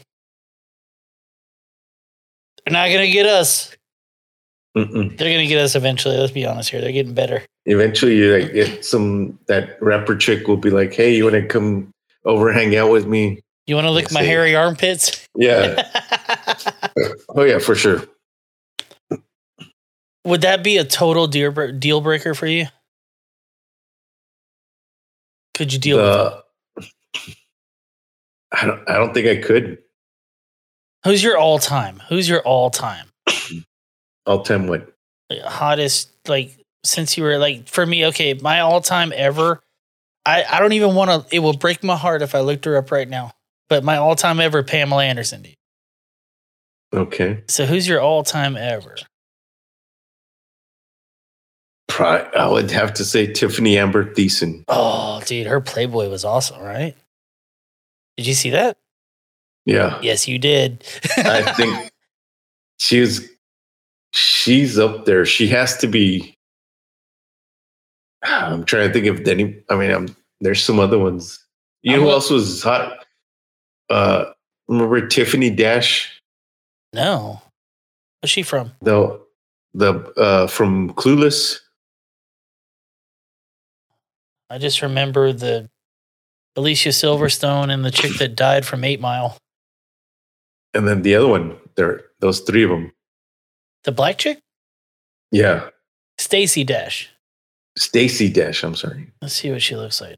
They're 2.64 2.72
not 2.72 2.88
gonna 2.88 3.10
get 3.10 3.26
us. 3.26 3.74
Mm-mm. 4.76 5.16
They're 5.16 5.32
gonna 5.32 5.46
get 5.46 5.58
us 5.58 5.74
eventually. 5.74 6.16
Let's 6.16 6.32
be 6.32 6.46
honest 6.46 6.70
here. 6.70 6.80
They're 6.80 6.92
getting 6.92 7.14
better. 7.14 7.42
Eventually, 7.66 8.16
you 8.16 8.38
like 8.38 8.52
get 8.52 8.84
some 8.84 9.38
that 9.46 9.80
rapper 9.82 10.16
chick 10.16 10.46
will 10.46 10.56
be 10.56 10.70
like, 10.70 10.94
"Hey, 10.94 11.14
you 11.14 11.24
want 11.24 11.34
to 11.34 11.46
come 11.46 11.90
over, 12.24 12.52
hang 12.52 12.76
out 12.76 12.90
with 12.90 13.06
me?" 13.06 13.40
You 13.66 13.74
want 13.74 13.86
to 13.86 13.90
lick 13.90 14.12
my 14.12 14.20
see. 14.20 14.26
hairy 14.26 14.54
armpits? 14.56 15.28
Yeah. 15.34 15.82
oh 17.28 17.42
yeah, 17.42 17.58
for 17.58 17.74
sure. 17.74 18.02
Would 20.24 20.42
that 20.42 20.62
be 20.62 20.76
a 20.76 20.84
total 20.84 21.26
deal 21.26 21.52
deal 21.72 22.00
breaker 22.00 22.34
for 22.34 22.46
you? 22.46 22.66
Could 25.54 25.72
you 25.72 25.78
deal 25.78 25.96
with 25.96 26.32
it? 26.32 26.44
I 28.52 28.66
don't. 28.66 28.88
I 28.88 28.94
don't 28.94 29.12
think 29.14 29.26
I 29.26 29.36
could. 29.36 29.78
Who's 31.04 31.22
your 31.22 31.38
all 31.38 31.58
time? 31.58 32.02
Who's 32.08 32.28
your 32.28 32.40
all 32.40 32.70
time 32.70 33.06
All 34.26 34.42
time 34.42 34.66
what? 34.66 34.92
hottest? 35.44 36.10
Like 36.26 36.58
since 36.84 37.16
you 37.16 37.24
were 37.24 37.38
like 37.38 37.68
for 37.68 37.84
me, 37.84 38.06
okay, 38.06 38.34
my 38.34 38.60
all 38.60 38.80
time 38.80 39.12
ever. 39.14 39.60
I 40.26 40.44
I 40.44 40.60
don't 40.60 40.72
even 40.72 40.94
want 40.94 41.10
to. 41.28 41.34
It 41.34 41.40
will 41.40 41.56
break 41.56 41.84
my 41.84 41.96
heart 41.96 42.22
if 42.22 42.34
I 42.34 42.40
looked 42.40 42.64
her 42.64 42.76
up 42.76 42.90
right 42.90 43.08
now. 43.08 43.32
But 43.68 43.84
my 43.84 43.96
all 43.96 44.16
time 44.16 44.40
ever, 44.40 44.62
Pamela 44.62 45.04
Anderson. 45.04 45.42
Dude. 45.42 45.54
Okay. 46.94 47.44
So 47.48 47.66
who's 47.66 47.86
your 47.86 48.00
all 48.00 48.22
time 48.22 48.56
ever? 48.56 48.96
Pri- 51.88 52.30
I 52.36 52.48
would 52.48 52.70
have 52.70 52.94
to 52.94 53.04
say 53.04 53.26
Tiffani 53.26 53.76
Amber 53.76 54.04
Thiessen. 54.14 54.62
Oh, 54.68 55.20
dude, 55.26 55.46
her 55.46 55.60
Playboy 55.60 56.08
was 56.08 56.24
awesome, 56.24 56.62
right? 56.62 56.94
Did 58.18 58.26
you 58.26 58.34
see 58.34 58.50
that? 58.50 58.76
Yeah, 59.64 60.00
Yes, 60.02 60.26
you 60.26 60.38
did. 60.40 60.82
I 61.18 61.52
think 61.52 61.92
she's 62.80 63.30
she's 64.12 64.76
up 64.76 65.04
there. 65.04 65.24
She 65.24 65.46
has 65.48 65.76
to 65.78 65.86
be. 65.86 66.36
I'm 68.24 68.64
trying 68.64 68.88
to 68.88 68.92
think 68.92 69.06
of 69.06 69.24
any. 69.28 69.62
I 69.70 69.76
mean, 69.76 69.92
I'm, 69.92 70.16
there's 70.40 70.64
some 70.64 70.80
other 70.80 70.98
ones. 70.98 71.38
You 71.82 71.92
know 71.92 71.96
I'm 71.98 72.02
who 72.02 72.08
a- 72.08 72.12
else 72.14 72.28
was 72.30 72.60
hot? 72.62 73.04
Uh, 73.88 74.24
remember 74.66 75.06
Tiffany 75.06 75.50
Dash? 75.50 76.20
no. 76.92 77.40
Where's 78.20 78.30
she 78.32 78.42
from? 78.42 78.72
The 78.82 79.20
the 79.74 79.92
uh, 80.16 80.48
from 80.48 80.92
Clueless. 80.94 81.60
I 84.50 84.58
just 84.58 84.82
remember 84.82 85.32
the 85.32 85.70
Alicia 86.58 86.88
Silverstone 86.88 87.72
and 87.72 87.84
the 87.84 87.90
chick 87.92 88.18
that 88.18 88.34
died 88.34 88.66
from 88.66 88.82
Eight 88.82 89.00
Mile. 89.00 89.36
And 90.74 90.88
then 90.88 91.02
the 91.02 91.14
other 91.14 91.28
one, 91.28 91.56
there, 91.76 92.02
those 92.18 92.40
three 92.40 92.64
of 92.64 92.70
them. 92.70 92.92
The 93.84 93.92
black 93.92 94.18
chick? 94.18 94.40
Yeah, 95.30 95.68
Stacey 96.18 96.64
Dash. 96.64 97.10
Stacey 97.76 98.28
Dash. 98.28 98.64
I'm 98.64 98.74
sorry. 98.74 99.12
Let's 99.22 99.34
see 99.34 99.52
what 99.52 99.62
she 99.62 99.76
looks 99.76 100.00
like. 100.00 100.16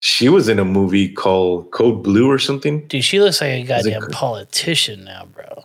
She 0.00 0.28
was 0.28 0.48
in 0.48 0.58
a 0.58 0.64
movie 0.64 1.08
called 1.08 1.70
Code 1.70 2.02
Blue 2.02 2.30
or 2.30 2.38
something. 2.38 2.86
Dude, 2.86 3.02
she 3.04 3.20
looks 3.20 3.40
like 3.40 3.50
a 3.50 3.60
Is 3.60 3.86
it 3.86 3.90
goddamn 3.92 4.10
politician 4.10 5.04
now, 5.04 5.26
bro. 5.32 5.64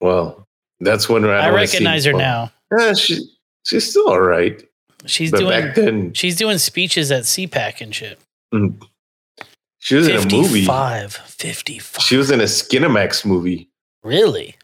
Well, 0.00 0.46
that's 0.80 1.08
when 1.08 1.24
I, 1.24 1.38
I, 1.38 1.42
don't 1.44 1.52
wanna 1.52 1.66
see- 1.66 1.76
recognize 1.76 2.04
her 2.06 2.12
well, 2.14 2.50
now. 2.70 2.78
eh, 2.78 2.94
she, 2.94 3.20
she's 3.66 3.90
still 3.90 4.08
all 4.08 4.20
right. 4.20 4.62
She's 5.06 5.30
but 5.30 5.40
doing 5.40 5.72
then, 5.74 6.12
she's 6.14 6.36
doing 6.36 6.56
speeches 6.56 7.10
at 7.10 7.24
CPAC 7.24 7.82
and 7.82 7.94
shit. 7.94 8.18
mm, 8.54 8.80
she 9.84 9.96
was 9.96 10.08
in 10.08 10.16
a 10.16 10.24
movie. 10.34 10.64
55. 10.64 11.12
55. 11.12 12.02
She 12.02 12.16
was 12.16 12.30
in 12.30 12.40
a 12.40 12.44
Skinemax 12.44 13.26
movie. 13.26 13.68
Really? 14.02 14.56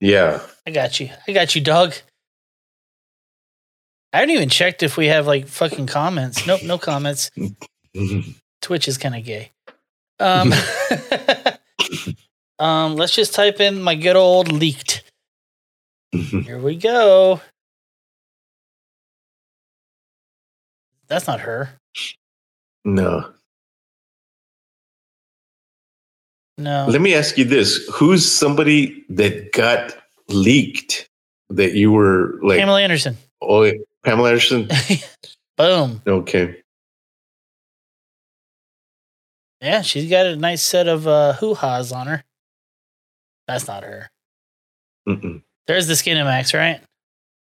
Yeah. 0.00 0.40
I 0.66 0.72
got 0.72 0.98
you. 0.98 1.10
I 1.28 1.32
got 1.32 1.54
you, 1.54 1.60
dog. 1.60 1.94
I 4.12 4.18
haven't 4.18 4.34
even 4.34 4.48
checked 4.48 4.82
if 4.82 4.96
we 4.96 5.06
have 5.06 5.28
like 5.28 5.46
fucking 5.46 5.86
comments. 5.86 6.44
Nope, 6.44 6.64
no 6.64 6.76
comments. 6.76 7.30
Twitch 8.60 8.88
is 8.88 8.98
kind 8.98 9.14
of 9.14 9.24
gay. 9.24 9.52
Um, 10.18 10.52
um, 12.58 12.96
let's 12.96 13.14
just 13.14 13.34
type 13.34 13.60
in 13.60 13.80
my 13.80 13.94
good 13.94 14.16
old 14.16 14.50
leaked. 14.50 15.04
Here 16.10 16.58
we 16.58 16.74
go. 16.74 17.40
That's 21.06 21.28
not 21.28 21.38
her. 21.38 21.70
No. 22.84 23.34
No. 26.58 26.86
Let 26.88 27.00
me 27.00 27.14
ask 27.14 27.38
you 27.38 27.44
this: 27.44 27.88
Who's 27.94 28.30
somebody 28.30 29.04
that 29.08 29.52
got 29.52 29.96
leaked 30.28 31.08
that 31.50 31.74
you 31.74 31.92
were 31.92 32.38
like? 32.42 32.58
Pamela 32.58 32.82
Anderson. 32.82 33.16
Oh, 33.40 33.70
Pamela 34.04 34.30
Anderson. 34.30 34.68
Boom. 35.56 36.02
Okay. 36.06 36.56
Yeah, 39.60 39.82
she's 39.82 40.08
got 40.10 40.26
a 40.26 40.36
nice 40.36 40.62
set 40.62 40.86
of 40.88 41.06
uh, 41.08 41.32
hoo 41.34 41.54
ha's 41.54 41.92
on 41.92 42.06
her. 42.06 42.24
That's 43.46 43.66
not 43.66 43.82
her. 43.82 44.10
Mm-mm. 45.08 45.42
There's 45.66 45.86
the 45.86 45.94
Skinemax, 45.94 46.56
right? 46.56 46.80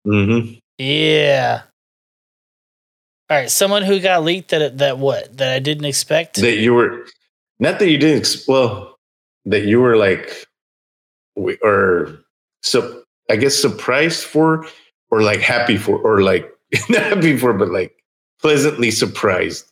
Mm-hmm. 0.07 0.55
Yeah. 0.79 1.63
All 3.31 3.37
right, 3.37 3.51
someone 3.51 3.83
who 3.83 4.01
got 4.01 4.25
leaked 4.25 4.51
that 4.51 4.79
that 4.79 4.99
what 4.99 5.37
that 5.39 5.53
I 5.53 5.59
didn't 5.59 5.85
expect. 5.85 6.37
That 6.37 6.59
you 6.59 6.75
were 6.75 7.07
not 7.59 7.79
that 7.79 7.89
you 7.89 7.99
didn't. 7.99 8.37
Well, 8.49 8.92
that 9.47 9.65
you 9.65 9.81
were 9.81 9.97
like, 9.97 10.47
we- 11.37 11.59
or 11.63 12.19
so 12.63 13.03
I 13.31 13.37
guess 13.37 13.57
surprised 13.57 14.25
for, 14.25 14.67
or 15.11 15.23
like 15.23 15.41
happy 15.41 15.77
for, 15.77 15.99
or 15.99 16.23
like 16.23 16.51
not 16.89 17.03
happy 17.03 17.37
for, 17.37 17.53
but 17.53 17.71
like 17.71 18.03
pleasantly 18.41 18.91
surprised. 18.91 19.71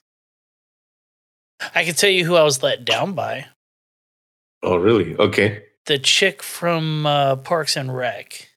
I 1.75 1.85
can 1.85 1.95
tell 1.95 2.11
you 2.11 2.25
who 2.25 2.37
I 2.37 2.43
was 2.43 2.63
let 2.63 2.85
down 2.85 3.13
by. 3.13 3.47
Oh, 4.63 4.77
really? 4.77 5.17
Okay. 5.17 5.63
The 5.87 5.99
chick 5.99 6.43
from 6.43 7.07
uh, 7.07 7.37
Parks 7.37 7.77
and 7.77 7.95
Rec. 7.95 8.49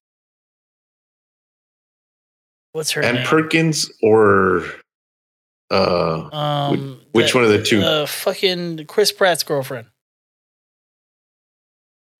What's 2.73 2.91
her 2.91 3.03
Ann 3.03 3.15
name? 3.15 3.27
Perkins 3.27 3.91
or 4.01 4.63
uh, 5.69 6.29
um, 6.33 7.01
which 7.11 7.35
one 7.35 7.43
of 7.43 7.49
the 7.51 7.61
two? 7.61 7.81
Uh, 7.81 8.05
fucking 8.05 8.85
Chris 8.87 9.11
Pratt's 9.11 9.43
girlfriend. 9.43 9.87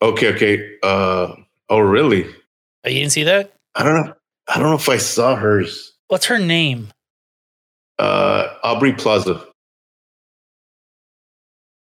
Okay, 0.03 0.33
okay. 0.33 0.77
Uh, 0.83 1.35
oh, 1.69 1.79
really? 1.79 2.25
Oh, 2.85 2.89
you 2.89 2.99
didn't 2.99 3.11
see 3.11 3.23
that? 3.23 3.53
I 3.75 3.83
don't 3.83 4.05
know. 4.05 4.13
I 4.47 4.59
don't 4.59 4.69
know 4.69 4.75
if 4.75 4.89
I 4.89 4.97
saw 4.97 5.35
hers. 5.35 5.93
What's 6.07 6.25
her 6.25 6.39
name? 6.39 6.89
Uh, 7.97 8.53
Aubrey 8.63 8.93
Plaza. 8.93 9.45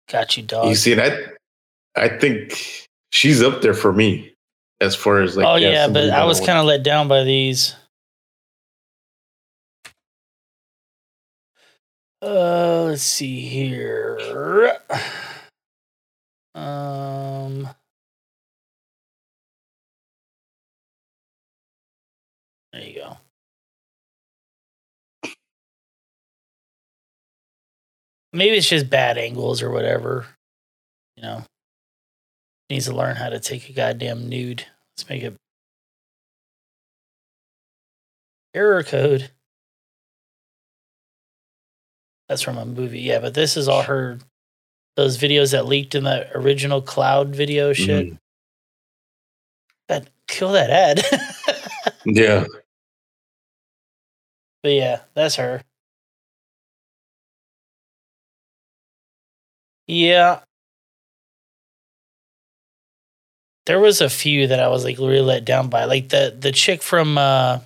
Got 0.09 0.37
you, 0.37 0.43
dog. 0.43 0.69
You 0.69 0.75
see, 0.75 0.93
that? 0.95 1.35
I, 1.95 2.05
I 2.05 2.17
think 2.17 2.87
she's 3.11 3.41
up 3.41 3.61
there 3.61 3.73
for 3.73 3.93
me 3.93 4.33
as 4.81 4.95
far 4.95 5.21
as 5.21 5.37
like. 5.37 5.45
oh 5.45 5.55
yeah, 5.55 5.87
but 5.87 6.09
I 6.09 6.23
was 6.25 6.39
kind 6.39 6.57
of 6.57 6.65
let 6.65 6.83
down 6.83 7.07
by 7.07 7.23
these. 7.23 7.75
Uh, 12.21 12.85
let's 12.85 13.03
see 13.03 13.41
here. 13.41 14.77
Um, 16.55 17.69
there 22.77 22.87
you 22.87 22.95
go. 22.95 23.17
Maybe 28.33 28.57
it's 28.57 28.69
just 28.69 28.89
bad 28.89 29.17
angles 29.17 29.61
or 29.61 29.71
whatever. 29.71 30.27
You 31.15 31.23
know, 31.23 31.43
needs 32.69 32.85
to 32.85 32.95
learn 32.95 33.15
how 33.15 33.29
to 33.29 33.39
take 33.39 33.69
a 33.69 33.73
goddamn 33.73 34.29
nude. 34.29 34.65
Let's 34.95 35.09
make 35.09 35.23
it 35.23 35.35
error 38.53 38.83
code. 38.83 39.31
That's 42.29 42.41
from 42.41 42.57
a 42.57 42.65
movie, 42.65 42.99
yeah. 42.99 43.19
But 43.19 43.33
this 43.33 43.57
is 43.57 43.67
all 43.67 43.83
her 43.83 44.19
those 44.97 45.17
videos 45.17 45.51
that 45.51 45.65
leaked 45.65 45.95
in 45.95 46.03
the 46.03 46.29
original 46.37 46.81
cloud 46.81 47.35
video 47.35 47.73
shit. 47.73 48.07
Mhm. 48.07 48.17
That 49.87 50.09
kill 50.27 50.51
that 50.51 50.69
ad. 50.69 51.01
Yeah. 52.05 52.45
But 54.67 54.73
yeah, 54.73 54.99
that's 55.13 55.37
her. 55.37 55.61
Yeah. 59.87 60.41
There 63.65 63.79
was 63.79 64.01
a 64.01 64.09
few 64.09 64.45
that 64.47 64.59
I 64.59 64.67
was 64.67 64.83
like 64.83 64.97
really 64.97 65.21
let 65.21 65.45
down 65.45 65.69
by. 65.69 65.85
Like 65.85 66.09
the 66.09 66.35
the 66.37 66.51
chick 66.51 66.83
from 66.83 67.17
uh 67.17 67.61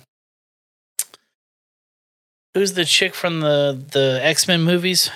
Who's 2.54 2.74
the 2.74 2.84
chick 2.84 3.16
from 3.16 3.40
the 3.40 3.84
the 3.90 4.20
X-Men 4.22 4.62
movies? 4.62 5.10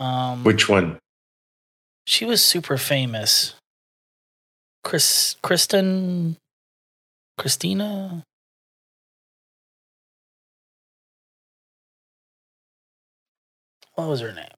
Um 0.00 0.42
Which 0.42 0.68
one? 0.68 0.98
she 2.08 2.24
was 2.24 2.44
super 2.44 2.76
famous. 2.76 3.54
Chris 4.82 5.36
Kristen 5.42 6.38
Christina. 7.36 8.24
What 13.94 14.08
was 14.08 14.20
her 14.20 14.32
name? 14.32 14.48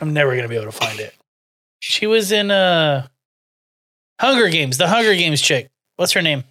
I'm 0.00 0.12
never 0.12 0.34
gonna 0.34 0.48
be 0.48 0.56
able 0.56 0.66
to 0.66 0.72
find 0.72 0.98
it. 1.00 1.14
She 1.80 2.06
was 2.06 2.32
in 2.32 2.50
uh 2.50 3.06
Hunger 4.20 4.48
Games, 4.48 4.78
the 4.78 4.88
Hunger 4.88 5.14
Games 5.14 5.40
chick. 5.40 5.68
What's 5.96 6.12
her 6.12 6.22
name? 6.22 6.44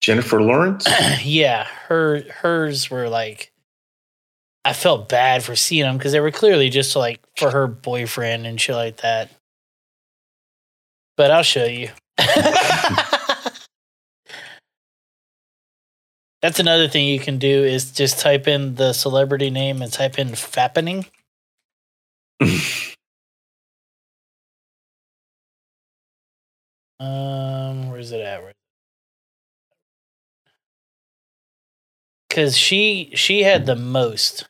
Jennifer 0.00 0.42
Lawrence. 0.42 0.86
yeah, 1.24 1.64
her 1.88 2.22
hers 2.40 2.90
were 2.90 3.08
like 3.08 3.52
I 4.64 4.72
felt 4.72 5.08
bad 5.08 5.42
for 5.42 5.56
seeing 5.56 5.84
them 5.84 5.96
because 5.96 6.12
they 6.12 6.20
were 6.20 6.30
clearly 6.30 6.68
just 6.68 6.96
like 6.96 7.23
for 7.36 7.50
her 7.50 7.66
boyfriend 7.66 8.46
and 8.46 8.60
shit 8.60 8.76
like 8.76 8.98
that. 8.98 9.30
But 11.16 11.30
I'll 11.30 11.42
show 11.42 11.64
you. 11.64 11.90
That's 16.42 16.58
another 16.60 16.88
thing 16.88 17.06
you 17.08 17.18
can 17.20 17.38
do 17.38 17.64
is 17.64 17.90
just 17.90 18.20
type 18.20 18.46
in 18.46 18.74
the 18.74 18.92
celebrity 18.92 19.48
name 19.50 19.80
and 19.80 19.90
type 19.90 20.18
in 20.18 20.28
fappening. 20.28 21.06
um, 27.00 27.88
where's 27.90 28.12
it 28.12 28.20
at? 28.20 28.54
Because 32.28 32.58
she 32.58 33.12
she 33.14 33.44
had 33.44 33.64
the 33.64 33.76
most. 33.76 34.46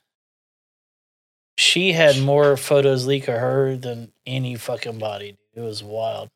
She 1.57 1.93
had 1.93 2.21
more 2.21 2.57
photos 2.57 3.07
leak 3.07 3.29
of 3.29 3.39
her 3.39 3.77
than 3.77 4.13
any 4.27 4.57
fucking 4.57 4.99
body. 4.99 5.37
It 5.55 5.61
was 5.61 5.83
wild. 5.85 6.29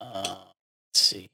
Uh, 0.00 0.36
let's 0.90 1.00
see. 1.00 1.30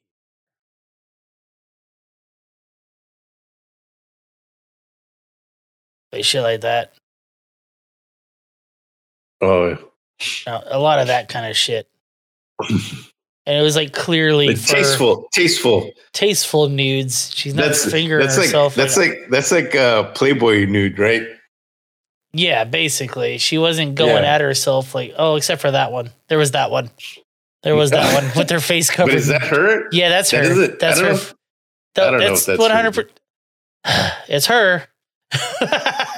Like 6.13 6.25
shit 6.25 6.43
like 6.43 6.61
that. 6.63 6.95
Oh, 9.41 9.77
Uh, 10.47 10.61
a 10.67 10.79
lot 10.79 10.99
of 10.99 11.07
that 11.07 11.29
kind 11.29 11.47
of 11.47 11.57
shit. 11.57 11.89
And 13.47 13.57
it 13.57 13.62
was 13.62 13.75
like 13.75 13.93
clearly 13.93 14.49
like 14.49 14.62
tasteful, 14.62 15.28
tasteful. 15.33 15.91
tasteful 16.12 16.69
nudes. 16.69 17.33
She's 17.35 17.55
not 17.55 17.67
That's 17.67 17.91
fingering 17.91 18.27
that's 18.27 18.36
like 18.39 18.75
that's 18.75 18.97
like 18.97 19.12
that's 19.31 19.51
like 19.51 19.75
uh 19.75 20.05
Playboy 20.12 20.67
nude, 20.67 20.99
right? 20.99 21.27
yeah, 22.33 22.62
basically, 22.65 23.39
she 23.39 23.59
wasn't 23.59 23.97
going 23.97 24.23
Yeah. 24.23 24.35
at 24.35 24.41
herself 24.41 24.94
like 24.94 25.15
oh, 25.17 25.36
except 25.36 25.60
for 25.62 25.70
that 25.70 25.91
one. 25.91 26.10
There 26.28 26.39
was 26.39 26.52
that 26.52 26.70
one. 26.70 26.91
There 27.62 27.75
was 27.75 27.91
that 27.91 28.15
one 28.23 28.31
with 28.36 28.51
her 28.51 28.60
face 28.60 28.89
covered. 28.91 29.10
But 29.12 29.17
is 29.19 29.27
that 29.28 29.43
her? 29.43 29.89
Yeah, 29.91 30.10
that's 30.10 30.31
That 30.31 30.44
her. 30.47 30.62
it. 30.62 30.78
That's 30.78 31.01
her. 31.01 31.10
if- 31.10 31.35
Th- 31.97 32.07
I 32.07 32.10
don't 32.12 32.20
know 32.20 32.28
that's 32.28 32.44
that's 32.47 32.67
hundred. 32.67 33.10
It's 34.28 34.47
her. 34.47 34.85
but 35.60 36.09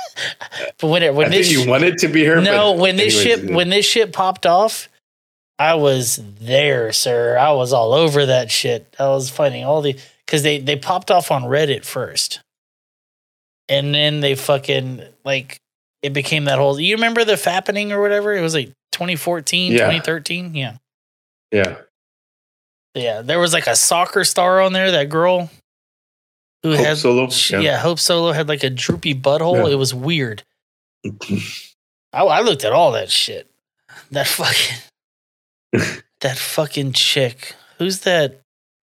when 0.82 1.02
it 1.02 1.14
when 1.14 1.26
I 1.28 1.30
this 1.30 1.50
you 1.50 1.68
want 1.68 1.84
it 1.84 1.98
to 1.98 2.08
be 2.08 2.24
her. 2.24 2.40
no, 2.40 2.72
when 2.72 2.96
this 2.96 3.18
anyways, 3.24 3.40
shit 3.44 3.54
when 3.54 3.68
this 3.70 3.86
shit 3.86 4.12
popped 4.12 4.44
off, 4.46 4.88
I 5.62 5.74
was 5.74 6.20
there, 6.40 6.92
sir. 6.92 7.36
I 7.38 7.52
was 7.52 7.72
all 7.72 7.92
over 7.92 8.26
that 8.26 8.50
shit. 8.50 8.94
I 8.98 9.08
was 9.08 9.30
finding 9.30 9.64
all 9.64 9.80
the 9.82 9.96
because 10.26 10.42
they 10.42 10.58
they 10.58 10.76
popped 10.76 11.10
off 11.10 11.30
on 11.30 11.42
Reddit 11.44 11.84
first, 11.84 12.40
and 13.68 13.94
then 13.94 14.20
they 14.20 14.34
fucking 14.34 15.02
like 15.24 15.58
it 16.02 16.12
became 16.12 16.46
that 16.46 16.58
whole. 16.58 16.80
You 16.80 16.96
remember 16.96 17.24
the 17.24 17.34
fappening 17.34 17.90
or 17.90 18.00
whatever? 18.00 18.34
It 18.34 18.40
was 18.40 18.54
like 18.54 18.72
2014, 18.92 19.72
Yeah. 19.72 19.78
2013. 19.78 20.54
Yeah, 20.54 20.76
yeah, 21.52 21.76
yeah. 22.94 23.22
There 23.22 23.38
was 23.38 23.52
like 23.52 23.66
a 23.66 23.76
soccer 23.76 24.24
star 24.24 24.60
on 24.60 24.72
there. 24.72 24.90
That 24.90 25.08
girl 25.08 25.48
who 26.62 26.76
Hope 26.76 26.86
had 26.86 26.98
Solo? 26.98 27.28
she- 27.30 27.54
Yeah. 27.54 27.60
yeah. 27.60 27.78
Hope 27.78 27.98
Solo 28.00 28.32
had 28.32 28.48
like 28.48 28.64
a 28.64 28.70
droopy 28.70 29.14
butthole. 29.14 29.66
Yeah. 29.66 29.72
It 29.72 29.76
was 29.78 29.94
weird. 29.94 30.42
I, 32.12 32.22
I 32.24 32.40
looked 32.42 32.64
at 32.64 32.72
all 32.72 32.92
that 32.92 33.10
shit. 33.10 33.48
That 34.10 34.26
fucking 34.26 34.76
that 35.72 36.38
fucking 36.38 36.92
chick. 36.92 37.54
Who's 37.78 38.00
that? 38.00 38.40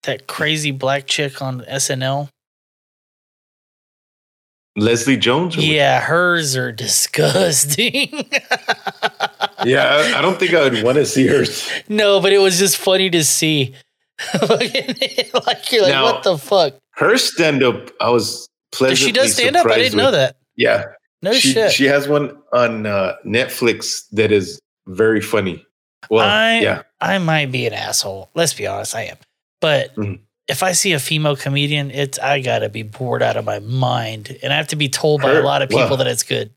That 0.03 0.27
crazy 0.27 0.72
black 0.72 1.06
chick 1.08 1.42
on 1.42 1.61
SNL. 1.61 2.30
Leslie 4.76 5.18
Jones. 5.18 5.58
or- 5.58 5.61
Yeah, 5.61 6.00
hers 6.01 6.56
are 6.56 6.72
disgusting. 6.72 8.10
yeah. 9.66 9.88
I, 9.90 10.16
I 10.18 10.22
don't 10.22 10.40
think 10.40 10.53
I 10.53 10.64
would 10.64 10.84
want 10.84 10.98
to 10.98 11.06
see 11.06 11.27
her. 11.27 11.43
no, 11.90 12.19
but 12.22 12.34
it 12.34 12.40
was 12.40 12.58
just 12.58 12.77
funny 12.77 13.10
to 13.10 13.24
see. 13.24 13.76
like 14.50 14.74
you're 15.72 15.82
like, 15.84 15.92
Now- 15.92 16.03
what 16.03 16.24
the 16.24 16.38
fuck? 16.38 16.76
Her 16.95 17.18
stand 17.18 17.64
up. 17.64 17.90
I 18.00 18.10
was 18.10 18.48
pleasantly 18.72 19.08
She 19.08 19.11
does 19.11 19.34
stand 19.34 19.56
up. 19.56 19.66
I 19.66 19.77
didn't 19.77 19.98
know 19.98 20.11
that. 20.11 20.38
Yeah. 20.56 20.85
No 21.22 21.34
she, 21.34 21.53
shit. 21.53 21.72
She 21.72 21.85
has 21.85 22.08
one 22.08 22.38
on 22.53 22.85
uh, 22.85 23.16
Netflix 23.26 24.03
that 24.11 24.32
is 24.32 24.60
very 24.88 25.22
funny. 25.22 25.66
Well, 26.10 26.26
I 26.28 26.60
yeah. 26.60 26.82
I 27.00 27.18
might 27.20 27.52
be 27.52 27.66
an 27.68 27.74
asshole. 27.74 28.30
Let's 28.36 28.54
be 28.54 28.68
honest, 28.68 28.96
I 28.96 29.04
am. 29.04 29.18
But 29.60 29.96
Mhm. 29.96 30.20
if 30.48 30.64
I 30.64 30.72
see 30.74 30.94
a 30.94 31.00
female 31.00 31.36
comedian, 31.36 31.92
it's 31.92 32.18
I 32.20 32.42
gotta 32.42 32.70
be 32.70 32.84
bored 32.84 33.22
out 33.24 33.38
of 33.38 33.46
my 33.46 33.60
mind, 33.60 34.38
and 34.44 34.52
I 34.52 34.58
have 34.58 34.68
to 34.70 34.76
be 34.76 34.90
told 34.90 35.22
by 35.22 35.32
a 35.34 35.42
lot 35.44 35.62
of 35.62 35.70
people 35.70 35.86
well- 35.88 35.98
that 35.98 36.08
it's 36.08 36.24
good. 36.24 36.52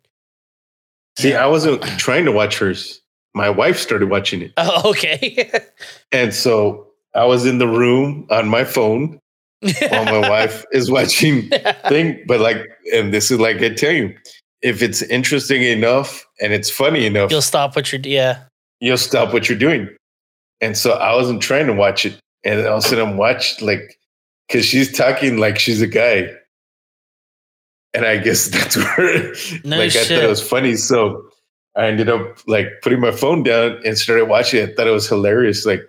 See, 1.18 1.34
I 1.34 1.46
wasn't 1.46 1.82
trying 1.98 2.24
to 2.24 2.32
watch 2.32 2.58
hers. 2.58 3.00
My 3.34 3.48
wife 3.50 3.78
started 3.78 4.10
watching 4.10 4.42
it. 4.42 4.52
Oh, 4.56 4.90
okay. 4.90 5.48
And 6.12 6.32
so 6.34 6.88
I 7.14 7.24
was 7.24 7.46
in 7.46 7.58
the 7.58 7.66
room 7.68 8.26
on 8.30 8.48
my 8.48 8.64
phone 8.64 9.20
while 9.60 10.04
my 10.06 10.18
wife 10.28 10.64
is 10.72 10.90
watching 10.90 11.48
thing. 11.88 12.22
But 12.26 12.40
like, 12.40 12.58
and 12.92 13.12
this 13.14 13.30
is 13.30 13.38
like 13.38 13.60
I 13.62 13.70
tell 13.70 13.92
you, 13.92 14.14
if 14.62 14.82
it's 14.82 15.02
interesting 15.02 15.62
enough 15.62 16.24
and 16.40 16.52
it's 16.52 16.70
funny 16.70 17.06
enough, 17.06 17.30
You'll 17.30 17.42
stop 17.42 17.76
what 17.76 17.92
you're 17.92 18.00
yeah. 18.04 18.44
You'll 18.84 18.98
stop 18.98 19.32
what 19.32 19.48
you're 19.48 19.58
doing. 19.58 19.88
And 20.60 20.76
so 20.76 20.92
I 20.92 21.14
wasn't 21.14 21.42
trying 21.42 21.66
to 21.66 21.72
watch 21.72 22.06
it. 22.06 22.18
And 22.44 22.66
all 22.66 22.78
of 22.78 22.84
a 22.84 22.88
sudden 22.88 23.08
I'm 23.08 23.16
watched 23.16 23.62
like 23.62 23.98
because 24.48 24.64
she's 24.64 24.96
talking 24.96 25.38
like 25.38 25.58
she's 25.58 25.80
a 25.80 25.86
guy. 25.86 26.30
And 27.92 28.04
I 28.04 28.18
guess 28.18 28.48
that's 28.50 28.76
where 28.76 29.34
No 29.64 29.78
like 29.78 29.96
I 29.96 30.04
thought 30.04 30.22
it 30.22 30.28
was 30.28 30.46
funny. 30.46 30.76
So 30.76 31.22
I 31.76 31.86
ended 31.86 32.08
up 32.08 32.38
like 32.46 32.68
putting 32.82 33.00
my 33.00 33.10
phone 33.10 33.42
down 33.42 33.80
and 33.84 33.98
started 33.98 34.26
watching 34.26 34.62
it. 34.62 34.70
I 34.70 34.74
thought 34.74 34.86
it 34.86 34.92
was 34.92 35.08
hilarious. 35.08 35.66
Like 35.66 35.82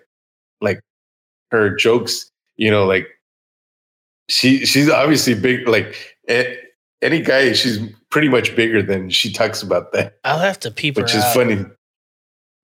like 0.61 0.79
her 1.51 1.75
jokes, 1.75 2.31
you 2.57 2.71
know, 2.71 2.85
like 2.85 3.07
she 4.29 4.65
she's 4.65 4.89
obviously 4.89 5.33
big 5.35 5.67
like 5.67 5.95
any 7.01 7.21
guy, 7.21 7.53
she's 7.53 7.79
pretty 8.09 8.29
much 8.29 8.55
bigger 8.55 8.81
than 8.81 9.09
she 9.09 9.31
talks 9.31 9.61
about 9.61 9.91
that 9.91 10.17
I'll 10.23 10.39
have 10.39 10.59
to 10.61 10.71
peep 10.71 10.95
which 10.95 11.11
her 11.11 11.19
is 11.19 11.23
out. 11.23 11.33
funny. 11.33 11.65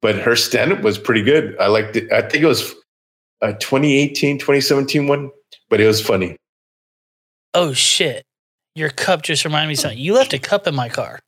But 0.01 0.15
her 0.15 0.35
stand 0.35 0.73
up 0.73 0.81
was 0.81 0.97
pretty 0.97 1.21
good. 1.21 1.55
I 1.59 1.67
liked 1.67 1.95
it. 1.95 2.11
I 2.11 2.21
think 2.21 2.43
it 2.43 2.47
was 2.47 2.73
a 3.41 3.53
2018, 3.53 4.39
2017 4.39 5.07
one, 5.07 5.29
but 5.69 5.79
it 5.79 5.87
was 5.87 6.01
funny. 6.01 6.35
Oh 7.53 7.73
shit. 7.73 8.23
Your 8.75 8.89
cup 8.89 9.21
just 9.21 9.43
reminded 9.45 9.67
me 9.67 9.75
something. 9.75 9.99
You 9.99 10.13
left 10.13 10.33
a 10.33 10.39
cup 10.39 10.65
in 10.65 10.73
my 10.73 10.87
car. 10.89 11.19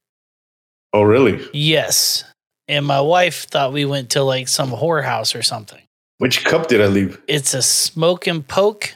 Oh, 0.93 1.01
really? 1.03 1.45
Yes. 1.53 2.23
And 2.67 2.85
my 2.85 3.01
wife 3.01 3.45
thought 3.49 3.73
we 3.73 3.83
went 3.83 4.11
to 4.11 4.23
like 4.23 4.47
some 4.47 4.71
whorehouse 4.71 5.37
or 5.37 5.43
something. 5.43 5.81
Which 6.19 6.45
cup 6.45 6.67
did 6.67 6.79
I 6.81 6.85
leave? 6.87 7.21
It's 7.27 7.53
a 7.53 7.61
smoke 7.61 8.27
and 8.27 8.47
poke. 8.47 8.95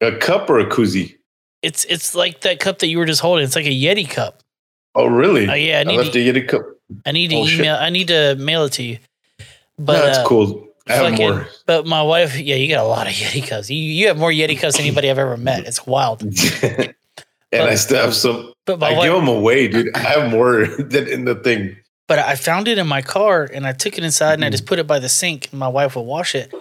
A 0.00 0.12
cup 0.16 0.48
or 0.48 0.60
a 0.60 0.66
koozie? 0.66 1.16
It's 1.62 1.84
it's 1.86 2.14
like 2.14 2.42
that 2.42 2.60
cup 2.60 2.78
that 2.78 2.86
you 2.86 2.98
were 2.98 3.04
just 3.06 3.20
holding. 3.20 3.44
It's 3.44 3.56
like 3.56 3.66
a 3.66 3.68
Yeti 3.68 4.08
cup. 4.08 4.42
Oh, 4.94 5.06
really? 5.06 5.48
Oh, 5.48 5.54
yeah, 5.54 5.78
I 5.78 5.80
I, 5.80 5.84
need 5.84 5.96
left 5.98 6.12
to- 6.12 6.20
a 6.20 6.32
Yeti 6.32 6.46
cup. 6.48 6.62
I 7.06 7.12
need 7.12 7.30
to 7.30 7.36
Oh, 7.36 7.46
shit. 7.46 7.60
email. 7.60 7.76
I 7.76 7.90
need 7.90 8.08
to 8.08 8.34
mail 8.36 8.64
it 8.64 8.72
to 8.74 8.82
you. 8.82 8.98
But 9.78 9.92
no, 9.98 10.06
that's 10.06 10.18
uh, 10.18 10.26
cool. 10.26 10.68
I 10.88 10.92
have 10.94 11.10
fucking- 11.12 11.28
more. 11.30 11.46
But 11.66 11.86
my 11.86 12.02
wife, 12.02 12.38
yeah, 12.38 12.56
you 12.56 12.68
got 12.68 12.84
a 12.84 12.88
lot 12.88 13.06
of 13.06 13.12
Yeti 13.12 13.46
cups. 13.46 13.70
You, 13.70 13.76
you 13.78 14.08
have 14.08 14.18
more 14.18 14.30
Yeti 14.30 14.58
cups 14.58 14.76
than 14.76 14.86
anybody 14.86 15.08
I've 15.10 15.18
ever 15.18 15.36
met. 15.36 15.66
It's 15.66 15.86
wild. 15.86 16.22
and 16.62 16.92
I 17.52 17.74
still 17.76 18.02
have 18.04 18.14
some. 18.14 18.52
But 18.66 18.78
my 18.78 18.88
I 18.90 18.92
wife- 18.96 19.04
give 19.04 19.14
them 19.14 19.28
away, 19.28 19.68
dude. 19.68 19.94
I 19.96 20.00
have 20.00 20.30
more 20.30 20.66
than 20.78 21.06
in 21.08 21.24
the 21.24 21.34
thing. 21.34 21.76
But 22.08 22.18
I 22.18 22.34
found 22.34 22.66
it 22.66 22.76
in 22.78 22.88
my 22.88 23.02
car 23.02 23.48
and 23.52 23.66
I 23.66 23.72
took 23.72 23.96
it 23.96 24.02
inside 24.04 24.34
and 24.34 24.44
I 24.44 24.50
just 24.50 24.66
put 24.66 24.78
it 24.80 24.86
by 24.86 24.98
the 24.98 25.08
sink 25.08 25.48
and 25.52 25.60
my 25.60 25.68
wife 25.68 25.94
would 25.94 26.02
wash 26.02 26.34
it. 26.34 26.52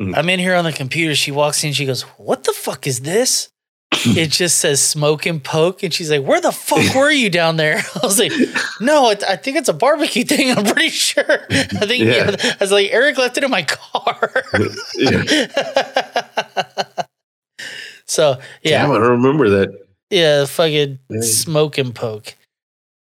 Mm. 0.00 0.16
I'm 0.16 0.28
in 0.28 0.38
here 0.38 0.54
on 0.54 0.64
the 0.64 0.72
computer. 0.72 1.14
She 1.16 1.32
walks 1.32 1.64
in. 1.64 1.72
She 1.72 1.84
goes, 1.84 2.02
"What 2.16 2.44
the 2.44 2.52
fuck 2.52 2.86
is 2.86 3.00
this?" 3.00 3.48
It 3.92 4.30
just 4.30 4.58
says 4.58 4.82
smoke 4.82 5.26
and 5.26 5.42
poke, 5.42 5.82
and 5.82 5.92
she's 5.92 6.10
like, 6.10 6.22
"Where 6.24 6.40
the 6.40 6.52
fuck 6.52 6.94
were 6.96 7.10
you 7.10 7.28
down 7.30 7.56
there?" 7.56 7.76
I 8.02 8.06
was 8.06 8.18
like, 8.18 8.32
"No, 8.80 9.10
it, 9.10 9.22
I 9.24 9.36
think 9.36 9.56
it's 9.56 9.68
a 9.68 9.72
barbecue 9.74 10.24
thing. 10.24 10.50
I'm 10.56 10.64
pretty 10.64 10.88
sure. 10.88 11.24
I 11.50 11.86
think 11.86 12.04
Yeah. 12.04 12.34
I 12.40 12.56
was 12.60 12.72
like, 12.72 12.90
Eric 12.92 13.18
left 13.18 13.36
it 13.38 13.44
in 13.44 13.50
my 13.50 13.62
car." 13.62 14.32
so 18.06 18.38
yeah, 18.62 18.82
Damn, 18.82 18.92
I 18.92 18.96
remember 18.98 19.48
that. 19.50 19.68
Yeah, 20.10 20.44
fucking 20.44 20.98
smoke 21.20 21.78
and 21.78 21.94
poke. 21.94 22.34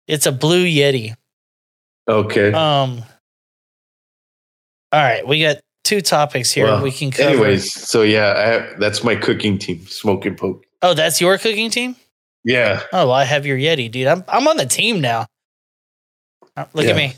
It's 0.08 0.26
a 0.26 0.32
blue 0.32 0.64
Yeti. 0.66 1.14
Okay. 2.08 2.52
Um. 2.52 3.02
All 4.92 5.02
right, 5.02 5.26
we 5.26 5.42
got 5.42 5.56
two 5.86 6.00
topics 6.00 6.52
here 6.52 6.66
Well, 6.66 6.82
we 6.82 6.90
can 6.92 7.10
cover. 7.10 7.28
Anyways, 7.30 7.72
so 7.72 8.02
yeah, 8.02 8.34
I 8.36 8.40
have, 8.42 8.80
that's 8.80 9.02
my 9.04 9.14
cooking 9.16 9.58
team, 9.58 9.86
smoke 9.86 10.26
and 10.26 10.36
poke. 10.36 10.64
Oh, 10.82 10.94
that's 10.94 11.20
your 11.20 11.38
cooking 11.38 11.70
team? 11.70 11.96
Yeah. 12.44 12.82
Oh, 12.92 13.06
well, 13.06 13.12
I 13.12 13.24
have 13.24 13.46
your 13.46 13.56
Yeti, 13.58 13.90
dude. 13.90 14.06
I'm 14.06 14.24
I'm 14.28 14.46
on 14.48 14.56
the 14.56 14.66
team 14.66 15.00
now. 15.00 15.26
Uh, 16.56 16.66
Look 16.74 16.84
Yeah. 16.84 16.90
at 16.92 16.96
me. 16.96 17.14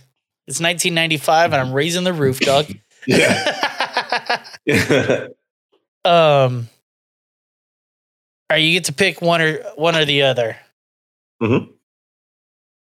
It's 0.47 0.61
1995 0.61 1.53
and 1.53 1.61
I'm 1.61 1.73
raising 1.73 2.05
the 2.05 2.13
roof, 2.13 2.41
dog. 2.41 2.67
yeah. 3.07 4.43
um 6.05 6.69
All 8.51 8.55
right, 8.55 8.57
you 8.59 8.73
get 8.73 8.85
to 8.85 8.93
pick 8.93 9.21
one 9.21 9.41
or 9.43 9.59
one 9.77 9.97
or 9.97 10.05
the 10.05 10.23
other. 10.23 10.57
Mhm. 11.43 11.69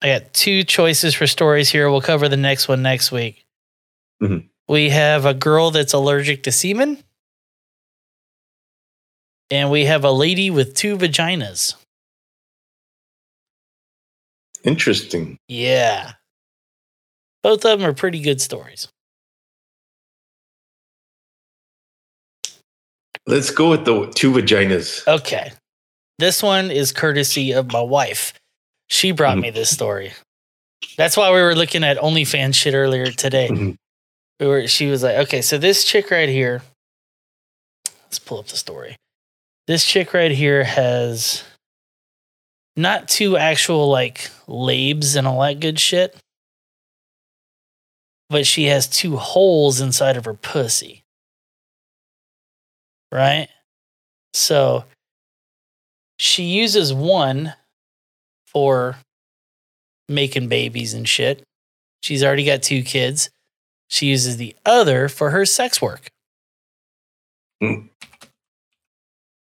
I 0.01 0.07
got 0.19 0.33
two 0.33 0.63
choices 0.63 1.13
for 1.13 1.27
stories 1.27 1.69
here. 1.69 1.89
We'll 1.89 2.01
cover 2.01 2.29
the 2.29 2.37
next 2.37 2.67
one 2.67 2.81
next 2.81 3.11
week. 3.11 3.45
Mhm. 4.21 4.47
We 4.69 4.89
have 4.89 5.25
a 5.25 5.33
girl 5.33 5.71
that's 5.71 5.93
allergic 5.93 6.43
to 6.43 6.51
semen. 6.51 7.03
And 9.49 9.71
we 9.71 9.85
have 9.85 10.03
a 10.03 10.11
lady 10.11 10.51
with 10.51 10.75
two 10.75 10.95
vaginas. 10.95 11.73
Interesting. 14.63 15.39
Yeah. 15.47 16.13
Both 17.41 17.65
of 17.65 17.79
them 17.79 17.89
are 17.89 17.93
pretty 17.93 18.21
good 18.21 18.39
stories. 18.41 18.87
Let's 23.25 23.49
go 23.49 23.71
with 23.71 23.85
the 23.85 24.11
two 24.13 24.31
vaginas. 24.31 25.07
Okay. 25.07 25.51
This 26.19 26.43
one 26.43 26.69
is 26.69 26.91
courtesy 26.91 27.53
of 27.53 27.71
my 27.71 27.81
wife. 27.81 28.33
She 28.87 29.13
brought 29.13 29.37
mm. 29.37 29.41
me 29.41 29.49
this 29.49 29.71
story. 29.71 30.13
That's 30.95 31.17
why 31.17 31.31
we 31.31 31.41
were 31.41 31.55
looking 31.55 31.83
at 31.83 31.97
OnlyFans 31.97 32.53
shit 32.53 32.75
earlier 32.75 33.07
today. 33.07 33.49
We 33.49 33.77
were 34.47 34.67
she 34.67 34.87
was 34.87 35.03
like, 35.03 35.17
okay, 35.17 35.41
so 35.41 35.57
this 35.57 35.83
chick 35.83 36.11
right 36.11 36.29
here. 36.29 36.61
Let's 38.05 38.19
pull 38.19 38.39
up 38.39 38.47
the 38.47 38.57
story. 38.57 38.95
This 39.67 39.85
chick 39.85 40.13
right 40.13 40.31
here 40.31 40.63
has 40.63 41.43
not 42.75 43.07
two 43.07 43.37
actual 43.37 43.89
like 43.89 44.31
labes 44.47 45.15
and 45.15 45.27
all 45.27 45.41
that 45.41 45.59
good 45.59 45.79
shit. 45.79 46.15
But 48.29 48.47
she 48.47 48.65
has 48.65 48.87
two 48.87 49.17
holes 49.17 49.81
inside 49.81 50.17
of 50.17 50.25
her 50.25 50.33
pussy. 50.33 51.03
Right? 53.11 53.49
So 54.33 54.85
she 56.19 56.43
uses 56.43 56.93
one 56.93 57.53
for 58.47 58.97
making 60.07 60.47
babies 60.47 60.93
and 60.93 61.07
shit. 61.07 61.43
She's 62.01 62.23
already 62.23 62.45
got 62.45 62.63
two 62.63 62.83
kids. 62.83 63.29
She 63.89 64.05
uses 64.05 64.37
the 64.37 64.55
other 64.65 65.09
for 65.09 65.31
her 65.31 65.45
sex 65.45 65.81
work. 65.81 66.09
Hmm. 67.61 67.87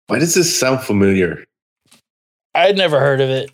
Why 0.09 0.19
does 0.19 0.35
this 0.35 0.59
sound 0.59 0.83
familiar? 0.83 1.45
I'd 2.55 2.77
never 2.77 3.01
heard 3.01 3.21
of 3.21 3.31
it. 3.31 3.51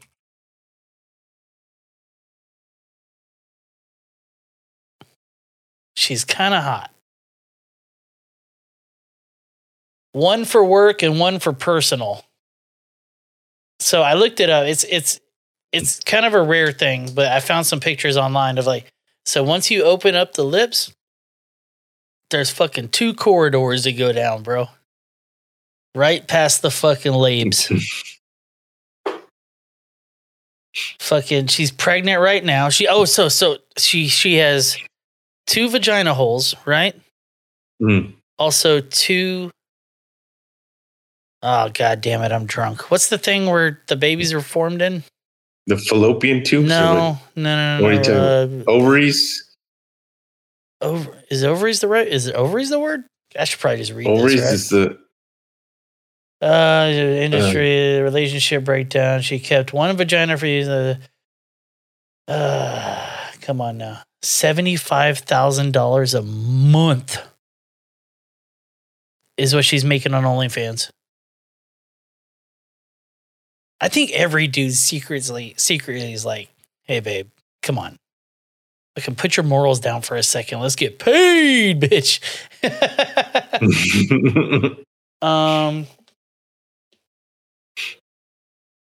She's 5.95 6.25
kind 6.25 6.55
of 6.55 6.63
hot. 6.63 6.91
One 10.13 10.45
for 10.45 10.65
work 10.65 11.03
and 11.03 11.21
one 11.21 11.39
for 11.39 11.53
personal. 11.53 12.25
So 13.79 14.03
I 14.03 14.15
looked 14.15 14.41
it 14.41 14.49
up. 14.49 14.67
It's 14.67 14.85
it's 14.85 15.21
it's 15.71 16.01
kind 16.01 16.25
of 16.25 16.35
a 16.35 16.43
rare 16.43 16.73
thing, 16.73 17.11
but 17.15 17.27
I 17.27 17.41
found 17.41 17.67
some 17.67 17.79
pictures 17.79 18.17
online 18.17 18.59
of 18.59 18.67
like 18.67 18.87
so 19.29 19.43
once 19.43 19.71
you 19.71 19.85
open 19.85 20.15
up 20.15 20.33
the 20.33 20.43
lips, 20.43 20.91
there's 22.31 22.49
fucking 22.49 22.89
two 22.89 23.13
corridors 23.13 23.85
that 23.85 23.93
go 23.93 24.11
down, 24.11 24.43
bro. 24.43 24.69
Right 25.95 26.27
past 26.27 26.63
the 26.63 26.71
fucking 26.71 27.13
labes. 27.13 27.71
fucking 30.99 31.49
she's 31.49 31.71
pregnant 31.71 32.23
right 32.23 32.43
now. 32.43 32.71
She 32.71 32.89
oh 32.89 33.05
so 33.05 33.29
so 33.29 33.59
she 33.77 34.09
she 34.09 34.37
has 34.37 34.79
two 35.47 35.69
vagina 35.69 36.15
holes, 36.15 36.55
right? 36.65 36.99
Mm. 37.83 38.15
Also 38.39 38.81
two 38.81 39.51
Oh 41.43 41.69
god 41.69 42.01
damn 42.01 42.23
it, 42.23 42.33
I'm 42.33 42.47
drunk. 42.47 42.91
What's 42.91 43.11
the 43.11 43.19
thing 43.19 43.45
where 43.45 43.83
the 43.89 43.97
babies 43.97 44.33
are 44.33 44.41
formed 44.41 44.81
in? 44.81 45.03
The 45.69 45.77
fallopian 45.77 46.43
tubes? 46.43 46.69
No, 46.69 47.19
no, 47.37 47.57
no, 47.57 47.79
no. 47.79 47.85
What 47.85 48.09
are 48.09 48.13
you 48.13 48.19
uh. 48.19 48.65
Ovaries? 48.67 49.45
over 50.81 51.17
is 51.29 51.43
ovaries 51.45 51.81
the 51.81 51.89
right 51.89 52.07
is 52.07 52.27
it 52.29 52.35
ovaries 52.35 52.71
the 52.71 52.79
word? 52.79 53.05
I 53.39 53.45
should 53.45 53.61
probably 53.61 53.79
just 53.79 53.93
read 53.93 54.07
Ovaries 54.07 54.41
this. 54.41 54.53
is 54.53 54.69
the 54.71 54.99
Uh 56.41 56.89
industry 56.91 58.01
relationship 58.01 58.65
breakdown. 58.65 59.21
She 59.23 59.39
kept 59.41 59.73
one 59.73 59.97
vagina 59.97 60.39
for 60.39 60.47
using 60.47 60.73
the 60.73 60.99
uh 62.29 63.31
come 63.41 63.61
on 63.61 63.79
now. 63.79 64.03
Seventy 64.23 64.77
five 64.77 65.19
thousand 65.19 65.73
dollars 65.73 66.15
a 66.15 66.23
month 66.23 67.21
is 69.37 69.55
what 69.55 69.65
she's 69.65 69.85
making 69.85 70.15
on 70.15 70.25
OnlyFans. 70.25 70.91
I 73.81 73.89
think 73.89 74.11
every 74.13 74.47
dude 74.47 74.75
secretly 74.75 75.55
secretly 75.57 76.13
is 76.13 76.25
like, 76.25 76.49
hey 76.85 77.01
babe, 77.01 77.29
come 77.63 77.79
on. 77.79 77.97
I 78.97 79.01
can 79.01 79.15
put 79.15 79.37
your 79.37 79.45
morals 79.45 79.79
down 79.79 80.03
for 80.03 80.17
a 80.17 80.23
second. 80.23 80.61
Let's 80.61 80.75
get 80.75 80.99
paid, 80.99 81.81
bitch. 81.81 82.21
um 85.23 85.87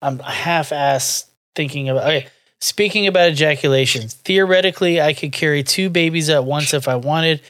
I'm 0.01 0.19
half 0.19 0.71
ass 0.71 1.29
thinking 1.55 1.89
about 1.89 2.03
okay. 2.03 2.27
Speaking 2.59 3.07
about 3.07 3.31
ejaculations, 3.31 4.13
theoretically 4.13 5.01
I 5.01 5.13
could 5.13 5.31
carry 5.31 5.63
two 5.63 5.89
babies 5.89 6.29
at 6.29 6.43
once 6.43 6.75
if 6.75 6.87
I 6.87 6.95
wanted, 6.95 7.41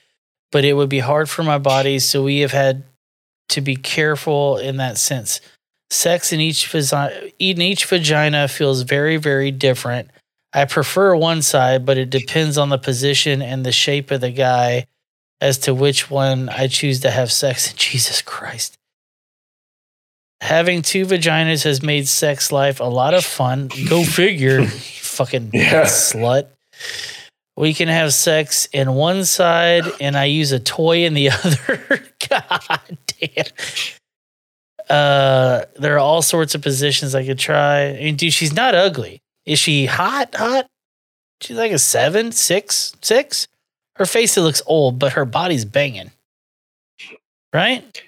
but 0.53 0.63
it 0.63 0.73
would 0.73 0.87
be 0.87 0.99
hard 0.99 1.29
for 1.29 1.43
my 1.43 1.57
body, 1.57 1.99
so 1.99 2.23
we 2.23 2.39
have 2.39 2.53
had 2.53 2.83
to 3.49 3.59
be 3.59 3.75
careful 3.75 4.57
in 4.57 4.77
that 4.77 4.97
sense. 4.97 5.41
Sex 5.91 6.31
in 6.33 6.39
each 6.39 6.67
vagina, 6.67 7.13
in 7.37 7.61
each 7.61 7.85
vagina 7.85 8.47
feels 8.47 8.81
very, 8.83 9.17
very 9.17 9.51
different. 9.51 10.09
I 10.53 10.65
prefer 10.65 11.15
one 11.15 11.41
side, 11.41 11.85
but 11.85 11.97
it 11.97 12.09
depends 12.09 12.57
on 12.57 12.69
the 12.69 12.77
position 12.77 13.41
and 13.41 13.65
the 13.65 13.71
shape 13.71 14.09
of 14.09 14.21
the 14.21 14.31
guy 14.31 14.87
as 15.41 15.57
to 15.59 15.73
which 15.73 16.09
one 16.09 16.47
I 16.49 16.67
choose 16.67 17.01
to 17.01 17.11
have 17.11 17.31
sex 17.31 17.69
in. 17.71 17.77
Jesus 17.77 18.21
Christ. 18.21 18.75
Having 20.39 20.81
two 20.83 21.05
vaginas 21.05 21.63
has 21.65 21.83
made 21.83 22.07
sex 22.07 22.51
life 22.51 22.79
a 22.79 22.85
lot 22.85 23.13
of 23.13 23.23
fun. 23.23 23.69
Go 23.89 24.03
figure, 24.05 24.65
fucking 24.65 25.51
Yeah. 25.53 25.83
slut. 25.83 26.47
We 27.57 27.73
can 27.73 27.89
have 27.89 28.13
sex 28.13 28.65
in 28.71 28.93
one 28.93 29.23
side 29.25 29.83
and 29.99 30.17
I 30.17 30.25
use 30.25 30.51
a 30.53 30.59
toy 30.59 31.03
in 31.03 31.13
the 31.13 31.29
other. 31.31 32.01
God 32.29 32.97
damn. 33.19 33.45
Uh, 34.91 35.65
there 35.79 35.95
are 35.95 35.99
all 35.99 36.21
sorts 36.21 36.53
of 36.53 36.61
positions 36.61 37.15
I 37.15 37.25
could 37.25 37.39
try. 37.39 37.91
I 37.91 37.93
mean, 37.93 38.17
dude, 38.17 38.33
she's 38.33 38.53
not 38.53 38.75
ugly. 38.75 39.21
Is 39.45 39.57
she 39.57 39.85
hot? 39.85 40.35
Hot? 40.35 40.67
She's 41.39 41.55
like 41.55 41.71
a 41.71 41.79
seven, 41.79 42.33
six, 42.33 42.93
six. 43.01 43.47
Her 43.95 44.05
face 44.05 44.35
it 44.35 44.41
looks 44.41 44.61
old, 44.65 44.99
but 44.99 45.13
her 45.13 45.23
body's 45.23 45.63
banging. 45.63 46.11
Right? 47.53 48.03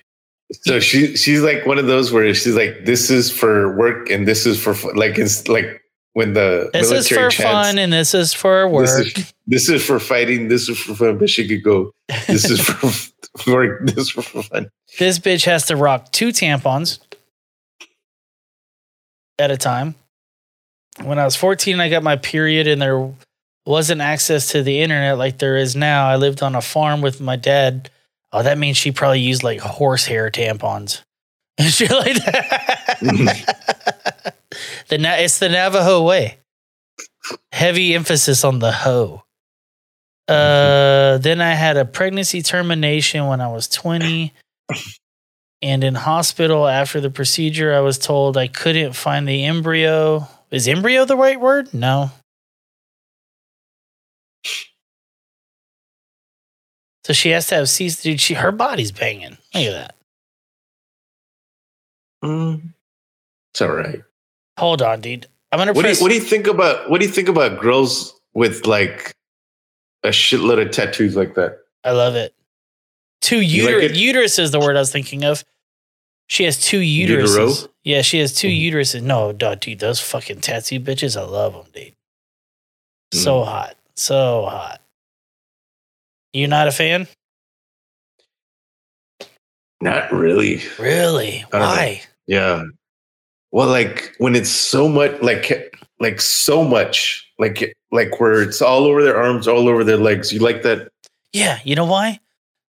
So 0.64 0.82
she 0.82 1.16
she's 1.16 1.42
like 1.42 1.66
one 1.66 1.80
of 1.80 1.88
those 1.88 2.12
where 2.12 2.34
she's 2.34 2.56
like, 2.56 2.84
this 2.84 3.10
is 3.10 3.32
for 3.32 3.74
work 3.78 4.10
and 4.10 4.28
this 4.28 4.46
is 4.46 4.62
for 4.62 4.76
like 4.94 5.18
it's 5.18 5.48
like 5.48 5.82
when 6.14 6.34
the 6.34 6.70
This 6.74 6.92
is 6.92 7.08
for 7.10 7.30
chants, 7.30 7.38
fun 7.38 7.78
and 7.78 7.92
this 7.92 8.14
is 8.14 8.34
for 8.34 8.68
work. 8.68 8.86
This 8.86 9.18
is, 9.18 9.34
this 9.48 9.70
is 9.70 9.86
for 9.86 10.00
fighting. 10.00 10.48
This 10.48 10.70
is 10.70 10.80
for 10.80 10.96
fun. 10.96 11.18
But 11.18 11.30
she 11.30 11.48
could 11.48 11.64
go. 11.64 11.92
This 12.28 12.50
is 12.50 12.62
for 12.62 13.52
work. 13.52 13.86
This 13.86 13.98
is 13.98 14.10
for 14.10 14.22
fun. 14.22 14.70
This 15.00 15.20
bitch 15.20 15.46
has 15.46 15.66
to 15.68 15.76
rock 15.76 16.12
two 16.12 16.30
tampons 16.30 17.00
at 19.40 19.52
a 19.52 19.58
time. 19.58 19.96
When 21.04 21.18
I 21.18 21.26
was 21.26 21.36
14, 21.36 21.80
I 21.80 21.90
got 21.90 22.04
my 22.04 22.16
period 22.16 22.68
and 22.68 22.80
there 22.82 23.12
wasn't 23.66 24.02
access 24.02 24.52
to 24.52 24.62
the 24.62 24.82
internet 24.82 25.18
like 25.18 25.40
there 25.40 25.58
is 25.58 25.76
now. 25.76 26.08
I 26.08 26.18
lived 26.18 26.44
on 26.44 26.56
a 26.56 26.62
farm 26.62 27.02
with 27.02 27.20
my 27.20 27.36
dad. 27.36 27.90
Oh, 28.32 28.44
that 28.44 28.58
means 28.60 28.78
she 28.78 28.92
probably 28.92 29.22
used 29.22 29.44
like 29.44 29.60
horsehair 29.60 30.30
tampons 30.30 31.02
and 31.58 31.68
shit 31.72 31.90
like 31.90 32.24
that. 32.26 33.93
The 34.94 35.00
Na- 35.00 35.16
it's 35.16 35.40
the 35.40 35.50
Navajo 35.50 36.04
way. 36.04 36.38
Heavy 37.52 37.96
emphasis 37.96 38.44
on 38.44 38.60
the 38.60 38.72
hoe. 38.72 39.24
Uh, 40.28 41.18
then 41.18 41.42
I 41.42 41.56
had 41.56 41.78
a 41.78 41.86
pregnancy 41.86 42.44
termination 42.44 43.26
when 43.26 43.42
I 43.42 43.48
was 43.48 43.68
20. 43.68 44.32
And 45.64 45.84
in 45.84 45.96
hospital 45.96 46.68
after 46.68 47.02
the 47.02 47.10
procedure, 47.10 47.74
I 47.74 47.80
was 47.80 47.98
told 47.98 48.38
I 48.38 48.48
couldn't 48.48 48.94
find 48.94 49.28
the 49.28 49.46
embryo. 49.46 50.28
Is 50.52 50.68
embryo 50.68 51.06
the 51.06 51.18
right 51.18 51.40
word? 51.40 51.74
No. 51.74 52.12
So 57.06 57.14
she 57.14 57.30
has 57.30 57.48
to 57.48 57.56
have 57.56 57.70
C. 57.70 57.90
Dude, 57.90 58.22
she 58.22 58.36
her 58.36 58.52
body's 58.52 58.92
banging. 58.92 59.38
Look 59.56 59.64
at 59.66 59.72
that. 59.72 59.96
Mm, 62.24 62.74
it's 63.52 63.62
all 63.62 63.70
right. 63.70 64.04
Hold 64.58 64.82
on, 64.82 65.02
dude. 65.02 65.28
I'm 65.52 65.60
gonna 65.60 65.74
What 65.74 65.84
do, 65.84 65.92
you, 65.92 65.98
what 65.98 66.10
do 66.10 66.16
you 66.16 66.22
think 66.22 66.48
about 66.48 66.90
what 66.90 67.00
do 67.00 67.06
you 67.06 67.12
think 67.12 67.30
about 67.30 67.60
girls 67.60 68.20
with 68.34 68.66
like 68.66 69.14
a 70.04 70.10
shitload 70.10 70.62
of 70.62 70.72
tattoos 70.72 71.16
like 71.16 71.36
that? 71.36 71.60
I 71.84 71.92
love 71.92 72.16
it. 72.16 72.34
Two 73.22 73.42
You 73.42 73.80
like 73.80 73.96
uterus 73.96 74.40
is 74.40 74.52
the 74.52 74.60
word 74.60 74.76
I 74.76 74.80
was 74.80 74.92
thinking 74.92 75.24
of. 75.24 75.44
She 76.28 76.44
has 76.46 76.60
two 76.60 76.80
Utero? 76.80 77.24
uteruses. 77.24 77.68
Yeah, 77.84 78.02
she 78.02 78.20
has 78.20 78.34
2 78.34 78.48
mm-hmm. 78.48 78.78
uteruses. 78.78 79.02
No, 79.02 79.34
dude, 79.34 79.80
those 79.80 80.00
fucking 80.00 80.42
tattoo 80.42 80.80
bitches, 80.80 81.20
I 81.20 81.24
love 81.24 81.54
them, 81.54 81.66
dude. 81.74 81.94
So 83.14 83.42
mm. 83.42 83.46
hot, 83.46 83.76
so 83.96 84.46
hot. 84.46 84.82
You 86.32 86.48
not 86.48 86.68
a 86.68 86.72
fan? 86.72 87.08
Not 89.82 90.12
really. 90.12 90.62
Really? 90.80 91.46
Don't 91.52 91.62
know. 91.62 91.68
Why? 91.68 92.02
Yeah. 92.26 92.64
Well, 93.54 93.68
like 93.70 94.16
when 94.18 94.36
it's 94.36 94.50
so 94.50 94.90
much, 94.90 95.22
like 95.22 95.72
like 96.00 96.20
so 96.20 96.64
much, 96.64 97.32
like 97.38 97.74
like 97.92 98.20
where 98.20 98.42
it's 98.42 98.64
all 98.64 98.86
over 98.86 99.04
their 99.04 99.16
arms, 99.16 99.48
all 99.48 99.70
over 99.70 99.84
their 99.84 99.98
legs. 99.98 100.34
You 100.34 100.40
like 100.40 100.64
that? 100.64 100.90
Yeah, 101.34 101.60
you 101.64 101.76
know 101.76 101.86
why? 101.86 102.20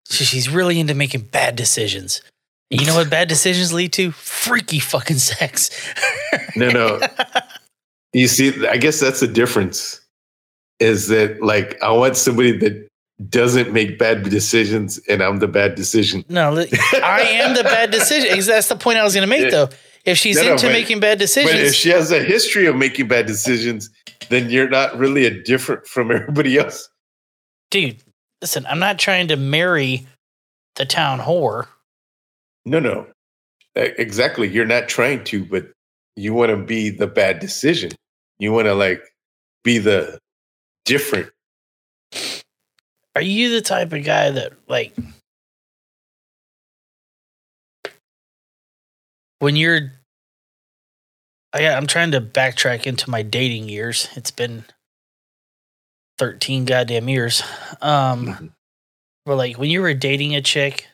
She- 0.09 0.23
She's 0.25 0.47
really 0.47 0.79
into 0.79 0.93
making 0.93 1.21
bad 1.21 1.55
decisions. 1.55 2.21
And 2.69 2.79
you 2.81 2.85
know 2.87 2.95
what 2.95 3.09
bad 3.09 3.27
decisions 3.27 3.73
lead 3.73 3.93
to? 3.93 4.11
Freaky 4.11 4.79
fucking 4.79 5.17
sex. 5.17 5.69
No, 6.57 6.69
no. 6.69 7.01
you 8.13 8.27
see, 8.29 8.65
I 8.67 8.77
guess 8.77 8.99
that's 9.01 9.19
the 9.19 9.27
difference. 9.27 9.99
Is 10.79 11.07
that 11.09 11.41
like 11.43 11.81
I 11.81 11.91
want 11.91 12.15
somebody 12.15 12.57
that 12.59 12.87
doesn't 13.29 13.73
make 13.73 13.97
bad 13.97 14.23
decisions, 14.23 14.99
and 15.09 15.21
I'm 15.21 15.39
the 15.39 15.47
bad 15.49 15.75
decision. 15.75 16.23
No, 16.29 16.51
I 17.03 17.21
am 17.41 17.55
the 17.55 17.63
bad 17.63 17.91
decision 17.91 18.39
That's 18.45 18.67
the 18.69 18.75
point 18.77 18.99
I 18.99 19.03
was 19.03 19.13
going 19.15 19.27
to 19.27 19.29
make, 19.29 19.51
though. 19.51 19.69
If 20.05 20.17
she's 20.17 20.35
No, 20.37 20.43
no, 20.43 20.51
into 20.53 20.67
but- 20.67 20.73
making 20.73 20.99
bad 20.99 21.17
decisions, 21.19 21.51
But 21.51 21.61
if 21.61 21.73
she 21.75 21.89
has 21.89 22.11
a 22.11 22.21
history 22.23 22.67
of 22.67 22.75
making 22.75 23.07
bad 23.07 23.25
decisions, 23.25 23.89
then 24.29 24.49
you're 24.49 24.69
not 24.69 24.97
really 24.97 25.25
a 25.25 25.43
different 25.43 25.87
from 25.87 26.11
everybody 26.15 26.57
else. 26.57 26.89
dude, 27.71 27.97
listen, 28.41 28.65
I'm 28.67 28.79
not 28.79 28.99
trying 28.99 29.27
to 29.29 29.35
marry 29.35 30.05
the 30.75 30.85
town 30.85 31.19
whore. 31.19 31.67
No, 32.65 32.79
no. 32.79 33.07
Exactly. 33.75 34.47
You're 34.47 34.65
not 34.65 34.87
trying 34.87 35.23
to, 35.25 35.43
but 35.43 35.67
you 36.15 36.33
want 36.33 36.49
to 36.51 36.57
be 36.57 36.89
the 36.89 37.07
bad 37.07 37.39
decision. 37.39 37.91
You 38.39 38.51
want 38.53 38.67
to 38.67 38.73
like 38.75 39.03
be 39.63 39.77
the 39.79 40.17
different. 40.85 41.29
Are 43.15 43.21
you 43.21 43.49
the 43.49 43.61
type 43.61 43.91
of 43.93 44.03
guy 44.03 44.29
that 44.31 44.53
like 44.67 44.93
when 49.39 49.55
you're 49.55 49.91
I, 51.53 51.67
I'm 51.69 51.87
trying 51.87 52.11
to 52.11 52.21
backtrack 52.21 52.85
into 52.85 53.09
my 53.09 53.21
dating 53.21 53.69
years. 53.69 54.09
It's 54.15 54.31
been 54.31 54.65
13 56.17 56.65
goddamn 56.65 57.09
years. 57.09 57.41
Um 57.81 58.53
but 59.25 59.37
like 59.37 59.57
when 59.57 59.69
you 59.69 59.81
were 59.81 59.93
dating 59.93 60.35
a 60.35 60.41
chick 60.41 60.87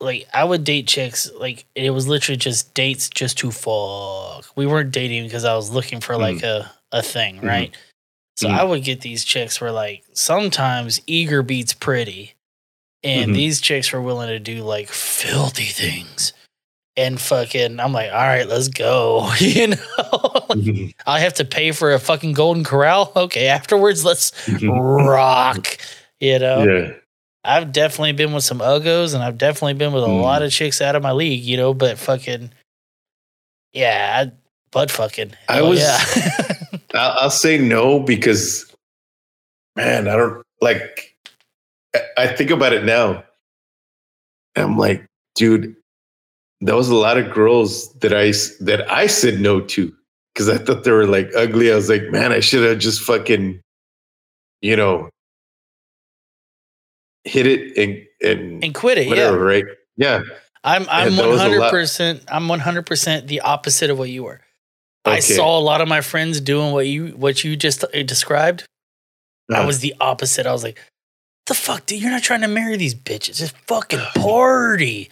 like 0.00 0.26
I 0.32 0.44
would 0.44 0.64
date 0.64 0.86
chicks 0.86 1.30
like 1.38 1.66
it 1.74 1.90
was 1.90 2.08
literally 2.08 2.36
just 2.38 2.72
dates 2.74 3.08
just 3.08 3.38
to 3.38 3.50
fuck. 3.50 4.46
We 4.56 4.66
weren't 4.66 4.92
dating 4.92 5.24
because 5.24 5.44
I 5.44 5.54
was 5.54 5.70
looking 5.70 6.00
for 6.00 6.16
like 6.16 6.42
a 6.42 6.70
a 6.92 7.02
thing, 7.02 7.36
Mhm. 7.40 7.44
right? 7.48 7.76
So 8.36 8.48
Mhm. 8.48 8.58
I 8.58 8.64
would 8.64 8.82
get 8.82 9.02
these 9.02 9.24
chicks 9.24 9.60
where 9.60 9.70
like 9.72 10.04
sometimes 10.14 11.00
eager 11.06 11.42
beats 11.42 11.74
pretty. 11.74 12.34
And 13.02 13.30
Mhm. 13.30 13.34
these 13.34 13.60
chicks 13.60 13.92
were 13.92 14.02
willing 14.02 14.28
to 14.28 14.38
do 14.38 14.62
like 14.62 14.88
filthy 14.88 15.64
things. 15.64 16.32
And 16.96 17.18
fucking 17.20 17.80
I'm 17.80 17.92
like, 17.92 18.10
all 18.12 18.18
right, 18.18 18.46
let's 18.46 18.68
go. 18.68 19.30
you 19.38 19.68
know? 19.68 20.90
I 21.06 21.20
have 21.20 21.34
to 21.34 21.44
pay 21.44 21.72
for 21.72 21.92
a 21.92 21.98
fucking 21.98 22.32
golden 22.34 22.62
corral. 22.64 23.12
Okay, 23.16 23.46
afterwards 23.48 24.04
let's 24.04 24.32
rock. 24.62 25.78
You 26.18 26.38
know? 26.38 26.62
Yeah. 26.64 26.92
I've 27.42 27.72
definitely 27.72 28.12
been 28.12 28.34
with 28.34 28.44
some 28.44 28.58
uggos 28.58 29.14
and 29.14 29.22
I've 29.22 29.38
definitely 29.38 29.72
been 29.74 29.92
with 29.94 30.04
a 30.04 30.08
Mm. 30.08 30.20
lot 30.20 30.42
of 30.42 30.52
chicks 30.52 30.82
out 30.82 30.94
of 30.94 31.02
my 31.02 31.12
league, 31.12 31.42
you 31.42 31.56
know, 31.56 31.72
but 31.72 31.96
fucking 31.98 32.50
yeah, 33.72 34.24
I, 34.26 34.32
butt 34.72 34.90
fucking. 34.90 35.32
I 35.48 35.54
Hell 35.56 35.68
was. 35.70 35.78
yeah. 35.80 35.98
I'll, 36.94 37.18
I'll 37.20 37.30
say 37.30 37.56
no 37.56 38.00
because, 38.00 38.66
man, 39.76 40.08
I 40.08 40.16
don't 40.16 40.42
like. 40.60 41.09
I- 42.16 42.26
think 42.28 42.50
about 42.50 42.72
it 42.72 42.84
now. 42.84 43.24
I'm 44.56 44.76
like, 44.78 45.04
dude, 45.34 45.74
that 46.60 46.74
was 46.74 46.88
a 46.88 46.94
lot 46.94 47.16
of 47.18 47.32
girls 47.32 47.92
that 48.00 48.12
I 48.12 48.32
that 48.64 48.90
I 48.90 49.06
said 49.06 49.40
no 49.40 49.60
to 49.60 49.92
because 50.34 50.48
I 50.48 50.58
thought 50.58 50.84
they 50.84 50.90
were 50.90 51.06
like 51.06 51.30
ugly. 51.36 51.72
I 51.72 51.74
was 51.76 51.88
like, 51.88 52.10
man, 52.10 52.32
I 52.32 52.40
should 52.40 52.68
have 52.68 52.78
just 52.78 53.00
fucking, 53.02 53.60
you 54.60 54.76
know, 54.76 55.08
hit 57.24 57.46
it 57.46 57.76
and 57.76 58.06
and, 58.22 58.62
And 58.64 58.74
quit 58.74 58.98
it, 58.98 59.08
whatever, 59.08 59.38
yeah. 59.38 59.42
right? 59.42 59.64
Yeah. 59.96 60.22
I'm 60.62 60.86
I'm 60.90 61.16
one 61.16 61.28
was 61.28 61.40
a 61.40 61.44
lot- 61.48 61.52
hundred 61.52 61.70
percent 61.70 62.22
I'm 62.28 62.48
one 62.48 62.60
hundred 62.60 62.86
percent 62.86 63.26
the 63.28 63.40
opposite 63.40 63.88
of 63.90 63.98
what 63.98 64.10
you 64.10 64.24
were. 64.24 64.40
I 65.06 65.20
saw 65.20 65.58
a 65.58 65.60
lot 65.60 65.80
of 65.80 65.88
my 65.88 66.02
friends 66.02 66.40
doing 66.42 66.72
what 66.72 66.86
you 66.86 67.08
what 67.08 67.42
you 67.42 67.56
just 67.56 67.82
uh, 67.84 68.02
described. 68.02 68.64
I 69.50 69.54
Uh-huh. 69.58 69.66
was 69.66 69.78
the 69.80 69.94
opposite. 70.00 70.46
I 70.46 70.52
was 70.52 70.62
like, 70.62 70.78
the 71.50 71.54
fuck, 71.54 71.84
dude, 71.86 72.00
you're 72.00 72.10
not 72.12 72.22
trying 72.22 72.42
to 72.42 72.48
marry 72.48 72.76
these 72.76 72.94
bitches. 72.94 73.38
Just 73.38 73.56
fucking 73.66 73.98
party. 74.14 75.10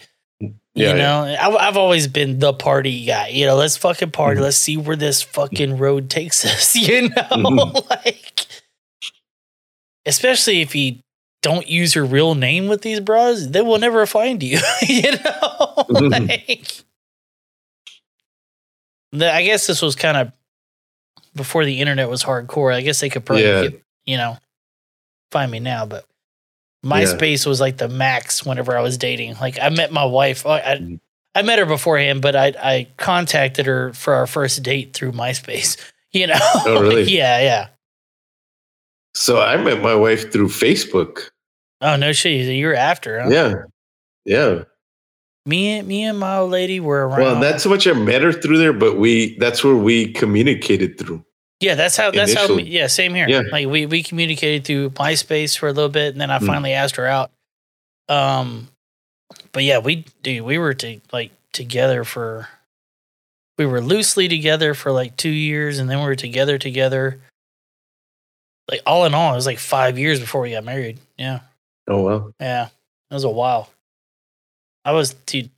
Yeah, 0.73 0.91
you 0.91 0.93
know, 0.95 1.35
I've, 1.39 1.55
I've 1.55 1.77
always 1.77 2.07
been 2.07 2.39
the 2.39 2.53
party 2.53 3.03
guy. 3.05 3.27
You 3.27 3.45
know, 3.45 3.55
let's 3.57 3.75
fucking 3.75 4.11
party. 4.11 4.35
Mm-hmm. 4.37 4.43
Let's 4.45 4.55
see 4.57 4.77
where 4.77 4.95
this 4.95 5.21
fucking 5.21 5.77
road 5.77 6.09
takes 6.09 6.45
us. 6.45 6.75
You 6.75 7.09
know, 7.09 7.15
Mhm. 7.31 7.89
like, 8.05 8.45
especially 10.05 10.61
if 10.61 10.73
you 10.75 10.99
don't 11.41 11.67
use 11.67 11.93
your 11.95 12.05
real 12.05 12.35
name 12.35 12.67
with 12.69 12.81
these 12.83 13.01
bras, 13.01 13.47
they 13.47 13.61
will 13.61 13.79
never 13.79 14.05
find 14.05 14.41
you. 14.41 14.59
you 14.87 15.11
know, 15.11 15.85
like, 15.89 16.71
the, 19.11 19.33
I 19.33 19.43
guess 19.43 19.67
this 19.67 19.81
was 19.81 19.95
kind 19.95 20.17
of 20.17 20.31
before 21.35 21.65
the 21.65 21.79
internet 21.81 22.09
was 22.09 22.23
hardcore. 22.23 22.73
I 22.73 22.81
guess 22.81 22.99
they 23.01 23.09
could 23.09 23.25
probably, 23.25 23.43
Yeah. 23.45 23.61
get, 23.67 23.83
you 24.05 24.17
know, 24.17 24.37
find 25.31 25.51
me 25.51 25.59
now, 25.59 25.85
but 25.85 26.05
MySpace 26.85 27.45
was 27.45 27.59
like 27.59 27.77
the 27.77 27.89
max 27.89 28.45
whenever 28.45 28.77
I 28.77 28.81
was 28.81 28.97
dating. 28.97 29.35
Like 29.41 29.57
I 29.61 29.69
met 29.69 29.91
my 29.91 30.05
wife. 30.05 30.45
Oh, 30.45 30.51
I, 30.51 30.73
I, 30.73 30.99
I 31.35 31.41
met 31.41 31.59
her 31.59 31.65
beforehand, 31.65 32.21
but 32.21 32.35
I 32.35 32.53
I 32.61 32.87
contacted 32.97 33.65
her 33.65 33.93
for 33.93 34.13
our 34.13 34.27
first 34.27 34.63
date 34.63 34.93
through 34.93 35.11
MySpace. 35.13 35.77
You 36.11 36.25
know? 36.25 36.39
Oh, 36.65 36.81
really? 36.81 37.03
yeah, 37.03 37.39
yeah. 37.39 37.67
So 39.13 39.39
I 39.39 39.57
met 39.57 39.79
my 39.83 39.93
wife 39.93 40.31
through 40.31 40.47
Facebook. 40.47 41.29
Oh 41.81 41.95
no 41.97 42.13
shit. 42.13 42.47
You're 42.47 42.73
after, 42.73 43.21
huh? 43.21 43.29
Yeah. 43.29 43.53
Yeah. 44.25 44.63
Me 45.45 45.77
and 45.77 45.87
me 45.87 46.03
and 46.03 46.17
my 46.17 46.37
old 46.37 46.49
lady 46.49 46.79
were 46.79 47.07
around. 47.07 47.21
Well, 47.21 47.39
not 47.39 47.61
so 47.61 47.69
much 47.69 47.87
I 47.87 47.93
met 47.93 48.23
her 48.23 48.31
through 48.31 48.57
there, 48.57 48.73
but 48.73 48.97
we 48.97 49.37
that's 49.37 49.63
where 49.63 49.75
we 49.75 50.11
communicated 50.13 50.97
through. 50.97 51.23
Yeah, 51.59 51.75
that's 51.75 51.95
how 51.97 52.11
that's 52.11 52.33
how 52.33 52.57
yeah, 52.57 52.87
same 52.87 53.13
here. 53.13 53.27
Yeah. 53.27 53.41
Like 53.51 53.67
we 53.67 53.85
we 53.85 54.03
communicated 54.03 54.65
through 54.65 54.91
MySpace 54.91 55.57
for 55.57 55.67
a 55.67 55.73
little 55.73 55.89
bit 55.89 56.13
and 56.13 56.21
then 56.21 56.31
I 56.31 56.39
Mm. 56.39 56.47
finally 56.47 56.73
asked 56.73 56.95
her 56.95 57.07
out. 57.07 57.31
Um 58.07 58.69
but 59.51 59.63
yeah, 59.63 59.79
we 59.79 60.05
dude, 60.23 60.43
we 60.43 60.57
were 60.57 60.73
to 60.75 60.99
like 61.11 61.31
together 61.53 62.03
for 62.03 62.47
we 63.57 63.65
were 63.65 63.81
loosely 63.81 64.27
together 64.27 64.73
for 64.73 64.91
like 64.91 65.17
2 65.17 65.29
years 65.29 65.79
and 65.79 65.89
then 65.89 65.99
we 65.99 66.05
were 66.05 66.15
together 66.15 66.57
together 66.57 67.19
like 68.71 68.81
all 68.85 69.05
in 69.05 69.13
all, 69.13 69.33
it 69.33 69.35
was 69.35 69.45
like 69.47 69.59
5 69.59 69.97
years 69.97 70.19
before 70.19 70.41
we 70.41 70.51
got 70.51 70.63
married. 70.63 70.99
Yeah. 71.17 71.39
Oh 71.87 72.03
well. 72.03 72.31
Yeah, 72.39 72.67
it 73.09 73.13
was 73.13 73.23
a 73.23 73.29
while. 73.29 73.69
I 74.85 74.91
was, 74.93 75.13
dude. 75.25 75.49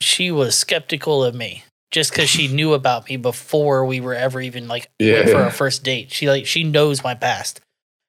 She 0.00 0.30
was 0.30 0.56
skeptical 0.56 1.22
of 1.24 1.34
me 1.34 1.62
just 1.94 2.10
because 2.10 2.28
she 2.28 2.48
knew 2.48 2.74
about 2.74 3.08
me 3.08 3.16
before 3.16 3.84
we 3.86 4.00
were 4.00 4.14
ever 4.14 4.40
even 4.40 4.66
like 4.66 4.90
Yeah. 4.98 5.20
went 5.20 5.30
for 5.30 5.36
our 5.36 5.50
first 5.52 5.84
date. 5.84 6.10
She 6.10 6.28
like 6.28 6.44
she 6.44 6.64
knows 6.64 7.04
my 7.04 7.14
past. 7.14 7.60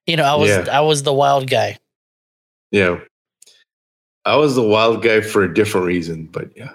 You 0.07 0.17
know, 0.17 0.23
I 0.23 0.33
was 0.35 0.49
Yeah. 0.49 0.65
I 0.71 0.81
was 0.81 1.03
the 1.03 1.13
wild 1.13 1.47
guy. 1.47 1.77
Yeah. 2.71 2.97
I 4.25 4.37
was 4.37 4.55
the 4.55 4.63
wild 4.67 5.03
guy 5.03 5.21
for 5.21 5.43
a 5.43 5.53
different 5.53 5.85
reason, 5.85 6.25
but 6.25 6.49
yeah. 6.57 6.71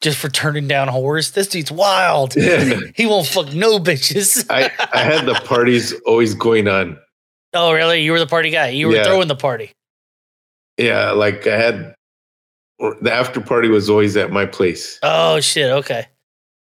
Just 0.00 0.16
for 0.18 0.28
turning 0.28 0.68
down 0.68 0.86
whores. 0.86 1.32
This 1.32 1.48
dude's 1.48 1.72
wild. 1.72 2.36
Yeah. 2.36 2.78
he 2.94 3.04
won't 3.06 3.26
fuck 3.26 3.52
no 3.52 3.80
bitches. 3.80 4.46
I, 4.48 4.70
I 4.94 4.98
had 5.02 5.26
the 5.26 5.34
parties 5.44 5.92
always 6.06 6.34
going 6.34 6.68
on. 6.68 6.96
oh, 7.52 7.72
really? 7.72 8.02
You 8.02 8.12
were 8.12 8.20
the 8.20 8.28
party 8.28 8.50
guy. 8.50 8.68
You 8.68 8.86
were 8.86 8.94
Yeah. 8.94 9.02
throwing 9.04 9.26
the 9.26 9.34
party. 9.34 9.72
Yeah, 10.76 11.10
like 11.10 11.48
I 11.48 11.56
had 11.56 11.94
the 13.00 13.10
after 13.12 13.40
party 13.40 13.68
was 13.68 13.90
always 13.90 14.16
at 14.16 14.30
my 14.30 14.46
place. 14.46 15.00
Oh 15.02 15.40
shit. 15.40 15.68
Okay. 15.72 16.06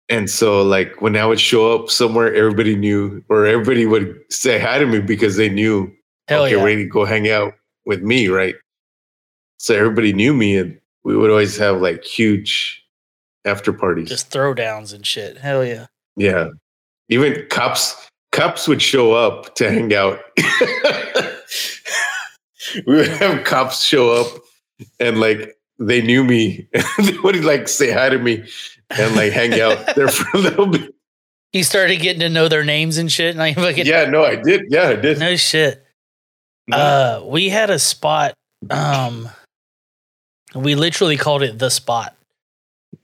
And 0.10 0.30
so 0.30 0.62
like 0.62 1.02
when 1.02 1.18
I 1.18 1.26
would 1.26 1.40
show 1.40 1.76
up 1.76 1.90
somewhere, 1.90 2.34
everybody 2.34 2.76
knew 2.76 3.24
or 3.30 3.46
everybody 3.46 3.86
would 3.86 4.18
say 4.30 4.60
hi 4.60 4.80
to 4.80 4.86
me 4.86 5.00
because 5.02 5.36
they 5.36 5.50
knew 5.50 5.92
Hell 6.28 6.44
okay, 6.44 6.56
yeah. 6.56 6.64
ready 6.64 6.84
to 6.84 6.90
go 6.90 7.06
hang 7.06 7.30
out 7.30 7.54
with 7.86 8.02
me, 8.02 8.28
right? 8.28 8.56
So 9.58 9.76
everybody 9.76 10.14
knew 10.14 10.34
me 10.34 10.58
and 10.58 10.80
we 11.04 11.18
would 11.18 11.30
always 11.30 11.58
have 11.58 11.82
like 11.82 12.04
huge 12.04 12.84
after 13.46 13.74
parties. 13.74 14.10
Just 14.10 14.32
throwdowns 14.32 14.94
and 14.94 15.06
shit. 15.06 15.38
Hell 15.38 15.66
yeah. 15.66 15.88
Yeah. 16.16 16.50
Even 17.10 17.46
cops 17.50 18.10
cops 18.32 18.68
would 18.68 18.82
show 18.82 19.14
up 19.14 19.56
to 19.56 19.70
hang 19.70 19.94
out. 19.94 20.20
we 22.86 22.96
would 22.96 23.08
have 23.08 23.44
cops 23.44 23.84
show 23.84 24.12
up 24.12 24.28
and 25.00 25.20
like 25.20 25.56
they 25.80 26.02
knew 26.02 26.24
me 26.24 26.68
and 26.74 26.84
they 27.08 27.18
would 27.20 27.44
like 27.44 27.68
say 27.68 27.92
hi 27.92 28.10
to 28.10 28.20
me 28.20 28.48
and 28.90 29.16
like 29.16 29.32
hang 29.34 29.60
out 29.60 29.86
there 29.96 30.08
for 30.08 30.38
a 30.38 30.42
little 30.42 30.68
bit. 30.68 30.94
You 31.54 31.64
started 31.64 31.98
getting 32.02 32.20
to 32.22 32.30
know 32.30 32.48
their 32.48 32.64
names 32.66 32.98
and 32.98 33.12
shit. 33.12 33.34
And 33.34 33.42
I 33.42 33.54
fucking 33.54 33.86
Yeah, 33.86 34.06
no, 34.10 34.24
I 34.26 34.36
did. 34.36 34.66
Yeah, 34.70 34.90
I 34.90 34.96
did. 34.96 35.18
No 35.20 35.36
shit. 35.36 35.84
Uh, 36.72 37.22
we 37.26 37.50
had 37.50 37.70
a 37.70 37.80
spot. 37.80 38.34
Um, 38.70 39.30
we 40.54 40.76
literally 40.76 41.16
called 41.18 41.44
it 41.44 41.58
the 41.60 41.70
spot, 41.70 42.16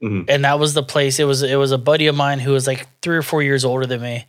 Mhm. 0.02 0.26
and 0.28 0.44
that 0.44 0.60
was 0.60 0.74
the 0.74 0.84
place. 0.84 1.20
It 1.20 1.24
was 1.26 1.44
it 1.44 1.56
was 1.56 1.72
a 1.72 1.78
buddy 1.78 2.08
of 2.08 2.16
mine 2.16 2.40
who 2.40 2.52
was 2.52 2.68
like 2.68 2.88
three 3.02 3.16
or 3.16 3.22
four 3.22 3.42
years 3.44 3.64
older 3.64 3.86
than 3.86 4.02
me, 4.02 4.26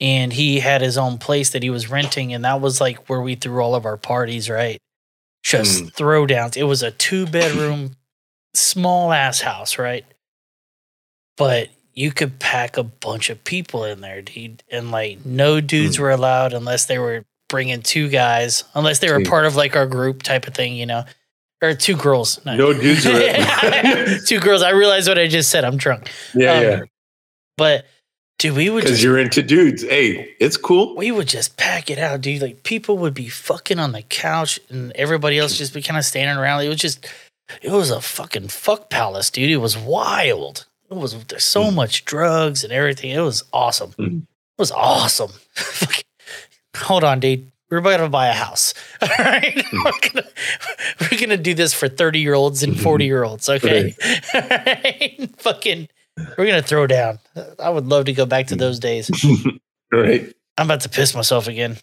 and 0.00 0.32
he 0.32 0.60
had 0.60 0.80
his 0.80 0.96
own 0.98 1.18
place 1.18 1.50
that 1.50 1.62
he 1.62 1.70
was 1.70 1.88
renting, 1.90 2.32
and 2.34 2.44
that 2.44 2.60
was 2.60 2.80
like 2.80 3.08
where 3.08 3.20
we 3.20 3.34
threw 3.34 3.60
all 3.62 3.74
of 3.74 3.84
our 3.86 3.96
parties. 3.96 4.48
Right, 4.50 4.78
just 5.42 5.84
throwdowns. 5.96 6.56
It 6.56 6.64
was 6.64 6.82
a 6.82 6.90
two 6.92 7.26
bedroom, 7.26 7.96
small 8.54 9.12
ass 9.12 9.40
house. 9.40 9.78
Right, 9.78 10.04
but 11.36 11.68
you 11.94 12.10
could 12.10 12.38
pack 12.38 12.76
a 12.76 12.82
bunch 12.82 13.28
of 13.30 13.42
people 13.44 13.84
in 13.84 14.00
there, 14.00 14.22
dude, 14.22 14.62
and 14.70 14.90
like 14.90 15.24
no 15.26 15.60
dudes 15.60 15.98
were 15.98 16.10
allowed 16.10 16.52
unless 16.52 16.86
they 16.86 16.98
were 16.98 17.24
bringing 17.48 17.82
two 17.82 18.08
guys, 18.08 18.64
unless 18.74 19.00
they 19.00 19.12
were 19.12 19.18
Dude. 19.18 19.28
part 19.28 19.44
of 19.44 19.56
like 19.56 19.76
our 19.76 19.86
group 19.86 20.22
type 20.22 20.46
of 20.46 20.54
thing, 20.54 20.74
you 20.74 20.86
know, 20.86 21.04
or 21.62 21.74
two 21.74 21.94
girls. 21.96 22.42
No 22.46 22.72
dudes 22.72 23.04
are 23.06 24.18
two 24.26 24.40
girls. 24.40 24.62
I 24.62 24.70
realized 24.70 25.06
what 25.06 25.18
I 25.18 25.26
just 25.26 25.50
said. 25.50 25.62
I'm 25.64 25.76
drunk. 25.76 26.10
Yeah, 26.34 26.52
Um, 26.54 26.62
yeah. 26.62 26.80
But 27.58 27.84
dude, 28.38 28.56
we 28.56 28.70
would 28.70 28.84
Because 28.84 29.02
you're 29.04 29.18
into 29.18 29.42
dudes. 29.42 29.82
Hey, 29.82 30.34
it's 30.40 30.56
cool. 30.56 30.96
we 30.96 31.12
would 31.12 31.28
just 31.28 31.58
pack 31.58 31.90
it 31.90 31.98
out, 31.98 32.22
dude. 32.22 32.40
Like 32.40 32.62
people 32.62 32.96
would 32.98 33.12
be 33.12 33.28
fucking 33.28 33.78
on 33.78 33.92
the 33.92 34.02
couch, 34.02 34.58
and 34.70 34.92
everybody 34.92 35.38
else 35.38 35.58
just 35.58 35.74
be 35.74 35.82
kind 35.82 35.98
of 35.98 36.06
standing 36.06 36.38
around. 36.42 36.62
It 36.62 36.68
was 36.68 36.78
just, 36.78 37.06
it 37.60 37.70
was 37.70 37.90
a 37.90 38.00
fucking 38.00 38.48
fuck 38.48 38.88
palace, 38.88 39.28
dude. 39.28 39.50
It 39.50 39.58
was 39.58 39.76
wild. 39.76 40.64
It 40.92 40.98
was 40.98 41.24
there's 41.24 41.44
so 41.44 41.70
much 41.70 42.04
drugs 42.04 42.64
and 42.64 42.72
everything. 42.72 43.10
It 43.10 43.20
was 43.20 43.44
awesome. 43.52 43.92
Mm-hmm. 43.92 44.18
It 44.18 44.58
was 44.58 44.70
awesome. 44.70 45.32
Hold 46.76 47.02
on, 47.02 47.18
dude. 47.18 47.50
We're 47.70 47.78
about 47.78 47.96
to 47.96 48.10
buy 48.10 48.26
a 48.26 48.34
house. 48.34 48.74
All 49.02 49.08
right, 49.08 49.54
mm-hmm. 49.54 49.84
we're, 49.84 50.10
gonna, 50.10 50.28
we're 51.00 51.18
gonna 51.18 51.42
do 51.42 51.54
this 51.54 51.72
for 51.72 51.88
thirty 51.88 52.20
year 52.20 52.34
olds 52.34 52.62
and 52.62 52.74
mm-hmm. 52.74 52.82
forty 52.82 53.06
year 53.06 53.24
olds. 53.24 53.48
Okay, 53.48 53.96
All 54.34 54.40
right? 54.42 55.30
fucking. 55.38 55.88
We're 56.36 56.46
gonna 56.46 56.60
throw 56.60 56.86
down. 56.86 57.20
I 57.58 57.70
would 57.70 57.86
love 57.86 58.04
to 58.04 58.12
go 58.12 58.26
back 58.26 58.48
to 58.48 58.56
those 58.56 58.78
days. 58.78 59.10
Right. 59.90 60.30
I'm 60.58 60.66
about 60.66 60.82
to 60.82 60.90
piss 60.90 61.14
myself 61.14 61.48
again. 61.48 61.78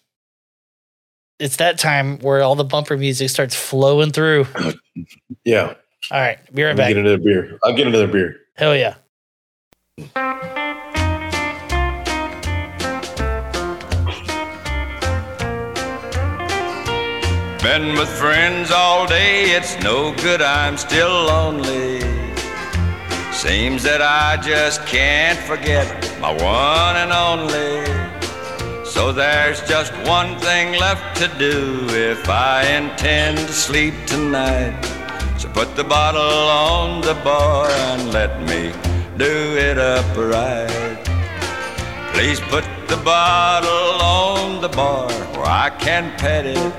It's 1.40 1.56
that 1.56 1.80
time 1.80 2.20
where 2.20 2.44
all 2.44 2.54
the 2.54 2.64
bumper 2.64 2.96
music 2.96 3.30
starts 3.30 3.56
flowing 3.56 4.12
through. 4.12 4.46
Yeah. 5.46 5.74
All 6.12 6.20
right, 6.20 6.38
be 6.54 6.64
right 6.64 6.76
back. 6.76 6.90
get 6.90 6.98
another 6.98 7.18
beer. 7.18 7.58
I'll 7.64 7.74
get 7.74 7.88
another 7.88 8.08
beer. 8.08 8.36
Hell 8.60 8.76
yeah. 8.76 8.96
Been 17.64 17.94
with 17.98 18.10
friends 18.10 18.70
all 18.70 19.08
day, 19.08 19.52
it's 19.52 19.82
no 19.82 20.14
good, 20.16 20.42
I'm 20.42 20.76
still 20.76 21.08
lonely. 21.08 22.02
Seems 23.32 23.82
that 23.84 24.02
I 24.02 24.36
just 24.44 24.86
can't 24.86 25.40
forget 25.40 25.88
my 26.20 26.34
one 26.34 26.98
and 26.98 27.14
only. 27.14 28.84
So 28.84 29.14
there's 29.14 29.62
just 29.70 29.94
one 30.06 30.38
thing 30.40 30.78
left 30.78 31.16
to 31.22 31.30
do 31.40 31.88
if 31.92 32.28
I 32.28 32.66
intend 32.66 33.38
to 33.38 33.54
sleep 33.54 33.94
tonight. 34.06 34.99
Put 35.53 35.76
the 35.76 35.84
bottle 35.84 36.22
on 36.22 37.02
the 37.02 37.16
bar 37.16 37.68
and 37.69 38.14
let 38.14 38.40
me 38.42 38.72
do 39.18 39.58
it 39.58 39.78
upright. 39.78 41.03
Please 42.14 42.40
put 42.40 42.64
the 42.88 42.98
bottle 42.98 44.02
on 44.02 44.61
the 44.61 44.69
bar 44.69 45.11
where 45.34 45.45
I 45.45 45.69
can 45.80 46.18
pet 46.18 46.45
it 46.45 46.74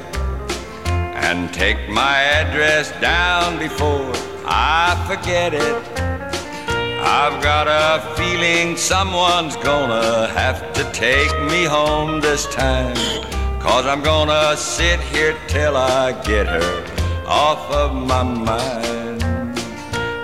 and 0.87 1.53
take 1.53 1.89
my 1.89 2.17
address 2.41 2.93
down 3.01 3.59
before 3.59 4.13
I 4.47 4.97
forget 5.07 5.53
it. 5.53 6.01
I've 7.03 7.43
got 7.43 7.67
a 7.69 8.15
feeling 8.17 8.77
someone's 8.77 9.57
gonna 9.57 10.29
have 10.29 10.73
to 10.75 10.85
take 10.93 11.33
me 11.51 11.65
home 11.65 12.21
this 12.21 12.47
time. 12.55 12.97
Cause 13.61 13.85
I'm 13.85 14.03
gonna 14.03 14.57
sit 14.57 15.01
here 15.01 15.37
till 15.49 15.77
I 15.77 16.13
get 16.23 16.47
her 16.47 17.00
off 17.31 17.71
of 17.71 17.95
my 17.95 18.25
mind. 18.25 19.23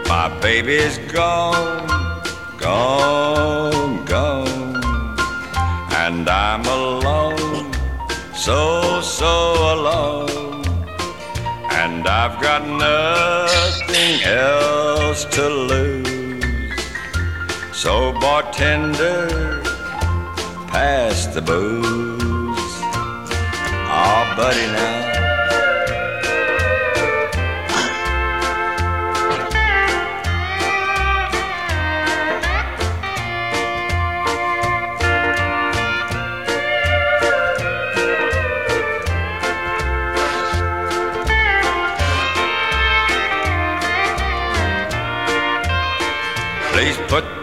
My 0.09 0.28
baby's 0.41 0.99
gone, 1.12 1.86
gone, 2.59 4.05
gone. 4.05 4.76
And 6.02 6.28
I'm 6.28 6.65
alone, 6.67 7.73
so, 8.35 9.01
so 9.01 9.33
alone. 9.75 10.65
And 11.70 12.09
I've 12.09 12.41
got 12.43 12.67
nothing 12.67 14.23
else 14.25 15.25
to 15.36 15.49
lose. 15.49 16.83
So, 17.73 18.12
bartender, 18.20 19.62
pass 20.67 21.26
the 21.26 21.43
booze. 21.43 22.75
Ah, 23.89 24.35
buddy, 24.36 24.67
now. 24.73 25.06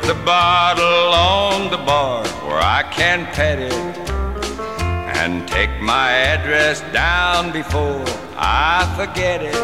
The 0.07 0.13
bottle 0.25 1.13
on 1.13 1.71
the 1.71 1.77
bar 1.77 2.27
where 2.45 2.59
I 2.59 2.83
can 2.91 3.25
pet 3.27 3.57
it 3.57 3.73
and 5.17 5.47
take 5.47 5.69
my 5.79 6.11
address 6.11 6.81
down 6.91 7.53
before 7.53 8.03
I 8.35 8.83
forget 8.97 9.41
it. 9.41 9.55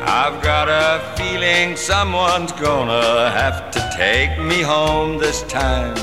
I've 0.00 0.42
got 0.42 0.68
a 0.68 1.14
feeling 1.16 1.76
someone's 1.76 2.52
gonna 2.52 3.30
have 3.30 3.70
to 3.72 3.80
take 3.94 4.38
me 4.40 4.62
home 4.62 5.18
this 5.18 5.42
time. 5.42 5.96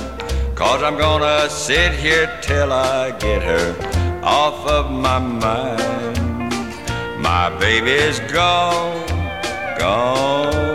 Cause 0.54 0.84
I'm 0.84 0.98
gonna 0.98 1.50
sit 1.50 1.94
here 1.94 2.30
till 2.44 2.72
I 2.72 3.10
get 3.18 3.42
her 3.42 4.22
off 4.24 4.68
of 4.68 4.92
my 4.92 5.18
mind. 5.18 6.20
My 7.20 7.50
baby's 7.60 8.20
gone, 8.32 9.08
gone, 9.80 10.69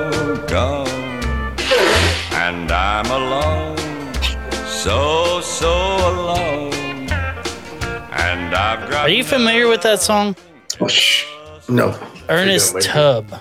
and 2.47 2.71
I'm 2.71 3.07
alone, 3.07 4.13
so, 4.67 5.41
so 5.41 5.73
alone. 6.13 7.09
And 8.27 8.55
I've 8.55 8.91
got 8.91 9.05
Are 9.05 9.09
you 9.09 9.25
familiar 9.25 9.67
with 9.67 9.81
that 9.83 10.03
song? 10.03 10.37
Oh, 10.79 10.87
shh. 10.87 11.25
No. 11.71 11.99
Ernest 12.29 12.73
Forgot 12.73 13.29
Tubb. 13.29 13.41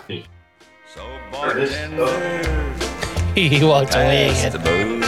he 3.36 3.64
walked 3.66 3.94
away 3.96 4.30
again. 4.30 4.52
the 4.54 4.60
booze. 4.60 5.04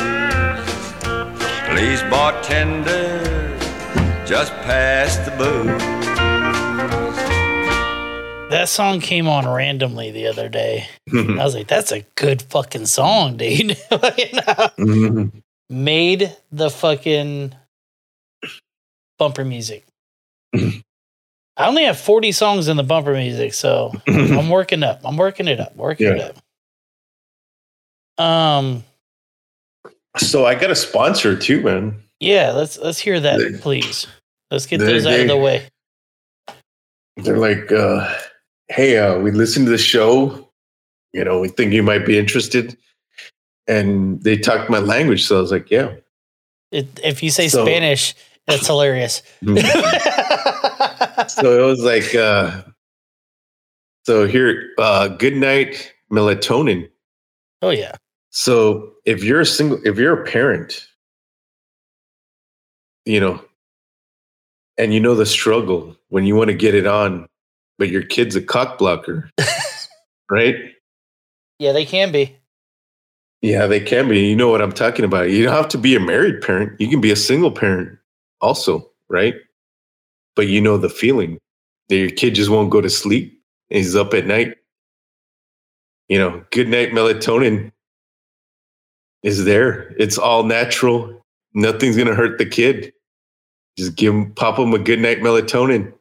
Please, 1.70 2.02
bartender, 2.12 3.08
just 4.26 4.52
pass 4.68 5.18
the 5.26 5.32
booze. 5.40 6.15
That 8.52 8.70
song 8.70 9.00
came 9.02 9.28
on 9.28 9.48
randomly 9.48 10.12
the 10.12 10.28
other 10.28 10.50
day. 10.50 10.88
I 11.12 11.44
was 11.44 11.56
like, 11.56 11.68
that's 11.68 11.92
a 11.92 12.02
good 12.16 12.42
fucking 12.44 12.86
song, 12.86 13.38
dude. 13.38 13.78
Mm-hmm. 13.90 15.40
Made 15.68 16.36
the 16.52 16.70
fucking 16.70 17.56
bumper 19.18 19.44
music. 19.44 19.84
I 20.54 20.82
only 21.68 21.86
have 21.86 21.98
40 22.00 22.32
songs 22.34 22.68
in 22.68 22.78
the 22.78 22.84
bumper 22.84 23.14
music, 23.14 23.56
so 23.56 23.92
I'm 24.08 24.50
working 24.50 24.84
up. 24.84 25.02
I'm 25.04 25.18
working 25.18 25.48
it 25.48 25.60
up. 25.60 25.76
Working 25.76 26.08
it 26.18 26.36
up. 28.20 28.24
Um, 28.24 28.84
So 30.18 30.46
I 30.46 30.54
got 30.54 30.70
a 30.70 30.76
sponsor 30.76 31.36
too, 31.36 31.62
man. 31.62 32.00
yeah, 32.20 32.52
let's 32.52 32.78
let's 32.78 33.00
hear 33.00 33.20
that, 33.20 33.60
please. 33.62 34.06
Let's 34.52 34.68
get 34.68 34.78
they- 34.80 34.86
those 34.86 35.06
out 35.08 35.20
of 35.20 35.28
the 35.28 35.38
way. 35.38 35.68
They're 37.18 37.38
like, 37.38 37.72
uh, 37.72 38.14
"Hey, 38.68 38.98
uh, 38.98 39.20
we 39.20 39.32
listened 39.32 39.66
to 39.68 39.72
the 39.72 39.78
show. 39.78 40.50
You 41.14 41.24
know, 41.24 41.40
we 41.40 41.48
think 41.50 41.74
you 41.74 41.84
might 41.84 42.06
be 42.06 42.18
interested." 42.18 42.78
And 43.68 44.22
they 44.24 44.38
talked 44.38 44.70
my 44.70 44.80
language, 44.80 45.26
so 45.26 45.38
I 45.38 45.42
was 45.42 45.52
like, 45.52 45.72
"Yeah." 45.72 45.96
It, 46.72 46.88
if 47.04 47.24
you 47.24 47.30
say 47.32 47.48
So- 47.48 47.66
Spanish, 47.66 48.14
that's 48.48 48.68
hilarious. 48.74 49.22
so 51.28 51.60
it 51.60 51.66
was 51.66 51.82
like, 51.82 52.14
uh, 52.16 52.62
so 54.04 54.28
here, 54.28 54.72
uh, 54.78 55.08
good 55.10 55.36
night, 55.36 55.94
melatonin. 56.12 56.90
Oh 57.62 57.70
yeah. 57.72 57.94
So 58.30 58.92
if 59.06 59.24
you're 59.24 59.42
a 59.42 59.46
single, 59.46 59.80
if 59.86 59.98
you're 59.98 60.22
a 60.22 60.26
parent, 60.26 60.86
you 63.06 63.20
know, 63.20 63.42
and 64.78 64.94
you 64.94 65.00
know 65.00 65.16
the 65.16 65.26
struggle 65.26 65.96
when 66.10 66.26
you 66.26 66.36
want 66.36 66.50
to 66.50 66.54
get 66.54 66.76
it 66.76 66.86
on, 66.86 67.28
but 67.78 67.90
your 67.90 68.04
kid's 68.04 68.36
a 68.36 68.42
cock 68.42 68.78
blocker, 68.78 69.30
right? 70.30 70.56
Yeah, 71.60 71.72
they 71.72 71.86
can 71.86 72.12
be. 72.12 72.36
Yeah, 73.42 73.68
they 73.68 73.80
can 73.80 74.10
be. 74.10 74.28
You 74.28 74.36
know 74.36 74.50
what 74.50 74.62
I'm 74.62 74.72
talking 74.72 75.06
about. 75.06 75.30
You 75.30 75.44
don't 75.44 75.54
have 75.54 75.68
to 75.70 75.78
be 75.78 75.96
a 75.96 76.00
married 76.00 76.42
parent. 76.42 76.80
You 76.80 76.90
can 76.90 77.02
be 77.02 77.12
a 77.12 77.16
single 77.16 77.52
parent 77.52 77.98
also, 78.42 78.90
right? 79.10 79.36
But 80.36 80.48
you 80.48 80.62
know 80.62 80.78
the 80.78 80.90
feeling 80.90 81.38
that 81.90 81.98
your 81.98 82.10
kid 82.10 82.36
just 82.36 82.50
won't 82.50 82.72
go 82.72 82.82
to 82.82 82.90
sleep. 82.90 83.40
and 83.70 83.78
He's 83.78 83.96
up 83.96 84.14
at 84.14 84.26
night. 84.26 84.56
You 86.10 86.20
know, 86.20 86.44
good 86.52 86.68
night 86.70 86.92
melatonin 86.92 87.72
is 89.24 89.46
there. 89.46 89.96
It's 89.98 90.18
all 90.18 90.44
natural. 90.44 91.24
Nothing's 91.54 91.98
gonna 91.98 92.16
hurt 92.16 92.38
the 92.38 92.46
kid. 92.46 92.94
Just 93.78 93.96
give 93.96 94.14
him, 94.14 94.32
pop 94.34 94.58
him 94.58 94.74
a 94.74 94.80
good 94.80 95.00
night 95.00 95.20
melatonin, 95.20 95.94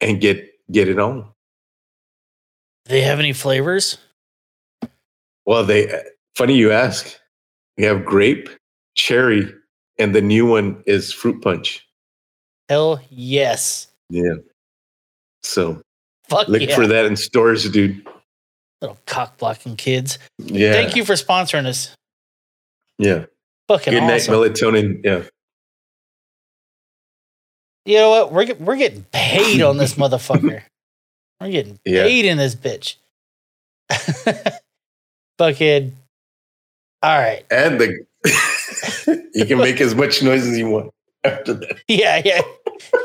and 0.00 0.20
get 0.20 0.50
get 0.70 0.88
it 0.88 0.98
on. 0.98 1.28
They 2.86 3.00
have 3.00 3.18
any 3.18 3.32
flavors? 3.32 3.98
Well, 5.46 5.64
they 5.64 5.92
uh, 5.92 6.00
funny 6.36 6.56
you 6.56 6.72
ask. 6.72 7.18
We 7.76 7.84
have 7.84 8.04
grape, 8.04 8.48
cherry, 8.94 9.52
and 9.98 10.14
the 10.14 10.22
new 10.22 10.46
one 10.46 10.82
is 10.86 11.12
fruit 11.12 11.42
punch. 11.42 11.86
Hell 12.68 13.00
yes. 13.10 13.88
Yeah. 14.08 14.34
So 15.42 15.82
Fuck 16.28 16.48
look 16.48 16.62
yeah. 16.62 16.74
for 16.74 16.86
that 16.86 17.04
in 17.04 17.16
stores, 17.16 17.68
dude. 17.70 18.06
Little 18.80 18.98
cock 19.06 19.38
blocking 19.38 19.76
kids. 19.76 20.18
Yeah. 20.38 20.72
Thank 20.72 20.96
you 20.96 21.04
for 21.04 21.14
sponsoring 21.14 21.66
us. 21.66 21.94
Yeah. 22.98 23.26
Fucking 23.68 23.92
Good 23.92 24.02
night, 24.02 24.22
melatonin. 24.22 25.00
Yeah. 25.04 25.24
You 27.84 27.96
know 27.98 28.10
what? 28.10 28.32
We're 28.32 28.54
we're 28.54 28.76
getting 28.76 29.04
paid 29.12 29.60
on 29.62 29.76
this 29.76 29.94
motherfucker. 29.96 30.62
We're 31.40 31.50
getting 31.50 31.78
Yeah. 31.84 32.04
paid 32.04 32.24
in 32.24 32.38
this 32.38 32.54
bitch. 32.54 32.96
Fucking. 35.38 35.96
All 37.02 37.18
right. 37.18 37.44
And 37.50 37.80
the 37.80 38.06
you 39.34 39.44
can 39.44 39.58
make 39.58 39.80
as 39.80 39.94
much 39.94 40.22
noise 40.22 40.46
as 40.46 40.56
you 40.56 40.68
want 40.70 40.92
after 41.24 41.54
that. 41.54 41.78
Yeah, 41.88 42.22
yeah. 42.24 42.40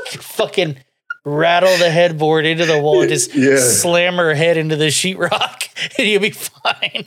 Fucking 0.07 0.77
rattle 1.25 1.75
the 1.77 1.89
headboard 1.91 2.45
into 2.45 2.65
the 2.65 2.79
wall, 2.79 3.05
just 3.05 3.35
Yeah. 3.35 3.57
slam 3.57 4.15
her 4.15 4.33
head 4.33 4.55
into 4.57 4.75
the 4.77 4.85
sheetrock, 4.87 5.67
and 5.97 6.07
you'll 6.07 6.21
be 6.21 6.29
fine. 6.29 7.05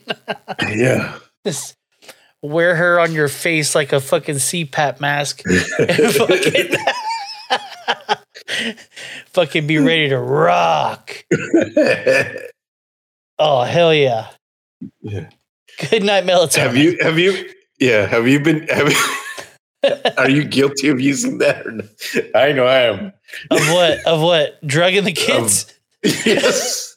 Yeah. 0.68 1.18
Just 1.46 1.76
wear 2.42 2.74
her 2.76 3.00
on 3.00 3.12
your 3.12 3.28
face 3.28 3.74
like 3.74 3.92
a 3.92 4.00
fucking 4.00 4.34
CPAP 4.36 5.00
mask. 5.00 5.42
fucking, 5.46 6.76
fucking 9.26 9.66
be 9.66 9.78
ready 9.78 10.08
to 10.08 10.18
rock. 10.18 11.24
Oh 13.38 13.62
hell 13.62 13.92
yeah! 13.92 14.28
Yeah. 15.00 15.28
Good 15.90 16.04
night, 16.04 16.22
melatonin. 16.24 16.58
Have 16.58 16.76
you 16.76 16.96
have 17.00 17.18
you 17.18 17.50
yeah, 17.80 18.06
have 18.06 18.28
you 18.28 18.38
been 18.38 18.68
have 18.68 18.88
you, 18.88 19.90
are 20.16 20.30
you 20.30 20.44
guilty 20.44 20.88
of 20.88 21.00
using 21.00 21.38
that 21.38 21.66
or 21.66 21.72
not? 21.72 21.86
I 22.36 22.52
know 22.52 22.66
I 22.66 22.82
am. 22.82 23.12
of 23.50 23.68
what? 23.72 24.06
Of 24.06 24.20
what? 24.20 24.64
Drugging 24.64 25.02
the 25.02 25.12
kids? 25.12 25.74
yes. 26.04 26.94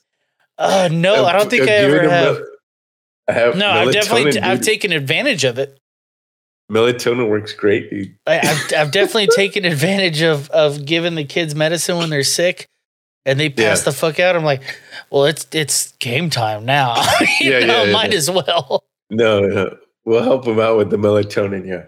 Uh, 0.59 0.87
no, 0.91 1.25
I 1.25 1.33
don't 1.33 1.49
think 1.49 1.63
I 1.67 1.73
ever 1.73 2.07
have. 2.09 2.37
I 3.27 3.31
have 3.31 3.55
No, 3.57 3.67
I've 3.67 3.91
definitely 3.91 4.33
melatonin, 4.33 4.43
I've 4.43 4.61
taken 4.61 4.91
advantage 4.91 5.45
of 5.45 5.57
it. 5.57 5.79
Melatonin 6.71 7.29
works 7.29 7.53
great, 7.53 7.89
dude. 7.89 8.15
I, 8.27 8.39
I've 8.39 8.73
I've 8.77 8.91
definitely 8.91 9.27
taken 9.35 9.65
advantage 9.65 10.21
of 10.21 10.49
of 10.49 10.85
giving 10.85 11.15
the 11.15 11.23
kids 11.25 11.55
medicine 11.55 11.97
when 11.97 12.09
they're 12.09 12.23
sick, 12.23 12.67
and 13.25 13.39
they 13.39 13.49
pass 13.49 13.79
Yeah. 13.79 13.85
the 13.85 13.91
fuck 13.91 14.19
out. 14.19 14.35
I'm 14.35 14.43
like, 14.43 14.61
well, 15.11 15.25
it's 15.25 15.47
it's 15.51 15.91
game 15.93 16.29
time 16.29 16.65
now. 16.65 16.95
You 17.39 17.51
Yeah, 17.51 17.65
know, 17.65 17.83
yeah, 17.83 17.91
might 17.93 18.11
yeah. 18.11 18.17
as 18.17 18.29
well. 18.31 18.83
No, 19.09 19.41
no. 19.41 19.77
We'll 20.05 20.23
help 20.23 20.45
them 20.45 20.59
out 20.59 20.77
with 20.77 20.89
the 20.91 20.97
melatonin, 20.97 21.65
yeah. 21.67 21.85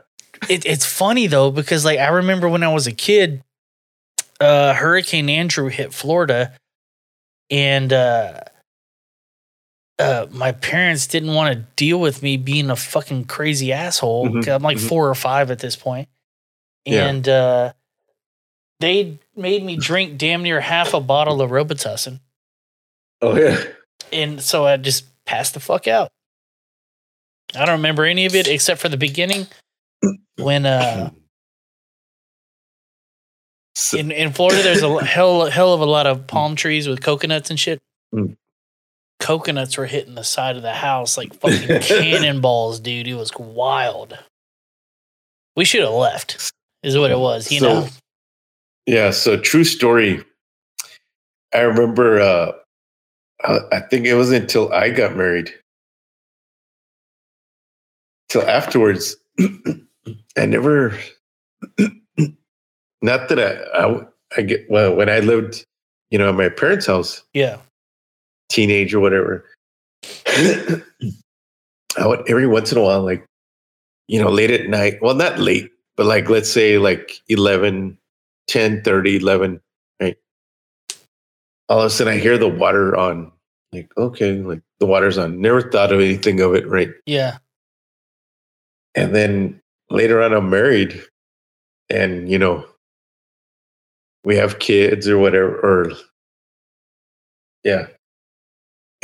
It, 0.49 0.65
it's 0.65 0.85
funny 0.85 1.27
though 1.27 1.49
because 1.51 1.83
like 1.85 1.99
I 1.99 2.07
remember 2.09 2.47
when 2.49 2.63
I 2.63 2.71
was 2.73 2.85
a 2.87 2.91
kid, 2.91 3.43
uh, 4.39 4.73
Hurricane 4.75 5.29
Andrew 5.29 5.67
hit 5.69 5.93
Florida, 5.93 6.53
and 7.49 7.91
uh, 7.91 8.41
uh, 9.99 10.27
my 10.31 10.51
parents 10.51 11.07
didn't 11.07 11.33
want 11.33 11.53
to 11.53 11.65
deal 11.75 11.99
with 11.99 12.21
me 12.21 12.37
being 12.37 12.69
a 12.69 12.75
fucking 12.75 13.25
crazy 13.25 13.73
asshole. 13.73 14.27
Mhm, 14.27 14.33
'cause 14.45 14.47
I'm 14.49 14.61
like 14.61 14.77
mhm. 14.77 14.87
four 14.87 15.09
or 15.09 15.15
five 15.15 15.49
at 15.51 15.59
this 15.59 15.75
point, 15.75 16.07
Yeah. 16.85 17.07
and 17.07 17.27
uh, 17.27 17.73
they 18.79 19.17
made 19.35 19.63
me 19.63 19.75
drink 19.75 20.17
damn 20.17 20.43
near 20.43 20.61
half 20.61 20.93
a 20.93 20.99
bottle 20.99 21.41
of 21.41 21.49
Robitussin, 21.51 22.19
Oh 23.21 23.35
yeah. 23.37 23.63
and 24.11 24.41
so 24.41 24.65
I 24.67 24.77
just 24.77 25.05
passed 25.25 25.53
the 25.55 25.59
fuck 25.59 25.87
out. 25.87 26.11
I 27.55 27.59
don't 27.65 27.77
remember 27.77 28.05
any 28.05 28.25
of 28.25 28.35
it 28.35 28.47
except 28.47 28.79
for 28.81 28.89
the 28.89 28.97
beginning 28.97 29.47
when 30.35 30.65
uh 30.65 31.09
in, 33.95 34.11
in 34.11 34.33
Florida 34.33 34.61
there's 34.63 34.81
a 34.83 35.03
hell 35.05 35.45
hell 35.47 35.73
of 35.73 35.81
a 35.81 35.85
lot 35.85 36.07
of 36.07 36.27
palm 36.27 36.55
trees 36.55 36.87
with 36.87 37.01
coconuts 37.01 37.49
and 37.49 37.59
shit. 37.59 37.79
Mm. 38.13 38.35
Coconuts 39.19 39.77
were 39.77 39.85
hitting 39.87 40.15
the 40.15 40.23
side 40.23 40.55
of 40.55 40.61
the 40.61 40.73
house 40.73 41.17
like 41.17 41.33
fucking 41.33 41.79
cannonballs, 41.81 42.79
dude. 42.79 43.07
It 43.07 43.15
was 43.15 43.31
wild. 43.37 44.17
We 45.55 45.65
should 45.65 45.81
have 45.81 45.93
left, 45.93 46.51
is 46.83 46.97
what 46.97 47.09
it 47.11 47.17
was, 47.19 47.51
you 47.51 47.59
So- 47.59 47.67
know? 47.81 47.87
Yeah, 48.85 49.11
so 49.11 49.35
true 49.37 49.65
story. 49.65 50.23
I 51.53 51.59
remember 51.61 52.21
uh 52.21 52.51
I 53.71 53.81
think 53.81 54.05
it 54.05 54.15
wasn't 54.15 54.43
until 54.43 54.71
I 54.73 54.89
got 54.89 55.15
married. 55.15 55.53
Till 58.29 58.41
afterwards. 58.47 59.15
I 60.37 60.45
never 60.45 60.97
not 63.01 63.29
that 63.29 63.39
I, 63.39 63.83
I 63.85 64.05
I 64.37 64.41
get 64.41 64.69
well 64.69 64.95
when 64.95 65.09
I 65.09 65.19
lived, 65.19 65.65
you 66.11 66.17
know, 66.17 66.29
at 66.29 66.35
my 66.35 66.49
parents' 66.49 66.85
house, 66.85 67.23
Yeah. 67.33 67.57
Teenage 68.49 68.93
or 68.93 68.99
whatever. 68.99 69.45
I 70.27 72.05
would 72.05 72.29
every 72.29 72.47
once 72.47 72.71
in 72.71 72.77
a 72.77 72.81
while, 72.81 73.03
like, 73.03 73.25
you 74.07 74.21
know, 74.21 74.29
late 74.29 74.51
at 74.51 74.69
night. 74.69 74.99
Well, 75.01 75.15
not 75.15 75.39
late, 75.39 75.71
but 75.95 76.05
like 76.05 76.29
let's 76.29 76.51
say 76.51 76.77
like 76.77 77.21
11, 77.29 77.97
10, 78.47 78.83
30, 78.83 79.17
11, 79.17 79.61
right? 80.01 80.17
All 81.69 81.79
of 81.79 81.85
a 81.85 81.89
sudden 81.89 82.13
I 82.13 82.17
hear 82.17 82.37
the 82.37 82.47
water 82.47 82.95
on. 82.95 83.31
Like, 83.73 83.91
okay, 83.97 84.33
like 84.33 84.61
the 84.79 84.85
water's 84.85 85.17
on. 85.17 85.41
Never 85.41 85.61
thought 85.61 85.91
of 85.91 85.99
anything 85.99 86.39
of 86.39 86.55
it, 86.55 86.67
right? 86.67 86.89
Yeah. 87.05 87.37
And 88.95 89.13
then 89.13 89.61
later 89.89 90.21
on 90.21 90.33
I'm 90.33 90.49
married 90.49 91.01
and 91.89 92.29
you 92.29 92.37
know 92.37 92.65
we 94.23 94.35
have 94.35 94.59
kids 94.59 95.07
or 95.07 95.17
whatever 95.17 95.59
or 95.59 95.93
yeah. 97.63 97.87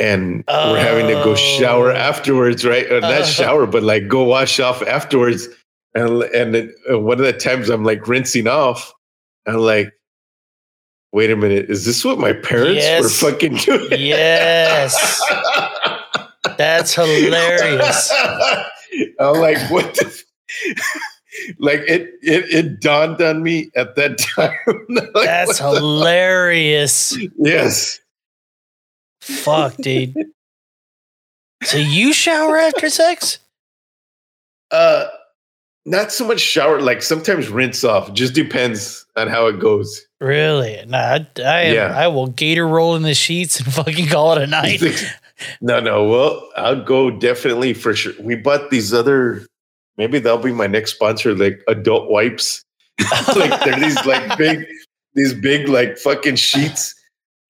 And 0.00 0.42
we're 0.48 0.80
having 0.80 1.06
to 1.06 1.14
go 1.22 1.34
shower 1.36 1.92
oh. 1.92 1.96
afterwards, 1.96 2.64
right? 2.64 2.90
Or 2.90 2.96
Oh. 2.96 3.00
not 3.00 3.26
shower, 3.26 3.66
but 3.66 3.82
like 3.82 4.08
go 4.08 4.24
wash 4.24 4.58
off 4.60 4.82
afterwards. 4.82 5.48
And 5.94 6.22
and 6.24 6.72
one 7.04 7.18
of 7.20 7.24
the 7.24 7.32
times 7.32 7.68
I'm 7.68 7.84
like 7.84 8.08
rinsing 8.08 8.48
off, 8.48 8.92
I'm 9.46 9.58
like, 9.58 9.92
wait 11.12 11.30
a 11.30 11.36
minute, 11.36 11.70
is 11.70 11.84
this 11.84 12.04
what 12.04 12.18
my 12.18 12.32
parents 12.32 12.82
Yes. 12.82 13.02
were 13.22 13.30
fucking 13.30 13.54
doing? 13.56 13.88
Yes. 14.00 15.22
That's 16.58 16.94
hilarious. 16.94 18.12
I'm 19.20 19.40
like, 19.40 19.58
what 19.70 19.94
the? 19.94 20.06
f- 20.06 20.24
like 21.58 21.80
it, 21.80 22.10
it, 22.22 22.44
it 22.52 22.80
dawned 22.80 23.20
on 23.20 23.42
me 23.42 23.70
at 23.76 23.94
that 23.96 24.18
time. 24.18 24.56
Like, 24.88 25.12
That's 25.24 25.58
hilarious. 25.58 27.16
Yes. 27.38 28.00
Fuck, 29.24 29.76
dude. 29.76 30.14
So 31.62 31.78
you 31.78 32.12
shower 32.12 32.58
after 32.58 32.90
sex? 32.90 33.38
Uh, 34.70 35.06
not 35.86 36.12
so 36.12 36.26
much 36.26 36.40
shower. 36.40 36.80
Like 36.80 37.02
sometimes 37.02 37.48
rinse 37.48 37.84
off. 37.84 38.12
Just 38.12 38.34
depends 38.34 39.06
on 39.16 39.28
how 39.28 39.46
it 39.46 39.58
goes. 39.60 40.02
Really? 40.20 40.82
Nah, 40.86 40.98
I, 40.98 41.26
I, 41.44 41.60
am- 41.62 41.74
Yeah. 41.74 41.94
I 41.98 42.08
will 42.08 42.26
gator 42.28 42.66
roll 42.66 42.96
in 42.96 43.02
the 43.02 43.14
sheets 43.14 43.60
and 43.60 43.72
fucking 43.72 44.08
call 44.08 44.32
it 44.36 44.42
a 44.42 44.46
night. 44.46 44.82
No, 45.60 45.80
no. 45.80 46.08
Well, 46.08 46.48
I'll 46.56 46.80
go 46.80 47.10
definitely 47.10 47.74
for 47.74 47.92
sure. 47.92 48.12
We 48.20 48.36
bought 48.36 48.70
these 48.70 48.94
other. 48.94 49.44
Maybe 49.96 50.20
that'll 50.20 50.38
be 50.38 50.52
my 50.52 50.68
next 50.68 50.94
sponsor, 50.94 51.34
like 51.34 51.60
adult 51.66 52.08
wipes. 52.08 52.64
like 53.34 53.64
they're 53.64 53.80
these 53.80 54.06
like 54.06 54.38
big, 54.38 54.64
these 55.14 55.34
big 55.34 55.68
like 55.68 55.98
fucking 55.98 56.36
sheets, 56.36 56.94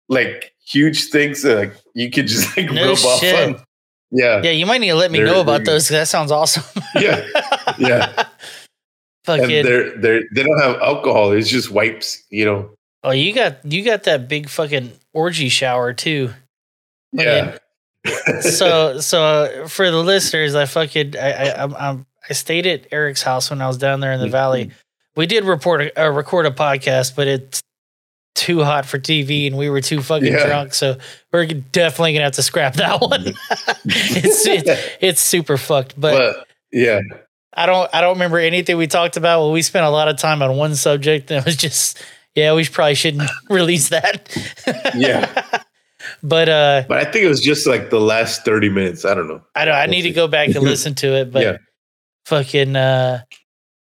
like 0.08 0.51
huge 0.72 1.04
things 1.10 1.42
that 1.42 1.56
like, 1.56 1.76
you 1.94 2.10
could 2.10 2.26
just 2.26 2.56
like 2.56 2.70
No 2.70 2.88
rub 2.90 2.98
off 2.98 3.22
on. 3.24 3.62
Yeah, 4.10 4.42
Yeah, 4.42 4.50
you 4.50 4.66
might 4.66 4.78
need 4.78 4.88
to 4.88 4.94
let 4.94 5.10
me 5.10 5.18
They're- 5.18 5.26
know 5.26 5.40
about 5.40 5.64
those 5.64 5.88
that 5.88 6.08
sounds 6.08 6.30
awesome. 6.30 6.64
yeah, 7.00 7.26
yeah. 7.78 8.12
and 8.16 8.26
Fucking. 9.24 9.64
they're 9.64 9.96
they're 9.98 10.22
they 10.34 10.42
don't 10.42 10.58
have 10.60 10.76
alcohol. 10.80 11.32
It's 11.32 11.48
just 11.48 11.70
wipes. 11.70 12.22
You 12.30 12.44
know. 12.44 12.70
Oh, 13.04 13.10
you 13.12 13.32
got 13.32 13.64
you 13.64 13.84
got 13.84 14.02
that 14.04 14.28
big 14.28 14.48
fucking 14.48 14.92
orgy 15.12 15.48
shower 15.48 15.92
too. 15.92 16.30
Yeah. 17.12 17.56
so 18.40 18.98
so 19.00 19.22
uh, 19.22 19.68
for 19.68 19.90
the 19.90 20.02
listeners, 20.02 20.54
I 20.54 20.66
fucking 20.66 21.16
I 21.16 21.32
I 21.32 21.62
I'm, 21.62 21.74
I'm, 21.76 22.06
I 22.28 22.32
stayed 22.32 22.66
at 22.66 22.86
Eric's 22.92 23.22
house 23.22 23.48
when 23.50 23.62
I 23.62 23.68
was 23.68 23.78
down 23.78 24.00
there 24.00 24.12
in 24.12 24.20
the 24.20 24.28
valley. 24.28 24.70
We 25.14 25.26
did 25.26 25.44
report 25.44 25.82
a, 25.82 26.06
uh, 26.06 26.10
record 26.10 26.46
a 26.46 26.50
podcast, 26.50 27.14
but 27.14 27.28
it's 27.28 27.60
too 28.34 28.62
hot 28.64 28.86
for 28.86 28.98
TV, 28.98 29.46
and 29.46 29.56
we 29.56 29.68
were 29.70 29.80
too 29.80 30.00
fucking 30.02 30.32
Yeah. 30.32 30.46
drunk. 30.46 30.74
So 30.74 30.96
we're 31.32 31.46
definitely 31.46 32.12
gonna 32.14 32.24
have 32.24 32.32
to 32.34 32.42
scrap 32.42 32.74
that 32.74 33.00
one. 33.00 33.26
it's, 33.84 34.46
it's 34.46 34.80
it's 35.00 35.20
super 35.20 35.56
fucked, 35.56 36.00
but, 36.00 36.16
But 36.36 36.46
yeah, 36.72 37.00
I 37.54 37.66
don't 37.66 37.88
I 37.94 38.00
don't 38.00 38.14
remember 38.14 38.38
anything 38.38 38.76
we 38.76 38.86
talked 38.86 39.16
about. 39.16 39.40
Well, 39.40 39.52
we 39.52 39.62
spent 39.62 39.84
a 39.84 39.90
lot 39.90 40.08
of 40.08 40.16
time 40.16 40.42
on 40.42 40.56
one 40.56 40.74
subject, 40.74 41.30
and 41.30 41.38
it 41.40 41.44
was 41.44 41.56
just 41.56 42.02
yeah, 42.34 42.54
we 42.54 42.64
probably 42.64 42.94
shouldn't 42.94 43.30
release 43.50 43.90
that. 43.90 44.34
yeah. 44.96 45.60
But 46.20 46.48
uh, 46.48 46.82
But 46.88 46.98
I 46.98 47.04
think 47.04 47.24
it 47.24 47.28
was 47.28 47.40
just 47.40 47.64
like 47.64 47.90
the 47.90 48.00
last 48.00 48.44
thirty 48.44 48.68
minutes. 48.68 49.04
I 49.04 49.14
don't 49.14 49.28
know. 49.28 49.40
I 49.54 49.64
don't. 49.64 49.76
I 49.76 49.86
need 49.86 50.02
to 50.02 50.10
go 50.10 50.26
back 50.26 50.48
and 50.48 50.58
listen 50.64 50.96
to 50.96 51.06
it. 51.14 51.30
But 51.30 51.42
Yeah. 51.42 51.56
fucking 52.26 52.74
uh, 52.74 53.22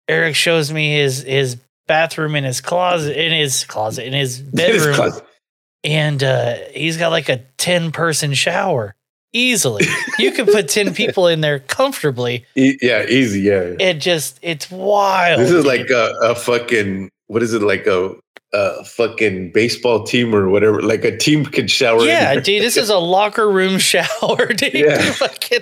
Eric 0.09 0.35
shows 0.35 0.69
me 0.73 0.95
his 0.97 1.23
his 1.23 1.55
bathroom 1.87 2.35
in 2.35 2.43
his 2.43 2.61
closet 2.61 3.17
in 3.17 3.31
his 3.31 3.63
closet 3.65 4.05
in 4.07 4.13
his 4.13 4.39
bedroom, 4.39 4.95
closet. 4.95 5.25
and 5.83 6.23
uh, 6.23 6.55
he's 6.73 6.97
got 6.97 7.09
like 7.09 7.29
a 7.29 7.37
ten 7.57 7.91
person 7.91 8.33
shower 8.33 8.95
easily. 9.33 9.85
you 10.19 10.31
could 10.31 10.47
put 10.47 10.69
ten 10.69 10.93
people 10.93 11.27
in 11.27 11.41
there 11.41 11.59
comfortably. 11.59 12.45
E- 12.55 12.77
yeah, 12.81 13.05
easy. 13.07 13.41
Yeah. 13.41 13.73
It 13.79 13.95
just 13.95 14.39
it's 14.41 14.69
wild. 14.71 15.39
This 15.41 15.51
is 15.51 15.65
like 15.65 15.89
a, 15.89 16.13
a 16.21 16.35
fucking 16.35 17.09
what 17.27 17.41
is 17.43 17.53
it 17.53 17.61
like 17.61 17.87
a 17.87 18.13
a 18.55 18.85
fucking 18.85 19.51
baseball 19.51 20.03
team 20.03 20.35
or 20.35 20.47
whatever? 20.47 20.79
Like 20.81 21.03
a 21.03 21.17
team 21.17 21.43
could 21.43 21.71
shower. 21.71 22.03
yeah, 22.03 22.35
dude, 22.39 22.61
this 22.61 22.77
is 22.77 22.89
a 22.91 22.99
locker 22.99 23.49
room 23.49 23.79
shower, 23.79 24.45
dude. 24.53 24.73
Yeah. 24.75 25.11
Fucking- 25.13 25.61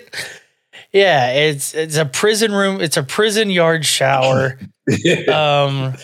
yeah, 0.93 1.31
it's 1.31 1.73
it's 1.73 1.97
a 1.97 2.05
prison 2.05 2.51
room. 2.51 2.81
It's 2.81 2.97
a 2.97 3.03
prison 3.03 3.49
yard 3.49 3.85
shower. 3.85 4.59
um. 5.31 5.95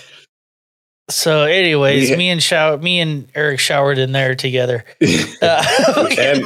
So, 1.10 1.44
anyways, 1.44 2.10
Yeah. 2.10 2.18
me 2.18 2.30
and 2.30 2.44
shower, 2.44 2.78
me 2.78 3.00
and 3.00 3.30
Eric 3.34 3.60
showered 3.62 3.98
in 3.98 4.12
there 4.12 4.36
together. 4.36 4.84
Uh, 5.42 6.08
and 6.20 6.44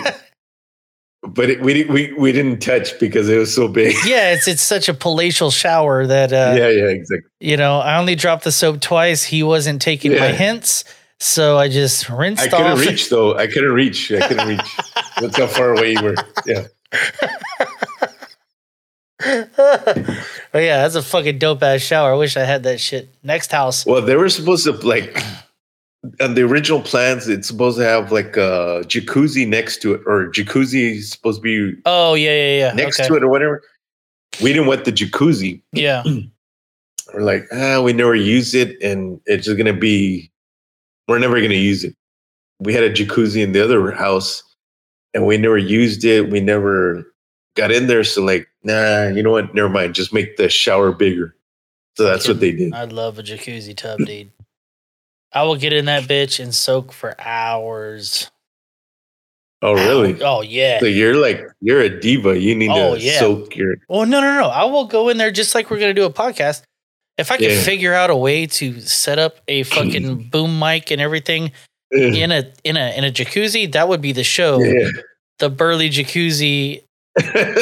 but 1.23 1.49
it, 1.49 1.61
we 1.61 1.85
we 1.85 2.13
we 2.13 2.31
didn't 2.31 2.59
touch 2.59 2.99
because 2.99 3.29
it 3.29 3.37
was 3.37 3.53
so 3.55 3.67
big. 3.67 3.95
yeah, 4.05 4.33
it's 4.33 4.47
it's 4.47 4.61
such 4.61 4.89
a 4.89 4.93
palatial 4.93 5.49
shower 5.49 6.05
that 6.05 6.31
uh, 6.33 6.53
yeah, 6.57 6.67
yeah, 6.69 6.85
exactly. 6.89 7.29
you 7.39 7.57
know 7.57 7.79
I 7.79 7.97
only 7.97 8.15
dropped 8.15 8.43
the 8.43 8.51
soap 8.51 8.81
twice. 8.81 9.23
He 9.23 9.41
wasn't 9.43 9.81
taking 9.81 10.11
my 10.13 10.27
hints, 10.31 10.83
so 11.19 11.57
I 11.57 11.67
just 11.69 12.09
rinsed 12.09 12.43
I 12.43 12.47
couldn't 12.49 12.71
off. 12.73 12.79
reach 12.79 13.09
though. 13.09 13.35
I 13.37 13.47
couldn't 13.47 13.71
reach. 13.73 14.11
I 14.11 14.27
couldn't 14.27 14.47
reach. 14.47 14.77
That's 15.19 15.37
how 15.37 15.47
far 15.47 15.71
away 15.75 15.93
you 15.93 16.01
were. 16.03 16.15
Yeah. 16.45 16.67
oh 19.57 20.59
yeah, 20.59 20.81
that's 20.81 20.95
a 20.95 21.01
fucking 21.01 21.37
dope 21.39 21.63
ass 21.63 21.81
shower. 21.81 22.13
I 22.13 22.15
wish 22.15 22.37
I 22.37 22.43
had 22.43 22.63
that 22.63 22.79
shit. 22.79 23.09
Next 23.23 23.51
house. 23.51 23.85
Well, 23.85 24.01
they 24.01 24.15
were 24.15 24.29
supposed 24.29 24.63
to 24.65 24.71
like 24.71 25.23
on 26.19 26.33
the 26.35 26.43
original 26.43 26.81
plans. 26.81 27.27
It's 27.27 27.47
supposed 27.47 27.77
to 27.77 27.83
have 27.83 28.11
like 28.11 28.35
a 28.37 28.81
jacuzzi 28.85 29.47
next 29.47 29.81
to 29.83 29.93
it, 29.93 30.01
or 30.05 30.27
jacuzzi 30.31 31.01
supposed 31.01 31.43
to 31.43 31.71
be 31.73 31.81
Oh 31.85 32.13
yeah, 32.15 32.31
yeah, 32.31 32.57
yeah. 32.57 32.73
next 32.73 32.99
okay. 32.99 33.07
to 33.09 33.15
it, 33.15 33.23
or 33.23 33.29
whatever. 33.29 33.61
We 34.41 34.53
didn't 34.53 34.67
want 34.67 34.85
the 34.85 34.91
jacuzzi. 34.91 35.61
Yeah. 35.73 36.03
We're 37.13 37.21
like, 37.21 37.45
ah, 37.51 37.81
we 37.81 37.93
never 37.93 38.15
use 38.15 38.55
it, 38.55 38.81
and 38.81 39.19
it's 39.25 39.45
just 39.45 39.57
gonna 39.57 39.73
be. 39.73 40.31
We're 41.07 41.19
never 41.19 41.41
gonna 41.41 41.55
use 41.55 41.83
it. 41.83 41.95
We 42.59 42.73
had 42.73 42.83
a 42.83 42.93
jacuzzi 42.93 43.43
in 43.43 43.51
the 43.51 43.63
other 43.63 43.91
house, 43.91 44.41
and 45.13 45.25
we 45.25 45.37
never 45.37 45.57
used 45.57 46.05
it. 46.05 46.29
We 46.29 46.39
never 46.39 47.10
got 47.55 47.71
in 47.71 47.87
there. 47.87 48.03
So 48.03 48.23
like, 48.23 48.47
nah, 48.63 49.07
you 49.07 49.23
know 49.23 49.31
what? 49.31 49.53
Never 49.53 49.69
mind. 49.69 49.95
Just 49.95 50.13
make 50.13 50.37
the 50.37 50.49
shower 50.49 50.91
bigger. 50.91 51.35
So 51.97 52.05
that's 52.05 52.27
what 52.27 52.39
they 52.39 52.51
did. 52.51 52.73
I'd 52.73 52.93
love 52.93 53.19
a 53.19 53.23
jacuzzi 53.23 53.75
tub, 53.75 53.99
dude. 54.05 54.31
I 55.33 55.43
will 55.43 55.55
get 55.57 55.73
in 55.73 55.85
that 55.85 56.03
bitch 56.03 56.39
and 56.41 56.53
soak 56.53 56.91
for 56.91 57.15
hours. 57.19 58.29
Oh, 59.61 59.73
really? 59.73 60.21
Oh 60.23 60.41
yeah. 60.41 60.79
So 60.79 60.87
you're 60.87 61.15
like 61.15 61.41
you're 61.61 61.81
a 61.81 61.99
diva. 62.01 62.39
You 62.39 62.55
need 62.55 62.71
Oh, 62.71 62.95
to 62.95 63.01
yeah. 63.01 63.19
soak 63.19 63.55
your. 63.55 63.75
Well, 63.87 64.05
no, 64.05 64.19
no, 64.19 64.33
no. 64.41 64.47
I 64.47 64.63
will 64.65 64.85
go 64.85 65.09
in 65.09 65.17
there 65.17 65.31
just 65.31 65.53
like 65.53 65.69
we're 65.69 65.79
gonna 65.79 65.93
do 65.93 66.05
a 66.05 66.11
podcast. 66.11 66.63
If 67.17 67.31
I 67.31 67.37
could 67.37 67.51
Yeah. 67.51 67.61
figure 67.61 67.93
out 67.93 68.09
a 68.09 68.15
way 68.15 68.47
to 68.47 68.79
set 68.81 69.19
up 69.19 69.37
a 69.47 69.63
fucking 69.75 70.29
boom 70.29 70.57
mic 70.57 70.89
and 70.91 70.99
everything 70.99 71.51
in 71.91 72.31
a 72.31 72.51
in 72.63 72.75
a 72.77 72.97
in 72.97 73.03
a 73.03 73.11
jacuzzi, 73.11 73.71
that 73.73 73.87
would 73.87 74.01
be 74.01 74.13
the 74.13 74.23
show. 74.23 74.59
Yeah. 74.63 74.89
The 75.39 75.49
Burley 75.49 75.89
jacuzzi 75.89 76.83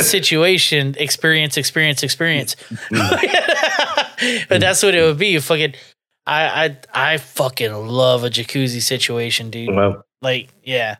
situation 0.01 0.95
experience, 0.97 1.57
experience, 1.57 2.03
experience. 2.03 2.55
but 2.91 4.59
that's 4.59 4.83
what 4.83 4.95
it 4.95 5.01
would 5.01 5.17
be. 5.17 5.39
Fucking, 5.39 5.73
I, 6.25 6.77
I, 6.93 7.13
I 7.13 7.17
fucking 7.17 7.73
love 7.73 8.23
a 8.23 8.29
jacuzzi 8.29 8.81
situation, 8.81 9.49
dude. 9.49 9.75
Wow. 9.75 10.03
Like, 10.21 10.49
yeah, 10.63 10.97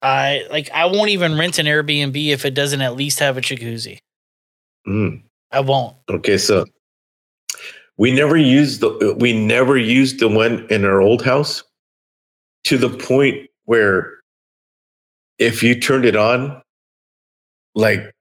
I 0.00 0.46
like. 0.50 0.70
I 0.72 0.86
won't 0.86 1.10
even 1.10 1.36
rent 1.36 1.58
an 1.58 1.66
Airbnb 1.66 2.28
if 2.28 2.44
it 2.44 2.54
doesn't 2.54 2.80
at 2.80 2.94
least 2.96 3.18
have 3.18 3.36
a 3.36 3.40
jacuzzi. 3.40 3.98
Mm. 4.86 5.22
I 5.50 5.60
won't. 5.60 5.96
Okay, 6.08 6.38
so 6.38 6.64
we 7.98 8.12
never 8.12 8.36
used 8.36 8.80
the 8.80 9.16
we 9.18 9.32
never 9.32 9.76
used 9.76 10.20
the 10.20 10.28
one 10.28 10.66
in 10.70 10.84
our 10.84 11.00
old 11.00 11.24
house 11.24 11.62
to 12.64 12.78
the 12.78 12.88
point 12.88 13.48
where 13.64 14.20
if 15.38 15.62
you 15.62 15.78
turned 15.78 16.04
it 16.04 16.16
on, 16.16 16.62
like 17.74 18.12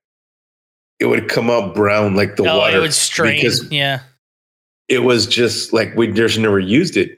it 0.99 1.05
would 1.05 1.27
come 1.29 1.49
out 1.49 1.73
brown 1.73 2.15
like 2.15 2.35
the 2.35 2.43
oh, 2.47 2.59
water. 2.59 2.77
it 2.77 2.79
would 2.79 2.93
strain. 2.93 3.35
because 3.35 3.69
yeah. 3.71 4.01
it 4.87 4.99
was 4.99 5.25
just 5.25 5.73
like 5.73 5.95
we 5.95 6.11
just 6.11 6.37
never 6.37 6.59
used 6.59 6.97
it. 6.97 7.17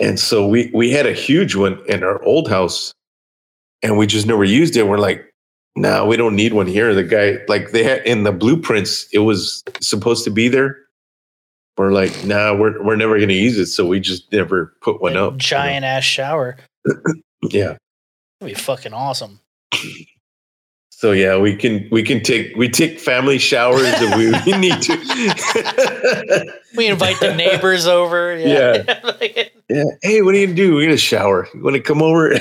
And 0.00 0.18
so 0.18 0.46
we 0.46 0.70
we 0.72 0.90
had 0.90 1.06
a 1.06 1.12
huge 1.12 1.56
one 1.56 1.80
in 1.86 2.02
our 2.02 2.22
old 2.22 2.48
house 2.48 2.94
and 3.82 3.98
we 3.98 4.06
just 4.06 4.26
never 4.26 4.44
used 4.44 4.76
it. 4.76 4.86
We're 4.86 4.98
like, 4.98 5.32
no, 5.76 6.06
we 6.06 6.16
don't 6.16 6.36
need 6.36 6.52
one 6.52 6.66
here. 6.66 6.94
The 6.94 7.04
guy 7.04 7.38
like 7.48 7.72
they 7.72 7.82
had 7.82 8.04
in 8.06 8.22
the 8.22 8.32
blueprints, 8.32 9.08
it 9.12 9.20
was 9.20 9.64
supposed 9.80 10.24
to 10.24 10.30
be 10.30 10.48
there. 10.48 10.76
We're 11.76 11.92
like, 11.92 12.24
nah, 12.24 12.54
we're 12.54 12.82
we're 12.82 12.96
never 12.96 13.18
gonna 13.18 13.32
use 13.32 13.58
it. 13.58 13.66
So 13.66 13.86
we 13.86 14.00
just 14.00 14.30
never 14.32 14.74
put 14.80 15.00
one 15.00 15.16
up. 15.16 15.36
Giant 15.38 15.84
ass 15.84 16.04
shower. 16.04 16.56
Yeah. 17.42 17.78
That'd 18.38 18.54
be 18.54 18.60
fucking 18.60 18.92
awesome. 18.92 19.40
So 21.00 21.12
yeah, 21.12 21.38
we 21.38 21.56
can 21.56 21.88
we 21.90 22.02
can 22.02 22.22
take 22.22 22.54
we 22.56 22.68
take 22.68 23.00
family 23.00 23.38
showers 23.38 23.80
if 23.86 24.16
we, 24.18 24.52
we 24.52 24.58
need 24.58 24.82
to. 24.82 26.54
We 26.76 26.86
invite 26.86 27.18
the 27.20 27.34
neighbors 27.36 27.86
over. 27.86 28.36
Yeah. 28.38 28.84
yeah. 29.68 29.84
Hey, 30.02 30.20
what 30.22 30.34
are 30.34 30.38
you 30.38 30.46
gonna 30.46 30.54
do? 30.56 30.74
We're 30.74 30.86
gonna 30.86 30.98
shower. 30.98 31.48
You 31.54 31.62
want 31.62 31.74
to 31.76 31.82
come 31.82 32.02
over? 32.02 32.34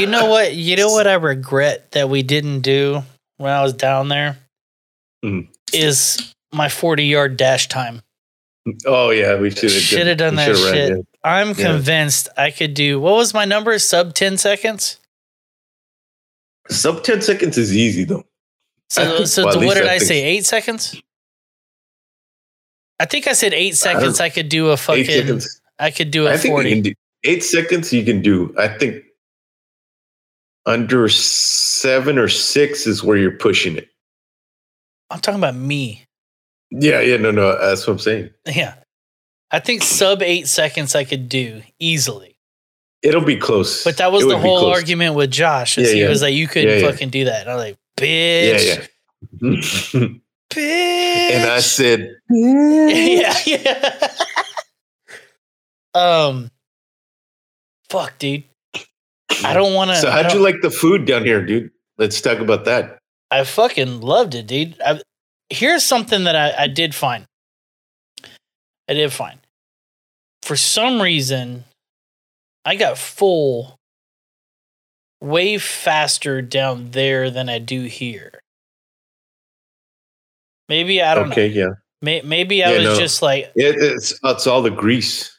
you 0.00 0.06
know 0.06 0.26
what? 0.26 0.54
You 0.54 0.76
know 0.76 0.88
what 0.88 1.06
I 1.06 1.12
regret 1.14 1.92
that 1.92 2.08
we 2.08 2.22
didn't 2.22 2.60
do 2.62 3.02
when 3.36 3.52
I 3.52 3.62
was 3.62 3.74
down 3.74 4.08
there 4.08 4.38
Mm. 5.22 5.48
is 5.74 6.34
my 6.54 6.70
40 6.70 7.04
yard 7.04 7.36
dash 7.36 7.68
time. 7.68 8.00
oh 8.86 9.10
yeah, 9.10 9.38
we 9.38 9.50
should 9.50 9.64
have 9.70 9.82
Should 9.82 10.06
have 10.06 10.16
done 10.16 10.36
that 10.36 10.56
shit. 10.56 11.06
I'm 11.22 11.54
convinced 11.54 12.30
I 12.38 12.50
could 12.50 12.72
do 12.72 12.98
what 12.98 13.16
was 13.16 13.34
my 13.34 13.44
number? 13.44 13.78
Sub 13.78 14.14
10 14.14 14.38
seconds? 14.38 14.99
Sub 16.68 17.02
ten 17.02 17.22
seconds 17.22 17.58
is 17.58 17.76
easy 17.76 18.04
though. 18.04 18.24
So, 18.88 19.16
think- 19.16 19.26
so 19.28 19.46
well, 19.46 19.60
what 19.64 19.76
did 19.76 19.86
I 19.86 19.94
I, 19.94 19.98
say? 19.98 20.22
Eight 20.22 20.44
seconds? 20.46 21.00
I 22.98 23.06
think 23.06 23.26
I 23.26 23.32
said 23.32 23.54
eight 23.54 23.76
seconds. 23.76 24.20
I, 24.20 24.28
could 24.28 24.48
do 24.50 24.68
a 24.68 24.76
fucking. 24.76 25.06
seconds. 25.06 25.60
I 25.78 25.90
could 25.90 26.10
do 26.10 26.26
a 26.26 26.32
I 26.32 26.36
think 26.36 26.50
you 26.50 26.56
forty. 26.56 26.70
can 26.70 26.82
do 26.82 26.94
eight 27.24 27.42
seconds. 27.42 27.92
You 27.92 28.04
can 28.04 28.20
do. 28.20 28.54
I 28.58 28.68
think 28.68 29.02
under 30.66 31.08
seven 31.08 32.18
or 32.18 32.28
six 32.28 32.86
is 32.86 33.02
where 33.02 33.16
you're 33.16 33.38
pushing 33.38 33.76
it. 33.76 33.88
I'm 35.08 35.20
talking 35.20 35.40
about 35.40 35.56
me. 35.56 36.04
Yeah, 36.70 37.00
yeah, 37.00 37.16
no, 37.16 37.30
no. 37.30 37.58
That's 37.58 37.86
what 37.86 37.94
I'm 37.94 37.98
saying. 37.98 38.30
Yeah, 38.46 38.74
I 39.50 39.60
think 39.60 39.82
sub 39.82 40.22
eight 40.22 40.46
seconds 40.46 40.94
I 40.94 41.04
could 41.04 41.28
do 41.28 41.62
easily. 41.78 42.29
It'll 43.02 43.24
be 43.24 43.36
close. 43.36 43.82
But 43.84 43.96
that 43.96 44.12
was 44.12 44.24
It 44.24 44.28
the 44.28 44.38
whole 44.38 44.66
argument 44.66 45.14
with 45.14 45.30
Josh. 45.30 45.78
Yeah, 45.78 45.86
he 45.86 46.00
yeah. 46.02 46.08
was 46.08 46.20
like, 46.22 46.34
you 46.34 46.46
couldn't 46.46 46.68
Yeah, 46.68 46.76
yeah. 46.86 46.90
fucking 46.90 47.08
do 47.10 47.24
that. 47.24 47.42
And 47.42 47.50
I 47.50 47.54
was 47.54 47.64
like, 47.64 47.78
Yeah, 48.00 48.06
bitch. 48.58 48.88
yeah. 49.42 50.06
Bitch. 50.10 50.20
and 51.40 51.50
I 51.50 51.60
said, 51.60 52.14
yeah, 52.30 53.36
yeah. 53.46 54.08
um, 55.94 56.50
fuck, 57.88 58.18
dude. 58.18 58.44
I 59.44 59.54
don't 59.54 59.74
want 59.74 59.90
to. 59.90 59.96
So 59.96 60.10
how'd 60.10 60.32
you 60.34 60.40
like 60.40 60.56
the 60.60 60.70
food 60.70 61.06
down 61.06 61.24
here, 61.24 61.44
dude? 61.44 61.70
Let's 61.98 62.20
talk 62.20 62.38
about 62.38 62.64
that. 62.66 62.98
I 63.30 63.44
fucking 63.44 64.00
loved 64.00 64.34
it, 64.34 64.46
dude. 64.46 64.76
I, 64.84 65.00
here's 65.48 65.84
something 65.84 66.24
that 66.24 66.36
I, 66.36 66.64
I 66.64 66.66
did 66.66 66.94
find. 66.94 67.26
I 68.88 68.94
did 68.94 69.12
find. 69.12 69.38
For 70.42 70.56
some 70.56 71.00
reason, 71.00 71.64
I 72.64 72.76
got 72.76 72.98
full 72.98 73.76
way 75.20 75.58
faster 75.58 76.40
down 76.42 76.90
there 76.92 77.30
than 77.30 77.48
I 77.48 77.58
do 77.58 77.82
here. 77.84 78.40
Maybe 80.68 81.02
I 81.02 81.14
don't 81.14 81.32
Okay, 81.32 81.48
know. 81.48 81.54
yeah. 81.54 81.68
May, 82.02 82.22
maybe 82.22 82.64
I 82.64 82.70
Yeah, 82.72 82.76
was 82.78 82.84
no. 82.84 82.98
just 82.98 83.22
like, 83.22 83.50
It, 83.56 83.76
it's 83.76 84.18
it's 84.22 84.46
all 84.46 84.62
the 84.62 84.70
grease. 84.70 85.36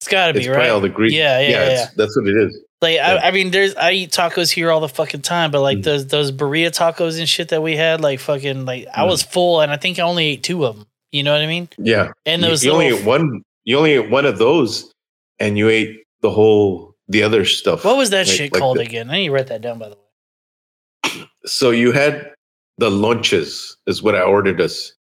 it's 0.00 0.08
got 0.08 0.28
to 0.28 0.32
be 0.34 0.40
It's 0.40 0.48
right. 0.48 0.68
all 0.70 0.80
the 0.80 0.88
grease. 0.88 1.12
Yeah, 1.12 1.40
yeah, 1.40 1.48
yeah. 1.48 1.62
it's- 1.64 1.94
That's 1.94 2.16
what 2.18 2.28
it 2.28 2.36
is. 2.36 2.60
Like 2.82 2.98
I, 2.98 3.28
I 3.28 3.30
mean, 3.30 3.50
there's 3.50 3.74
I 3.76 3.92
eat 3.92 4.10
tacos 4.10 4.50
here 4.50 4.70
all 4.70 4.80
the 4.80 4.88
fucking 4.90 5.22
time, 5.22 5.50
but 5.50 5.58
Mm. 5.60 5.62
like 5.62 5.82
those 5.82 6.06
those 6.08 6.30
burrito 6.32 6.70
tacos 6.76 7.18
and 7.18 7.26
shit 7.26 7.48
that 7.48 7.62
we 7.62 7.76
had, 7.76 8.02
like 8.02 8.20
fucking 8.20 8.66
like 8.66 8.86
I 8.92 9.04
Mm. 9.04 9.08
was 9.08 9.22
full, 9.22 9.60
and 9.62 9.72
I 9.72 9.78
think 9.78 9.98
I 9.98 10.02
only 10.02 10.26
ate 10.26 10.42
two 10.42 10.66
of 10.66 10.76
them. 10.76 10.86
You 11.10 11.22
know 11.22 11.32
what 11.32 11.40
I 11.40 11.46
mean? 11.46 11.68
Yeah. 11.78 12.08
And 12.26 12.42
You- 12.42 12.48
those 12.48 12.62
you, 12.64 12.72
only 12.72 12.86
little- 12.90 12.98
ate 13.00 13.06
one. 13.06 13.42
You 13.64 13.78
only 13.78 13.92
ate 13.92 14.10
one 14.10 14.26
of 14.26 14.36
those, 14.36 14.92
and 15.38 15.56
you 15.56 15.70
ate 15.70 16.03
the 16.24 16.30
whole 16.30 16.96
the 17.08 17.22
other 17.22 17.44
stuff. 17.44 17.84
What 17.84 17.98
was 17.98 18.08
that 18.10 18.26
Like- 18.26 18.36
shit 18.36 18.52
like 18.52 18.60
called 18.60 18.78
the- 18.78 18.82
again? 18.82 19.10
I 19.10 19.18
need 19.18 19.26
to 19.26 19.32
write 19.32 19.48
that 19.48 19.60
down 19.60 19.78
by 19.78 19.90
the 19.90 19.96
way. 19.96 21.26
So 21.44 21.70
you 21.70 21.92
had 21.92 22.32
the 22.78 22.90
lunches 22.90 23.76
is 23.86 24.02
what 24.02 24.14
I 24.14 24.22
ordered 24.22 24.58
us 24.60 24.94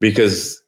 because 0.00 0.62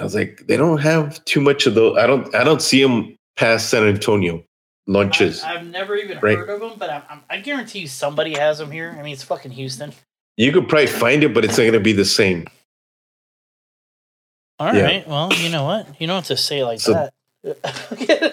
I 0.00 0.04
was 0.04 0.14
like, 0.14 0.44
they 0.48 0.56
don't 0.56 0.78
have 0.78 1.22
too 1.26 1.40
much 1.42 1.66
of 1.66 1.74
those. 1.74 1.98
I 1.98 2.06
don't. 2.06 2.34
I 2.34 2.44
don't 2.44 2.62
see 2.62 2.82
them 2.82 3.14
past 3.36 3.68
San 3.68 3.84
Antonio 3.86 4.42
lunches. 4.86 5.42
I've 5.44 5.66
never 5.66 5.94
even 5.96 6.18
Right. 6.20 6.38
heard 6.38 6.48
of 6.48 6.60
them, 6.60 6.72
but 6.78 6.88
I'm, 6.88 7.02
I'm, 7.10 7.20
I 7.28 7.38
guarantee 7.40 7.80
you 7.80 7.88
somebody 7.88 8.32
has 8.38 8.56
them 8.58 8.70
here. 8.70 8.96
I 8.98 9.02
mean, 9.02 9.12
it's 9.12 9.22
fucking 9.22 9.50
Houston. 9.52 9.92
you 10.38 10.50
could 10.52 10.66
probably 10.68 10.86
find 10.86 11.22
it, 11.24 11.34
but 11.34 11.44
it's 11.44 11.58
not 11.58 11.64
going 11.64 11.72
to 11.74 11.80
be 11.80 11.92
the 11.92 12.04
same. 12.06 12.46
All 14.58 14.74
Yeah. 14.74 14.82
right. 14.82 15.06
Well, 15.08 15.32
you 15.34 15.50
know 15.50 15.64
what? 15.64 16.00
You 16.00 16.06
don't 16.06 16.16
have 16.16 16.26
to 16.26 16.36
say 16.38 16.60
it 16.60 16.64
like 16.64 16.80
So- 16.80 16.94
that. 16.94 17.12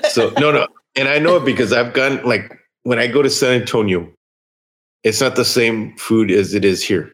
So 0.09 0.31
no, 0.39 0.51
no, 0.51 0.67
and 0.95 1.07
I 1.07 1.19
know 1.19 1.37
it 1.37 1.45
because 1.45 1.71
I've 1.73 1.93
gone 1.93 2.23
like 2.23 2.59
when 2.83 2.99
I 2.99 3.07
go 3.07 3.21
to 3.21 3.29
San 3.29 3.61
Antonio, 3.61 4.11
it's 5.03 5.21
not 5.21 5.35
the 5.35 5.45
same 5.45 5.95
food 5.97 6.31
as 6.31 6.53
it 6.53 6.65
is 6.65 6.83
here. 6.83 7.11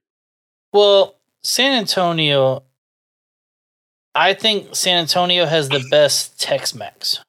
Well, 0.73 1.15
San 1.43 1.73
Antonio, 1.73 2.63
I 4.15 4.33
think 4.33 4.75
San 4.75 4.99
Antonio 4.99 5.45
has 5.45 5.69
the 5.69 5.85
best 5.91 6.39
Tex 6.39 6.73
Mex. 6.73 7.19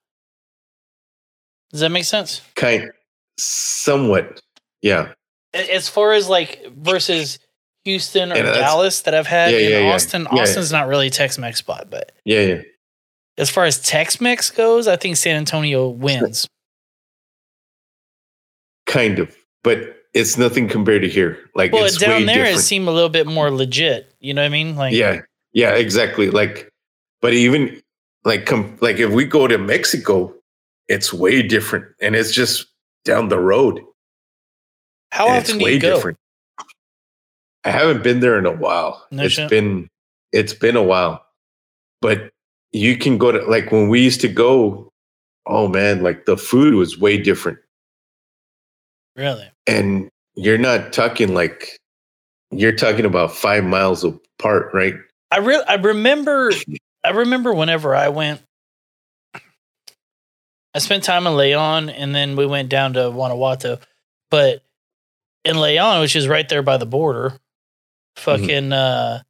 Does 1.70 1.80
that 1.80 1.90
make 1.90 2.04
sense? 2.04 2.42
Kind, 2.54 2.90
somewhat, 3.38 4.40
yeah. 4.82 5.12
As 5.54 5.88
far 5.88 6.12
as 6.12 6.28
like 6.28 6.66
versus 6.76 7.38
Houston 7.84 8.32
or 8.32 8.42
Dallas 8.42 9.02
that 9.02 9.14
I've 9.14 9.26
had 9.26 9.52
Yeah, 9.52 9.58
in 9.58 9.86
yeah. 9.86 9.92
Austin, 9.92 10.26
Yeah, 10.32 10.42
Austin's 10.42 10.70
not 10.70 10.86
really 10.86 11.08
a 11.08 11.10
Tex 11.10 11.38
Mex 11.38 11.58
spot, 11.58 11.88
but 11.90 12.12
Yeah, 12.24 12.40
yeah. 12.40 12.62
As 13.38 13.50
far 13.50 13.64
as 13.64 13.80
Tex 13.80 14.20
Mex 14.20 14.50
goes, 14.50 14.86
I 14.88 14.96
think 14.96 15.16
San 15.16 15.36
Antonio 15.36 15.88
wins. 15.88 16.46
kind 18.86 19.18
of, 19.18 19.34
but 19.62 19.96
it's 20.14 20.36
nothing 20.36 20.68
compared 20.68 21.02
to 21.02 21.08
here. 21.08 21.38
Like 21.54 21.72
well, 21.72 21.88
down 21.98 22.26
there, 22.26 22.44
it 22.44 22.58
seemed 22.58 22.88
a 22.88 22.90
little 22.90 23.08
bit 23.08 23.26
more 23.26 23.50
legit. 23.50 24.12
You 24.20 24.34
know 24.34 24.42
what 24.42 24.46
I 24.46 24.50
mean? 24.50 24.76
Like, 24.76 24.94
yeah, 24.94 25.20
yeah, 25.52 25.74
exactly. 25.74 26.30
Like, 26.30 26.68
but 27.20 27.32
even 27.32 27.80
like, 28.24 28.44
com- 28.46 28.76
like 28.80 28.96
if 28.98 29.10
we 29.10 29.24
go 29.24 29.46
to 29.46 29.56
Mexico, 29.58 30.34
it's 30.88 31.12
way 31.12 31.42
different, 31.42 31.86
and 32.00 32.14
it's 32.14 32.32
just 32.32 32.66
down 33.04 33.28
the 33.28 33.38
road. 33.38 33.80
how 35.10 35.28
and 35.28 35.38
often 35.38 35.58
do 35.58 35.70
you 35.70 35.80
go? 35.80 36.02
I 37.64 37.70
haven't 37.70 38.02
been 38.02 38.20
there 38.20 38.38
in 38.38 38.44
a 38.46 38.52
while. 38.52 39.06
No 39.10 39.22
It's 39.22 39.34
shit. 39.34 39.48
been 39.48 39.88
it's 40.32 40.52
been 40.52 40.76
a 40.76 40.82
while, 40.82 41.24
but 42.00 42.30
you 42.72 42.96
can 42.96 43.18
go 43.18 43.32
to 43.32 43.38
like 43.48 43.70
when 43.72 43.88
we 43.88 44.00
used 44.02 44.20
to 44.22 44.28
go. 44.28 44.88
Oh 45.46 45.66
man, 45.68 46.02
like 46.02 46.24
the 46.24 46.36
food 46.36 46.74
was 46.74 46.98
way 46.98 47.18
different, 47.18 47.58
Really? 49.16 49.50
and 49.66 50.08
you're 50.36 50.58
not 50.58 50.92
talking 50.92 51.34
like 51.34 51.78
you're 52.52 52.76
talking 52.76 53.04
about 53.04 53.32
five 53.32 53.64
miles 53.64 54.04
apart, 54.04 54.72
right? 54.72 54.94
I 55.32 55.38
re- 55.38 55.64
I 55.66 55.74
remember 55.74 56.52
I 57.04 57.10
remember 57.10 57.52
whenever 57.52 57.96
I 57.96 58.08
went 58.10 58.40
I 60.74 60.78
spent 60.78 61.04
time 61.04 61.26
in 61.26 61.36
Leon 61.36 61.90
and 61.90 62.14
then 62.14 62.36
we 62.36 62.46
went 62.46 62.68
down 62.68 62.94
to 62.94 63.10
Guanajuato. 63.10 63.78
But 64.30 64.62
in 65.44 65.60
Leon, 65.60 66.00
which 66.00 66.16
is 66.16 66.28
right 66.28 66.48
there 66.48 66.62
by 66.62 66.76
the 66.76 66.86
border, 66.86 67.38
fucking 68.16 68.72
uh 68.72 69.22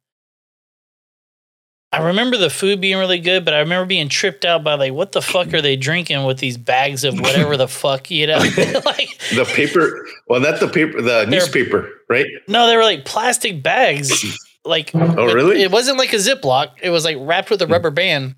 I 1.93 2.07
remember 2.07 2.37
the 2.37 2.49
food 2.49 2.81
being 2.81 2.97
really 2.97 3.19
good, 3.19 3.45
but 3.45 3.53
I 3.53 3.59
remember 3.59 3.85
being 3.85 4.09
tripped 4.09 4.45
out 4.45 4.63
by 4.63 4.73
like 4.73 4.93
what 4.93 5.11
the 5.11 5.21
fuck 5.21 5.53
are 5.53 5.61
they 5.61 5.75
drinking 5.75 6.23
with 6.25 6.39
these 6.39 6.57
bags 6.57 7.03
of 7.03 7.19
whatever 7.19 7.55
the 7.55 7.67
fuck, 7.67 8.09
you 8.09 8.25
know? 8.25 8.37
like 8.37 9.19
The 9.29 9.49
paper, 9.53 10.05
well, 10.27 10.39
that's 10.41 10.59
the 10.59 10.67
paper, 10.67 11.01
the 11.01 11.25
newspaper, 11.25 11.87
right? 12.09 12.25
no, 12.47 12.65
they 12.67 12.75
were 12.75 12.83
like 12.83 13.05
plastic 13.05 13.61
bags. 13.63 14.11
Like 14.65 14.91
Oh, 14.95 15.33
really? 15.33 15.61
It 15.61 15.71
wasn't 15.71 15.97
like 15.97 16.13
a 16.13 16.15
Ziploc. 16.15 16.69
It 16.81 16.89
was 16.89 17.03
like 17.03 17.17
wrapped 17.19 17.49
with 17.49 17.61
a 17.61 17.67
rubber 17.67 17.91
band. 17.91 18.35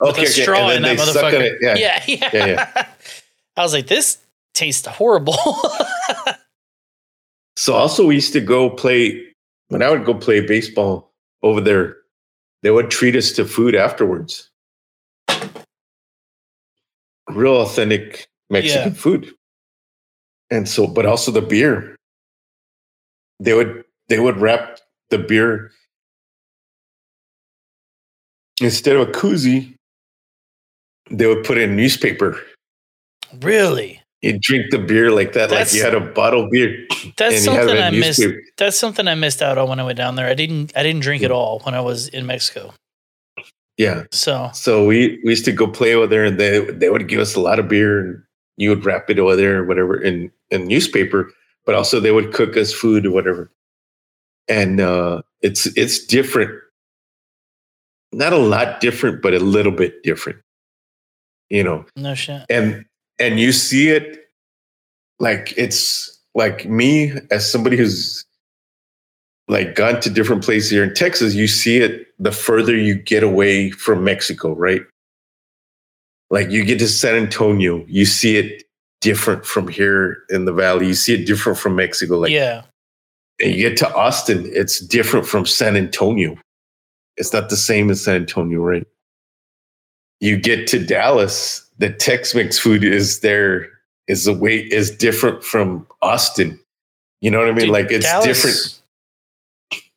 with 0.00 0.12
Okay, 0.12 0.22
a 0.22 0.24
okay, 0.24 0.42
straw 0.42 0.70
and 0.70 0.76
in 0.86 0.96
that 0.96 0.98
motherfucker. 0.98 1.58
yeah. 1.60 1.74
yeah, 1.76 2.02
yeah, 2.06 2.30
Yeah, 2.32 2.46
yeah. 2.46 2.86
I 3.58 3.62
was 3.62 3.74
like, 3.74 3.86
this 3.86 4.16
tastes 4.54 4.86
horrible. 4.86 5.36
So 7.56 7.74
also 7.74 8.06
we 8.06 8.14
used 8.14 8.32
to 8.32 8.40
go 8.40 8.70
play 8.70 9.22
when 9.68 9.82
I 9.82 9.90
would 9.90 10.06
go 10.06 10.14
play 10.14 10.40
baseball 10.40 11.12
over 11.42 11.60
there, 11.60 11.96
they 12.62 12.70
would 12.70 12.90
treat 12.90 13.16
us 13.16 13.32
to 13.32 13.44
food 13.44 13.74
afterwards. 13.74 14.50
Real 17.28 17.60
authentic 17.60 18.26
Mexican 18.50 18.92
Yeah. 18.92 18.98
food. 18.98 19.34
And 20.50 20.68
so 20.68 20.86
but 20.86 21.06
also 21.06 21.30
the 21.30 21.42
beer. 21.42 21.96
They 23.38 23.54
would 23.54 23.84
they 24.08 24.18
would 24.18 24.36
wrap 24.38 24.80
the 25.10 25.18
beer 25.18 25.72
instead 28.60 28.96
of 28.96 29.08
a 29.08 29.12
koozie, 29.12 29.74
they 31.10 31.26
would 31.26 31.44
put 31.44 31.56
in 31.58 31.76
newspaper. 31.76 32.40
really? 33.40 33.99
You 34.22 34.38
drink 34.38 34.70
the 34.70 34.78
beer 34.78 35.10
like 35.10 35.32
that, 35.32 35.48
That's- 35.48 35.72
like 35.72 35.78
you 35.78 35.82
had 35.84 35.94
a 35.94 36.00
bottle 36.12 36.44
of 36.44 36.50
beer. 36.50 36.86
That's 37.16 37.36
and 37.36 37.44
you 37.46 37.50
had 37.52 37.68
something 37.68 37.82
I 37.82 37.90
missed. 37.90 38.18
newspaper. 38.20 38.42
That's 38.58 38.78
something 38.78 39.08
I 39.08 39.14
missed 39.14 39.40
out 39.40 39.56
on 39.56 39.68
when 39.68 39.80
I 39.80 39.84
went 39.84 39.96
down 39.96 40.16
there. 40.16 40.26
I 40.28 40.34
didn't. 40.34 40.72
I 40.76 40.82
didn't 40.82 41.00
drink 41.00 41.22
at 41.22 41.30
all 41.30 41.60
when 41.60 41.74
I 41.74 41.80
was 41.80 42.08
in 42.08 42.26
Mexico. 42.26 42.74
Yeah. 43.78 44.04
So 44.12 44.50
So 44.52 44.84
we, 44.84 45.18
we 45.24 45.30
used 45.30 45.46
to 45.46 45.52
go 45.52 45.66
play 45.66 45.94
over 45.94 46.06
there 46.06 46.24
and 46.26 46.38
they 46.38 46.60
they 46.60 46.90
would 46.90 47.08
give 47.08 47.18
us 47.20 47.34
a 47.34 47.40
lot 47.40 47.58
of 47.58 47.66
beer 47.68 47.98
and 48.00 48.22
you 48.58 48.68
would 48.68 48.84
wrap 48.84 49.08
it 49.08 49.18
over 49.18 49.34
there 49.36 49.60
or 49.60 49.64
whatever 49.64 49.98
in, 49.98 50.30
in 50.50 50.66
newspaper, 50.66 51.32
but 51.64 51.74
also 51.74 51.98
they 51.98 52.12
would 52.12 52.34
cook 52.34 52.58
us 52.58 52.74
food 52.74 53.06
or 53.06 53.10
whatever. 53.12 53.50
And 54.48 54.80
uh 54.82 55.22
it's 55.40 55.64
it's 55.78 56.04
different. 56.04 56.50
Not 58.12 58.34
a 58.34 58.38
lot 58.38 58.80
different, 58.80 59.22
but 59.22 59.32
a 59.32 59.38
little 59.38 59.72
bit 59.72 60.02
different. 60.02 60.40
You 61.48 61.64
know. 61.64 61.86
no 61.96 62.14
shit. 62.14 62.42
And 62.50 62.84
and 63.20 63.38
you 63.38 63.52
see 63.52 63.90
it 63.90 64.28
like 65.20 65.54
it's 65.56 66.18
like 66.34 66.66
me 66.66 67.12
as 67.30 67.50
somebody 67.50 67.76
who's 67.76 68.24
like 69.48 69.74
gone 69.74 70.00
to 70.00 70.10
different 70.10 70.44
places 70.44 70.70
here 70.70 70.84
in 70.84 70.94
Texas, 70.94 71.34
you 71.34 71.46
see 71.48 71.78
it 71.78 72.06
the 72.18 72.32
further 72.32 72.76
you 72.76 72.94
get 72.94 73.22
away 73.22 73.70
from 73.70 74.04
Mexico, 74.04 74.54
right? 74.54 74.82
Like 76.30 76.50
you 76.50 76.64
get 76.64 76.78
to 76.78 76.88
San 76.88 77.16
Antonio, 77.16 77.84
you 77.88 78.04
see 78.04 78.36
it 78.36 78.62
different 79.00 79.44
from 79.44 79.66
here 79.68 80.18
in 80.30 80.44
the 80.44 80.52
valley. 80.52 80.86
You 80.86 80.94
see 80.94 81.14
it 81.14 81.26
different 81.26 81.58
from 81.58 81.74
Mexico. 81.74 82.18
Like 82.18 82.30
yeah. 82.30 82.62
and 83.40 83.52
you 83.52 83.68
get 83.68 83.76
to 83.78 83.94
Austin, 83.94 84.48
it's 84.52 84.78
different 84.78 85.26
from 85.26 85.44
San 85.44 85.76
Antonio. 85.76 86.38
it's 87.16 87.32
not 87.32 87.50
the 87.50 87.56
same 87.56 87.90
as 87.90 88.04
San 88.04 88.16
Antonio, 88.16 88.60
right? 88.60 88.86
You 90.20 90.38
get 90.38 90.68
to 90.68 90.84
Dallas, 90.84 91.68
the 91.80 91.90
Tex-Mex 91.90 92.58
food 92.58 92.84
is 92.84 93.20
there 93.20 93.68
is 94.06 94.26
a 94.26 94.32
way 94.34 94.58
is 94.58 94.90
different 94.90 95.42
from 95.42 95.86
Austin. 96.02 96.60
You 97.20 97.30
know 97.30 97.38
what 97.38 97.48
I 97.48 97.52
mean? 97.52 97.60
Dude, 97.66 97.70
like 97.70 97.90
it's 97.90 98.06
Dallas- 98.06 98.26
different. 98.26 98.80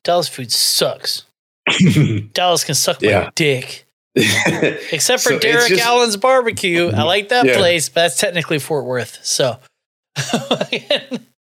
Dallas 0.03 0.27
food 0.27 0.51
sucks. 0.51 1.25
Dallas 2.33 2.63
can 2.63 2.75
suck 2.75 3.01
my 3.01 3.09
Yeah. 3.09 3.29
dick. 3.35 3.85
Except 4.15 5.23
for 5.23 5.29
So 5.29 5.39
Derek 5.39 5.69
just- 5.69 5.81
Allen's 5.83 6.17
barbecue. 6.17 6.87
I 6.87 6.91
mm-hmm. 6.91 7.01
like 7.01 7.29
that 7.29 7.45
Yeah. 7.45 7.57
place, 7.57 7.89
but 7.89 8.01
that's 8.01 8.17
technically 8.17 8.59
Fort 8.59 8.85
Worth. 8.85 9.19
So 9.23 9.59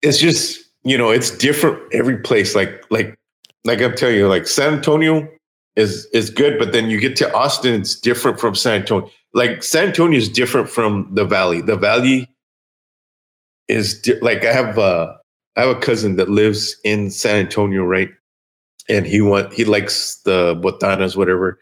it's 0.01 0.17
just 0.17 0.59
you 0.83 0.97
know 0.97 1.09
it's 1.09 1.31
different 1.31 1.79
every 1.93 2.17
place 2.17 2.55
like 2.55 2.83
like 2.89 3.17
like 3.65 3.81
i'm 3.81 3.95
telling 3.95 4.15
you 4.15 4.27
like 4.27 4.47
san 4.47 4.73
antonio 4.73 5.27
is 5.75 6.05
is 6.13 6.29
good 6.29 6.59
but 6.59 6.71
then 6.73 6.89
you 6.89 6.99
get 6.99 7.15
to 7.15 7.33
austin 7.33 7.79
it's 7.79 7.95
different 7.95 8.39
from 8.39 8.55
san 8.55 8.81
antonio 8.81 9.09
like 9.33 9.63
san 9.63 9.87
antonio 9.89 10.17
is 10.17 10.29
different 10.29 10.69
from 10.69 11.09
the 11.13 11.25
valley. 11.25 11.61
The 11.61 11.77
valley 11.77 12.29
is 13.67 14.01
di- 14.01 14.19
like 14.21 14.45
i 14.45 14.53
have 14.53 14.77
uh 14.79 15.13
i 15.57 15.61
have 15.61 15.77
a 15.77 15.79
cousin 15.79 16.15
that 16.17 16.29
lives 16.29 16.75
in 16.83 17.09
san 17.11 17.37
antonio 17.37 17.83
right? 17.83 18.09
And 18.89 19.05
he 19.05 19.21
want 19.21 19.53
he 19.53 19.65
likes 19.65 20.15
the 20.25 20.59
botanas 20.61 21.15
whatever. 21.17 21.59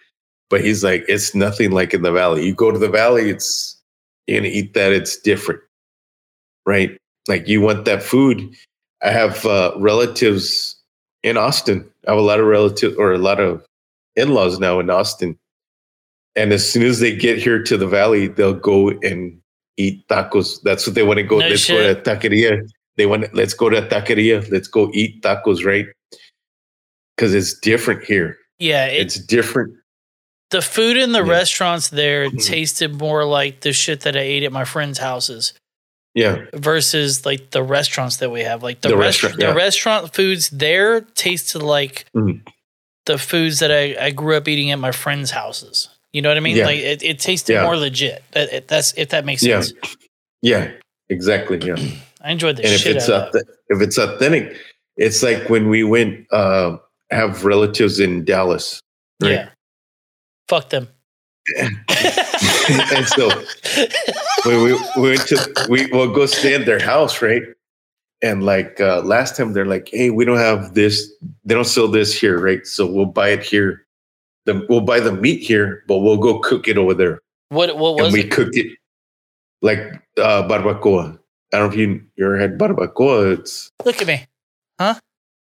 But 0.49 0.61
he's 0.63 0.83
like 0.83 1.05
it's 1.09 1.35
nothing 1.35 1.71
like 1.71 1.93
in 1.93 2.03
the 2.03 2.11
valley. 2.11 2.45
You 2.45 2.55
go 2.55 2.71
to 2.71 2.79
the 2.79 2.89
valley 2.89 3.29
it's 3.29 3.77
you're 4.27 4.39
gonna 4.39 4.49
eat 4.49 4.73
that 4.75 4.93
it's 4.93 5.17
different 5.19 5.61
right? 6.65 6.97
Like 7.27 7.47
you 7.47 7.61
want 7.61 7.85
that 7.85 8.03
food. 8.03 8.55
I 9.03 9.11
have 9.11 9.45
uh, 9.45 9.73
relatives 9.77 10.75
in 11.23 11.37
austin. 11.37 11.89
I 12.07 12.11
have 12.11 12.19
a 12.19 12.23
lot 12.23 12.39
of 12.39 12.47
relatives 12.47 12.95
or 12.97 13.13
a 13.13 13.19
lot 13.19 13.39
of 13.41 13.65
in-laws 14.15 14.59
now 14.59 14.79
in 14.79 14.89
austin 14.89 15.37
and 16.37 16.53
as 16.53 16.69
soon 16.71 16.83
as 16.83 16.99
they 16.99 17.15
get 17.15 17.37
here 17.39 17.61
to 17.63 17.75
the 17.77 17.87
valley 17.87 18.27
they'll 18.27 18.53
go 18.53 18.89
and 19.01 19.39
eat 19.77 20.07
tacos 20.07 20.61
that's 20.63 20.85
what 20.87 20.95
they 20.95 21.03
want 21.03 21.17
to 21.17 21.23
go 21.23 21.39
No 21.39 21.47
let's 21.47 21.61
shit. 21.61 21.75
go 21.77 21.93
to 21.93 22.01
taqueria 22.17 22.61
they 22.95 23.05
want 23.05 23.33
let's 23.33 23.53
go 23.53 23.69
to 23.69 23.81
taqueria 23.81 24.49
let's 24.51 24.67
go 24.67 24.89
eat 24.93 25.21
tacos 25.23 25.65
right 25.65 25.85
because 27.15 27.33
it's 27.33 27.59
different 27.59 28.03
here 28.03 28.37
yeah, 28.59 28.85
it, 28.87 29.01
it's 29.01 29.19
different 29.19 29.73
the 30.49 30.61
food 30.61 30.97
in 30.97 31.11
the 31.11 31.23
Yeah. 31.23 31.31
restaurants 31.31 31.89
there 31.89 32.29
Mhm. 32.29 32.43
tasted 32.43 32.95
more 32.95 33.23
like 33.25 33.61
the 33.61 33.73
shit 33.73 34.01
that 34.01 34.15
I 34.15 34.21
ate 34.21 34.43
at 34.43 34.51
my 34.51 34.63
friends' 34.65 34.97
houses 34.99 35.53
yeah 36.15 36.45
versus 36.53 37.25
like 37.25 37.51
the 37.51 37.61
restaurants 37.61 38.17
that 38.17 38.31
we 38.31 38.41
have. 38.41 38.63
Like 38.63 38.81
the, 38.81 38.89
The 38.89 38.97
rest- 38.97 39.21
restaurant, 39.23 39.39
the 39.41 39.53
restaurant 39.55 40.15
foods 40.15 40.49
there 40.49 41.01
tasted 41.01 41.61
like 41.61 42.05
Mhm. 42.15 42.41
the 43.05 43.17
foods 43.19 43.59
that 43.59 43.71
I, 43.71 43.95
I 44.07 44.09
grew 44.11 44.35
up 44.37 44.47
eating 44.47 44.71
at 44.71 44.79
my 44.79 44.91
friends' 44.91 45.31
houses. 45.31 45.89
You 46.13 46.21
know 46.21 46.29
what 46.29 46.37
I 46.37 46.41
mean? 46.41 46.55
Yeah. 46.57 46.65
Like 46.65 46.79
it, 46.79 47.03
it 47.03 47.19
tasted 47.19 47.53
Yeah. 47.53 47.63
more 47.63 47.77
legit. 47.77 48.23
That, 48.31 48.51
it, 48.53 48.67
that's 48.67 48.93
if 48.93 49.09
that 49.09 49.25
makes 49.25 49.43
yeah 49.43 49.61
sense. 49.61 49.97
yeah 50.41 50.71
exactly 51.09 51.57
yeah 51.59 51.75
I 52.21 52.31
enjoyed 52.31 52.57
the 52.57 52.63
and 52.63 52.73
if 52.73 52.85
it's 52.85 53.09
out 53.09 53.27
of 53.27 53.33
that. 53.33 53.45
if 53.69 53.81
it's 53.81 53.97
authentic, 53.97 54.55
it's 54.97 55.21
like 55.23 55.49
when 55.49 55.69
we 55.69 55.83
went 55.83 56.25
uh, 56.31 56.77
have 57.11 57.45
relatives 57.45 57.99
in 57.99 58.25
Dallas, 58.25 58.81
right? 59.21 59.31
Yeah. 59.31 59.49
Fuck 60.49 60.69
them. 60.69 60.87
and 61.57 63.07
so 63.07 63.29
when 64.45 64.63
we, 64.63 64.73
we 64.97 65.09
went 65.09 65.27
to 65.27 65.67
we 65.69 65.85
will 65.87 66.13
go 66.13 66.25
stay 66.25 66.55
at 66.55 66.65
their 66.65 66.79
house, 66.79 67.21
right? 67.21 67.43
And 68.21 68.43
like 68.43 68.81
uh, 68.81 69.01
last 69.03 69.37
time, 69.37 69.53
they're 69.53 69.65
like, 69.67 69.89
"Hey, 69.93 70.09
we 70.09 70.25
don't 70.25 70.39
have 70.39 70.73
this. 70.73 71.09
They 71.45 71.53
don't 71.53 71.65
sell 71.65 71.87
this 71.87 72.19
here, 72.19 72.39
right? 72.39 72.65
So 72.65 72.85
we'll 72.85 73.05
buy 73.05 73.29
it 73.29 73.43
here. 73.43 73.85
The, 74.47 74.65
we'll 74.69 74.81
buy 74.81 74.99
the 74.99 75.11
meat 75.11 75.41
here, 75.43 75.83
but 75.87 75.99
we'll 75.99 76.17
go 76.17 76.39
cook 76.39 76.67
it 76.67 76.77
over 76.77 76.93
there." 76.95 77.19
What 77.49 77.77
what 77.77 77.95
was 77.95 78.05
and 78.05 78.13
we 78.13 78.21
it? 78.21 78.31
cook 78.31 78.49
it 78.53 78.75
like 79.61 79.79
uh, 80.17 80.47
barbacoa. 80.47 81.19
I 81.53 81.57
don't 81.59 81.67
know 81.67 81.73
if 81.73 81.77
you, 81.77 82.01
you 82.15 82.25
ever 82.25 82.37
had 82.39 82.57
barbacoa. 82.57 83.37
It's 83.39 83.71
Look 83.85 84.01
at 84.01 84.07
me. 84.07 84.25
Huh? 84.79 84.95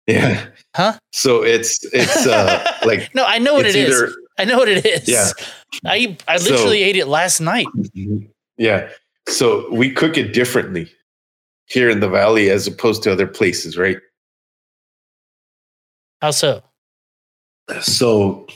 yeah. 0.06 0.46
Huh? 0.76 0.98
So 1.12 1.42
it's 1.42 1.84
it's 1.92 2.26
uh 2.26 2.64
like 2.84 3.14
No, 3.14 3.24
I 3.24 3.38
know 3.38 3.54
what 3.54 3.66
it 3.66 3.74
is. 3.76 3.88
either- 3.96 4.12
I 4.40 4.44
know 4.44 4.56
what 4.58 4.68
it 4.68 4.86
is. 4.86 5.08
Yeah. 5.08 5.30
I 5.84 6.16
I 6.28 6.36
So- 6.38 6.50
literally 6.52 6.82
ate 6.84 6.96
it 6.96 7.06
last 7.06 7.40
night. 7.40 7.66
yeah. 8.56 8.88
So 9.28 9.68
we 9.72 9.90
cook 9.92 10.16
it 10.16 10.32
differently 10.32 10.90
here 11.66 11.90
in 11.90 12.00
the 12.00 12.08
valley 12.08 12.48
as 12.50 12.66
opposed 12.66 13.02
to 13.02 13.12
other 13.12 13.26
places, 13.26 13.76
right? 13.76 13.98
How 16.22 16.30
so? 16.30 16.62
So 17.82 18.46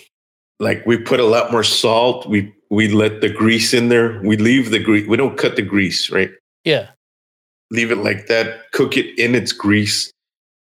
like 0.63 0.87
we 0.87 0.97
put 0.97 1.21
a 1.21 1.27
lot 1.27 1.51
more 1.53 1.65
salt. 1.65 2.29
We 2.31 2.55
we 2.71 2.89
let 2.89 3.21
the 3.21 3.29
grease 3.29 3.75
in 3.75 3.91
there. 3.91 4.21
We 4.23 4.37
leave 4.39 4.71
the 4.71 4.79
grease. 4.79 5.07
We 5.09 5.19
don't 5.19 5.37
cut 5.37 5.57
the 5.57 5.63
grease, 5.63 6.11
right? 6.11 6.31
Yeah. 6.65 6.89
Leave 7.71 7.91
it 7.91 7.99
like 7.99 8.29
that. 8.29 8.71
Cook 8.73 8.97
it 8.97 9.19
in 9.19 9.35
its 9.35 9.53
grease. 9.53 10.11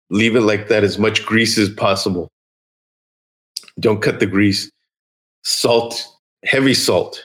Leave 0.09 0.35
it 0.35 0.41
like 0.41 0.67
that 0.69 0.83
as 0.83 0.97
much 0.97 1.25
grease 1.25 1.57
as 1.57 1.69
possible. 1.69 2.27
Don't 3.79 4.01
cut 4.01 4.19
the 4.19 4.25
grease. 4.25 4.69
Salt, 5.43 6.05
heavy 6.45 6.73
salt, 6.73 7.23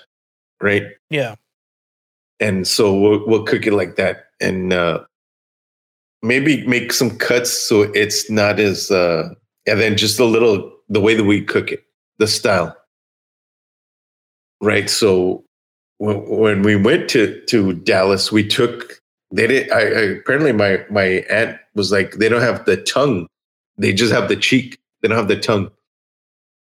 right? 0.63 0.85
Yeah. 1.11 1.35
and 2.41 2.67
so 2.69 2.93
we'll, 3.01 3.27
we'll 3.27 3.45
cook 3.45 3.67
it 3.67 3.73
like 3.73 3.97
that 3.97 4.27
and 4.41 4.73
uh 4.75 5.01
maybe 6.23 6.67
make 6.67 6.93
some 6.93 7.17
cuts 7.17 7.51
so 7.51 7.83
it's 7.95 8.29
not 8.31 8.61
as 8.61 8.91
uh 8.91 9.29
and 9.67 9.81
then 9.81 9.97
just 9.97 10.21
a 10.21 10.25
little 10.27 10.71
the 10.91 11.01
way 11.01 11.15
that 11.15 11.25
we 11.25 11.43
cook 11.43 11.73
it 11.73 11.86
the 12.19 12.27
style 12.27 12.77
right 14.61 14.89
so 14.89 15.45
when, 15.99 16.27
when 16.29 16.63
we 16.63 16.77
went 16.77 17.09
to 17.11 17.41
to 17.47 17.73
dallas 17.75 18.31
we 18.33 18.47
took 18.47 19.01
they 19.33 19.47
did 19.47 19.71
I, 19.71 19.81
I 19.81 20.01
apparently 20.21 20.53
my 20.53 20.85
my 20.91 21.25
aunt 21.31 21.59
was 21.75 21.93
like 21.93 22.13
they 22.13 22.29
don't 22.29 22.43
have 22.43 22.65
the 22.65 22.77
tongue 22.79 23.27
they 23.77 23.93
just 23.93 24.13
have 24.13 24.29
the 24.29 24.37
cheek 24.37 24.79
they 25.03 25.09
don't 25.09 25.19
have 25.19 25.29
the 25.29 25.39
tongue 25.39 25.71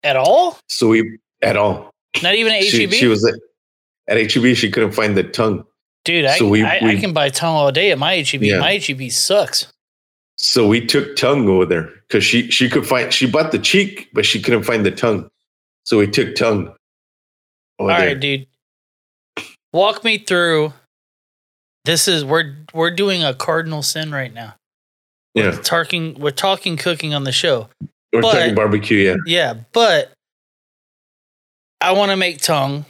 At 0.03 0.15
all? 0.15 0.59
so 0.67 0.89
we 0.89 1.17
at 1.41 1.57
all 1.57 1.91
Not 2.21 2.35
even 2.35 2.53
at 2.53 2.63
she, 2.63 2.81
HEB? 2.83 2.93
she 2.93 3.07
was 3.07 3.25
at, 3.25 3.33
at 4.07 4.31
HEB. 4.31 4.55
She 4.55 4.69
couldn't 4.69 4.91
find 4.91 5.15
the 5.17 5.23
tongue. 5.23 5.63
Dude, 6.03 6.25
I, 6.25 6.37
we- 6.43 6.63
I, 6.63 6.77
I 6.83 6.95
can 6.97 7.13
buy 7.13 7.29
tongue 7.29 7.55
all 7.55 7.71
day 7.71 7.91
at 7.91 7.97
my 7.97 8.15
HEB. 8.17 8.43
Yeah. 8.43 8.59
My 8.59 8.77
HEB 8.77 9.09
sucks. 9.11 9.71
So 10.43 10.67
we 10.67 10.83
took 10.83 11.15
tongue 11.15 11.47
over 11.47 11.65
there 11.67 11.83
because 12.07 12.23
she 12.23 12.49
she 12.49 12.67
could 12.67 12.87
find 12.87 13.13
she 13.13 13.27
bought 13.29 13.51
the 13.51 13.59
cheek, 13.59 14.09
but 14.11 14.25
she 14.25 14.41
couldn't 14.41 14.63
find 14.63 14.83
the 14.83 14.89
tongue. 14.91 15.29
So 15.85 15.99
we 15.99 16.07
took 16.07 16.33
tongue. 16.35 16.73
All 17.77 17.85
over 17.85 17.89
right, 17.89 18.05
there. 18.05 18.15
dude. 18.15 18.47
Walk 19.71 20.03
me 20.03 20.17
through. 20.17 20.73
This 21.85 22.07
is 22.07 22.25
we're 22.25 22.55
we're 22.73 22.89
doing 22.95 23.23
a 23.23 23.35
cardinal 23.35 23.83
sin 23.83 24.11
right 24.11 24.33
now. 24.33 24.55
Yeah, 25.35 25.51
Talking 25.51 26.19
we're 26.19 26.31
talking 26.31 26.75
cooking 26.75 27.13
on 27.13 27.23
the 27.23 27.31
show. 27.31 27.69
we're 28.11 28.21
but- 28.21 28.33
talking 28.33 28.55
barbecue. 28.55 28.97
Yeah, 28.97 29.15
Yeah, 29.27 29.53
but 29.73 30.11
I 31.79 31.91
want 31.93 32.09
to 32.11 32.17
make 32.17 32.41
tongue. 32.41 32.85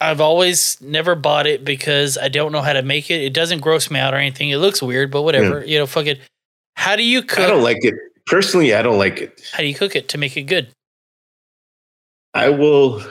I've 0.00 0.20
always 0.20 0.80
never 0.80 1.14
bought 1.14 1.46
it 1.46 1.64
because 1.64 2.18
I 2.18 2.28
don't 2.28 2.52
know 2.52 2.60
how 2.60 2.72
to 2.72 2.82
make 2.82 3.10
it. 3.10 3.22
It 3.22 3.32
doesn't 3.32 3.60
gross 3.60 3.90
me 3.90 3.98
out 4.00 4.12
or 4.12 4.18
anything. 4.18 4.50
It 4.50 4.58
looks 4.58 4.82
weird, 4.82 5.10
but 5.10 5.22
whatever. 5.22 5.64
You 5.64 5.78
know, 5.78 5.86
fuck 5.86 6.06
it. 6.06 6.20
How 6.76 6.96
do 6.96 7.02
you 7.02 7.22
cook? 7.22 7.38
I 7.38 7.46
don't 7.46 7.62
like 7.62 7.84
it 7.84 7.94
personally. 8.26 8.74
I 8.74 8.82
don't 8.82 8.98
like 8.98 9.20
it. 9.20 9.40
how 9.52 9.58
do 9.58 9.66
you 9.66 9.74
cook 9.74 9.96
it 9.96 10.08
to 10.10 10.18
make 10.18 10.36
it 10.36 10.42
good? 10.42 10.68
I 12.34 12.50
will. 12.50 13.02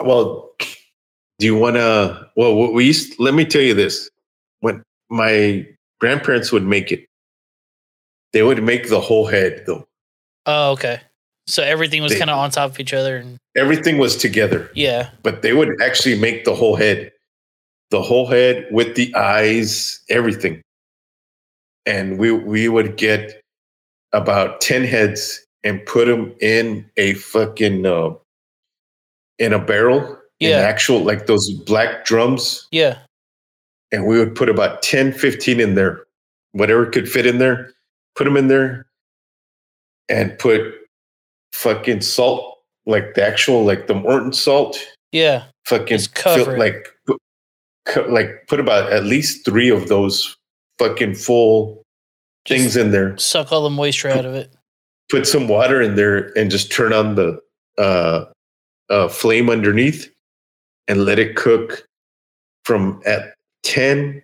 Well, 0.00 0.50
do 1.38 1.46
you 1.46 1.56
want 1.56 1.76
to? 1.76 2.28
Well, 2.36 2.54
what 2.54 2.72
we 2.72 2.86
used. 2.86 3.18
Let 3.18 3.34
me 3.34 3.44
tell 3.44 3.62
you 3.62 3.74
this: 3.74 4.08
when 4.60 4.82
my 5.10 5.66
grandparents 6.00 6.50
would 6.50 6.64
make 6.64 6.90
it, 6.90 7.06
they 8.32 8.42
would 8.42 8.62
make 8.62 8.88
the 8.88 9.00
whole 9.00 9.26
head 9.26 9.64
though. 9.66 9.86
Oh, 10.46 10.72
okay. 10.72 11.00
So 11.46 11.62
everything 11.62 12.02
was 12.02 12.16
kind 12.16 12.30
of 12.30 12.38
on 12.38 12.50
top 12.50 12.70
of 12.70 12.80
each 12.80 12.94
other, 12.94 13.18
and 13.18 13.38
Everything 13.56 13.98
was 13.98 14.16
together. 14.16 14.70
yeah, 14.74 15.10
but 15.22 15.42
they 15.42 15.52
would 15.52 15.70
actually 15.82 16.18
make 16.18 16.44
the 16.44 16.54
whole 16.54 16.74
head, 16.76 17.12
the 17.90 18.00
whole 18.00 18.26
head 18.26 18.66
with 18.70 18.94
the 18.96 19.14
eyes, 19.14 20.00
everything. 20.08 20.62
And 21.84 22.18
we 22.18 22.30
we 22.32 22.68
would 22.68 22.96
get 22.96 23.42
about 24.12 24.60
ten 24.60 24.84
heads 24.84 25.44
and 25.64 25.84
put 25.86 26.06
them 26.06 26.34
in 26.40 26.88
a 26.96 27.14
fucking 27.14 27.84
uh, 27.86 28.10
in 29.38 29.52
a 29.52 29.58
barrel, 29.58 30.18
in 30.40 30.50
Yeah. 30.50 30.56
actual 30.58 31.00
like 31.00 31.26
those 31.26 31.50
black 31.50 32.04
drums, 32.04 32.66
yeah. 32.72 32.98
and 33.92 34.06
we 34.06 34.18
would 34.18 34.34
put 34.34 34.48
about 34.48 34.82
10, 34.82 35.12
15 35.12 35.60
in 35.60 35.74
there, 35.74 36.04
whatever 36.52 36.86
could 36.86 37.08
fit 37.08 37.26
in 37.26 37.38
there, 37.38 37.72
put 38.16 38.24
them 38.24 38.36
in 38.36 38.48
there, 38.48 38.86
and 40.08 40.36
put 40.38 40.62
fucking 41.52 42.00
salt, 42.00 42.51
like 42.86 43.14
the 43.14 43.24
actual 43.26 43.64
like 43.64 43.86
the 43.86 43.94
Morton 43.94 44.32
salt 44.32 44.78
Yeah. 45.12 45.44
fucking 45.66 45.98
like 46.58 46.88
put, 47.06 48.10
like 48.10 48.46
put 48.48 48.60
about 48.60 48.92
at 48.92 49.04
least 49.04 49.44
three 49.44 49.68
of 49.70 49.88
those 49.88 50.36
fucking 50.78 51.14
full 51.14 51.82
things 52.46 52.76
in 52.76 52.90
there. 52.90 53.16
Suck 53.18 53.52
all 53.52 53.62
the 53.62 53.70
moisture 53.70 54.08
out 54.08 54.24
of 54.24 54.34
it. 54.34 54.52
put 55.10 55.26
some 55.26 55.46
water 55.48 55.80
in 55.80 55.94
there 55.94 56.36
and 56.38 56.50
just 56.50 56.72
turn 56.72 56.92
on 56.92 57.14
the 57.14 57.38
uh, 57.78 58.24
uh, 58.90 59.08
flame 59.08 59.48
underneath 59.50 60.10
and 60.88 61.04
let 61.04 61.18
it 61.18 61.36
cook 61.36 61.86
from 62.64 63.00
at 63.06 63.34
10, 63.62 64.22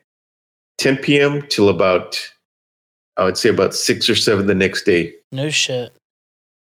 10 0.79 0.97
p.m. 0.99 1.43
till 1.49 1.69
about, 1.69 2.19
I 3.17 3.25
would 3.25 3.37
say 3.39 3.49
about 3.51 3.75
six 3.75 4.09
or 4.11 4.15
seven 4.17 4.47
the 4.47 4.55
next 4.55 4.83
day 4.85 5.13
No 5.33 5.51
shit. 5.51 5.93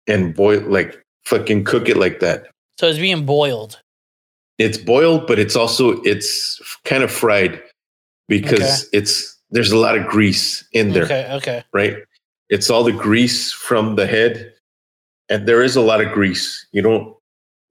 and 0.06 0.34
boil, 0.34 0.60
like 0.60 1.02
fucking 1.26 1.64
cook 1.64 1.88
it 1.88 1.96
like 1.96 2.20
that. 2.20 2.46
So 2.78 2.86
it's 2.88 2.98
being 2.98 3.26
boiled. 3.26 3.80
It's 4.58 4.78
boiled, 4.78 5.26
but 5.26 5.38
it's 5.38 5.56
also, 5.56 6.00
it's 6.02 6.60
kind 6.84 7.02
of 7.02 7.10
fried 7.10 7.62
because 8.28 8.86
Okay. 8.86 8.98
it's, 8.98 9.36
there's 9.50 9.70
a 9.72 9.76
lot 9.78 9.96
of 9.98 10.06
grease 10.06 10.64
in 10.72 10.92
there. 10.92 11.04
Okay. 11.04 11.28
Okay. 11.32 11.64
right? 11.74 11.96
It's 12.48 12.70
all 12.70 12.84
the 12.84 12.92
grease 12.92 13.52
from 13.52 13.96
the 13.96 14.06
head. 14.06 14.52
And 15.28 15.46
there 15.48 15.62
is 15.62 15.74
a 15.76 15.80
lot 15.82 16.00
of 16.00 16.12
grease. 16.12 16.66
You 16.72 16.82
don't 16.82 17.14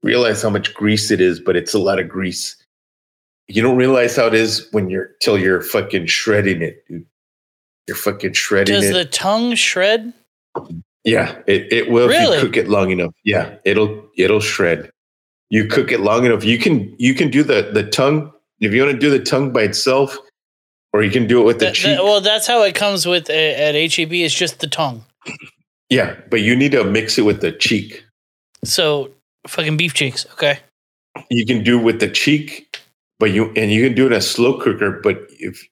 realize 0.02 0.42
how 0.42 0.50
much 0.50 0.74
grease 0.74 1.10
it 1.10 1.20
is, 1.20 1.40
but 1.40 1.56
it's 1.56 1.72
a 1.74 1.78
lot 1.78 1.98
of 1.98 2.08
grease. 2.08 2.54
You 3.48 3.62
don't 3.62 3.76
realize 3.76 4.14
how 4.16 4.26
it 4.26 4.34
is 4.34 4.68
when 4.72 4.90
you're 4.90 5.10
till 5.22 5.38
you're 5.38 5.62
fucking 5.62 6.06
shredding 6.06 6.60
it, 6.62 6.86
dude. 6.86 7.06
You're 7.86 7.96
fucking 7.96 8.32
shredding 8.34 8.74
Does 8.74 8.90
it. 8.90 8.92
the 8.92 9.04
tongue 9.06 9.54
shred? 9.54 10.12
Yeah, 11.06 11.38
it, 11.46 11.72
it 11.72 11.90
will 11.90 12.08
Really? 12.08 12.36
if 12.36 12.42
you 12.42 12.48
cook 12.48 12.56
it 12.58 12.68
long 12.68 12.90
enough. 12.90 13.14
Yeah, 13.24 13.56
it'll 13.64 14.04
it'll 14.18 14.40
shred. 14.40 14.90
You 15.48 15.66
cook 15.68 15.90
it 15.92 16.00
long 16.00 16.26
enough. 16.26 16.44
You 16.44 16.58
can 16.58 16.94
you 16.98 17.14
can 17.14 17.30
do 17.30 17.42
the 17.42 17.70
the 17.72 17.84
tongue 17.84 18.32
if 18.60 18.74
you 18.74 18.82
want 18.84 18.92
to 18.94 18.98
do 18.98 19.08
the 19.10 19.20
tongue 19.24 19.52
by 19.52 19.62
itself, 19.62 20.18
or 20.92 21.02
you 21.02 21.10
can 21.10 21.26
do 21.26 21.40
it 21.40 21.44
with 21.44 21.58
the 21.60 21.66
That- 21.66 21.74
cheek. 21.74 21.96
that- 21.96 22.04
well, 22.04 22.20
that's 22.20 22.46
how 22.46 22.62
it 22.64 22.74
comes 22.74 23.06
with 23.06 23.30
uh, 23.30 23.32
at 23.32 23.74
HEB. 23.74 24.12
It's 24.12 24.34
just 24.34 24.60
the 24.60 24.66
tongue. 24.66 25.04
yeah, 25.88 26.16
but 26.30 26.40
you 26.42 26.56
need 26.56 26.72
to 26.72 26.84
mix 26.84 27.16
it 27.18 27.22
with 27.22 27.40
the 27.40 27.52
cheek. 27.52 28.04
So 28.64 29.10
fucking 29.46 29.76
beef 29.76 29.94
cheeks. 29.94 30.26
Okay. 30.32 30.58
you 31.30 31.46
can 31.46 31.62
do 31.62 31.78
with 31.78 32.00
the 32.00 32.08
cheek, 32.10 32.78
but 33.20 33.30
you 33.30 33.52
and 33.56 33.70
you 33.70 33.84
can 33.86 33.94
do 33.94 34.04
it 34.04 34.12
in 34.12 34.18
a 34.18 34.20
slow 34.20 34.58
cooker, 34.58 35.00
but 35.02 35.16
if 35.38 35.62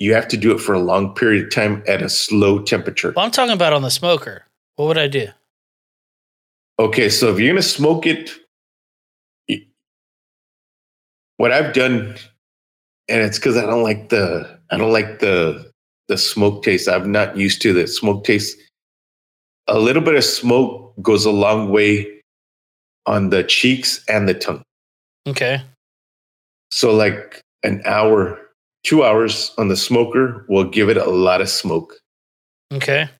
you 0.00 0.14
have 0.14 0.26
to 0.28 0.36
do 0.36 0.50
it 0.52 0.58
for 0.60 0.72
a 0.74 0.78
long 0.80 1.14
period 1.14 1.44
of 1.44 1.50
time 1.52 1.82
at 1.86 2.02
a 2.02 2.08
slow 2.08 2.58
temperature. 2.58 3.12
Well, 3.14 3.24
I'm 3.24 3.30
talking 3.30 3.52
about 3.52 3.72
on 3.74 3.82
the 3.82 3.90
smoker. 3.90 4.44
What 4.80 4.86
would 4.86 4.98
I 4.98 5.08
do? 5.08 5.28
Okay, 6.78 7.10
so 7.10 7.30
if 7.30 7.38
you're 7.38 7.52
gonna 7.52 7.60
smoke 7.60 8.06
it, 8.06 8.30
what 11.36 11.52
I've 11.52 11.74
done, 11.74 12.16
and 13.06 13.20
it's 13.20 13.38
because 13.38 13.58
I 13.58 13.66
don't 13.66 13.82
like 13.82 14.08
the 14.08 14.58
I 14.70 14.78
don't 14.78 14.90
like 14.90 15.18
the 15.18 15.70
the 16.08 16.16
smoke 16.16 16.62
taste. 16.62 16.88
I'm 16.88 17.12
not 17.12 17.36
used 17.36 17.60
to 17.60 17.74
the 17.74 17.86
smoke 17.86 18.24
taste. 18.24 18.56
A 19.66 19.78
little 19.78 20.00
bit 20.00 20.14
of 20.14 20.24
smoke 20.24 20.94
goes 21.02 21.26
a 21.26 21.30
long 21.30 21.68
way 21.68 22.22
on 23.04 23.28
the 23.28 23.44
cheeks 23.44 24.02
and 24.08 24.26
the 24.26 24.32
tongue. 24.32 24.62
Okay. 25.28 25.60
So 26.72 26.94
like 26.94 27.42
an 27.64 27.82
hour, 27.84 28.38
two 28.82 29.04
hours 29.04 29.52
on 29.58 29.68
the 29.68 29.76
smoker 29.76 30.46
will 30.48 30.64
give 30.64 30.88
it 30.88 30.96
a 30.96 31.04
lot 31.04 31.42
of 31.42 31.50
smoke 31.50 32.00
Okay. 32.72 33.10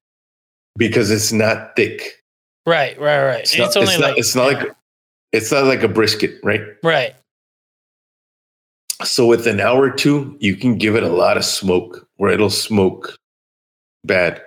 Because 0.77 1.11
it's 1.11 1.33
not 1.33 1.75
thick. 1.77 2.23
Right. 2.67 2.99
Right. 3.01 3.23
Right. 3.25 3.41
It's, 3.41 3.55
It's, 3.55 3.75
not, 3.75 3.77
only 3.77 3.95
it's, 3.95 4.01
not, 4.01 4.09
like 4.11 4.19
it's 4.19 4.35
not 4.35 4.47
like 4.47 4.77
it's 5.33 5.53
not 5.53 5.65
like 5.65 5.83
a 5.83 5.89
brisket, 5.89 6.39
right? 6.43 6.63
right. 6.83 7.15
So 9.05 9.27
with 9.27 9.47
an 9.47 9.61
hour 9.61 9.83
or 9.85 9.91
two, 9.91 10.37
you 10.41 10.57
can 10.57 10.77
give 10.77 10.95
it 10.95 11.03
a 11.03 11.09
lot 11.09 11.37
of 11.37 11.45
smoke 11.45 12.07
where 12.17 12.31
it'll 12.33 12.51
smoke 12.51 13.17
bad 14.05 14.43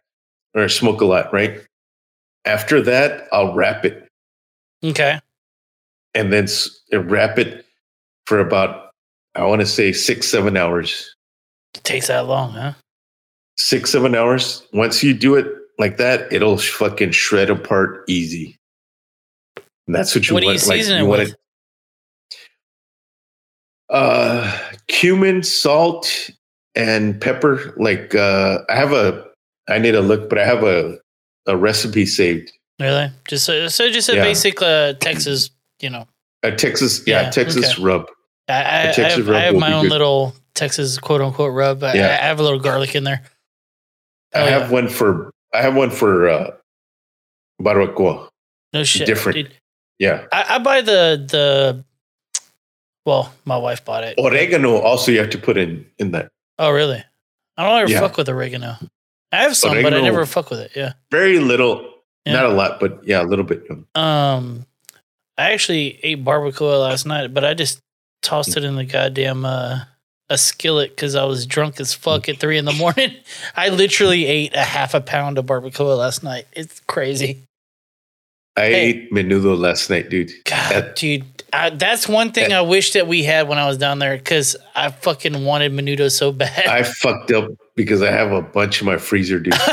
or 0.54 0.70
smoke 0.70 1.02
a 1.02 1.06
lot, 1.06 1.34
right? 1.34 1.62
After 2.46 2.82
that, 2.82 3.28
I'll 3.32 3.54
wrap 3.54 3.86
it 3.86 4.08
Okay. 4.84 5.20
and 6.14 6.32
then 6.32 6.48
uh, 6.94 7.00
wrap 7.04 7.40
it 7.40 7.66
for 8.28 8.40
about 8.40 8.92
I 9.36 9.46
want 9.46 9.62
to 9.62 9.66
say 9.66 9.92
six, 9.94 10.28
seven 10.28 10.56
hours. 10.58 11.16
It 11.74 11.84
takes 11.84 12.08
that 12.08 12.28
long, 12.28 12.52
huh? 12.52 12.74
six 13.58 13.92
seven 13.92 14.14
hours 14.16 14.64
once 14.74 15.04
you 15.04 15.14
do 15.14 15.36
it 15.36 15.48
like 15.84 15.98
that 15.98 16.32
it'll 16.32 16.58
fucking 16.58 17.12
shred 17.12 17.50
apart 17.50 18.04
easy 18.08 18.58
and 19.88 19.94
that's 19.96 20.16
what 20.16 20.30
you 20.30 20.36
want. 20.36 20.46
What 20.46 20.52
do 20.52 20.54
you 20.54 20.60
season 20.84 20.98
you 21.00 21.04
it 21.06 21.08
want 21.10 21.20
with? 21.24 21.36
uh 23.90 24.60
cumin 24.88 25.44
salt 25.44 26.30
and 26.76 27.20
pepper 27.20 27.74
like 27.78 28.16
uh 28.16 28.60
i 28.70 28.76
have 28.76 28.92
a 28.94 29.26
i 29.70 29.78
need 29.78 29.92
to 29.92 30.00
look 30.02 30.30
but 30.30 30.38
i 30.40 30.46
have 30.46 30.64
a 30.64 30.98
a 31.48 31.58
recipe 31.58 32.06
saved 32.06 32.52
Really? 32.80 33.08
Just 33.28 33.46
so, 33.46 33.68
so 33.68 33.92
just 33.92 34.10
a 34.10 34.16
Yeah. 34.16 34.24
basic 34.24 34.60
uh, 34.62 34.94
Texas. 34.94 35.52
You 35.80 35.92
know, 35.92 36.08
a 36.42 36.52
texas 36.52 37.04
yeah, 37.06 37.22
Yeah, 37.24 37.30
texas 37.30 37.74
okay. 37.74 37.84
rub 37.84 38.06
I, 38.50 38.54
I, 38.54 38.58
A 38.58 38.90
I 38.90 38.92
Texas 38.94 39.18
have, 39.18 39.28
rub 39.28 39.38
I 39.38 39.42
have 39.46 39.56
my 39.56 39.74
own 39.74 39.84
good. 39.84 39.92
little 39.92 40.34
Texas 40.56 40.98
quote 40.98 41.22
unquote 41.22 41.54
rub. 41.54 41.84
I, 41.84 41.94
Yeah. 41.94 42.08
I 42.08 42.26
have 42.26 42.40
a 42.40 42.44
little 42.44 42.60
garlic 42.60 42.96
in 42.96 43.04
there. 43.04 43.22
i 44.34 44.42
Oh, 44.42 44.46
have 44.48 44.72
one 44.72 44.88
for 44.90 45.30
i 45.54 45.62
have 45.62 45.76
one 45.76 45.90
for 45.90 46.28
uh 46.30 46.52
barbacoa 47.62 48.30
No 48.74 48.84
shit. 48.84 49.06
different 49.08 49.36
dude. 49.36 49.54
yeah 50.00 50.26
I, 50.32 50.56
I 50.56 50.60
buy 50.60 50.82
the 50.82 51.24
the. 51.30 51.86
Well, 53.06 53.34
my 53.44 53.58
wife 53.58 53.84
bought 53.84 54.04
it. 54.06 54.16
oregano 54.18 54.78
also 54.78 55.12
you 55.12 55.20
have 55.20 55.30
to 55.32 55.38
put 55.38 55.58
in 55.58 55.86
in 56.00 56.12
that 56.12 56.30
Oh, 56.60 56.72
really? 56.72 57.04
I 57.58 57.64
don't 57.64 57.78
ever 57.80 57.92
Yeah. 57.92 58.00
fuck 58.00 58.16
with 58.18 58.30
oregano. 58.30 58.76
I 59.32 59.38
have 59.44 59.58
some, 59.58 59.82
but 59.82 59.94
I 59.94 60.02
never 60.02 60.26
fuck 60.26 60.50
with 60.50 60.60
it. 60.60 60.72
Yeah. 60.76 60.94
very 61.12 61.40
little 61.40 61.90
Yeah. 62.26 62.34
not 62.34 62.46
a 62.46 62.54
lot 62.54 62.80
but 62.80 63.06
yeah 63.06 63.22
a 63.22 63.28
little 63.28 63.46
bit 63.46 63.64
Um, 63.96 64.66
I 65.38 65.52
actually 65.52 66.00
ate 66.04 66.24
barbacoa 66.24 66.80
last 66.82 67.06
night, 67.06 67.34
but 67.34 67.44
I 67.44 67.54
just 67.54 67.80
tossed 68.22 68.56
it 68.56 68.64
in 68.64 68.76
the 68.76 68.86
goddamn 68.86 69.44
uh, 69.46 69.82
a 70.30 70.38
skillet 70.38 70.92
because 70.96 71.16
I 71.16 71.26
was 71.26 71.46
drunk 71.46 71.80
as 71.80 71.94
fuck 71.94 72.28
at 72.30 72.38
three 72.40 72.58
in 72.58 72.66
the 72.66 72.74
morning. 72.74 73.14
I 73.56 73.70
literally 73.70 74.26
ate 74.26 74.56
a 74.56 74.62
half 74.64 74.94
a 74.94 75.02
pound 75.02 75.38
of 75.38 75.46
barbacoa 75.46 75.98
last 75.98 76.24
night. 76.24 76.46
It's 76.54 76.80
crazy, 76.82 77.44
I 78.56 78.66
ate 78.66 79.12
menudo 79.12 79.58
last 79.58 79.90
night, 79.90 80.10
dude. 80.10 80.32
That- 80.46 80.96
dude. 80.96 81.26
I, 81.56 81.70
that's 81.70 82.08
one 82.08 82.32
thing 82.32 82.52
I 82.52 82.62
wish 82.62 82.94
that 82.94 83.06
we 83.08 83.22
had 83.22 83.48
when 83.48 83.60
I 83.60 83.68
was 83.68 83.78
down 83.78 84.00
there 84.00 84.18
because 84.18 84.56
I 84.76 84.90
fucking 84.90 85.46
wanted 85.46 85.72
menudo 85.72 86.10
so 86.12 86.32
bad. 86.32 86.66
I 86.66 86.82
fucked 87.02 87.30
up 87.32 87.52
because 87.76 88.02
I 88.02 88.10
have 88.10 88.32
a 88.32 88.42
bunch 88.42 88.82
in 88.82 88.88
my 88.88 88.98
freezer, 88.98 89.40
dude. 89.40 89.54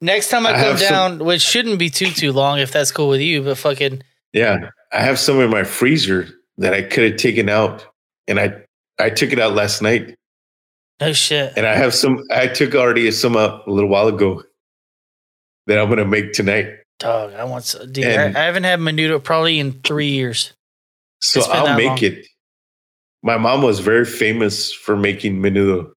Next 0.00 0.30
time 0.30 0.46
I 0.46 0.50
I 0.50 0.52
come 0.54 0.62
have 0.62 0.80
some- 0.80 0.88
down, 1.18 1.24
which 1.24 1.42
shouldn't 1.42 1.78
be 1.78 1.90
too 1.90 2.10
too 2.10 2.32
long 2.32 2.58
if 2.58 2.72
that's 2.72 2.90
cool 2.90 3.08
with 3.08 3.20
you, 3.20 3.42
but 3.42 3.58
fucking 3.58 4.02
yeah, 4.32 4.70
I 4.92 5.00
have 5.02 5.18
some 5.18 5.40
in 5.40 5.50
my 5.50 5.62
freezer 5.64 6.28
that 6.58 6.72
I 6.74 6.82
could 6.82 7.04
have 7.10 7.16
taken 7.20 7.48
out, 7.48 7.84
and 8.30 8.40
I 8.40 8.54
I 8.98 9.10
took 9.10 9.32
it 9.32 9.38
out 9.38 9.52
last 9.54 9.82
night, 9.82 10.14
no 11.00 11.12
shit. 11.12 11.52
and 11.56 11.66
I 11.66 11.74
have 11.74 11.94
some. 11.94 12.22
I 12.30 12.46
took 12.46 12.74
already 12.74 13.10
some 13.10 13.36
out 13.36 13.66
a 13.66 13.70
little 13.70 13.90
while 13.90 14.08
ago 14.08 14.42
that 15.66 15.78
I'm 15.78 15.88
gonna 15.90 16.04
make 16.06 16.32
tonight. 16.32 16.68
Dog, 16.98 17.34
I 17.34 17.44
want 17.44 17.64
some. 17.64 17.90
Dude, 17.92 18.04
And- 18.04 18.36
I, 18.36 18.40
I 18.42 18.44
haven't 18.44 18.64
had 18.64 18.78
menudo 18.78 19.22
probably 19.22 19.58
in 19.58 19.80
three 19.82 20.08
years. 20.10 20.52
So 21.22 21.42
I'll 21.50 21.76
make 21.76 21.86
long. 21.86 21.98
it. 22.02 22.26
My 23.22 23.36
mom 23.36 23.60
was 23.62 23.80
very 23.80 24.06
famous 24.06 24.72
for 24.72 24.96
making 24.96 25.36
menudo. 25.42 25.92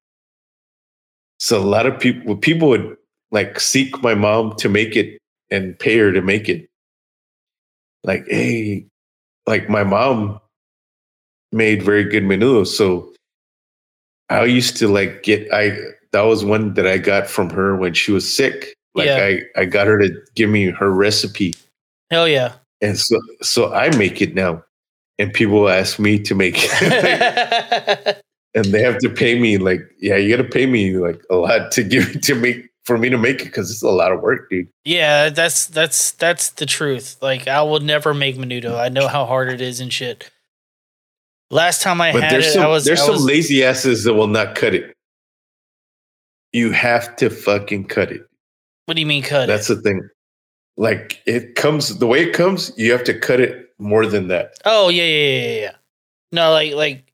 So 1.38 1.58
a 1.58 1.64
lot 1.64 1.86
of 1.86 1.98
people 1.98 2.36
people 2.36 2.68
would 2.68 2.96
like 3.30 3.58
seek 3.60 4.02
my 4.02 4.14
mom 4.14 4.54
to 4.56 4.68
make 4.68 4.96
it 4.96 5.18
and 5.50 5.78
pay 5.78 5.96
her 5.98 6.12
to 6.12 6.20
make 6.22 6.48
it. 6.48 6.68
Like, 8.02 8.24
hey, 8.28 8.86
like 9.46 9.68
my 9.70 9.82
mom 9.84 10.40
made 11.54 11.82
very 11.82 12.04
good 12.04 12.24
menudo. 12.24 12.66
So 12.66 13.12
I 14.28 14.44
used 14.44 14.76
to 14.78 14.88
like 14.88 15.22
get 15.22 15.50
I 15.52 15.78
that 16.12 16.22
was 16.22 16.44
one 16.44 16.74
that 16.74 16.86
I 16.86 16.98
got 16.98 17.26
from 17.26 17.50
her 17.50 17.76
when 17.76 17.94
she 17.94 18.12
was 18.12 18.30
sick. 18.30 18.74
Like 18.94 19.06
Yeah. 19.06 19.38
I, 19.56 19.62
I 19.62 19.64
got 19.64 19.86
her 19.86 19.98
to 19.98 20.10
give 20.34 20.50
me 20.50 20.66
her 20.66 20.90
recipe. 20.90 21.54
Hell 22.10 22.28
yeah. 22.28 22.54
And 22.80 22.98
so 22.98 23.20
so 23.42 23.72
I 23.72 23.94
make 23.96 24.20
it 24.20 24.34
now. 24.34 24.62
And 25.18 25.32
people 25.32 25.68
ask 25.68 26.00
me 26.00 26.18
to 26.18 26.34
make 26.34 26.56
it. 26.58 28.22
and 28.54 28.64
they 28.66 28.82
have 28.82 28.98
to 28.98 29.08
pay 29.08 29.38
me 29.38 29.58
like, 29.58 29.80
yeah, 30.00 30.16
you 30.16 30.36
gotta 30.36 30.48
pay 30.48 30.66
me 30.66 30.96
like 30.96 31.22
a 31.30 31.36
lot 31.36 31.70
to 31.72 31.84
give 31.84 32.20
to 32.22 32.34
make 32.34 32.68
for 32.84 32.98
me 32.98 33.08
to 33.08 33.16
make 33.16 33.40
it 33.40 33.46
because 33.46 33.70
it's 33.70 33.82
a 33.82 33.88
lot 33.88 34.12
of 34.12 34.20
work, 34.20 34.50
dude. 34.50 34.68
Yeah, 34.84 35.30
that's 35.30 35.66
that's 35.66 36.10
that's 36.12 36.50
the 36.50 36.66
truth. 36.66 37.16
Like 37.22 37.48
I 37.48 37.62
will 37.62 37.80
never 37.80 38.12
make 38.12 38.36
menudo. 38.36 38.78
I 38.78 38.88
know 38.88 39.08
how 39.08 39.24
hard 39.24 39.50
it 39.50 39.60
is 39.60 39.80
and 39.80 39.92
shit. 39.92 40.30
Last 41.50 41.82
time 41.82 42.00
I 42.00 42.12
But 42.12 42.22
had 42.24 42.32
there's 42.32 42.46
it, 42.46 42.52
some 42.52 42.62
I 42.64 42.66
was 42.68 42.84
there's 42.84 43.00
I 43.00 43.06
some 43.06 43.24
lazy 43.24 43.64
asses 43.64 44.04
that 44.04 44.14
will 44.14 44.26
not 44.26 44.54
cut 44.54 44.74
it. 44.74 44.94
You 46.52 46.70
have 46.72 47.16
to 47.16 47.30
fucking 47.30 47.84
cut 47.86 48.10
it. 48.12 48.26
What 48.86 48.94
do 48.94 49.00
you 49.00 49.06
mean 49.06 49.22
cut? 49.22 49.46
That's 49.46 49.68
the 49.68 49.76
thing. 49.80 50.08
Like 50.76 51.22
it 51.26 51.54
comes 51.54 51.98
the 51.98 52.06
way 52.06 52.22
it 52.22 52.32
comes, 52.32 52.72
you 52.76 52.92
have 52.92 53.04
to 53.04 53.18
cut 53.18 53.40
it 53.40 53.72
more 53.78 54.06
than 54.06 54.28
that. 54.28 54.54
Oh 54.64 54.88
yeah, 54.88 55.04
yeah, 55.04 55.28
yeah, 55.28 55.42
yeah, 55.46 55.60
yeah. 55.60 55.72
No, 56.32 56.50
like 56.52 56.74
like 56.74 57.12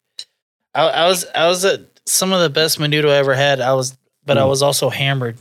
I, 0.74 0.86
I 0.88 1.06
was 1.08 1.26
I 1.34 1.46
was 1.48 1.64
at 1.64 1.80
some 2.06 2.32
of 2.32 2.40
the 2.40 2.50
best 2.50 2.78
menudo 2.78 3.10
I 3.10 3.16
ever 3.16 3.34
had. 3.34 3.60
I 3.60 3.74
was, 3.74 3.96
but 4.24 4.38
I 4.38 4.42
Mm. 4.42 4.48
was 4.48 4.62
also 4.62 4.88
hammered. 4.88 5.36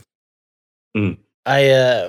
Mm. 0.96 1.16
I 1.46 1.70
uh 1.70 2.08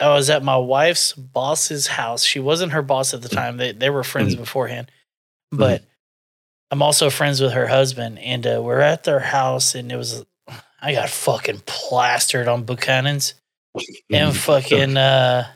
I 0.00 0.08
was 0.14 0.30
at 0.30 0.44
my 0.44 0.56
wife's 0.56 1.12
boss's 1.12 1.88
house. 1.88 2.22
She 2.22 2.38
wasn't 2.38 2.72
her 2.72 2.82
boss 2.82 3.14
at 3.14 3.22
the 3.22 3.28
time. 3.28 3.56
They 3.56 3.72
they 3.72 3.90
were 3.90 4.04
friends 4.04 4.36
beforehand, 4.36 4.90
but 5.50 5.82
I'm 6.70 6.82
also 6.82 7.08
friends 7.10 7.40
with 7.40 7.52
her 7.52 7.66
husband. 7.66 8.18
And 8.18 8.46
uh, 8.46 8.60
we're 8.62 8.80
at 8.80 9.04
their 9.04 9.20
house, 9.20 9.74
and 9.74 9.90
it 9.90 9.96
was 9.96 10.24
I 10.80 10.92
got 10.92 11.08
fucking 11.10 11.62
plastered 11.66 12.46
on 12.48 12.64
Buchanan's, 12.64 13.34
and 14.10 14.36
fucking 14.36 14.96
uh, 14.96 15.46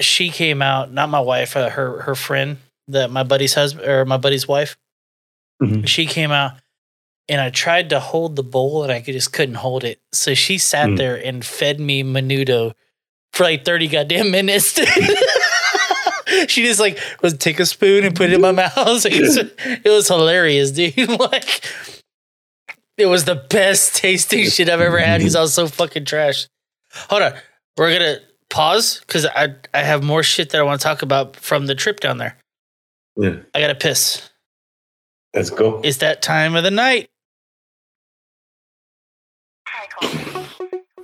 she 0.00 0.30
came 0.30 0.62
out. 0.62 0.92
Not 0.92 1.08
my 1.08 1.20
wife, 1.20 1.56
uh, 1.56 1.70
her 1.70 2.02
her 2.02 2.14
friend, 2.14 2.58
that 2.88 3.10
my 3.10 3.22
buddy's 3.22 3.54
husband 3.54 3.86
or 3.88 4.04
my 4.04 4.16
buddy's 4.16 4.46
wife. 4.48 4.76
She 5.86 6.06
came 6.06 6.30
out 6.30 6.52
and 7.28 7.40
I 7.40 7.50
tried 7.50 7.90
to 7.90 7.98
hold 7.98 8.36
the 8.36 8.44
bowl 8.44 8.84
and 8.84 8.92
I 8.92 9.00
just 9.00 9.32
couldn't 9.32 9.56
hold 9.56 9.82
it. 9.82 10.00
So 10.12 10.32
she 10.34 10.56
sat 10.56 10.88
Mm. 10.90 10.96
there 10.96 11.16
and 11.16 11.44
fed 11.44 11.80
me 11.80 12.04
menudo 12.04 12.74
for 13.32 13.42
like 13.42 13.64
30 13.64 13.88
goddamn 13.88 14.30
minutes. 14.30 14.78
she 16.48 16.64
just 16.64 16.80
like 16.80 16.98
would 17.22 17.40
take 17.40 17.60
a 17.60 17.66
spoon 17.66 18.04
and 18.04 18.14
put 18.14 18.30
it 18.30 18.34
in 18.34 18.40
my 18.40 18.52
mouth. 18.52 18.76
It 19.06 19.20
was, 19.20 19.36
it 19.36 19.84
was 19.84 20.08
hilarious, 20.08 20.70
dude. 20.70 20.96
like 21.20 21.64
it 22.96 23.06
was 23.06 23.24
the 23.24 23.36
best 23.36 23.96
tasting 23.96 24.44
shit 24.46 24.68
I've 24.68 24.80
ever 24.80 24.98
had 24.98 25.18
because 25.18 25.36
I 25.36 25.40
was 25.40 25.54
so 25.54 25.66
fucking 25.66 26.04
trash. 26.04 26.46
Hold 27.10 27.22
on. 27.22 27.34
We're 27.76 27.92
gonna 27.92 28.18
pause 28.50 29.00
because 29.00 29.26
I 29.26 29.54
I 29.72 29.82
have 29.82 30.02
more 30.02 30.22
shit 30.22 30.50
that 30.50 30.60
I 30.60 30.64
want 30.64 30.80
to 30.80 30.84
talk 30.84 31.02
about 31.02 31.36
from 31.36 31.66
the 31.66 31.74
trip 31.74 32.00
down 32.00 32.18
there. 32.18 32.36
Yeah. 33.16 33.36
I 33.54 33.60
gotta 33.60 33.74
piss. 33.74 34.28
Let's 35.34 35.50
go. 35.50 35.80
It's 35.84 35.98
that 35.98 36.22
time 36.22 36.56
of 36.56 36.64
the 36.64 36.70
night. 36.70 37.08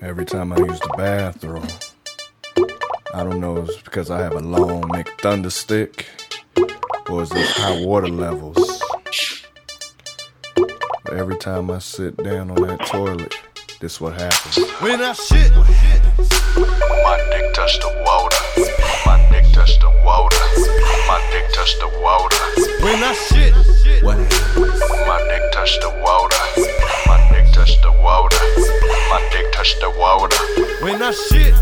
Every 0.00 0.24
time 0.24 0.52
I 0.52 0.58
use 0.58 0.80
the 0.80 0.94
bathroom, 0.96 1.66
I 3.14 3.22
don't 3.22 3.38
know 3.38 3.58
if 3.58 3.68
it's 3.68 3.80
because 3.80 4.10
I 4.10 4.18
have 4.22 4.32
a 4.32 4.40
long 4.40 4.82
McThunder 4.82 5.52
stick 5.52 6.08
or 7.08 7.22
is 7.22 7.30
it 7.30 7.46
high 7.46 7.80
water 7.86 8.08
levels. 8.08 8.82
But 10.56 11.12
every 11.14 11.36
time 11.36 11.70
I 11.70 11.78
sit 11.78 12.16
down 12.16 12.50
on 12.50 12.60
that 12.66 12.84
toilet, 12.86 13.32
this 13.80 14.00
what 14.00 14.14
happens. 14.14 14.56
When 14.80 15.00
I 15.00 15.12
shit, 15.12 15.52
My 15.54 17.16
dick 17.30 17.54
touch 17.54 17.78
the 17.78 18.02
water. 18.04 18.36
My 19.06 19.16
dick 19.30 19.46
touch 19.52 19.78
the 19.78 19.90
water. 20.04 20.44
My 21.06 21.22
dick 21.30 21.46
touch 21.54 21.78
the 21.78 21.86
water. 22.02 22.44
when 22.82 23.00
I 23.00 23.12
shit, 23.14 23.54
What? 24.02 24.18
My 25.06 25.22
dick 25.30 25.52
touch 25.52 25.78
the 25.78 25.90
water. 26.02 26.36
My 27.06 27.30
dick 27.30 27.54
touch 27.54 27.80
the 27.80 27.92
water. 27.92 28.42
My 29.08 29.28
dick 29.30 29.52
touch 29.52 29.78
the 29.78 29.90
water. 29.96 30.36
when 30.82 31.00
I 31.00 31.12
shit, 31.12 31.54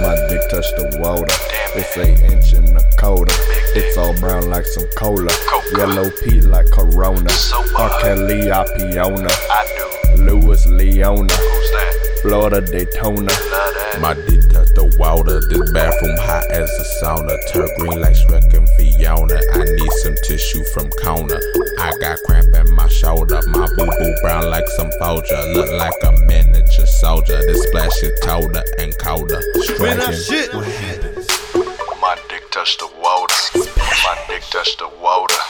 My 0.00 0.14
dick 0.28 0.42
touch 0.50 0.68
the 0.76 0.98
water. 1.00 1.26
It's 1.74 1.96
a 1.96 2.08
inch 2.32 2.52
in 2.54 2.66
the 2.66 2.84
coda. 2.98 3.32
It's 3.74 3.96
all 3.96 4.14
brown 4.20 4.50
like 4.50 4.66
some 4.66 4.86
cola. 4.96 5.32
Yellow 5.76 6.10
pea 6.22 6.40
like 6.42 6.70
Corona. 6.70 7.30
R. 7.78 7.90
Kelly 8.00 8.50
Apiona. 8.50 9.30
Louis 10.18 10.66
Leona. 10.66 11.36
Florida 12.22 12.60
Daytona. 12.60 13.32
My 14.00 14.14
dick 14.14 14.42
touch 14.50 14.70
the 14.74 14.94
water. 14.98 15.40
This 15.48 15.70
bathroom 15.72 16.16
hot 16.18 16.44
as 16.50 16.70
a 16.70 16.84
sauna. 17.04 17.34
Turn 17.52 17.68
green 17.78 18.00
like 18.00 18.14
Shrek 18.14 18.54
and 18.54 18.68
Fiona. 18.76 19.38
I 19.52 19.64
need 19.64 19.92
some 20.02 20.14
tissue 20.22 20.64
from 20.72 20.88
counter. 21.02 21.40
I 21.80 21.92
got 22.00 22.18
cramp 22.24 22.54
in 22.54 22.74
my 22.74 22.88
shoulder. 22.88 23.40
My 23.48 23.66
boo 23.76 23.90
boo 23.98 24.14
brown 24.22 24.50
like 24.50 24.66
some 24.76 24.90
Folger. 24.98 25.42
Look 25.52 25.70
like 25.72 25.96
a 26.04 26.12
miniature 26.26 26.71
soldier. 27.02 27.38
This 27.46 27.60
splash 27.64 28.00
is 28.04 28.12
colder 28.22 28.62
and 28.78 28.96
colder. 28.98 29.42
when 29.82 30.00
I 30.00 30.12
Striking. 30.12 30.22
shit, 30.22 30.54
My 32.00 32.14
dick 32.30 32.44
touch 32.52 32.78
the 32.78 32.86
water. 33.02 33.40
My 34.06 34.14
dick 34.28 34.44
touch 34.54 34.76
the 34.78 34.88
water. 35.02 35.42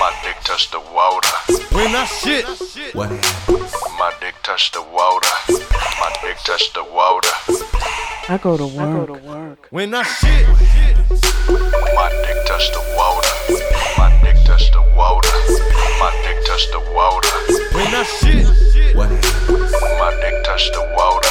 My 0.00 0.10
dick 0.24 0.38
touch 0.48 0.70
the 0.70 0.80
water. 0.96 1.36
when 1.76 1.94
I 1.94 2.06
shit, 2.06 2.46
What? 2.94 3.10
My 4.00 4.10
dick 4.20 4.36
touch 4.42 4.72
the 4.72 4.80
water. 4.80 5.34
My 6.00 6.10
dick 6.22 6.38
touch 6.48 6.72
the 6.72 6.84
water. 6.98 7.34
I 8.28 8.38
go 8.42 8.56
to 8.56 8.66
work. 8.66 9.68
when 9.70 9.94
I 9.94 10.02
shit, 10.02 10.46
My 11.98 12.08
dick 12.24 12.38
touch 12.48 12.66
the 12.76 12.82
water. 12.96 13.34
My 13.98 14.08
dick 14.24 14.38
touch 14.48 14.70
the 14.72 14.82
water. 14.96 15.36
My 16.00 16.10
dick 16.24 16.38
touch 16.48 16.64
the 16.72 16.80
water. 16.96 17.65
When 17.86 17.94
I 17.94 18.02
shit, 18.02 18.96
What? 18.96 19.10
My 19.10 20.18
dick 20.20 20.44
touch 20.44 20.70
the 20.72 20.80
water. 20.96 21.28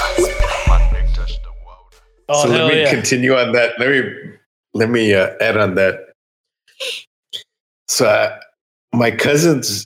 My 0.68 0.90
dick 0.92 1.14
touch 1.14 1.34
the 1.44 1.52
water. 1.66 1.98
Oh, 2.30 2.44
so 2.44 2.50
let 2.50 2.74
me 2.74 2.82
yeah. 2.82 2.92
continue 2.92 3.36
on 3.36 3.52
that. 3.54 3.78
Let 3.80 3.90
me 3.90 4.34
let 4.74 4.90
me 4.90 5.14
uh, 5.14 5.32
add 5.42 5.58
on 5.58 5.76
that. 5.76 6.00
So 7.88 8.08
uh, 8.08 8.40
my 8.94 9.12
cousins 9.12 9.86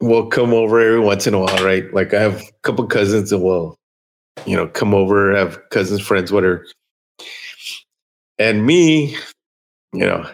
will 0.00 0.26
come 0.26 0.54
over 0.54 0.80
every 0.80 1.00
once 1.00 1.26
in 1.26 1.34
a 1.34 1.38
while, 1.38 1.64
right? 1.64 1.92
Like 1.92 2.14
I 2.14 2.20
have 2.20 2.40
a 2.40 2.52
couple 2.62 2.86
cousins 2.86 3.30
that 3.30 3.38
will, 3.38 3.76
you 4.46 4.56
know, 4.56 4.66
come 4.66 4.94
over, 4.94 5.34
have 5.36 5.60
cousins, 5.70 6.00
friends, 6.00 6.32
whatever. 6.32 6.66
And 8.38 8.64
me, 8.64 9.16
you 9.92 10.06
know, 10.06 10.28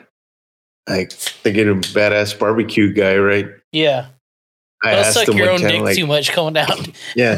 like 0.89 1.11
thinking 1.11 1.69
a 1.69 1.75
badass 1.75 2.39
barbecue 2.39 2.93
guy, 2.93 3.17
right? 3.17 3.49
Yeah. 3.73 4.07
I 4.83 4.91
Don't 4.91 5.05
asked 5.05 5.15
suck 5.15 5.35
your 5.35 5.51
own 5.51 5.61
dick 5.61 5.81
like- 5.81 5.97
too 5.97 6.07
much 6.07 6.33
coming 6.33 6.55
down. 6.55 6.93
Yeah. 7.17 7.37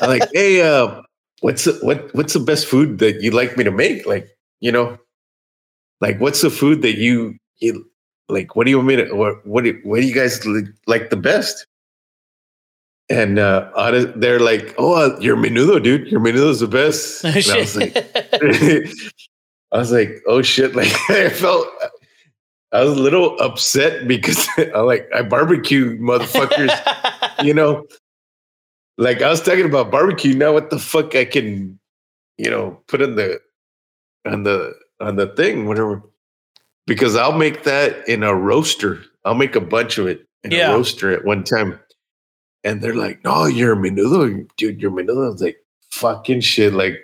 I'm 0.00 0.08
like, 0.08 0.28
hey, 0.32 0.62
uh, 0.62 1.02
what's 1.40 1.64
the, 1.64 1.72
what 1.82 2.14
what's 2.14 2.32
the 2.34 2.40
best 2.40 2.66
food 2.66 2.98
that 2.98 3.20
you'd 3.20 3.34
like 3.34 3.56
me 3.56 3.64
to 3.64 3.70
make? 3.70 4.06
Like, 4.06 4.28
you 4.60 4.70
know, 4.72 4.98
like 6.00 6.20
what's 6.20 6.40
the 6.40 6.50
food 6.50 6.82
that 6.82 6.98
you, 6.98 7.36
you 7.58 7.84
like? 8.28 8.54
What 8.54 8.64
do 8.64 8.70
you 8.70 8.78
want 8.78 8.88
me 8.88 8.96
to? 8.96 9.12
What 9.14 9.46
what 9.46 9.64
do, 9.64 9.78
what 9.82 10.00
do 10.00 10.06
you 10.06 10.14
guys 10.14 10.44
like 10.86 11.10
the 11.10 11.16
best? 11.16 11.66
And 13.10 13.38
uh, 13.38 13.70
they're 14.16 14.40
like, 14.40 14.74
oh, 14.78 14.94
uh, 14.94 15.18
your 15.20 15.36
menudo, 15.36 15.82
dude. 15.82 16.06
Your 16.06 16.20
menudo's 16.20 16.60
the 16.60 16.68
best. 16.68 17.24
And 17.24 17.34
I 17.50 17.58
was 17.58 17.76
like, 17.76 17.96
I 19.72 19.78
was 19.78 19.92
like, 19.92 20.22
oh 20.26 20.40
shit! 20.42 20.74
Like 20.74 20.92
I 21.10 21.28
felt. 21.28 21.66
I 22.72 22.84
was 22.84 22.96
a 22.98 23.00
little 23.02 23.38
upset 23.38 24.08
because 24.08 24.46
I 24.58 24.80
like 24.80 25.08
I 25.14 25.22
barbecue 25.22 25.98
motherfuckers, 25.98 26.72
you 27.44 27.54
know. 27.54 27.86
Like 28.98 29.22
I 29.22 29.30
was 29.30 29.40
talking 29.42 29.64
about 29.64 29.90
barbecue. 29.90 30.34
Now 30.34 30.52
what 30.52 30.70
the 30.70 30.78
fuck 30.78 31.14
I 31.16 31.24
can, 31.24 31.78
you 32.38 32.50
know, 32.50 32.80
put 32.88 33.00
in 33.02 33.16
the 33.16 33.40
on 34.26 34.42
the 34.44 34.74
on 35.00 35.16
the 35.16 35.28
thing, 35.28 35.66
whatever. 35.66 36.02
Because 36.86 37.16
I'll 37.16 37.36
make 37.36 37.62
that 37.64 38.06
in 38.08 38.22
a 38.22 38.34
roaster. 38.34 39.00
I'll 39.24 39.34
make 39.34 39.54
a 39.56 39.60
bunch 39.60 39.98
of 39.98 40.06
it 40.06 40.26
in 40.44 40.50
Yeah. 40.50 40.72
a 40.72 40.76
roaster 40.76 41.10
at 41.12 41.24
one 41.24 41.44
time. 41.44 41.78
And 42.64 42.80
they're 42.80 42.94
like, 42.94 43.22
no, 43.24 43.46
you're 43.46 43.72
a 43.72 43.76
menudo, 43.76 44.46
dude. 44.56 44.80
You're 44.80 44.90
menudo. 44.90 45.26
I 45.26 45.30
was 45.30 45.42
like, 45.42 45.56
fucking 45.90 46.40
shit. 46.40 46.72
Like, 46.74 46.98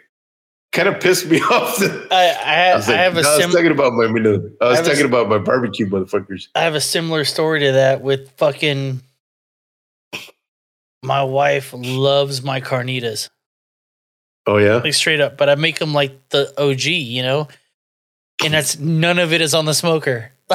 kind 0.73 0.89
of 0.89 1.01
pissed 1.01 1.27
me 1.27 1.41
off. 1.51 1.81
I, 2.11 2.37
I, 2.45 2.71
I 2.71 2.77
was 2.77 2.89
I 2.89 2.93
like, 2.93 3.01
have 3.01 3.17
a 3.17 3.23
no, 3.23 3.29
I 3.29 3.37
was 3.47 3.55
talking 3.55 3.71
about 3.71 3.93
my. 3.95 4.05
I 4.05 4.07
I 4.07 4.69
was 4.69 4.79
have 4.79 4.87
talking 4.87 5.01
s- 5.01 5.05
about 5.05 5.29
my 5.29 5.39
barbecue 5.39 5.87
motherfuckers. 5.87 6.49
I 6.55 6.61
have 6.61 6.75
a 6.75 6.81
similar 6.81 7.25
story 7.25 7.61
to 7.61 7.73
that 7.73 8.03
with 8.03 8.31
fucking. 8.33 9.03
My 11.03 11.23
wife 11.23 11.73
loves 11.77 12.43
my 12.43 12.61
carnitas, 12.61 13.29
Oh 14.49 14.57
yeah. 14.57 14.77
like 14.77 14.95
straight 14.95 15.21
up, 15.21 15.37
but 15.37 15.49
I 15.49 15.55
make 15.55 15.79
them 15.79 15.95
like 15.95 16.29
the 16.31 16.53
OG, 16.61 16.85
you 16.87 17.23
know, 17.23 17.49
and 18.43 18.53
that's 18.53 18.79
none 18.79 19.19
of 19.19 19.33
it 19.33 19.41
is 19.41 19.55
on 19.55 19.65
the 19.65 19.75
smoker. 19.75 20.33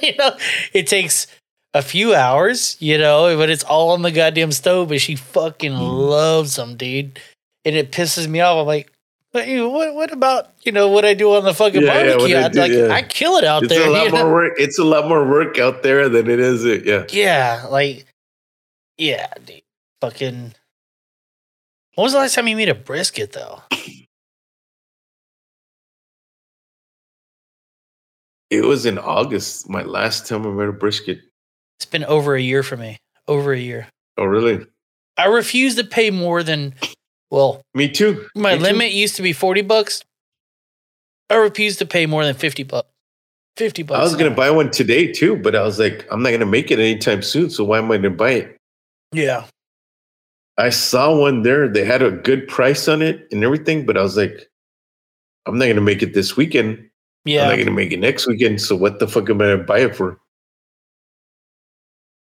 you 0.00 0.16
know, 0.16 0.36
it 0.72 0.86
takes 0.86 1.26
a 1.74 1.82
few 1.82 2.14
hours, 2.14 2.76
you 2.80 2.96
know, 2.96 3.36
but 3.36 3.50
it's 3.50 3.64
all 3.64 3.90
on 3.90 4.02
the 4.02 4.10
goddamn 4.10 4.52
stove. 4.52 4.88
But 4.88 5.00
she 5.00 5.16
fucking 5.16 5.72
mm. 5.72 6.08
loves 6.08 6.56
them, 6.56 6.76
dude, 6.76 7.20
and 7.68 7.76
it 7.76 7.92
pisses 7.92 8.26
me 8.26 8.40
off. 8.40 8.58
I'm 8.58 8.66
like, 8.66 8.90
but 9.32 9.46
you, 9.46 9.68
what, 9.68 9.94
what 9.94 10.12
about 10.12 10.52
you 10.62 10.72
know 10.72 10.88
what 10.88 11.04
I 11.04 11.14
do 11.14 11.34
on 11.34 11.44
the 11.44 11.54
fucking 11.54 11.82
Yeah, 11.82 12.02
yeah, 12.02 12.10
barbecue? 12.16 12.36
I 12.36 12.44
I'd 12.44 12.52
do, 12.52 12.60
like, 12.60 12.72
yeah. 12.72 12.88
I 12.88 13.02
kill 13.02 13.36
it 13.36 13.44
out 13.44 13.62
it's 13.62 13.72
there. 13.72 13.86
a 13.86 13.90
lot 13.90 14.06
you 14.06 14.12
know? 14.12 14.24
more 14.24 14.32
work. 14.32 14.52
It's 14.56 14.78
a 14.78 14.84
lot 14.84 15.08
more 15.08 15.28
work 15.28 15.58
out 15.58 15.82
there 15.82 16.08
than 16.08 16.28
it 16.28 16.40
is. 16.40 16.64
It 16.64 16.86
yeah. 16.86 17.04
Yeah, 17.10 17.66
like, 17.70 18.06
yeah, 18.96 19.28
dude. 19.44 19.62
Fucking. 20.00 20.54
When 21.94 22.04
was 22.04 22.12
the 22.12 22.18
last 22.18 22.34
time 22.34 22.48
you 22.48 22.56
made 22.56 22.68
a 22.68 22.74
brisket, 22.74 23.32
though? 23.32 23.62
It 28.50 28.64
was 28.64 28.86
in 28.86 28.98
August. 28.98 29.68
My 29.68 29.82
last 29.82 30.26
time 30.26 30.46
I 30.46 30.50
made 30.50 30.68
a 30.68 30.72
brisket. 30.72 31.20
It's 31.76 31.84
been 31.84 32.04
over 32.04 32.34
a 32.34 32.40
year 32.40 32.62
for 32.62 32.76
me. 32.76 32.98
Over 33.26 33.52
a 33.52 33.58
year. 33.58 33.88
Oh 34.16 34.24
really? 34.24 34.64
I 35.16 35.26
refuse 35.26 35.74
to 35.74 35.84
pay 35.84 36.10
more 36.10 36.42
than, 36.42 36.74
well, 37.30 37.62
Me 37.74 37.88
too. 37.88 38.26
my 38.34 38.52
Me 38.52 38.58
too. 38.58 38.64
limit 38.64 38.92
used 38.92 39.16
to 39.16 39.22
be 39.22 39.32
40 39.32 39.62
bucks. 39.62 40.02
I 41.30 41.34
refuse 41.36 41.76
to 41.78 41.86
pay 41.86 42.06
more 42.06 42.24
than 42.24 42.34
50 42.34 42.62
bucks. 42.62 42.88
50 43.56 43.82
bucks. 43.82 43.98
I 44.00 44.02
was 44.04 44.14
gonna 44.16 44.34
buy 44.34 44.50
one 44.50 44.70
today 44.70 45.12
too, 45.12 45.36
but 45.36 45.54
I 45.56 45.62
was 45.62 45.78
like, 45.78 46.06
I'm 46.10 46.22
not 46.22 46.30
gonna 46.30 46.46
make 46.46 46.70
it 46.70 46.78
anytime 46.78 47.22
soon. 47.22 47.50
So 47.50 47.64
why 47.64 47.78
am 47.78 47.90
I 47.90 47.96
gonna 47.96 48.10
buy 48.10 48.30
it? 48.30 48.56
Yeah. 49.12 49.46
I 50.56 50.70
saw 50.70 51.16
one 51.16 51.42
there. 51.42 51.68
They 51.68 51.84
had 51.84 52.02
a 52.02 52.10
good 52.10 52.48
price 52.48 52.88
on 52.88 53.02
it 53.02 53.26
and 53.32 53.42
everything, 53.44 53.84
but 53.84 53.96
I 53.98 54.02
was 54.02 54.16
like, 54.16 54.48
I'm 55.46 55.58
not 55.58 55.66
gonna 55.66 55.80
make 55.80 56.02
it 56.02 56.14
this 56.14 56.36
weekend. 56.36 56.88
Yeah. 57.24 57.42
I'm 57.44 57.48
not 57.50 57.58
gonna 57.58 57.76
make 57.76 57.92
it 57.92 57.98
next 58.00 58.26
weekend. 58.26 58.60
So 58.60 58.76
what 58.76 59.00
the 59.00 59.08
fuck 59.08 59.28
am 59.28 59.40
I 59.40 59.46
gonna 59.46 59.64
buy 59.64 59.80
it 59.80 59.96
for? 59.96 60.20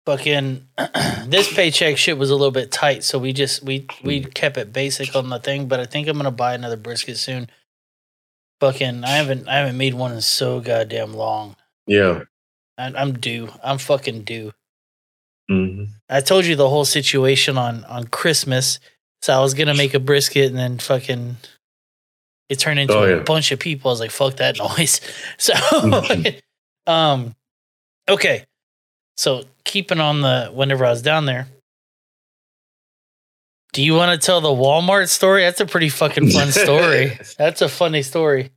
Fucking 0.08 0.66
this 1.26 1.52
paycheck 1.52 1.98
shit 1.98 2.16
was 2.16 2.30
a 2.30 2.34
little 2.34 2.50
bit 2.50 2.72
tight, 2.72 3.04
so 3.04 3.18
we 3.18 3.34
just 3.34 3.62
we 3.62 3.86
we 4.02 4.24
kept 4.24 4.56
it 4.56 4.72
basic 4.72 5.14
on 5.14 5.28
the 5.28 5.38
thing. 5.38 5.68
But 5.68 5.80
I 5.80 5.84
think 5.84 6.08
I'm 6.08 6.16
gonna 6.16 6.30
buy 6.30 6.54
another 6.54 6.78
brisket 6.78 7.18
soon. 7.18 7.50
Fucking, 8.60 9.04
I 9.04 9.10
haven't 9.10 9.46
I 9.48 9.56
haven't 9.56 9.76
made 9.76 9.92
one 9.92 10.12
in 10.12 10.22
so 10.22 10.60
goddamn 10.60 11.12
long. 11.12 11.56
Yeah. 11.86 12.22
I, 12.78 12.86
I'm 12.96 13.18
due. 13.18 13.50
I'm 13.62 13.76
fucking 13.76 14.22
due. 14.22 14.52
Mhm. 15.50 15.88
I 16.08 16.22
told 16.22 16.46
you 16.46 16.56
the 16.56 16.70
whole 16.70 16.86
situation 16.86 17.58
on 17.58 17.84
on 17.84 18.04
Christmas. 18.06 18.80
So 19.20 19.34
I 19.34 19.40
was 19.40 19.52
gonna 19.52 19.74
make 19.74 19.92
a 19.92 20.00
brisket 20.00 20.46
and 20.46 20.58
then 20.58 20.78
fucking 20.78 21.36
it 22.48 22.58
turned 22.58 22.80
into 22.80 22.96
Oh, 22.96 23.18
a 23.18 23.22
bunch 23.22 23.52
of 23.52 23.58
people. 23.60 23.90
I 23.90 23.92
was 23.92 24.00
like, 24.00 24.10
fuck 24.10 24.36
that 24.36 24.56
noise. 24.78 25.02
So 25.36 25.52
um 26.86 27.34
okay. 28.08 28.46
So 29.18 29.42
keeping 29.64 29.98
on 29.98 30.20
the 30.20 30.48
whenever 30.54 30.86
I 30.86 30.90
was 30.90 31.02
down 31.02 31.26
there. 31.26 31.48
Do 33.72 33.82
you 33.82 33.94
want 33.94 34.18
to 34.18 34.24
tell 34.24 34.40
the 34.40 34.48
Walmart 34.48 35.08
story? 35.08 35.42
That's 35.42 35.60
a 35.60 35.66
pretty 35.66 35.88
fucking 35.88 36.30
fun 36.30 36.52
story. 36.52 37.18
That's 37.36 37.60
a 37.60 37.68
funny 37.68 38.02
story. 38.02 38.50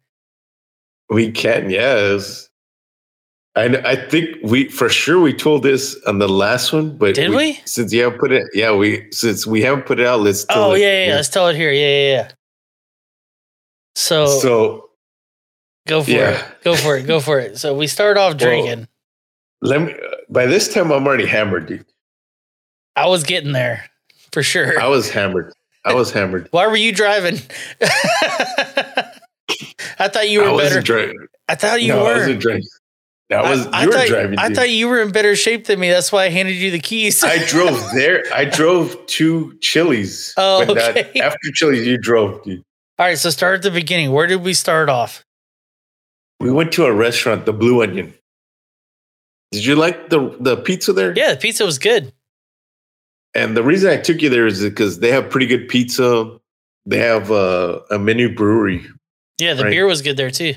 We 1.10 1.32
can, 1.32 1.72
yes. 1.72 2.48
I 3.56 3.66
I 3.66 3.96
think 3.96 4.38
we 4.44 4.70
for 4.70 4.88
sure 4.88 5.20
we 5.20 5.34
told 5.34 5.64
this 5.64 6.00
on 6.06 6.20
the 6.20 6.30
last 6.30 6.72
one, 6.72 6.96
but 6.96 7.16
Did 7.16 7.32
we? 7.32 7.60
Since 7.66 7.92
you 7.92 8.04
haven't 8.04 8.20
put 8.20 8.32
it, 8.32 8.48
yeah, 8.54 8.74
we 8.74 9.08
since 9.12 9.48
we 9.48 9.64
haven't 9.64 9.88
put 9.88 10.00
it 10.00 10.06
out, 10.06 10.20
let's. 10.22 10.46
tell 10.46 10.66
Oh 10.66 10.74
it, 10.74 10.82
yeah, 10.82 10.86
yeah, 10.86 11.08
yeah. 11.08 11.16
Let's 11.16 11.30
tell 11.30 11.48
it 11.48 11.56
here. 11.56 11.72
Yeah, 11.72 11.88
yeah, 11.88 12.12
yeah. 12.18 12.32
So, 13.96 14.28
So 14.28 14.90
go 15.88 16.04
for 16.04 16.12
yeah. 16.12 16.46
it. 16.46 16.64
Go 16.64 16.76
for 16.76 16.96
it. 16.96 17.08
Go 17.08 17.20
for 17.20 17.40
it. 17.40 17.58
So 17.58 17.76
we 17.76 17.88
start 17.88 18.16
off 18.16 18.38
drinking. 18.38 18.88
Let 19.62 19.82
me. 19.82 19.96
By 20.30 20.46
this 20.46 20.74
time, 20.74 20.92
I'm 20.92 21.06
already 21.06 21.26
hammered, 21.26 21.68
dude. 21.68 21.86
I 22.96 23.08
was 23.08 23.24
getting 23.24 23.52
there 23.54 23.86
for 24.32 24.44
sure. 24.44 24.80
I 24.80 24.88
was 24.88 25.10
hammered. 25.10 25.54
I 25.86 25.94
was 25.94 26.12
hammered. 26.12 26.48
Why 26.52 26.68
were 26.68 26.76
you 26.76 26.92
driving? 26.92 27.40
I 27.82 29.12
thought 30.08 30.30
you 30.30 30.44
I 30.44 30.48
were 30.48 30.54
wasn't 30.54 30.74
better. 30.74 30.82
driving. 31.06 31.28
I 31.48 31.56
thought 31.56 31.82
you 31.82 31.88
no, 31.90 32.00
I 32.00 32.04
were. 32.04 32.18
wasn't 32.20 32.40
driving. 32.42 32.64
That 33.30 33.44
was 33.44 33.66
I, 33.68 33.82
you 33.84 33.88
were 33.88 33.94
thought, 33.94 34.08
driving. 34.08 34.40
I 34.40 34.48
dude. 34.50 34.58
thought 34.58 34.70
you 34.70 34.88
were 34.90 35.02
in 35.02 35.12
better 35.12 35.36
shape 35.36 35.66
than 35.66 35.80
me. 35.80 35.90
That's 35.90 36.12
why 36.12 36.26
I 36.26 36.30
handed 36.30 36.56
you 36.56 36.70
the 36.72 36.80
keys. 36.80 37.24
I 37.24 37.44
drove 37.46 37.80
there. 37.96 38.24
I 38.34 38.46
drove 38.46 39.04
to 39.08 39.58
Chili's. 39.62 40.34
Oh, 40.38 40.64
not- 40.68 40.98
after 41.16 41.52
Chili's, 41.54 41.88
you 41.88 41.98
drove, 41.98 42.44
dude. 42.44 42.64
All 43.00 43.06
right, 43.06 43.18
so 43.18 43.30
start 43.30 43.56
at 43.56 43.62
the 43.64 43.72
beginning. 43.72 44.12
Where 44.12 44.28
did 44.28 44.44
we 44.44 44.54
start 44.54 44.90
off? 44.90 45.24
We 46.40 46.52
went 46.52 46.72
to 46.74 46.86
a 46.86 46.94
restaurant, 46.94 47.46
the 47.46 47.54
Blue 47.54 47.82
Onion. 47.82 48.14
Did 49.52 49.66
you 49.66 49.76
like 49.76 50.10
the 50.10 50.36
the 50.40 50.58
pizza 50.58 50.94
there? 50.94 51.14
Yeah, 51.16 51.34
the 51.34 51.40
pizza 51.40 51.66
was 51.66 51.78
good. 51.78 52.14
And 53.34 53.56
the 53.56 53.64
reason 53.64 53.90
I 53.90 53.98
took 53.98 54.22
you 54.22 54.30
there 54.30 54.48
is 54.48 54.62
because 54.62 55.00
they 55.00 55.10
have 55.12 55.30
pretty 55.30 55.46
good 55.46 55.68
pizza. 55.68 56.38
They 56.86 56.98
have 56.98 57.32
uh, 57.32 57.80
a 57.90 57.98
mini 58.00 58.28
brewery. 58.28 58.86
Yeah, 59.40 59.54
the 59.54 59.64
Right. 59.64 59.70
beer 59.72 59.86
was 59.86 60.02
good 60.02 60.18
there 60.18 60.32
too. 60.32 60.56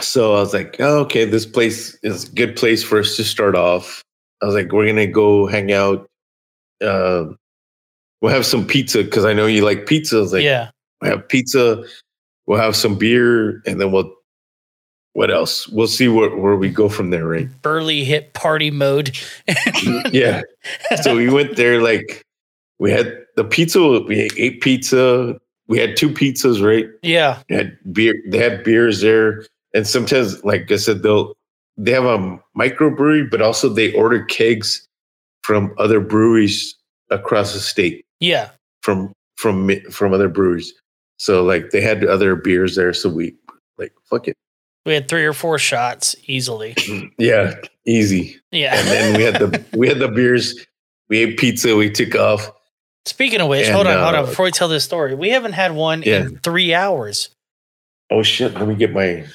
So 0.00 0.34
I 0.34 0.40
was 0.40 0.54
like, 0.54 0.76
oh, 0.78 1.00
okay, 1.00 1.24
this 1.24 1.44
place 1.46 1.98
is 2.02 2.28
a 2.28 2.32
good 2.32 2.54
place 2.56 2.84
for 2.84 3.00
us 3.00 3.16
to 3.16 3.24
start 3.24 3.56
off. 3.56 4.02
I 4.42 4.46
was 4.46 4.54
like, 4.54 4.70
we're 4.72 4.86
gonna 4.86 5.06
go 5.06 5.46
hang 5.46 5.72
out. 5.72 6.08
Uh, 6.80 7.24
we'll 8.20 8.32
have 8.32 8.46
some 8.46 8.66
pizza 8.66 9.02
because 9.02 9.24
I 9.24 9.32
know 9.32 9.46
you 9.46 9.64
like 9.64 9.86
pizza. 9.86 10.18
I 10.18 10.20
was 10.20 10.32
like, 10.32 10.44
yeah. 10.44 10.70
we'll 11.02 11.10
have 11.12 11.28
pizza. 11.28 11.82
We'll 12.46 12.60
have 12.60 12.76
some 12.76 12.96
beer, 12.96 13.60
and 13.66 13.80
then 13.80 13.92
we'll. 13.92 14.14
What 15.18 15.32
else? 15.32 15.66
We'll 15.66 15.88
see 15.88 16.06
where, 16.06 16.30
where 16.36 16.54
we 16.54 16.68
go 16.68 16.88
from 16.88 17.10
there, 17.10 17.26
right? 17.26 17.48
Burley 17.60 18.04
hit 18.04 18.34
party 18.34 18.70
mode. 18.70 19.18
yeah. 20.12 20.42
So 21.02 21.16
we 21.16 21.28
went 21.28 21.56
there 21.56 21.82
like 21.82 22.22
we 22.78 22.92
had 22.92 23.26
the 23.34 23.42
pizza. 23.42 23.80
We 24.06 24.30
ate 24.36 24.60
pizza. 24.60 25.36
We 25.66 25.76
had 25.80 25.96
two 25.96 26.10
pizzas, 26.10 26.64
right? 26.64 26.86
Yeah. 27.02 27.42
They 27.48 27.56
had 27.56 27.76
beer. 27.92 28.14
They 28.30 28.38
had 28.38 28.62
beers 28.62 29.00
there, 29.00 29.44
and 29.74 29.88
sometimes, 29.88 30.44
like 30.44 30.70
I 30.70 30.76
said, 30.76 31.02
they'll 31.02 31.34
they 31.76 31.90
have 31.90 32.04
a 32.04 32.38
microbrewery, 32.56 33.28
but 33.28 33.42
also 33.42 33.68
they 33.68 33.92
order 33.94 34.24
kegs 34.24 34.86
from 35.42 35.74
other 35.78 35.98
breweries 35.98 36.76
across 37.10 37.54
the 37.54 37.58
state 37.58 38.06
Yeah. 38.20 38.50
from 38.82 39.12
from 39.34 39.68
from 39.90 40.14
other 40.14 40.28
breweries. 40.28 40.72
So 41.16 41.42
like 41.42 41.70
they 41.70 41.80
had 41.80 42.04
other 42.04 42.36
beers 42.36 42.76
there, 42.76 42.92
so 42.92 43.08
we 43.08 43.34
like 43.78 43.92
fuck 44.08 44.28
it, 44.28 44.36
We 44.88 44.94
had 44.94 45.06
three 45.06 45.26
or 45.26 45.34
four 45.34 45.58
shots 45.58 46.16
easily. 46.26 46.74
yeah, 47.18 47.54
easy. 47.86 48.40
Yeah. 48.50 48.74
And 48.74 48.88
then 48.88 49.16
we 49.18 49.22
had 49.22 49.34
the 49.34 49.64
we 49.76 49.86
had 49.86 49.98
the 49.98 50.08
beers. 50.08 50.66
We 51.10 51.18
ate 51.18 51.38
pizza. 51.38 51.76
We 51.76 51.90
took 51.90 52.14
off. 52.14 52.50
Speaking 53.04 53.40
of 53.42 53.48
which, 53.48 53.66
And, 53.66 53.74
hold 53.74 53.86
on, 53.86 53.98
hold 54.02 54.14
on. 54.14 54.24
uh, 54.24 54.26
Before 54.26 54.44
we 54.46 54.50
tell 54.50 54.68
this 54.68 54.84
story, 54.84 55.14
we 55.14 55.28
haven't 55.30 55.52
had 55.52 55.72
one 55.72 56.02
Yeah. 56.02 56.22
in 56.22 56.38
three 56.38 56.72
hours. 56.74 57.28
Oh 58.10 58.22
shit! 58.22 58.54
Let 58.54 58.66
me 58.66 58.74
get 58.76 58.92
my. 58.92 59.26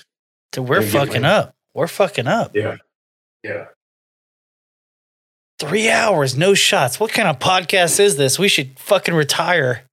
Dude, 0.51 0.67
we're 0.67 0.77
Let 0.79 0.85
me 0.85 0.91
get 0.91 1.05
fucking 1.07 1.21
my- 1.21 1.29
up. 1.29 1.55
We're 1.75 1.87
fucking 1.87 2.27
up. 2.27 2.55
Yeah. 2.55 2.77
Yeah. 3.43 3.65
Three 5.59 5.89
hours, 5.89 6.35
no 6.35 6.53
shots. 6.55 6.99
What 6.99 7.11
kind 7.11 7.27
of 7.27 7.37
podcast 7.39 7.99
is 7.99 8.17
this? 8.17 8.37
We 8.39 8.47
should 8.47 8.77
fucking 8.79 9.13
retire. 9.13 9.83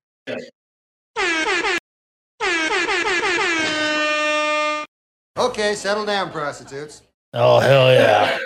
Okay, 5.40 5.74
settle 5.74 6.04
down, 6.04 6.30
prostitutes. 6.30 7.02
Oh 7.32 7.58
hell 7.60 7.92
yeah! 7.92 8.38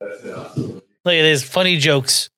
Look 0.00 1.14
at 1.14 1.22
these 1.22 1.42
funny 1.42 1.76
jokes. 1.78 2.28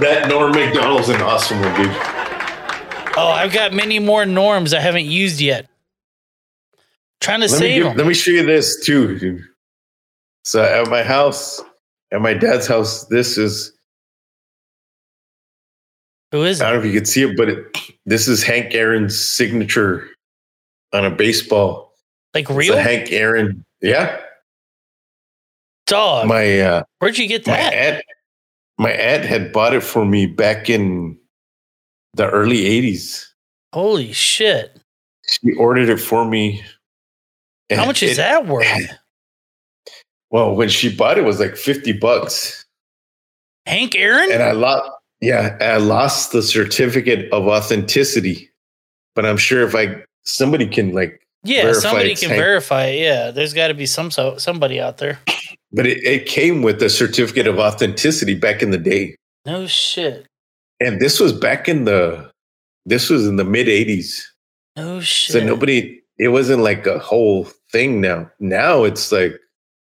That 0.00 0.26
Norm 0.28 0.50
Macdonald's 0.52 1.08
an 1.08 1.22
awesome 1.22 1.60
one, 1.60 1.74
dude. 1.80 1.90
Oh, 3.16 3.28
I've 3.32 3.52
got 3.52 3.72
many 3.72 4.00
more 4.00 4.26
norms 4.26 4.74
I 4.74 4.80
haven't 4.80 5.04
used 5.04 5.40
yet. 5.40 5.68
Trying 7.20 7.40
to 7.40 7.46
Let 7.46 7.58
save 7.58 7.74
give- 7.82 7.84
them. 7.84 7.96
let 7.98 8.06
me 8.08 8.14
show 8.14 8.32
you 8.32 8.44
this 8.44 8.84
too, 8.84 9.16
dude. 9.18 9.42
So 10.42 10.62
at 10.64 10.88
my 10.90 11.04
house, 11.04 11.62
at 12.12 12.20
my 12.20 12.34
dad's 12.34 12.66
house, 12.66 13.04
this 13.06 13.38
is. 13.38 13.72
Who 16.34 16.42
is 16.42 16.60
I 16.60 16.64
don't 16.72 16.80
know 16.80 16.88
if 16.88 16.92
you 16.92 16.98
can 16.98 17.06
see 17.06 17.22
it, 17.22 17.36
but 17.36 17.48
it, 17.48 17.78
this 18.06 18.26
is 18.26 18.42
Hank 18.42 18.74
Aaron's 18.74 19.16
signature 19.16 20.08
on 20.92 21.04
a 21.04 21.10
baseball. 21.10 21.92
Like 22.34 22.50
It's 22.50 22.56
real 22.58 22.74
a 22.74 22.82
Hank 22.82 23.12
Aaron, 23.12 23.64
yeah. 23.80 24.18
dog. 25.86 26.26
My 26.26 26.58
uh, 26.58 26.82
Where'd 26.98 27.18
you 27.18 27.28
get 27.28 27.46
my 27.46 27.52
that? 27.52 27.72
aunt, 27.72 28.04
my 28.78 28.90
aunt 28.90 29.24
had 29.24 29.52
bought 29.52 29.74
it 29.74 29.84
for 29.84 30.04
me 30.04 30.26
back 30.26 30.68
in 30.68 31.16
the 32.14 32.28
early 32.28 32.62
'80s. 32.64 33.26
Holy 33.72 34.12
shit! 34.12 34.76
She 35.28 35.52
ordered 35.52 35.88
it 35.88 36.00
for 36.00 36.24
me. 36.24 36.64
How 37.70 37.86
much 37.86 38.02
is 38.02 38.16
that 38.16 38.48
worth? 38.48 38.66
Well, 40.30 40.56
when 40.56 40.68
she 40.68 40.92
bought 40.92 41.16
it, 41.16 41.20
it 41.20 41.24
was 41.24 41.38
like 41.38 41.56
fifty 41.56 41.92
bucks. 41.92 42.66
Hank 43.66 43.94
Aaron? 43.94 44.32
And 44.32 44.42
I 44.42 44.50
lost, 44.50 44.90
yeah, 45.20 45.56
I 45.60 45.76
lost 45.78 46.32
the 46.32 46.42
certificate 46.42 47.30
of 47.32 47.46
authenticity. 47.46 48.50
But 49.14 49.24
I'm 49.26 49.36
sure 49.36 49.62
if 49.66 49.74
I 49.74 50.02
somebody 50.24 50.66
can 50.66 50.92
like, 50.92 51.20
Yeah, 51.44 51.72
somebody 51.72 52.14
can 52.14 52.30
Hank- 52.30 52.40
verify 52.40 52.86
it. 52.86 53.00
Yeah, 53.00 53.30
there's 53.30 53.54
got 53.54 53.68
to 53.68 53.74
be 53.74 53.86
some 53.86 54.10
so, 54.10 54.36
somebody 54.38 54.80
out 54.80 54.98
there. 54.98 55.18
But 55.72 55.86
it, 55.86 56.02
it 56.04 56.26
came 56.26 56.62
with 56.62 56.82
a 56.82 56.90
certificate 56.90 57.46
of 57.46 57.58
authenticity 57.58 58.34
back 58.34 58.62
in 58.62 58.70
the 58.70 58.78
day, 58.78 59.16
No 59.44 59.66
shit. 59.66 60.26
and 60.80 61.00
this 61.00 61.18
was 61.20 61.32
back 61.32 61.68
in 61.68 61.84
the, 61.84 62.30
this 62.86 63.10
was 63.10 63.26
in 63.26 63.36
the 63.36 63.44
mid 63.44 63.66
'80s. 63.66 64.22
No 64.76 65.00
shit. 65.00 65.32
So 65.32 65.44
nobody, 65.44 66.00
it 66.18 66.28
wasn't 66.28 66.62
like 66.62 66.86
a 66.86 66.98
whole 66.98 67.44
thing. 67.72 68.00
Now, 68.00 68.30
now 68.40 68.82
it's 68.84 69.10
like 69.12 69.34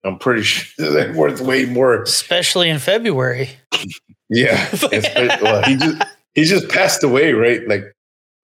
I'm 0.03 0.17
pretty 0.19 0.41
sure 0.43 0.75
it's 0.79 1.17
worth 1.17 1.41
way 1.41 1.65
more. 1.65 2.01
Especially 2.03 2.69
in 2.69 2.77
February. 2.79 3.49
Yeah, 4.30 4.69
well, 5.42 5.64
he 5.64 5.76
just 5.76 6.03
he 6.34 6.43
just 6.43 6.69
passed 6.69 7.03
away, 7.03 7.34
right? 7.34 7.68
Like 7.68 7.93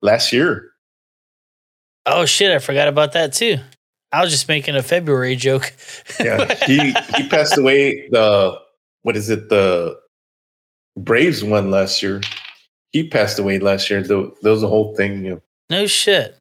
last 0.02 0.34
year. 0.34 0.72
Oh 2.06 2.26
shit! 2.26 2.52
I 2.52 2.60
forgot 2.60 2.88
about 2.88 3.14
that 3.14 3.34
too. 3.34 3.58
I 4.12 4.22
was 4.22 4.32
just 4.32 4.48
making 4.48 4.76
a 4.76 4.84
February 4.84 5.36
joke. 5.36 5.74
Yeah, 6.20 6.54
he 6.66 6.94
he 7.16 7.30
passed 7.30 7.58
away. 7.58 8.10
The 8.10 8.60
what 9.04 9.16
is 9.16 9.30
it? 9.30 9.50
The 9.50 9.98
Braves 10.98 11.44
won 11.44 11.72
last 11.72 12.02
year. 12.04 12.22
He 12.92 13.08
passed 13.08 13.40
away 13.40 13.60
last 13.60 13.90
year. 13.90 14.02
There 14.02 14.32
was 14.44 14.64
a 14.64 14.68
whole 14.68 14.96
thing. 14.96 15.24
You 15.24 15.32
know. 15.32 15.42
No 15.70 15.88
shit. 15.88 16.36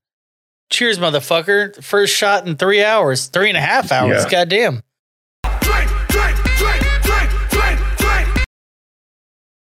Cheers, 0.71 0.99
motherfucker. 0.99 1.83
First 1.83 2.15
shot 2.15 2.47
in 2.47 2.57
three 2.57 2.83
hours, 2.83 3.27
three 3.27 3.49
and 3.49 3.57
a 3.57 3.61
half 3.61 3.93
hours. 3.93 4.25
Yeah. 4.25 4.31
Goddamn. 4.31 4.83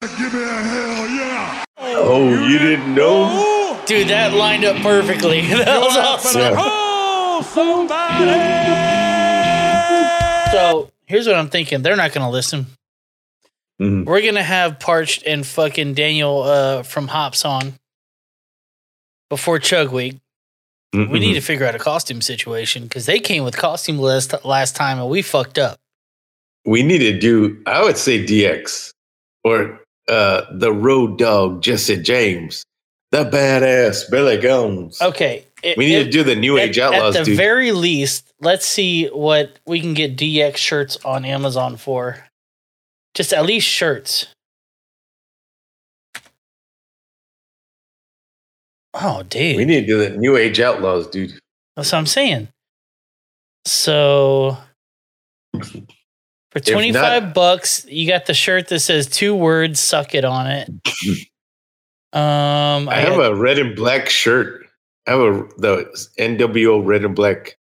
Give 0.01 0.33
me 0.33 0.43
a 0.43 0.47
hell 0.47 1.09
yeah. 1.09 1.65
Oh, 1.79 2.47
you 2.47 2.59
didn't 2.59 2.95
know? 2.95 3.81
Dude, 3.85 4.09
that 4.09 4.33
lined 4.33 4.65
up 4.65 4.77
perfectly. 4.77 5.41
that 5.49 5.81
was 5.81 5.97
awesome. 5.97 6.55
Oh, 6.57 7.43
somebody. 7.43 8.25
So 10.53 10.93
here's 11.07 11.27
what 11.27 11.35
I'm 11.35 11.49
thinking. 11.49 11.83
They're 11.83 11.97
not 11.97 12.13
gonna 12.13 12.31
listen. 12.31 12.67
Mhm. 13.81 14.05
We're 14.05 14.23
gonna 14.23 14.43
have 14.43 14.79
Parched 14.79 15.25
and 15.27 15.45
fucking 15.45 15.95
Daniel 15.95 16.43
uh, 16.43 16.83
from 16.85 17.09
Hops 17.09 17.45
on 17.45 17.75
before 19.31 19.59
Chug 19.59 19.91
Week. 19.93 20.17
We 20.95 21.19
need 21.19 21.35
to 21.35 21.41
figure 21.43 21.67
out 21.67 21.75
a 21.75 21.79
costume 21.79 22.23
situation 22.23 22.85
because 22.85 23.05
they 23.05 23.19
came 23.19 23.45
with 23.45 23.57
costume 23.57 23.99
list 23.99 24.33
last 24.45 24.75
time 24.75 24.99
and 24.99 25.09
we 25.11 25.21
fucked 25.23 25.59
up. 25.59 25.79
We 26.65 26.83
need 26.83 26.99
to 27.01 27.19
do. 27.19 27.61
I 27.67 27.83
would 27.83 27.99
say 27.99 28.25
DX 28.25 28.93
or 29.45 29.81
uh 30.09 30.43
the 30.53 30.73
Road 30.73 31.19
Dog 31.19 31.63
Jesse 31.63 31.97
James, 32.03 32.65
the 33.13 33.25
badass 33.25 34.11
Billy 34.11 34.37
Gomes. 34.39 35.01
Okay. 35.01 35.45
it- 35.63 35.77
We 35.77 35.87
need 35.87 35.97
it- 35.97 36.05
to 36.05 36.11
do 36.11 36.23
the 36.23 36.37
New 36.37 36.57
Age 36.59 36.79
at, 36.79 36.93
Outlaws, 36.95 37.17
At 37.17 37.21
the 37.25 37.31
dude. 37.33 37.37
very 37.37 37.73
least, 37.73 38.33
let's 38.41 38.67
see 38.67 39.07
what 39.09 39.59
we 39.67 39.81
can 39.81 39.95
get 39.95 40.17
DX 40.17 40.57
shirts 40.57 40.97
on 41.05 41.25
Amazon 41.25 41.77
for. 41.77 42.25
Just 43.15 43.33
at 43.33 43.45
least 43.45 43.67
shirts. 43.67 44.27
Oh, 48.95 49.23
dude. 49.23 49.57
We 49.57 49.65
need 49.65 49.83
to 49.83 49.87
do 49.87 49.99
the 49.99 50.11
New 50.17 50.37
Age 50.37 50.61
Outlaws, 50.61 51.07
dude. 51.09 51.39
That's 51.77 51.93
what 51.93 51.99
I'm 51.99 52.07
saying. 52.07 52.49
So 53.65 54.57
for 56.65 56.73
25 56.73 57.23
not- 57.23 57.35
bucks, 57.35 57.85
you 57.89 58.07
got 58.09 58.27
the 58.27 58.35
shirt 58.35 58.69
that 58.69 58.81
says 58.81 59.07
two 59.07 59.35
words, 59.35 59.81
suck 59.81 60.15
it 60.15 60.25
on 60.25 60.47
it. 60.47 60.69
Um 62.11 62.89
I 62.89 63.01
have 63.01 63.17
got- 63.19 63.33
a 63.33 63.35
red 63.35 63.59
and 63.59 63.77
black 63.77 64.09
shirt. 64.09 64.67
I 65.07 65.11
have 65.11 65.21
a 65.21 65.49
the 65.59 66.09
NWO 66.19 66.85
red 66.85 67.05
and 67.05 67.15
black 67.15 67.59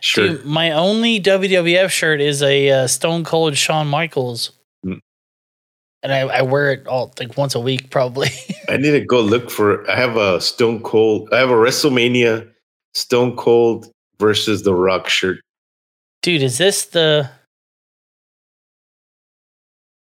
shirt. 0.00 0.42
Dude, 0.42 0.44
my 0.44 0.72
only 0.72 1.18
WWF 1.18 1.88
shirt 1.88 2.20
is 2.20 2.42
a 2.42 2.70
uh, 2.70 2.86
Stone 2.88 3.24
Cold 3.24 3.56
Shawn 3.56 3.86
Michaels. 3.86 4.52
Mm. 4.84 5.00
And 6.02 6.12
I, 6.12 6.20
I 6.20 6.42
wear 6.42 6.72
it 6.72 6.86
all 6.86 7.14
like 7.18 7.38
once 7.38 7.54
a 7.54 7.60
week, 7.60 7.90
probably. 7.90 8.28
I 8.68 8.76
need 8.76 8.90
to 8.90 9.00
go 9.00 9.22
look 9.22 9.50
for. 9.50 9.90
I 9.90 9.96
have 9.96 10.18
a 10.18 10.42
Stone 10.42 10.82
Cold. 10.82 11.30
I 11.32 11.38
have 11.38 11.50
a 11.50 11.54
WrestleMania 11.54 12.50
Stone 12.92 13.36
Cold 13.36 13.90
versus 14.18 14.62
The 14.62 14.74
Rock 14.74 15.08
shirt. 15.08 15.38
Dude, 16.20 16.42
is 16.42 16.58
this 16.58 16.84
the. 16.84 17.30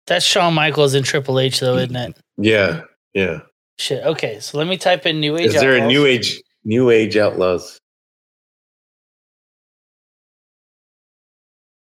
That's 0.10 0.26
Shawn 0.26 0.54
Michaels 0.54 0.94
and 0.96 1.06
Triple 1.06 1.40
H, 1.40 1.62
though, 1.62 1.78
isn't 1.78 1.96
it? 1.96 2.18
Yeah, 2.38 2.82
yeah. 3.14 3.40
Shit. 3.78 4.04
Okay, 4.04 4.42
so 4.42 4.58
let 4.58 4.68
me 4.68 4.78
type 4.78 5.06
in 5.06 5.22
New 5.22 5.38
Age. 5.38 5.46
Is 5.48 5.54
there 5.62 5.78
a 5.78 5.88
New 5.88 6.06
Age 6.06 6.42
New 6.66 6.90
Age 6.90 7.16
Outlaws? 7.16 7.80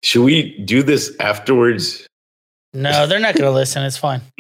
Should 0.04 0.24
we 0.24 0.58
do 0.60 0.84
this 0.84 1.16
afterwards? 1.20 2.06
No, 2.74 3.08
they're 3.08 3.20
not 3.20 3.36
going 3.36 3.50
to 3.50 3.56
listen. 3.56 3.84
It's 3.84 3.98
fine. 3.98 4.22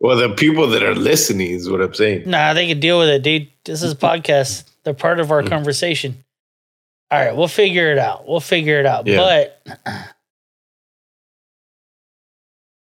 Well, 0.00 0.16
the 0.16 0.34
people 0.34 0.66
that 0.70 0.82
are 0.82 0.96
listening 0.96 1.52
is 1.52 1.70
what 1.70 1.80
I'm 1.80 1.94
saying. 1.94 2.28
Nah, 2.28 2.54
they 2.54 2.66
can 2.66 2.80
deal 2.80 2.98
with 2.98 3.08
it, 3.08 3.22
dude. 3.22 3.46
This 3.64 3.84
is 3.84 3.92
a 3.92 3.96
podcast. 4.10 4.64
They're 4.82 4.94
part 4.94 5.20
of 5.20 5.28
Mm. 5.28 5.30
our 5.30 5.42
conversation. 5.44 6.24
All 7.12 7.24
right, 7.24 7.36
we'll 7.36 7.46
figure 7.46 7.92
it 7.92 7.98
out. 7.98 8.26
We'll 8.26 8.40
figure 8.40 8.80
it 8.80 8.86
out. 8.86 9.06
Yeah. 9.06 9.18
But 9.18 9.62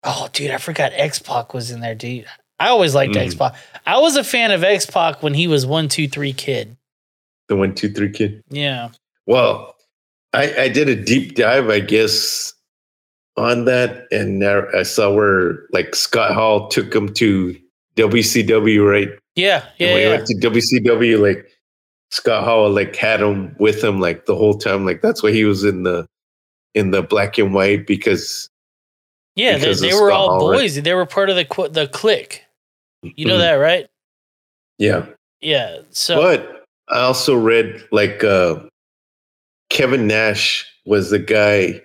oh, 0.07 0.27
dude, 0.33 0.51
I 0.51 0.57
forgot 0.57 0.91
X 0.95 1.19
Pac 1.19 1.53
was 1.53 1.69
in 1.71 1.81
there, 1.81 1.95
dude. 1.95 2.25
I 2.59 2.69
always 2.69 2.95
liked 2.95 3.13
Mm. 3.13 3.17
X 3.25 3.35
Pac. 3.35 3.53
I 3.85 3.99
was 3.99 4.15
a 4.15 4.23
fan 4.23 4.51
of 4.51 4.63
X 4.63 4.85
Pac 4.87 5.21
when 5.21 5.33
he 5.33 5.47
was 5.47 5.65
one, 5.65 5.87
two, 5.89 6.07
three 6.07 6.33
kid. 6.33 6.75
The 7.49 7.55
one, 7.55 7.75
two, 7.75 7.89
three 7.91 8.11
kid. 8.11 8.43
Yeah. 8.49 8.89
Well, 9.25 9.75
I, 10.33 10.63
I 10.63 10.69
did 10.69 10.89
a 10.89 10.95
deep 10.95 11.35
dive, 11.35 11.69
I 11.69 11.79
guess, 11.79 12.53
on 13.37 13.65
that, 13.65 14.05
and 14.11 14.43
I 14.43 14.83
saw 14.83 15.13
where 15.13 15.65
like 15.71 15.93
Scott 15.95 16.33
Hall 16.33 16.67
took 16.69 16.93
him 16.93 17.13
to 17.13 17.55
WCW, 17.95 18.89
right? 18.89 19.09
Yeah. 19.35 19.63
And 19.63 19.73
Yeah. 19.77 19.87
when 19.93 19.97
he 19.97 20.03
yeah. 20.03 20.09
went 20.15 20.27
to 20.27 20.35
WCW, 20.35 21.21
like 21.21 21.47
Scott 22.11 22.43
Hall, 22.43 22.69
like 22.69 22.95
had 22.95 23.21
him 23.21 23.55
with 23.59 23.83
him 23.83 23.99
like 23.99 24.25
the 24.25 24.35
whole 24.35 24.57
time. 24.57 24.85
Like 24.85 25.01
that's 25.01 25.21
why 25.21 25.31
he 25.31 25.45
was 25.45 25.63
in 25.63 25.83
the 25.83 26.07
in 26.73 26.91
the 26.91 27.01
black 27.03 27.37
and 27.37 27.53
white 27.53 27.85
because 27.87 28.49
Yeah, 29.37 29.57
they, 29.57 29.73
they 29.75 29.93
were 29.93 30.09
Scott 30.09 30.11
all 30.11 30.39
Hall, 30.39 30.49
right? 30.51 30.57
boys. 30.57 30.81
They 30.81 30.93
were 30.93 31.05
part 31.05 31.29
of 31.29 31.35
the 31.37 31.45
qu- 31.45 31.69
the 31.69 31.87
clique. 31.87 32.43
You 33.03 33.25
know 33.25 33.35
Mhm. 33.35 33.39
that, 33.39 33.53
right? 33.53 33.87
yeah. 34.79 35.05
Yeah. 35.41 35.77
So 35.91 36.19
but 36.21 36.65
I 36.89 36.99
also 37.01 37.35
read 37.35 37.87
like 37.91 38.23
uh 38.23 38.59
Kevin 39.69 40.07
Nash 40.07 40.65
was 40.85 41.09
the 41.11 41.19
guy 41.19 41.81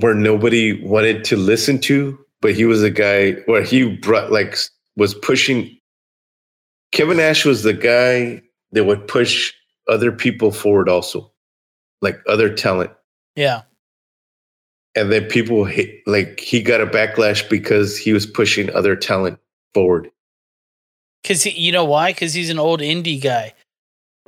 where 0.00 0.14
nobody 0.14 0.82
wanted 0.84 1.24
to 1.24 1.36
listen 1.36 1.78
to, 1.82 2.18
but 2.42 2.54
he 2.54 2.64
was 2.64 2.82
a 2.82 2.90
guy 2.90 3.32
where 3.46 3.62
he 3.62 3.88
brought 3.96 4.32
like 4.32 4.56
was 4.96 5.14
pushing 5.14 5.76
Kevin 6.92 7.16
Nash 7.18 7.44
was 7.44 7.62
the 7.62 7.72
guy 7.72 8.42
that 8.72 8.84
would 8.84 9.06
push 9.06 9.52
other 9.88 10.10
people 10.12 10.50
forward 10.50 10.88
also. 10.88 11.30
Like 12.02 12.20
other 12.26 12.52
talent. 12.52 12.90
yeah. 13.36 13.62
And 14.96 15.10
then 15.10 15.24
people 15.26 15.64
hit, 15.64 16.02
like 16.06 16.38
he 16.38 16.62
got 16.62 16.80
a 16.80 16.86
backlash 16.86 17.48
because 17.50 17.98
he 17.98 18.12
was 18.12 18.26
pushing 18.26 18.70
other 18.70 18.94
talent 18.94 19.38
forward. 19.72 20.10
Cause 21.24 21.42
he, 21.42 21.50
you 21.50 21.72
know 21.72 21.84
why? 21.84 22.12
Cause 22.12 22.34
he's 22.34 22.50
an 22.50 22.58
old 22.58 22.80
indie 22.80 23.20
guy. 23.20 23.54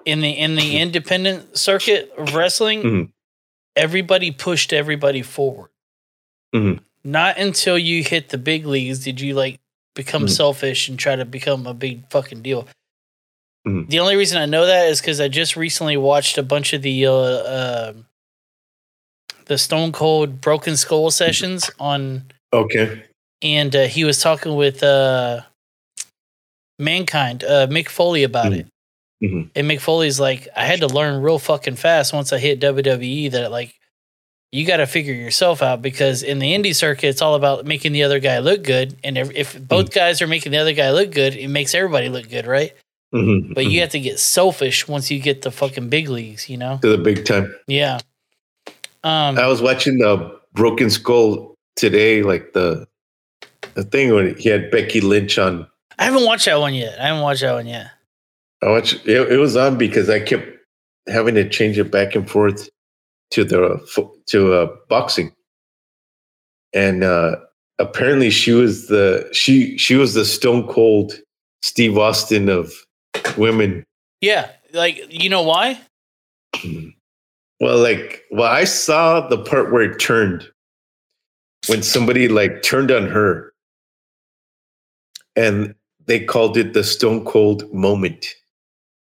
In 0.04 0.20
the 0.20 0.30
in 0.30 0.54
the 0.54 0.78
independent 0.78 1.56
circuit 1.58 2.12
of 2.16 2.34
wrestling, 2.34 2.82
Mhm. 2.82 3.12
everybody 3.76 4.30
pushed 4.30 4.72
everybody 4.72 5.22
forward. 5.22 5.70
Mhm. 6.54 6.80
Not 7.04 7.38
until 7.38 7.76
you 7.78 8.02
hit 8.02 8.30
the 8.30 8.38
big 8.38 8.66
leagues 8.66 9.00
did 9.04 9.20
you 9.20 9.34
like 9.34 9.60
become 9.94 10.26
Mhm. 10.26 10.30
selfish 10.30 10.88
and 10.88 10.98
try 10.98 11.16
to 11.16 11.24
become 11.24 11.66
a 11.66 11.74
big 11.74 12.08
fucking 12.10 12.42
deal. 12.42 12.66
Mhm. 13.66 13.88
The 13.90 13.98
only 14.00 14.16
reason 14.16 14.38
I 14.40 14.46
know 14.46 14.66
that 14.66 14.88
is 14.88 15.00
because 15.00 15.20
I 15.20 15.28
just 15.28 15.56
recently 15.56 15.96
watched 15.96 16.38
a 16.38 16.42
bunch 16.42 16.72
of 16.72 16.82
the 16.82 17.06
uh, 17.06 17.12
uh, 17.12 17.92
the 19.46 19.58
Stone 19.58 19.92
Cold 19.92 20.40
Broken 20.40 20.76
Skull 20.76 21.10
sessions 21.10 21.70
on 21.80 22.24
Okay. 22.52 23.02
and 23.42 23.74
uh, 23.74 23.84
he 23.86 24.04
was 24.04 24.20
talking 24.20 24.54
with 24.54 24.82
uh, 24.82 25.40
Mankind, 26.78 27.42
uh, 27.44 27.66
Mick 27.68 27.88
Foley 27.88 28.22
about 28.22 28.52
it. 28.52 28.66
Mhm. 29.24 29.48
And 29.54 29.70
Mick 29.70 29.80
Foley's 29.80 30.20
like, 30.20 30.46
I 30.54 30.66
had 30.66 30.80
to 30.80 30.88
learn 30.88 31.22
real 31.22 31.38
fucking 31.38 31.76
fast 31.76 32.12
once 32.12 32.32
I 32.32 32.38
hit 32.38 32.60
WWE 32.60 33.30
that 33.32 33.50
like 33.50 33.74
you 34.52 34.66
got 34.66 34.76
to 34.76 34.86
figure 34.86 35.14
yourself 35.14 35.62
out 35.62 35.80
because 35.82 36.22
in 36.22 36.38
the 36.38 36.52
indie 36.52 36.74
circuit, 36.74 37.08
it's 37.08 37.22
all 37.22 37.34
about 37.34 37.64
making 37.64 37.92
the 37.92 38.02
other 38.02 38.20
guy 38.20 38.38
look 38.40 38.62
good. 38.62 38.96
And 39.02 39.16
if, 39.18 39.30
if 39.34 39.60
both 39.68 39.90
guys 39.92 40.20
are 40.22 40.26
making 40.26 40.52
the 40.52 40.58
other 40.58 40.72
guy 40.74 40.90
look 40.92 41.10
good, 41.12 41.34
it 41.34 41.48
makes 41.48 41.74
everybody 41.74 42.08
look 42.10 42.28
good, 42.28 42.46
right? 42.46 42.72
Mhm. 43.14 43.54
But 43.54 43.66
you 43.66 43.80
have 43.80 43.90
to 43.90 44.00
get 44.00 44.18
selfish 44.18 44.86
once 44.86 45.10
you 45.10 45.18
get 45.18 45.42
the 45.42 45.50
fucking 45.50 45.88
big 45.88 46.08
leagues, 46.08 46.48
you 46.50 46.56
know? 46.58 46.78
to 46.82 46.88
the 46.90 46.98
big 46.98 47.24
time. 47.24 47.54
Yeah. 47.66 48.00
Um, 49.06 49.38
I 49.38 49.46
was 49.46 49.62
watching 49.62 49.98
the 49.98 50.40
Broken 50.52 50.90
Skull 50.90 51.54
today, 51.76 52.24
like 52.24 52.54
the 52.54 52.88
the 53.74 53.84
thing 53.84 54.12
when 54.12 54.36
he 54.36 54.48
had 54.48 54.70
Becky 54.70 55.00
Lynch 55.00 55.38
on. 55.38 55.66
I 55.98 56.04
haven't 56.06 56.24
watched 56.24 56.46
that 56.46 56.58
one 56.58 56.74
yet. 56.74 56.98
I 56.98 57.06
haven't 57.06 57.22
watched 57.22 57.42
that 57.42 57.54
one 57.54 57.66
yet. 57.66 57.90
I 58.62 58.70
watched 58.70 58.94
it, 59.06 59.32
it 59.32 59.36
was 59.36 59.56
on 59.56 59.78
because 59.78 60.10
I 60.10 60.18
kept 60.18 60.48
having 61.06 61.36
to 61.36 61.48
change 61.48 61.78
it 61.78 61.92
back 61.92 62.16
and 62.16 62.28
forth 62.28 62.68
to 63.30 63.44
the 63.44 64.16
to 64.26 64.52
uh, 64.52 64.74
boxing, 64.88 65.32
and 66.74 67.04
uh, 67.04 67.36
apparently 67.78 68.30
she 68.30 68.52
was 68.52 68.88
the 68.88 69.28
she 69.32 69.78
she 69.78 69.94
was 69.94 70.14
the 70.14 70.24
Stone 70.24 70.66
Cold 70.66 71.12
Steve 71.62 71.96
Austin 71.96 72.48
of 72.48 72.72
women. 73.36 73.84
Yeah. 74.20 74.50
Like, 74.72 75.00
you 75.10 75.28
know 75.28 75.42
why? 75.42 75.80
Well, 77.60 77.78
like, 77.78 78.24
well, 78.30 78.50
I 78.52 78.64
saw 78.64 79.26
the 79.26 79.38
part 79.38 79.72
where 79.72 79.82
it 79.82 79.98
turned 79.98 80.46
when 81.68 81.82
somebody 81.82 82.28
like 82.28 82.62
turned 82.62 82.90
on 82.90 83.06
her, 83.08 83.52
and 85.34 85.74
they 86.06 86.24
called 86.24 86.56
it 86.56 86.72
the 86.74 86.84
Stone 86.84 87.24
Cold 87.24 87.72
moment 87.72 88.26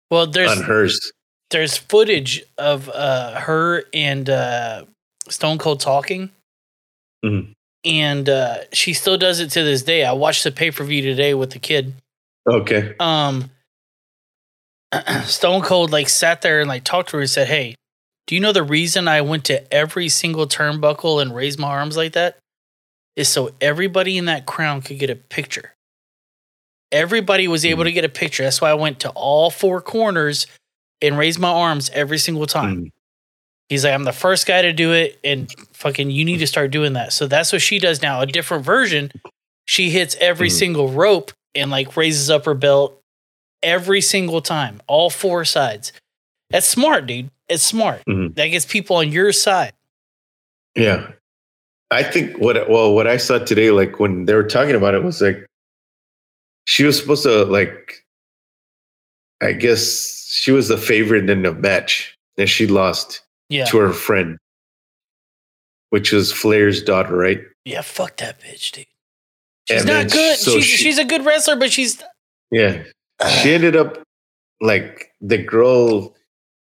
Well, 0.10 0.28
there's 0.28 0.52
on 0.52 0.64
hers. 0.64 1.11
there's 1.52 1.78
footage 1.78 2.44
of 2.58 2.90
uh, 2.90 3.40
her 3.40 3.84
and 3.94 4.30
uh, 4.30 4.86
Stone 5.30 5.60
Cold 5.60 5.80
talking, 5.80 6.32
Mhm. 7.24 7.53
and 7.86 8.28
uh, 8.28 8.58
she 8.74 8.94
still 8.94 9.18
does 9.18 9.40
it 9.40 9.52
to 9.52 9.64
this 9.64 9.84
day. 9.84 10.03
I 10.03 10.14
watched 10.14 10.44
the 10.44 10.52
pay 10.52 10.72
per 10.72 10.84
view 10.84 11.02
today 11.03 11.34
with 11.36 11.52
the 11.52 11.60
kid. 11.60 11.94
Okay. 12.50 12.95
Um, 13.00 13.52
Stone 15.26 15.61
Cold 15.61 15.92
like 15.92 16.10
sat 16.10 16.42
there 16.42 16.60
and 16.60 16.68
like 16.68 16.84
talked 16.84 17.10
to 17.11 17.18
her 17.18 17.22
and 17.22 17.30
said, 17.30 17.48
"Hey, 17.48 17.76
do 18.27 18.35
you 18.35 18.41
know 18.41 18.53
the 18.53 18.64
reason 18.64 19.08
I 19.08 19.22
went 19.22 19.45
to 19.45 19.74
every 19.74 20.09
single 20.09 20.48
turnbuckle 20.48 21.22
and 21.22 21.35
raised 21.35 21.59
my 21.59 21.67
arms 21.67 21.98
like 21.98 22.14
that? 22.14 22.38
is 23.16 23.27
so 23.27 23.51
everybody 23.59 24.17
in 24.17 24.25
that 24.25 24.45
crown 24.45 24.82
could 24.82 25.00
get 25.00 25.09
a 25.09 25.16
picture. 25.16 25.74
Everybody 26.91 27.48
was 27.48 27.66
able 27.66 27.83
hmm. 27.83 27.88
to 27.88 27.91
get 27.93 28.06
a 28.06 28.09
picture. 28.09 28.43
That's 28.43 28.61
why 28.61 28.69
I 28.69 28.75
went 28.75 29.00
to 29.01 29.09
all 29.11 29.50
four 29.50 29.82
corners 29.82 30.48
and 31.01 31.17
raised 31.17 31.40
my 31.40 31.50
arms 31.50 31.90
every 31.93 32.17
single 32.17 32.45
time. 32.45 32.75
Hmm. 32.75 32.88
He's 33.69 33.85
like, 33.85 33.93
I'm 33.93 34.03
the 34.03 34.11
first 34.11 34.48
guy 34.48 34.64
to 34.64 34.74
do 34.74 34.91
it, 34.91 35.17
and 35.24 35.50
fucking, 35.72 36.11
you 36.11 36.25
need 36.25 36.40
to 36.40 36.48
start 36.48 36.72
doing 36.72 36.91
that. 36.93 37.14
So 37.14 37.27
that's 37.27 37.53
what 37.53 37.61
she 37.61 37.80
does 37.80 38.01
now. 38.01 38.19
A 38.19 38.25
different 38.25 38.66
version. 38.66 39.11
She 39.66 39.90
hits 39.90 40.17
every 40.19 40.50
hmm. 40.50 40.56
single 40.56 40.90
rope 40.90 41.32
and 41.56 41.72
like 41.72 41.95
raises 41.95 42.30
up 42.30 42.45
her 42.45 42.53
belt 42.53 43.00
every 43.64 44.01
single 44.01 44.41
time, 44.41 44.82
all 44.88 45.09
four 45.09 45.45
sides. 45.45 45.93
That's 46.52 46.68
smart, 46.68 47.08
dude. 47.08 47.30
It's 47.50 47.64
smart. 47.64 48.02
Mhm. 48.08 48.36
That 48.36 48.48
gets 48.48 48.66
people 48.66 48.98
on 48.98 49.12
your 49.12 49.32
side. 49.32 49.74
Yeah. 50.76 51.12
I 51.90 52.04
think 52.04 52.38
what 52.38 52.70
well 52.70 52.94
what 52.94 53.08
I 53.08 53.18
saw 53.18 53.40
today, 53.40 53.72
like 53.72 54.00
when 54.00 54.26
they 54.26 54.34
were 54.34 54.44
talking 54.48 54.76
about 54.76 54.94
it, 54.94 55.04
was 55.04 55.22
like 55.22 55.46
she 56.66 56.84
was 56.86 56.98
supposed 57.00 57.24
to 57.24 57.44
like 57.46 58.06
I 59.42 59.54
guess 59.54 60.30
she 60.32 60.52
was 60.52 60.68
the 60.68 60.78
favorite 60.78 61.30
in 61.30 61.42
the 61.42 61.54
match 61.54 62.16
and 62.38 62.50
she 62.50 62.68
lost 62.68 63.22
Yeah. 63.50 63.66
to 63.66 63.78
her 63.80 63.92
friend, 63.92 64.38
which 65.90 66.12
was 66.14 66.32
Flair's 66.32 66.82
daughter, 66.82 67.16
right? 67.16 67.42
Yeah, 67.66 67.82
fuck 67.82 68.18
that 68.18 68.40
bitch, 68.40 68.72
dude. 68.72 68.86
She's 69.68 69.82
And 69.82 69.90
not 69.90 70.12
good. 70.12 70.38
so 70.38 70.52
she's 70.54 70.66
she- 70.66 70.78
she's 70.78 70.98
a 70.98 71.06
good 71.06 71.26
wrestler, 71.26 71.56
but 71.58 71.72
she's 71.72 72.02
Yeah. 72.52 72.84
She 73.42 73.54
ended 73.54 73.76
up 73.76 74.02
like 74.62 75.12
the 75.22 75.38
girl 75.38 76.16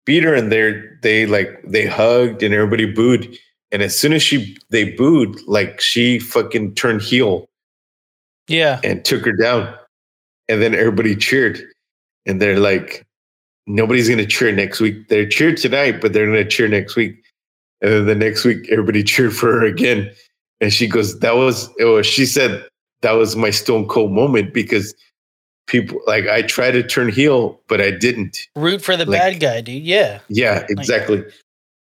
beat 0.06 0.24
her 0.24 0.34
and 0.34 0.52
they 0.52 0.82
they 1.02 1.26
like 1.26 1.62
they 1.64 1.86
hugged 1.86 2.44
and 2.44 2.54
everybody 2.54 2.92
booed. 2.92 3.38
And 3.72 3.82
as 3.82 3.98
soon 3.98 4.14
as 4.14 4.22
she 4.22 4.58
they 4.70 4.92
booed, 4.92 5.40
like 5.48 5.80
she 5.80 6.20
fucking 6.20 6.76
turned 6.76 7.02
heel 7.02 7.50
yeah. 8.48 8.80
and 8.84 9.04
took 9.04 9.26
her 9.26 9.32
down. 9.32 9.74
And 10.50 10.62
then 10.62 10.76
everybody 10.76 11.16
cheered. 11.16 11.62
And 12.26 12.42
they're 12.42 12.60
like, 12.60 13.06
nobody's 13.68 14.10
gonna 14.10 14.26
cheer 14.26 14.52
next 14.52 14.80
week. 14.80 15.08
They're 15.08 15.28
cheered 15.28 15.58
tonight, 15.58 16.02
but 16.02 16.14
they're 16.14 16.26
gonna 16.26 16.46
cheer 16.46 16.68
next 16.68 16.96
week. 16.96 17.24
And 17.82 17.92
then 17.92 18.06
the 18.06 18.16
next 18.16 18.44
week, 18.44 18.70
everybody 18.70 19.04
cheered 19.12 19.36
for 19.36 19.52
her 19.52 19.66
again. 19.66 20.12
And 20.60 20.72
she 20.74 20.88
goes, 20.88 21.20
That 21.20 21.36
was 21.36 21.70
it 21.80 21.86
was 21.86 22.06
she 22.06 22.26
said 22.26 22.68
that 23.02 23.14
was 23.14 23.36
my 23.36 23.50
stone 23.50 23.88
cold 23.88 24.12
moment 24.12 24.54
because 24.54 24.94
people 25.72 26.02
like 26.06 26.28
I 26.28 26.42
tried 26.42 26.72
to 26.72 26.84
turn 26.84 27.10
heel, 27.10 27.60
but 27.68 27.80
I 27.80 27.92
didn't. 27.92 28.38
Root 28.56 28.82
for 28.82 28.98
the 28.98 29.06
Like- 29.06 29.20
bad 29.20 29.40
guy, 29.40 29.62
dude. 29.62 29.82
Yeah. 29.84 30.20
Yeah, 30.28 30.66
exactly. 30.70 31.24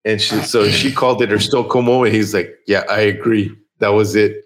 And 0.04 0.22
she 0.22 0.36
so 0.42 0.70
she 0.70 0.92
called 0.92 1.22
it 1.22 1.30
her 1.32 1.40
cold 1.66 1.86
moment. 1.86 2.14
He's 2.14 2.34
like, 2.34 2.54
Yeah, 2.68 2.84
I 2.90 3.00
agree. 3.00 3.56
That 3.80 3.90
was 3.90 4.16
it. 4.16 4.44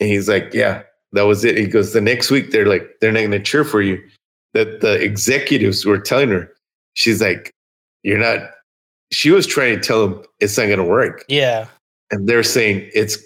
And 0.00 0.08
he's 0.08 0.28
like, 0.28 0.52
Yeah, 0.54 0.82
that 1.12 1.22
was 1.22 1.44
it. 1.44 1.58
He 1.58 1.66
goes, 1.66 1.92
The 1.92 2.00
next 2.00 2.30
week 2.30 2.50
they're 2.50 2.66
like, 2.66 2.88
they're 3.00 3.12
not 3.12 3.20
gonna 3.20 3.42
cheer 3.42 3.64
for 3.64 3.82
you. 3.82 4.02
That 4.54 4.80
the 4.80 4.94
executives 5.02 5.84
were 5.84 5.98
telling 5.98 6.30
her, 6.30 6.50
she's 6.94 7.20
like, 7.20 7.50
You're 8.02 8.18
not 8.18 8.50
she 9.12 9.30
was 9.30 9.46
trying 9.46 9.76
to 9.78 9.80
tell 9.86 10.02
him 10.04 10.22
it's 10.40 10.56
not 10.58 10.66
gonna 10.68 10.84
work. 10.84 11.24
Yeah. 11.28 11.66
And 12.10 12.26
they're 12.26 12.42
saying 12.42 12.90
it's 12.94 13.18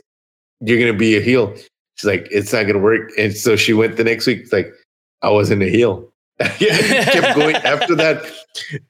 you're 0.61 0.79
gonna 0.81 0.99
be 0.99 1.17
a 1.17 1.21
heel. 1.21 1.55
She's 1.95 2.07
like, 2.09 2.29
it's 2.31 2.53
not 2.53 2.67
gonna 2.67 2.79
work. 2.79 3.11
And 3.19 3.35
so 3.35 3.57
she 3.57 3.73
went 3.73 3.97
the 3.97 4.05
next 4.05 4.27
week, 4.27 4.53
like, 4.53 4.73
I 5.23 5.31
wasn't 5.31 5.63
a 5.63 5.69
heel. 5.69 6.13
yeah, 6.61 7.05
kept 7.05 7.37
going 7.37 7.57
after 7.57 7.95
that. 7.97 8.25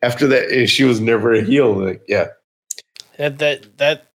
After 0.02 0.26
that, 0.28 0.66
she 0.68 0.84
was 0.84 1.00
never 1.00 1.34
a 1.34 1.42
heel. 1.42 1.72
Like, 1.72 2.02
yeah. 2.06 2.28
That 3.16 3.38
that 3.38 3.78
that 3.78 4.10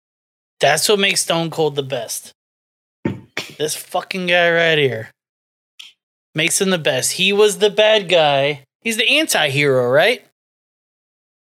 that's 0.61 0.89
what 0.89 0.99
makes 0.99 1.23
Stone 1.23 1.51
Cold 1.51 1.77
the 1.77 1.83
best. 1.83 2.33
This 3.59 3.75
fucking 3.75 4.27
guy 4.27 4.51
right 4.51 4.79
here 4.79 5.11
makes 6.35 6.61
him 6.61 6.71
the 6.71 6.79
best. 6.79 7.13
He 7.13 7.33
was 7.33 7.59
the 7.59 7.71
bad 7.71 8.09
guy. 8.09 8.65
He's 8.83 8.97
the 8.97 9.19
anti-hero, 9.19 9.91
right? 9.91 10.25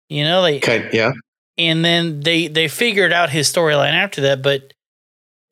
You 0.09 0.25
know, 0.25 0.41
like 0.41 0.63
Kind 0.63 0.91
yeah. 0.93 1.13
and 1.59 1.85
then 1.85 2.21
they 2.21 2.47
they 2.47 2.69
figured 2.69 3.13
out 3.13 3.31
his 3.31 3.53
storyline 3.53 3.95
after 3.95 4.21
that, 4.23 4.41
but 4.43 4.73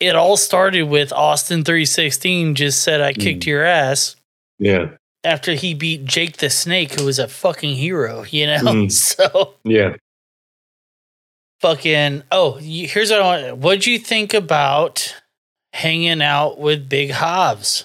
it 0.00 0.15
all 0.15 0.36
started 0.36 0.84
with 0.84 1.12
Austin 1.12 1.65
316 1.65 2.55
just 2.55 2.83
said 2.83 3.00
I 3.00 3.12
kicked 3.12 3.42
mm. 3.42 3.47
your 3.47 3.65
ass 3.65 4.16
Yeah. 4.58 4.97
after 5.24 5.55
he 5.55 5.74
beat 5.74 6.05
Jake 6.05 6.36
the 6.39 6.50
Snake, 6.50 6.94
who 6.94 7.07
was 7.07 7.18
a 7.18 7.28
fucking 7.28 7.74
hero, 7.74 8.24
you 8.31 8.47
know? 8.47 8.58
Mm. 8.58 8.92
So 8.92 9.55
Yeah. 9.65 9.97
fucking 11.60 12.23
oh 12.31 12.55
here's 12.55 13.10
what 13.10 13.23
i 13.23 13.24
want 13.24 13.58
what'd 13.58 13.86
you 13.86 13.99
think 13.99 14.34
about 14.34 15.15
hanging 15.73 16.20
out 16.23 16.58
with 16.60 16.89
big 16.89 17.10
Hobbs? 17.10 17.84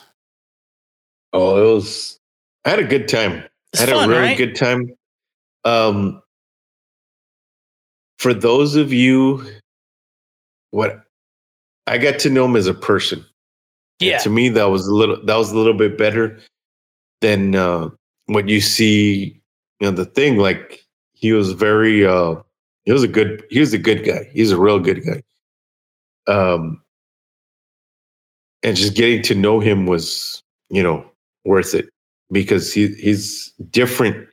Oh, 1.33 1.71
it 1.71 1.73
was 1.75 2.17
I 2.65 2.69
had 2.71 2.79
a 2.79 2.83
good 2.83 3.07
time. 3.07 3.43
It's 3.73 3.81
I 3.81 3.85
had 3.85 3.95
fun, 3.95 4.05
a 4.05 4.07
really 4.09 4.21
right? 4.29 4.37
good 4.37 4.55
time. 4.55 4.91
Um 5.65 6.21
for 8.17 8.33
those 8.33 8.75
of 8.75 8.91
you 8.91 9.43
what 10.71 11.03
I 11.87 11.97
got 11.97 12.19
to 12.19 12.29
know 12.29 12.45
him 12.45 12.55
as 12.55 12.67
a 12.67 12.73
person. 12.73 13.19
And 14.01 14.09
Yeah. 14.09 14.17
to 14.19 14.29
me 14.29 14.49
that 14.49 14.65
was 14.65 14.85
a 14.87 14.93
little 14.93 15.23
that 15.25 15.35
was 15.35 15.51
a 15.51 15.57
little 15.57 15.73
bit 15.73 15.97
better 15.97 16.39
than 17.21 17.55
uh 17.55 17.89
what 18.27 18.47
you 18.47 18.61
see 18.61 19.39
you 19.79 19.87
know 19.87 19.91
the 19.91 20.05
thing 20.05 20.37
like 20.37 20.81
he 21.13 21.31
was 21.33 21.51
very 21.53 22.05
uh 22.05 22.35
he 22.85 22.91
was 22.91 23.03
a 23.03 23.07
good 23.07 23.43
he 23.49 23.59
was 23.59 23.73
a 23.73 23.77
good 23.77 24.05
guy 24.05 24.29
he's 24.33 24.51
a 24.51 24.59
real 24.59 24.79
good 24.79 25.03
guy 25.05 25.21
um 26.31 26.81
and 28.63 28.75
just 28.77 28.95
getting 28.95 29.21
to 29.23 29.35
know 29.35 29.59
him 29.59 29.85
was 29.85 30.41
you 30.69 30.83
know 30.83 31.05
worth 31.45 31.73
it 31.73 31.89
because 32.31 32.71
he 32.73 32.87
he's 32.95 33.51
different 33.71 34.27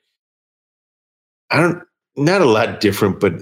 i 1.50 1.60
don't 1.60 1.82
not 2.16 2.40
a 2.40 2.46
lot 2.46 2.80
different 2.80 3.20
but 3.20 3.34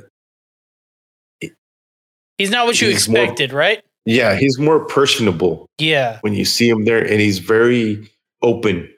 He's 2.36 2.50
not 2.50 2.66
what 2.66 2.80
you 2.80 2.88
He's 2.88 3.08
more- 3.08 3.22
expected, 3.22 3.52
right? 3.52 3.82
yeah 4.06 4.34
he's 4.36 4.58
more 4.58 4.84
personable 4.86 5.66
Yeah. 5.78 6.18
when 6.22 6.34
you 6.34 6.44
see 6.44 6.68
him 6.68 6.84
there 6.84 7.00
and 7.02 7.20
he's 7.20 7.38
very 7.38 8.10
open 8.42 8.92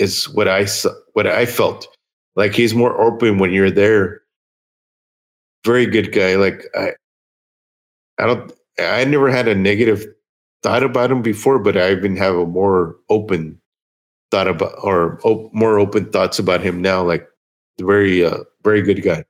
is 0.00 0.28
what 0.30 0.48
i 0.48 0.66
what 1.12 1.26
i 1.26 1.46
felt. 1.46 1.86
Like 2.36 2.54
he's 2.54 2.74
more 2.74 3.00
open 3.00 3.38
when 3.38 3.52
you're 3.52 3.70
there. 3.70 4.22
Very 5.64 5.86
good 5.86 6.12
guy. 6.12 6.36
Like 6.36 6.64
i 6.74 6.92
i 8.18 8.26
don't 8.26 8.52
i 8.78 9.04
never 9.04 9.30
had 9.30 9.48
a 9.48 9.54
negative 9.54 10.06
thought 10.62 10.82
about 10.82 11.10
him 11.10 11.22
before 11.22 11.58
but 11.58 11.74
i 11.74 11.90
even 11.90 12.16
have 12.16 12.34
a 12.34 12.44
more 12.44 12.96
open 13.08 13.60
thought 14.30 14.48
about 14.48 14.74
or 14.82 15.20
op- 15.24 15.52
more 15.52 15.78
open 15.78 16.10
thoughts 16.10 16.38
about 16.38 16.60
him 16.60 16.80
now. 16.80 17.02
Like 17.02 17.26
very 17.80 18.24
uh 18.24 18.38
very 18.62 18.82
good 18.82 19.02
guy. 19.02 19.24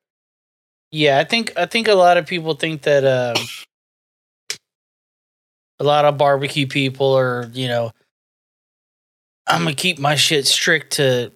Yeah, 0.90 1.18
I 1.18 1.24
think 1.24 1.52
I 1.56 1.66
think 1.66 1.88
a 1.88 1.94
lot 1.94 2.16
of 2.16 2.26
people 2.26 2.54
think 2.54 2.82
that 2.82 3.04
um, 3.04 3.42
a 5.78 5.84
lot 5.84 6.04
of 6.04 6.18
barbecue 6.18 6.66
people 6.66 7.16
are, 7.16 7.48
you 7.52 7.68
know, 7.68 7.92
I'm 9.50 9.62
gonna 9.64 9.74
keep 9.74 9.98
my 9.98 10.14
shit 10.14 10.46
strict 10.46 10.94
to 10.94 11.32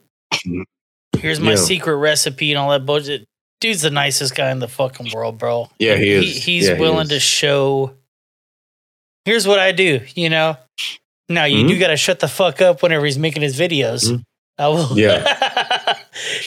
here's 1.19 1.41
my 1.41 1.51
Yeah. 1.51 1.57
secret 1.57 1.97
recipe 1.97 2.53
and 2.53 2.59
all 2.59 2.71
that 2.71 2.85
bullshit. 2.87 3.25
Dude's 3.61 3.83
the 3.83 3.91
nicest 3.91 4.35
guy 4.35 4.51
in 4.51 4.59
the 4.59 4.69
fucking 4.69 5.11
world, 5.13 5.39
bro. 5.39 5.71
Yeah, 5.79 5.97
he 5.97 6.11
is. 6.11 6.45
he's 6.45 6.69
Yeah, 6.69 6.75
he 6.75 6.81
willing 6.81 7.05
is. 7.05 7.09
to 7.11 7.21
show. 7.21 7.95
Here's 9.25 9.47
what 9.47 9.59
I 9.59 9.73
do, 9.73 10.01
you 10.15 10.29
know. 10.29 10.57
Now 11.31 11.45
you 11.45 11.67
do 11.67 11.77
Mhm. 11.77 11.81
got 11.81 11.89
to 11.89 11.97
shut 11.97 12.21
the 12.21 12.29
fuck 12.29 12.61
up 12.61 12.83
whenever 12.83 13.07
he's 13.07 13.17
making 13.19 13.43
his 13.43 13.59
videos. 13.59 14.23
I 14.59 14.69
will. 14.69 14.99
Yeah. 14.99 15.23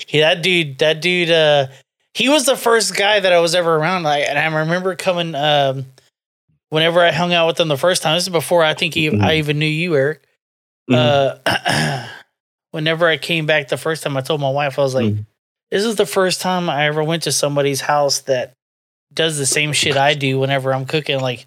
yeah, 0.09 0.33
that 0.33 0.43
dude, 0.43 0.77
that 0.77 1.01
dude, 1.01 1.31
uh, 1.31 1.67
he 2.13 2.29
was 2.29 2.45
the 2.45 2.55
first 2.55 2.95
guy 2.95 3.19
that 3.19 3.33
I 3.33 3.39
was 3.39 3.55
ever 3.55 3.75
around. 3.75 4.03
Like, 4.03 4.25
and 4.27 4.37
I 4.37 4.45
remember 4.59 4.95
coming, 4.95 5.33
um, 5.33 5.87
whenever 6.69 7.01
I 7.03 7.11
hung 7.11 7.33
out 7.33 7.47
with 7.47 7.59
him 7.59 7.67
the 7.69 7.77
first 7.77 8.03
time. 8.03 8.15
This 8.15 8.23
is 8.23 8.29
before 8.29 8.63
I 8.63 8.75
think 8.75 8.93
he, 8.93 9.09
I 9.19 9.35
even 9.37 9.57
knew 9.57 9.65
you, 9.65 9.95
Eric. 9.95 10.21
Mm-hmm. 10.89 11.41
Uh, 11.45 12.07
whenever 12.71 13.07
I 13.07 13.17
came 13.17 13.45
back 13.45 13.67
the 13.69 13.77
first 13.77 14.03
time, 14.03 14.17
I 14.17 14.21
told 14.21 14.41
my 14.41 14.51
wife, 14.51 14.79
I 14.79 14.81
was 14.81 14.95
like, 14.95 15.05
mm-hmm. 15.05 15.21
this 15.71 15.83
is 15.83 15.95
the 15.95 16.05
first 16.05 16.41
time 16.41 16.69
I 16.69 16.85
ever 16.85 17.03
went 17.03 17.23
to 17.23 17.31
somebody's 17.31 17.81
house 17.81 18.21
that 18.21 18.53
does 19.13 19.37
the 19.37 19.45
same 19.45 19.73
shit 19.73 19.97
I 19.97 20.13
do 20.13 20.39
whenever 20.39 20.73
I'm 20.73 20.85
cooking. 20.85 21.19
Like, 21.19 21.45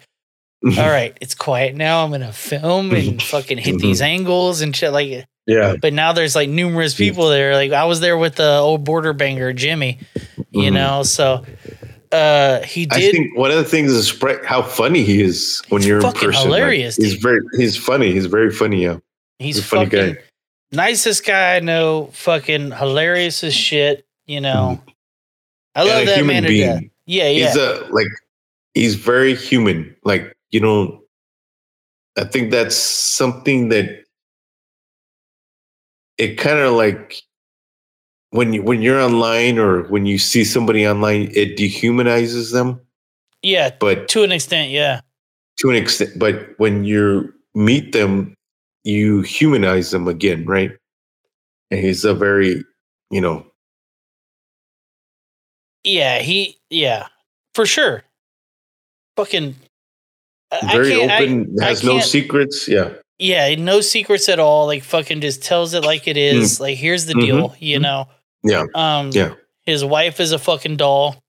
mm-hmm. 0.63 0.79
all 0.79 0.89
right, 0.89 1.17
it's 1.21 1.35
quiet 1.35 1.75
now. 1.75 2.03
I'm 2.03 2.11
gonna 2.11 2.33
film 2.33 2.91
and 2.91 3.21
fucking 3.21 3.57
hit 3.57 3.79
these 3.79 4.01
angles 4.01 4.61
and 4.61 4.75
shit. 4.75 4.91
Like, 4.91 5.25
yeah 5.47 5.75
but 5.81 5.93
now 5.93 6.13
there's 6.13 6.35
like 6.35 6.49
numerous 6.49 6.93
people 6.93 7.29
there. 7.29 7.55
Like 7.55 7.71
I 7.71 7.85
was 7.85 7.99
there 7.99 8.17
with 8.17 8.35
the 8.35 8.57
old 8.57 8.83
border 8.83 9.13
banger 9.13 9.53
Jimmy, 9.53 9.99
you 10.51 10.71
know. 10.71 11.03
So 11.03 11.45
uh 12.11 12.61
he 12.61 12.87
I 12.91 12.99
did. 12.99 13.11
think 13.13 13.37
one 13.37 13.51
of 13.51 13.57
the 13.57 13.63
things 13.63 13.91
is 13.91 14.21
how 14.45 14.61
funny 14.61 15.03
he 15.03 15.21
is 15.21 15.61
when 15.69 15.81
you're 15.81 15.99
in 15.99 16.11
person. 16.11 16.29
Like, 16.29 16.43
hilarious, 16.43 16.95
he's 16.95 17.15
very 17.15 17.41
he's 17.57 17.77
funny. 17.77 18.11
He's 18.11 18.27
very 18.27 18.51
funny. 18.51 18.83
Yeah, 18.83 18.97
he's 19.41 19.63
funny 19.65 19.85
fucking 19.85 20.13
guy. 20.15 20.21
nicest 20.71 21.25
guy 21.25 21.55
I 21.55 21.59
know. 21.59 22.09
Fucking 22.13 22.71
hilarious 22.71 23.43
as 23.43 23.53
shit. 23.53 24.05
You 24.25 24.41
know. 24.41 24.79
Mm-hmm. 24.79 24.89
I 25.75 25.79
And 25.81 25.89
love 25.89 26.05
that 26.05 26.17
human 26.17 26.33
man 26.43 26.45
being. 26.47 26.91
Yeah, 27.05 27.29
yeah. 27.29 27.47
He's 27.47 27.55
a 27.57 27.87
like 27.91 28.07
he's 28.73 28.95
very 28.95 29.35
human. 29.35 29.95
Like 30.03 30.35
you 30.51 30.59
know, 30.59 31.01
I 32.17 32.25
think 32.25 32.51
that's 32.51 32.75
something 32.75 33.69
that 33.69 34.03
it 36.17 36.35
kind 36.37 36.59
of 36.59 36.73
like 36.73 37.21
when 38.31 38.53
you 38.53 38.63
when 38.63 38.81
you're 38.81 38.99
online 39.01 39.57
or 39.57 39.83
when 39.83 40.05
you 40.05 40.17
see 40.17 40.43
somebody 40.43 40.87
online, 40.87 41.31
it 41.33 41.57
dehumanizes 41.57 42.51
them 42.53 42.79
Yeah, 43.41 43.71
But- 43.79 44.07
to 44.09 44.23
an 44.23 44.31
extent, 44.31 44.69
yeah. 44.71 45.01
to 45.59 45.69
an 45.69 45.75
extent. 45.75 46.11
But 46.17 46.53
when 46.57 46.83
you 46.85 47.33
meet 47.55 47.91
them, 47.91 48.35
you 48.83 49.21
humanize 49.21 49.91
them 49.91 50.07
again, 50.07 50.45
right? 50.45 50.71
And 51.69 51.79
he's 51.79 52.03
a 52.05 52.13
very, 52.13 52.63
you 53.09 53.21
know, 53.21 53.45
Yeah, 55.83 56.19
he 56.19 56.57
yeah, 56.69 57.07
for 57.55 57.65
sure. 57.65 58.03
Fucking 59.17 59.55
I- 60.51 60.59
I 60.63 60.71
very 60.73 60.93
I- 60.93 61.15
open, 61.17 61.55
I 61.61 61.65
has 61.65 61.83
no 61.83 61.99
secrets. 61.99 62.67
Yeah. 62.67 62.93
Yeah, 63.17 63.53
no 63.55 63.81
secrets 63.81 64.27
at 64.29 64.39
all. 64.39 64.65
Like 64.67 64.83
fucking 64.83 65.21
just 65.21 65.43
tells 65.43 65.73
it 65.73 65.83
like 65.83 66.07
it 66.07 66.17
is. 66.17 66.59
Like 66.59 66.77
here's 66.77 67.05
the 67.05 67.13
Mhm. 67.13 67.21
deal, 67.21 67.55
you 67.59 67.79
know. 67.79 68.07
Yeah. 68.43 68.65
Um 68.75 69.11
Yeah. 69.13 69.35
his 69.63 69.83
wife 69.85 70.19
is 70.19 70.31
a 70.31 70.39
fucking 70.39 70.77
doll. 70.77 71.21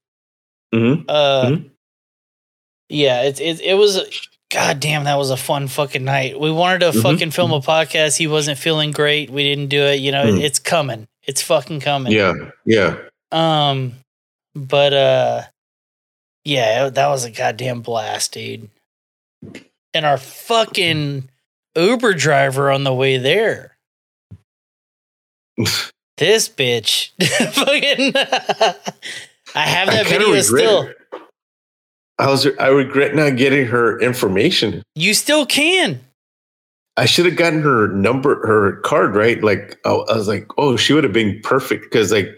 hmm 0.73 1.03
Uh 1.09 1.57
Yeah, 2.89 3.23
It's 3.23 3.41
it 3.41 3.61
it 3.61 3.75
was 3.75 3.99
God 4.53 4.81
damn, 4.81 5.05
that 5.05 5.17
was 5.17 5.31
a 5.31 5.37
fun 5.37 5.67
fucking 5.69 6.05
night. 6.05 6.39
We 6.39 6.51
wanted 6.51 6.81
to 6.81 6.91
Mhm. 6.99 7.03
fucking 7.03 7.31
film 7.31 7.53
a 7.53 7.61
podcast. 7.61 8.19
He 8.19 8.27
wasn't 8.27 8.59
feeling 8.59 8.91
great. 8.91 9.31
We 9.31 9.43
didn't 9.43 9.69
do 9.69 9.83
it. 9.83 10.01
You 10.01 10.13
know, 10.13 10.25
Mm. 10.27 10.43
it's 10.43 10.59
coming. 10.59 11.09
It's 11.25 11.41
fucking 11.41 11.81
coming. 11.81 12.13
Yeah. 12.13 12.35
Yeah. 12.67 12.97
Um, 13.31 13.95
but 14.55 14.93
uh, 14.93 15.43
yeah, 16.45 16.91
that 16.91 17.09
was 17.09 17.25
a 17.25 17.31
goddamn 17.31 17.81
blast, 17.81 18.33
dude. 18.33 18.69
And 19.95 20.05
our 20.05 20.19
fucking 20.19 21.31
Uber 21.75 22.13
driver 22.15 22.71
on 22.71 22.85
the 22.85 22.93
way 22.93 23.17
there. 23.17 23.77
this 26.19 26.49
bitch, 26.49 27.11
fucking. 27.53 28.13
I 29.55 29.67
have 29.67 29.89
that 29.89 30.07
kinda 30.07 30.25
video 30.27 30.41
still. 30.43 30.83
it. 30.83 30.97
I 32.23 32.31
was 32.31 32.47
I 32.60 32.68
regret 32.68 33.17
not 33.17 33.36
getting 33.36 33.67
her 33.67 33.99
information. 34.01 34.84
You 34.94 35.12
still 35.12 35.44
can. 35.44 36.01
I 36.97 37.05
should 37.05 37.26
have 37.26 37.34
gotten 37.36 37.62
her 37.62 37.89
number, 37.89 38.47
her 38.47 38.76
card, 38.83 39.17
right? 39.17 39.42
Like 39.42 39.81
I, 39.84 39.91
I 39.91 40.17
was 40.17 40.28
like, 40.28 40.47
oh, 40.57 40.76
she 40.76 40.92
would 40.92 41.02
have 41.02 41.12
been 41.12 41.41
perfect 41.42 41.83
because 41.84 42.12
like 42.12 42.28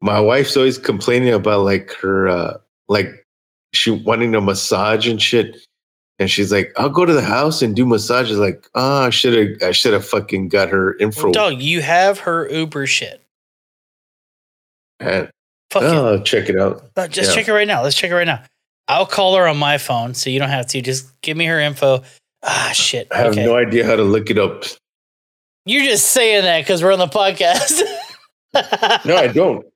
my 0.00 0.18
wife's 0.18 0.56
always 0.56 0.76
complaining 0.76 1.32
about 1.32 1.60
like 1.64 1.92
her 2.00 2.26
uh 2.28 2.56
like 2.88 3.24
she 3.74 3.92
wanting 3.92 4.34
a 4.34 4.40
massage 4.40 5.06
and 5.06 5.22
shit. 5.22 5.56
And 6.18 6.28
she's 6.28 6.50
like, 6.50 6.72
I'll 6.76 6.90
go 6.90 7.04
to 7.04 7.12
the 7.12 7.22
house 7.22 7.62
and 7.62 7.76
do 7.76 7.86
massages. 7.86 8.38
Like, 8.38 8.68
ah, 8.74 9.04
I 9.04 9.10
should 9.10 9.34
have 9.60 9.68
I 9.68 9.70
should 9.72 9.92
have 9.92 10.04
fucking 10.06 10.48
got 10.48 10.68
her 10.70 10.96
info. 10.98 11.30
Dog, 11.30 11.60
you 11.60 11.80
have 11.80 12.18
her 12.20 12.48
Uber 12.50 12.88
shit. 12.88 13.22
And, 14.98 15.30
Fuck 15.70 15.82
it. 15.82 15.86
oh, 15.90 16.22
check 16.22 16.48
it 16.48 16.58
out. 16.58 16.88
Uh, 16.96 17.06
just 17.06 17.30
Yeah. 17.30 17.34
check 17.36 17.48
it 17.48 17.52
right 17.52 17.68
now. 17.68 17.82
Let's 17.84 17.96
check 17.96 18.10
it 18.10 18.14
right 18.14 18.26
now. 18.26 18.42
I'll 18.88 19.06
call 19.06 19.36
her 19.36 19.46
on 19.46 19.56
my 19.56 19.78
phone, 19.78 20.14
so 20.14 20.30
you 20.30 20.38
don't 20.38 20.50
have 20.50 20.66
to. 20.68 20.82
Just 20.82 21.20
give 21.22 21.36
me 21.36 21.46
her 21.46 21.58
info. 21.58 22.02
Ah, 22.42 22.70
shit. 22.74 23.08
I 23.10 23.18
have 23.18 23.32
okay. 23.32 23.44
no 23.44 23.56
idea 23.56 23.86
how 23.86 23.96
to 23.96 24.02
look 24.02 24.30
it 24.30 24.38
up. 24.38 24.64
You're 25.64 25.84
just 25.84 26.10
saying 26.10 26.42
that 26.44 26.60
because 26.60 26.82
we're 26.82 26.92
on 26.92 26.98
the 26.98 27.06
podcast. 27.06 27.82
No, 29.04 29.16
I 29.16 29.26
don't. 29.26 29.66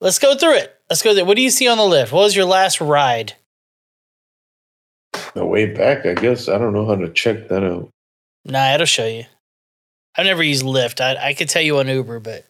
Let's 0.00 0.18
go 0.18 0.36
through 0.36 0.56
it. 0.56 0.74
Let's 0.88 1.00
go 1.00 1.14
through. 1.14 1.26
What 1.26 1.36
do 1.36 1.42
you 1.42 1.50
see 1.50 1.68
on 1.68 1.78
the 1.78 1.84
list? 1.84 2.10
What 2.10 2.22
was 2.22 2.34
your 2.34 2.44
last 2.44 2.80
ride? 2.80 3.34
The 5.34 5.46
way 5.46 5.66
back, 5.66 6.06
I 6.06 6.14
guess. 6.14 6.48
I 6.48 6.58
don't 6.58 6.72
know 6.72 6.86
how 6.86 6.96
to 6.96 7.08
check 7.08 7.48
that 7.48 7.62
out. 7.62 7.88
Nah, 8.44 8.74
it'll 8.74 8.86
show 8.86 9.06
you. 9.06 9.26
I've 10.16 10.26
never 10.26 10.42
used 10.42 10.64
Lyft. 10.64 11.00
I, 11.00 11.28
I 11.28 11.34
could 11.34 11.48
tell 11.48 11.62
you 11.62 11.78
on 11.78 11.86
Uber, 11.86 12.18
but 12.18 12.44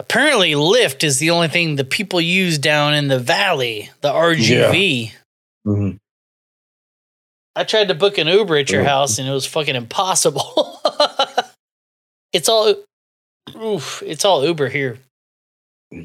apparently 0.00 0.52
Lyft 0.52 1.04
is 1.04 1.18
the 1.18 1.30
only 1.30 1.48
thing 1.48 1.76
the 1.76 1.84
people 1.84 2.20
use 2.20 2.58
down 2.58 2.94
in 2.94 3.08
the 3.08 3.18
valley, 3.18 3.90
the 4.00 4.10
RGV. 4.10 5.12
Mhm. 5.66 5.98
I 7.54 7.64
tried 7.64 7.88
to 7.88 7.94
book 7.94 8.16
an 8.18 8.26
Uber 8.26 8.56
at 8.56 8.70
your 8.70 8.82
Oh. 8.82 8.86
house 8.86 9.18
and 9.18 9.28
it 9.28 9.32
was 9.32 9.44
fucking 9.46 9.76
impossible. 9.76 10.80
it's 12.32 12.48
all 12.48 12.74
oof, 13.56 14.02
it's 14.04 14.24
all 14.24 14.44
Uber 14.44 14.68
here. 14.68 14.98
Yeah, 15.92 16.00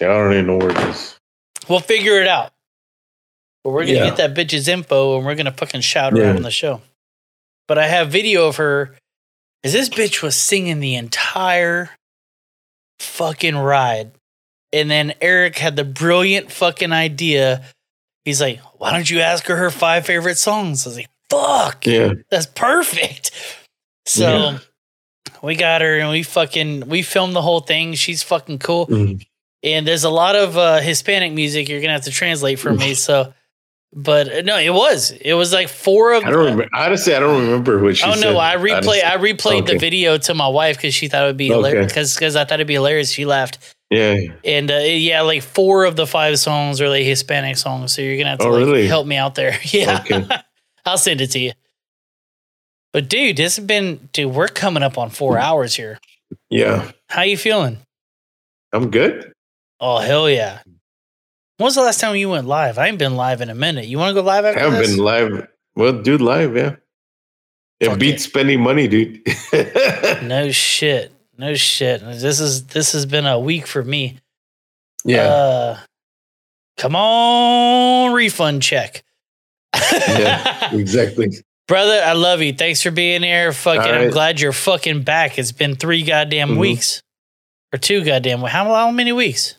I 0.00 0.06
don't 0.06 0.32
even 0.32 0.46
know 0.46 0.56
where 0.58 0.70
it 0.70 0.78
is. 0.88 1.16
We'll 1.68 1.80
figure 1.80 2.20
it 2.20 2.28
out. 2.28 2.52
But 3.64 3.70
we're 3.70 3.84
gonna 3.86 3.98
Yeah. 3.98 4.14
get 4.14 4.16
that 4.16 4.34
bitch's 4.34 4.68
info 4.68 5.16
and 5.16 5.24
we're 5.26 5.34
gonna 5.36 5.52
fucking 5.52 5.80
shout 5.82 6.12
her 6.12 6.18
Yeah. 6.18 6.30
out 6.30 6.36
on 6.36 6.42
the 6.42 6.50
show. 6.50 6.82
But 7.68 7.78
I 7.78 7.86
have 7.88 8.10
video 8.10 8.46
of 8.48 8.56
her 8.56 8.96
as 9.64 9.72
this 9.72 9.88
bitch 9.88 10.22
was 10.22 10.36
singing 10.36 10.80
the 10.80 10.94
entire 10.94 11.90
fucking 13.00 13.56
ride. 13.56 14.12
And 14.72 14.90
then 14.90 15.14
Eric 15.20 15.56
had 15.58 15.76
the 15.76 15.84
brilliant 15.84 16.50
fucking 16.52 16.92
idea. 16.92 17.64
He's 18.24 18.40
like, 18.40 18.60
why 18.78 18.92
don't 18.92 19.08
you 19.08 19.20
ask 19.20 19.46
her 19.46 19.56
her 19.56 19.70
five 19.70 20.04
favorite 20.06 20.38
songs? 20.38 20.86
I 20.86 20.90
was 20.90 20.96
like, 20.96 21.10
fuck. 21.30 21.86
Yeah. 21.86 22.14
That's 22.30 22.46
perfect. 22.46 23.30
So 24.06 24.28
Yeah. 24.28 24.58
we 25.42 25.54
got 25.56 25.80
her 25.80 25.98
and 25.98 26.10
we 26.10 26.22
fucking 26.22 26.88
we 26.88 27.02
filmed 27.02 27.34
the 27.34 27.42
whole 27.42 27.60
thing. 27.60 27.94
She's 27.94 28.22
fucking 28.22 28.58
cool. 28.58 28.86
Mhm. 28.86 29.24
And 29.62 29.86
there's 29.86 30.04
a 30.04 30.10
lot 30.10 30.36
of 30.36 30.56
uh, 30.56 30.80
Hispanic 30.80 31.32
music 31.32 31.68
you're 31.68 31.80
gonna 31.80 31.92
have 31.94 32.04
to 32.04 32.10
translate 32.10 32.58
for 32.58 32.72
me. 32.72 32.94
So, 33.06 33.32
but 33.96 34.30
uh, 34.32 34.42
no, 34.42 34.58
it 34.58 34.72
was 34.72 35.10
it 35.10 35.32
was 35.34 35.52
like 35.52 35.68
four 35.68 36.12
of. 36.12 36.24
I 36.24 36.30
don't 36.30 36.40
remember. 36.40 36.68
Honestly, 36.74 37.14
I 37.14 37.18
don't 37.20 37.42
remember 37.44 37.78
which. 37.78 38.04
oh 38.04 38.14
no, 38.20 38.38
I 38.38 38.56
replay. 38.56 39.02
I 39.02 39.16
replayed 39.16 39.66
the 39.66 39.78
video 39.78 40.18
to 40.18 40.34
my 40.34 40.46
wife 40.48 40.76
because 40.76 40.94
she 40.94 41.08
thought 41.08 41.24
it 41.24 41.26
would 41.28 41.36
be 41.36 41.50
Okay. 41.50 41.54
hilarious 41.56 41.86
because 41.92 42.14
because 42.14 42.36
I 42.36 42.44
thought 42.44 42.54
it'd 42.54 42.66
be 42.66 42.74
hilarious. 42.74 43.10
She 43.10 43.24
laughed. 43.24 43.74
Yeah. 43.90 44.18
And 44.44 44.70
uh, 44.70 44.78
yeah, 44.78 45.22
like 45.22 45.42
four 45.42 45.84
of 45.84 45.96
the 45.96 46.06
five 46.06 46.38
songs 46.38 46.80
are 46.80 46.88
like 46.88 47.04
Hispanic 47.04 47.56
songs, 47.56 47.94
so 47.94 48.02
you're 48.02 48.16
gonna 48.18 48.30
have 48.30 48.38
to 48.40 48.46
Oh, 48.46 48.50
like 48.50 48.66
really? 48.66 48.86
help 48.86 49.06
me 49.06 49.16
out 49.16 49.34
there. 49.34 49.58
Yeah, 49.72 50.00
Okay. 50.04 50.26
I'll 50.84 50.98
send 50.98 51.20
it 51.20 51.30
to 51.32 51.38
you. 51.38 51.52
But 52.92 53.08
dude, 53.08 53.36
this 53.36 53.56
has 53.56 53.64
been 53.64 54.08
dude. 54.12 54.32
We're 54.34 54.48
coming 54.48 54.82
up 54.82 54.98
on 54.98 55.10
four 55.10 55.38
hours 55.38 55.74
here. 55.74 55.98
Yeah. 56.50 56.90
How 57.08 57.22
you 57.22 57.36
feeling? 57.36 57.78
I'm 58.72 58.90
good. 58.90 59.32
Oh 59.80 59.98
hell 59.98 60.28
yeah! 60.30 60.60
When 61.58 61.64
was 61.64 61.74
the 61.74 61.82
last 61.82 62.00
time 62.00 62.16
you 62.16 62.28
went 62.28 62.46
live? 62.46 62.78
I 62.78 62.86
ain't 62.88 62.98
been 62.98 63.16
live 63.16 63.40
in 63.40 63.48
a 63.48 63.54
minute. 63.54 63.86
You 63.86 63.98
want 63.98 64.10
to 64.14 64.20
go 64.20 64.26
live 64.26 64.44
I 64.44 64.52
haven't 64.58 64.78
this? 64.78 64.90
been 64.94 65.04
live. 65.04 65.48
Well, 65.74 66.02
dude, 66.02 66.20
live, 66.20 66.54
yeah. 66.56 66.76
It 67.80 67.88
Fuck 67.90 67.98
beats 67.98 68.24
spending 68.24 68.60
money, 68.62 68.88
dude. 68.88 69.20
no 70.22 70.50
shit. 70.50 71.12
No 71.38 71.54
shit. 71.54 72.00
This 72.00 72.40
is 72.40 72.66
this 72.68 72.92
has 72.92 73.04
been 73.06 73.26
a 73.26 73.38
week 73.38 73.66
for 73.66 73.82
me. 73.84 74.18
yeah. 75.04 75.22
Uh, 75.24 75.78
come 76.78 76.96
on, 76.96 78.12
refund 78.12 78.62
check. 78.62 79.02
yeah. 79.74 80.52
Exactly. 80.72 81.28
Brother, 81.68 82.00
I 82.04 82.12
love 82.12 82.40
you. 82.42 82.52
Thanks 82.52 82.80
for 82.82 82.90
being 82.90 83.22
here. 83.22 83.52
Fucking, 83.52 83.80
All 83.82 84.02
I'm 84.02 84.10
glad 84.10 84.40
you're 84.40 84.52
fucking 84.52 85.02
back. 85.02 85.38
It's 85.38 85.52
been 85.52 85.74
three 85.76 86.02
goddamn 86.04 86.50
Mhm. 86.50 86.58
weeks, 86.58 87.02
or 87.74 87.78
two 87.78 88.04
goddamn. 88.04 88.40
How 88.40 88.64
how 88.72 88.90
many 88.90 89.12
weeks? 89.12 89.56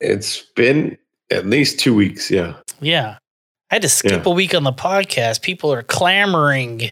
It's 0.00 0.42
been 0.56 0.96
at 1.30 1.46
least 1.46 1.78
two 1.80 1.94
weeks. 1.94 2.30
Yeah. 2.30 2.54
Yeah, 2.80 3.18
I 3.70 3.74
had 3.74 3.82
to 3.82 3.88
skip 3.88 4.24
Yeah. 4.24 4.30
a 4.30 4.34
week 4.34 4.54
on 4.54 4.62
the 4.64 4.72
podcast. 4.72 5.42
People 5.42 5.72
are 5.72 5.82
clamoring. 5.82 6.90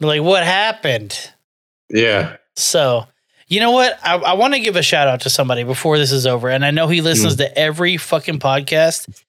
Like, 0.00 0.22
what 0.22 0.42
happened? 0.44 1.30
Yeah. 1.88 2.36
So, 2.56 3.06
you 3.48 3.60
know 3.60 3.70
what? 3.70 3.98
I, 4.02 4.16
I 4.16 4.32
want 4.34 4.54
to 4.54 4.60
give 4.60 4.76
a 4.76 4.82
shout 4.82 5.08
out 5.08 5.20
to 5.22 5.30
somebody 5.30 5.62
before 5.64 5.98
this 5.98 6.10
is 6.12 6.26
over. 6.26 6.48
And 6.48 6.64
I 6.64 6.70
know 6.70 6.88
he 6.88 7.00
listens 7.02 7.34
Mm. 7.34 7.38
to 7.38 7.58
every 7.58 7.96
fucking 7.96 8.38
podcast 8.40 9.22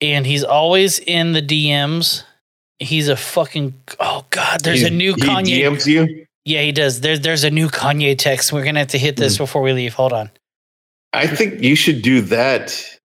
and 0.00 0.26
he's 0.26 0.44
always 0.44 0.98
in 0.98 1.32
the 1.32 1.42
DMs. 1.42 2.24
He's 2.78 3.08
a 3.08 3.16
fucking, 3.16 3.74
oh 4.00 4.24
God, 4.30 4.60
there's 4.60 4.80
He's- 4.80 4.90
a 4.90 4.94
new 4.94 5.14
he 5.14 5.20
Kanye. 5.20 5.60
DMs 5.62 5.86
you? 5.86 6.26
Yeah, 6.44 6.62
he 6.62 6.72
does. 6.72 7.00
There's, 7.00 7.20
there's 7.20 7.44
a 7.44 7.50
new 7.50 7.68
Kanye 7.68 8.18
text. 8.18 8.52
We're 8.52 8.64
going 8.64 8.74
to 8.74 8.80
have 8.80 8.88
to 8.88 8.98
hit 8.98 9.16
this 9.16 9.34
Mm. 9.36 9.38
before 9.38 9.62
we 9.62 9.72
leave. 9.72 9.94
Hold 9.94 10.12
on. 10.12 10.30
I 11.12 11.26
think 11.26 11.62
you 11.62 11.74
should 11.76 12.02
do 12.02 12.20
that 12.22 12.98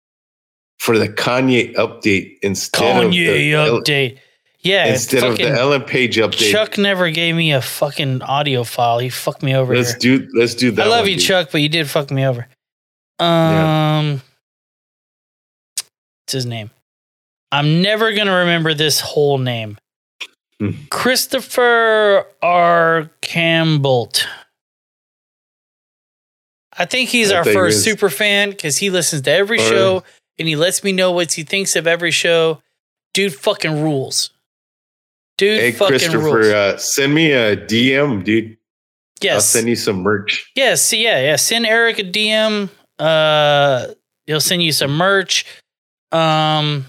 for 0.79 0.99
the 0.99 1.09
Kanye 1.09 1.75
update 1.75 2.39
instead 2.43 2.97
Kanye 2.97 3.77
of 3.77 3.85
the 3.85 3.93
update. 3.93 4.19
Yeah. 4.61 4.87
instead 4.87 5.23
of 5.25 5.37
the 5.37 5.49
Ellen 5.49 5.83
Page 5.83 6.17
update. 6.17 6.51
Chuck 6.51 6.79
never 6.79 7.11
gave 7.11 7.35
me 7.35 7.53
a 7.53 7.61
fucking 7.61 8.23
audio 8.23 8.65
file. 8.65 8.99
He 8.99 9.11
fucked 9.11 9.43
me 9.43 9.55
over 9.55 9.77
let's 9.77 10.03
here. 10.03 10.19
do 10.19 10.29
let's 10.33 10.55
do 10.55 10.71
that. 10.71 10.87
I 10.87 10.89
love 10.89 11.01
one, 11.01 11.11
you, 11.11 11.17
dude. 11.17 11.25
Chuck, 11.25 11.49
but 11.53 11.61
you 11.61 11.69
did 11.69 11.89
fuck 11.89 12.11
me 12.11 12.27
over. 12.27 12.49
Um, 13.19 14.23
what's 16.25 16.33
his 16.33 16.47
name? 16.47 16.71
I'm 17.53 17.83
never 17.83 18.13
gonna 18.13 18.37
remember 18.37 18.73
this 18.75 19.01
whole 19.01 19.39
name. 19.39 19.77
Hmm. 20.61 20.71
Christopher 20.91 22.27
R. 22.43 23.11
Campbell. 23.21 24.13
I 26.79 26.85
think 26.87 27.11
he's 27.11 27.31
I 27.31 27.37
our 27.37 27.45
think 27.45 27.55
first 27.57 27.85
super 27.85 28.11
fan 28.11 28.51
because 28.51 28.77
he 28.79 28.91
listens 28.91 29.23
to 29.23 29.31
every 29.33 29.59
Oh, 29.61 29.69
show. 29.71 30.05
and 30.39 30.49
he 30.49 30.57
lets 30.57 30.83
me 30.83 30.93
know 30.93 31.13
what 31.13 31.33
he 31.33 31.43
thinks 31.45 31.77
of 31.77 31.87
every 31.87 32.11
show. 32.11 32.61
Dude 33.13 33.35
fucking 33.35 33.83
rules. 33.83 34.31
Dude 35.39 35.61
Hey, 35.61 35.73
fucking 35.73 35.99
Christopher, 35.99 36.19
rules. 36.19 36.47
uh, 36.49 36.77
send 36.79 37.15
me 37.15 37.33
a 37.33 37.57
DM, 37.57 38.25
dude. 38.25 38.57
Yes. 39.21 39.35
I'll 39.35 39.41
send 39.41 39.69
you 39.69 39.77
some 39.77 40.03
merch. 40.03 40.51
Yes, 40.57 40.93
yeah, 40.93 41.21
yeah. 41.23 41.37
Send 41.37 41.65
Eric 41.67 41.99
a 42.01 42.05
DM. 42.05 42.69
Uh, 42.99 43.87
he'll 44.27 44.41
send 44.41 44.63
you 44.63 44.73
some 44.73 44.97
merch. 44.97 45.45
Um, 46.13 46.87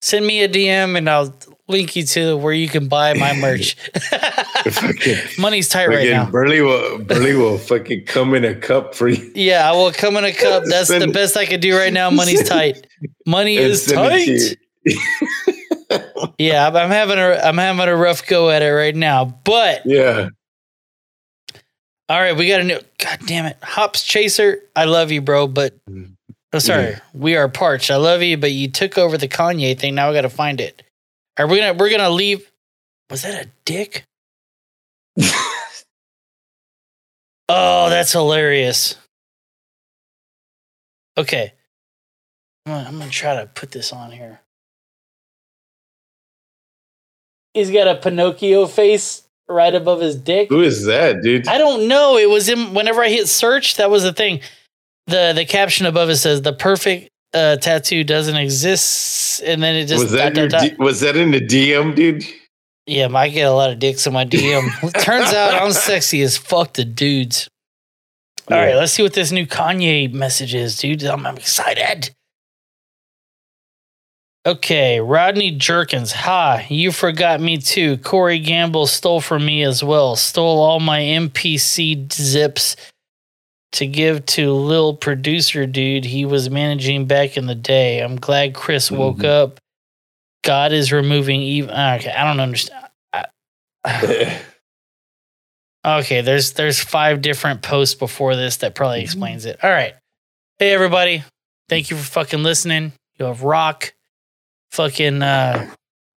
send 0.00 0.26
me 0.26 0.42
a 0.42 0.48
DM 0.48 0.96
and 0.96 1.08
I'll 1.10 1.34
link 1.68 1.96
you 1.96 2.04
to 2.04 2.36
where 2.36 2.52
you 2.52 2.68
can 2.68 2.88
buy 2.88 3.14
my 3.14 3.34
merch. 3.40 3.76
Money's 5.38 5.68
tight 5.68 5.88
right 5.88 6.08
now. 6.10 6.30
Burley 6.30 6.60
will 6.60 6.98
Burley 6.98 7.34
will 7.34 7.58
fucking 7.58 8.04
come 8.04 8.34
in 8.34 8.44
a 8.44 8.54
cup 8.54 8.94
for 8.94 9.08
you. 9.08 9.32
Yeah, 9.34 9.68
I 9.68 9.72
will 9.72 9.92
come 9.92 10.16
in 10.16 10.24
a 10.24 10.32
cup. 10.32 10.64
That's 10.66 10.88
the 10.88 11.10
best 11.12 11.36
I 11.36 11.46
could 11.46 11.60
do 11.60 11.76
right 11.76 11.92
now. 11.92 12.10
Money's 12.10 12.48
tight. 12.48 12.86
Money 13.26 13.56
is 13.56 13.84
send 13.84 14.00
it 14.14 14.56
to 14.86 14.96
tight. 16.08 16.34
yeah, 16.38 16.66
I'm 16.66 16.76
I'm 16.76 16.90
having 16.90 17.18
a 17.18 17.34
I'm 17.42 17.58
having 17.58 17.88
a 17.88 17.96
rough 17.96 18.26
go 18.26 18.50
at 18.50 18.62
it 18.62 18.70
right 18.70 18.94
now. 18.96 19.24
But 19.24 19.82
Yeah. 19.84 20.28
All 22.08 22.20
right, 22.20 22.36
we 22.36 22.46
got 22.46 22.60
a 22.60 22.64
new. 22.64 22.78
God 22.98 23.18
damn 23.26 23.46
it, 23.46 23.56
Hops 23.62 24.04
Chaser. 24.04 24.62
I 24.76 24.84
love 24.84 25.10
you, 25.10 25.20
bro, 25.20 25.48
but 25.48 25.74
oh, 26.52 26.60
sorry, 26.60 26.94
we 27.12 27.34
are 27.34 27.48
parched. 27.48 27.90
I 27.90 27.96
love 27.96 28.22
you, 28.22 28.36
but 28.36 28.52
you 28.52 28.68
took 28.68 28.96
over 28.96 29.18
the 29.18 29.26
Kanye 29.26 29.76
thing. 29.76 29.96
Now 29.96 30.08
we 30.08 30.14
got 30.14 30.22
to 30.22 30.30
find 30.30 30.60
it. 30.60 30.82
Are 31.38 31.46
we 31.46 31.58
gonna? 31.58 31.74
We're 31.74 31.90
gonna 31.90 32.10
leave. 32.10 32.50
Was 33.10 33.22
that 33.22 33.46
a 33.46 33.48
dick? 33.64 34.04
oh, 37.48 37.88
that's 37.90 38.12
hilarious. 38.12 38.96
Okay, 41.18 41.52
I'm 42.66 42.72
gonna, 42.72 42.88
I'm 42.88 42.98
gonna 42.98 43.10
try 43.10 43.34
to 43.36 43.46
put 43.46 43.70
this 43.70 43.92
on 43.92 44.10
here. 44.12 44.40
He's 47.54 47.70
got 47.70 47.88
a 47.88 47.94
Pinocchio 47.94 48.66
face 48.66 49.22
right 49.48 49.74
above 49.74 50.00
his 50.00 50.16
dick. 50.16 50.48
Who 50.50 50.60
is 50.60 50.84
that, 50.84 51.22
dude? 51.22 51.48
I 51.48 51.58
don't 51.58 51.88
know. 51.88 52.18
It 52.18 52.28
was 52.28 52.48
him. 52.48 52.74
whenever 52.74 53.02
I 53.02 53.08
hit 53.08 53.28
search, 53.28 53.76
that 53.76 53.90
was 53.90 54.02
the 54.02 54.12
thing. 54.12 54.40
The 55.06 55.32
the 55.34 55.44
caption 55.44 55.86
above 55.86 56.10
it 56.10 56.16
says 56.16 56.42
the 56.42 56.52
perfect 56.52 57.10
uh, 57.36 57.56
tattoo 57.56 58.02
doesn't 58.04 58.36
exist, 58.36 59.42
and 59.44 59.62
then 59.62 59.76
it 59.76 59.86
just 59.86 60.02
was 60.04 60.12
that 60.12 60.34
dot, 60.34 60.40
your 60.40 60.48
dot, 60.48 60.62
D- 60.62 60.76
was 60.78 61.00
that 61.00 61.16
in 61.16 61.30
the 61.30 61.40
DM, 61.40 61.94
dude? 61.94 62.24
yeah. 62.86 63.08
I 63.14 63.28
get 63.28 63.42
a 63.42 63.52
lot 63.52 63.70
of 63.70 63.78
dicks 63.78 64.06
in 64.06 64.12
my 64.12 64.24
DM. 64.24 64.68
Turns 65.02 65.32
out 65.32 65.54
I'm 65.54 65.72
sexy 65.72 66.22
as 66.22 66.36
fuck 66.36 66.72
to 66.74 66.84
dudes. 66.84 67.48
All 68.48 68.56
right, 68.56 68.76
let's 68.76 68.92
see 68.92 69.02
what 69.02 69.12
this 69.12 69.32
new 69.32 69.44
Kanye 69.44 70.12
message 70.12 70.54
is, 70.54 70.78
dude. 70.78 71.02
I'm, 71.02 71.26
I'm 71.26 71.36
excited. 71.36 72.14
Okay, 74.46 75.00
Rodney 75.00 75.50
Jerkins. 75.50 76.12
Ha, 76.12 76.64
you 76.68 76.92
forgot 76.92 77.40
me 77.40 77.58
too. 77.58 77.96
Corey 77.98 78.38
Gamble 78.38 78.86
stole 78.86 79.20
from 79.20 79.44
me 79.44 79.64
as 79.64 79.82
well. 79.82 80.14
Stole 80.14 80.60
all 80.60 80.78
my 80.78 81.00
MPC 81.00 82.12
zips 82.12 82.76
to 83.76 83.86
give 83.86 84.24
to 84.26 84.52
Lil 84.52 84.94
Producer 84.96 85.66
Dude 85.66 86.04
he 86.04 86.24
was 86.24 86.48
managing 86.48 87.06
back 87.06 87.36
in 87.36 87.46
the 87.46 87.54
day. 87.54 88.00
I'm 88.00 88.16
glad 88.16 88.54
Chris 88.54 88.90
woke 88.90 89.22
up. 89.22 89.60
God 90.44 90.72
is 90.72 90.92
removing 90.92 91.42
even. 91.42 91.70
Okay, 91.70 92.10
I 92.10 92.24
don't 92.24 92.40
understand. 92.40 92.86
I- 93.84 94.40
okay, 95.84 96.20
there's 96.22 96.52
there's 96.54 96.80
five 96.80 97.20
different 97.20 97.62
posts 97.62 97.94
before 97.94 98.34
this 98.34 98.58
that 98.58 98.74
probably 98.74 99.02
explains 99.02 99.44
it. 99.44 99.62
All 99.62 99.70
right. 99.70 99.94
Hey 100.58 100.72
everybody. 100.72 101.22
Thank 101.68 101.90
you 101.90 101.96
for 101.96 102.02
fucking 102.04 102.42
listening. 102.42 102.92
You 103.18 103.26
have 103.26 103.42
rock. 103.42 103.92
Fucking 104.70 105.22
uh 105.22 105.70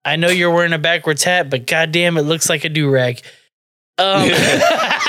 I 0.06 0.16
know 0.16 0.30
you're 0.30 0.54
wearing 0.54 0.74
a 0.74 0.80
backwards 0.80 1.24
hat, 1.26 1.50
but 1.50 1.68
goddamn 1.68 2.18
it 2.18 2.22
looks 2.22 2.50
like 2.50 2.64
a 2.64 2.70
do-rag. 2.70 3.22
Um 3.98 4.30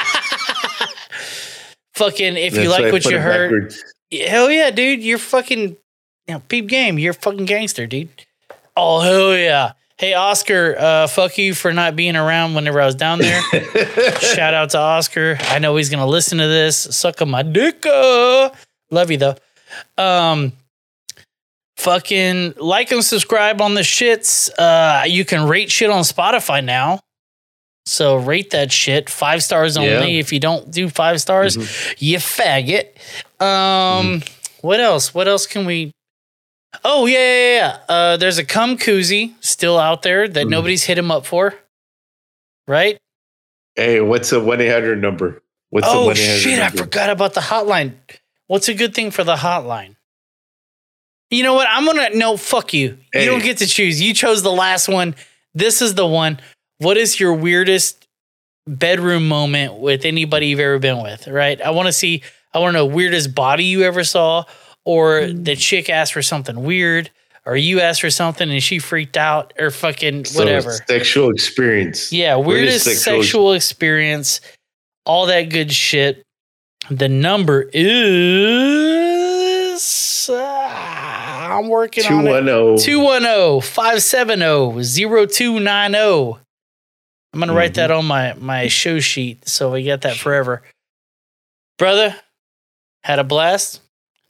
fucking 2.00 2.36
if 2.36 2.54
you 2.54 2.68
That's 2.68 2.80
like 2.80 2.92
what 2.92 3.04
you 3.04 3.18
heard. 3.20 3.50
backwards. 3.50 3.84
Hell 4.26 4.50
yeah, 4.50 4.70
dude. 4.70 5.02
You're 5.02 5.18
fucking 5.18 5.76
you 6.26 6.34
know, 6.34 6.42
peep 6.48 6.66
game. 6.68 6.98
You're 6.98 7.12
fucking 7.12 7.44
gangster, 7.44 7.86
dude. 7.86 8.08
Oh 8.76 9.00
hell 9.00 9.36
yeah. 9.36 9.72
Hey 9.98 10.14
Oscar, 10.14 10.76
uh 10.78 11.06
fuck 11.06 11.36
you 11.36 11.54
for 11.54 11.72
not 11.72 11.94
being 11.94 12.16
around 12.16 12.54
whenever 12.54 12.80
I 12.80 12.86
was 12.86 12.94
down 12.94 13.18
there. 13.18 13.40
Shout 14.20 14.54
out 14.54 14.70
to 14.70 14.78
Oscar. 14.78 15.36
I 15.40 15.58
know 15.58 15.76
he's 15.76 15.90
gonna 15.90 16.06
listen 16.06 16.38
to 16.38 16.46
this. 16.48 16.76
Suck 16.76 17.20
on 17.20 17.30
my 17.30 17.42
dick. 17.42 17.84
uh. 17.84 18.50
Love 18.90 19.10
you 19.10 19.18
though. 19.18 19.36
Um 19.98 20.52
fucking 21.76 22.54
like 22.56 22.90
and 22.92 23.04
subscribe 23.04 23.60
on 23.60 23.74
the 23.74 23.82
shits. 23.82 24.50
Uh 24.58 25.04
you 25.06 25.24
can 25.24 25.46
rate 25.46 25.70
shit 25.70 25.90
on 25.90 26.02
Spotify 26.02 26.64
now. 26.64 27.00
So 27.86 28.16
rate 28.16 28.50
that 28.50 28.70
shit. 28.72 29.10
Five 29.10 29.42
stars 29.42 29.76
only. 29.76 29.88
Yeah. 30.14 30.20
If 30.20 30.32
you 30.32 30.40
don't 30.40 30.70
do 30.70 30.88
five 30.88 31.20
stars, 31.20 31.56
you 32.00 32.18
faggot. 32.18 32.88
Um 33.42 34.22
what 34.60 34.80
else? 34.80 35.14
What 35.14 35.28
else 35.28 35.46
can 35.46 35.66
we 35.66 35.92
Oh 36.84 37.06
yeah, 37.06 37.18
yeah, 37.18 37.54
yeah. 37.88 37.94
Uh 37.94 38.16
there's 38.16 38.38
a 38.38 38.44
cum 38.44 38.76
koozie 38.76 39.34
still 39.40 39.78
out 39.78 40.02
there 40.02 40.28
that 40.28 40.46
nobody's 40.46 40.84
hit 40.84 40.98
him 40.98 41.10
up 41.10 41.26
for. 41.26 41.54
Right? 42.68 42.98
Hey, 43.74 44.00
what's 44.00 44.32
a 44.32 44.40
one 44.40 44.60
eight 44.60 44.70
hundred 44.70 45.00
number? 45.00 45.42
What's 45.70 45.86
the 45.86 45.94
oh 45.94 46.08
1-800 46.08 46.16
shit, 46.16 46.58
I 46.58 46.70
forgot 46.70 47.10
about 47.10 47.34
the 47.34 47.40
hotline. 47.40 47.94
What's 48.48 48.68
a 48.68 48.74
good 48.74 48.92
thing 48.94 49.12
for 49.12 49.22
the 49.22 49.36
hotline? 49.36 49.94
You 51.30 51.44
know 51.44 51.54
what? 51.54 51.68
I'm 51.70 51.86
gonna 51.86 52.10
no 52.10 52.36
fuck 52.36 52.74
you. 52.74 52.98
Hey. 53.12 53.24
You 53.24 53.30
don't 53.30 53.42
get 53.42 53.58
to 53.58 53.66
choose. 53.66 54.02
You 54.02 54.12
chose 54.12 54.42
the 54.42 54.50
last 54.50 54.88
one. 54.88 55.14
This 55.54 55.80
is 55.80 55.94
the 55.94 56.06
one. 56.06 56.40
What 56.80 56.96
is 56.96 57.20
your 57.20 57.34
weirdest 57.34 58.06
bedroom 58.66 59.28
moment 59.28 59.78
with 59.80 60.04
anybody 60.04 60.48
you've 60.48 60.60
ever 60.60 60.78
been 60.78 61.02
with? 61.02 61.26
Right? 61.28 61.60
I 61.60 61.70
want 61.70 61.86
to 61.88 61.92
see. 61.92 62.22
I 62.54 62.58
want 62.58 62.72
to 62.74 62.78
know 62.78 62.86
weirdest 62.86 63.34
body 63.34 63.64
you 63.64 63.82
ever 63.82 64.02
saw, 64.02 64.44
or 64.84 65.26
Hmm. 65.26 65.44
the 65.44 65.56
chick 65.56 65.88
asked 65.90 66.12
for 66.14 66.22
something 66.22 66.64
weird, 66.64 67.10
or 67.46 67.56
you 67.56 67.80
asked 67.80 68.00
for 68.00 68.10
something 68.10 68.50
and 68.50 68.62
she 68.62 68.78
freaked 68.78 69.16
out, 69.16 69.52
or 69.58 69.70
fucking 69.70 70.24
So, 70.24 70.40
whatever. 70.40 70.72
sexual 70.88 71.30
experience. 71.30 72.12
Yeah, 72.12 72.36
weirdest 72.36 72.86
sexual, 73.02 73.52
experience, 73.52 74.40
all 75.06 75.26
that 75.26 75.42
good 75.50 75.72
shit. 75.72 76.22
The 76.90 77.08
number 77.08 77.68
is 77.72 77.90
uh, 80.32 81.48
I'm 81.52 81.68
working 81.68 82.04
on 82.06 82.26
it. 82.26 82.46
210. 82.46 82.84
210 82.84 83.60
570 83.60 84.82
0290. 84.82 86.40
I'm 87.32 87.40
going 87.40 87.48
to 87.48 87.54
write 87.54 87.72
Mm-hmm. 87.72 87.74
that 87.76 87.90
on 87.90 88.04
my 88.06 88.34
my 88.34 88.68
show 88.68 88.98
sheet 89.00 89.48
so 89.48 89.72
we 89.72 89.82
get 89.84 90.02
that 90.02 90.16
forever. 90.16 90.62
Brother, 91.78 92.14
had 93.02 93.18
a 93.18 93.24
blast. 93.24 93.80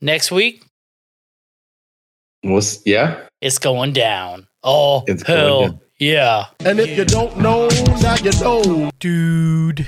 Next 0.03 0.31
week, 0.31 0.65
What's 2.43 2.81
yeah? 2.87 3.27
it's 3.43 3.59
going 3.59 3.93
down. 3.93 4.47
Oh, 4.63 5.05
It's 5.07 5.23
hell 5.27 5.61
down. 5.63 5.81
yeah. 5.99 6.47
And 6.65 6.81
if 6.81 6.97
you 6.97 7.05
don't 7.05 7.37
know, 7.39 7.69
now 8.01 8.15
you 8.17 8.33
know. 8.41 8.91
Dude. 8.99 9.87